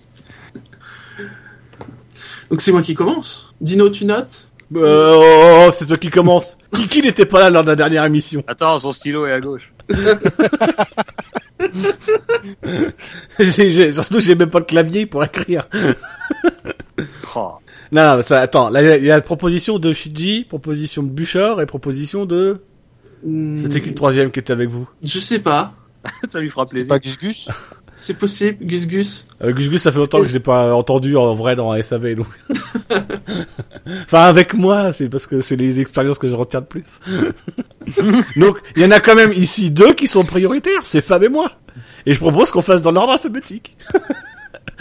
Donc 2.50 2.60
c'est 2.60 2.72
moi 2.72 2.82
qui 2.82 2.94
commence. 2.94 3.52
Dino, 3.60 3.90
tu 3.90 4.04
notes? 4.04 4.48
Euh, 4.76 5.66
oh, 5.66 5.70
c'est 5.72 5.86
toi 5.86 5.96
qui 5.96 6.08
commence. 6.08 6.56
Kiki 6.74 7.02
n'était 7.02 7.26
pas 7.26 7.40
là 7.40 7.50
lors 7.50 7.64
de 7.64 7.68
la 7.70 7.76
dernière 7.76 8.04
émission. 8.04 8.42
Attends, 8.46 8.78
son 8.78 8.92
stylo 8.92 9.26
est 9.26 9.32
à 9.32 9.40
gauche. 9.40 9.72
J'ai- 13.38 13.70
j'ai- 13.70 13.92
surtout, 13.92 14.20
j'ai 14.20 14.34
même 14.34 14.50
pas 14.50 14.60
de 14.60 14.64
clavier 14.66 15.06
pour 15.06 15.24
écrire. 15.24 15.66
Oh. 17.36 17.54
Non, 17.90 18.16
non, 18.16 18.22
ça, 18.22 18.40
attends, 18.40 18.70
là, 18.70 18.96
il 18.96 19.04
y 19.04 19.10
a 19.10 19.16
la 19.16 19.22
proposition 19.22 19.80
de 19.80 19.92
Shiji, 19.92 20.44
proposition 20.48 21.02
de 21.02 21.08
Bouchard 21.08 21.60
et 21.60 21.66
proposition 21.66 22.24
de... 22.24 22.60
Hmm, 23.24 23.56
C'était 23.56 23.80
qui 23.80 23.88
le 23.88 23.94
troisième 23.96 24.30
qui 24.30 24.38
était 24.38 24.52
avec 24.52 24.68
vous 24.68 24.88
Je 25.02 25.18
sais 25.18 25.40
pas. 25.40 25.74
Ça 26.28 26.38
lui 26.38 26.48
fera 26.48 26.64
C'est 26.66 26.84
plaisir. 26.84 26.88
pas 26.88 26.98
Gus 27.00 27.18
Gus? 27.18 27.48
C'est 27.96 28.18
possible, 28.18 28.64
Gus 28.64 28.86
Gus. 28.86 29.28
euh, 29.42 29.52
Gus 29.52 29.68
Gus, 29.68 29.82
ça 29.82 29.92
fait 29.92 29.98
longtemps 29.98 30.20
que 30.20 30.26
je 30.26 30.32
l'ai 30.32 30.40
pas 30.40 30.74
entendu 30.74 31.16
en 31.16 31.34
vrai 31.34 31.54
dans 31.54 31.80
SAV, 31.80 32.16
donc... 32.16 32.26
enfin, 34.04 34.24
avec 34.24 34.54
moi, 34.54 34.92
c'est 34.92 35.08
parce 35.08 35.26
que 35.26 35.40
c'est 35.40 35.56
les 35.56 35.78
expériences 35.80 36.18
que 36.18 36.26
je 36.26 36.34
retiens 36.34 36.60
de 36.60 36.66
plus. 36.66 37.00
donc, 38.36 38.58
il 38.74 38.82
y 38.82 38.84
en 38.84 38.90
a 38.90 39.00
quand 39.00 39.14
même 39.14 39.32
ici 39.32 39.70
deux 39.70 39.92
qui 39.92 40.08
sont 40.08 40.24
prioritaires, 40.24 40.82
c'est 40.84 41.00
Fab 41.00 41.22
et 41.22 41.28
moi. 41.28 41.52
Et 42.06 42.14
je 42.14 42.18
propose 42.18 42.50
qu'on 42.50 42.62
fasse 42.62 42.82
dans 42.82 42.90
l'ordre 42.90 43.12
alphabétique. 43.12 43.70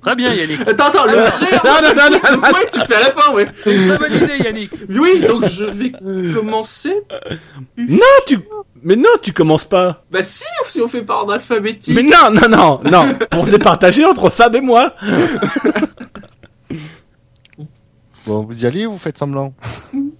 Très 0.00 0.14
bien, 0.14 0.32
Yannick. 0.34 0.60
Attends, 0.66 0.86
attends, 0.86 1.04
le 1.06 1.12
vrai, 1.12 1.30
Non, 1.64 1.70
non, 1.82 1.94
non, 1.96 2.10
non, 2.10 2.36
non. 2.36 2.42
ouais, 2.42 2.66
tu 2.72 2.80
fais 2.80 2.94
à 2.94 3.00
la 3.00 3.10
fin, 3.10 3.32
ouais. 3.32 3.46
Très 3.60 3.98
bonne 3.98 4.14
idée, 4.14 4.38
Yannick. 4.44 4.70
Oui, 4.90 5.24
donc 5.26 5.46
je 5.48 5.64
vais 5.64 5.92
commencer. 6.34 6.94
Non, 7.76 7.98
tu... 8.26 8.38
Mais 8.82 8.94
non, 8.94 9.10
tu 9.20 9.32
commences 9.32 9.64
pas. 9.64 10.04
Bah 10.10 10.22
si, 10.22 10.44
si 10.68 10.80
on 10.80 10.86
fait 10.86 11.02
par 11.02 11.18
ordre 11.20 11.32
alphabétique. 11.34 11.96
Mais 11.96 12.02
non, 12.02 12.30
non, 12.30 12.48
non, 12.48 12.80
non, 12.88 13.14
pour 13.28 13.44
se 13.44 13.50
départager 13.50 14.04
entre 14.04 14.30
Fab 14.30 14.54
et 14.54 14.60
moi. 14.60 14.94
Bon, 18.26 18.44
vous 18.44 18.62
y 18.62 18.66
allez 18.66 18.86
ou 18.86 18.92
vous 18.92 18.98
faites 18.98 19.18
semblant? 19.18 19.52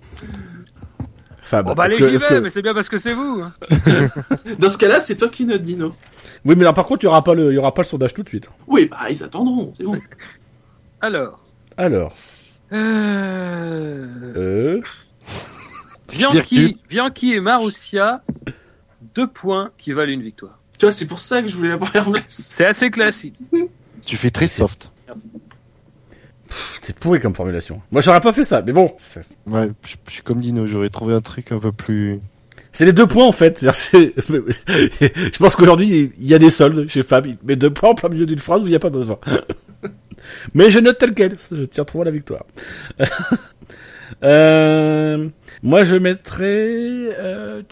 Fab, 1.48 1.64
Bon, 1.66 1.72
bah, 1.74 1.86
est-ce 1.86 1.94
allez, 1.94 2.10
j'y 2.10 2.16
vais, 2.18 2.26
que- 2.28 2.38
mais 2.40 2.50
c'est 2.50 2.60
bien 2.60 2.74
parce 2.74 2.90
que 2.90 2.98
c'est 2.98 3.14
vous. 3.14 3.42
hein. 3.42 3.54
Dans 4.58 4.68
ce 4.68 4.76
cas-là, 4.76 5.00
c'est 5.00 5.16
toi 5.16 5.28
qui 5.30 5.46
notes, 5.46 5.62
Dino. 5.62 5.94
Oui, 6.44 6.54
mais 6.56 6.64
là, 6.64 6.74
par 6.74 6.84
contre, 6.84 7.04
il 7.04 7.06
y 7.06 7.08
aura 7.08 7.24
pas 7.24 7.34
le, 7.34 7.52
il 7.52 7.54
y 7.54 7.58
aura 7.58 7.72
pas 7.72 7.80
le 7.82 7.86
sondage 7.86 8.12
tout 8.12 8.22
de 8.22 8.28
suite. 8.28 8.50
Oui, 8.66 8.86
bah 8.90 8.98
ils 9.10 9.22
attendront, 9.24 9.72
c'est 9.76 9.84
bon. 9.84 9.98
Alors. 11.00 11.42
Alors, 11.78 12.14
Euh... 12.72 14.06
euh... 14.36 14.80
Bianchi, 16.10 16.76
Bianchi 16.88 17.32
et 17.34 17.40
Marussia, 17.40 18.22
deux 19.14 19.26
points 19.26 19.70
qui 19.78 19.92
valent 19.92 20.12
une 20.12 20.22
victoire. 20.22 20.58
Tu 20.78 20.84
vois, 20.86 20.92
c'est 20.92 21.06
pour 21.06 21.20
ça 21.20 21.42
que 21.42 21.48
je 21.48 21.56
voulais 21.56 21.70
la 21.70 21.78
première 21.78 22.10
place. 22.10 22.24
C'est 22.28 22.66
assez 22.66 22.90
classique. 22.90 23.34
Tu 24.04 24.16
fais 24.16 24.30
très 24.30 24.46
soft. 24.46 24.90
C'est 26.82 26.96
pourri 26.96 27.20
comme 27.20 27.34
formulation. 27.34 27.80
Moi, 27.90 28.00
j'aurais 28.00 28.20
pas 28.20 28.32
fait 28.32 28.44
ça, 28.44 28.62
mais 28.66 28.72
bon. 28.72 28.94
Ouais, 29.46 29.70
je, 29.86 29.96
je 30.06 30.12
suis 30.12 30.22
comme 30.22 30.40
Dino, 30.40 30.66
j'aurais 30.66 30.88
trouvé 30.88 31.14
un 31.14 31.20
truc 31.20 31.52
un 31.52 31.58
peu 31.58 31.72
plus... 31.72 32.20
C'est 32.72 32.84
les 32.84 32.92
deux 32.92 33.06
points 33.06 33.26
en 33.26 33.32
fait. 33.32 33.58
Je 33.64 35.38
pense 35.38 35.56
qu'aujourd'hui 35.56 36.12
il 36.18 36.26
y 36.26 36.34
a 36.34 36.38
des 36.38 36.50
soldes 36.50 36.86
chez 36.88 37.02
Fab. 37.02 37.26
Met 37.42 37.56
deux 37.56 37.72
points 37.72 37.90
en 37.90 37.94
plein 37.94 38.08
milieu 38.08 38.26
d'une 38.26 38.38
phrase 38.38 38.62
où 38.62 38.66
il 38.66 38.70
n'y 38.70 38.76
a 38.76 38.78
pas 38.78 38.90
besoin. 38.90 39.18
Mais 40.54 40.70
je 40.70 40.78
note 40.78 40.98
tel 40.98 41.14
quel. 41.14 41.36
Je 41.50 41.64
tiens 41.64 41.84
trop 41.84 42.02
à 42.02 42.04
la 42.04 42.10
victoire. 42.10 42.44
euh... 44.22 45.28
Moi 45.62 45.84
je 45.84 45.96
mettrais 45.96 47.08
euh... 47.18 47.62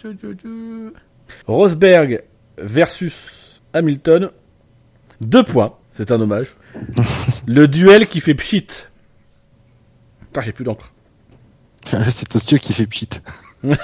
Rosberg 1.46 2.22
versus 2.58 3.62
Hamilton. 3.74 4.30
Deux 5.20 5.44
points. 5.44 5.74
C'est 5.90 6.10
un 6.10 6.20
hommage. 6.20 6.48
Le 7.46 7.66
duel 7.68 8.06
qui 8.08 8.20
fait 8.20 8.34
pchit. 8.34 8.66
Putain, 10.20 10.40
j'ai 10.42 10.52
plus 10.52 10.64
d'encre. 10.64 10.92
C'est 12.10 12.28
Tostio 12.28 12.58
qui 12.58 12.72
fait 12.72 12.86
pchit. 12.86 13.08
Putain, 13.62 13.78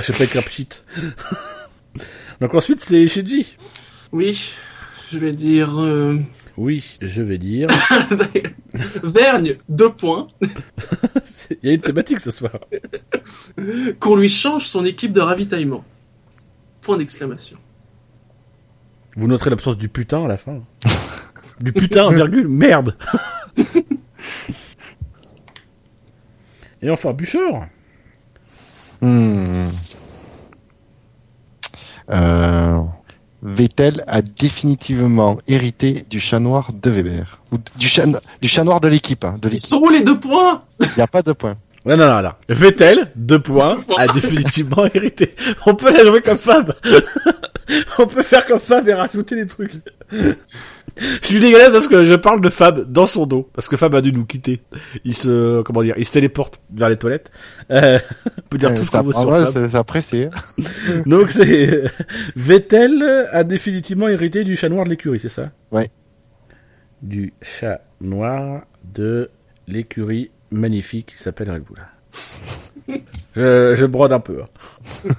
sais 0.00 0.12
pas 0.12 0.24
écrire 0.24 0.44
pchit. 0.44 0.68
Donc 2.40 2.54
ensuite 2.54 2.80
c'est 2.80 3.06
Shiji. 3.08 3.56
Oui, 4.12 4.52
je 5.10 5.18
vais 5.18 5.32
dire 5.32 5.80
euh... 5.80 6.18
Oui, 6.56 6.96
je 7.00 7.22
vais 7.22 7.38
dire. 7.38 7.68
Vergne, 9.02 9.56
deux 9.68 9.90
points. 9.92 10.26
C'est- 11.24 11.58
Il 11.62 11.68
y 11.68 11.72
a 11.72 11.74
une 11.74 11.80
thématique 11.80 12.20
ce 12.20 12.30
soir. 12.30 12.52
Qu'on 14.00 14.16
lui 14.16 14.28
change 14.28 14.66
son 14.66 14.84
équipe 14.84 15.12
de 15.12 15.20
ravitaillement. 15.20 15.84
Point 16.80 16.98
d'exclamation. 16.98 17.58
Vous 19.16 19.26
noterez 19.28 19.50
l'absence 19.50 19.76
du 19.78 19.88
putain 19.88 20.24
à 20.24 20.28
la 20.28 20.36
fin. 20.36 20.62
Du 21.60 21.72
putain, 21.72 22.10
virgule, 22.14 22.48
merde. 22.48 22.96
Et 26.80 26.90
enfin, 26.90 27.12
Bûcheur. 27.12 27.66
Hmm. 29.00 29.68
Euh, 32.10 32.78
Vettel 33.42 34.04
a 34.06 34.22
définitivement 34.22 35.38
hérité 35.46 36.04
du 36.08 36.20
chat 36.20 36.40
noir 36.40 36.72
de 36.72 36.90
Weber. 36.90 37.40
Ou 37.52 37.58
du 37.76 37.86
chat, 37.86 38.06
du 38.40 38.48
chat 38.48 38.64
noir 38.64 38.80
de 38.80 38.88
l'équipe. 38.88 39.24
Hein, 39.24 39.36
de 39.40 39.48
Ils 39.50 39.60
sont 39.60 39.78
où 39.78 39.88
les 39.88 40.02
deux 40.02 40.18
points 40.18 40.62
Il 40.80 40.88
n'y 40.96 41.02
a 41.02 41.06
pas 41.06 41.22
de 41.22 41.32
point. 41.32 41.56
Non, 41.84 41.96
non, 41.96 42.06
non, 42.06 42.22
non. 42.22 42.32
Vettel, 42.48 43.12
deux 43.16 43.38
points, 43.40 43.78
a 43.96 44.06
définitivement 44.08 44.84
hérité. 44.94 45.34
On 45.66 45.74
peut 45.74 45.92
la 45.92 46.04
jouer 46.04 46.20
comme 46.20 46.38
Fab. 46.38 46.74
On 47.98 48.06
peut 48.06 48.22
faire 48.22 48.46
comme 48.46 48.58
Fab 48.58 48.88
et 48.88 48.94
rajouter 48.94 49.36
des 49.36 49.46
trucs. 49.46 49.72
Je 51.22 51.26
suis 51.26 51.40
dégueulasse 51.40 51.70
parce 51.70 51.88
que 51.88 52.04
je 52.04 52.14
parle 52.14 52.40
de 52.40 52.48
Fab 52.48 52.90
dans 52.90 53.06
son 53.06 53.26
dos. 53.26 53.48
Parce 53.52 53.68
que 53.68 53.76
Fab 53.76 53.94
a 53.94 54.00
dû 54.00 54.12
nous 54.12 54.24
quitter. 54.24 54.62
Il 55.04 55.14
se, 55.14 55.62
comment 55.62 55.82
dire, 55.82 55.94
il 55.96 56.04
se 56.04 56.12
téléporte 56.12 56.60
vers 56.72 56.88
les 56.88 56.96
toilettes. 56.96 57.30
Euh, 57.70 57.98
on 58.26 58.48
peut 58.48 58.58
dire 58.58 58.70
Euh, 58.70 58.76
tout 58.76 58.84
ce 58.84 58.90
qu'on 58.90 59.02
veut 59.02 59.12
sur 59.12 59.28
vrai, 59.28 59.44
Fab. 59.44 59.52
Donc 61.06 61.30
c'est, 61.30 61.84
Vettel 62.36 63.28
a 63.32 63.44
définitivement 63.44 64.08
hérité 64.08 64.44
du 64.44 64.56
chat 64.56 64.68
noir 64.68 64.84
de 64.84 64.90
l'écurie, 64.90 65.18
c'est 65.18 65.28
ça? 65.28 65.50
Ouais. 65.70 65.90
Du 67.02 67.32
chat 67.42 67.80
noir 68.00 68.62
de 68.94 69.30
l'écurie 69.66 70.30
magnifique 70.50 71.06
qui 71.06 71.16
s'appelle 71.16 71.50
Red 71.50 71.62
Bull. 71.62 71.78
Je, 73.36 73.74
je 73.76 73.86
brode 73.86 74.12
un 74.12 74.20
peu. 74.20 74.38
hein. 74.42 75.10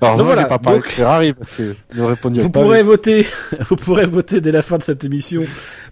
Alors, 0.00 0.16
Donc 0.18 0.26
voilà, 0.26 0.44
pas 0.44 0.58
parlé 0.58 0.78
donc- 0.78 0.86
de 0.88 0.92
Ferrari 0.92 1.32
parce 1.32 1.52
que 1.54 1.74
Vous 1.94 2.50
pas. 2.50 2.60
pourrez 2.60 2.82
voter, 2.82 3.26
vous 3.68 3.76
pourrez 3.76 4.06
voter 4.06 4.40
dès 4.40 4.52
la 4.52 4.62
fin 4.62 4.78
de 4.78 4.82
cette 4.82 5.02
émission 5.04 5.42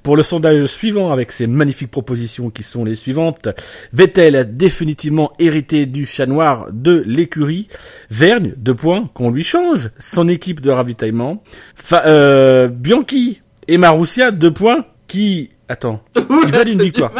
pour 0.02 0.16
le 0.16 0.22
sondage 0.22 0.64
suivant 0.66 1.10
avec 1.12 1.32
ces 1.32 1.46
magnifiques 1.46 1.90
propositions 1.90 2.50
qui 2.50 2.62
sont 2.62 2.84
les 2.84 2.94
suivantes. 2.94 3.48
Vettel 3.92 4.36
a 4.36 4.44
définitivement 4.44 5.32
hérité 5.38 5.86
du 5.86 6.06
chat 6.06 6.26
noir 6.26 6.66
de 6.70 7.02
l'écurie. 7.06 7.68
Vergne, 8.10 8.52
deux 8.56 8.74
points, 8.74 9.06
qu'on 9.14 9.30
lui 9.30 9.42
change 9.44 9.90
son 9.98 10.28
équipe 10.28 10.60
de 10.60 10.70
ravitaillement. 10.70 11.42
Fa- 11.74 12.04
euh, 12.06 12.68
Bianchi 12.68 13.40
et 13.68 13.78
Marussia, 13.78 14.30
deux 14.30 14.52
points, 14.52 14.84
qui, 15.08 15.50
attends, 15.68 16.00
qui 16.14 16.50
valent 16.50 16.70
une 16.70 16.82
victoire. 16.82 17.12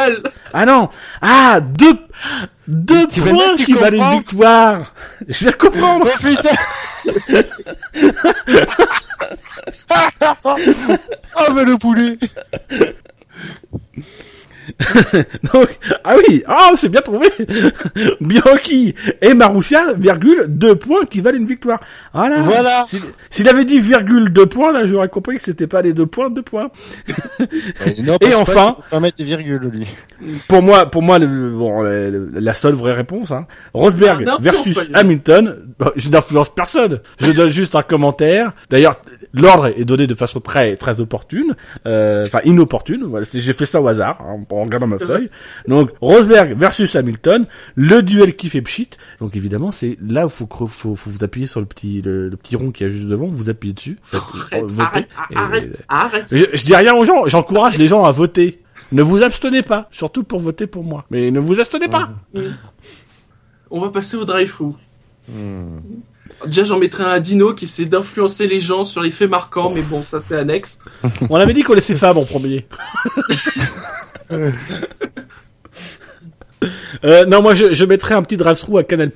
Ah 0.53 0.65
non, 0.67 0.89
ah, 1.23 1.61
deux, 1.61 1.95
deux 2.71 3.07
Tu 3.09 3.21
points 3.21 3.57
qui 3.57 3.73
valent 3.75 3.97
une 3.97 4.19
victoire. 4.19 4.95
Je 5.29 5.45
vais 5.47 5.53
comprendre. 5.53 6.07
Oh 6.09 6.19
putain 6.23 6.57
Oh 11.37 11.53
mais 11.55 11.65
le 11.65 11.77
poulet 11.77 12.17
Donc, 15.53 15.69
ah 16.05 16.15
oui, 16.29 16.43
ah, 16.47 16.71
c'est 16.77 16.89
bien 16.89 17.01
trouvé. 17.01 17.29
Bianchi 18.21 18.95
et 19.21 19.35
Marussia, 19.35 19.95
virgule, 19.97 20.47
deux 20.49 20.75
points 20.77 21.05
qui 21.05 21.21
valent 21.21 21.39
une 21.39 21.47
victoire. 21.47 21.81
Voilà. 22.13 22.41
Voilà. 22.41 22.85
S'il 23.31 23.49
avait 23.49 23.65
dit 23.65 23.81
virgule 23.81 24.31
deux 24.33 24.47
points, 24.47 24.73
là, 24.73 24.87
j'aurais 24.87 25.09
compris 25.09 25.37
que 25.37 25.43
c'était 25.43 25.67
pas 25.67 25.83
les 25.83 25.93
deux 25.93 26.07
points, 26.07 26.31
deux 26.31 26.43
points. 26.43 26.71
non, 28.03 28.17
Et 28.21 28.35
enfin- 28.35 28.77
il 28.79 28.83
faut 28.83 28.91
pas 28.91 29.01
mettre 29.01 29.17
des 29.19 29.25
virgules 29.25 29.71
lui. 29.73 29.87
Pour 30.49 30.63
moi, 30.63 30.87
pour 30.91 31.03
moi, 31.03 31.19
le, 31.19 31.51
bon, 31.51 31.83
le- 31.83 32.31
la 32.35 32.55
seule 32.55 32.75
vraie 32.75 32.93
réponse, 32.95 33.31
hein. 33.31 33.47
Rosberg 33.75 34.25
Ah, 34.29 34.37
versus. 34.41 34.79
Hamilton. 34.95 35.57
Je 35.97 36.09
n'influence 36.11 36.51
personne. 36.55 37.01
Je 37.21 37.33
donne 37.33 37.51
juste 37.51 37.75
un 37.75 37.83
commentaire. 37.83 38.53
D'ailleurs, 38.69 38.97
l'ordre 39.33 39.67
est 39.77 39.85
donné 39.85 40.07
de 40.07 40.15
façon 40.15 40.41
très, 40.41 40.77
très 40.77 41.01
opportune. 41.01 41.55
Euh, 41.87 42.25
Enfin, 42.27 42.41
inopportune. 42.45 43.05
Voilà, 43.05 43.27
J'ai 43.33 43.53
fait 43.53 43.67
ça 43.67 43.81
au 43.81 43.89
hasard, 43.89 44.21
hein, 44.21 44.45
en 44.51 44.63
regardant 44.65 44.87
ma 44.87 44.99
feuille. 44.99 45.29
Donc, 45.69 45.91
Rosberg 46.01 46.57
versus 46.59 46.95
Hamilton. 46.97 47.47
Le 47.75 48.03
duel 48.03 48.37
qui 48.37 48.49
fait 48.49 48.63
pchit. 48.63 48.91
Donc, 49.21 49.37
évidemment, 49.37 49.71
c'est 49.71 49.97
là 50.01 50.27
où 50.27 50.29
faut, 50.29 50.47
cre- 50.47 50.67
faut, 50.67 50.95
faut 50.95 51.11
vous 51.11 51.25
appuyer 51.25 51.47
sur 51.47 51.61
le 51.61 51.67
petit, 51.67 52.03
le, 52.03 52.29
le 52.29 52.37
petit 52.37 52.57
rond 52.57 52.71
qui 52.71 52.85
est 52.85 52.89
juste 52.89 53.09
devant. 53.09 53.27
Vous 53.29 53.51
appuyez 53.51 53.75
dessus. 53.75 53.99
Faites, 54.03 54.21
Arrête, 54.53 54.65
votez. 54.71 54.85
arrête, 54.85 55.07
Et- 55.31 55.37
arrête, 55.37 55.85
arrête. 55.89 56.27
je, 56.31 56.45
je 56.57 56.65
dis 56.65 56.75
rien 56.75 56.95
aux 56.95 57.05
gens, 57.05 57.27
j'encourage 57.27 57.79
les 57.79 57.87
gens 57.87 58.05
à 58.05 58.11
voter. 58.13 58.61
Ne 58.93 59.03
vous 59.03 59.23
abstenez 59.23 59.63
pas, 59.63 59.87
surtout 59.93 60.25
pour 60.25 60.41
voter 60.41 60.67
pour 60.67 60.83
moi. 60.83 61.05
Mais 61.11 61.31
ne 61.31 61.39
vous 61.39 61.61
abstenez 61.61 61.87
pas. 61.89 62.11
On 63.71 63.81
va 63.81 63.91
passer 63.91 64.17
au 64.17 64.25
drive-through. 64.25 64.75
Déjà, 66.47 66.65
j'en 66.65 66.79
mettrai 66.79 67.05
un 67.05 67.09
à 67.09 67.21
Dino 67.21 67.55
qui 67.55 67.67
essaie 67.67 67.85
d'influencer 67.85 68.47
les 68.47 68.61
gens 68.61 68.85
sur 68.85 69.03
les 69.03 69.11
faits 69.11 69.31
marquants, 69.31 69.71
mais 69.75 69.83
bon, 69.83 70.03
ça 70.03 70.21
c'est 70.21 70.37
annexe. 70.37 70.79
On 71.29 71.37
avait 71.37 71.53
dit 71.55 71.63
qu'on 71.63 71.75
laissait 71.75 71.95
Fab 71.95 72.17
en 72.17 72.25
premier. 72.25 72.67
Euh, 77.05 77.25
non, 77.25 77.41
moi 77.41 77.55
je, 77.55 77.73
je 77.73 77.85
mettrais 77.87 78.15
un 78.15 78.21
petit 78.21 78.37
drive-through 78.37 78.79
à 78.79 78.85
Canal+. 78.85 79.11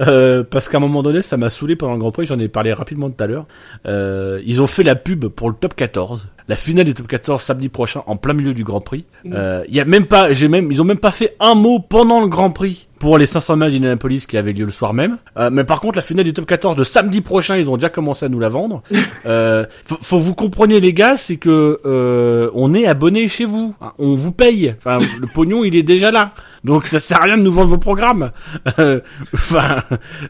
Euh, 0.00 0.42
parce 0.42 0.68
qu'à 0.68 0.76
un 0.76 0.80
moment 0.80 1.02
donné, 1.02 1.22
ça 1.22 1.36
m'a 1.36 1.50
saoulé 1.50 1.76
pendant 1.76 1.94
le 1.94 1.98
Grand 1.98 2.12
Prix. 2.12 2.26
J'en 2.26 2.38
ai 2.38 2.48
parlé 2.48 2.72
rapidement 2.72 3.08
tout 3.10 3.22
à 3.22 3.26
l'heure. 3.26 3.46
Euh, 3.86 4.42
ils 4.44 4.60
ont 4.60 4.66
fait 4.66 4.82
la 4.82 4.94
pub 4.94 5.26
pour 5.28 5.48
le 5.48 5.56
Top 5.56 5.74
14, 5.74 6.28
la 6.48 6.56
finale 6.56 6.84
du 6.84 6.94
Top 6.94 7.06
14 7.08 7.42
samedi 7.42 7.68
prochain, 7.68 8.02
en 8.06 8.16
plein 8.16 8.34
milieu 8.34 8.52
du 8.54 8.64
Grand 8.64 8.80
Prix. 8.80 9.04
Euh, 9.32 9.64
Il 9.68 9.74
y 9.74 9.80
a 9.80 9.84
même 9.84 10.06
pas, 10.06 10.32
j'ai 10.32 10.48
même, 10.48 10.70
ils 10.70 10.82
ont 10.82 10.84
même 10.84 10.98
pas 10.98 11.12
fait 11.12 11.34
un 11.40 11.54
mot 11.54 11.78
pendant 11.78 12.20
le 12.20 12.28
Grand 12.28 12.50
Prix 12.50 12.85
pour 12.98 13.18
les 13.18 13.26
500 13.26 13.56
matchs 13.56 13.72
d'Indianapolis 13.72 14.26
qui 14.26 14.36
avaient 14.36 14.52
lieu 14.52 14.64
le 14.64 14.72
soir 14.72 14.94
même. 14.94 15.18
Euh, 15.36 15.50
mais 15.52 15.64
par 15.64 15.80
contre, 15.80 15.96
la 15.96 16.02
finale 16.02 16.24
du 16.24 16.32
Top 16.32 16.46
14 16.46 16.76
de 16.76 16.84
samedi 16.84 17.20
prochain, 17.20 17.56
ils 17.56 17.68
ont 17.68 17.76
déjà 17.76 17.90
commencé 17.90 18.26
à 18.26 18.28
nous 18.28 18.40
la 18.40 18.48
vendre. 18.48 18.82
Euh, 19.24 19.66
faut, 19.84 19.98
faut 20.02 20.18
vous 20.20 20.34
compreniez 20.34 20.78
les 20.78 20.92
gars, 20.92 21.16
c'est 21.16 21.36
que 21.36 21.78
euh, 21.84 22.48
on 22.54 22.74
est 22.74 22.86
abonné 22.86 23.26
chez 23.28 23.44
vous, 23.44 23.74
on 23.98 24.14
vous 24.14 24.30
paye. 24.30 24.74
Enfin, 24.78 24.98
le 25.20 25.26
pognon, 25.26 25.64
il 25.64 25.74
est 25.74 25.82
déjà 25.82 26.12
là. 26.12 26.32
Donc 26.62 26.84
ça 26.84 27.00
sert 27.00 27.20
à 27.20 27.24
rien 27.24 27.36
de 27.38 27.42
nous 27.42 27.50
vendre 27.50 27.70
vos 27.70 27.78
programmes. 27.78 28.30
Euh, 28.78 29.00
Enfin, 29.34 29.82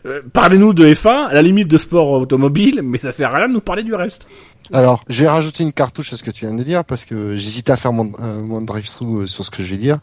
euh, 0.05 0.23
parlez-nous 0.33 0.73
de 0.73 0.87
F1, 0.87 1.29
à 1.29 1.35
la 1.35 1.43
limite 1.43 1.69
de 1.69 1.79
sport 1.79 2.11
automobile, 2.11 2.81
mais 2.83 2.99
ça 2.99 3.13
sert 3.13 3.35
à 3.35 3.39
rien 3.39 3.49
de 3.49 3.55
nous 3.55 3.61
parler 3.61 3.83
du 3.83 3.95
reste. 3.95 4.27
Alors, 4.73 5.05
je 5.09 5.23
vais 5.23 5.29
rajouter 5.29 5.63
une 5.63 5.73
cartouche 5.73 6.13
à 6.13 6.17
ce 6.17 6.23
que 6.23 6.31
tu 6.31 6.47
viens 6.47 6.55
de 6.55 6.63
dire 6.63 6.85
parce 6.85 7.05
que 7.05 7.37
j'hésitais 7.37 7.73
à 7.73 7.77
faire 7.77 7.93
mon, 7.93 8.13
euh, 8.21 8.61
drive-through 8.61 9.23
euh, 9.23 9.27
sur 9.27 9.45
ce 9.45 9.51
que 9.51 9.63
je 9.63 9.71
vais 9.71 9.77
dire, 9.77 9.99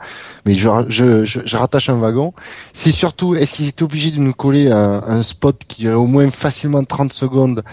mais 0.46 0.56
je, 0.56 0.70
je, 0.90 1.58
rattache 1.58 1.90
un 1.90 1.96
wagon. 1.96 2.34
C'est 2.72 2.92
surtout, 2.92 3.36
est-ce 3.36 3.54
qu'ils 3.54 3.68
étaient 3.68 3.84
obligés 3.84 4.12
de 4.12 4.20
nous 4.20 4.34
coller 4.34 4.72
un, 4.72 5.24
spot 5.24 5.62
qui 5.68 5.88
est 5.88 5.92
au 5.92 6.06
moins 6.06 6.30
facilement 6.30 6.84
30 6.84 7.12
secondes? 7.14 7.64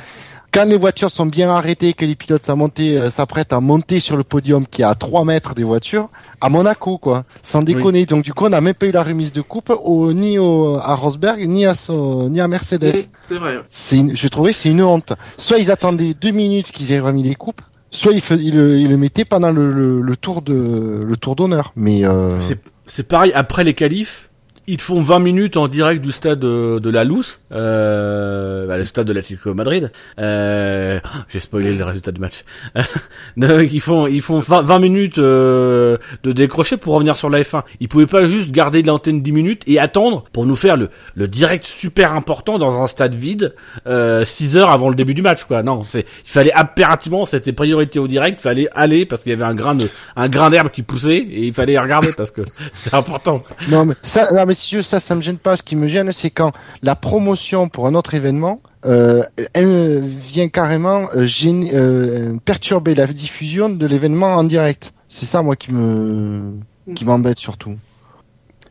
Quand 0.52 0.64
les 0.64 0.76
voitures 0.76 1.12
sont 1.12 1.26
bien 1.26 1.48
arrêtées, 1.48 1.92
que 1.92 2.04
les 2.04 2.16
pilotes 2.16 2.48
euh, 2.48 3.10
s'apprêtent 3.10 3.52
à 3.52 3.60
monter 3.60 4.00
sur 4.00 4.16
le 4.16 4.24
podium 4.24 4.66
qui 4.66 4.82
est 4.82 4.84
à 4.84 4.96
3 4.96 5.24
mètres 5.24 5.54
des 5.54 5.62
voitures, 5.62 6.08
à 6.40 6.48
Monaco, 6.48 6.98
quoi, 6.98 7.24
sans 7.42 7.62
déconner. 7.62 8.06
Donc 8.06 8.24
du 8.24 8.32
coup, 8.32 8.46
on 8.46 8.50
n'a 8.50 8.60
même 8.60 8.74
pas 8.74 8.86
eu 8.86 8.92
la 8.92 9.02
remise 9.02 9.32
de 9.32 9.42
coupe 9.42 9.70
au, 9.70 10.12
ni 10.12 10.38
au, 10.38 10.76
à 10.78 10.94
Rosberg, 10.94 11.46
ni 11.46 11.66
à, 11.66 11.74
son, 11.74 12.28
ni 12.30 12.40
à 12.40 12.48
Mercedes. 12.48 12.94
C'est 13.20 13.34
vrai. 13.34 13.60
C'est 13.68 13.96
une, 13.98 14.16
je 14.16 14.28
trouvais 14.28 14.52
c'est 14.52 14.70
une 14.70 14.82
honte. 14.82 15.12
Soit 15.36 15.58
ils 15.58 15.70
attendaient 15.70 16.14
deux 16.14 16.30
minutes 16.30 16.72
qu'ils 16.72 16.92
aient 16.92 17.00
remis 17.00 17.22
les 17.22 17.34
coupes, 17.34 17.60
soit 17.90 18.12
ils, 18.12 18.20
fais- 18.22 18.36
ils, 18.38 18.56
le, 18.56 18.78
ils 18.78 18.88
le 18.88 18.96
mettaient 18.96 19.24
pendant 19.26 19.50
le, 19.50 19.70
le, 19.70 20.00
le 20.00 20.16
tour 20.16 20.40
de 20.42 21.04
le 21.06 21.16
tour 21.16 21.36
d'honneur. 21.36 21.72
Mais 21.76 22.04
euh, 22.06 22.40
C'est 22.40 22.58
c'est 22.86 23.06
pareil, 23.06 23.32
après 23.34 23.62
les 23.62 23.74
qualifs, 23.74 24.29
ils 24.70 24.80
font 24.80 25.02
20 25.02 25.18
minutes 25.18 25.56
en 25.56 25.66
direct 25.66 26.00
du 26.00 26.12
stade 26.12 26.38
de, 26.38 26.78
de 26.78 26.90
la 26.90 27.02
Louse, 27.02 27.40
euh, 27.52 28.66
bah, 28.68 28.78
le 28.78 28.84
stade 28.84 29.06
de 29.06 29.12
l'Atlético 29.12 29.52
Madrid. 29.52 29.90
Euh, 30.18 31.00
J'ai 31.28 31.40
spoilé 31.40 31.74
le 31.76 31.84
résultat 31.84 32.12
du 32.12 32.20
match. 32.20 32.44
Donc, 33.36 33.72
ils 33.72 33.80
font 33.80 34.06
ils 34.06 34.22
font 34.22 34.38
20, 34.38 34.62
20 34.62 34.78
minutes 34.78 35.18
euh, 35.18 35.96
de 36.22 36.30
décrocher 36.30 36.76
pour 36.76 36.94
revenir 36.94 37.16
sur 37.16 37.30
la 37.30 37.40
F1. 37.40 37.64
Ils 37.80 37.88
pouvaient 37.88 38.06
pas 38.06 38.26
juste 38.26 38.52
garder 38.52 38.82
l'antenne 38.82 39.22
10 39.22 39.32
minutes 39.32 39.62
et 39.66 39.80
attendre 39.80 40.24
pour 40.32 40.46
nous 40.46 40.54
faire 40.54 40.76
le, 40.76 40.88
direct 41.26 41.66
super 41.66 42.14
important 42.14 42.58
dans 42.58 42.82
un 42.82 42.86
stade 42.86 43.14
vide 43.14 43.54
euh, 43.86 44.24
6 44.24 44.56
heures 44.56 44.70
avant 44.70 44.88
le 44.88 44.94
début 44.94 45.14
du 45.14 45.22
match 45.22 45.44
quoi. 45.44 45.62
Non, 45.62 45.82
c'est 45.86 46.06
il 46.24 46.30
fallait 46.30 46.52
impérativement 46.54 47.26
c'était 47.26 47.52
priorité 47.52 47.98
au 47.98 48.08
direct, 48.08 48.38
il 48.40 48.42
fallait 48.42 48.68
aller 48.74 49.04
parce 49.04 49.22
qu'il 49.22 49.30
y 49.30 49.34
avait 49.34 49.44
un 49.44 49.54
grain 49.54 49.74
de 49.74 49.88
un 50.16 50.28
grain 50.28 50.50
d'herbe 50.50 50.70
qui 50.70 50.82
poussait 50.82 51.16
et 51.18 51.46
il 51.46 51.52
fallait 51.52 51.78
regarder 51.78 52.12
parce 52.16 52.30
que 52.30 52.42
c'est 52.72 52.94
important. 52.94 53.42
non 53.68 53.84
mais 53.84 53.94
ça, 54.02 54.32
non 54.32 54.44
mais 54.46 54.54
veux, 54.76 54.82
ça, 54.82 55.00
ça 55.00 55.14
me 55.14 55.22
gêne 55.22 55.38
pas. 55.38 55.56
Ce 55.56 55.62
qui 55.62 55.76
me 55.76 55.88
gêne, 55.88 56.12
c'est 56.12 56.30
quand 56.30 56.52
la 56.82 56.96
promotion 56.96 57.68
pour 57.68 57.86
un 57.86 57.94
autre 57.94 58.14
événement 58.14 58.60
euh, 58.86 59.22
elle 59.52 60.00
vient 60.00 60.48
carrément 60.48 61.08
euh, 61.14 61.26
gêner, 61.26 61.72
euh, 61.74 62.36
perturber 62.44 62.94
la 62.94 63.06
diffusion 63.06 63.68
de 63.68 63.86
l'événement 63.86 64.34
en 64.34 64.44
direct. 64.44 64.92
C'est 65.08 65.26
ça 65.26 65.42
moi 65.42 65.56
qui 65.56 65.72
me 65.72 66.54
qui 66.94 67.04
m'embête 67.04 67.38
surtout. 67.38 67.76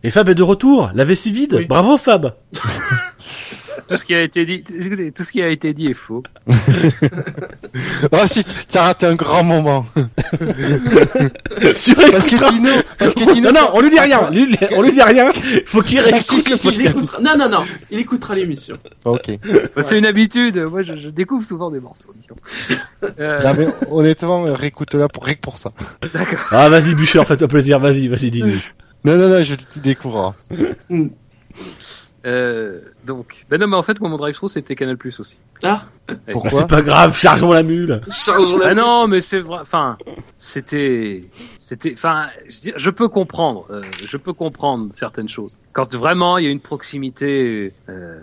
Et 0.03 0.09
Fab 0.09 0.29
est 0.29 0.35
de 0.35 0.43
retour, 0.43 0.89
la 0.95 1.05
vessie 1.05 1.31
vide. 1.31 1.53
Oui. 1.53 1.67
Bravo 1.67 1.97
Fab. 1.97 2.33
Tout 3.89 3.97
ce 3.97 4.05
qui 4.05 4.13
a 4.13 4.21
été 4.21 4.45
dit, 4.45 4.63
écoutez, 4.79 5.11
tout 5.11 5.23
ce 5.23 5.31
qui 5.31 5.41
a 5.41 5.49
été 5.49 5.73
dit 5.73 5.87
est 5.87 5.93
faux. 5.93 6.23
Ah 8.11 8.27
si, 8.27 8.43
t'as 8.67 8.83
raté 8.83 9.05
un 9.05 9.15
grand 9.15 9.43
moment. 9.43 9.85
tu 9.95 11.93
Parce 11.95 12.25
que. 12.25 12.51
Dino, 12.51 12.69
parce 12.97 13.13
que 13.13 13.33
Dino, 13.33 13.51
Non 13.51 13.59
non, 13.61 13.69
on 13.73 13.81
lui 13.81 13.89
dit 13.91 13.99
rien. 13.99 14.29
Lui- 14.31 14.57
on 14.75 14.81
lui 14.81 14.91
dit 14.91 15.01
rien. 15.01 15.31
Faut 15.67 15.81
qu'il 15.81 15.99
Ah, 15.99 16.03
réécoute 16.03 16.49
le 16.49 16.55
si, 16.57 16.67
Il 16.67 16.71
podcast. 16.75 16.95
écoutera- 16.97 17.21
Non, 17.21 17.37
non, 17.37 17.49
non. 17.49 17.65
Il 17.91 17.99
écoutera 17.99 18.33
l'émission. 18.35 18.77
ok. 19.05 19.39
Bah, 19.75 19.81
c'est 19.83 19.97
une 19.97 20.05
habitude. 20.05 20.57
Moi, 20.69 20.81
je, 20.81 20.97
je 20.97 21.09
découvre 21.09 21.45
souvent 21.45 21.69
des 21.69 21.79
morceaux. 21.79 22.09
Euh, 23.19 23.43
Non, 23.43 23.53
mais 23.57 23.67
honnêtement, 23.91 24.43
réécoute-la 24.43 25.07
pour 25.09 25.25
rien 25.25 25.35
que 25.35 25.41
pour 25.41 25.57
ça. 25.57 25.71
D'accord. 26.13 26.39
Ah 26.51 26.69
vas-y 26.69 26.95
Bûcher, 26.95 27.23
fais-toi 27.25 27.47
plaisir. 27.47 27.79
Vas-y, 27.79 28.07
vas-y 28.07 28.31
dis-nous. 28.31 28.57
Non, 29.05 29.15
non, 29.15 29.29
non, 29.29 29.43
je 29.43 29.53
te 29.55 29.79
découvre. 29.79 30.33
Euh, 32.25 32.81
donc, 33.05 33.45
ben 33.49 33.59
non, 33.59 33.67
mais 33.67 33.75
en 33.77 33.83
fait, 33.83 33.99
moi, 34.01 34.09
mon 34.09 34.17
drive 34.17 34.35
through 34.35 34.49
c'était 34.51 34.75
Canal 34.75 34.97
Plus 34.97 35.19
aussi. 35.19 35.37
Ah, 35.63 35.83
Bah, 36.07 36.15
Pourquoi 36.31 36.51
c'est 36.51 36.67
pas 36.67 36.81
grave, 36.81 37.15
chargeons 37.17 37.53
la 37.53 37.63
mule. 37.63 38.01
chargeons 38.11 38.57
la 38.57 38.67
Ah 38.69 38.73
non, 38.73 39.07
mais 39.07 39.21
c'est 39.21 39.39
vrai. 39.39 39.59
Enfin, 39.61 39.97
c'était, 40.35 41.23
c'était. 41.57 41.93
Enfin, 41.93 42.27
je, 42.47 42.55
veux 42.55 42.61
dire, 42.61 42.73
je 42.77 42.89
peux 42.89 43.07
comprendre. 43.07 43.65
euh, 43.69 43.81
je 44.05 44.17
peux 44.17 44.33
comprendre 44.33 44.89
certaines 44.95 45.29
choses. 45.29 45.59
Quand 45.73 45.93
vraiment 45.95 46.37
il 46.37 46.45
y 46.45 46.47
a 46.47 46.51
une 46.51 46.59
proximité 46.59 47.73
euh, 47.87 48.19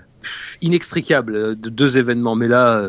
inextricable 0.61 1.59
de 1.61 1.69
deux 1.71 1.97
événements, 1.99 2.35
mais 2.37 2.49
là. 2.49 2.77
euh, 2.77 2.89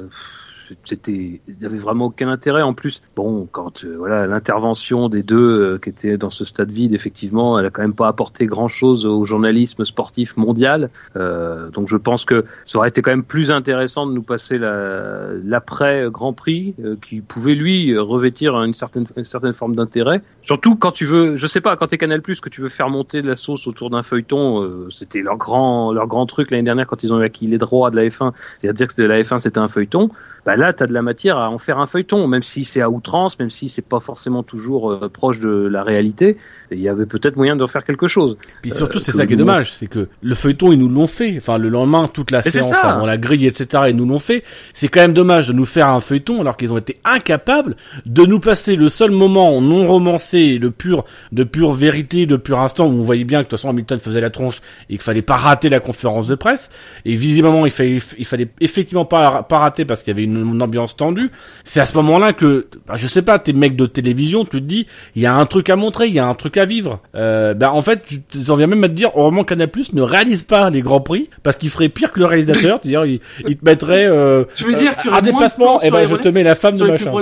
c'était 0.84 1.42
il 1.48 1.62
y 1.62 1.66
avait 1.66 1.78
vraiment 1.78 2.06
aucun 2.06 2.30
intérêt. 2.30 2.62
En 2.62 2.74
plus 2.74 3.02
bon 3.16 3.48
quand 3.52 3.84
euh, 3.84 3.96
voilà 3.98 4.28
l'intervention 4.28 5.10
des 5.10 5.24
deux 5.24 5.38
euh, 5.76 5.78
qui 5.78 5.90
étaient 5.90 6.18
dans 6.18 6.30
ce 6.30 6.46
stade 6.46 6.72
vide 6.72 6.94
effectivement 6.94 7.58
elle 7.60 7.66
a 7.66 7.70
quand 7.70 7.82
même 7.82 7.94
pas 7.94 8.08
apporté 8.08 8.46
grand 8.46 8.68
chose 8.68 9.06
au 9.06 9.26
journalisme 9.26 9.86
sportif 9.86 10.38
mondial. 10.38 10.90
Euh, 11.16 11.70
donc 11.70 11.88
je 11.88 11.98
pense 11.98 12.26
que 12.26 12.46
ça 12.66 12.78
aurait 12.78 12.90
été 12.90 13.02
quand 13.02 13.12
même 13.12 13.24
plus 13.24 13.52
intéressant 13.52 14.06
de 14.08 14.14
nous 14.14 14.22
passer 14.24 14.58
la- 14.58 15.34
l'après 15.44 16.08
Grand 16.12 16.34
Prix 16.34 16.76
euh, 16.84 16.96
qui 17.06 17.22
pouvait 17.22 17.56
lui 17.56 17.98
revêtir 17.98 18.62
une 18.64 18.74
certaine 18.74 19.06
une 19.16 19.24
certaine 19.24 19.54
forme 19.54 19.76
d'intérêt. 19.76 20.22
Surtout 20.42 20.76
quand 20.76 20.92
tu 20.92 21.06
veux 21.06 21.36
je 21.36 21.48
sais 21.48 21.62
pas 21.62 21.76
quand 21.76 21.88
t'es 21.88 21.98
Canal 21.98 22.22
Plus 22.22 22.40
que 22.42 22.50
tu 22.50 22.62
veux 22.62 22.70
faire 22.70 22.90
monter 22.90 23.22
de 23.22 23.28
la 23.28 23.36
sauce 23.36 23.68
autour 23.68 23.90
d'un 23.90 24.04
feuilleton 24.04 24.88
c'était 24.90 25.22
leur 25.22 25.38
grand 25.38 25.92
leur 25.94 26.08
grand 26.08 26.26
truc 26.26 26.52
l'année 26.52 26.64
dernière 26.64 26.88
quand 26.88 27.04
ils 27.04 27.14
ont 27.14 27.18
acquis 27.20 27.48
les 27.48 27.58
droits 27.58 27.90
de 27.92 27.96
la 27.96 28.04
F1 28.08 28.32
c'est-à-dire 28.58 28.88
que 28.88 29.02
la 29.02 29.22
F1 29.22 29.40
c'était 29.40 29.60
un 29.60 29.68
feuilleton 29.68 30.10
bah 30.48 30.56
là 30.56 30.72
tu 30.72 30.82
as 30.82 30.86
de 30.86 30.94
la 30.94 31.02
matière 31.02 31.38
à 31.38 31.50
en 31.50 31.58
faire 31.58 31.78
un 31.78 31.88
feuilleton 31.88 32.26
même 32.26 32.42
si 32.42 32.64
c'est 32.64 32.80
à 32.80 32.90
outrance 32.90 33.38
même 33.38 33.50
si 33.50 33.68
c'est 33.68 33.82
pas 33.82 34.00
forcément 34.00 34.44
toujours 34.44 34.94
euh, 34.94 35.10
proche 35.10 35.42
de 35.42 35.50
la 35.50 35.84
réalité 35.84 36.38
il 36.72 36.80
y 36.80 36.90
avait 36.90 37.06
peut-être 37.06 37.38
moyen 37.38 37.56
d'en 37.56 37.68
faire 37.68 37.84
quelque 37.84 38.08
chose 38.08 38.38
Puis 38.62 38.72
surtout, 38.72 39.00
c'est 39.00 39.12
que 39.12 39.18
ça 39.18 39.26
qui 39.26 39.34
est 39.34 39.38
dommage, 39.38 39.74
c'est 39.74 39.88
que 39.88 40.10
le 40.22 40.36
feuilleton, 40.36 40.72
ils 40.72 40.80
nous 40.80 40.90
l'ont 40.90 41.08
fait. 41.08 41.36
Enfin, 41.38 41.58
le 41.58 41.70
lendemain, 41.70 42.08
toute 42.08 42.32
la 42.32 42.42
c'est 42.42 42.52
séance 42.52 42.74
avant 42.74 43.06
la 43.06 43.18
grille, 43.18 43.46
etc., 43.46 43.86
ils 43.90 43.96
nous 43.96 44.06
l'ont 44.06 44.20
fait. 44.20 44.44
C'est 44.74 44.88
quand 44.88 45.02
même 45.02 45.14
dommage 45.14 45.48
de 45.48 45.54
nous 45.54 45.66
faire 45.66 45.90
un 45.90 46.02
feuilleton 46.02 46.42
alors 46.42 46.58
qu'ils 46.58 46.74
ont 46.74 46.78
été 46.78 46.96
incapables 47.06 47.76
de 48.06 48.26
nous 48.26 48.40
passer 48.40 48.76
le 48.76 48.90
seul 48.90 49.12
moment 49.12 49.62
non 49.62 49.88
romancé, 49.88 50.60
de 50.60 50.70
pure, 50.70 51.06
de 51.32 51.44
pure 51.44 51.72
vérité, 51.72 52.26
de 52.26 52.36
pur 52.36 52.60
instant 52.60 52.88
où 52.88 52.92
on 52.92 53.02
voyait 53.02 53.24
bien 53.24 53.40
que 53.40 53.46
de 53.46 53.50
toute 53.50 53.60
façon 53.60 53.70
Hamilton 53.70 54.00
faisait 54.00 54.22
la 54.22 54.30
tronche 54.30 54.62
et 54.90 54.94
qu'il 54.94 55.02
fallait 55.02 55.22
pas 55.22 55.38
rater 55.38 55.70
la 55.70 55.80
conférence 55.80 56.28
de 56.28 56.36
presse. 56.36 56.70
Et 57.06 57.14
visiblement, 57.14 57.66
il 57.66 57.72
fallait, 57.72 57.98
il 58.18 58.26
fallait 58.26 58.50
effectivement 58.60 59.06
pas, 59.06 59.44
pas 59.44 59.60
rater 59.60 59.86
parce 59.86 60.04
qu'il 60.04 60.12
y 60.12 60.16
avait 60.16 60.24
une, 60.24 60.37
une 60.44 60.62
ambiance 60.62 60.96
tendue. 60.96 61.32
C'est 61.64 61.80
à 61.80 61.86
ce 61.86 61.96
moment-là 61.98 62.34
que, 62.34 62.68
bah, 62.88 62.96
je 62.98 63.08
sais 63.08 63.22
pas, 63.22 63.40
tes 63.40 63.54
mecs 63.54 63.76
de 63.76 63.86
télévision, 63.86 64.46
tu 64.46 64.62
te 64.62 64.66
dis, 64.66 64.88
il 65.16 65.22
y 65.22 65.26
a 65.26 65.34
un 65.34 65.46
truc 65.46 65.70
à 65.70 65.76
montrer, 65.76 66.08
il 66.08 66.14
y 66.14 66.20
a 66.20 66.28
un 66.28 66.36
truc 66.36 66.58
à 66.58 66.66
vivre. 66.66 67.00
Euh, 67.16 67.54
bah, 67.54 67.72
en 67.74 67.82
fait, 67.82 68.04
tu 68.06 68.52
en 68.52 68.56
viens 68.56 68.68
même 68.68 68.84
à 68.84 68.90
te 68.90 68.94
dire, 68.94 69.12
heureusement 69.16 69.44
Canal 69.44 69.70
Plus 69.70 69.94
ne 69.94 70.02
réalise 70.02 70.44
pas 70.44 70.70
les 70.70 70.82
grands 70.82 71.02
prix 71.02 71.30
parce 71.44 71.58
qu'il 71.58 71.70
ferait 71.70 71.90
pire 71.90 72.12
que 72.12 72.20
le 72.20 72.26
réalisateur. 72.26 72.80
C'est-à-dire, 72.82 73.06
il, 73.06 73.20
il 73.48 73.58
te 73.58 73.66
mettrait 73.66 74.06
euh, 74.06 74.44
Tu 74.54 74.66
veux 74.66 74.76
dire 74.76 74.96
qu'il 74.98 75.12
y 75.12 75.14
un 75.14 75.18
aurait 75.18 75.50
plans 75.56 75.80
et 75.80 75.88
sur 75.88 75.96
ben 75.96 76.08
je 76.08 76.16
te 76.16 76.30
mets 76.30 76.44
la 76.44 76.56
femme 76.56 76.78
de 76.78 76.86
machin. 76.86 77.12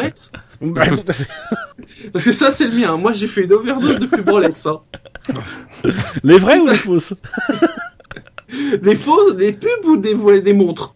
Bah. 0.61 0.83
Parce 2.13 2.25
que 2.25 2.31
ça, 2.31 2.51
c'est 2.51 2.67
le 2.67 2.75
mien. 2.75 2.95
Moi, 2.97 3.13
j'ai 3.13 3.27
fait 3.27 3.43
une 3.43 3.53
overdose 3.53 3.99
de 3.99 4.05
pub 4.05 4.27
Rolex. 4.27 4.65
Hein. 4.65 4.81
les 6.23 6.39
vrais 6.39 6.59
ou 6.59 6.67
les 6.67 6.75
fausses? 6.75 7.13
Des 8.81 8.95
fausses, 8.95 9.35
des 9.35 9.53
pubs 9.53 9.85
ou 9.85 9.97
des 9.97 10.53
montres? 10.53 10.93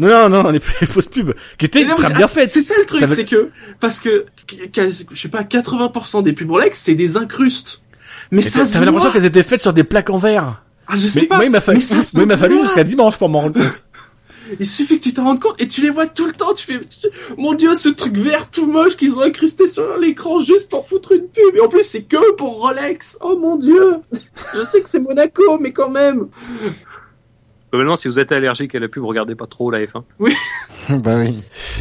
Non, 0.00 0.28
non, 0.30 0.42
non, 0.42 0.50
les, 0.50 0.60
les 0.80 0.86
fausses 0.86 1.06
pubs 1.06 1.34
qui 1.58 1.66
étaient 1.66 1.84
non, 1.84 1.94
très 1.94 2.12
bien 2.12 2.24
ah, 2.24 2.28
faites. 2.28 2.48
C'est 2.48 2.62
ça 2.62 2.74
le 2.78 2.86
truc, 2.86 3.04
c'est 3.08 3.24
que 3.26 3.50
parce 3.80 4.00
que 4.00 4.24
quasi- 4.72 5.06
je 5.10 5.20
sais 5.20 5.28
pas, 5.28 5.42
80% 5.42 6.22
des 6.22 6.32
pubs 6.32 6.50
Rolex, 6.50 6.78
c'est 6.78 6.94
des 6.94 7.16
incrustes. 7.16 7.82
Mais 8.30 8.40
Et 8.40 8.42
ça 8.42 8.64
T'avais 8.64 8.86
l'impression 8.86 9.12
qu'elles 9.12 9.24
étaient 9.26 9.42
faites 9.42 9.60
sur 9.60 9.72
des 9.72 9.84
plaques 9.84 10.10
en 10.10 10.18
verre. 10.18 10.62
Ah, 10.86 10.94
je 10.96 11.06
sais 11.06 11.22
Mais 11.22 11.26
pas. 11.26 11.36
moi, 11.36 11.44
il 11.44 11.50
m'a 11.50 11.60
fallu, 11.60 11.80
moi, 11.92 12.22
il 12.22 12.26
m'a 12.26 12.36
fallu 12.36 12.60
jusqu'à 12.60 12.84
dimanche 12.84 13.16
pour 13.16 13.28
m'en 13.28 13.40
rendre 13.40 13.60
compte. 13.60 13.82
Il 14.58 14.66
suffit 14.66 14.98
que 14.98 15.04
tu 15.04 15.12
t'en 15.12 15.24
rendes 15.24 15.40
compte 15.40 15.60
et 15.62 15.68
tu 15.68 15.80
les 15.82 15.90
vois 15.90 16.06
tout 16.06 16.26
le 16.26 16.32
temps. 16.32 16.52
Tu 16.54 16.64
fais, 16.64 16.80
mon 17.36 17.54
dieu, 17.54 17.74
ce 17.76 17.88
truc 17.88 18.16
vert 18.16 18.50
tout 18.50 18.66
moche 18.66 18.96
qu'ils 18.96 19.16
ont 19.16 19.22
incrusté 19.22 19.66
sur 19.66 19.96
l'écran 19.98 20.40
juste 20.40 20.68
pour 20.68 20.88
foutre 20.88 21.12
une 21.12 21.28
pub. 21.28 21.54
Et 21.54 21.60
en 21.60 21.68
plus, 21.68 21.84
c'est 21.84 22.02
que 22.02 22.32
pour 22.32 22.60
Rolex. 22.60 23.18
Oh 23.20 23.38
mon 23.38 23.56
dieu. 23.56 23.96
Je 24.54 24.62
sais 24.62 24.80
que 24.80 24.88
c'est 24.88 24.98
Monaco, 24.98 25.58
mais 25.60 25.72
quand 25.72 25.90
même. 25.90 26.28
Globalement, 27.70 27.96
si 27.96 28.08
vous 28.08 28.18
êtes 28.18 28.32
allergique 28.32 28.74
à 28.74 28.80
la 28.80 28.88
pub, 28.88 29.04
regardez 29.04 29.34
pas 29.36 29.46
trop 29.46 29.70
la 29.70 29.78
F1. 29.80 30.02
bah 31.00 31.14
oui. 31.18 31.38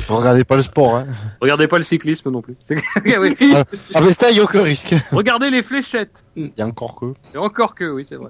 Regardez 0.07 0.43
pas 0.43 0.55
le 0.55 0.61
sport, 0.61 0.97
hein. 0.97 1.07
Regardez 1.41 1.67
pas 1.67 1.77
le 1.77 1.83
cyclisme 1.83 2.29
non 2.29 2.41
plus. 2.41 2.55
Oui. 3.05 3.35
Ah, 3.55 3.63
Ah, 3.95 4.01
mais 4.01 4.13
ça, 4.13 4.29
il 4.29 4.37
y 4.37 4.39
a 4.39 4.43
aucun 4.43 4.61
risque. 4.61 4.93
Regardez 5.11 5.49
les 5.49 5.63
fléchettes. 5.63 6.23
Il 6.35 6.51
y 6.57 6.61
a 6.61 6.67
encore 6.67 6.99
que. 6.99 7.05
Et 7.33 7.37
encore 7.37 7.73
que, 7.75 7.85
oui, 7.89 8.05
c'est 8.07 8.15
vrai. 8.17 8.29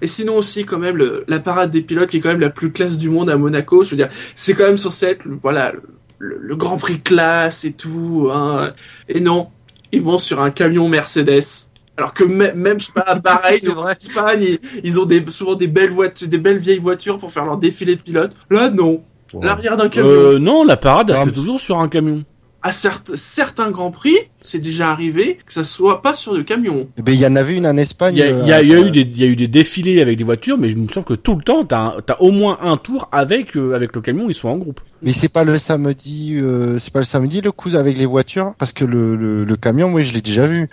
Et 0.00 0.06
sinon 0.06 0.36
aussi, 0.38 0.64
quand 0.64 0.78
même, 0.78 0.96
le- 0.96 1.24
la 1.28 1.40
parade 1.40 1.70
des 1.70 1.82
pilotes 1.82 2.08
qui 2.10 2.16
est 2.16 2.20
quand 2.20 2.30
même 2.30 2.40
la 2.40 2.50
plus 2.50 2.72
classe 2.72 2.96
du 2.96 3.10
monde 3.10 3.28
à 3.28 3.36
Monaco. 3.36 3.82
Je 3.84 3.90
veux 3.90 3.96
dire, 3.96 4.08
c'est 4.34 4.54
quand 4.54 4.64
même 4.64 4.78
censé 4.78 5.06
être, 5.06 5.24
le- 5.26 5.36
voilà, 5.36 5.72
le, 6.18 6.38
le 6.40 6.56
Grand 6.56 6.78
Prix 6.78 7.00
classe 7.00 7.64
et 7.64 7.72
tout. 7.74 8.30
Hein. 8.32 8.72
Et 9.08 9.20
non, 9.20 9.50
ils 9.92 10.00
vont 10.00 10.16
sur 10.18 10.40
un 10.42 10.50
camion 10.50 10.88
Mercedes. 10.88 11.68
Alors 11.96 12.12
que 12.14 12.24
même, 12.24 12.56
même 12.56 12.80
je 12.80 12.86
sais 12.86 12.92
pas, 12.92 13.20
C'est 13.60 13.68
en. 13.68 13.88
Espagne, 13.88 14.42
ils, 14.42 14.58
ils 14.82 15.00
ont 15.00 15.04
des, 15.04 15.24
souvent 15.30 15.54
des 15.54 15.68
belles 15.68 15.90
voitures, 15.92 16.26
des 16.28 16.38
belles 16.38 16.58
vieilles 16.58 16.78
voitures 16.78 17.18
pour 17.18 17.30
faire 17.30 17.44
leur 17.44 17.56
défilé 17.56 17.96
de 17.96 18.00
pilotes. 18.00 18.32
Là, 18.50 18.70
non. 18.70 19.00
L'arrière 19.42 19.76
d'un 19.76 19.88
camion. 19.88 20.08
Euh, 20.10 20.38
non, 20.38 20.64
la 20.64 20.76
parade, 20.76 21.10
elle 21.10 21.16
se 21.16 21.20
mais- 21.20 21.26
fait 21.26 21.32
toujours 21.32 21.60
sur 21.60 21.78
un 21.78 21.88
camion. 21.88 22.24
À 22.66 22.72
certes, 22.72 23.14
certains 23.14 23.70
grands 23.70 23.90
prix, 23.90 24.16
c'est 24.40 24.58
déjà 24.58 24.90
arrivé 24.90 25.38
que 25.44 25.52
ça 25.52 25.64
soit 25.64 26.00
pas 26.00 26.14
sur 26.14 26.32
le 26.32 26.42
camion. 26.44 26.88
Eh 26.96 27.02
ben, 27.02 27.12
il 27.12 27.20
y 27.20 27.26
en 27.26 27.36
avait 27.36 27.56
une 27.56 27.66
en 27.66 27.76
Espagne. 27.76 28.14
Il 28.14 28.20
y 28.20 28.22
a, 28.22 28.26
euh, 28.26 28.40
il 28.42 28.48
y 28.48 28.52
a- 28.54 28.62
il 28.62 28.68
y 28.70 28.74
a 28.74 28.78
euh, 28.78 28.86
eu 28.86 28.90
des, 28.90 29.00
il 29.02 29.18
y 29.18 29.22
a 29.22 29.26
eu 29.26 29.36
des 29.36 29.48
défilés 29.48 30.00
avec 30.00 30.16
des 30.16 30.24
voitures, 30.24 30.56
mais 30.56 30.70
je 30.70 30.76
me 30.78 30.88
sens 30.88 31.04
que 31.04 31.12
tout 31.12 31.34
le 31.36 31.42
temps, 31.42 31.64
t'as, 31.66 32.00
t'as 32.06 32.16
au 32.20 32.30
moins 32.30 32.58
un 32.62 32.78
tour 32.78 33.08
avec, 33.12 33.54
euh, 33.56 33.74
avec 33.74 33.94
le 33.94 34.00
camion, 34.00 34.30
ils 34.30 34.34
sont 34.34 34.48
en 34.48 34.56
groupe. 34.56 34.80
Mais 35.02 35.12
c'est 35.12 35.28
pas 35.28 35.44
le 35.44 35.58
samedi, 35.58 36.38
euh, 36.40 36.78
c'est 36.78 36.90
pas 36.92 37.00
le 37.00 37.04
samedi 37.04 37.42
le 37.42 37.52
coup 37.52 37.68
avec 37.76 37.98
les 37.98 38.06
voitures, 38.06 38.54
parce 38.58 38.72
que 38.72 38.86
le, 38.86 39.14
le, 39.14 39.44
le 39.44 39.56
camion, 39.56 39.90
moi 39.90 40.00
je 40.00 40.14
l'ai 40.14 40.22
déjà 40.22 40.46
vu. 40.46 40.70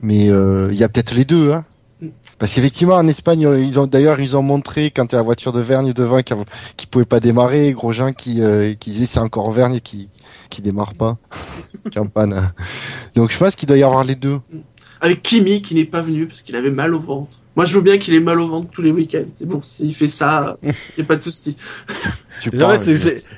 Mais 0.00 0.30
euh, 0.30 0.68
il 0.72 0.78
y 0.78 0.84
a 0.84 0.88
peut-être 0.88 1.14
les 1.14 1.24
deux, 1.24 1.52
hein. 1.52 1.64
Parce 2.38 2.54
qu'effectivement 2.54 2.94
en 2.96 3.06
Espagne, 3.06 3.46
euh, 3.46 3.60
ils 3.60 3.78
ont 3.78 3.86
d'ailleurs 3.86 4.18
ils 4.18 4.36
ont 4.36 4.42
montré 4.42 4.90
quand 4.90 5.12
la 5.12 5.22
voiture 5.22 5.52
de 5.52 5.60
Vergne 5.60 5.92
devant 5.92 6.20
qui, 6.22 6.86
pouvait 6.88 7.04
pas 7.04 7.20
démarrer, 7.20 7.72
Grosjean 7.72 8.12
qui 8.12 8.42
euh, 8.42 8.74
qui 8.74 8.90
disait 8.90 9.04
c'est 9.04 9.20
encore 9.20 9.52
Vergne 9.52 9.78
qui 9.78 10.08
qui 10.50 10.60
démarre 10.60 10.94
pas, 10.94 11.18
qui 11.90 11.98
est 11.98 12.00
en 12.00 12.08
panne. 12.08 12.32
hein. 12.32 12.52
Donc 13.14 13.30
je 13.30 13.38
pense 13.38 13.54
qu'il 13.54 13.68
doit 13.68 13.76
y 13.78 13.84
avoir 13.84 14.02
les 14.02 14.16
deux. 14.16 14.40
Avec 15.00 15.22
Kimi 15.22 15.62
qui 15.62 15.76
n'est 15.76 15.84
pas 15.84 16.00
venu 16.00 16.26
parce 16.26 16.42
qu'il 16.42 16.56
avait 16.56 16.70
mal 16.70 16.94
au 16.94 16.98
ventre. 16.98 17.41
Moi, 17.54 17.64
je 17.66 17.74
veux 17.74 17.80
bien 17.82 17.98
qu'il 17.98 18.14
ait 18.14 18.20
mal 18.20 18.40
au 18.40 18.48
ventre 18.48 18.68
tous 18.70 18.80
les 18.82 18.90
week-ends. 18.90 19.26
C'est 19.34 19.46
bon, 19.46 19.60
s'il 19.62 19.94
fait 19.94 20.08
ça, 20.08 20.56
y 20.96 21.00
a 21.00 21.04
pas 21.04 21.16
de 21.16 21.22
souci. 21.22 21.56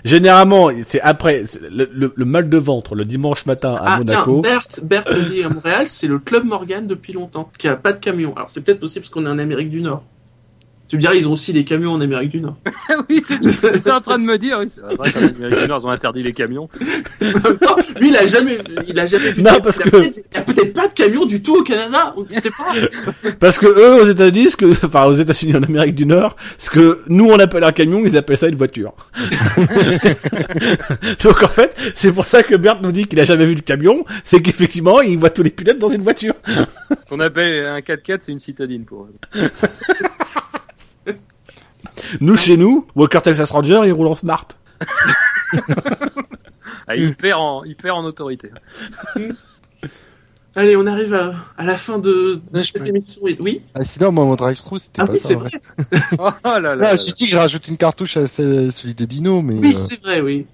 Généralement, 0.04 0.70
c'est 0.86 1.00
après 1.00 1.44
le, 1.70 1.88
le- 1.92 2.12
le 2.14 2.24
mal 2.24 2.48
de 2.48 2.56
ventre 2.56 2.94
le 2.94 3.04
dimanche 3.04 3.44
matin 3.44 3.74
à 3.74 3.96
Ah 3.96 4.00
tiens, 4.04 4.18
Monaco. 4.24 4.40
Bert, 4.40 4.66
Bert 4.82 5.04
me 5.10 5.28
dit 5.28 5.42
à 5.42 5.48
Montréal, 5.48 5.88
c'est 5.88 6.06
le 6.06 6.18
club 6.18 6.44
Morgan 6.44 6.86
depuis 6.86 7.12
longtemps, 7.12 7.50
qui 7.58 7.66
a 7.68 7.76
pas 7.76 7.92
de 7.92 7.98
camion. 7.98 8.32
Alors 8.36 8.50
c'est 8.50 8.62
peut-être 8.64 8.82
aussi 8.84 9.00
parce 9.00 9.10
qu'on 9.10 9.26
est 9.26 9.28
en 9.28 9.38
Amérique 9.38 9.68
du 9.70 9.80
Nord. 9.82 10.04
Tu 10.94 10.98
me 10.98 11.00
diras, 11.00 11.14
ils 11.14 11.26
ont 11.28 11.32
aussi 11.32 11.52
des 11.52 11.64
camions 11.64 11.90
en 11.90 12.00
Amérique 12.00 12.30
du 12.30 12.40
Nord. 12.40 12.54
oui, 13.10 13.20
c'est 13.26 13.36
j'étais 13.42 13.90
en 13.90 14.00
train 14.00 14.16
de 14.16 14.22
me 14.22 14.38
dire, 14.38 14.58
oui, 14.60 14.66
c'est 14.68 14.80
vrai 14.80 14.94
qu'en 14.94 15.18
Amérique 15.26 15.58
du 15.62 15.66
Nord, 15.66 15.80
ils 15.82 15.86
ont 15.86 15.90
interdit 15.90 16.22
les 16.22 16.32
camions. 16.32 16.68
Non, 17.20 17.76
lui, 18.00 18.10
il 18.10 18.16
a 18.16 18.26
jamais, 18.26 18.58
il 18.86 18.96
a 19.00 19.06
jamais 19.06 19.32
vu. 19.32 19.42
Non, 19.42 19.58
parce 19.60 19.80
il 19.84 19.90
que- 19.90 19.96
Il 19.96 20.22
y 20.34 20.36
a 20.36 20.42
peut-être 20.42 20.72
pas 20.72 20.86
de 20.86 20.92
camion 20.92 21.24
du 21.24 21.42
tout 21.42 21.56
au 21.56 21.62
Canada. 21.64 22.14
On 22.16 22.22
ne 22.22 22.28
sait 22.28 22.50
pas. 22.50 23.30
Parce 23.40 23.58
que 23.58 23.66
eux, 23.66 24.02
aux 24.02 24.06
États-Unis, 24.06 24.50
ce 24.50 24.56
que, 24.56 24.66
enfin, 24.86 25.04
aux 25.06 25.14
États-Unis, 25.14 25.56
en 25.56 25.62
Amérique 25.64 25.96
du 25.96 26.06
Nord, 26.06 26.36
ce 26.58 26.70
que 26.70 27.00
nous 27.08 27.26
on 27.26 27.38
appelle 27.40 27.64
un 27.64 27.72
camion, 27.72 28.02
ils 28.04 28.16
appellent 28.16 28.38
ça 28.38 28.46
une 28.46 28.54
voiture. 28.56 28.92
Donc 31.22 31.42
en 31.42 31.48
fait, 31.48 31.74
c'est 31.96 32.12
pour 32.12 32.26
ça 32.28 32.42
que 32.44 32.54
Bert 32.54 32.80
nous 32.82 32.92
dit 32.92 33.06
qu'il 33.06 33.18
a 33.18 33.24
jamais 33.24 33.46
vu 33.46 33.56
de 33.56 33.62
camion, 33.62 34.04
c'est 34.22 34.40
qu'effectivement, 34.40 35.00
il 35.00 35.18
voit 35.18 35.30
tous 35.30 35.42
les 35.42 35.50
pilotes 35.50 35.78
dans 35.78 35.88
une 35.88 36.02
voiture. 36.02 36.34
Qu'on 37.08 37.18
appelle 37.20 37.66
un 37.66 37.80
4x4, 37.80 38.18
c'est 38.20 38.32
une 38.32 38.38
citadine 38.38 38.84
pour 38.84 39.08
eux. 39.34 39.48
Nous, 42.24 42.36
chez 42.38 42.56
nous, 42.56 42.86
Walker 42.96 43.20
Texas 43.22 43.50
Ranger, 43.50 43.82
il 43.84 43.92
roule 43.92 44.06
en 44.06 44.14
smart. 44.14 44.48
Ah, 46.86 46.96
il 46.96 47.14
perd 47.14 47.38
en, 47.40 47.64
il 47.64 47.76
perd 47.76 47.96
en 47.98 48.04
autorité. 48.04 48.50
Allez, 50.56 50.76
on 50.76 50.86
arrive 50.86 51.14
à, 51.14 51.34
à 51.56 51.64
la 51.64 51.76
fin 51.76 51.98
de, 51.98 52.40
de 52.52 52.62
cette 52.62 52.78
peux- 52.82 52.86
émission. 52.88 53.20
Oui. 53.40 53.62
Ah, 53.74 53.84
sinon 53.84 54.12
moi 54.12 54.24
mon 54.24 54.34
drive-thru 54.34 54.78
c'était 54.78 55.00
Ah 55.02 55.06
pas 55.06 55.12
oui, 55.12 55.18
ça. 55.18 55.34
vrai. 55.34 55.50
Oh 56.18 56.30
là 56.44 56.58
là. 56.60 56.74
Là 56.76 56.96
j'ai 56.96 57.12
dit 57.12 57.24
que 57.26 57.32
je 57.32 57.36
rajoute 57.38 57.68
une 57.68 57.76
cartouche 57.78 58.16
à 58.18 58.26
ce- 58.26 58.70
celui 58.70 58.94
de 58.94 59.04
Dino, 59.06 59.40
mais 59.40 59.54
Oui, 59.54 59.72
euh, 59.72 59.76
c'est 59.76 60.00
vrai, 60.02 60.20
oui. 60.20 60.46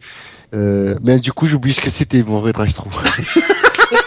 euh, 0.54 0.94
mais 1.02 1.18
du 1.18 1.32
coup 1.32 1.46
j'oublie 1.46 1.72
ce 1.72 1.80
que 1.80 1.90
c'était 1.90 2.22
mon 2.22 2.40
vrai 2.40 2.52
drive-thru. 2.52 2.88
là. 2.90 3.10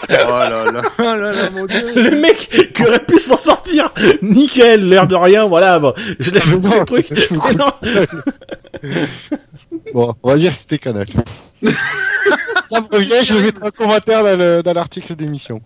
Oh 0.08 0.12
là 0.36 0.64
là. 0.72 0.82
Oh 0.98 1.02
là 1.02 1.32
là, 1.32 1.50
mon 1.50 1.66
dieu. 1.66 1.80
Le 1.94 2.10
mec 2.20 2.72
qui 2.74 2.82
aurait 2.82 3.04
pu 3.04 3.18
s'en 3.18 3.36
sortir, 3.36 3.92
nickel, 4.22 4.88
l'air 4.88 5.06
de 5.08 5.14
rien, 5.14 5.46
voilà, 5.46 5.78
bon, 5.78 5.92
je 6.18 6.30
laisse 6.30 6.52
Non, 6.52 6.62
ce 6.70 6.84
truc. 6.84 7.06
je 7.10 7.34
me 7.34 7.40
Mais 7.40 7.54
non. 7.54 7.66
Bon, 9.92 10.14
on 10.22 10.30
va 10.30 10.36
dire 10.36 10.52
que 10.52 10.58
c'était 10.58 10.78
Canal. 10.78 11.06
ça 12.68 12.80
me 12.80 12.86
revient, 12.94 13.24
je 13.24 13.34
vais 13.34 13.42
mettre 13.46 13.64
un 13.64 13.70
commentaire 13.70 14.22
dans 14.24 14.36
le- 14.36 14.62
dans 14.62 14.72
l'article 14.72 15.14
d'émission. 15.16 15.60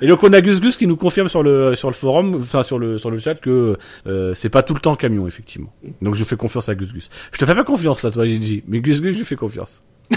Et 0.00 0.06
donc 0.06 0.22
on 0.22 0.32
a 0.32 0.40
Gus 0.40 0.60
Gus 0.60 0.76
qui 0.76 0.86
nous 0.86 0.96
confirme 0.96 1.28
sur 1.28 1.42
le 1.42 1.74
sur 1.74 1.88
le 1.88 1.94
forum, 1.94 2.36
enfin 2.40 2.62
sur 2.62 2.78
le 2.78 2.98
sur 2.98 3.10
le 3.10 3.18
chat 3.18 3.34
que 3.34 3.76
euh, 4.06 4.32
c'est 4.34 4.48
pas 4.48 4.62
tout 4.62 4.74
le 4.74 4.80
temps 4.80 4.94
camion 4.94 5.26
effectivement. 5.26 5.72
Donc 6.02 6.14
je 6.14 6.22
fais 6.24 6.36
confiance 6.36 6.68
à 6.68 6.74
Gus 6.74 6.92
Gus. 6.92 7.10
Je 7.32 7.38
te 7.38 7.44
fais 7.44 7.54
pas 7.54 7.64
confiance 7.64 8.04
à 8.04 8.10
toi 8.10 8.24
Gigi, 8.24 8.62
mais 8.68 8.80
Gus 8.80 9.00
Gus 9.00 9.12
je 9.14 9.18
lui 9.18 9.24
fais 9.24 9.36
confiance. 9.36 9.82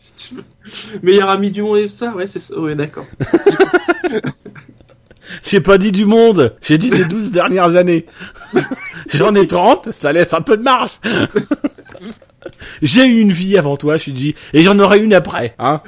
Si 0.02 0.14
tu 0.14 0.34
veux. 0.36 0.44
Meilleur 1.02 1.28
ami 1.28 1.50
du 1.50 1.60
monde 1.60 1.76
et 1.76 1.88
ça, 1.88 2.14
ouais, 2.14 2.26
c'est 2.26 2.40
ça. 2.40 2.58
Ouais, 2.58 2.74
d'accord. 2.74 3.04
J'ai 5.44 5.60
pas 5.60 5.76
dit 5.76 5.92
du 5.92 6.06
monde, 6.06 6.56
j'ai 6.60 6.76
dit 6.76 6.90
des 6.90 7.04
12 7.04 7.30
dernières 7.30 7.76
années. 7.76 8.06
J'en 9.14 9.32
ai 9.34 9.46
30, 9.46 9.92
ça 9.92 10.12
laisse 10.12 10.32
un 10.32 10.40
peu 10.40 10.56
de 10.56 10.62
marge. 10.62 10.98
J'ai 12.82 13.04
eu 13.04 13.20
une 13.20 13.30
vie 13.30 13.56
avant 13.56 13.76
toi, 13.76 13.96
Shinji, 13.96 14.34
et 14.52 14.62
j'en 14.62 14.76
aurai 14.80 14.98
une 14.98 15.14
après, 15.14 15.54
hein. 15.60 15.82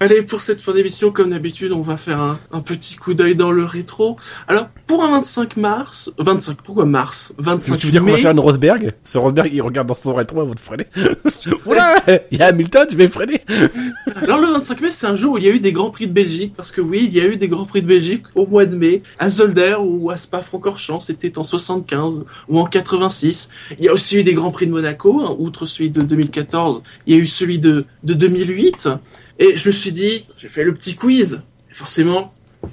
Allez, 0.00 0.22
pour 0.22 0.42
cette 0.42 0.60
fin 0.60 0.72
d'émission, 0.72 1.10
comme 1.10 1.30
d'habitude, 1.30 1.72
on 1.72 1.82
va 1.82 1.96
faire 1.96 2.20
un, 2.20 2.38
un 2.52 2.60
petit 2.60 2.94
coup 2.94 3.14
d'œil 3.14 3.34
dans 3.34 3.50
le 3.50 3.64
rétro. 3.64 4.16
Alors, 4.46 4.68
pour 4.86 5.02
un 5.02 5.10
25 5.10 5.56
mars, 5.56 6.12
25, 6.18 6.58
pourquoi 6.62 6.84
mars? 6.84 7.32
25 7.38 7.78
Tu 7.78 7.86
veux 7.86 7.92
dire 7.92 8.02
qu'on 8.02 8.12
va 8.12 8.18
faire 8.18 8.30
une 8.30 8.38
Rosberg? 8.38 8.94
Ce 9.02 9.18
Rosberg, 9.18 9.50
il 9.52 9.60
regarde 9.60 9.88
dans 9.88 9.96
son 9.96 10.14
rétro 10.14 10.40
avant 10.40 10.54
de 10.54 10.60
freiner. 10.60 10.86
Oula 11.66 11.96
Il 12.30 12.38
y 12.38 12.42
a 12.42 12.46
Hamilton, 12.46 12.86
je 12.88 12.96
vais 12.96 13.08
freiner. 13.08 13.42
Alors 14.22 14.40
le 14.40 14.46
25 14.52 14.80
mai, 14.82 14.90
c'est 14.92 15.08
un 15.08 15.16
jour 15.16 15.32
où 15.32 15.38
il 15.38 15.44
y 15.44 15.48
a 15.48 15.50
eu 15.50 15.58
des 15.58 15.72
grands 15.72 15.90
prix 15.90 16.06
de 16.06 16.12
Belgique, 16.12 16.52
parce 16.56 16.70
que 16.70 16.80
oui, 16.80 17.08
il 17.10 17.16
y 17.16 17.20
a 17.20 17.26
eu 17.26 17.36
des 17.36 17.48
grands 17.48 17.66
prix 17.66 17.82
de 17.82 17.88
Belgique 17.88 18.22
au 18.36 18.46
mois 18.46 18.66
de 18.66 18.76
mai, 18.76 19.02
à 19.18 19.28
Zolder 19.28 19.78
ou 19.80 20.10
à 20.10 20.16
Spa-Francorchamps, 20.16 21.00
c'était 21.00 21.38
en 21.38 21.42
75 21.42 22.24
ou 22.48 22.60
en 22.60 22.66
86. 22.66 23.48
Il 23.78 23.84
y 23.84 23.88
a 23.88 23.92
aussi 23.92 24.18
eu 24.18 24.22
des 24.22 24.34
grands 24.34 24.52
prix 24.52 24.66
de 24.66 24.70
Monaco, 24.70 25.20
hein, 25.20 25.34
outre 25.40 25.66
celui 25.66 25.90
de 25.90 26.02
2014, 26.02 26.82
il 27.08 27.16
y 27.16 27.18
a 27.18 27.20
eu 27.20 27.26
celui 27.26 27.58
de, 27.58 27.84
de 28.04 28.14
2008. 28.14 28.90
Et 29.38 29.56
je 29.56 29.68
me 29.68 29.72
suis 29.72 29.92
dit, 29.92 30.26
j'ai 30.36 30.48
fait 30.48 30.64
le 30.64 30.74
petit 30.74 30.94
quiz. 30.96 31.42
Et 31.70 31.74
forcément, 31.74 32.28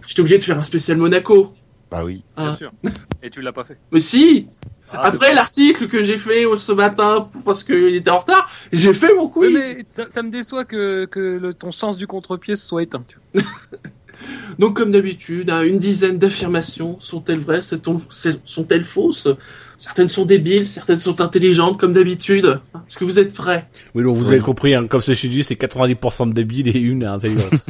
j'étais 0.07 0.21
obligé 0.21 0.37
de 0.37 0.43
faire 0.43 0.57
un 0.57 0.63
spécial 0.63 0.97
Monaco. 0.97 1.53
Bah 1.91 2.03
oui. 2.03 2.23
Bien 2.37 2.47
hein. 2.47 2.55
sûr. 2.55 2.71
Et 3.21 3.29
tu 3.29 3.41
l'as 3.41 3.53
pas 3.53 3.63
fait. 3.63 3.77
Mais 3.91 3.99
si, 3.99 4.47
Ah, 4.91 5.07
après 5.07 5.33
l'article 5.33 5.87
que 5.87 6.01
j'ai 6.01 6.17
fait 6.17 6.43
ce 6.57 6.71
matin 6.71 7.29
parce 7.43 7.63
qu'il 7.63 7.95
était 7.95 8.09
en 8.09 8.19
retard, 8.19 8.49
j'ai 8.71 8.93
fait 8.93 9.13
mon 9.13 9.27
quiz. 9.27 9.53
mais 9.53 9.85
ça, 9.89 10.05
ça 10.09 10.23
me 10.23 10.29
déçoit 10.31 10.65
que, 10.65 11.05
que 11.05 11.19
le, 11.19 11.53
ton 11.53 11.71
sens 11.71 11.97
du 11.97 12.07
contre-pied 12.07 12.55
soit 12.55 12.83
éteint. 12.83 13.03
tu 13.07 13.17
vois. 13.33 13.43
Donc, 14.59 14.77
comme 14.77 14.91
d'habitude, 14.91 15.49
hein, 15.49 15.61
une 15.63 15.77
dizaine 15.79 16.17
d'affirmations. 16.17 16.99
Sont-elles 17.01 17.39
vraies? 17.39 17.61
Sont- 17.61 18.01
Sont-elles 18.43 18.85
fausses? 18.85 19.27
Certaines 19.85 20.09
sont 20.09 20.25
débiles, 20.25 20.65
certaines 20.65 20.97
sont 20.97 21.21
intelligentes, 21.21 21.79
comme 21.79 21.93
d'habitude. 21.93 22.59
Est-ce 22.87 22.97
que 22.97 23.05
vous 23.05 23.19
êtes 23.19 23.35
prêts? 23.35 23.67
Oui, 23.93 24.03
donc 24.03 24.17
vous 24.17 24.23
Oui. 24.25 24.31
avez 24.31 24.39
compris, 24.39 24.73
hein, 24.73 24.87
comme 24.87 24.99
c'est 25.01 25.13
Shinji, 25.13 25.43
c'est 25.43 25.53
90% 25.53 26.25
de 26.29 26.33
débile 26.33 26.69
et 26.69 26.79
une 26.79 27.05
intelligente. 27.05 27.51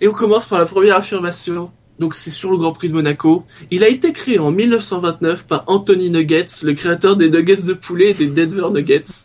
Et 0.00 0.06
on 0.08 0.12
commence 0.12 0.46
par 0.46 0.58
la 0.60 0.66
première 0.66 0.96
affirmation. 0.96 1.70
Donc, 1.98 2.14
c'est 2.14 2.30
sur 2.30 2.50
le 2.52 2.56
Grand 2.56 2.72
Prix 2.72 2.88
de 2.88 2.94
Monaco. 2.94 3.44
Il 3.72 3.82
a 3.84 3.88
été 3.88 4.12
créé 4.12 4.38
en 4.38 4.50
1929 4.52 5.44
par 5.46 5.64
Anthony 5.66 6.10
Nuggets, 6.10 6.46
le 6.62 6.74
créateur 6.74 7.16
des 7.16 7.28
nuggets 7.30 7.62
de 7.62 7.72
poulet 7.72 8.10
et 8.10 8.14
des 8.14 8.26
Denver 8.28 8.68
Nuggets. 8.72 9.02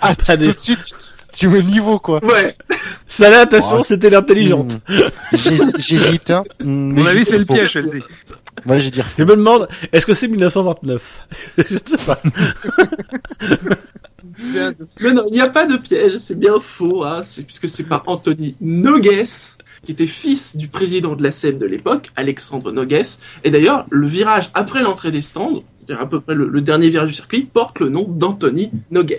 Ah, 0.00 0.14
Pas 0.14 0.36
des- 0.36 0.46
tout 0.46 0.52
de 0.52 0.58
suite, 0.58 0.94
tu 1.38 1.48
mets 1.48 1.58
le 1.60 1.70
niveau, 1.70 1.98
quoi. 1.98 2.24
Ouais. 2.24 2.54
Ça 3.06 3.30
là, 3.30 3.40
attention, 3.40 3.76
Ouais. 3.78 3.82
c'était 3.84 4.10
l'intelligente. 4.10 4.78
Hmm. 4.88 4.98
J'hé- 5.32 5.58
J'hésite, 5.78 6.30
hein. 6.30 6.44
Mon 6.62 7.06
avis, 7.06 7.24
c'est 7.24 7.38
le 7.38 7.44
bon. 7.44 7.54
piège, 7.54 7.72
celle-ci. 7.72 7.98
Moi, 8.66 8.78
je 8.80 8.84
vais 8.84 8.90
dire 8.90 9.06
Je 9.16 9.22
me 9.24 9.30
demande, 9.36 9.68
est-ce 9.92 10.04
que 10.04 10.14
c'est 10.14 10.28
1929 10.28 11.26
Je 11.58 11.62
sais 11.76 12.04
pas. 12.04 12.20
Mais 15.00 15.12
non, 15.12 15.24
il 15.28 15.32
n'y 15.34 15.40
a 15.40 15.48
pas 15.48 15.66
de 15.66 15.76
piège, 15.76 16.16
c'est 16.18 16.38
bien 16.38 16.60
faux, 16.60 17.04
hein, 17.04 17.22
c'est, 17.22 17.44
puisque 17.44 17.68
c'est 17.68 17.84
par 17.84 18.02
Anthony 18.06 18.56
Nogues, 18.60 19.24
qui 19.84 19.92
était 19.92 20.06
fils 20.06 20.56
du 20.56 20.68
président 20.68 21.14
de 21.16 21.22
la 21.22 21.32
SEM 21.32 21.58
de 21.58 21.66
l'époque, 21.66 22.08
Alexandre 22.16 22.70
Nogues. 22.72 23.02
Et 23.44 23.50
d'ailleurs, 23.50 23.86
le 23.90 24.06
virage 24.06 24.50
après 24.54 24.82
l'entrée 24.82 25.10
des 25.10 25.22
stands, 25.22 25.62
c'est-à-dire 25.86 26.02
à 26.02 26.08
peu 26.08 26.20
près 26.20 26.34
le, 26.34 26.48
le 26.48 26.60
dernier 26.60 26.88
virage 26.90 27.08
du 27.08 27.14
circuit, 27.14 27.42
porte 27.52 27.80
le 27.80 27.88
nom 27.88 28.04
d'Anthony 28.08 28.70
Nogues. 28.90 29.18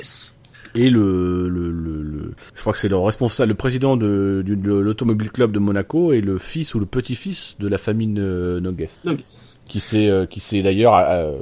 Et 0.82 0.90
le, 0.90 1.50
le, 1.50 1.72
le, 1.72 2.02
le- 2.04 2.34
je 2.56 2.62
crois 2.62 2.72
que 2.74 2.80
c'est 2.80 2.88
le 2.88 2.96
responsable, 2.98 3.50
le 3.50 3.56
président 3.56 3.98
de, 3.98 4.44
l'automobile 4.48 5.30
club 5.32 5.52
de 5.52 5.60
Monaco 5.60 6.14
et 6.14 6.22
le 6.22 6.38
fils 6.38 6.74
ou 6.76 6.80
le 6.80 6.86
petit-fils 6.86 7.56
de 7.60 7.68
la 7.68 7.78
famille 7.78 8.14
euh, 8.18 8.60
Nogues, 8.62 8.88
Nogues. 9.04 9.20
qui 9.68 9.80
s'est, 9.80 10.08
euh, 10.08 10.26
qui 10.26 10.40
s'est 10.40 10.62
d'ailleurs, 10.62 10.96
euh, 10.96 11.34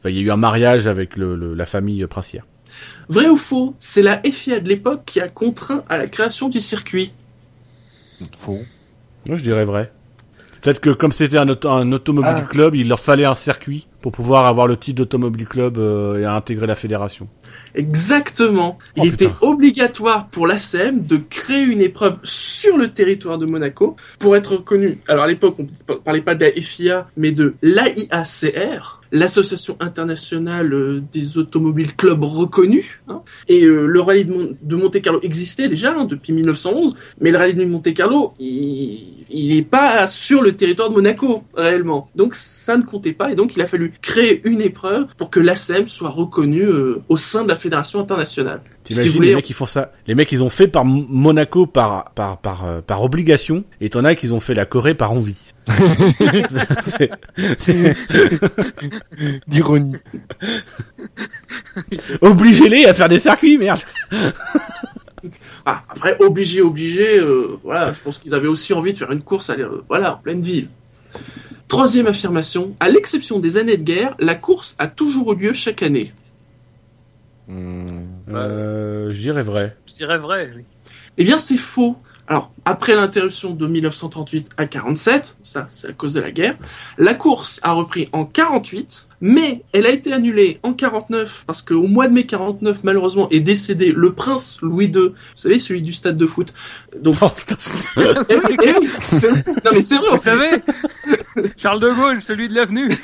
enfin, 0.00 0.10
il 0.10 0.16
y 0.16 0.18
a 0.18 0.22
eu 0.22 0.30
un 0.30 0.36
mariage 0.36 0.86
avec 0.88 1.16
le, 1.16 1.36
le- 1.36 1.54
la 1.54 1.66
famille 1.66 2.04
princière. 2.06 2.46
Vrai 3.08 3.28
ou 3.28 3.36
faux, 3.36 3.74
c'est 3.78 4.02
la 4.02 4.20
FIA 4.24 4.58
de 4.58 4.68
l'époque 4.68 5.02
qui 5.06 5.20
a 5.20 5.28
contraint 5.28 5.82
à 5.88 5.96
la 5.98 6.08
création 6.08 6.48
du 6.48 6.60
circuit. 6.60 7.12
Faux. 8.36 8.60
Moi, 9.26 9.36
je 9.36 9.42
dirais 9.42 9.64
vrai. 9.64 9.92
Peut-être 10.62 10.80
que 10.80 10.90
comme 10.90 11.12
c'était 11.12 11.36
un, 11.38 11.48
auto- 11.48 11.68
un 11.68 11.92
automobile 11.92 12.30
Ah. 12.34 12.46
club, 12.50 12.74
il 12.74 12.88
leur 12.88 12.98
fallait 13.00 13.26
un 13.26 13.34
circuit 13.34 13.86
pour 14.04 14.12
pouvoir 14.12 14.44
avoir 14.44 14.66
le 14.66 14.76
titre 14.76 14.98
d'automobile 14.98 15.46
club 15.46 15.78
euh, 15.78 16.20
et 16.20 16.26
intégrer 16.26 16.66
la 16.66 16.74
fédération. 16.74 17.26
Exactement. 17.74 18.76
Il 18.96 19.02
Oh, 19.04 19.06
était 19.06 19.28
putain. 19.28 19.38
obligatoire 19.40 20.28
pour 20.28 20.46
l'ASEM 20.46 21.06
de 21.06 21.16
créer 21.16 21.62
une 21.62 21.80
épreuve 21.80 22.18
sur 22.22 22.76
le 22.76 22.88
territoire 22.88 23.38
de 23.38 23.46
Monaco 23.46 23.96
pour 24.18 24.36
être 24.36 24.56
reconnu. 24.56 24.98
Alors 25.08 25.24
à 25.24 25.26
l'époque, 25.26 25.56
on 25.58 25.62
ne 25.62 25.94
parlait 25.96 26.20
pas 26.20 26.34
de 26.34 26.44
la 26.44 26.52
FIA, 26.52 27.06
mais 27.16 27.32
de 27.32 27.54
l'AIACR, 27.62 29.00
l'association 29.10 29.76
internationale 29.80 30.72
euh, 30.74 31.02
des 31.12 31.38
automobiles 31.38 31.94
clubs 31.96 32.22
reconnus. 32.24 33.00
hein. 33.08 33.22
Et 33.48 33.64
euh, 33.64 33.86
le 33.86 34.00
rallye 34.02 34.24
de, 34.26 34.32
Mon- 34.34 34.56
de 34.60 34.76
Monte 34.76 35.00
Carlo 35.00 35.20
existait 35.22 35.68
déjà 35.68 35.94
hein, 35.96 36.04
depuis 36.04 36.32
1911, 36.34 36.94
mais 37.20 37.30
le 37.30 37.38
rallye 37.38 37.54
de 37.54 37.64
Monte 37.64 37.94
Carlo, 37.94 38.34
il 38.38 39.24
il 39.30 39.48
n'est 39.56 39.62
pas 39.62 40.06
sur 40.06 40.42
le 40.42 40.52
territoire 40.52 40.90
de 40.90 40.94
Monaco 40.94 41.42
réellement. 41.56 42.08
Donc 42.14 42.34
ça 42.34 42.76
ne 42.76 42.82
comptait 42.82 43.14
pas, 43.14 43.32
et 43.32 43.34
donc 43.34 43.56
il 43.56 43.62
a 43.62 43.66
fallu 43.66 43.93
créer 44.02 44.40
une 44.48 44.60
épreuve 44.60 45.06
pour 45.16 45.30
que 45.30 45.40
l'ASEM 45.40 45.88
soit 45.88 46.10
reconnue 46.10 46.64
euh, 46.64 47.00
au 47.08 47.16
sein 47.16 47.42
de 47.44 47.48
la 47.48 47.56
fédération 47.56 48.00
internationale. 48.00 48.60
Qu'ils 48.84 48.96
T'imagines 48.96 49.22
les 49.22 49.34
mecs 49.34 49.44
qui 49.44 49.52
font 49.54 49.66
ça 49.66 49.92
Les 50.06 50.14
mecs 50.14 50.30
ils 50.32 50.42
ont 50.42 50.50
fait 50.50 50.68
par 50.68 50.84
Monaco 50.84 51.66
par 51.66 52.12
par 52.14 52.38
par 52.38 52.64
euh, 52.66 52.80
par 52.80 53.02
obligation 53.02 53.64
et 53.80 53.88
t'en 53.90 54.04
as 54.04 54.14
qui 54.14 54.30
ont 54.30 54.40
fait 54.40 54.54
la 54.54 54.66
Corée 54.66 54.94
par 54.94 55.12
envie. 55.12 55.34
C'est- 56.84 57.10
c'est- 57.58 57.96
L'ironie. 59.48 59.96
Obligez-les 62.20 62.84
à 62.86 62.94
faire 62.94 63.08
des 63.08 63.18
circuits, 63.18 63.58
merde. 63.58 63.80
Ah, 65.64 65.82
après, 65.88 66.16
obligé, 66.20 66.60
obligé, 66.60 67.18
euh, 67.18 67.56
voilà, 67.62 67.92
je 67.94 68.00
pense 68.02 68.18
qu'ils 68.18 68.34
avaient 68.34 68.48
aussi 68.48 68.74
envie 68.74 68.92
de 68.92 68.98
faire 68.98 69.10
une 69.12 69.22
course 69.22 69.48
à, 69.48 69.54
euh, 69.54 69.82
voilà, 69.88 70.14
en 70.14 70.18
pleine 70.18 70.42
ville. 70.42 70.68
Troisième 71.74 72.06
affirmation, 72.06 72.74
à 72.80 72.88
l'exception 72.88 73.38
des 73.40 73.56
années 73.56 73.76
de 73.76 73.82
guerre, 73.82 74.14
la 74.18 74.34
course 74.34 74.76
a 74.78 74.86
toujours 74.88 75.32
eu 75.32 75.36
lieu 75.36 75.52
chaque 75.52 75.82
année. 75.82 76.12
Hmm. 77.48 78.00
Euh, 78.30 79.12
je 79.12 79.20
dirais 79.20 79.42
vrai. 79.42 79.76
Je 79.86 79.94
dirais 79.94 80.18
vrai. 80.18 80.50
oui. 80.56 80.62
Eh 81.18 81.24
bien, 81.24 81.38
c'est 81.38 81.56
faux. 81.58 81.96
Alors, 82.26 82.52
après 82.64 82.94
l'interruption 82.94 83.50
de 83.52 83.66
1938 83.66 84.48
à 84.56 84.64
47, 84.66 85.36
ça, 85.42 85.66
c'est 85.68 85.88
à 85.88 85.92
cause 85.92 86.14
de 86.14 86.20
la 86.20 86.30
guerre, 86.30 86.56
la 86.96 87.12
course 87.14 87.60
a 87.62 87.72
repris 87.72 88.08
en 88.12 88.24
48, 88.24 89.08
mais 89.20 89.62
elle 89.74 89.84
a 89.84 89.90
été 89.90 90.10
annulée 90.10 90.58
en 90.62 90.72
49 90.72 91.44
parce 91.46 91.60
qu'au 91.60 91.86
mois 91.86 92.08
de 92.08 92.14
mai 92.14 92.24
49, 92.24 92.78
malheureusement, 92.82 93.28
est 93.28 93.40
décédé 93.40 93.92
le 93.94 94.14
prince 94.14 94.56
Louis 94.62 94.86
II. 94.86 95.08
Vous 95.08 95.12
savez, 95.36 95.58
celui 95.58 95.82
du 95.82 95.92
stade 95.92 96.16
de 96.16 96.26
foot. 96.26 96.54
Donc, 96.98 97.16
Oh, 97.20 97.28
putain. 97.28 97.56
eh 98.30 98.36
oui, 98.48 98.56
eh 98.64 98.72
oui, 98.80 98.88
c'est- 99.10 99.30
non 99.46 99.70
mais 99.74 99.82
c'est 99.82 99.98
vrai. 99.98 100.10
Vous 100.12 100.16
savez 100.18 100.62
Charles 101.56 101.80
de 101.80 101.90
Gaulle, 101.90 102.22
celui 102.22 102.48
de 102.48 102.54
l'avenue. 102.54 102.90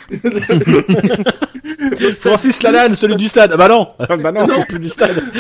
Francis 2.21 2.63
Lalanne, 2.63 2.97
celui 2.97 3.17
du 3.17 3.29
stade. 3.29 3.51
Ah 3.53 3.57
bah 3.57 3.69
non, 3.69 3.89
bah 3.99 4.33
non, 4.33 4.47
plus 4.69 4.79
du 4.79 4.89
stade. 4.89 5.23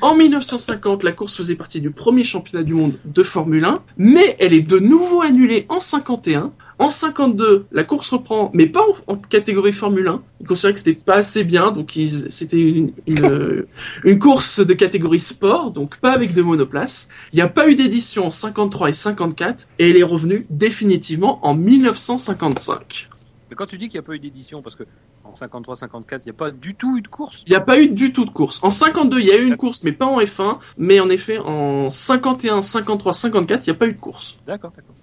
En 0.00 0.14
1950, 0.14 1.04
la 1.04 1.12
course 1.12 1.36
faisait 1.36 1.54
partie 1.54 1.80
du 1.80 1.90
premier 1.90 2.24
championnat 2.24 2.64
du 2.64 2.74
monde 2.74 2.98
de 3.04 3.22
Formule 3.22 3.64
1, 3.64 3.82
mais 3.98 4.36
elle 4.38 4.54
est 4.54 4.62
de 4.62 4.78
nouveau 4.78 5.22
annulée 5.22 5.66
en 5.68 5.80
51. 5.80 6.52
En 6.78 6.88
52, 6.88 7.66
la 7.72 7.82
course 7.84 8.10
reprend, 8.10 8.50
mais 8.54 8.66
pas 8.66 8.82
en, 9.06 9.14
en 9.14 9.16
catégorie 9.16 9.72
Formule 9.72 10.06
1. 10.06 10.22
Ils 10.40 10.46
considéraient 10.46 10.74
que 10.74 10.78
c'était 10.78 10.94
pas 10.94 11.16
assez 11.16 11.42
bien, 11.42 11.72
donc 11.72 11.96
ils- 11.96 12.30
c'était 12.30 12.60
une, 12.70 12.92
une, 13.06 13.66
une 14.04 14.18
course 14.20 14.60
de 14.64 14.74
catégorie 14.74 15.18
sport, 15.18 15.72
donc 15.72 15.96
pas 15.98 16.12
avec 16.12 16.34
de 16.34 16.42
monoplace. 16.42 17.08
Il 17.32 17.36
n'y 17.36 17.42
a 17.42 17.48
pas 17.48 17.68
eu 17.68 17.74
d'édition 17.74 18.26
en 18.26 18.30
53 18.30 18.90
et 18.90 18.92
54, 18.92 19.66
et 19.80 19.90
elle 19.90 19.96
est 19.96 20.02
revenue 20.04 20.46
définitivement 20.50 21.44
en 21.44 21.54
1955. 21.54 23.08
Mais 23.50 23.56
quand 23.56 23.66
tu 23.66 23.78
dis 23.78 23.88
qu'il 23.88 23.98
n'y 23.98 24.04
a 24.04 24.06
pas 24.06 24.14
eu 24.14 24.18
d'édition, 24.18 24.60
parce 24.62 24.76
que 24.76 24.84
en 25.24 25.32
53-54, 25.32 26.20
il 26.20 26.24
n'y 26.26 26.30
a 26.30 26.32
pas 26.34 26.50
du 26.50 26.74
tout 26.74 26.96
eu 26.98 27.02
de 27.02 27.08
course. 27.08 27.42
Il 27.46 27.50
n'y 27.50 27.56
a 27.56 27.60
pas 27.60 27.80
eu 27.80 27.88
du 27.88 28.12
tout 28.12 28.24
de 28.24 28.30
course. 28.30 28.60
En 28.62 28.70
52, 28.70 29.20
il 29.20 29.26
y 29.26 29.30
a 29.32 29.36
eu 29.38 29.46
une 29.46 29.56
course, 29.56 29.82
mais 29.84 29.92
pas 29.92 30.06
en 30.06 30.20
F1. 30.20 30.58
Mais 30.76 31.00
en 31.00 31.08
effet, 31.10 31.38
en 31.38 31.88
51, 31.90 32.62
53, 32.62 33.12
54, 33.14 33.66
il 33.66 33.70
n'y 33.70 33.76
a 33.76 33.78
pas 33.78 33.86
eu 33.86 33.92
de 33.94 34.00
course. 34.00 34.38
D'accord, 34.46 34.70
d'accord. 34.76 34.94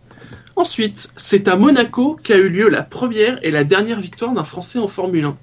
Ensuite, 0.56 1.11
c'est 1.18 1.48
à 1.48 1.56
Monaco 1.56 2.15
qu'a 2.23 2.38
eu 2.38 2.49
lieu 2.49 2.69
la 2.69 2.82
première 2.84 3.44
et 3.44 3.52
la 3.52 3.64
dernière 3.64 3.99
victoire 3.99 4.32
d'un 4.34 4.44
Français 4.45 4.80
en 4.80 4.88
Formule 4.88 5.26
1. 5.26 5.38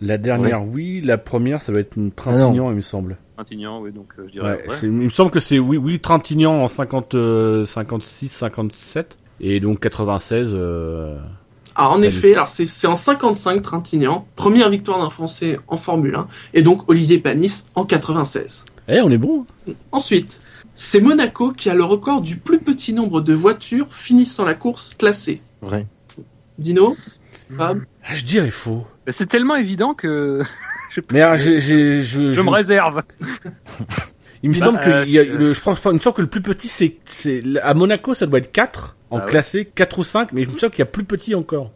La 0.00 0.18
dernière, 0.18 0.64
oui. 0.66 1.00
La 1.00 1.16
première, 1.16 1.62
ça 1.62 1.70
va 1.72 1.78
être 1.80 1.96
une 1.96 2.10
Trintignant, 2.10 2.70
il 2.70 2.76
me 2.76 2.80
semble. 2.80 3.18
Trintignant, 3.36 3.80
oui, 3.80 3.92
donc 3.92 4.08
euh, 4.18 4.24
je 4.26 4.32
dirais. 4.32 4.50
Ouais, 4.56 4.68
ouais. 4.68 4.76
c'est- 4.80 4.86
il 4.86 4.92
me 4.92 5.08
semble 5.08 5.30
que 5.30 5.40
c'est 5.40 5.58
oui, 5.60 5.76
oui 5.76 6.00
Trintignant 6.00 6.62
en 6.62 6.68
50, 6.68 7.14
euh, 7.14 7.64
56, 7.64 8.28
57 8.28 9.16
et 9.40 9.60
donc 9.60 9.78
96. 9.80 10.50
Euh... 10.54 11.16
Ah, 11.74 11.88
en 11.88 12.02
effet, 12.02 12.34
alors 12.34 12.48
c'est 12.48 12.66
c'est 12.68 12.86
en 12.86 12.94
55 12.96 13.62
Trintignant, 13.62 14.26
première 14.36 14.68
victoire 14.68 14.98
d'un 14.98 15.08
Français 15.08 15.58
en 15.68 15.76
Formule 15.78 16.16
1, 16.16 16.26
et 16.52 16.62
donc 16.62 16.88
Olivier 16.90 17.18
Panis 17.18 17.64
en 17.76 17.84
96. 17.86 18.66
Eh, 18.88 19.00
on 19.00 19.08
est 19.10 19.16
bon. 19.16 19.46
Ensuite, 19.92 20.41
c'est 20.74 21.00
Monaco 21.00 21.52
qui 21.52 21.68
a 21.70 21.74
le 21.74 21.84
record 21.84 22.20
du 22.22 22.36
plus 22.36 22.58
petit 22.60 22.92
nombre 22.92 23.20
de 23.20 23.32
voitures 23.34 23.88
finissant 23.94 24.44
la 24.44 24.54
course 24.54 24.94
classée. 24.98 25.42
Vrai. 25.60 25.86
Dino 26.58 26.96
Fab 27.56 27.82
Ah, 28.04 28.14
je 28.14 28.24
dirais 28.24 28.50
faux. 28.50 28.86
C'est 29.08 29.28
tellement 29.28 29.56
évident 29.56 29.94
que 29.94 30.42
Mais 31.12 31.22
ah, 31.22 31.36
je, 31.36 31.58
je 31.58 32.40
me 32.40 32.50
réserve. 32.50 33.02
Il 34.42 34.50
me 34.50 34.54
Bah, 34.58 34.64
semble 34.64 34.80
que 34.80 34.90
euh, 34.90 35.04
y 35.06 35.18
a 35.18 35.24
le, 35.24 35.54
je 35.54 35.60
pense, 35.60 35.78
il 35.84 35.92
me 35.92 35.98
semble 35.98 36.16
que 36.16 36.22
le 36.22 36.28
plus 36.28 36.42
petit 36.42 36.68
c'est, 36.68 36.98
à 37.62 37.74
Monaco 37.74 38.12
ça 38.14 38.26
doit 38.26 38.38
être 38.40 38.50
4 38.52 38.96
en 39.10 39.18
Ah 39.18 39.24
ouais. 39.24 39.30
classé 39.30 39.64
4 39.74 39.98
ou 39.98 40.04
5 40.04 40.32
mais 40.32 40.42
il 40.42 40.50
me 40.50 40.58
semble 40.58 40.72
qu'il 40.72 40.80
y 40.80 40.82
a 40.82 40.86
plus 40.86 41.04
petit 41.04 41.34
encore. 41.34 41.70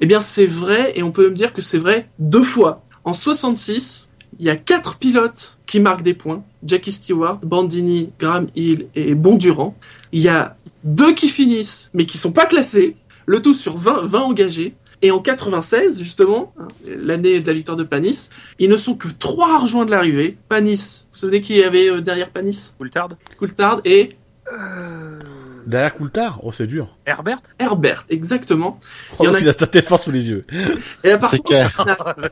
Eh 0.00 0.06
bien, 0.06 0.20
c'est 0.20 0.46
vrai, 0.46 0.92
et 0.96 1.02
on 1.04 1.12
peut 1.12 1.30
me 1.30 1.34
dire 1.36 1.52
que 1.52 1.62
c'est 1.62 1.78
vrai 1.78 2.08
deux 2.18 2.42
fois. 2.42 2.84
En 3.04 3.14
66, 3.14 4.08
il 4.40 4.46
y 4.46 4.50
a 4.50 4.56
quatre 4.56 4.96
pilotes 4.98 5.56
qui 5.66 5.78
marquent 5.80 6.02
des 6.02 6.14
points. 6.14 6.42
Jackie 6.64 6.92
Stewart, 6.92 7.40
Bandini, 7.42 8.10
Graham 8.18 8.48
Hill 8.54 8.88
et 8.94 9.14
Bondurant. 9.14 9.76
Il 10.12 10.20
y 10.20 10.28
a 10.28 10.56
deux 10.84 11.14
qui 11.14 11.28
finissent, 11.28 11.90
mais 11.94 12.06
qui 12.06 12.18
sont 12.18 12.32
pas 12.32 12.46
classés. 12.46 12.96
Le 13.26 13.42
tout 13.42 13.54
sur 13.54 13.76
20, 13.76 14.06
20 14.06 14.20
engagés. 14.20 14.74
Et 15.00 15.12
en 15.12 15.20
96, 15.20 16.02
justement, 16.02 16.52
hein, 16.58 16.66
l'année 16.84 17.40
de 17.40 17.46
la 17.46 17.52
victoire 17.52 17.76
de 17.76 17.84
Panis, 17.84 18.30
ils 18.58 18.68
ne 18.68 18.76
sont 18.76 18.96
que 18.96 19.06
trois 19.06 19.54
à 19.54 19.58
rejoindre 19.58 19.92
l'arrivée. 19.92 20.36
Panis, 20.48 21.06
vous 21.12 21.18
savez 21.18 21.40
qui 21.40 21.62
avait 21.62 21.88
euh, 21.88 22.00
derrière 22.00 22.30
Panis? 22.30 22.74
Coulthard? 22.78 23.10
Coulthard 23.38 23.80
et 23.84 24.16
euh... 24.52 25.20
Derrière 25.66 25.94
Coulthard, 25.96 26.40
oh 26.42 26.52
c'est 26.52 26.66
dur. 26.66 26.96
Herbert 27.06 27.38
Herbert, 27.58 28.04
exactement. 28.08 28.78
Oh, 29.12 29.16
Il 29.20 29.26
y 29.26 29.28
en 29.28 29.34
a- 29.34 29.40
il 29.40 29.48
a 29.48 29.52
sa 29.52 29.66
défense 29.66 30.04
sous 30.04 30.10
les 30.10 30.28
yeux. 30.28 30.44
Et 31.04 31.08
là, 31.08 31.18
par 31.18 31.30
contre, 31.30 31.44
clair. 31.44 31.70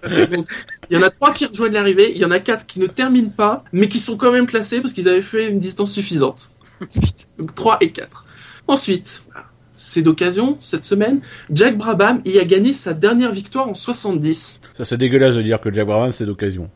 il 0.07 0.13
y 0.13 0.21
en 0.21 0.23
a- 0.23 0.27
donc, 0.27 0.49
il 0.91 0.97
y 0.97 0.99
en 0.99 1.03
a 1.03 1.11
trois 1.11 1.33
qui 1.33 1.47
rejoignent 1.47 1.73
l'arrivée, 1.75 2.13
il 2.15 2.19
y 2.19 2.25
en 2.25 2.31
a 2.31 2.39
quatre 2.39 2.67
qui 2.67 2.81
ne 2.81 2.87
terminent 2.87 3.31
pas, 3.35 3.65
mais 3.73 3.89
qui 3.89 3.99
sont 3.99 4.17
quand 4.17 4.33
même 4.33 4.47
classés 4.47 4.81
parce 4.81 4.93
qu'ils 4.93 5.09
avaient 5.09 5.23
fait 5.23 5.49
une 5.49 5.59
distance 5.59 5.93
suffisante. 5.93 6.53
Donc 7.39 7.55
3 7.55 7.79
et 7.81 7.91
4. 7.91 8.25
Ensuite, 8.69 9.23
c'est 9.77 10.03
d'occasion, 10.03 10.57
cette 10.61 10.85
semaine, 10.85 11.21
Jack 11.51 11.77
Brabham 11.77 12.21
y 12.25 12.39
a 12.39 12.45
gagné 12.45 12.73
sa 12.73 12.95
dernière 12.95 13.33
victoire 13.33 13.69
en 13.69 13.75
70. 13.75 14.61
Ça 14.75 14.85
c'est 14.85 14.97
dégueulasse 14.97 15.35
de 15.37 15.43
dire 15.43 15.61
que 15.61 15.73
Jack 15.73 15.87
Brabham 15.87 16.13
c'est 16.13 16.27
d'occasion. 16.27 16.71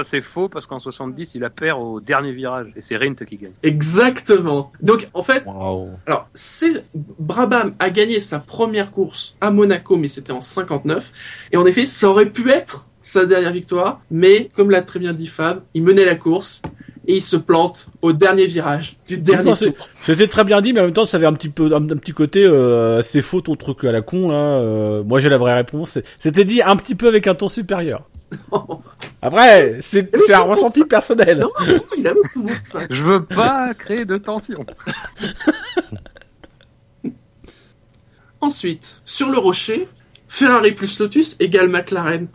Ça 0.00 0.10
c'est 0.10 0.22
faux 0.22 0.48
parce 0.48 0.66
qu'en 0.66 0.78
70 0.78 1.34
il 1.34 1.44
a 1.44 1.50
perd 1.50 1.78
au 1.78 2.00
dernier 2.00 2.32
virage 2.32 2.68
et 2.74 2.80
c'est 2.80 2.96
Rint 2.96 3.14
qui 3.26 3.36
gagne. 3.36 3.52
Exactement. 3.62 4.72
Donc 4.80 5.08
en 5.12 5.22
fait, 5.22 5.44
alors 6.06 6.28
c'est 6.32 6.84
Brabham 6.94 7.74
a 7.78 7.90
gagné 7.90 8.20
sa 8.20 8.38
première 8.38 8.90
course 8.92 9.34
à 9.42 9.50
Monaco, 9.50 9.96
mais 9.96 10.08
c'était 10.08 10.32
en 10.32 10.40
59. 10.40 11.12
Et 11.52 11.56
en 11.58 11.66
effet, 11.66 11.84
ça 11.84 12.08
aurait 12.08 12.30
pu 12.30 12.50
être 12.50 12.86
sa 13.02 13.26
dernière 13.26 13.52
victoire, 13.52 14.00
mais 14.10 14.48
comme 14.54 14.70
l'a 14.70 14.82
très 14.82 15.00
bien 15.00 15.12
dit 15.12 15.26
Fab, 15.26 15.62
il 15.74 15.82
menait 15.82 16.04
la 16.04 16.14
course 16.16 16.62
et 17.06 17.16
il 17.16 17.22
se 17.22 17.36
plante 17.36 17.88
au 18.02 18.12
dernier 18.12 18.46
virage 18.46 18.96
du 19.08 19.18
dernier. 19.18 19.52
C'était 20.02 20.28
très 20.28 20.44
bien 20.44 20.60
dit 20.60 20.72
mais 20.72 20.80
en 20.80 20.84
même 20.84 20.92
temps 20.92 21.06
ça 21.06 21.16
avait 21.16 21.26
un 21.26 21.32
petit 21.32 21.48
peu 21.48 21.74
un, 21.74 21.82
un 21.90 21.96
petit 21.96 22.12
côté 22.12 22.44
euh, 22.44 23.02
c'est 23.02 23.22
faux 23.22 23.40
ton 23.40 23.56
truc 23.56 23.84
à 23.84 23.92
la 23.92 24.02
con 24.02 24.28
là. 24.30 24.36
euh, 24.36 25.02
moi 25.02 25.18
j'ai 25.18 25.28
la 25.28 25.38
vraie 25.38 25.54
réponse. 25.54 25.98
C'était 26.18 26.44
dit 26.44 26.62
un 26.62 26.76
petit 26.76 26.94
peu 26.94 27.08
avec 27.08 27.26
un 27.26 27.34
ton 27.34 27.48
supérieur. 27.48 28.09
Après 29.22 29.78
c'est 29.80 30.32
un 30.32 30.40
ressenti 30.40 30.84
personnel. 30.84 31.38
Non, 31.38 31.50
non, 31.66 31.80
il 31.96 32.06
a 32.06 32.14
bon. 32.14 32.20
Enfin, 32.44 32.86
Je 32.90 33.02
veux 33.02 33.24
pas 33.24 33.74
créer 33.74 34.04
de 34.04 34.16
tension. 34.16 34.64
Ensuite, 38.40 39.00
sur 39.04 39.30
le 39.30 39.38
rocher, 39.38 39.86
Ferrari 40.28 40.72
plus 40.72 40.98
Lotus 40.98 41.36
égale 41.40 41.68
McLaren. 41.68 42.28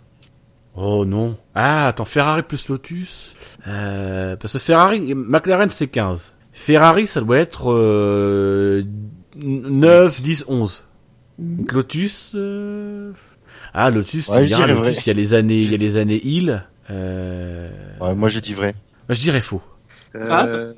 Oh 0.75 1.05
non. 1.05 1.37
Ah, 1.55 1.87
attends, 1.87 2.05
Ferrari 2.05 2.43
plus 2.43 2.69
Lotus. 2.69 3.33
Euh, 3.67 4.35
parce 4.35 4.53
que 4.53 4.59
Ferrari, 4.59 5.15
McLaren 5.15 5.69
c'est 5.69 5.87
15. 5.87 6.33
Ferrari 6.51 7.07
ça 7.07 7.21
doit 7.21 7.37
être 7.37 7.71
euh, 7.71 8.83
9, 9.35 10.21
10, 10.21 10.45
11. 10.47 10.83
Donc 11.39 11.71
Lotus... 11.71 12.31
euh, 12.35 13.11
Ah, 13.77 13.89
Lotus, 13.89 14.29
Ouais, 14.29 14.45
il 14.45 14.49
y 14.49 14.53
a 14.53 15.13
les 15.13 15.33
années, 15.33 15.59
il 15.59 15.69
y 15.69 15.73
a 15.73 15.77
les 15.77 15.97
années 15.97 16.21
Hill. 16.25 16.63
Euh... 16.89 17.69
Ouais, 17.99 18.15
moi 18.15 18.29
je 18.29 18.39
dis 18.39 18.53
vrai. 18.53 18.73
Je 19.09 19.19
dirais 19.19 19.41
faux. 19.41 19.61
Euh, 20.15 20.73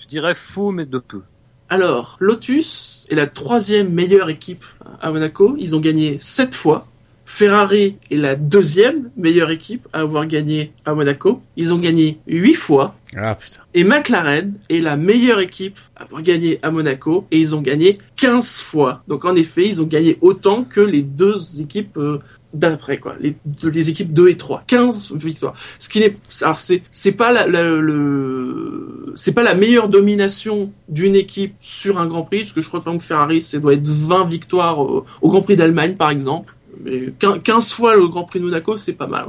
je 0.00 0.08
dirais 0.08 0.34
faux 0.34 0.72
mais 0.72 0.84
de 0.84 0.98
peu. 0.98 1.20
Alors, 1.68 2.16
Lotus 2.18 3.06
est 3.08 3.14
la 3.14 3.28
troisième 3.28 3.88
meilleure 3.88 4.30
équipe 4.30 4.64
à 5.00 5.12
Monaco. 5.12 5.54
Ils 5.58 5.76
ont 5.76 5.80
gagné 5.80 6.18
sept 6.20 6.56
fois. 6.56 6.88
Ferrari 7.24 7.96
est 8.10 8.16
la 8.16 8.34
deuxième 8.34 9.08
meilleure 9.16 9.50
équipe 9.50 9.88
à 9.92 10.00
avoir 10.00 10.26
gagné 10.26 10.72
à 10.84 10.94
Monaco. 10.94 11.40
Ils 11.56 11.72
ont 11.72 11.78
gagné 11.78 12.18
huit 12.26 12.54
fois. 12.54 12.96
Ah 13.16 13.34
putain. 13.34 13.60
Et 13.74 13.84
McLaren 13.84 14.54
est 14.70 14.80
la 14.80 14.96
meilleure 14.96 15.40
équipe 15.40 15.78
à 15.96 16.04
avoir 16.04 16.22
gagné 16.22 16.58
à 16.62 16.70
Monaco 16.70 17.26
et 17.30 17.38
ils 17.38 17.54
ont 17.54 17.60
gagné 17.60 17.98
15 18.16 18.60
fois. 18.62 19.02
Donc 19.06 19.24
en 19.26 19.34
effet, 19.34 19.66
ils 19.68 19.82
ont 19.82 19.86
gagné 19.86 20.16
autant 20.22 20.64
que 20.64 20.80
les 20.80 21.02
deux 21.02 21.60
équipes 21.60 21.98
euh, 21.98 22.18
d'après 22.54 22.98
quoi, 22.98 23.14
les, 23.20 23.88
équipes 23.90 24.12
2 24.14 24.28
et 24.28 24.36
3. 24.36 24.64
15 24.66 25.12
victoires. 25.14 25.54
Ce 25.78 25.88
qui 25.90 26.00
n'est 26.00 26.16
alors 26.40 26.58
c'est 26.58 26.82
c'est 26.90 27.12
pas 27.12 27.32
la, 27.32 27.46
la- 27.46 27.70
le 27.70 29.12
c'est 29.14 29.32
pas 29.34 29.42
la 29.42 29.54
meilleure 29.54 29.88
domination 29.88 30.70
d'une 30.88 31.14
équipe 31.14 31.54
sur 31.60 31.98
un 31.98 32.06
Grand 32.06 32.22
Prix 32.22 32.40
parce 32.40 32.52
que 32.52 32.60
je 32.62 32.68
crois 32.68 32.80
que 32.80 32.98
Ferrari 32.98 33.40
ça 33.42 33.58
doit 33.58 33.74
être 33.74 33.86
20 33.86 34.26
victoires 34.26 34.78
au, 34.78 35.04
au 35.20 35.28
Grand 35.28 35.42
Prix 35.42 35.56
d'Allemagne 35.56 35.96
par 35.96 36.10
exemple. 36.10 36.54
Mais 36.82 37.12
15 37.18 37.40
15 37.44 37.72
fois 37.72 37.94
le 37.96 38.08
Grand 38.08 38.24
Prix 38.24 38.40
de 38.40 38.44
Monaco, 38.46 38.78
c'est 38.78 38.94
pas 38.94 39.06
mal. 39.06 39.26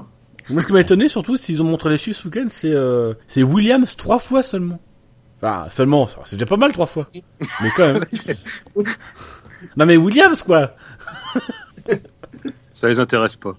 Moi, 0.49 0.61
ce 0.61 0.67
qui 0.67 0.73
m'a 0.73 0.81
étonné, 0.81 1.07
surtout, 1.07 1.37
s'ils 1.37 1.61
ont 1.61 1.65
montré 1.65 1.89
les 1.89 1.97
chiffres 1.97 2.19
ce 2.19 2.27
week-end, 2.27 2.47
c'est 2.49 2.71
euh, 2.71 3.13
c'est 3.27 3.43
Williams 3.43 3.95
trois 3.95 4.19
fois 4.19 4.43
seulement. 4.43 4.79
Enfin, 5.41 5.67
seulement, 5.69 6.07
c'est 6.25 6.37
déjà 6.37 6.45
pas 6.45 6.57
mal 6.57 6.71
trois 6.71 6.85
fois. 6.85 7.09
Mais 7.61 7.69
quand 7.75 7.93
même. 7.93 8.05
non 9.77 9.85
mais 9.85 9.97
Williams, 9.97 10.43
quoi 10.43 10.75
Ça 12.75 12.87
les 12.87 12.99
intéresse 12.99 13.35
pas. 13.35 13.55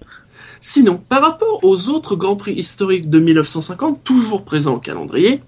Sinon, 0.60 0.96
par 0.96 1.20
rapport 1.20 1.60
aux 1.62 1.90
autres 1.90 2.16
Grands 2.16 2.36
Prix 2.36 2.54
historiques 2.54 3.10
de 3.10 3.18
1950, 3.18 4.02
toujours 4.02 4.44
présents 4.44 4.76
au 4.76 4.78
calendrier, 4.78 5.42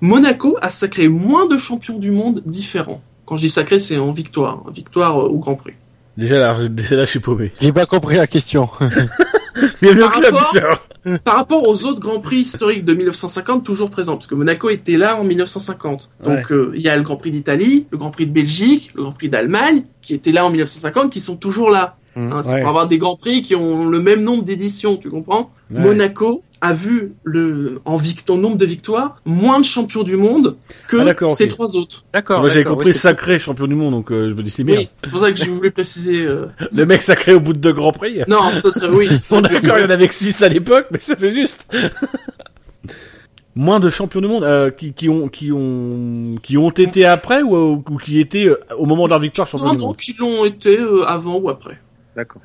Monaco 0.00 0.56
a 0.62 0.70
sacré 0.70 1.08
moins 1.08 1.46
de 1.46 1.58
champions 1.58 1.98
du 1.98 2.10
monde 2.10 2.42
différents. 2.46 3.02
Quand 3.26 3.36
je 3.36 3.42
dis 3.42 3.50
sacré, 3.50 3.78
c'est 3.78 3.98
en 3.98 4.12
victoire, 4.12 4.64
hein, 4.66 4.70
victoire 4.74 5.20
euh, 5.20 5.28
au 5.28 5.38
Grand 5.38 5.56
Prix. 5.56 5.74
Déjà 6.16 6.38
là, 6.38 6.68
déjà 6.68 6.96
là, 6.96 7.04
je 7.04 7.10
suis 7.10 7.20
paumé. 7.20 7.52
J'ai 7.60 7.72
pas 7.72 7.86
compris 7.86 8.16
la 8.16 8.26
question. 8.26 8.70
Bienvenue 9.80 10.02
au 10.02 10.08
Par 10.08 10.12
club, 10.20 10.34
rapport- 10.34 10.52
Peter. 10.52 11.18
Par 11.24 11.34
rapport 11.36 11.68
aux 11.68 11.84
autres 11.84 11.98
Grands 12.00 12.20
Prix 12.20 12.36
historiques 12.38 12.84
de 12.84 12.94
1950, 12.94 13.64
toujours 13.64 13.90
présents, 13.90 14.14
parce 14.14 14.28
que 14.28 14.36
Monaco 14.36 14.70
était 14.70 14.96
là 14.96 15.16
en 15.16 15.24
1950. 15.24 16.10
Donc 16.24 16.52
euh, 16.52 16.70
il 16.76 16.80
y 16.80 16.88
a 16.88 16.96
le 16.96 17.02
Grand 17.02 17.16
Prix 17.16 17.32
d'Italie, 17.32 17.86
le 17.90 17.98
Grand 17.98 18.10
Prix 18.12 18.26
de 18.26 18.32
Belgique, 18.32 18.92
le 18.94 19.02
Grand 19.02 19.12
Prix 19.12 19.28
d'Allemagne, 19.28 19.82
qui 20.00 20.14
étaient 20.14 20.30
là 20.32 20.46
en 20.46 20.50
1950, 20.50 21.10
qui 21.10 21.18
sont 21.20 21.36
toujours 21.36 21.70
là. 21.70 21.96
Hein, 22.16 22.42
c'est 22.42 22.52
Ouais. 22.54 22.60
pour 22.60 22.68
avoir 22.68 22.86
des 22.88 22.98
Grands 22.98 23.16
Prix 23.16 23.42
qui 23.42 23.54
ont 23.54 23.86
le 23.86 24.00
même 24.00 24.22
nombre 24.22 24.42
d'éditions, 24.44 24.96
tu 24.96 25.08
comprends? 25.10 25.50
Ouais. 25.70 25.80
Monaco 25.80 26.42
a 26.60 26.72
vu 26.74 27.14
le 27.24 27.80
en 27.84 27.96
vict 27.96 28.28
en 28.30 28.36
nombre 28.36 28.56
de 28.56 28.66
victoires 28.66 29.16
moins 29.24 29.58
de 29.58 29.64
champions 29.64 30.04
du 30.04 30.16
monde 30.16 30.56
que 30.86 30.96
Ah, 30.98 31.34
ces 31.34 31.48
trois 31.48 31.74
autres. 31.76 32.04
D'accord. 32.14 32.40
Moi, 32.40 32.50
j'avais 32.50 32.62
compris 32.64 32.88
oui, 32.90 32.94
sacré 32.94 33.38
champion 33.40 33.66
du 33.66 33.74
monde, 33.74 33.92
donc 33.94 34.12
euh, 34.12 34.28
je 34.28 34.34
me 34.34 34.42
dis 34.42 34.50
c'est 34.50 34.62
bien. 34.62 34.76
Oui, 34.78 34.88
c'est 35.02 35.10
pour 35.10 35.20
ça 35.20 35.32
que 35.32 35.38
je 35.42 35.50
voulais 35.50 35.70
préciser. 35.72 36.22
euh, 36.24 36.46
Le 36.76 36.84
mec 36.86 37.02
sacré 37.02 37.32
au 37.34 37.40
bout 37.40 37.52
de 37.54 37.58
deux 37.58 37.72
grands 37.72 37.90
prix. 37.92 38.20
Non, 38.28 38.50
ça 38.60 38.70
serait 38.70 38.94
oui. 38.94 39.08
ça 39.20 39.36
On 39.36 39.40
d'accord, 39.40 39.78
il 39.78 39.82
y 39.82 39.86
en 39.86 39.90
avait 39.90 40.06
que 40.06 40.14
6 40.14 40.42
à 40.42 40.48
l'époque, 40.48 40.86
mais 40.92 40.98
ça 40.98 41.16
fait 41.16 41.30
juste. 41.32 41.66
Moins 43.54 43.80
de 43.80 43.90
champions 43.90 44.22
du 44.22 44.28
monde 44.28 44.44
euh, 44.44 44.70
qui, 44.70 44.94
qui 44.94 45.10
ont 45.10 45.28
qui 45.28 45.52
ont 45.52 46.36
qui 46.42 46.56
ont 46.56 46.70
été 46.70 47.04
après 47.04 47.42
ou, 47.42 47.82
ou 47.86 47.96
qui 47.98 48.18
étaient 48.18 48.46
euh, 48.46 48.58
au 48.78 48.86
moment 48.86 49.04
de 49.04 49.10
leur 49.10 49.18
victoire 49.18 49.46
champion 49.46 49.66
Non, 49.66 49.72
du 49.74 49.78
non, 49.80 49.86
monde? 49.88 49.96
qui 49.98 50.14
l'ont 50.18 50.44
été 50.46 50.78
euh, 50.78 51.04
avant 51.06 51.36
ou 51.38 51.50
après. 51.50 51.78
D'accord. 52.16 52.42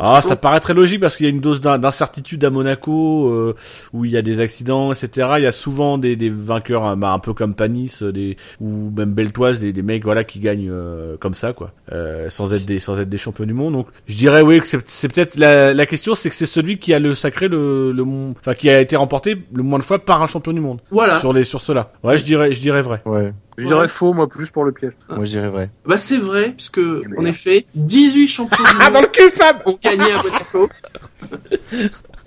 Ah, 0.00 0.22
ça 0.22 0.34
paraît 0.34 0.58
très 0.58 0.74
logique 0.74 0.98
parce 1.00 1.16
qu'il 1.16 1.24
y 1.24 1.28
a 1.28 1.30
une 1.32 1.40
dose 1.40 1.60
d'in- 1.60 1.78
d'incertitude 1.78 2.44
à 2.44 2.50
Monaco 2.50 3.28
euh, 3.30 3.54
où 3.92 4.04
il 4.04 4.10
y 4.10 4.16
a 4.16 4.22
des 4.22 4.40
accidents, 4.40 4.92
etc. 4.92 5.34
Il 5.36 5.44
y 5.44 5.46
a 5.46 5.52
souvent 5.52 5.98
des, 5.98 6.16
des 6.16 6.28
vainqueurs, 6.30 6.82
hein, 6.84 6.96
bah, 6.96 7.12
un 7.12 7.20
peu 7.20 7.32
comme 7.32 7.54
Panis, 7.54 7.98
euh, 8.02 8.10
des 8.10 8.36
ou 8.60 8.90
même 8.90 9.12
Beltoise, 9.14 9.60
des, 9.60 9.72
des 9.72 9.82
mecs 9.82 10.02
voilà 10.02 10.24
qui 10.24 10.40
gagnent 10.40 10.68
euh, 10.68 11.16
comme 11.18 11.34
ça 11.34 11.52
quoi, 11.52 11.70
euh, 11.92 12.28
sans 12.28 12.52
être 12.54 12.64
des 12.66 12.80
sans 12.80 12.98
être 12.98 13.08
des 13.08 13.18
champions 13.18 13.46
du 13.46 13.54
monde. 13.54 13.74
Donc 13.74 13.86
je 14.08 14.16
dirais 14.16 14.42
oui 14.42 14.58
que 14.60 14.66
c'est 14.84 15.08
peut-être 15.14 15.36
la, 15.36 15.72
la 15.72 15.86
question, 15.86 16.16
c'est 16.16 16.28
que 16.28 16.34
c'est 16.34 16.44
celui 16.46 16.78
qui 16.78 16.92
a 16.92 16.98
le 16.98 17.14
sacré 17.14 17.46
le 17.46 17.94
enfin 18.40 18.54
qui 18.54 18.68
a 18.70 18.80
été 18.80 18.96
remporté 18.96 19.36
le 19.54 19.62
moins 19.62 19.78
de 19.78 19.84
fois 19.84 20.00
par 20.04 20.20
un 20.22 20.26
champion 20.26 20.52
du 20.52 20.60
monde 20.60 20.80
Voilà. 20.90 21.20
sur 21.20 21.32
les 21.32 21.44
sur 21.44 21.60
cela. 21.60 21.92
Ouais, 22.02 22.18
je 22.18 22.24
dirais 22.24 22.52
je 22.52 22.60
dirais 22.60 22.82
vrai. 22.82 23.00
Ouais. 23.06 23.32
Je 23.56 23.66
dirais 23.66 23.88
faux, 23.88 24.12
moi, 24.12 24.28
plus 24.28 24.50
pour 24.50 24.64
le 24.64 24.72
piège. 24.72 24.92
Moi, 25.08 25.24
je 25.24 25.30
dirais 25.30 25.48
vrai. 25.48 25.70
Bah 25.86 25.96
c'est 25.96 26.18
vrai, 26.18 26.52
puisque 26.56 26.78
en 26.78 27.22
là. 27.22 27.30
effet, 27.30 27.66
18 27.74 28.26
champions 28.26 28.64
du 28.64 28.70
Ah, 28.80 28.90
dans 28.90 29.00
monde 29.00 29.02
le 29.02 29.06
cul, 29.08 29.30
Fab 29.34 29.58
ont 29.66 29.78
gagné 29.82 30.12
à 30.12 30.22
Monaco. 30.22 30.68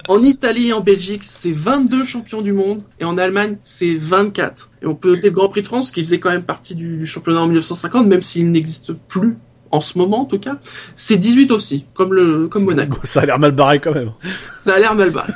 En 0.10 0.24
Italie 0.24 0.70
et 0.70 0.74
en 0.74 0.80
Belgique, 0.80 1.26
c'est 1.26 1.52
22 1.52 2.06
champions 2.06 2.41
du 2.41 2.54
monde, 2.54 2.82
et 3.02 3.04
en 3.04 3.18
Allemagne, 3.18 3.58
c'est 3.64 3.98
24. 3.98 4.70
Et 4.82 4.86
on 4.86 4.95
peut 4.95 5.10
noter 5.16 5.28
le 5.28 5.34
Grand 5.34 5.49
Prix 5.49 5.64
de 5.64 5.68
France, 5.68 5.91
qui 5.91 6.02
faisait 6.02 6.20
quand 6.20 6.30
même 6.30 6.44
partie 6.44 6.76
du, 6.76 6.95
du 6.95 7.06
championnat 7.06 7.41
en 7.41 7.48
1950, 7.48 8.08
même 8.08 8.22
s'il 8.22 8.49
n'existe 8.49 8.94
plus 8.94 9.36
en 9.70 9.82
ce 9.82 9.98
moment 9.98 10.22
en 10.22 10.26
tout 10.26 10.40
cas. 10.40 10.58
C'est 10.95 11.18
18 11.18 11.52
aussi, 11.52 11.86
comme 11.94 12.14
le 12.14 12.48
comme 12.48 12.64
Monaco. 12.64 12.99
Ça 13.04 13.22
a 13.22 13.26
l'air 13.26 13.38
mal 13.38 13.52
barré 13.52 13.82
quand 13.82 13.94
même. 13.94 14.14
Ça 14.56 14.76
a 14.76 14.80
l'air 14.80 14.95
mal 14.95 15.10
barré. 15.10 15.34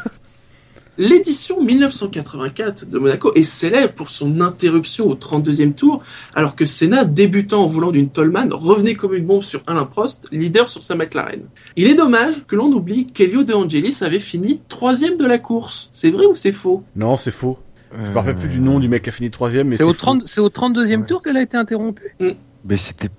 L'édition 1.01 1.59
1984 1.63 2.85
de 2.87 2.99
Monaco 2.99 3.33
est 3.33 3.41
célèbre 3.41 3.91
pour 3.95 4.11
son 4.11 4.39
interruption 4.39 5.07
au 5.07 5.15
32e 5.15 5.73
tour, 5.73 6.03
alors 6.35 6.55
que 6.55 6.63
Senna, 6.63 7.05
débutant 7.05 7.63
en 7.63 7.67
voulant 7.67 7.89
d'une 7.89 8.09
Tollman, 8.09 8.49
revenait 8.51 8.93
comme 8.93 9.15
une 9.15 9.25
bombe 9.25 9.41
sur 9.41 9.63
Alain 9.65 9.85
Prost, 9.85 10.27
leader 10.31 10.69
sur 10.69 10.83
sa 10.83 10.93
McLaren. 10.93 11.41
Il 11.75 11.87
est 11.87 11.95
dommage 11.95 12.45
que 12.47 12.55
l'on 12.55 12.67
oublie 12.71 13.07
qu'Elio 13.07 13.43
De 13.43 13.53
Angelis 13.53 13.97
avait 14.01 14.19
fini 14.19 14.61
troisième 14.69 15.17
de 15.17 15.25
la 15.25 15.39
course. 15.39 15.89
C'est 15.91 16.11
vrai 16.11 16.27
ou 16.27 16.35
c'est 16.35 16.51
faux? 16.51 16.83
Non, 16.95 17.17
c'est 17.17 17.31
faux. 17.31 17.57
Je 17.91 18.11
me 18.11 18.13
rappelle 18.13 18.35
plus 18.37 18.49
du 18.49 18.59
nom 18.59 18.79
du 18.79 18.87
mec 18.87 19.01
qui 19.01 19.09
a 19.09 19.11
fini 19.11 19.31
troisième, 19.31 19.69
mais 19.69 19.77
C'est 19.77 19.83
au, 19.83 19.87
faux. 19.93 19.93
30, 19.93 20.27
c'est 20.27 20.39
au 20.39 20.49
32e 20.49 20.99
Ouais. 21.01 21.07
tour 21.07 21.23
qu'elle 21.23 21.37
a 21.37 21.41
été 21.41 21.57
interrompue? 21.57 22.15
Mais 22.19 22.77
c'était. 22.77 23.09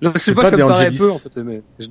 Je 0.00 0.18
sais 0.18 0.32
pas 0.34 0.42
pas, 0.42 0.50
ça 0.50 0.56
De 0.56 0.62
me 0.62 0.68
paraît 0.68 0.86
Angelis. 0.86 0.98
peu, 0.98 1.10
en 1.10 1.18
fait, 1.18 1.36
mais 1.38 1.62
je, 1.78 1.88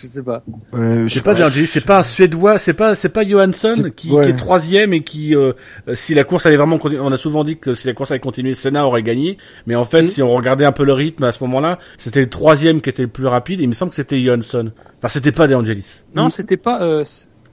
je 0.00 0.06
sais 0.06 0.22
pas. 0.22 0.42
Euh, 0.74 1.08
je 1.08 1.14
C'est 1.14 1.20
pas 1.22 1.34
c'est 1.66 1.80
pas 1.84 1.98
un 2.00 2.02
Suédois, 2.02 2.58
c'est 2.58 2.72
pas 2.74 2.94
c'est 2.94 3.08
pas 3.08 3.26
Johansson 3.26 3.90
qui, 3.96 4.10
ouais. 4.10 4.24
qui 4.26 4.30
est 4.30 4.36
troisième 4.36 4.92
et 4.92 5.02
qui 5.02 5.34
euh, 5.34 5.52
si 5.94 6.14
la 6.14 6.24
course 6.24 6.46
allait 6.46 6.56
vraiment 6.56 6.78
continuer, 6.78 7.02
on 7.02 7.12
a 7.12 7.16
souvent 7.16 7.44
dit 7.44 7.56
que 7.58 7.72
si 7.74 7.86
la 7.86 7.94
course 7.94 8.10
allait 8.10 8.20
continuer, 8.20 8.54
Senna 8.54 8.86
aurait 8.86 9.02
gagné, 9.02 9.38
mais 9.66 9.74
en 9.74 9.84
fait 9.84 10.02
Mhm. 10.02 10.08
si 10.08 10.22
on 10.22 10.32
regardait 10.34 10.64
un 10.64 10.72
peu 10.72 10.84
le 10.84 10.92
rythme 10.92 11.24
à 11.24 11.32
ce 11.32 11.42
moment-là, 11.44 11.78
c'était 11.98 12.20
le 12.20 12.28
troisième 12.30 12.80
qui 12.80 12.90
était 12.90 13.02
le 13.02 13.08
plus 13.08 13.26
rapide. 13.26 13.60
Et 13.60 13.64
il 13.64 13.68
me 13.68 13.72
semble 13.72 13.90
que 13.90 13.96
c'était 13.96 14.20
Johansson. 14.22 14.70
Enfin 14.98 15.08
c'était 15.08 15.32
pas 15.32 15.46
De 15.48 15.54
Angelis. 15.54 16.02
Non, 16.14 16.26
Mm. 16.26 16.30
c'était 16.30 16.56
pas. 16.56 16.82
Euh, 16.82 17.04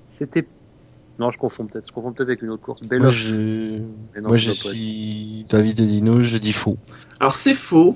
c'était. 0.09 0.45
Non, 1.17 1.31
je 1.31 1.37
confonds 1.37 1.65
peut-être. 1.65 1.87
Je 1.87 1.93
confonds 1.93 2.11
peut-être 2.11 2.27
avec 2.29 2.41
une 2.41 2.49
autre 2.49 2.61
course. 2.63 2.81
Moi, 2.91 3.09
je, 3.09 3.31
non, 3.31 4.27
moi, 4.27 4.35
je 4.37 4.49
être. 4.51 4.55
suis 4.69 5.45
David 5.49 5.79
Edino, 5.79 6.21
je 6.23 6.37
dis 6.37 6.51
faux. 6.51 6.77
Alors 7.21 7.35
c'est 7.35 7.53
faux. 7.53 7.95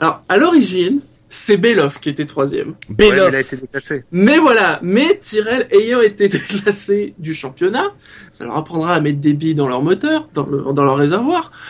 Alors 0.00 0.22
à 0.28 0.36
l'origine, 0.36 1.00
c'est 1.36 1.56
Beloff 1.58 2.00
qui 2.00 2.08
était 2.08 2.24
troisième. 2.26 2.68
Ouais, 2.70 2.74
mais 2.98 3.10
Beloff. 3.10 3.28
il 3.30 3.34
a 3.36 3.40
été 3.40 3.56
déclassé. 3.56 4.04
Mais 4.10 4.38
voilà, 4.38 4.78
mais 4.82 5.18
Tyrrell 5.20 5.66
ayant 5.70 6.00
été 6.00 6.28
déclassé 6.28 7.12
du 7.18 7.34
championnat, 7.34 7.92
ça 8.30 8.44
leur 8.44 8.56
apprendra 8.56 8.94
à 8.94 9.00
mettre 9.00 9.18
des 9.20 9.34
billes 9.34 9.54
dans 9.54 9.68
leur 9.68 9.82
moteur, 9.82 10.28
dans, 10.34 10.46
le- 10.46 10.72
dans 10.72 10.84
leur 10.84 10.96
réservoir. 10.96 11.50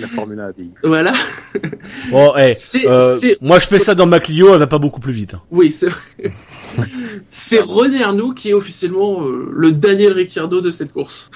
La 0.00 0.06
Formule 0.08 0.40
1 0.40 0.44
a 0.46 0.50
vieilli. 0.52 0.70
Voilà. 0.82 1.12
Bon, 2.10 2.32
eh, 2.38 2.50
euh, 2.86 3.18
moi 3.42 3.58
je 3.58 3.66
fais 3.66 3.78
ça 3.78 3.94
dans 3.94 4.06
ma 4.06 4.18
Clio, 4.18 4.52
elle 4.54 4.58
va 4.58 4.66
pas 4.66 4.78
beaucoup 4.78 5.00
plus 5.00 5.12
vite. 5.12 5.34
hein. 5.34 5.42
Oui, 5.50 5.72
c'est 5.72 5.88
vrai. 5.88 6.32
c'est 7.28 7.60
René 7.60 8.02
Arnoux 8.02 8.32
qui 8.32 8.48
est 8.48 8.54
officiellement 8.54 9.26
euh, 9.26 9.50
le 9.52 9.72
Daniel 9.72 10.12
Ricciardo 10.14 10.62
de 10.62 10.70
cette 10.70 10.92
course. 10.94 11.30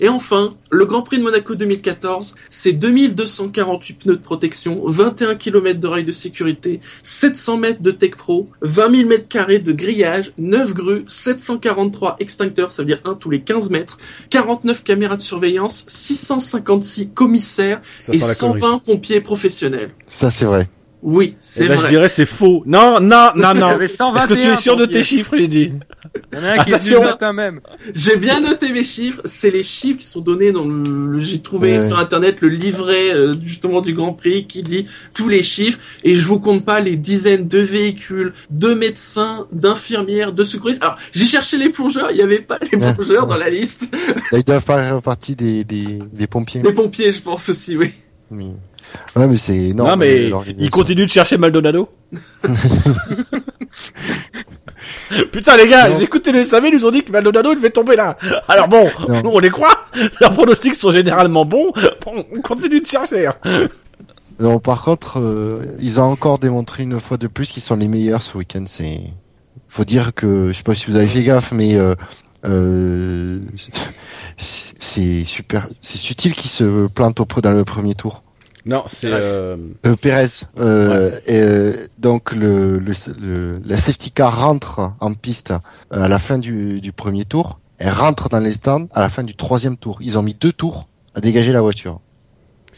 Et 0.00 0.08
enfin, 0.08 0.54
le 0.70 0.84
Grand 0.84 1.02
Prix 1.02 1.18
de 1.18 1.22
Monaco 1.22 1.54
2014, 1.54 2.34
c'est 2.50 2.72
2248 2.72 3.94
pneus 3.94 4.16
de 4.16 4.22
protection, 4.22 4.82
21 4.86 5.36
km 5.36 5.78
de 5.78 5.86
rails 5.86 6.04
de 6.04 6.12
sécurité, 6.12 6.80
700 7.02 7.56
mètres 7.58 7.82
de 7.82 7.90
Tech 7.90 8.12
Pro, 8.12 8.48
20 8.62 8.96
000 8.96 9.08
mètres 9.08 9.28
carrés 9.28 9.58
de 9.58 9.72
grillage, 9.72 10.32
9 10.38 10.74
grues, 10.74 11.04
743 11.08 12.16
extincteurs, 12.20 12.72
ça 12.72 12.82
veut 12.82 12.86
dire 12.86 13.00
un 13.04 13.14
tous 13.14 13.30
les 13.30 13.42
15 13.42 13.70
mètres, 13.70 13.98
49 14.30 14.82
caméras 14.82 15.16
de 15.16 15.22
surveillance, 15.22 15.84
656 15.88 17.10
commissaires 17.10 17.80
Ça 18.00 18.12
et 18.12 18.18
sent 18.18 18.28
la 18.28 18.34
connerie. 18.34 18.60
120 18.60 18.78
pompiers 18.80 19.20
professionnels. 19.20 19.92
Ça, 20.06 20.30
c'est 20.30 20.44
vrai. 20.44 20.68
Oui, 21.06 21.32
Eh 21.32 21.36
c'est 21.38 21.68
ben, 21.68 21.74
je 21.74 21.80
vrai. 21.82 21.90
dirais 21.90 22.08
c'est 22.08 22.24
faux. 22.24 22.62
Non, 22.64 22.98
non, 22.98 23.28
non, 23.36 23.52
non. 23.52 23.78
Est-ce 23.78 23.96
que 24.26 24.34
tu 24.34 24.40
es 24.40 24.54
121 24.54 24.56
sûr 24.56 24.74
de 24.76 24.86
tes 24.86 25.02
chiffres, 25.02 25.36
dit 25.36 25.70
Il 26.32 26.38
y 26.38 26.40
en 26.40 26.44
a 26.44 26.52
un 26.52 26.64
qui 26.64 26.70
est 26.70 26.74
Attention. 26.74 26.96
venu 26.96 27.04
le 27.04 27.10
matin 27.12 27.32
même. 27.34 27.60
J'ai 27.94 28.16
bien 28.16 28.40
noté 28.40 28.72
mes 28.72 28.84
chiffres. 28.84 29.20
C'est 29.26 29.50
les 29.50 29.62
chiffres 29.62 29.98
qui 29.98 30.06
sont 30.06 30.22
donnés 30.22 30.50
dans 30.50 30.64
le. 30.66 31.20
J'ai 31.20 31.42
trouvé 31.42 31.78
Ouais. 31.78 31.88
sur 31.88 31.98
internet 31.98 32.40
le 32.40 32.48
livret 32.48 33.12
euh, 33.14 33.34
justement 33.44 33.82
du 33.82 33.92
Grand 33.92 34.14
Prix 34.14 34.46
qui 34.46 34.62
dit 34.62 34.86
tous 35.12 35.28
les 35.28 35.42
chiffres. 35.42 35.78
Et 36.04 36.14
je 36.14 36.26
vous 36.26 36.40
compte 36.40 36.64
pas 36.64 36.80
les 36.80 36.96
dizaines 36.96 37.46
de 37.46 37.58
véhicules, 37.58 38.32
de 38.48 38.72
médecins, 38.72 39.46
d'infirmières, 39.52 40.32
de 40.32 40.42
secouristes. 40.42 40.82
Alors 40.82 40.96
j'ai 41.12 41.26
cherché 41.26 41.58
les 41.58 41.68
plongeurs. 41.68 42.12
Il 42.12 42.16
n'y 42.16 42.22
avait 42.22 42.40
pas 42.40 42.58
les 42.72 42.78
Ouais. 42.78 42.94
plongeurs 42.94 43.26
dans 43.26 43.36
la 43.36 43.50
liste. 43.50 43.94
Ils 44.32 44.42
doivent 44.42 44.64
faire 44.64 45.02
partie 45.02 45.36
des, 45.36 45.64
des, 45.64 45.98
des 46.14 46.26
pompiers. 46.26 46.62
Des 46.62 46.72
pompiers, 46.72 47.12
je 47.12 47.20
pense 47.20 47.50
aussi. 47.50 47.76
Oui. 47.76 47.92
Oui. 48.30 48.52
Ouais, 49.16 49.26
mais 49.26 49.36
c'est 49.36 49.52
Non, 49.52 49.84
énorme. 49.86 50.00
mais 50.00 50.18
euh, 50.26 50.28
l'organisation. 50.30 50.64
il 50.66 50.70
continue 50.70 51.06
de 51.06 51.10
chercher 51.10 51.36
Maldonado. 51.36 51.88
Putain 55.32 55.56
les 55.56 55.68
gars, 55.68 55.88
Non. 55.88 56.00
écouté 56.00 56.32
les 56.32 56.44
SAV, 56.44 56.66
ils 56.66 56.74
nous 56.74 56.84
ont 56.84 56.90
dit 56.90 57.02
que 57.04 57.12
Maldonado 57.12 57.52
il 57.52 57.56
devait 57.56 57.70
tomber 57.70 57.96
là. 57.96 58.16
Alors 58.48 58.68
bon, 58.68 58.90
Non. 59.08 59.22
nous 59.22 59.30
on 59.30 59.38
les 59.38 59.50
croit, 59.50 59.86
leurs 60.20 60.32
pronostics 60.32 60.74
sont 60.74 60.90
généralement 60.90 61.44
bons, 61.44 61.72
bon, 62.04 62.24
on 62.34 62.40
continue 62.40 62.80
de 62.80 62.86
chercher. 62.86 63.26
hein. 63.28 63.68
Non, 64.40 64.58
par 64.58 64.82
contre, 64.82 65.20
euh, 65.20 65.62
ils 65.80 66.00
ont 66.00 66.04
encore 66.04 66.38
démontré 66.40 66.82
une 66.82 66.98
fois 66.98 67.16
de 67.16 67.28
plus 67.28 67.48
qu'ils 67.50 67.62
sont 67.62 67.76
les 67.76 67.86
meilleurs 67.86 68.20
ce 68.22 68.36
week-end. 68.36 68.64
C'est, 68.66 69.00
faut 69.68 69.84
dire 69.84 70.12
que, 70.12 70.48
je 70.48 70.54
sais 70.54 70.64
pas 70.64 70.74
si 70.74 70.90
vous 70.90 70.96
avez 70.96 71.06
fait 71.06 71.22
gaffe, 71.22 71.52
mais 71.52 71.76
euh, 71.76 71.94
euh, 72.46 73.38
c'est 74.36 74.74
c'est 74.80 75.24
super, 75.24 75.68
c'est 75.80 75.98
subtil 75.98 76.34
qu'ils 76.34 76.50
se 76.50 76.88
plantent 76.88 77.20
au 77.20 77.26
dans 77.40 77.52
le 77.52 77.64
premier 77.64 77.94
tour. 77.94 78.22
Non, 78.66 78.84
c'est... 78.86 79.10
Euh... 79.12 79.56
Euh, 79.86 79.94
Pérez, 79.96 80.26
euh, 80.58 81.18
et, 81.26 81.40
euh, 81.40 81.86
donc 81.98 82.32
le, 82.32 82.78
le, 82.78 82.92
le- 83.20 83.60
la 83.64 83.76
safety 83.78 84.10
car 84.10 84.40
rentre 84.40 84.92
en 85.00 85.12
piste 85.14 85.50
euh, 85.92 86.04
à 86.04 86.08
la 86.08 86.18
fin 86.18 86.38
du, 86.38 86.80
du 86.80 86.92
premier 86.92 87.24
tour. 87.24 87.60
Elle 87.78 87.90
rentre 87.92 88.28
dans 88.28 88.40
les 88.40 88.52
stands 88.52 88.86
à 88.94 89.00
la 89.00 89.10
fin 89.10 89.22
du 89.22 89.34
troisième 89.34 89.76
tour. 89.76 89.98
Ils 90.00 90.18
ont 90.18 90.22
mis 90.22 90.34
deux 90.34 90.52
tours 90.52 90.88
à 91.14 91.20
dégager 91.20 91.52
la 91.52 91.60
voiture. 91.60 92.00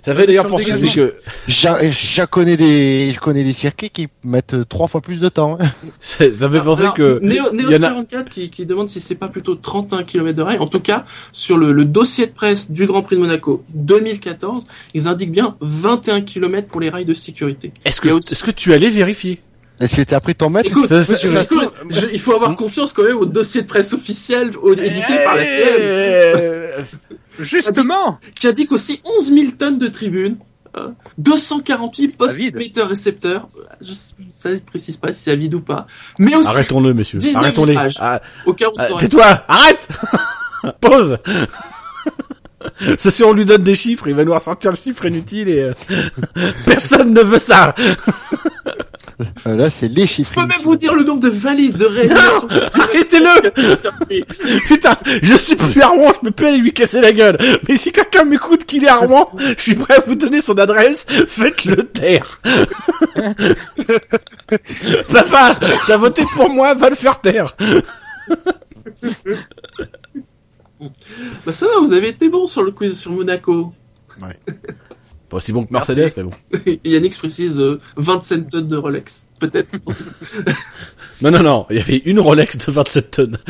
Ça 0.07 0.15
fait 0.15 0.25
d'ailleurs 0.27 0.47
penser 0.47 0.71
que 0.95 1.15
J'a- 1.49 1.79
Je 1.85 2.25
connais 2.27 2.57
des, 2.57 3.11
je 3.13 3.19
connais 3.19 3.43
des 3.43 3.53
circuits 3.53 3.91
qui 3.91 4.07
mettent 4.23 4.69
trois 4.69 4.87
fois 4.87 5.01
plus 5.01 5.19
de 5.19 5.29
temps. 5.29 5.59
hein. 5.61 5.67
ça 6.01 6.29
fait 6.29 6.61
penser 6.63 6.83
Alors, 6.83 6.95
que 6.95 7.19
Néo, 7.23 7.43
il 7.53 7.61
y 7.63 7.67
en 7.75 7.83
a- 7.83 7.89
44 7.89 8.29
qui, 8.29 8.49
qui 8.49 8.67
demande 8.67 8.89
si 8.89 9.01
c'est 9.01 9.17
pas 9.17 9.27
plutôt 9.27 9.57
31 9.57 10.05
km 10.05 10.33
de 10.37 10.43
rail. 10.43 10.59
En 10.61 10.69
tout 10.69 10.79
cas, 10.79 11.07
sur 11.33 11.59
le, 11.59 11.73
le 11.73 11.85
dossier 11.85 12.27
de 12.27 12.33
presse 12.33 12.71
du 12.71 12.87
Grand 12.87 13.03
Prix 13.03 13.17
de 13.17 13.21
Monaco 13.21 13.65
2014, 13.71 14.65
ils 14.95 15.09
indiquent 15.09 15.33
bien 15.33 15.57
21 15.61 16.21
km 16.21 16.69
pour 16.69 16.81
les 16.81 16.89
rails 16.89 17.05
de 17.05 17.15
sécurité. 17.15 17.73
est-ce 17.85 18.01
que 18.01 18.09
aussi- 18.11 18.33
est-ce 18.33 18.45
que 18.45 18.53
tu 18.53 18.73
allais 18.73 18.91
vérifier? 18.91 19.41
Est-ce 19.81 19.95
que 19.97 20.03
t'as 20.03 20.21
pris 20.21 20.35
ton 20.35 20.49
mètre 20.51 20.71
Écoute, 20.71 20.89
Ça- 20.89 21.05
ça- 21.05 21.17
ça- 21.19 21.43
écoute, 21.43 21.71
je- 21.91 22.07
il 22.13 22.19
faut 22.21 22.33
avoir 22.35 22.51
Hmm? 22.53 22.57
confiance 22.57 22.93
quand 22.93 23.03
même 23.05 23.19
au 23.19 23.27
dossier 23.27 23.63
de 23.63 23.67
presse 23.67 23.93
officiel 23.93 24.51
au- 24.63 24.73
édité 24.75 25.19
par 25.25 25.35
la 25.37 25.45
CM, 25.45 25.67
Euh, 25.81 26.81
Justement 27.39 28.19
qui 28.39 28.49
indique 28.49 28.73
aussi 28.73 29.01
11 29.05 29.31
000 29.33 29.51
tonnes 29.59 29.79
de 29.79 29.89
tribunes, 29.89 30.37
euh, 30.79 30.89
248 31.19 32.09
postes 32.17 32.39
vide. 32.39 32.57
émetteurs 32.57 32.89
récepteurs. 32.89 33.49
Je, 33.83 33.93
ça 34.31 34.51
ne 34.51 34.59
précise 34.59 34.97
pas 34.97 35.13
si 35.13 35.23
c'est 35.25 35.33
à 35.33 35.37
vide 35.37 35.53
ou 35.55 35.61
pas, 35.61 35.87
mais 36.19 36.35
aussi 36.35 36.49
Arrêtons-le, 36.49 36.95
messieurs. 36.95 37.19
19 37.19 37.43
Arrêtons-les. 37.45 37.77
Ah, 38.01 38.23
au 38.47 38.55
cas 38.55 38.69
où 38.69 38.73
ah, 38.79 38.89
Tais-toi 38.99 39.45
Arrête 39.49 39.89
Pause 40.81 41.19
Ceci, 42.99 43.23
on 43.23 43.33
lui 43.33 43.45
donne 43.45 43.63
des 43.63 43.75
chiffres, 43.75 44.09
il 44.09 44.15
va 44.15 44.25
nous 44.25 44.35
ressortir 44.35 44.71
le 44.71 44.77
chiffre 44.77 45.05
inutile 45.07 45.49
et... 45.49 45.59
euh, 45.61 45.73
Personne 46.67 47.13
ne 47.13 47.21
veut 47.21 47.39
ça 47.39 47.75
Là, 49.47 49.71
c'est 49.71 49.89
les 49.89 50.07
Je 50.07 50.31
peux 50.35 50.41
même 50.41 50.61
vous 50.63 50.77
dire 50.77 50.95
le 50.95 51.03
nombre 51.03 51.21
de 51.21 51.31
valises 51.31 51.79
de 51.79 51.87
réanimation. 51.87 52.49
Arrêtez-le 52.75 54.61
Putain, 54.67 54.99
je 55.23 55.35
suis 55.35 55.57
plus 55.57 55.81
à 55.81 55.89
Rouen, 55.89 56.13
je 56.15 56.21
peux 56.21 56.31
plus 56.31 56.47
aller 56.49 56.59
lui 56.59 56.75
casser 56.75 57.01
la 57.01 57.13
gueule. 57.13 57.39
Mais 57.69 57.77
si 57.77 57.93
quelqu'un 57.93 58.25
m'écoute 58.25 58.65
qu'il 58.67 58.85
est 58.85 58.89
à 58.89 58.97
Rouen, 58.97 59.31
je 59.39 59.63
suis 59.63 59.75
prêt 59.75 59.95
à 59.95 60.01
vous 60.01 60.17
donner 60.17 60.43
son 60.43 60.59
adresse, 60.59 61.07
faites-le 61.29 61.85
taire. 61.85 62.41
Papa, 65.13 65.59
t'as 65.87 65.97
voté 65.97 66.25
pour 66.35 66.51
moi, 66.51 66.75
va 66.75 66.91
le 66.91 66.97
faire 66.97 67.21
taire. 67.21 67.57
bah 71.47 71.53
ça 71.53 71.67
va, 71.67 71.79
vous 71.81 71.93
avez 71.95 72.09
été 72.09 72.29
bon 72.29 72.47
sur 72.47 72.63
le 72.63 72.71
quiz 72.73 72.99
sur 72.99 73.13
Monaco. 73.13 73.73
Pas 75.29 75.37
aussi 75.37 75.53
bon 75.53 75.65
que 75.65 75.73
Mercedes, 75.73 76.13
mais 76.17 76.23
bon. 76.23 76.31
Yannick 76.85 77.19
précise 77.19 77.59
euh, 77.59 77.81
27 77.97 78.49
tonnes 78.49 78.69
de 78.69 78.77
Rolex, 78.77 79.27
peut-être. 79.41 79.75
Non, 81.23 81.31
non, 81.31 81.43
non, 81.43 81.67
il 81.71 81.77
y 81.77 81.81
avait 81.81 82.03
une 82.05 82.21
Rolex 82.21 82.59
de 82.59 82.71
27 82.71 83.11
tonnes. 83.11 83.39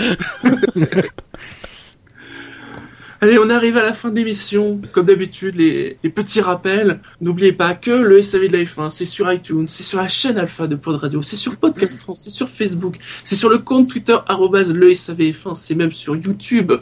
Allez, 3.21 3.39
on 3.39 3.51
arrive 3.51 3.77
à 3.77 3.83
la 3.83 3.93
fin 3.93 4.11
de 4.11 4.15
l'émission. 4.15 4.81
Comme 4.93 5.07
d'habitude, 5.07 5.57
les, 5.57 5.99
les 6.05 6.11
petits 6.11 6.41
rappels. 6.41 7.01
N'oubliez 7.21 7.53
pas 7.53 7.75
que 7.75 7.91
le 7.91 8.23
SAV 8.23 8.49
de 8.49 8.53
la 8.57 8.63
F1, 8.63 8.91
c'est 8.91 9.05
sur 9.05 9.33
iTunes, 9.33 9.67
c'est 9.67 9.83
sur 9.83 9.99
la 9.99 10.07
chaîne 10.07 10.39
Alpha 10.39 10.69
de 10.69 10.77
Pod 10.77 10.97
Radio, 10.97 11.23
c'est 11.23 11.37
sur 11.37 11.57
Podcast 11.57 12.01
France, 12.01 12.21
c'est 12.23 12.31
sur 12.31 12.49
Facebook, 12.49 12.99
c'est 13.25 13.37
sur 13.37 13.49
le 13.49 13.59
compte 13.59 13.89
Twitter 13.89 14.17
arrobase 14.29 14.73
le 14.73 14.91
SAVF1, 14.91 15.55
c'est 15.57 15.75
même 15.75 15.93
sur 15.93 16.15
YouTube. 16.15 16.73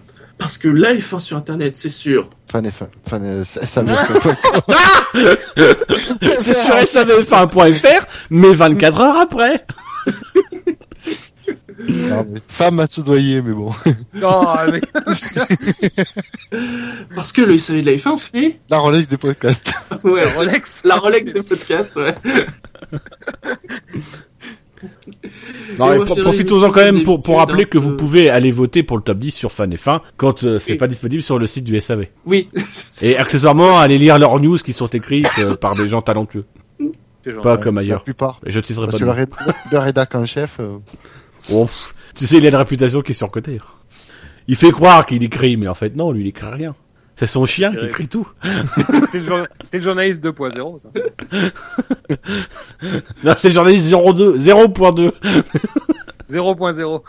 Parce 0.45 0.59
que 0.59 0.69
la 0.69 0.93
F1 0.93 1.21
sur 1.21 1.39
Internet, 1.39 1.75
c'est 1.75 1.89
sûr. 1.89 2.29
Fan 2.53 2.67
et 2.67 2.71
fan, 2.71 2.89
fan, 3.09 3.25
euh, 3.25 3.45
ça, 3.47 3.67
ça 3.67 3.83
me 3.83 3.93
Ah. 3.97 4.05
fait 4.05 4.37
C'est 6.43 6.53
sur 6.55 6.75
savf1.fr, 6.75 8.07
mais 8.29 8.53
24 8.53 9.01
heures 9.01 9.17
après. 9.17 9.65
Femme 12.47 12.79
à 12.81 12.87
soudoyer, 12.87 13.41
mais 13.41 13.53
bon. 13.55 13.71
Non, 14.13 14.47
mais... 14.71 14.83
Parce 17.17 17.33
que 17.33 17.41
le 17.41 17.59
SAV 17.59 17.81
de 17.81 17.87
la 17.91 17.97
F1, 17.97 18.17
c'est 18.19 18.59
La 18.69 18.77
Rolex 18.81 19.09
des 19.09 19.17
podcasts. 19.17 19.73
ouais, 20.05 20.27
La 20.27 20.31
Rolex. 20.31 20.71
la 20.85 20.97
Rolex 20.97 21.33
des 21.33 21.43
podcasts. 21.43 21.97
Ouais. 21.97 22.15
profitons-en 25.77 26.71
quand 26.71 26.85
même 26.85 27.03
pour, 27.03 27.37
rappeler 27.37 27.65
hein, 27.65 27.69
que 27.71 27.79
vous 27.79 27.97
pouvez 27.97 28.31
aller 28.31 28.51
voter 28.51 28.83
pour 28.83 28.97
le 28.97 29.03
top 29.03 29.19
10 29.19 29.31
sur 29.31 29.53
Fan 29.53 29.73
F1 29.75 30.01
quand 30.17 30.45
euh, 30.45 30.59
c'est 30.59 30.73
Oui. 30.73 30.79
pas 30.79 30.87
disponible 30.87 31.23
sur 31.23 31.39
le 31.39 31.47
site 31.47 31.65
du 31.65 31.79
SAV. 31.81 32.07
Oui. 32.27 32.49
Et 33.03 33.17
accessoirement, 33.17 33.79
aller 33.79 33.99
lire 33.99 34.19
leurs 34.19 34.39
news 34.41 34.59
qui 34.59 34.73
sont 34.73 34.87
écrites 34.89 35.29
euh, 35.39 35.57
par 35.57 35.75
des 35.75 35.89
gens 35.89 36.03
talentueux, 36.03 36.45
pas 37.43 37.57
comme 37.59 37.77
La 37.77 37.81
ailleurs. 37.83 38.05
plupart. 38.05 38.41
Et 38.47 38.51
je 38.51 38.59
ne 38.59 38.65
citerai 38.65 38.87
pas 38.87 38.93
Parce 38.93 39.03
de 39.03 39.35
que 39.35 39.53
le, 39.73 39.79
rédac 39.79 40.15
en 40.15 40.25
chef, 40.25 40.59
euh, 40.61 40.79
pff, 41.49 41.95
tu 42.15 42.27
sais, 42.27 42.39
il 42.39 42.47
a 42.47 42.49
une 42.51 42.57
réputation 42.57 43.03
qui 43.03 43.13
est 43.13 43.15
surcotée. 43.15 43.59
Il 44.47 44.57
fait 44.57 44.73
croire 44.73 45.07
qu'il 45.07 45.23
écrit, 45.25 45.57
mais 45.57 45.69
en 45.69 45.75
fait 45.75 45.97
non, 45.97 46.13
lui 46.13 46.23
il 46.23 46.27
écrit 46.29 46.47
rien. 46.47 46.75
C'est 47.17 47.27
son 47.29 47.47
chien 47.47 47.73
qui 47.75 47.85
écrit 47.87 48.09
tout. 48.09 48.27
C'est 49.13 49.19
le, 49.19 49.25
jour- 49.25 49.47
c'est 49.71 49.79
le 49.79 49.85
journaliste 49.85 50.25
2.0, 50.25 50.79
ça. 50.81 50.89
Non, 53.23 53.35
c'est 53.37 53.49
le 53.49 53.55
journaliste 53.55 53.89
02, 53.91 54.37
0.2. 54.39 55.13
0.0. 56.31 57.03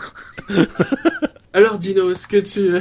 Alors 1.53 1.77
Dino, 1.79 2.11
est-ce 2.11 2.27
que 2.27 2.37
tu, 2.37 2.79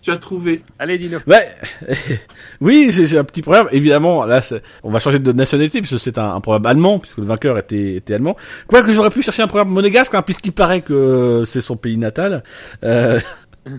tu 0.00 0.10
as 0.10 0.16
trouvé? 0.16 0.62
Allez, 0.78 0.96
Dino. 0.98 1.18
Ouais. 1.26 1.48
oui, 2.62 2.88
j'ai 2.90 3.18
un 3.18 3.24
petit 3.24 3.42
problème. 3.42 3.66
Évidemment, 3.72 4.24
là, 4.24 4.40
on 4.82 4.90
va 4.90 4.98
changer 4.98 5.18
de 5.18 5.32
nationalité 5.32 5.80
puisque 5.80 5.98
c'est 6.00 6.16
un, 6.18 6.34
un 6.34 6.40
programme 6.40 6.66
allemand, 6.66 6.98
puisque 7.00 7.18
le 7.18 7.24
vainqueur 7.24 7.58
était, 7.58 7.96
était 7.96 8.14
allemand. 8.14 8.36
Quoique 8.66 8.92
j'aurais 8.92 9.10
pu 9.10 9.22
chercher 9.22 9.42
un 9.42 9.46
programme 9.48 9.68
monégasque, 9.70 10.14
hein, 10.14 10.22
puisqu'il 10.22 10.52
paraît 10.52 10.80
que 10.82 11.42
c'est 11.44 11.60
son 11.60 11.76
pays 11.76 11.98
natal. 11.98 12.42
Euh... 12.84 13.20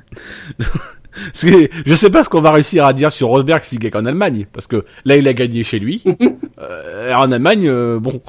que 1.42 1.69
je 1.85 1.93
sais 1.95 2.09
pas 2.09 2.24
ce 2.24 2.30
qu'on 2.30 2.42
va 2.42 2.51
réussir 2.51 2.85
à 2.85 2.93
dire 2.93 3.11
sur 3.11 3.27
Rosberg 3.30 3.61
s'il 3.64 3.80
gagne 3.80 3.95
en 3.95 4.06
Allemagne, 4.06 4.48
parce 4.51 4.67
que 4.67 4.85
là, 5.06 5.17
il 5.17 5.27
a 5.27 5.33
gagné 5.33 5.64
chez 5.64 5.80
lui. 5.80 6.03
Euh, 6.59 7.11
en 7.14 7.32
Allemagne, 7.32 7.67
euh, 7.67 8.00
bon. 8.00 8.22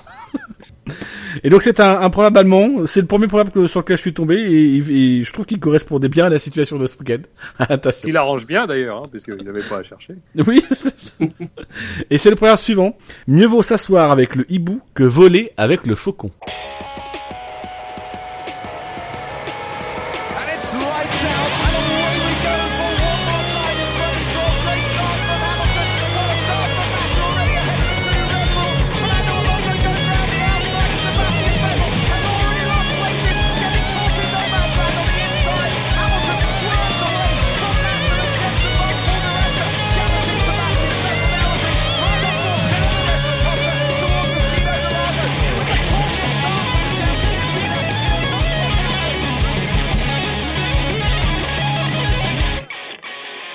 Et 1.43 1.51
donc 1.51 1.63
c'est 1.63 1.79
un, 1.79 2.01
un 2.01 2.11
programme 2.11 2.37
allemand, 2.37 2.87
c'est 2.87 3.01
le 3.01 3.07
premier 3.07 3.27
programme 3.27 3.51
que, 3.51 3.67
sur 3.67 3.81
lequel 3.81 3.97
je 3.97 4.03
suis 4.03 4.15
tombé 4.15 4.35
et, 4.35 4.77
et 4.77 5.23
je 5.23 5.33
trouve 5.33 5.47
qu'il 5.47 5.61
correspondait 5.61 6.09
bien 6.09 6.27
à 6.27 6.29
la 6.29 6.39
situation 6.39 6.79
de 6.79 6.87
ce 6.87 6.99
week-end. 6.99 7.23
Attention. 7.59 8.09
Il 8.09 8.17
arrange 8.17 8.47
bien, 8.47 8.67
d'ailleurs, 8.67 9.05
hein, 9.05 9.09
parce 9.11 9.25
qu'il 9.25 9.37
n'avait 9.45 9.63
pas 9.63 9.79
à 9.79 9.83
chercher. 9.83 10.15
Oui. 10.47 10.65
Et 12.11 12.19
c'est 12.19 12.31
le 12.31 12.37
programme 12.37 12.59
suivant. 12.59 12.97
Mieux 13.29 13.47
vaut 13.47 13.63
s'asseoir 13.63 14.11
avec 14.11 14.37
le 14.37 14.51
hibou 14.51 14.81
que 14.95 15.05
voler 15.05 15.53
avec 15.57 15.87
le 15.87 15.95
faucon. 15.95 16.31